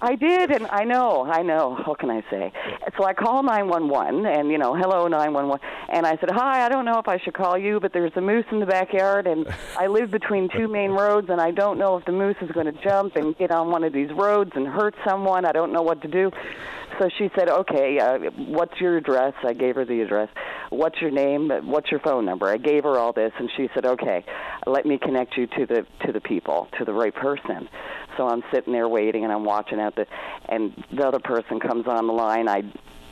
I 0.00 0.14
did, 0.14 0.50
and 0.50 0.66
I 0.68 0.84
know, 0.84 1.24
I 1.24 1.42
know. 1.42 1.80
What 1.84 1.98
can 1.98 2.10
I 2.10 2.22
say? 2.30 2.52
So 2.96 3.04
I 3.04 3.14
call 3.14 3.42
911, 3.42 4.26
and 4.26 4.50
you 4.50 4.58
know, 4.58 4.74
hello 4.74 5.08
911, 5.08 5.58
and 5.88 6.06
I 6.06 6.16
said, 6.18 6.30
hi. 6.30 6.64
I 6.64 6.68
don't 6.68 6.84
know 6.84 6.98
if 6.98 7.08
I 7.08 7.18
should 7.18 7.34
call 7.34 7.56
you, 7.58 7.80
but 7.80 7.92
there's 7.92 8.12
a 8.16 8.20
moose 8.20 8.44
in 8.52 8.60
the 8.60 8.66
backyard, 8.66 9.26
and 9.26 9.46
I 9.78 9.86
live 9.86 10.10
between 10.10 10.48
two 10.48 10.68
main 10.68 10.90
roads, 10.90 11.28
and 11.30 11.40
I 11.40 11.50
don't 11.50 11.78
know 11.78 11.96
if 11.96 12.04
the 12.04 12.12
moose 12.12 12.36
is 12.40 12.50
going 12.50 12.66
to 12.66 12.78
jump 12.82 13.16
and 13.16 13.36
get 13.36 13.50
on 13.50 13.70
one 13.70 13.84
of 13.84 13.92
these 13.92 14.10
roads 14.12 14.52
and 14.54 14.66
hurt 14.66 14.94
someone. 15.04 15.44
I 15.44 15.52
don't 15.52 15.72
know 15.72 15.82
what 15.82 16.02
to 16.02 16.08
do. 16.08 16.30
So 16.98 17.10
she 17.18 17.30
said, 17.36 17.48
okay, 17.48 17.98
uh, 17.98 18.18
what's 18.36 18.80
your 18.80 18.96
address? 18.96 19.34
I 19.44 19.52
gave 19.52 19.74
her 19.74 19.84
the 19.84 20.00
address. 20.00 20.28
What's 20.70 21.00
your 21.00 21.10
name? 21.10 21.50
What's 21.66 21.90
your 21.90 22.00
phone 22.00 22.24
number? 22.24 22.46
I 22.48 22.56
gave 22.56 22.84
her 22.84 22.98
all 22.98 23.12
this, 23.12 23.32
and 23.38 23.50
she 23.56 23.68
said, 23.74 23.84
okay, 23.84 24.24
let 24.66 24.86
me 24.86 24.98
connect 24.98 25.36
you 25.36 25.46
to 25.46 25.66
the 25.66 25.86
to 26.06 26.12
the 26.12 26.20
people, 26.20 26.68
to 26.78 26.84
the 26.84 26.92
right 26.92 27.14
person. 27.14 27.68
So 28.16 28.28
I'm 28.28 28.42
sitting 28.52 28.72
there 28.72 28.88
waiting, 28.88 29.24
and 29.24 29.32
I'm 29.32 29.44
watching 29.44 29.78
out 29.78 29.94
the, 29.94 30.06
and 30.48 30.72
the 30.90 31.06
other 31.06 31.18
person 31.18 31.60
comes 31.60 31.86
on 31.86 32.06
the 32.06 32.12
line. 32.12 32.48
I 32.48 32.62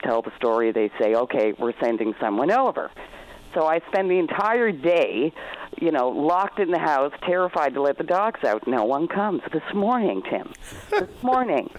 tell 0.02 0.22
the 0.22 0.32
story. 0.36 0.72
They 0.72 0.90
say, 0.98 1.14
okay, 1.14 1.52
we're 1.58 1.74
sending 1.80 2.14
someone 2.20 2.50
over. 2.50 2.90
So 3.54 3.66
I 3.66 3.80
spend 3.88 4.10
the 4.10 4.18
entire 4.18 4.72
day, 4.72 5.32
you 5.80 5.92
know, 5.92 6.08
locked 6.08 6.58
in 6.58 6.70
the 6.70 6.78
house, 6.78 7.12
terrified 7.24 7.74
to 7.74 7.82
let 7.82 7.98
the 7.98 8.04
dogs 8.04 8.42
out. 8.44 8.66
No 8.66 8.84
one 8.84 9.06
comes. 9.06 9.42
This 9.52 9.62
morning, 9.74 10.22
Tim, 10.28 10.52
this 10.90 11.08
morning, 11.22 11.70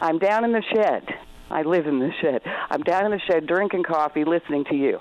I'm 0.00 0.18
down 0.18 0.44
in 0.44 0.52
the 0.52 0.62
shed. 0.62 1.06
I 1.50 1.62
live 1.62 1.86
in 1.86 1.98
the 1.98 2.12
shed. 2.20 2.42
I'm 2.70 2.82
down 2.82 3.06
in 3.06 3.10
the 3.12 3.20
shed 3.20 3.46
drinking 3.46 3.84
coffee, 3.84 4.24
listening 4.24 4.64
to 4.66 4.74
you. 4.76 5.00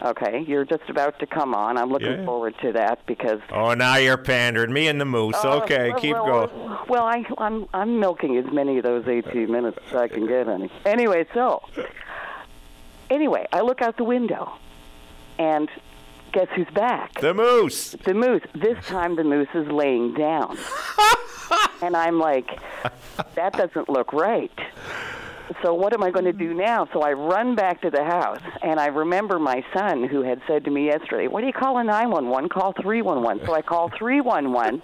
Okay, 0.00 0.44
you're 0.46 0.64
just 0.64 0.88
about 0.88 1.18
to 1.18 1.26
come 1.26 1.54
on. 1.56 1.76
I'm 1.76 1.90
looking 1.90 2.20
Yeah. 2.20 2.24
forward 2.24 2.54
to 2.62 2.70
that 2.72 3.04
because 3.06 3.40
Oh, 3.50 3.74
now 3.74 3.96
you're 3.96 4.16
pandering. 4.16 4.72
Me 4.72 4.86
and 4.86 5.00
the 5.00 5.04
moose. 5.04 5.34
Oh, 5.42 5.60
okay, 5.62 5.90
well, 5.90 5.98
keep 6.00 6.14
well, 6.14 6.46
going. 6.46 6.78
Well, 6.88 7.02
I, 7.04 7.24
I'm 7.38 7.66
I'm 7.74 7.98
milking 7.98 8.36
as 8.36 8.46
many 8.52 8.78
of 8.78 8.84
those 8.84 9.08
18 9.08 9.48
uh, 9.48 9.52
minutes 9.52 9.78
as 9.88 9.96
I 9.96 10.06
can 10.06 10.28
get, 10.28 10.46
honey. 10.46 10.70
Anyway, 10.86 11.26
so 11.34 11.62
anyway, 13.10 13.46
I 13.52 13.60
look 13.62 13.82
out 13.82 13.96
the 13.96 14.04
window, 14.04 14.52
and 15.36 15.68
guess 16.32 16.46
who's 16.54 16.68
back? 16.74 17.20
The 17.20 17.34
moose. 17.34 17.96
The 18.04 18.14
moose. 18.14 18.42
This 18.54 18.84
time 18.86 19.16
the 19.16 19.24
moose 19.24 19.48
is 19.52 19.66
laying 19.66 20.14
down, 20.14 20.56
and 21.82 21.96
I'm 21.96 22.20
like, 22.20 22.60
that 23.34 23.52
doesn't 23.54 23.88
look 23.88 24.12
right. 24.12 24.52
So 25.62 25.74
what 25.74 25.92
am 25.92 26.02
I 26.02 26.10
going 26.10 26.24
to 26.24 26.32
do 26.32 26.54
now? 26.54 26.88
So 26.92 27.00
I 27.00 27.12
run 27.12 27.54
back 27.54 27.80
to 27.82 27.90
the 27.90 28.04
house, 28.04 28.40
and 28.62 28.78
I 28.78 28.86
remember 28.86 29.38
my 29.38 29.64
son 29.74 30.04
who 30.04 30.22
had 30.22 30.40
said 30.46 30.64
to 30.64 30.70
me 30.70 30.86
yesterday, 30.86 31.26
"What 31.26 31.40
do 31.40 31.46
you 31.46 31.52
call 31.52 31.78
a 31.78 31.84
911? 31.84 32.48
Call 32.48 32.72
311." 32.72 33.46
So 33.46 33.54
I 33.54 33.62
call 33.62 33.88
311, 33.98 34.82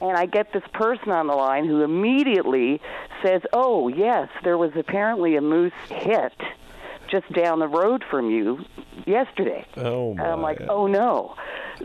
and 0.00 0.16
I 0.16 0.26
get 0.26 0.52
this 0.52 0.64
person 0.72 1.10
on 1.10 1.26
the 1.26 1.34
line 1.34 1.66
who 1.66 1.82
immediately 1.82 2.80
says, 3.22 3.42
"Oh 3.52 3.88
yes, 3.88 4.28
there 4.44 4.58
was 4.58 4.72
apparently 4.76 5.36
a 5.36 5.40
moose 5.40 5.72
hit 5.88 6.32
just 7.08 7.30
down 7.32 7.58
the 7.58 7.68
road 7.68 8.02
from 8.10 8.30
you 8.30 8.64
yesterday." 9.06 9.66
Oh 9.76 10.12
And 10.12 10.22
I'm 10.22 10.42
like, 10.42 10.60
"Oh 10.68 10.86
no." 10.86 11.34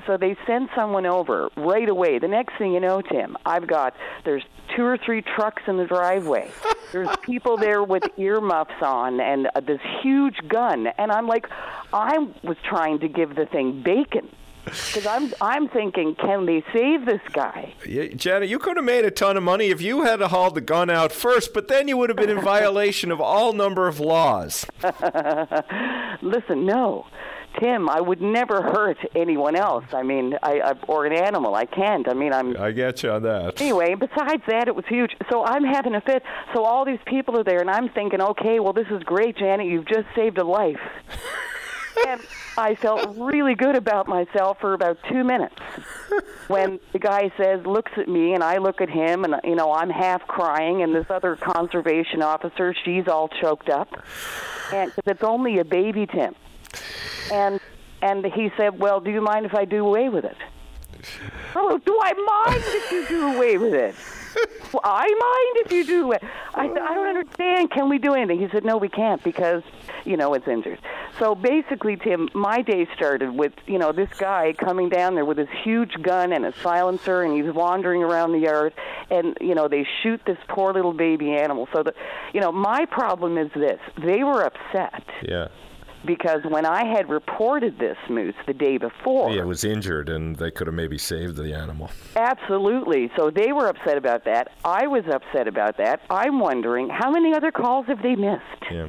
So 0.06 0.18
they 0.18 0.36
send 0.46 0.70
someone 0.76 1.06
over 1.06 1.50
right 1.56 1.88
away. 1.88 2.20
The 2.20 2.28
next 2.28 2.58
thing 2.58 2.74
you 2.74 2.80
know, 2.80 3.02
Tim, 3.02 3.38
I've 3.46 3.68
got 3.68 3.94
there's 4.24 4.44
two 4.76 4.84
or 4.84 4.98
three 4.98 5.22
trucks 5.22 5.64
in 5.68 5.78
the 5.78 5.86
driveway. 5.86 6.50
There's 6.92 7.10
people 7.24 7.58
there 7.58 7.84
with 7.84 8.04
earmuffs 8.18 8.82
on 8.82 9.20
and 9.20 9.48
uh, 9.54 9.60
this 9.62 9.82
huge 10.02 10.38
gun, 10.48 10.88
and 10.98 11.12
I'm 11.12 11.28
like, 11.28 11.48
I 11.94 12.18
was 12.44 12.58
trying 12.64 13.00
to 13.00 13.08
give 13.08 13.36
the 13.36 13.46
thing 13.46 13.82
bacon 13.84 14.30
because 14.66 15.06
I'm 15.08 15.34
I'm 15.42 15.68
thinking, 15.68 16.16
can 16.16 16.46
they 16.46 16.64
save 16.74 17.06
this 17.06 17.22
guy? 17.34 17.74
Yeah, 17.88 18.08
Janet, 18.08 18.50
you 18.50 18.60
could 18.60 18.78
have 18.78 18.86
made 18.86 19.06
a 19.06 19.12
ton 19.12 19.38
of 19.38 19.44
money 19.44 19.68
if 19.68 19.82
you 19.82 20.04
had 20.04 20.22
hauled 20.22 20.56
the 20.56 20.62
gun 20.62 20.90
out 20.90 21.12
first, 21.12 21.54
but 21.54 21.68
then 21.68 21.88
you 21.88 21.98
would 21.98 22.10
have 22.10 22.18
been 22.18 22.30
in 22.30 22.42
violation 22.42 23.12
of 23.12 23.20
all 23.20 23.54
number 23.54 23.88
of 23.88 24.00
laws. 24.00 24.66
Listen, 26.22 26.66
no. 26.66 27.08
Tim, 27.60 27.90
I 27.90 28.00
would 28.00 28.22
never 28.22 28.62
hurt 28.62 28.98
anyone 29.16 29.56
else. 29.56 29.86
I 29.94 30.04
mean, 30.04 30.38
I, 30.42 30.60
I 30.60 30.74
or 30.88 31.06
an 31.06 31.14
animal. 31.14 31.56
I 31.56 31.66
can't. 31.66 32.08
I 32.08 32.14
mean, 32.14 32.34
I'm 32.34 32.56
I 32.58 32.72
get 32.72 33.04
you 33.04 33.12
on 33.12 33.24
that. 33.24 33.62
Anyway, 33.62 33.96
besides 33.96 34.44
that, 34.48 34.68
it 34.68 34.76
was 34.76 34.86
huge. 34.88 35.16
So 35.30 35.44
I'm 35.44 35.64
having 35.64 35.96
a 35.96 36.02
fit. 36.02 36.24
So 36.54 36.64
all 36.64 36.86
these 36.86 37.00
people 37.06 37.40
are 37.40 37.44
there, 37.44 37.60
and 37.60 37.70
I'm 37.70 37.90
thinking, 37.90 38.22
okay, 38.22 38.60
well, 38.60 38.74
this 38.74 38.88
is 38.90 39.04
great, 39.04 39.38
Janet. 39.38 39.68
You've 39.68 39.86
just 39.86 40.08
saved 40.16 40.38
a 40.38 40.44
life. 40.44 40.80
and 42.08 42.22
I 42.58 42.76
felt 42.76 43.16
really 43.18 43.56
good 43.56 43.76
about 43.76 44.08
myself 44.08 44.60
for 44.60 44.74
about 44.74 44.98
two 45.10 45.24
minutes. 45.24 45.56
when 46.48 46.80
the 46.92 47.00
guy 47.00 47.32
says, 47.38 47.66
looks 47.66 47.92
at 47.98 48.08
me, 48.08 48.34
and 48.34 48.44
I 48.44 48.58
look 48.58 48.82
at 48.82 48.90
him, 48.90 49.24
and 49.24 49.36
you 49.44 49.56
know 49.56 49.72
I'm 49.72 49.90
half 49.90 50.26
crying, 50.28 50.82
and 50.84 50.94
this 50.94 51.08
other 51.10 51.36
conservation 51.36 52.22
officer, 52.22 52.76
she's 52.86 53.08
all 53.08 53.30
choked 53.30 53.70
up, 53.70 53.90
and 54.74 54.92
cause 54.94 55.04
it's 55.06 55.24
only 55.24 55.60
a 55.60 55.66
baby 55.66 56.06
Tim, 56.06 56.36
and 57.32 57.60
and 58.02 58.26
he 58.26 58.52
said, 58.58 58.80
well, 58.80 59.00
do 59.00 59.12
you 59.12 59.22
mind 59.22 59.46
if 59.46 59.54
I 59.54 59.66
do 59.66 59.86
away 59.86 60.10
with 60.10 60.26
it? 60.26 60.38
Oh, 61.56 61.78
do 61.78 62.00
I 62.02 62.14
mind 62.14 62.64
if 62.66 62.92
you 62.92 63.08
do 63.08 63.36
away 63.36 63.58
with 63.58 63.74
it? 63.74 63.96
Well, 64.72 64.82
I 64.86 65.08
mind 65.08 65.66
if 65.66 65.72
you 65.74 65.84
do 65.86 66.12
it. 66.14 66.24
I 66.54 66.64
I 66.64 66.94
don't 66.94 67.08
understand. 67.08 67.72
Can 67.72 67.90
we 67.90 67.98
do 67.98 68.14
anything? 68.14 68.40
He 68.40 68.48
said, 68.50 68.64
No, 68.64 68.78
we 68.78 68.88
can't 68.88 69.22
because, 69.24 69.64
you 70.06 70.16
know, 70.16 70.34
it's 70.34 70.48
injured. 70.48 70.80
So 71.20 71.36
basically, 71.36 71.98
Tim, 71.98 72.30
my 72.34 72.62
day 72.62 72.88
started 72.96 73.32
with, 73.32 73.52
you 73.68 73.78
know, 73.78 73.92
this 73.92 74.10
guy 74.18 74.54
coming 74.54 74.88
down 74.88 75.16
there 75.16 75.26
with 75.26 75.38
his 75.38 75.50
huge 75.64 76.02
gun 76.02 76.32
and 76.32 76.46
a 76.46 76.54
silencer, 76.62 77.22
and 77.24 77.36
he's 77.36 77.54
wandering 77.54 78.02
around 78.02 78.32
the 78.32 78.40
yard, 78.40 78.74
and, 79.10 79.38
you 79.42 79.54
know, 79.54 79.68
they 79.68 79.86
shoot 80.02 80.22
this 80.26 80.38
poor 80.48 80.72
little 80.72 80.94
baby 80.94 81.32
animal. 81.32 81.68
So, 81.74 81.84
the, 81.84 81.94
you 82.34 82.40
know, 82.40 82.52
my 82.52 82.86
problem 82.86 83.38
is 83.38 83.52
this 83.54 83.80
they 84.02 84.24
were 84.24 84.44
upset 84.44 85.04
Yeah. 85.28 85.50
Because 86.06 86.42
when 86.48 86.66
I 86.66 86.86
had 86.86 87.10
reported 87.10 87.80
this 87.80 87.98
moose 88.10 88.36
the 88.48 88.54
day 88.54 88.78
before, 88.78 89.32
Yeah, 89.32 89.42
it 89.42 89.48
was 89.48 89.64
injured, 89.64 90.10
and 90.10 90.36
they 90.36 90.52
could 90.52 90.68
have 90.68 90.74
maybe 90.74 90.98
saved 90.98 91.38
the 91.38 91.54
animal. 91.54 91.90
Absolutely. 92.16 93.12
So 93.16 93.30
they 93.30 93.52
were 93.52 93.68
upset 93.68 93.98
about 93.98 94.26
that. 94.26 94.52
I 94.66 94.88
was 94.88 95.04
upset 95.08 95.48
about 95.48 95.78
that. 95.78 96.02
I'm 96.10 96.40
wondering 96.40 96.90
how 96.90 97.12
many 97.12 97.34
other 97.34 97.52
calls 97.52 97.86
have 97.88 98.02
they 98.02 98.16
missed? 98.16 98.42
Yeah. 98.72 98.88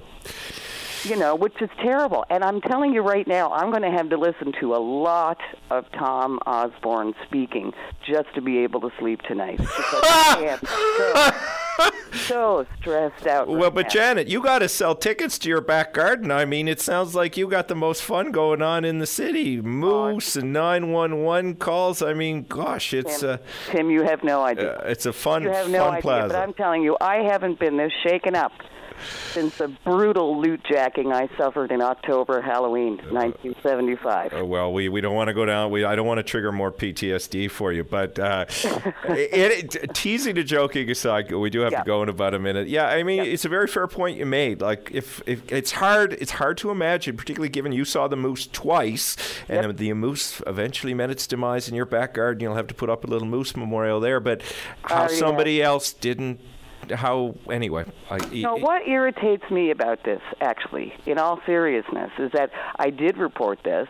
You 1.04 1.16
know, 1.16 1.34
which 1.34 1.60
is 1.60 1.68
terrible. 1.82 2.24
And 2.30 2.44
I'm 2.44 2.60
telling 2.60 2.94
you 2.94 3.02
right 3.02 3.26
now, 3.26 3.52
I'm 3.52 3.70
going 3.70 3.82
to 3.82 3.90
have 3.90 4.08
to 4.10 4.16
listen 4.16 4.52
to 4.60 4.74
a 4.74 4.78
lot 4.78 5.38
of 5.68 5.84
Tom 5.92 6.38
Osborne 6.46 7.14
speaking 7.26 7.72
just 8.06 8.32
to 8.36 8.40
be 8.40 8.58
able 8.58 8.80
to 8.82 8.90
sleep 9.00 9.20
tonight. 9.22 9.58
Because 11.76 11.92
I 11.92 11.96
am 12.12 12.18
so, 12.18 12.66
stressed 12.80 13.26
out. 13.26 13.48
Well, 13.48 13.70
but 13.70 13.86
now. 13.86 13.90
Janet, 13.90 14.28
you 14.28 14.42
got 14.42 14.60
to 14.60 14.68
sell 14.68 14.94
tickets 14.94 15.38
to 15.40 15.48
your 15.48 15.60
back 15.60 15.94
garden. 15.94 16.30
I 16.30 16.44
mean, 16.44 16.68
it 16.68 16.80
sounds 16.80 17.14
like 17.14 17.36
you 17.36 17.48
got 17.48 17.68
the 17.68 17.74
most 17.74 18.02
fun 18.02 18.32
going 18.32 18.62
on 18.62 18.84
in 18.84 18.98
the 18.98 19.06
city. 19.06 19.60
Moose 19.60 20.36
and 20.36 20.52
911 20.52 21.56
calls. 21.56 22.02
I 22.02 22.14
mean, 22.14 22.44
gosh, 22.48 22.92
it's 22.92 23.20
Tim, 23.20 23.30
uh, 23.30 23.36
Tim, 23.70 23.90
you 23.90 24.02
have 24.02 24.22
no 24.22 24.42
idea. 24.42 24.76
uh, 24.76 24.84
it's 24.86 25.06
a 25.06 25.12
fun, 25.12 25.42
you 25.42 25.50
have 25.50 25.70
no 25.70 25.78
fun 25.78 25.88
idea, 25.90 26.02
plaza. 26.02 26.28
but 26.28 26.36
I'm 26.36 26.54
telling 26.54 26.82
you, 26.82 26.96
I 27.00 27.16
haven't 27.16 27.58
been 27.58 27.76
this 27.76 27.92
shaken 28.02 28.34
up 28.34 28.52
since 29.32 29.56
the 29.58 29.68
brutal 29.84 30.40
loot 30.40 30.62
jacking 30.64 31.12
I 31.12 31.28
suffered 31.36 31.72
in 31.72 31.80
October 31.80 32.40
Halloween 32.40 32.96
1975. 33.10 34.34
Uh, 34.34 34.44
well, 34.44 34.72
we, 34.72 34.88
we 34.88 35.00
don't 35.00 35.14
want 35.14 35.28
to 35.28 35.34
go 35.34 35.44
down. 35.44 35.70
We 35.70 35.84
I 35.84 35.94
don't 35.96 36.06
want 36.06 36.18
to 36.18 36.22
trigger 36.22 36.52
more 36.52 36.72
PTSD 36.72 37.50
for 37.50 37.72
you, 37.72 37.84
but 37.84 38.18
uh, 38.18 38.46
it, 39.08 39.74
it, 39.76 39.94
teasing 39.94 40.34
to 40.36 40.44
joking 40.44 40.90
aside, 40.90 41.30
we 41.32 41.50
do 41.50 41.60
have 41.60 41.72
Yeah. 41.72 41.80
to 41.80 41.86
go 41.86 42.02
in 42.02 42.08
about 42.08 42.34
a 42.34 42.38
minute. 42.38 42.68
Yeah, 42.68 42.86
I 42.86 43.02
mean, 43.02 43.22
it's 43.22 43.44
a 43.44 43.48
very 43.48 43.66
fair 43.66 43.86
point 43.86 44.16
you 44.18 44.26
made. 44.26 44.60
Like, 44.60 44.90
if, 44.92 45.22
if 45.26 45.50
it's 45.50 45.72
hard, 45.72 46.14
it's 46.14 46.32
hard 46.32 46.56
to 46.58 46.70
imagine, 46.70 47.16
particularly 47.16 47.48
given 47.48 47.72
you 47.72 47.84
saw 47.84 48.08
the 48.08 48.16
moose 48.16 48.46
twice, 48.46 49.16
and 49.48 49.76
the 49.76 49.92
moose 49.94 50.42
eventually 50.46 50.94
met 50.94 51.10
its 51.10 51.26
demise 51.26 51.68
in 51.68 51.74
your 51.74 51.86
back 51.86 52.14
garden. 52.14 52.40
You'll 52.42 52.54
have 52.56 52.66
to 52.68 52.74
put 52.74 52.90
up 52.90 53.04
a 53.04 53.06
little 53.06 53.26
moose 53.28 53.56
memorial 53.56 54.00
there, 54.00 54.20
but 54.20 54.42
how 54.82 55.02
Oh, 55.06 55.10
yeah. 55.10 55.18
somebody 55.18 55.62
else 55.62 55.92
didn't. 55.92 56.40
How 56.94 57.34
anyway? 57.50 57.84
I, 58.10 58.18
No, 58.32 58.56
what 58.56 58.86
irritates 58.86 59.50
me 59.50 59.70
about 59.70 60.04
this, 60.04 60.20
actually, 60.40 60.94
in 61.06 61.18
all 61.18 61.40
seriousness, 61.46 62.10
is 62.18 62.30
that 62.32 62.50
I 62.76 62.90
did 62.90 63.16
report 63.16 63.62
this, 63.64 63.88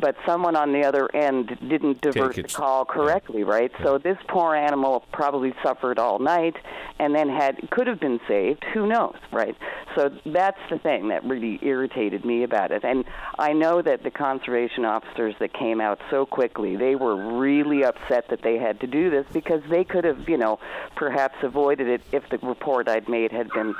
but 0.00 0.16
someone 0.26 0.56
on 0.56 0.72
the 0.72 0.84
other 0.84 1.14
end 1.14 1.56
didn't 1.68 2.00
divert 2.00 2.36
the 2.36 2.42
call 2.44 2.84
correctly, 2.84 3.44
right? 3.44 3.72
So 3.82 3.98
this 3.98 4.18
poor 4.28 4.54
animal 4.54 5.04
probably 5.12 5.54
suffered 5.62 5.98
all 5.98 6.18
night 6.18 6.56
and 6.98 7.14
then 7.14 7.28
had 7.28 7.70
could 7.70 7.86
have 7.86 8.00
been 8.00 8.20
saved. 8.28 8.64
Who 8.72 8.86
knows, 8.86 9.16
right? 9.32 9.56
So 9.94 10.10
that's 10.26 10.58
the 10.70 10.78
thing 10.78 11.08
that 11.08 11.24
really 11.24 11.58
irritated 11.62 12.24
me 12.24 12.42
about 12.42 12.72
it. 12.72 12.84
And 12.84 13.04
I 13.38 13.52
know 13.52 13.82
that 13.82 14.02
the 14.02 14.10
conservation 14.10 14.84
officers 14.84 15.34
that 15.40 15.52
came 15.52 15.80
out 15.80 16.00
so 16.10 16.26
quickly, 16.26 16.76
they 16.76 16.94
were 16.94 17.38
really 17.38 17.84
upset 17.84 18.28
that 18.28 18.42
they 18.42 18.58
had 18.58 18.80
to 18.80 18.86
do 18.86 19.10
this 19.10 19.26
because 19.32 19.62
they 19.70 19.84
could 19.84 20.04
have, 20.04 20.28
you 20.28 20.36
know, 20.36 20.58
perhaps 20.96 21.36
avoided 21.42 21.88
it 21.88 22.02
if 22.12 22.28
the 22.30 22.38
report 22.38 22.88
I'd 22.88 23.08
made 23.08 23.32
had 23.32 23.50
been 23.50 23.74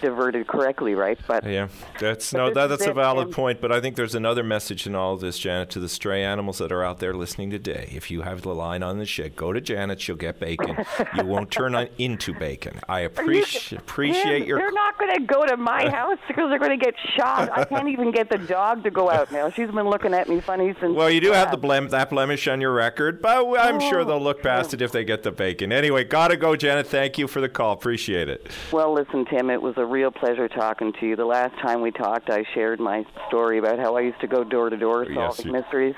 diverted 0.00 0.46
correctly, 0.46 0.94
right? 0.94 1.18
But 1.26 1.44
Yeah, 1.44 1.68
that's 1.98 2.32
But 2.32 2.38
no, 2.38 2.54
that, 2.54 2.80
is 2.80 2.86
a 2.86 2.92
valid 2.92 3.32
point. 3.32 3.60
But 3.60 3.72
I 3.72 3.80
think 3.80 3.96
there's 3.96 4.14
another 4.14 4.42
message 4.42 4.86
in 4.86 4.94
all 4.94 5.16
this, 5.16 5.38
Janet, 5.44 5.68
to 5.68 5.78
the 5.78 5.90
stray 5.90 6.24
animals 6.24 6.56
that 6.56 6.72
are 6.72 6.82
out 6.82 7.00
there 7.00 7.12
listening 7.12 7.50
today. 7.50 7.90
If 7.94 8.10
you 8.10 8.22
have 8.22 8.40
the 8.40 8.54
line 8.54 8.82
on 8.82 8.96
the 8.98 9.04
shed, 9.04 9.36
go 9.36 9.52
to 9.52 9.60
Janet. 9.60 10.00
She'll 10.00 10.16
get 10.16 10.40
bacon. 10.40 10.74
you 11.14 11.26
won't 11.26 11.50
turn 11.50 11.74
on 11.74 11.88
into 11.98 12.32
bacon. 12.32 12.80
I 12.88 13.00
appreciate 13.00 13.78
appreciate 13.78 14.46
your. 14.46 14.56
They're 14.56 14.72
not 14.72 14.98
going 14.98 15.14
to 15.16 15.20
go 15.26 15.44
to 15.44 15.58
my 15.58 15.90
house 15.90 16.16
because 16.26 16.48
they're 16.48 16.58
going 16.58 16.78
to 16.78 16.82
get 16.82 16.94
shot. 17.14 17.50
I 17.52 17.64
can't 17.66 17.88
even 17.88 18.10
get 18.10 18.30
the 18.30 18.38
dog 18.38 18.84
to 18.84 18.90
go 18.90 19.10
out 19.10 19.30
now. 19.32 19.50
She's 19.50 19.70
been 19.70 19.86
looking 19.86 20.14
at 20.14 20.30
me 20.30 20.40
funny 20.40 20.74
since. 20.80 20.96
Well, 20.96 21.10
you 21.10 21.20
do 21.20 21.32
have 21.32 21.50
the 21.50 21.58
blem- 21.58 21.90
that 21.90 22.08
blemish 22.08 22.48
on 22.48 22.62
your 22.62 22.72
record, 22.72 23.20
but 23.20 23.44
I'm 23.58 23.80
sure 23.80 24.00
Oh, 24.00 24.04
they'll 24.04 24.22
look 24.22 24.42
past 24.42 24.72
it 24.72 24.80
if 24.80 24.92
they 24.92 25.04
get 25.04 25.24
the 25.24 25.30
bacon. 25.30 25.72
Anyway, 25.72 26.04
gotta 26.04 26.38
go, 26.38 26.56
Janet. 26.56 26.86
Thank 26.86 27.18
you 27.18 27.28
for 27.28 27.42
the 27.42 27.50
call. 27.50 27.74
Appreciate 27.74 28.30
it. 28.30 28.50
Well, 28.72 28.94
listen, 28.94 29.26
Tim, 29.26 29.50
it 29.50 29.60
was 29.60 29.74
a 29.76 29.84
real 29.84 30.10
pleasure 30.10 30.48
talking 30.48 30.94
to 31.00 31.06
you. 31.06 31.16
The 31.16 31.26
last 31.26 31.54
time 31.60 31.82
we 31.82 31.90
talked, 31.90 32.30
I 32.30 32.44
shared 32.54 32.80
my 32.80 33.04
story 33.28 33.58
about 33.58 33.78
how 33.78 33.96
I 33.96 34.00
used 34.00 34.20
to 34.22 34.26
go 34.26 34.42
door 34.42 34.70
to 34.70 34.76
door 34.78 35.04
Yes, 35.04 35.33
solving 35.36 35.52
mysteries. 35.52 35.94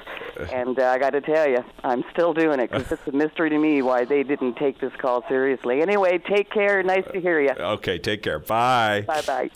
And 0.53 0.79
uh, 0.79 0.87
I 0.87 0.99
got 0.99 1.11
to 1.11 1.21
tell 1.21 1.49
you, 1.49 1.65
I'm 1.83 2.05
still 2.13 2.35
doing 2.35 2.61
it 2.61 2.71
because 2.71 2.93
it's 2.93 3.07
a 3.07 3.13
mystery 3.13 3.51
to 3.51 3.59
me 3.59 3.83
why 3.83 4.05
they 4.05 4.23
didn't 4.23 4.55
take 4.55 4.81
this 4.81 4.93
call 4.99 5.25
seriously. 5.29 5.81
Anyway, 5.81 6.19
take 6.19 6.51
care. 6.51 6.83
Nice 6.83 7.05
to 7.13 7.21
hear 7.21 7.41
you. 7.41 7.51
Okay, 7.51 7.99
take 7.99 8.23
care. 8.23 8.39
Bye. 8.39 9.05
Bye 9.07 9.23
bye. 9.23 9.51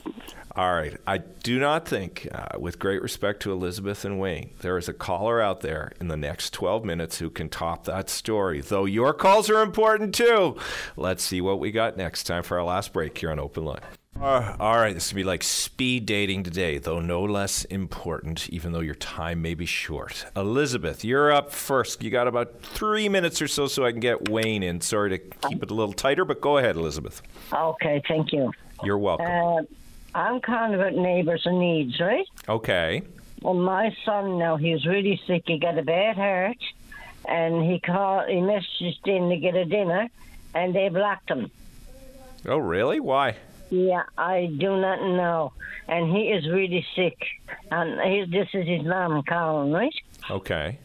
All 0.57 0.75
right. 0.75 0.97
I 1.07 1.19
do 1.19 1.61
not 1.61 1.87
think, 1.87 2.29
uh, 2.33 2.59
with 2.59 2.79
great 2.79 3.03
respect 3.03 3.41
to 3.43 3.53
Elizabeth 3.53 4.05
and 4.05 4.19
Wayne, 4.19 4.51
there 4.61 4.77
is 4.79 4.89
a 4.89 4.93
caller 4.93 5.41
out 5.41 5.61
there 5.61 5.93
in 6.01 6.09
the 6.09 6.17
next 6.17 6.53
12 6.53 6.85
minutes 6.85 7.19
who 7.19 7.31
can 7.31 7.49
top 7.49 7.85
that 7.85 8.11
story. 8.11 8.61
Though 8.61 8.85
your 8.85 9.15
calls 9.15 9.49
are 9.49 9.63
important 9.63 10.15
too. 10.15 10.57
Let's 10.97 11.23
see 11.23 11.41
what 11.41 11.61
we 11.61 11.71
got 11.71 11.97
next. 11.97 12.25
Time 12.25 12.43
for 12.43 12.59
our 12.59 12.65
last 12.65 12.93
break 12.93 13.17
here 13.17 13.31
on 13.31 13.39
Open 13.39 13.65
Line. 13.65 13.81
Uh, 14.21 14.55
all 14.61 14.77
right, 14.77 14.93
this 14.93 15.11
will 15.11 15.17
be 15.17 15.25
like 15.25 15.43
speed 15.43 16.05
dating 16.05 16.43
today, 16.43 16.77
though 16.77 17.01
no 17.01 17.23
less 17.23 17.65
important, 17.65 18.51
even 18.51 18.73
though 18.73 18.81
your 18.81 18.95
time 18.95 19.41
may 19.41 19.55
be 19.55 19.65
short. 19.65 20.27
Elizabeth, 20.37 21.03
you're 21.03 21.33
up 21.33 21.51
first. 21.51 22.03
You 22.03 22.11
got 22.11 22.29
about 22.29 22.61
three 22.61 23.09
minutes 23.09 23.41
or 23.41 23.49
so, 23.49 23.67
so 23.67 23.87
I 23.87 23.93
can 23.93 24.01
get 24.01 24.29
Wayne 24.29 24.63
in. 24.63 24.83
Sorry 24.83 25.09
to 25.09 25.19
keep 25.19 25.63
it 25.63 25.71
a 25.71 25.75
little 25.75 25.95
tighter, 25.95 26.27
but 26.27 26.43
go 26.43 26.59
ahead, 26.59 26.77
Elizabeth. 26.77 27.23
Okay, 27.51 28.03
thank 28.07 28.31
you. 28.31 28.53
You're 28.85 28.99
welcome. 28.99 29.27
Uh, 29.27 29.63
I'm 30.15 30.41
kind 30.41 30.75
of 30.75 30.83
at 30.83 30.95
neighbours 30.95 31.47
and 31.47 31.59
needs, 31.59 31.99
right? 31.99 32.27
Okay. 32.47 33.03
Well, 33.41 33.55
my 33.55 33.97
son 34.05 34.37
now, 34.37 34.57
he's 34.57 34.85
really 34.85 35.19
sick. 35.27 35.45
He 35.47 35.59
got 35.59 35.79
a 35.79 35.83
bad 35.83 36.17
heart, 36.17 36.59
and 37.27 37.65
he 37.65 37.81
called, 37.81 38.29
he 38.29 38.37
messaged 38.37 39.07
in 39.07 39.31
to 39.31 39.39
get 39.39 39.55
a 39.55 39.65
dinner, 39.65 40.11
and 40.55 40.75
they 40.75 40.91
blocked 40.91 41.31
him. 41.31 41.51
Oh, 42.45 42.59
really? 42.59 43.01
Why? 43.01 43.37
Yeah, 43.71 44.03
I 44.19 44.47
do 44.59 44.81
not 44.81 45.01
know. 45.01 45.53
And 45.89 46.15
he 46.15 46.25
is 46.25 46.47
really 46.49 46.85
sick. 46.95 47.17
And 47.71 48.01
he, 48.01 48.25
this 48.31 48.49
is 48.53 48.67
his 48.67 48.85
mom 48.85 49.23
calling, 49.23 49.73
right? 49.73 49.95
Okay. 50.31 50.79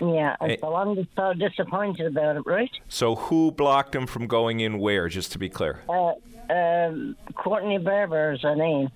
Yeah, 0.00 0.36
and 0.40 0.58
so 0.60 0.74
I'm 0.74 0.96
just 0.96 1.08
so 1.16 1.32
disappointed 1.34 2.06
about 2.06 2.36
it, 2.36 2.46
right? 2.46 2.70
So 2.88 3.14
who 3.14 3.52
blocked 3.52 3.94
him 3.94 4.06
from 4.06 4.26
going 4.26 4.60
in 4.60 4.78
where, 4.78 5.08
just 5.08 5.32
to 5.32 5.38
be 5.38 5.48
clear? 5.48 5.80
Uh, 5.88 6.14
um, 6.52 7.16
Courtney 7.36 7.78
Barber 7.78 8.32
is 8.32 8.42
her 8.42 8.56
name. 8.56 8.90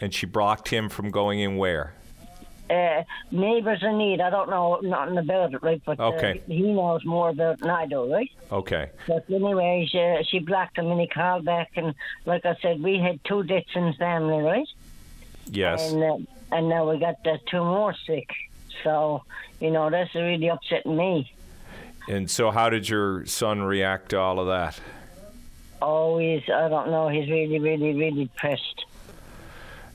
And 0.00 0.14
she 0.14 0.26
blocked 0.26 0.68
him 0.68 0.88
from 0.88 1.10
going 1.10 1.40
in 1.40 1.56
where? 1.56 1.94
Uh, 2.70 3.02
neighbours 3.30 3.82
in 3.82 3.96
need. 3.96 4.20
I 4.20 4.28
don't 4.28 4.50
know 4.50 4.78
nothing 4.82 5.16
about 5.16 5.54
it, 5.54 5.62
right? 5.62 5.80
But 5.86 5.98
Okay. 5.98 6.42
uh, 6.46 6.52
he 6.52 6.72
knows 6.72 7.02
more 7.04 7.30
about 7.30 7.54
it 7.54 7.60
than 7.60 7.70
I 7.70 7.86
do, 7.86 8.12
right? 8.12 8.30
Okay. 8.52 8.90
But 9.06 9.24
anyway, 9.30 9.88
she, 9.90 10.18
she 10.28 10.38
blocked 10.40 10.76
him 10.76 10.90
and 10.90 11.00
he 11.00 11.06
called 11.06 11.46
back. 11.46 11.70
And 11.76 11.94
like 12.26 12.44
I 12.44 12.56
said, 12.60 12.82
we 12.82 12.98
had 12.98 13.24
two 13.24 13.42
deaths 13.42 13.70
in 13.74 13.86
the 13.86 13.92
family, 13.94 14.42
right? 14.42 14.68
Yes. 15.50 15.92
And, 15.92 16.02
uh, 16.02 16.16
and 16.52 16.68
now 16.68 16.90
we 16.90 16.98
got 16.98 17.26
uh, 17.26 17.38
two 17.50 17.64
more 17.64 17.94
sick. 18.06 18.28
So, 18.84 19.22
you 19.60 19.70
know, 19.70 19.88
that's 19.88 20.14
really 20.14 20.48
upsetting 20.48 20.96
me. 20.96 21.32
And 22.08 22.30
so 22.30 22.50
how 22.50 22.68
did 22.68 22.88
your 22.88 23.24
son 23.26 23.62
react 23.62 24.10
to 24.10 24.18
all 24.18 24.38
of 24.40 24.46
that? 24.48 24.78
Oh, 25.80 26.18
he's, 26.18 26.42
I 26.52 26.68
don't 26.68 26.90
know, 26.90 27.08
he's 27.08 27.30
really, 27.30 27.58
really, 27.58 27.94
really 27.94 28.24
depressed. 28.24 28.84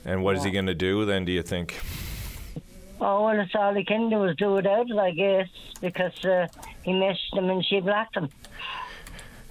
And 0.04 0.22
what 0.24 0.36
is 0.36 0.44
he 0.44 0.50
going 0.50 0.66
to 0.66 0.74
do 0.74 1.04
then, 1.04 1.24
do 1.24 1.32
you 1.32 1.42
think? 1.42 1.80
Oh, 3.00 3.24
well, 3.24 3.36
that's 3.36 3.54
all 3.54 3.74
he 3.74 3.84
can 3.84 4.08
do 4.08 4.24
is 4.24 4.36
do 4.36 4.56
it, 4.56 4.66
I 4.66 5.10
guess, 5.10 5.48
because 5.80 6.24
uh, 6.24 6.46
he 6.82 6.92
messaged 6.92 7.34
them 7.34 7.50
and 7.50 7.64
she 7.64 7.80
blocked 7.80 8.16
him. 8.16 8.28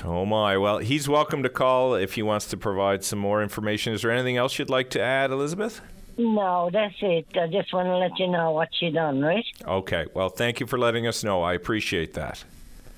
Oh, 0.03 0.25
my. 0.25 0.57
Well, 0.57 0.79
he's 0.79 1.07
welcome 1.07 1.43
to 1.43 1.49
call 1.49 1.93
if 1.95 2.13
he 2.13 2.23
wants 2.23 2.47
to 2.47 2.57
provide 2.57 3.03
some 3.03 3.19
more 3.19 3.43
information. 3.43 3.93
Is 3.93 4.01
there 4.01 4.11
anything 4.11 4.37
else 4.37 4.57
you'd 4.59 4.69
like 4.69 4.89
to 4.91 5.01
add, 5.01 5.31
Elizabeth? 5.31 5.81
No, 6.17 6.69
that's 6.71 6.95
it. 7.01 7.25
I 7.35 7.47
just 7.47 7.73
want 7.73 7.87
to 7.87 7.97
let 7.97 8.19
you 8.19 8.27
know 8.27 8.51
what 8.51 8.69
she 8.77 8.91
done, 8.91 9.21
right? 9.21 9.45
Okay. 9.65 10.05
Well, 10.13 10.29
thank 10.29 10.59
you 10.59 10.67
for 10.67 10.77
letting 10.77 11.07
us 11.07 11.23
know. 11.23 11.41
I 11.41 11.53
appreciate 11.53 12.13
that. 12.13 12.43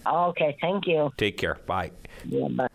Okay, 0.05 0.57
thank 0.61 0.85
you. 0.85 1.11
Take 1.17 1.37
care. 1.37 1.57
Bye. 1.65 1.91
Yeah, 2.25 2.47
bye. 2.49 2.67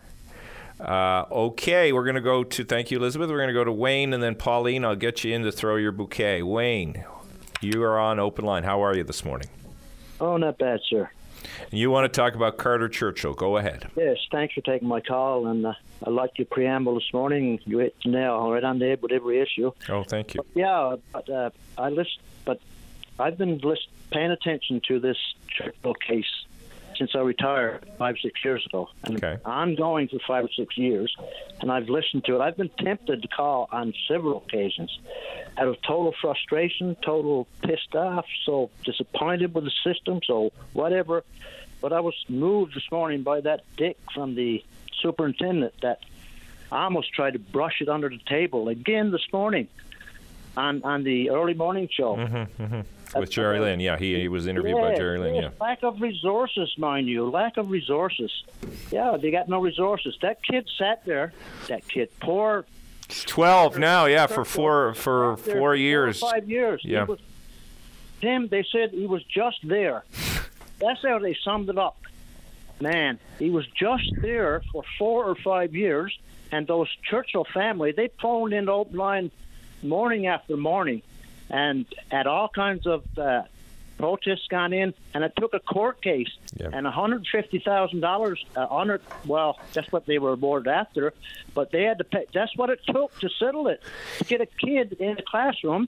Uh, 0.79 1.25
okay, 1.31 1.91
we're 1.91 2.03
going 2.03 2.15
to 2.15 2.21
go 2.21 2.43
to, 2.43 2.63
thank 2.63 2.89
you, 2.89 2.97
Elizabeth. 2.97 3.29
We're 3.29 3.37
going 3.37 3.49
to 3.49 3.53
go 3.53 3.63
to 3.63 3.71
Wayne 3.71 4.13
and 4.13 4.23
then 4.23 4.35
Pauline. 4.35 4.83
I'll 4.83 4.95
get 4.95 5.23
you 5.23 5.33
in 5.33 5.43
to 5.43 5.51
throw 5.51 5.75
your 5.75 5.91
bouquet. 5.91 6.41
Wayne, 6.41 7.05
you 7.61 7.83
are 7.83 7.99
on 7.99 8.19
open 8.19 8.45
line. 8.45 8.63
How 8.63 8.83
are 8.83 8.95
you 8.95 9.03
this 9.03 9.23
morning? 9.23 9.47
Oh, 10.19 10.37
not 10.37 10.57
bad, 10.57 10.79
sir. 10.89 11.09
You 11.71 11.89
want 11.89 12.11
to 12.11 12.15
talk 12.15 12.35
about 12.35 12.57
Carter 12.57 12.89
Churchill? 12.89 13.33
Go 13.33 13.57
ahead. 13.57 13.89
Yes, 13.95 14.17
thanks 14.31 14.53
for 14.53 14.61
taking 14.61 14.87
my 14.87 15.01
call, 15.01 15.47
and 15.47 15.65
uh, 15.65 15.73
I 16.05 16.09
liked 16.09 16.37
your 16.37 16.45
preamble 16.45 16.95
this 16.95 17.13
morning. 17.13 17.59
You 17.65 17.79
hit 17.79 17.95
the 18.03 18.11
nail 18.11 18.51
right 18.51 18.63
on 18.63 18.79
the 18.79 18.89
head 18.89 19.01
with 19.01 19.11
every 19.11 19.39
issue. 19.39 19.71
Oh, 19.89 20.03
thank 20.03 20.33
you. 20.33 20.45
Yeah, 20.53 20.97
but 21.11 21.29
uh, 21.29 21.49
I 21.77 21.89
list, 21.89 22.19
but 22.45 22.59
I've 23.19 23.37
been 23.37 23.57
list, 23.59 23.87
paying 24.11 24.31
attention 24.31 24.81
to 24.87 24.99
this 24.99 25.17
Churchill 25.47 25.93
case 25.95 26.40
since 27.01 27.15
I 27.15 27.19
retired 27.21 27.83
five 27.97 28.15
six 28.21 28.45
years 28.45 28.63
ago, 28.67 28.87
and 29.03 29.17
Okay. 29.17 29.39
ongoing 29.43 30.07
for 30.07 30.19
five 30.27 30.45
or 30.45 30.49
six 30.55 30.77
years. 30.77 31.11
And 31.59 31.71
I've 31.71 31.89
listened 31.89 32.25
to 32.25 32.35
it. 32.35 32.41
I've 32.41 32.57
been 32.57 32.69
tempted 32.77 33.23
to 33.23 33.27
call 33.27 33.67
on 33.71 33.95
several 34.07 34.37
occasions, 34.37 34.95
out 35.57 35.67
of 35.67 35.81
total 35.81 36.13
frustration, 36.21 36.95
total 37.01 37.47
pissed 37.63 37.95
off, 37.95 38.25
so 38.45 38.69
disappointed 38.83 39.55
with 39.55 39.63
the 39.63 39.71
system, 39.83 40.19
so 40.23 40.51
whatever. 40.73 41.23
But 41.81 41.91
I 41.91 42.01
was 42.01 42.13
moved 42.29 42.75
this 42.75 42.91
morning 42.91 43.23
by 43.23 43.41
that 43.41 43.63
dick 43.77 43.97
from 44.13 44.35
the 44.35 44.63
superintendent 45.01 45.73
that 45.81 46.01
I 46.71 46.83
almost 46.83 47.11
tried 47.13 47.33
to 47.33 47.39
brush 47.39 47.81
it 47.81 47.89
under 47.89 48.09
the 48.09 48.19
table 48.27 48.69
again 48.69 49.09
this 49.09 49.25
morning 49.33 49.67
on 50.57 50.83
on 50.83 51.03
the 51.03 51.29
early 51.29 51.53
morning 51.53 51.89
show. 51.91 52.15
Mm-hmm, 52.15 52.63
mm-hmm. 52.63 53.19
With 53.19 53.29
Jerry 53.29 53.59
Lynn. 53.59 53.81
Yeah, 53.81 53.97
he, 53.97 54.21
he 54.21 54.27
was 54.29 54.47
interviewed 54.47 54.77
by 54.77 54.95
Jerry 54.95 55.19
Lynn. 55.19 55.35
yeah. 55.35 55.41
Yeah. 55.41 55.49
Lack 55.59 55.83
of 55.83 55.99
resources, 56.01 56.73
mind 56.77 57.07
you. 57.09 57.29
Lack 57.29 57.57
of 57.57 57.69
resources. 57.69 58.31
Yeah, 58.89 59.17
they 59.21 59.31
got 59.31 59.49
no 59.49 59.59
resources. 59.61 60.17
That 60.21 60.41
kid 60.43 60.69
sat 60.77 61.03
there. 61.05 61.33
That 61.67 61.85
kid, 61.89 62.09
poor. 62.21 62.65
He's 63.09 63.25
12 63.25 63.77
now, 63.77 64.05
yeah, 64.05 64.27
for 64.27 64.45
four 64.45 64.93
for 64.93 65.35
four 65.35 65.75
years. 65.75 66.19
Four 66.21 66.31
five 66.31 66.49
years. 66.49 66.81
Yeah. 66.85 67.03
was- 67.03 67.19
Tim, 68.21 68.47
they 68.47 68.63
said 68.71 68.91
he 68.91 69.07
was 69.07 69.23
just 69.25 69.57
there. 69.63 70.03
That's 70.79 71.01
how 71.01 71.19
they 71.19 71.35
summed 71.43 71.69
it 71.69 71.77
up. 71.77 71.97
Man, 72.79 73.19
he 73.39 73.49
was 73.49 73.65
just 73.67 74.09
there 74.21 74.61
for 74.71 74.83
four 74.97 75.25
or 75.25 75.35
five 75.35 75.75
years, 75.75 76.17
and 76.51 76.65
those 76.65 76.87
Churchill 77.03 77.45
family, 77.53 77.91
they 77.91 78.09
phoned 78.21 78.53
in 78.53 78.65
the 78.65 78.71
open 78.71 78.97
line 78.97 79.31
morning 79.83 80.27
after 80.27 80.57
morning, 80.57 81.01
and 81.49 81.85
had 82.09 82.27
all 82.27 82.49
kinds 82.49 82.87
of 82.87 83.03
uh, 83.17 83.43
protests 83.97 84.47
gone 84.49 84.73
in, 84.73 84.93
and 85.13 85.23
it 85.23 85.33
took 85.35 85.53
a 85.53 85.59
court 85.59 86.01
case, 86.01 86.29
and 86.73 86.87
fifty 87.31 87.59
thousand 87.59 87.99
dollars. 87.99 88.43
Uh, 88.55 88.65
honored, 88.69 89.01
well, 89.25 89.59
that's 89.73 89.91
what 89.91 90.05
they 90.05 90.17
were 90.17 90.33
awarded 90.33 90.67
after, 90.67 91.13
but 91.53 91.71
they 91.71 91.83
had 91.83 91.97
to 91.99 92.03
pay. 92.03 92.25
That's 92.33 92.55
what 92.57 92.69
it 92.69 92.79
took 92.87 93.17
to 93.19 93.29
settle 93.29 93.67
it. 93.67 93.81
To 94.19 94.23
get 94.25 94.41
a 94.41 94.45
kid 94.47 94.93
in 94.93 95.15
the 95.15 95.21
classroom, 95.23 95.87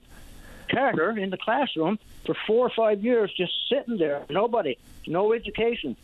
Carter 0.70 1.10
in 1.10 1.30
the 1.30 1.38
classroom 1.38 1.98
for 2.24 2.34
four 2.46 2.66
or 2.66 2.70
five 2.70 3.04
years, 3.04 3.32
just 3.36 3.52
sitting 3.68 3.98
there, 3.98 4.22
nobody, 4.30 4.78
no 5.06 5.32
education. 5.32 5.96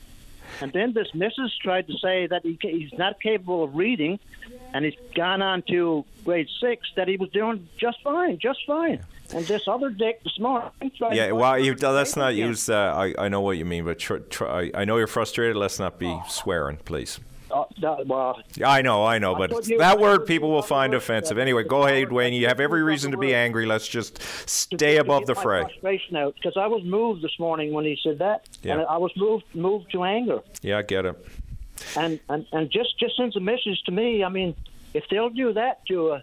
And 0.61 0.73
then 0.73 0.93
this 0.93 1.15
missus 1.15 1.57
tried 1.59 1.87
to 1.87 1.95
say 1.99 2.27
that 2.27 2.43
he, 2.45 2.59
he's 2.61 2.93
not 2.99 3.21
capable 3.21 3.65
of 3.65 3.75
reading, 3.75 4.19
and 4.75 4.85
he's 4.85 4.97
gone 5.15 5.43
on 5.43 5.63
to 5.63 6.05
grade 6.25 6.49
six 6.61 6.89
that 6.97 7.09
he 7.09 7.17
was 7.17 7.31
doing 7.31 7.69
just 7.79 8.03
fine, 8.03 8.39
just 8.39 8.61
fine. 8.67 9.01
And 9.33 9.47
this 9.47 9.69
other 9.69 9.91
dick 9.91 10.23
this 10.25 10.39
morning 10.41 10.71
tried 10.97 11.15
Yeah, 11.15 11.33
well, 11.33 11.59
you, 11.59 11.75
let's 11.75 12.17
not 12.17 12.35
use. 12.35 12.69
Uh, 12.69 12.93
I, 12.97 13.27
I 13.27 13.29
know 13.29 13.41
what 13.41 13.59
you 13.59 13.65
mean, 13.65 13.85
but 13.85 13.99
tr- 13.99 14.17
tr- 14.17 14.49
I, 14.49 14.71
I 14.75 14.85
know 14.85 14.97
you're 14.97 15.07
frustrated. 15.07 15.57
Let's 15.57 15.79
not 15.79 15.99
be 15.99 16.21
swearing, 16.29 16.79
please. 16.79 17.21
Uh, 17.53 17.65
that, 17.81 18.07
well, 18.07 18.41
I 18.65 18.83
know, 18.83 19.05
I 19.05 19.19
know, 19.19 19.35
but 19.35 19.67
you- 19.69 19.79
that 19.79 19.99
word 19.99 20.27
people 20.27 20.51
will 20.51 20.63
find 20.63 20.95
offensive. 20.95 21.37
Anyway, 21.39 21.65
go 21.65 21.85
ahead, 21.87 22.13
Wayne. 22.13 22.33
You 22.33 22.47
have 22.47 22.61
every 22.61 22.83
reason 22.83 23.11
to 23.11 23.17
be 23.19 23.35
angry. 23.35 23.67
Let's 23.67 23.89
just 23.89 24.21
stay 24.49 24.97
above 24.99 25.27
the 25.27 25.35
fray. 25.35 25.63
Frustration 25.63 26.17
out 26.17 26.35
because 26.37 26.57
I 26.57 26.67
was 26.67 26.83
moved 26.85 27.23
this 27.23 27.39
morning 27.39 27.73
when 27.73 27.85
he 27.85 27.99
said 28.03 28.19
that, 28.21 28.47
Yeah. 28.63 28.75
and 28.75 28.83
I 28.83 28.97
was 28.99 29.11
moved 29.17 29.45
moved 29.55 29.91
to 29.93 30.05
anger. 30.05 30.41
Yeah, 30.63 30.79
I 30.79 30.83
get 30.83 31.05
it. 31.07 31.17
and 31.97 32.21
and 32.29 32.47
and 32.53 32.71
just 32.71 32.99
just 32.99 33.17
sends 33.17 33.37
a 33.37 33.41
message 33.41 33.83
to 33.87 33.91
me. 33.93 34.23
I 34.23 34.29
mean, 34.29 34.55
if 34.95 35.09
they'll 35.09 35.31
do 35.31 35.53
that 35.55 35.85
to 35.87 36.11
a 36.13 36.23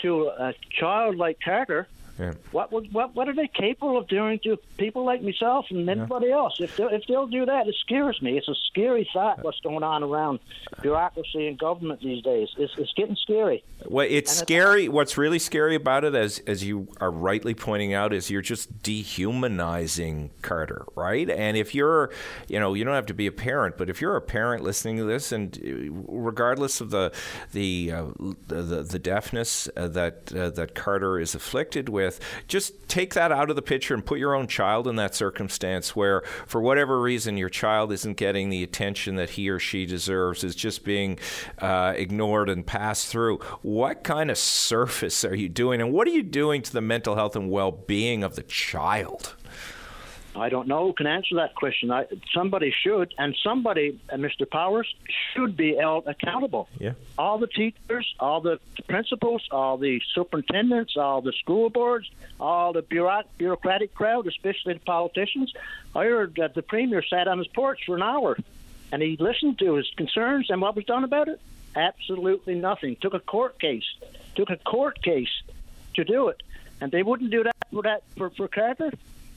to 0.00 0.26
a 0.28 0.54
child 0.78 1.16
like 1.16 1.38
Carter, 1.42 1.88
Yeah. 2.18 2.32
what 2.52 2.70
what 2.70 3.14
what 3.14 3.28
are 3.28 3.34
they 3.34 3.48
capable 3.48 3.98
of 3.98 4.06
doing 4.06 4.38
to 4.44 4.56
people 4.76 5.04
like 5.04 5.22
myself 5.22 5.66
and 5.70 5.88
anybody 5.88 6.30
else? 6.30 6.60
If 6.60 6.76
they 6.76 6.84
if 6.84 7.06
they'll 7.08 7.26
do 7.26 7.46
that, 7.46 7.66
it 7.66 7.74
scares 7.80 8.20
me. 8.22 8.38
It's 8.38 8.48
a 8.48 8.54
scary 8.70 9.08
thought. 9.12 9.42
What's 9.42 9.60
going 9.60 9.82
on 9.82 10.04
around 10.04 10.38
bureaucracy 10.80 11.48
and 11.48 11.58
government 11.58 12.00
these 12.00 12.22
days? 12.22 12.48
It's 12.56 12.72
it's 12.78 12.92
getting 12.92 13.16
scary. 13.16 13.64
Well, 13.86 14.06
it's 14.08 14.30
scary. 14.32 14.88
What's 14.88 15.18
really 15.18 15.40
scary 15.40 15.74
about 15.74 16.04
it, 16.04 16.14
as 16.14 16.40
as 16.46 16.62
you 16.62 16.88
are 17.00 17.10
rightly 17.10 17.54
pointing 17.54 17.94
out, 17.94 18.12
is 18.12 18.30
you're 18.30 18.42
just 18.42 18.82
dehumanizing 18.82 20.30
Carter, 20.42 20.86
right? 20.94 21.28
And 21.28 21.56
if 21.56 21.74
you're, 21.74 22.10
you 22.48 22.60
know, 22.60 22.74
you 22.74 22.84
don't 22.84 22.94
have 22.94 23.06
to 23.06 23.14
be 23.14 23.26
a 23.26 23.32
parent, 23.32 23.76
but 23.76 23.90
if 23.90 24.00
you're 24.00 24.16
a 24.16 24.20
parent 24.20 24.62
listening 24.62 24.98
to 24.98 25.04
this, 25.04 25.32
and 25.32 25.56
uh, 25.58 25.92
regardless 26.08 26.80
of 26.80 26.90
the 26.90 27.12
the 27.52 27.90
uh, 27.92 28.04
the, 28.46 28.62
the, 28.62 28.82
the 28.82 28.98
deafness 28.98 29.68
uh, 29.76 29.88
that 29.88 30.32
uh, 30.32 30.50
that 30.50 30.74
Carter 30.74 31.18
is 31.18 31.34
afflicted 31.34 31.88
with, 31.88 32.03
just 32.48 32.88
take 32.88 33.14
that 33.14 33.32
out 33.32 33.50
of 33.50 33.56
the 33.56 33.62
picture 33.62 33.94
and 33.94 34.04
put 34.04 34.18
your 34.18 34.34
own 34.34 34.46
child 34.46 34.86
in 34.86 34.96
that 34.96 35.14
circumstance 35.14 35.94
where, 35.96 36.22
for 36.46 36.60
whatever 36.60 37.00
reason, 37.00 37.36
your 37.36 37.48
child 37.48 37.92
isn't 37.92 38.16
getting 38.16 38.50
the 38.50 38.62
attention 38.62 39.16
that 39.16 39.30
he 39.30 39.48
or 39.48 39.58
she 39.58 39.86
deserves, 39.86 40.44
is 40.44 40.54
just 40.54 40.84
being 40.84 41.18
uh, 41.58 41.92
ignored 41.96 42.48
and 42.48 42.66
passed 42.66 43.08
through. 43.08 43.38
What 43.62 44.04
kind 44.04 44.30
of 44.30 44.38
service 44.38 45.24
are 45.24 45.34
you 45.34 45.48
doing, 45.48 45.80
and 45.80 45.92
what 45.92 46.06
are 46.08 46.12
you 46.12 46.22
doing 46.22 46.62
to 46.62 46.72
the 46.72 46.80
mental 46.80 47.14
health 47.14 47.36
and 47.36 47.50
well-being 47.50 48.22
of 48.22 48.36
the 48.36 48.42
child? 48.42 49.34
I 50.36 50.48
don't 50.48 50.66
know 50.66 50.86
who 50.86 50.92
can 50.92 51.06
answer 51.06 51.36
that 51.36 51.54
question. 51.54 51.90
I, 51.90 52.06
somebody 52.32 52.74
should, 52.82 53.14
and 53.18 53.36
somebody, 53.42 54.00
uh, 54.10 54.16
Mr. 54.16 54.48
Powers, 54.48 54.92
should 55.32 55.56
be 55.56 55.76
held 55.76 56.06
accountable. 56.06 56.68
Yeah. 56.78 56.92
All 57.16 57.38
the 57.38 57.46
teachers, 57.46 58.14
all 58.18 58.40
the 58.40 58.58
principals, 58.88 59.46
all 59.50 59.76
the 59.76 60.00
superintendents, 60.14 60.96
all 60.96 61.22
the 61.22 61.32
school 61.32 61.70
boards, 61.70 62.10
all 62.40 62.72
the 62.72 62.82
bureauc- 62.82 63.26
bureaucratic 63.38 63.94
crowd, 63.94 64.26
especially 64.26 64.74
the 64.74 64.80
politicians. 64.80 65.52
I 65.94 66.04
heard 66.06 66.34
that 66.36 66.54
the 66.54 66.62
premier 66.62 67.02
sat 67.02 67.28
on 67.28 67.38
his 67.38 67.46
porch 67.48 67.80
for 67.86 67.94
an 67.94 68.02
hour, 68.02 68.36
and 68.90 69.02
he 69.02 69.16
listened 69.18 69.58
to 69.60 69.74
his 69.74 69.88
concerns, 69.96 70.50
and 70.50 70.60
what 70.60 70.74
was 70.74 70.84
done 70.84 71.04
about 71.04 71.28
it? 71.28 71.40
Absolutely 71.76 72.54
nothing. 72.54 72.96
Took 73.00 73.14
a 73.14 73.20
court 73.20 73.60
case. 73.60 73.84
Took 74.34 74.50
a 74.50 74.56
court 74.56 75.00
case 75.02 75.42
to 75.94 76.04
do 76.04 76.28
it, 76.28 76.42
and 76.80 76.90
they 76.90 77.02
wouldn't 77.04 77.30
do 77.30 77.44
that 77.44 77.56
for 77.72 77.82
that 77.82 78.02
for, 78.16 78.30
for 78.30 78.48
Carter. 78.48 78.92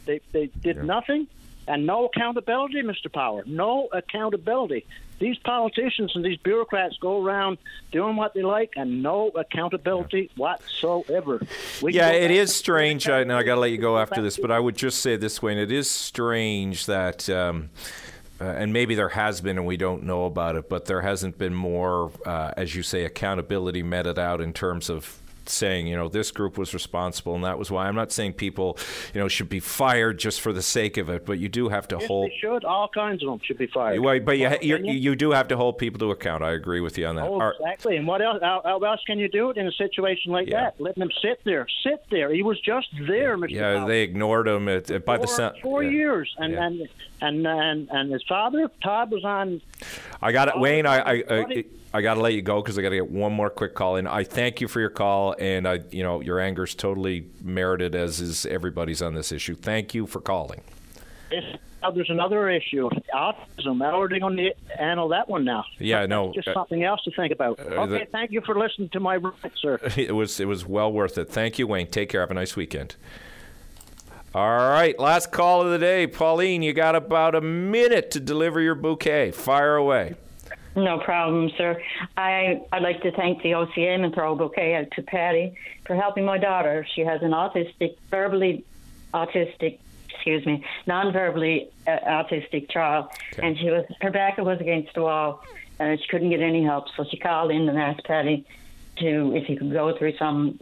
They 0.07 0.21
they 0.31 0.47
did 0.47 0.83
nothing, 0.83 1.27
and 1.67 1.85
no 1.85 2.05
accountability, 2.05 2.81
Mr. 2.81 3.11
Power. 3.11 3.43
No 3.45 3.89
accountability. 3.91 4.85
These 5.19 5.37
politicians 5.39 6.15
and 6.15 6.23
these 6.23 6.37
bureaucrats 6.37 6.97
go 6.97 7.23
around 7.23 7.57
doing 7.91 8.15
what 8.15 8.33
they 8.33 8.43
like, 8.43 8.73
and 8.75 9.01
no 9.01 9.29
accountability 9.29 10.29
whatsoever. 10.35 11.41
We 11.81 11.93
yeah, 11.93 12.11
it 12.11 12.31
is 12.31 12.55
strange. 12.55 13.09
I, 13.09 13.23
now 13.23 13.37
I 13.37 13.43
got 13.43 13.55
to 13.55 13.61
let 13.61 13.71
you 13.71 13.79
go 13.79 13.97
after 13.97 14.21
this, 14.21 14.37
but 14.37 14.51
I 14.51 14.59
would 14.59 14.77
just 14.77 15.01
say 15.01 15.15
this, 15.15 15.41
Wayne. 15.41 15.57
It 15.57 15.71
is 15.71 15.89
strange 15.89 16.87
that. 16.87 17.29
Um, 17.29 17.69
uh, 18.39 18.43
and 18.43 18.71
maybe 18.71 18.93
there 18.93 19.09
has 19.09 19.41
been, 19.41 19.57
and 19.57 19.65
we 19.65 19.77
don't 19.77 20.03
know 20.03 20.25
about 20.25 20.55
it, 20.55 20.69
but 20.69 20.85
there 20.85 21.01
hasn't 21.01 21.39
been 21.39 21.55
more, 21.55 22.11
uh, 22.23 22.51
as 22.55 22.75
you 22.75 22.83
say, 22.83 23.03
accountability 23.03 23.81
meted 23.81 24.19
out 24.19 24.41
in 24.41 24.53
terms 24.53 24.91
of 24.91 25.19
saying, 25.49 25.87
you 25.87 25.95
know, 25.95 26.07
this 26.09 26.31
group 26.31 26.57
was 26.57 26.73
responsible, 26.73 27.35
and 27.35 27.43
that 27.43 27.57
was 27.57 27.69
why. 27.71 27.87
I'm 27.87 27.95
not 27.95 28.11
saying 28.11 28.33
people, 28.33 28.77
you 29.13 29.21
know, 29.21 29.27
should 29.27 29.49
be 29.49 29.59
fired 29.59 30.19
just 30.19 30.41
for 30.41 30.51
the 30.53 30.61
sake 30.61 30.97
of 30.97 31.09
it, 31.09 31.25
but 31.25 31.39
you 31.39 31.49
do 31.49 31.69
have 31.69 31.87
to 31.89 31.97
Yes, 31.99 32.07
hold. 32.07 32.29
they 32.31 32.35
should. 32.39 32.63
All 32.65 32.87
kinds 32.87 33.23
of 33.23 33.29
them 33.29 33.39
should 33.43 33.57
be 33.57 33.67
fired. 33.67 33.99
Well, 33.99 34.19
but 34.19 34.37
you, 34.37 34.49
you 34.61 34.77
you 34.77 35.15
do 35.15 35.31
have 35.31 35.47
to 35.49 35.57
hold 35.57 35.77
people 35.77 35.99
to 35.99 36.11
account. 36.11 36.43
I 36.43 36.51
agree 36.51 36.79
with 36.81 36.97
you 36.97 37.05
on 37.07 37.15
that. 37.15 37.25
Oh, 37.27 37.39
right. 37.39 37.53
exactly. 37.59 37.97
And 37.97 38.05
what 38.07 38.21
else? 38.21 38.39
How, 38.41 38.61
how 38.63 38.79
else 38.79 39.01
can 39.05 39.19
you 39.19 39.27
do 39.29 39.49
it 39.49 39.57
in 39.57 39.67
a 39.67 39.71
situation 39.71 40.31
like 40.31 40.47
Yeah. 40.47 40.65
that? 40.65 40.81
Letting 40.81 41.03
him 41.03 41.11
sit 41.21 41.41
there, 41.43 41.67
sit 41.83 42.03
there. 42.09 42.33
He 42.33 42.43
was 42.43 42.59
just 42.61 42.87
there, 43.07 43.37
Mr. 43.37 43.49
Yeah, 43.49 43.75
Powell. 43.77 43.87
they 43.87 44.01
ignored 44.03 44.47
him 44.47 44.67
at, 44.67 44.89
at- 44.91 45.05
by 45.05 45.17
the 45.17 45.27
four, 45.27 45.35
sound. 45.35 45.55
four 45.61 45.83
yeah. 45.83 45.89
years, 45.91 46.35
and, 46.37 46.53
Yeah. 46.53 46.65
and 46.67 46.87
and 47.21 47.47
and 47.47 47.89
and 47.89 48.11
his 48.11 48.23
father 48.23 48.69
Todd 48.83 49.11
was 49.11 49.23
on. 49.23 49.61
I 50.21 50.31
got 50.31 50.47
it, 50.49 50.59
Wayne. 50.59 50.85
I 50.85 50.97
I, 50.99 51.23
I. 51.29 51.65
I 51.97 52.01
got 52.01 52.13
to 52.13 52.21
let 52.21 52.33
you 52.33 52.43
go 52.43 52.61
because 52.61 52.77
I 52.77 52.83
got 52.83 52.89
to 52.89 52.95
get 52.97 53.09
one 53.09 53.33
more 53.33 53.49
quick 53.49 53.73
call 53.73 53.95
in. 53.95 54.05
I 54.05 54.23
thank 54.23 54.61
you 54.61 54.67
for 54.67 54.79
your 54.79 54.91
call, 54.91 55.35
and 55.39 55.67
I, 55.67 55.79
you 55.89 56.03
know, 56.03 56.21
your 56.21 56.39
anger's 56.39 56.75
totally 56.75 57.25
merited, 57.41 57.95
as 57.95 58.19
is 58.21 58.45
everybody's 58.45 59.01
on 59.01 59.15
this 59.15 59.31
issue. 59.31 59.55
Thank 59.55 59.95
you 59.95 60.05
for 60.05 60.21
calling. 60.21 60.61
now 61.81 61.89
there's 61.89 62.11
another 62.11 62.51
issue, 62.51 62.87
autism. 63.15 63.81
Are 63.81 64.07
they 64.07 64.19
going 64.19 64.37
to 64.37 64.51
handle 64.77 65.07
that 65.09 65.27
one 65.27 65.43
now? 65.43 65.65
Yeah, 65.79 66.05
no. 66.05 66.33
Just 66.33 66.49
uh, 66.49 66.53
something 66.53 66.83
else 66.83 67.01
to 67.05 67.11
think 67.15 67.33
about. 67.33 67.59
okay, 67.59 68.05
the- 68.05 68.11
thank 68.11 68.31
you 68.31 68.41
for 68.41 68.59
listening 68.59 68.89
to 68.89 68.99
my 68.99 69.15
rant, 69.15 69.35
sir. 69.59 69.79
it 69.97 70.13
was 70.13 70.39
it 70.39 70.45
was 70.45 70.67
well 70.67 70.93
worth 70.93 71.17
it. 71.17 71.29
Thank 71.31 71.57
you, 71.57 71.65
Wayne. 71.65 71.87
Take 71.87 72.09
care. 72.09 72.21
Have 72.21 72.29
a 72.29 72.35
nice 72.35 72.55
weekend. 72.55 72.95
All 74.35 74.69
right, 74.69 74.97
last 74.99 75.31
call 75.31 75.63
of 75.63 75.71
the 75.71 75.79
day. 75.79 76.05
Pauline, 76.05 76.61
you 76.61 76.73
got 76.73 76.95
about 76.95 77.33
a 77.33 77.41
minute 77.41 78.11
to 78.11 78.19
deliver 78.19 78.61
your 78.61 78.75
bouquet. 78.75 79.31
Fire 79.31 79.75
away. 79.75 80.13
No 80.77 80.99
problem, 80.99 81.49
sir. 81.57 81.81
I, 82.17 82.61
I'd 82.71 82.83
like 82.83 83.01
to 83.01 83.11
thank 83.11 83.41
the 83.41 83.53
OCM 83.53 84.05
and 84.05 84.13
throw 84.13 84.33
a 84.33 84.35
bouquet 84.35 84.75
out 84.75 84.91
to 84.91 85.01
Paddy 85.01 85.55
for 85.87 85.95
helping 85.95 86.23
my 86.23 86.37
daughter. 86.37 86.85
She 86.93 87.01
has 87.01 87.23
an 87.23 87.31
autistic, 87.31 87.97
verbally 88.11 88.63
autistic, 89.11 89.79
excuse 90.07 90.45
me, 90.45 90.63
non-verbally 90.85 91.71
uh, 91.87 91.97
autistic 92.05 92.69
child, 92.69 93.07
and 93.39 93.57
she 93.57 93.71
was 93.71 93.85
her 94.01 94.11
back 94.11 94.37
was 94.37 94.61
against 94.61 94.93
the 94.93 95.01
wall, 95.01 95.43
and 95.79 95.99
she 95.99 96.07
couldn't 96.09 96.29
get 96.29 96.41
any 96.41 96.63
help. 96.63 96.85
So 96.95 97.05
she 97.09 97.17
called 97.17 97.49
in 97.49 97.67
and 97.67 97.79
asked 97.79 98.03
Paddy 98.03 98.45
to 98.97 99.35
if 99.35 99.45
he 99.45 99.55
could 99.55 99.71
go 99.71 99.97
through 99.97 100.15
some 100.17 100.59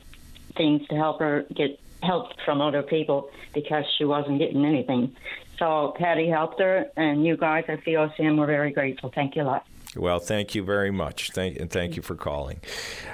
things 0.55 0.87
to 0.87 0.95
help 0.95 1.19
her 1.19 1.45
get 1.53 1.77
help 2.01 2.39
from 2.45 2.61
other 2.61 2.83
people 2.83 3.29
because 3.53 3.83
she 3.97 4.05
wasn't 4.05 4.39
getting 4.39 4.63
anything. 4.63 5.13
So 5.59 5.93
Paddy 5.97 6.29
helped 6.29 6.61
her, 6.61 6.89
and 6.95 7.25
you 7.25 7.35
guys 7.35 7.65
at 7.67 7.83
the 7.83 7.95
OCM 7.95 8.37
were 8.37 8.45
very 8.45 8.71
grateful. 8.71 9.11
Thank 9.13 9.35
you 9.35 9.41
a 9.41 9.43
lot. 9.43 9.67
Well, 9.95 10.19
thank 10.19 10.55
you 10.55 10.63
very 10.63 10.91
much. 10.91 11.31
Thank 11.31 11.57
and 11.57 11.69
thank 11.69 11.95
you 11.95 12.01
for 12.01 12.15
calling. 12.15 12.61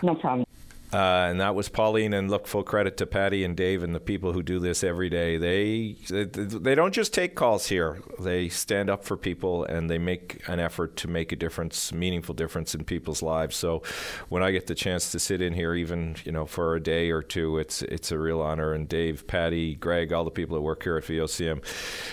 No 0.03 0.15
problem. 0.15 0.45
Uh, 0.93 1.27
and 1.29 1.39
that 1.39 1.55
was 1.55 1.69
Pauline. 1.69 2.13
And 2.13 2.29
look, 2.29 2.47
full 2.47 2.63
credit 2.63 2.97
to 2.97 3.05
Paddy 3.05 3.43
and 3.43 3.55
Dave 3.55 3.83
and 3.83 3.95
the 3.95 3.99
people 3.99 4.33
who 4.33 4.43
do 4.43 4.59
this 4.59 4.83
every 4.83 5.09
day. 5.09 5.37
They 5.37 5.95
they 6.09 6.75
don't 6.75 6.93
just 6.93 7.13
take 7.13 7.35
calls 7.35 7.67
here. 7.67 8.01
They 8.19 8.49
stand 8.49 8.89
up 8.89 9.03
for 9.03 9.15
people 9.15 9.63
and 9.63 9.89
they 9.89 9.97
make 9.97 10.41
an 10.47 10.59
effort 10.59 10.97
to 10.97 11.07
make 11.07 11.31
a 11.31 11.35
difference, 11.35 11.93
meaningful 11.93 12.35
difference 12.35 12.75
in 12.75 12.83
people's 12.83 13.21
lives. 13.21 13.55
So 13.55 13.83
when 14.29 14.43
I 14.43 14.51
get 14.51 14.67
the 14.67 14.75
chance 14.75 15.11
to 15.11 15.19
sit 15.19 15.41
in 15.41 15.53
here, 15.53 15.73
even 15.75 16.15
you 16.25 16.31
know 16.31 16.45
for 16.45 16.75
a 16.75 16.81
day 16.81 17.09
or 17.11 17.21
two, 17.21 17.57
it's 17.57 17.81
it's 17.83 18.11
a 18.11 18.19
real 18.19 18.41
honor. 18.41 18.73
And 18.73 18.87
Dave, 18.87 19.27
Paddy, 19.27 19.75
Greg, 19.75 20.11
all 20.11 20.25
the 20.25 20.31
people 20.31 20.55
that 20.55 20.61
work 20.61 20.83
here 20.83 20.97
at 20.97 21.03
VOCM, 21.03 21.63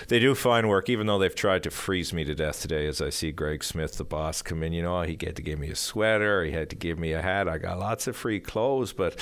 they 0.08 0.18
do 0.18 0.34
fine 0.34 0.68
work. 0.68 0.88
Even 0.88 1.06
though 1.06 1.18
they've 1.18 1.34
tried 1.34 1.62
to 1.64 1.70
freeze 1.70 2.12
me 2.12 2.24
to 2.24 2.34
death 2.34 2.62
today, 2.62 2.86
as 2.86 3.00
I 3.00 3.10
see 3.10 3.32
Greg 3.32 3.64
Smith, 3.64 3.96
the 3.96 4.04
boss, 4.04 4.42
come 4.42 4.62
in. 4.62 4.72
You 4.72 4.82
know, 4.82 5.02
he 5.02 5.18
had 5.20 5.36
to 5.36 5.42
give 5.42 5.58
me 5.58 5.70
a 5.70 5.76
sweater. 5.76 6.44
He 6.44 6.52
had 6.52 6.70
to 6.70 6.76
give 6.76 6.98
me 6.98 7.12
a 7.12 7.22
hat. 7.22 7.48
I 7.48 7.58
got 7.58 7.78
lots 7.78 8.06
of 8.06 8.16
free 8.16 8.40
clothes, 8.40 8.67
but 8.92 9.16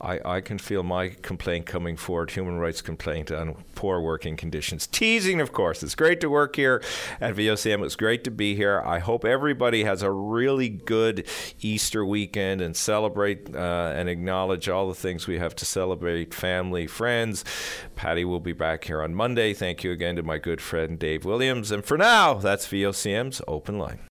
I, 0.00 0.20
I 0.24 0.40
can 0.40 0.58
feel 0.58 0.82
my 0.82 1.10
complaint 1.22 1.66
coming 1.66 1.96
forward, 1.96 2.30
human 2.30 2.58
rights 2.58 2.82
complaint 2.82 3.30
on 3.30 3.56
poor 3.74 4.00
working 4.00 4.36
conditions. 4.36 4.86
Teasing, 4.86 5.40
of 5.40 5.52
course. 5.52 5.82
It's 5.82 5.94
great 5.94 6.20
to 6.20 6.28
work 6.28 6.56
here 6.56 6.82
at 7.20 7.34
VOCM. 7.34 7.84
It's 7.84 7.96
great 7.96 8.24
to 8.24 8.30
be 8.30 8.54
here. 8.54 8.82
I 8.84 8.98
hope 8.98 9.24
everybody 9.24 9.84
has 9.84 10.02
a 10.02 10.10
really 10.10 10.68
good 10.68 11.26
Easter 11.60 12.04
weekend 12.04 12.60
and 12.60 12.76
celebrate 12.76 13.54
uh, 13.54 13.92
and 13.94 14.08
acknowledge 14.08 14.68
all 14.68 14.88
the 14.88 14.94
things 14.94 15.26
we 15.26 15.38
have 15.38 15.54
to 15.56 15.64
celebrate 15.64 16.34
family, 16.34 16.86
friends. 16.86 17.44
Paddy 17.96 18.24
will 18.24 18.40
be 18.40 18.52
back 18.52 18.84
here 18.84 19.02
on 19.02 19.14
Monday. 19.14 19.54
Thank 19.54 19.82
you 19.84 19.92
again 19.92 20.16
to 20.16 20.22
my 20.22 20.38
good 20.38 20.60
friend 20.60 20.98
Dave 20.98 21.24
Williams. 21.24 21.70
And 21.70 21.84
for 21.84 21.98
now, 21.98 22.34
that's 22.34 22.66
VOCM's 22.68 23.42
Open 23.48 23.78
Line. 23.78 23.98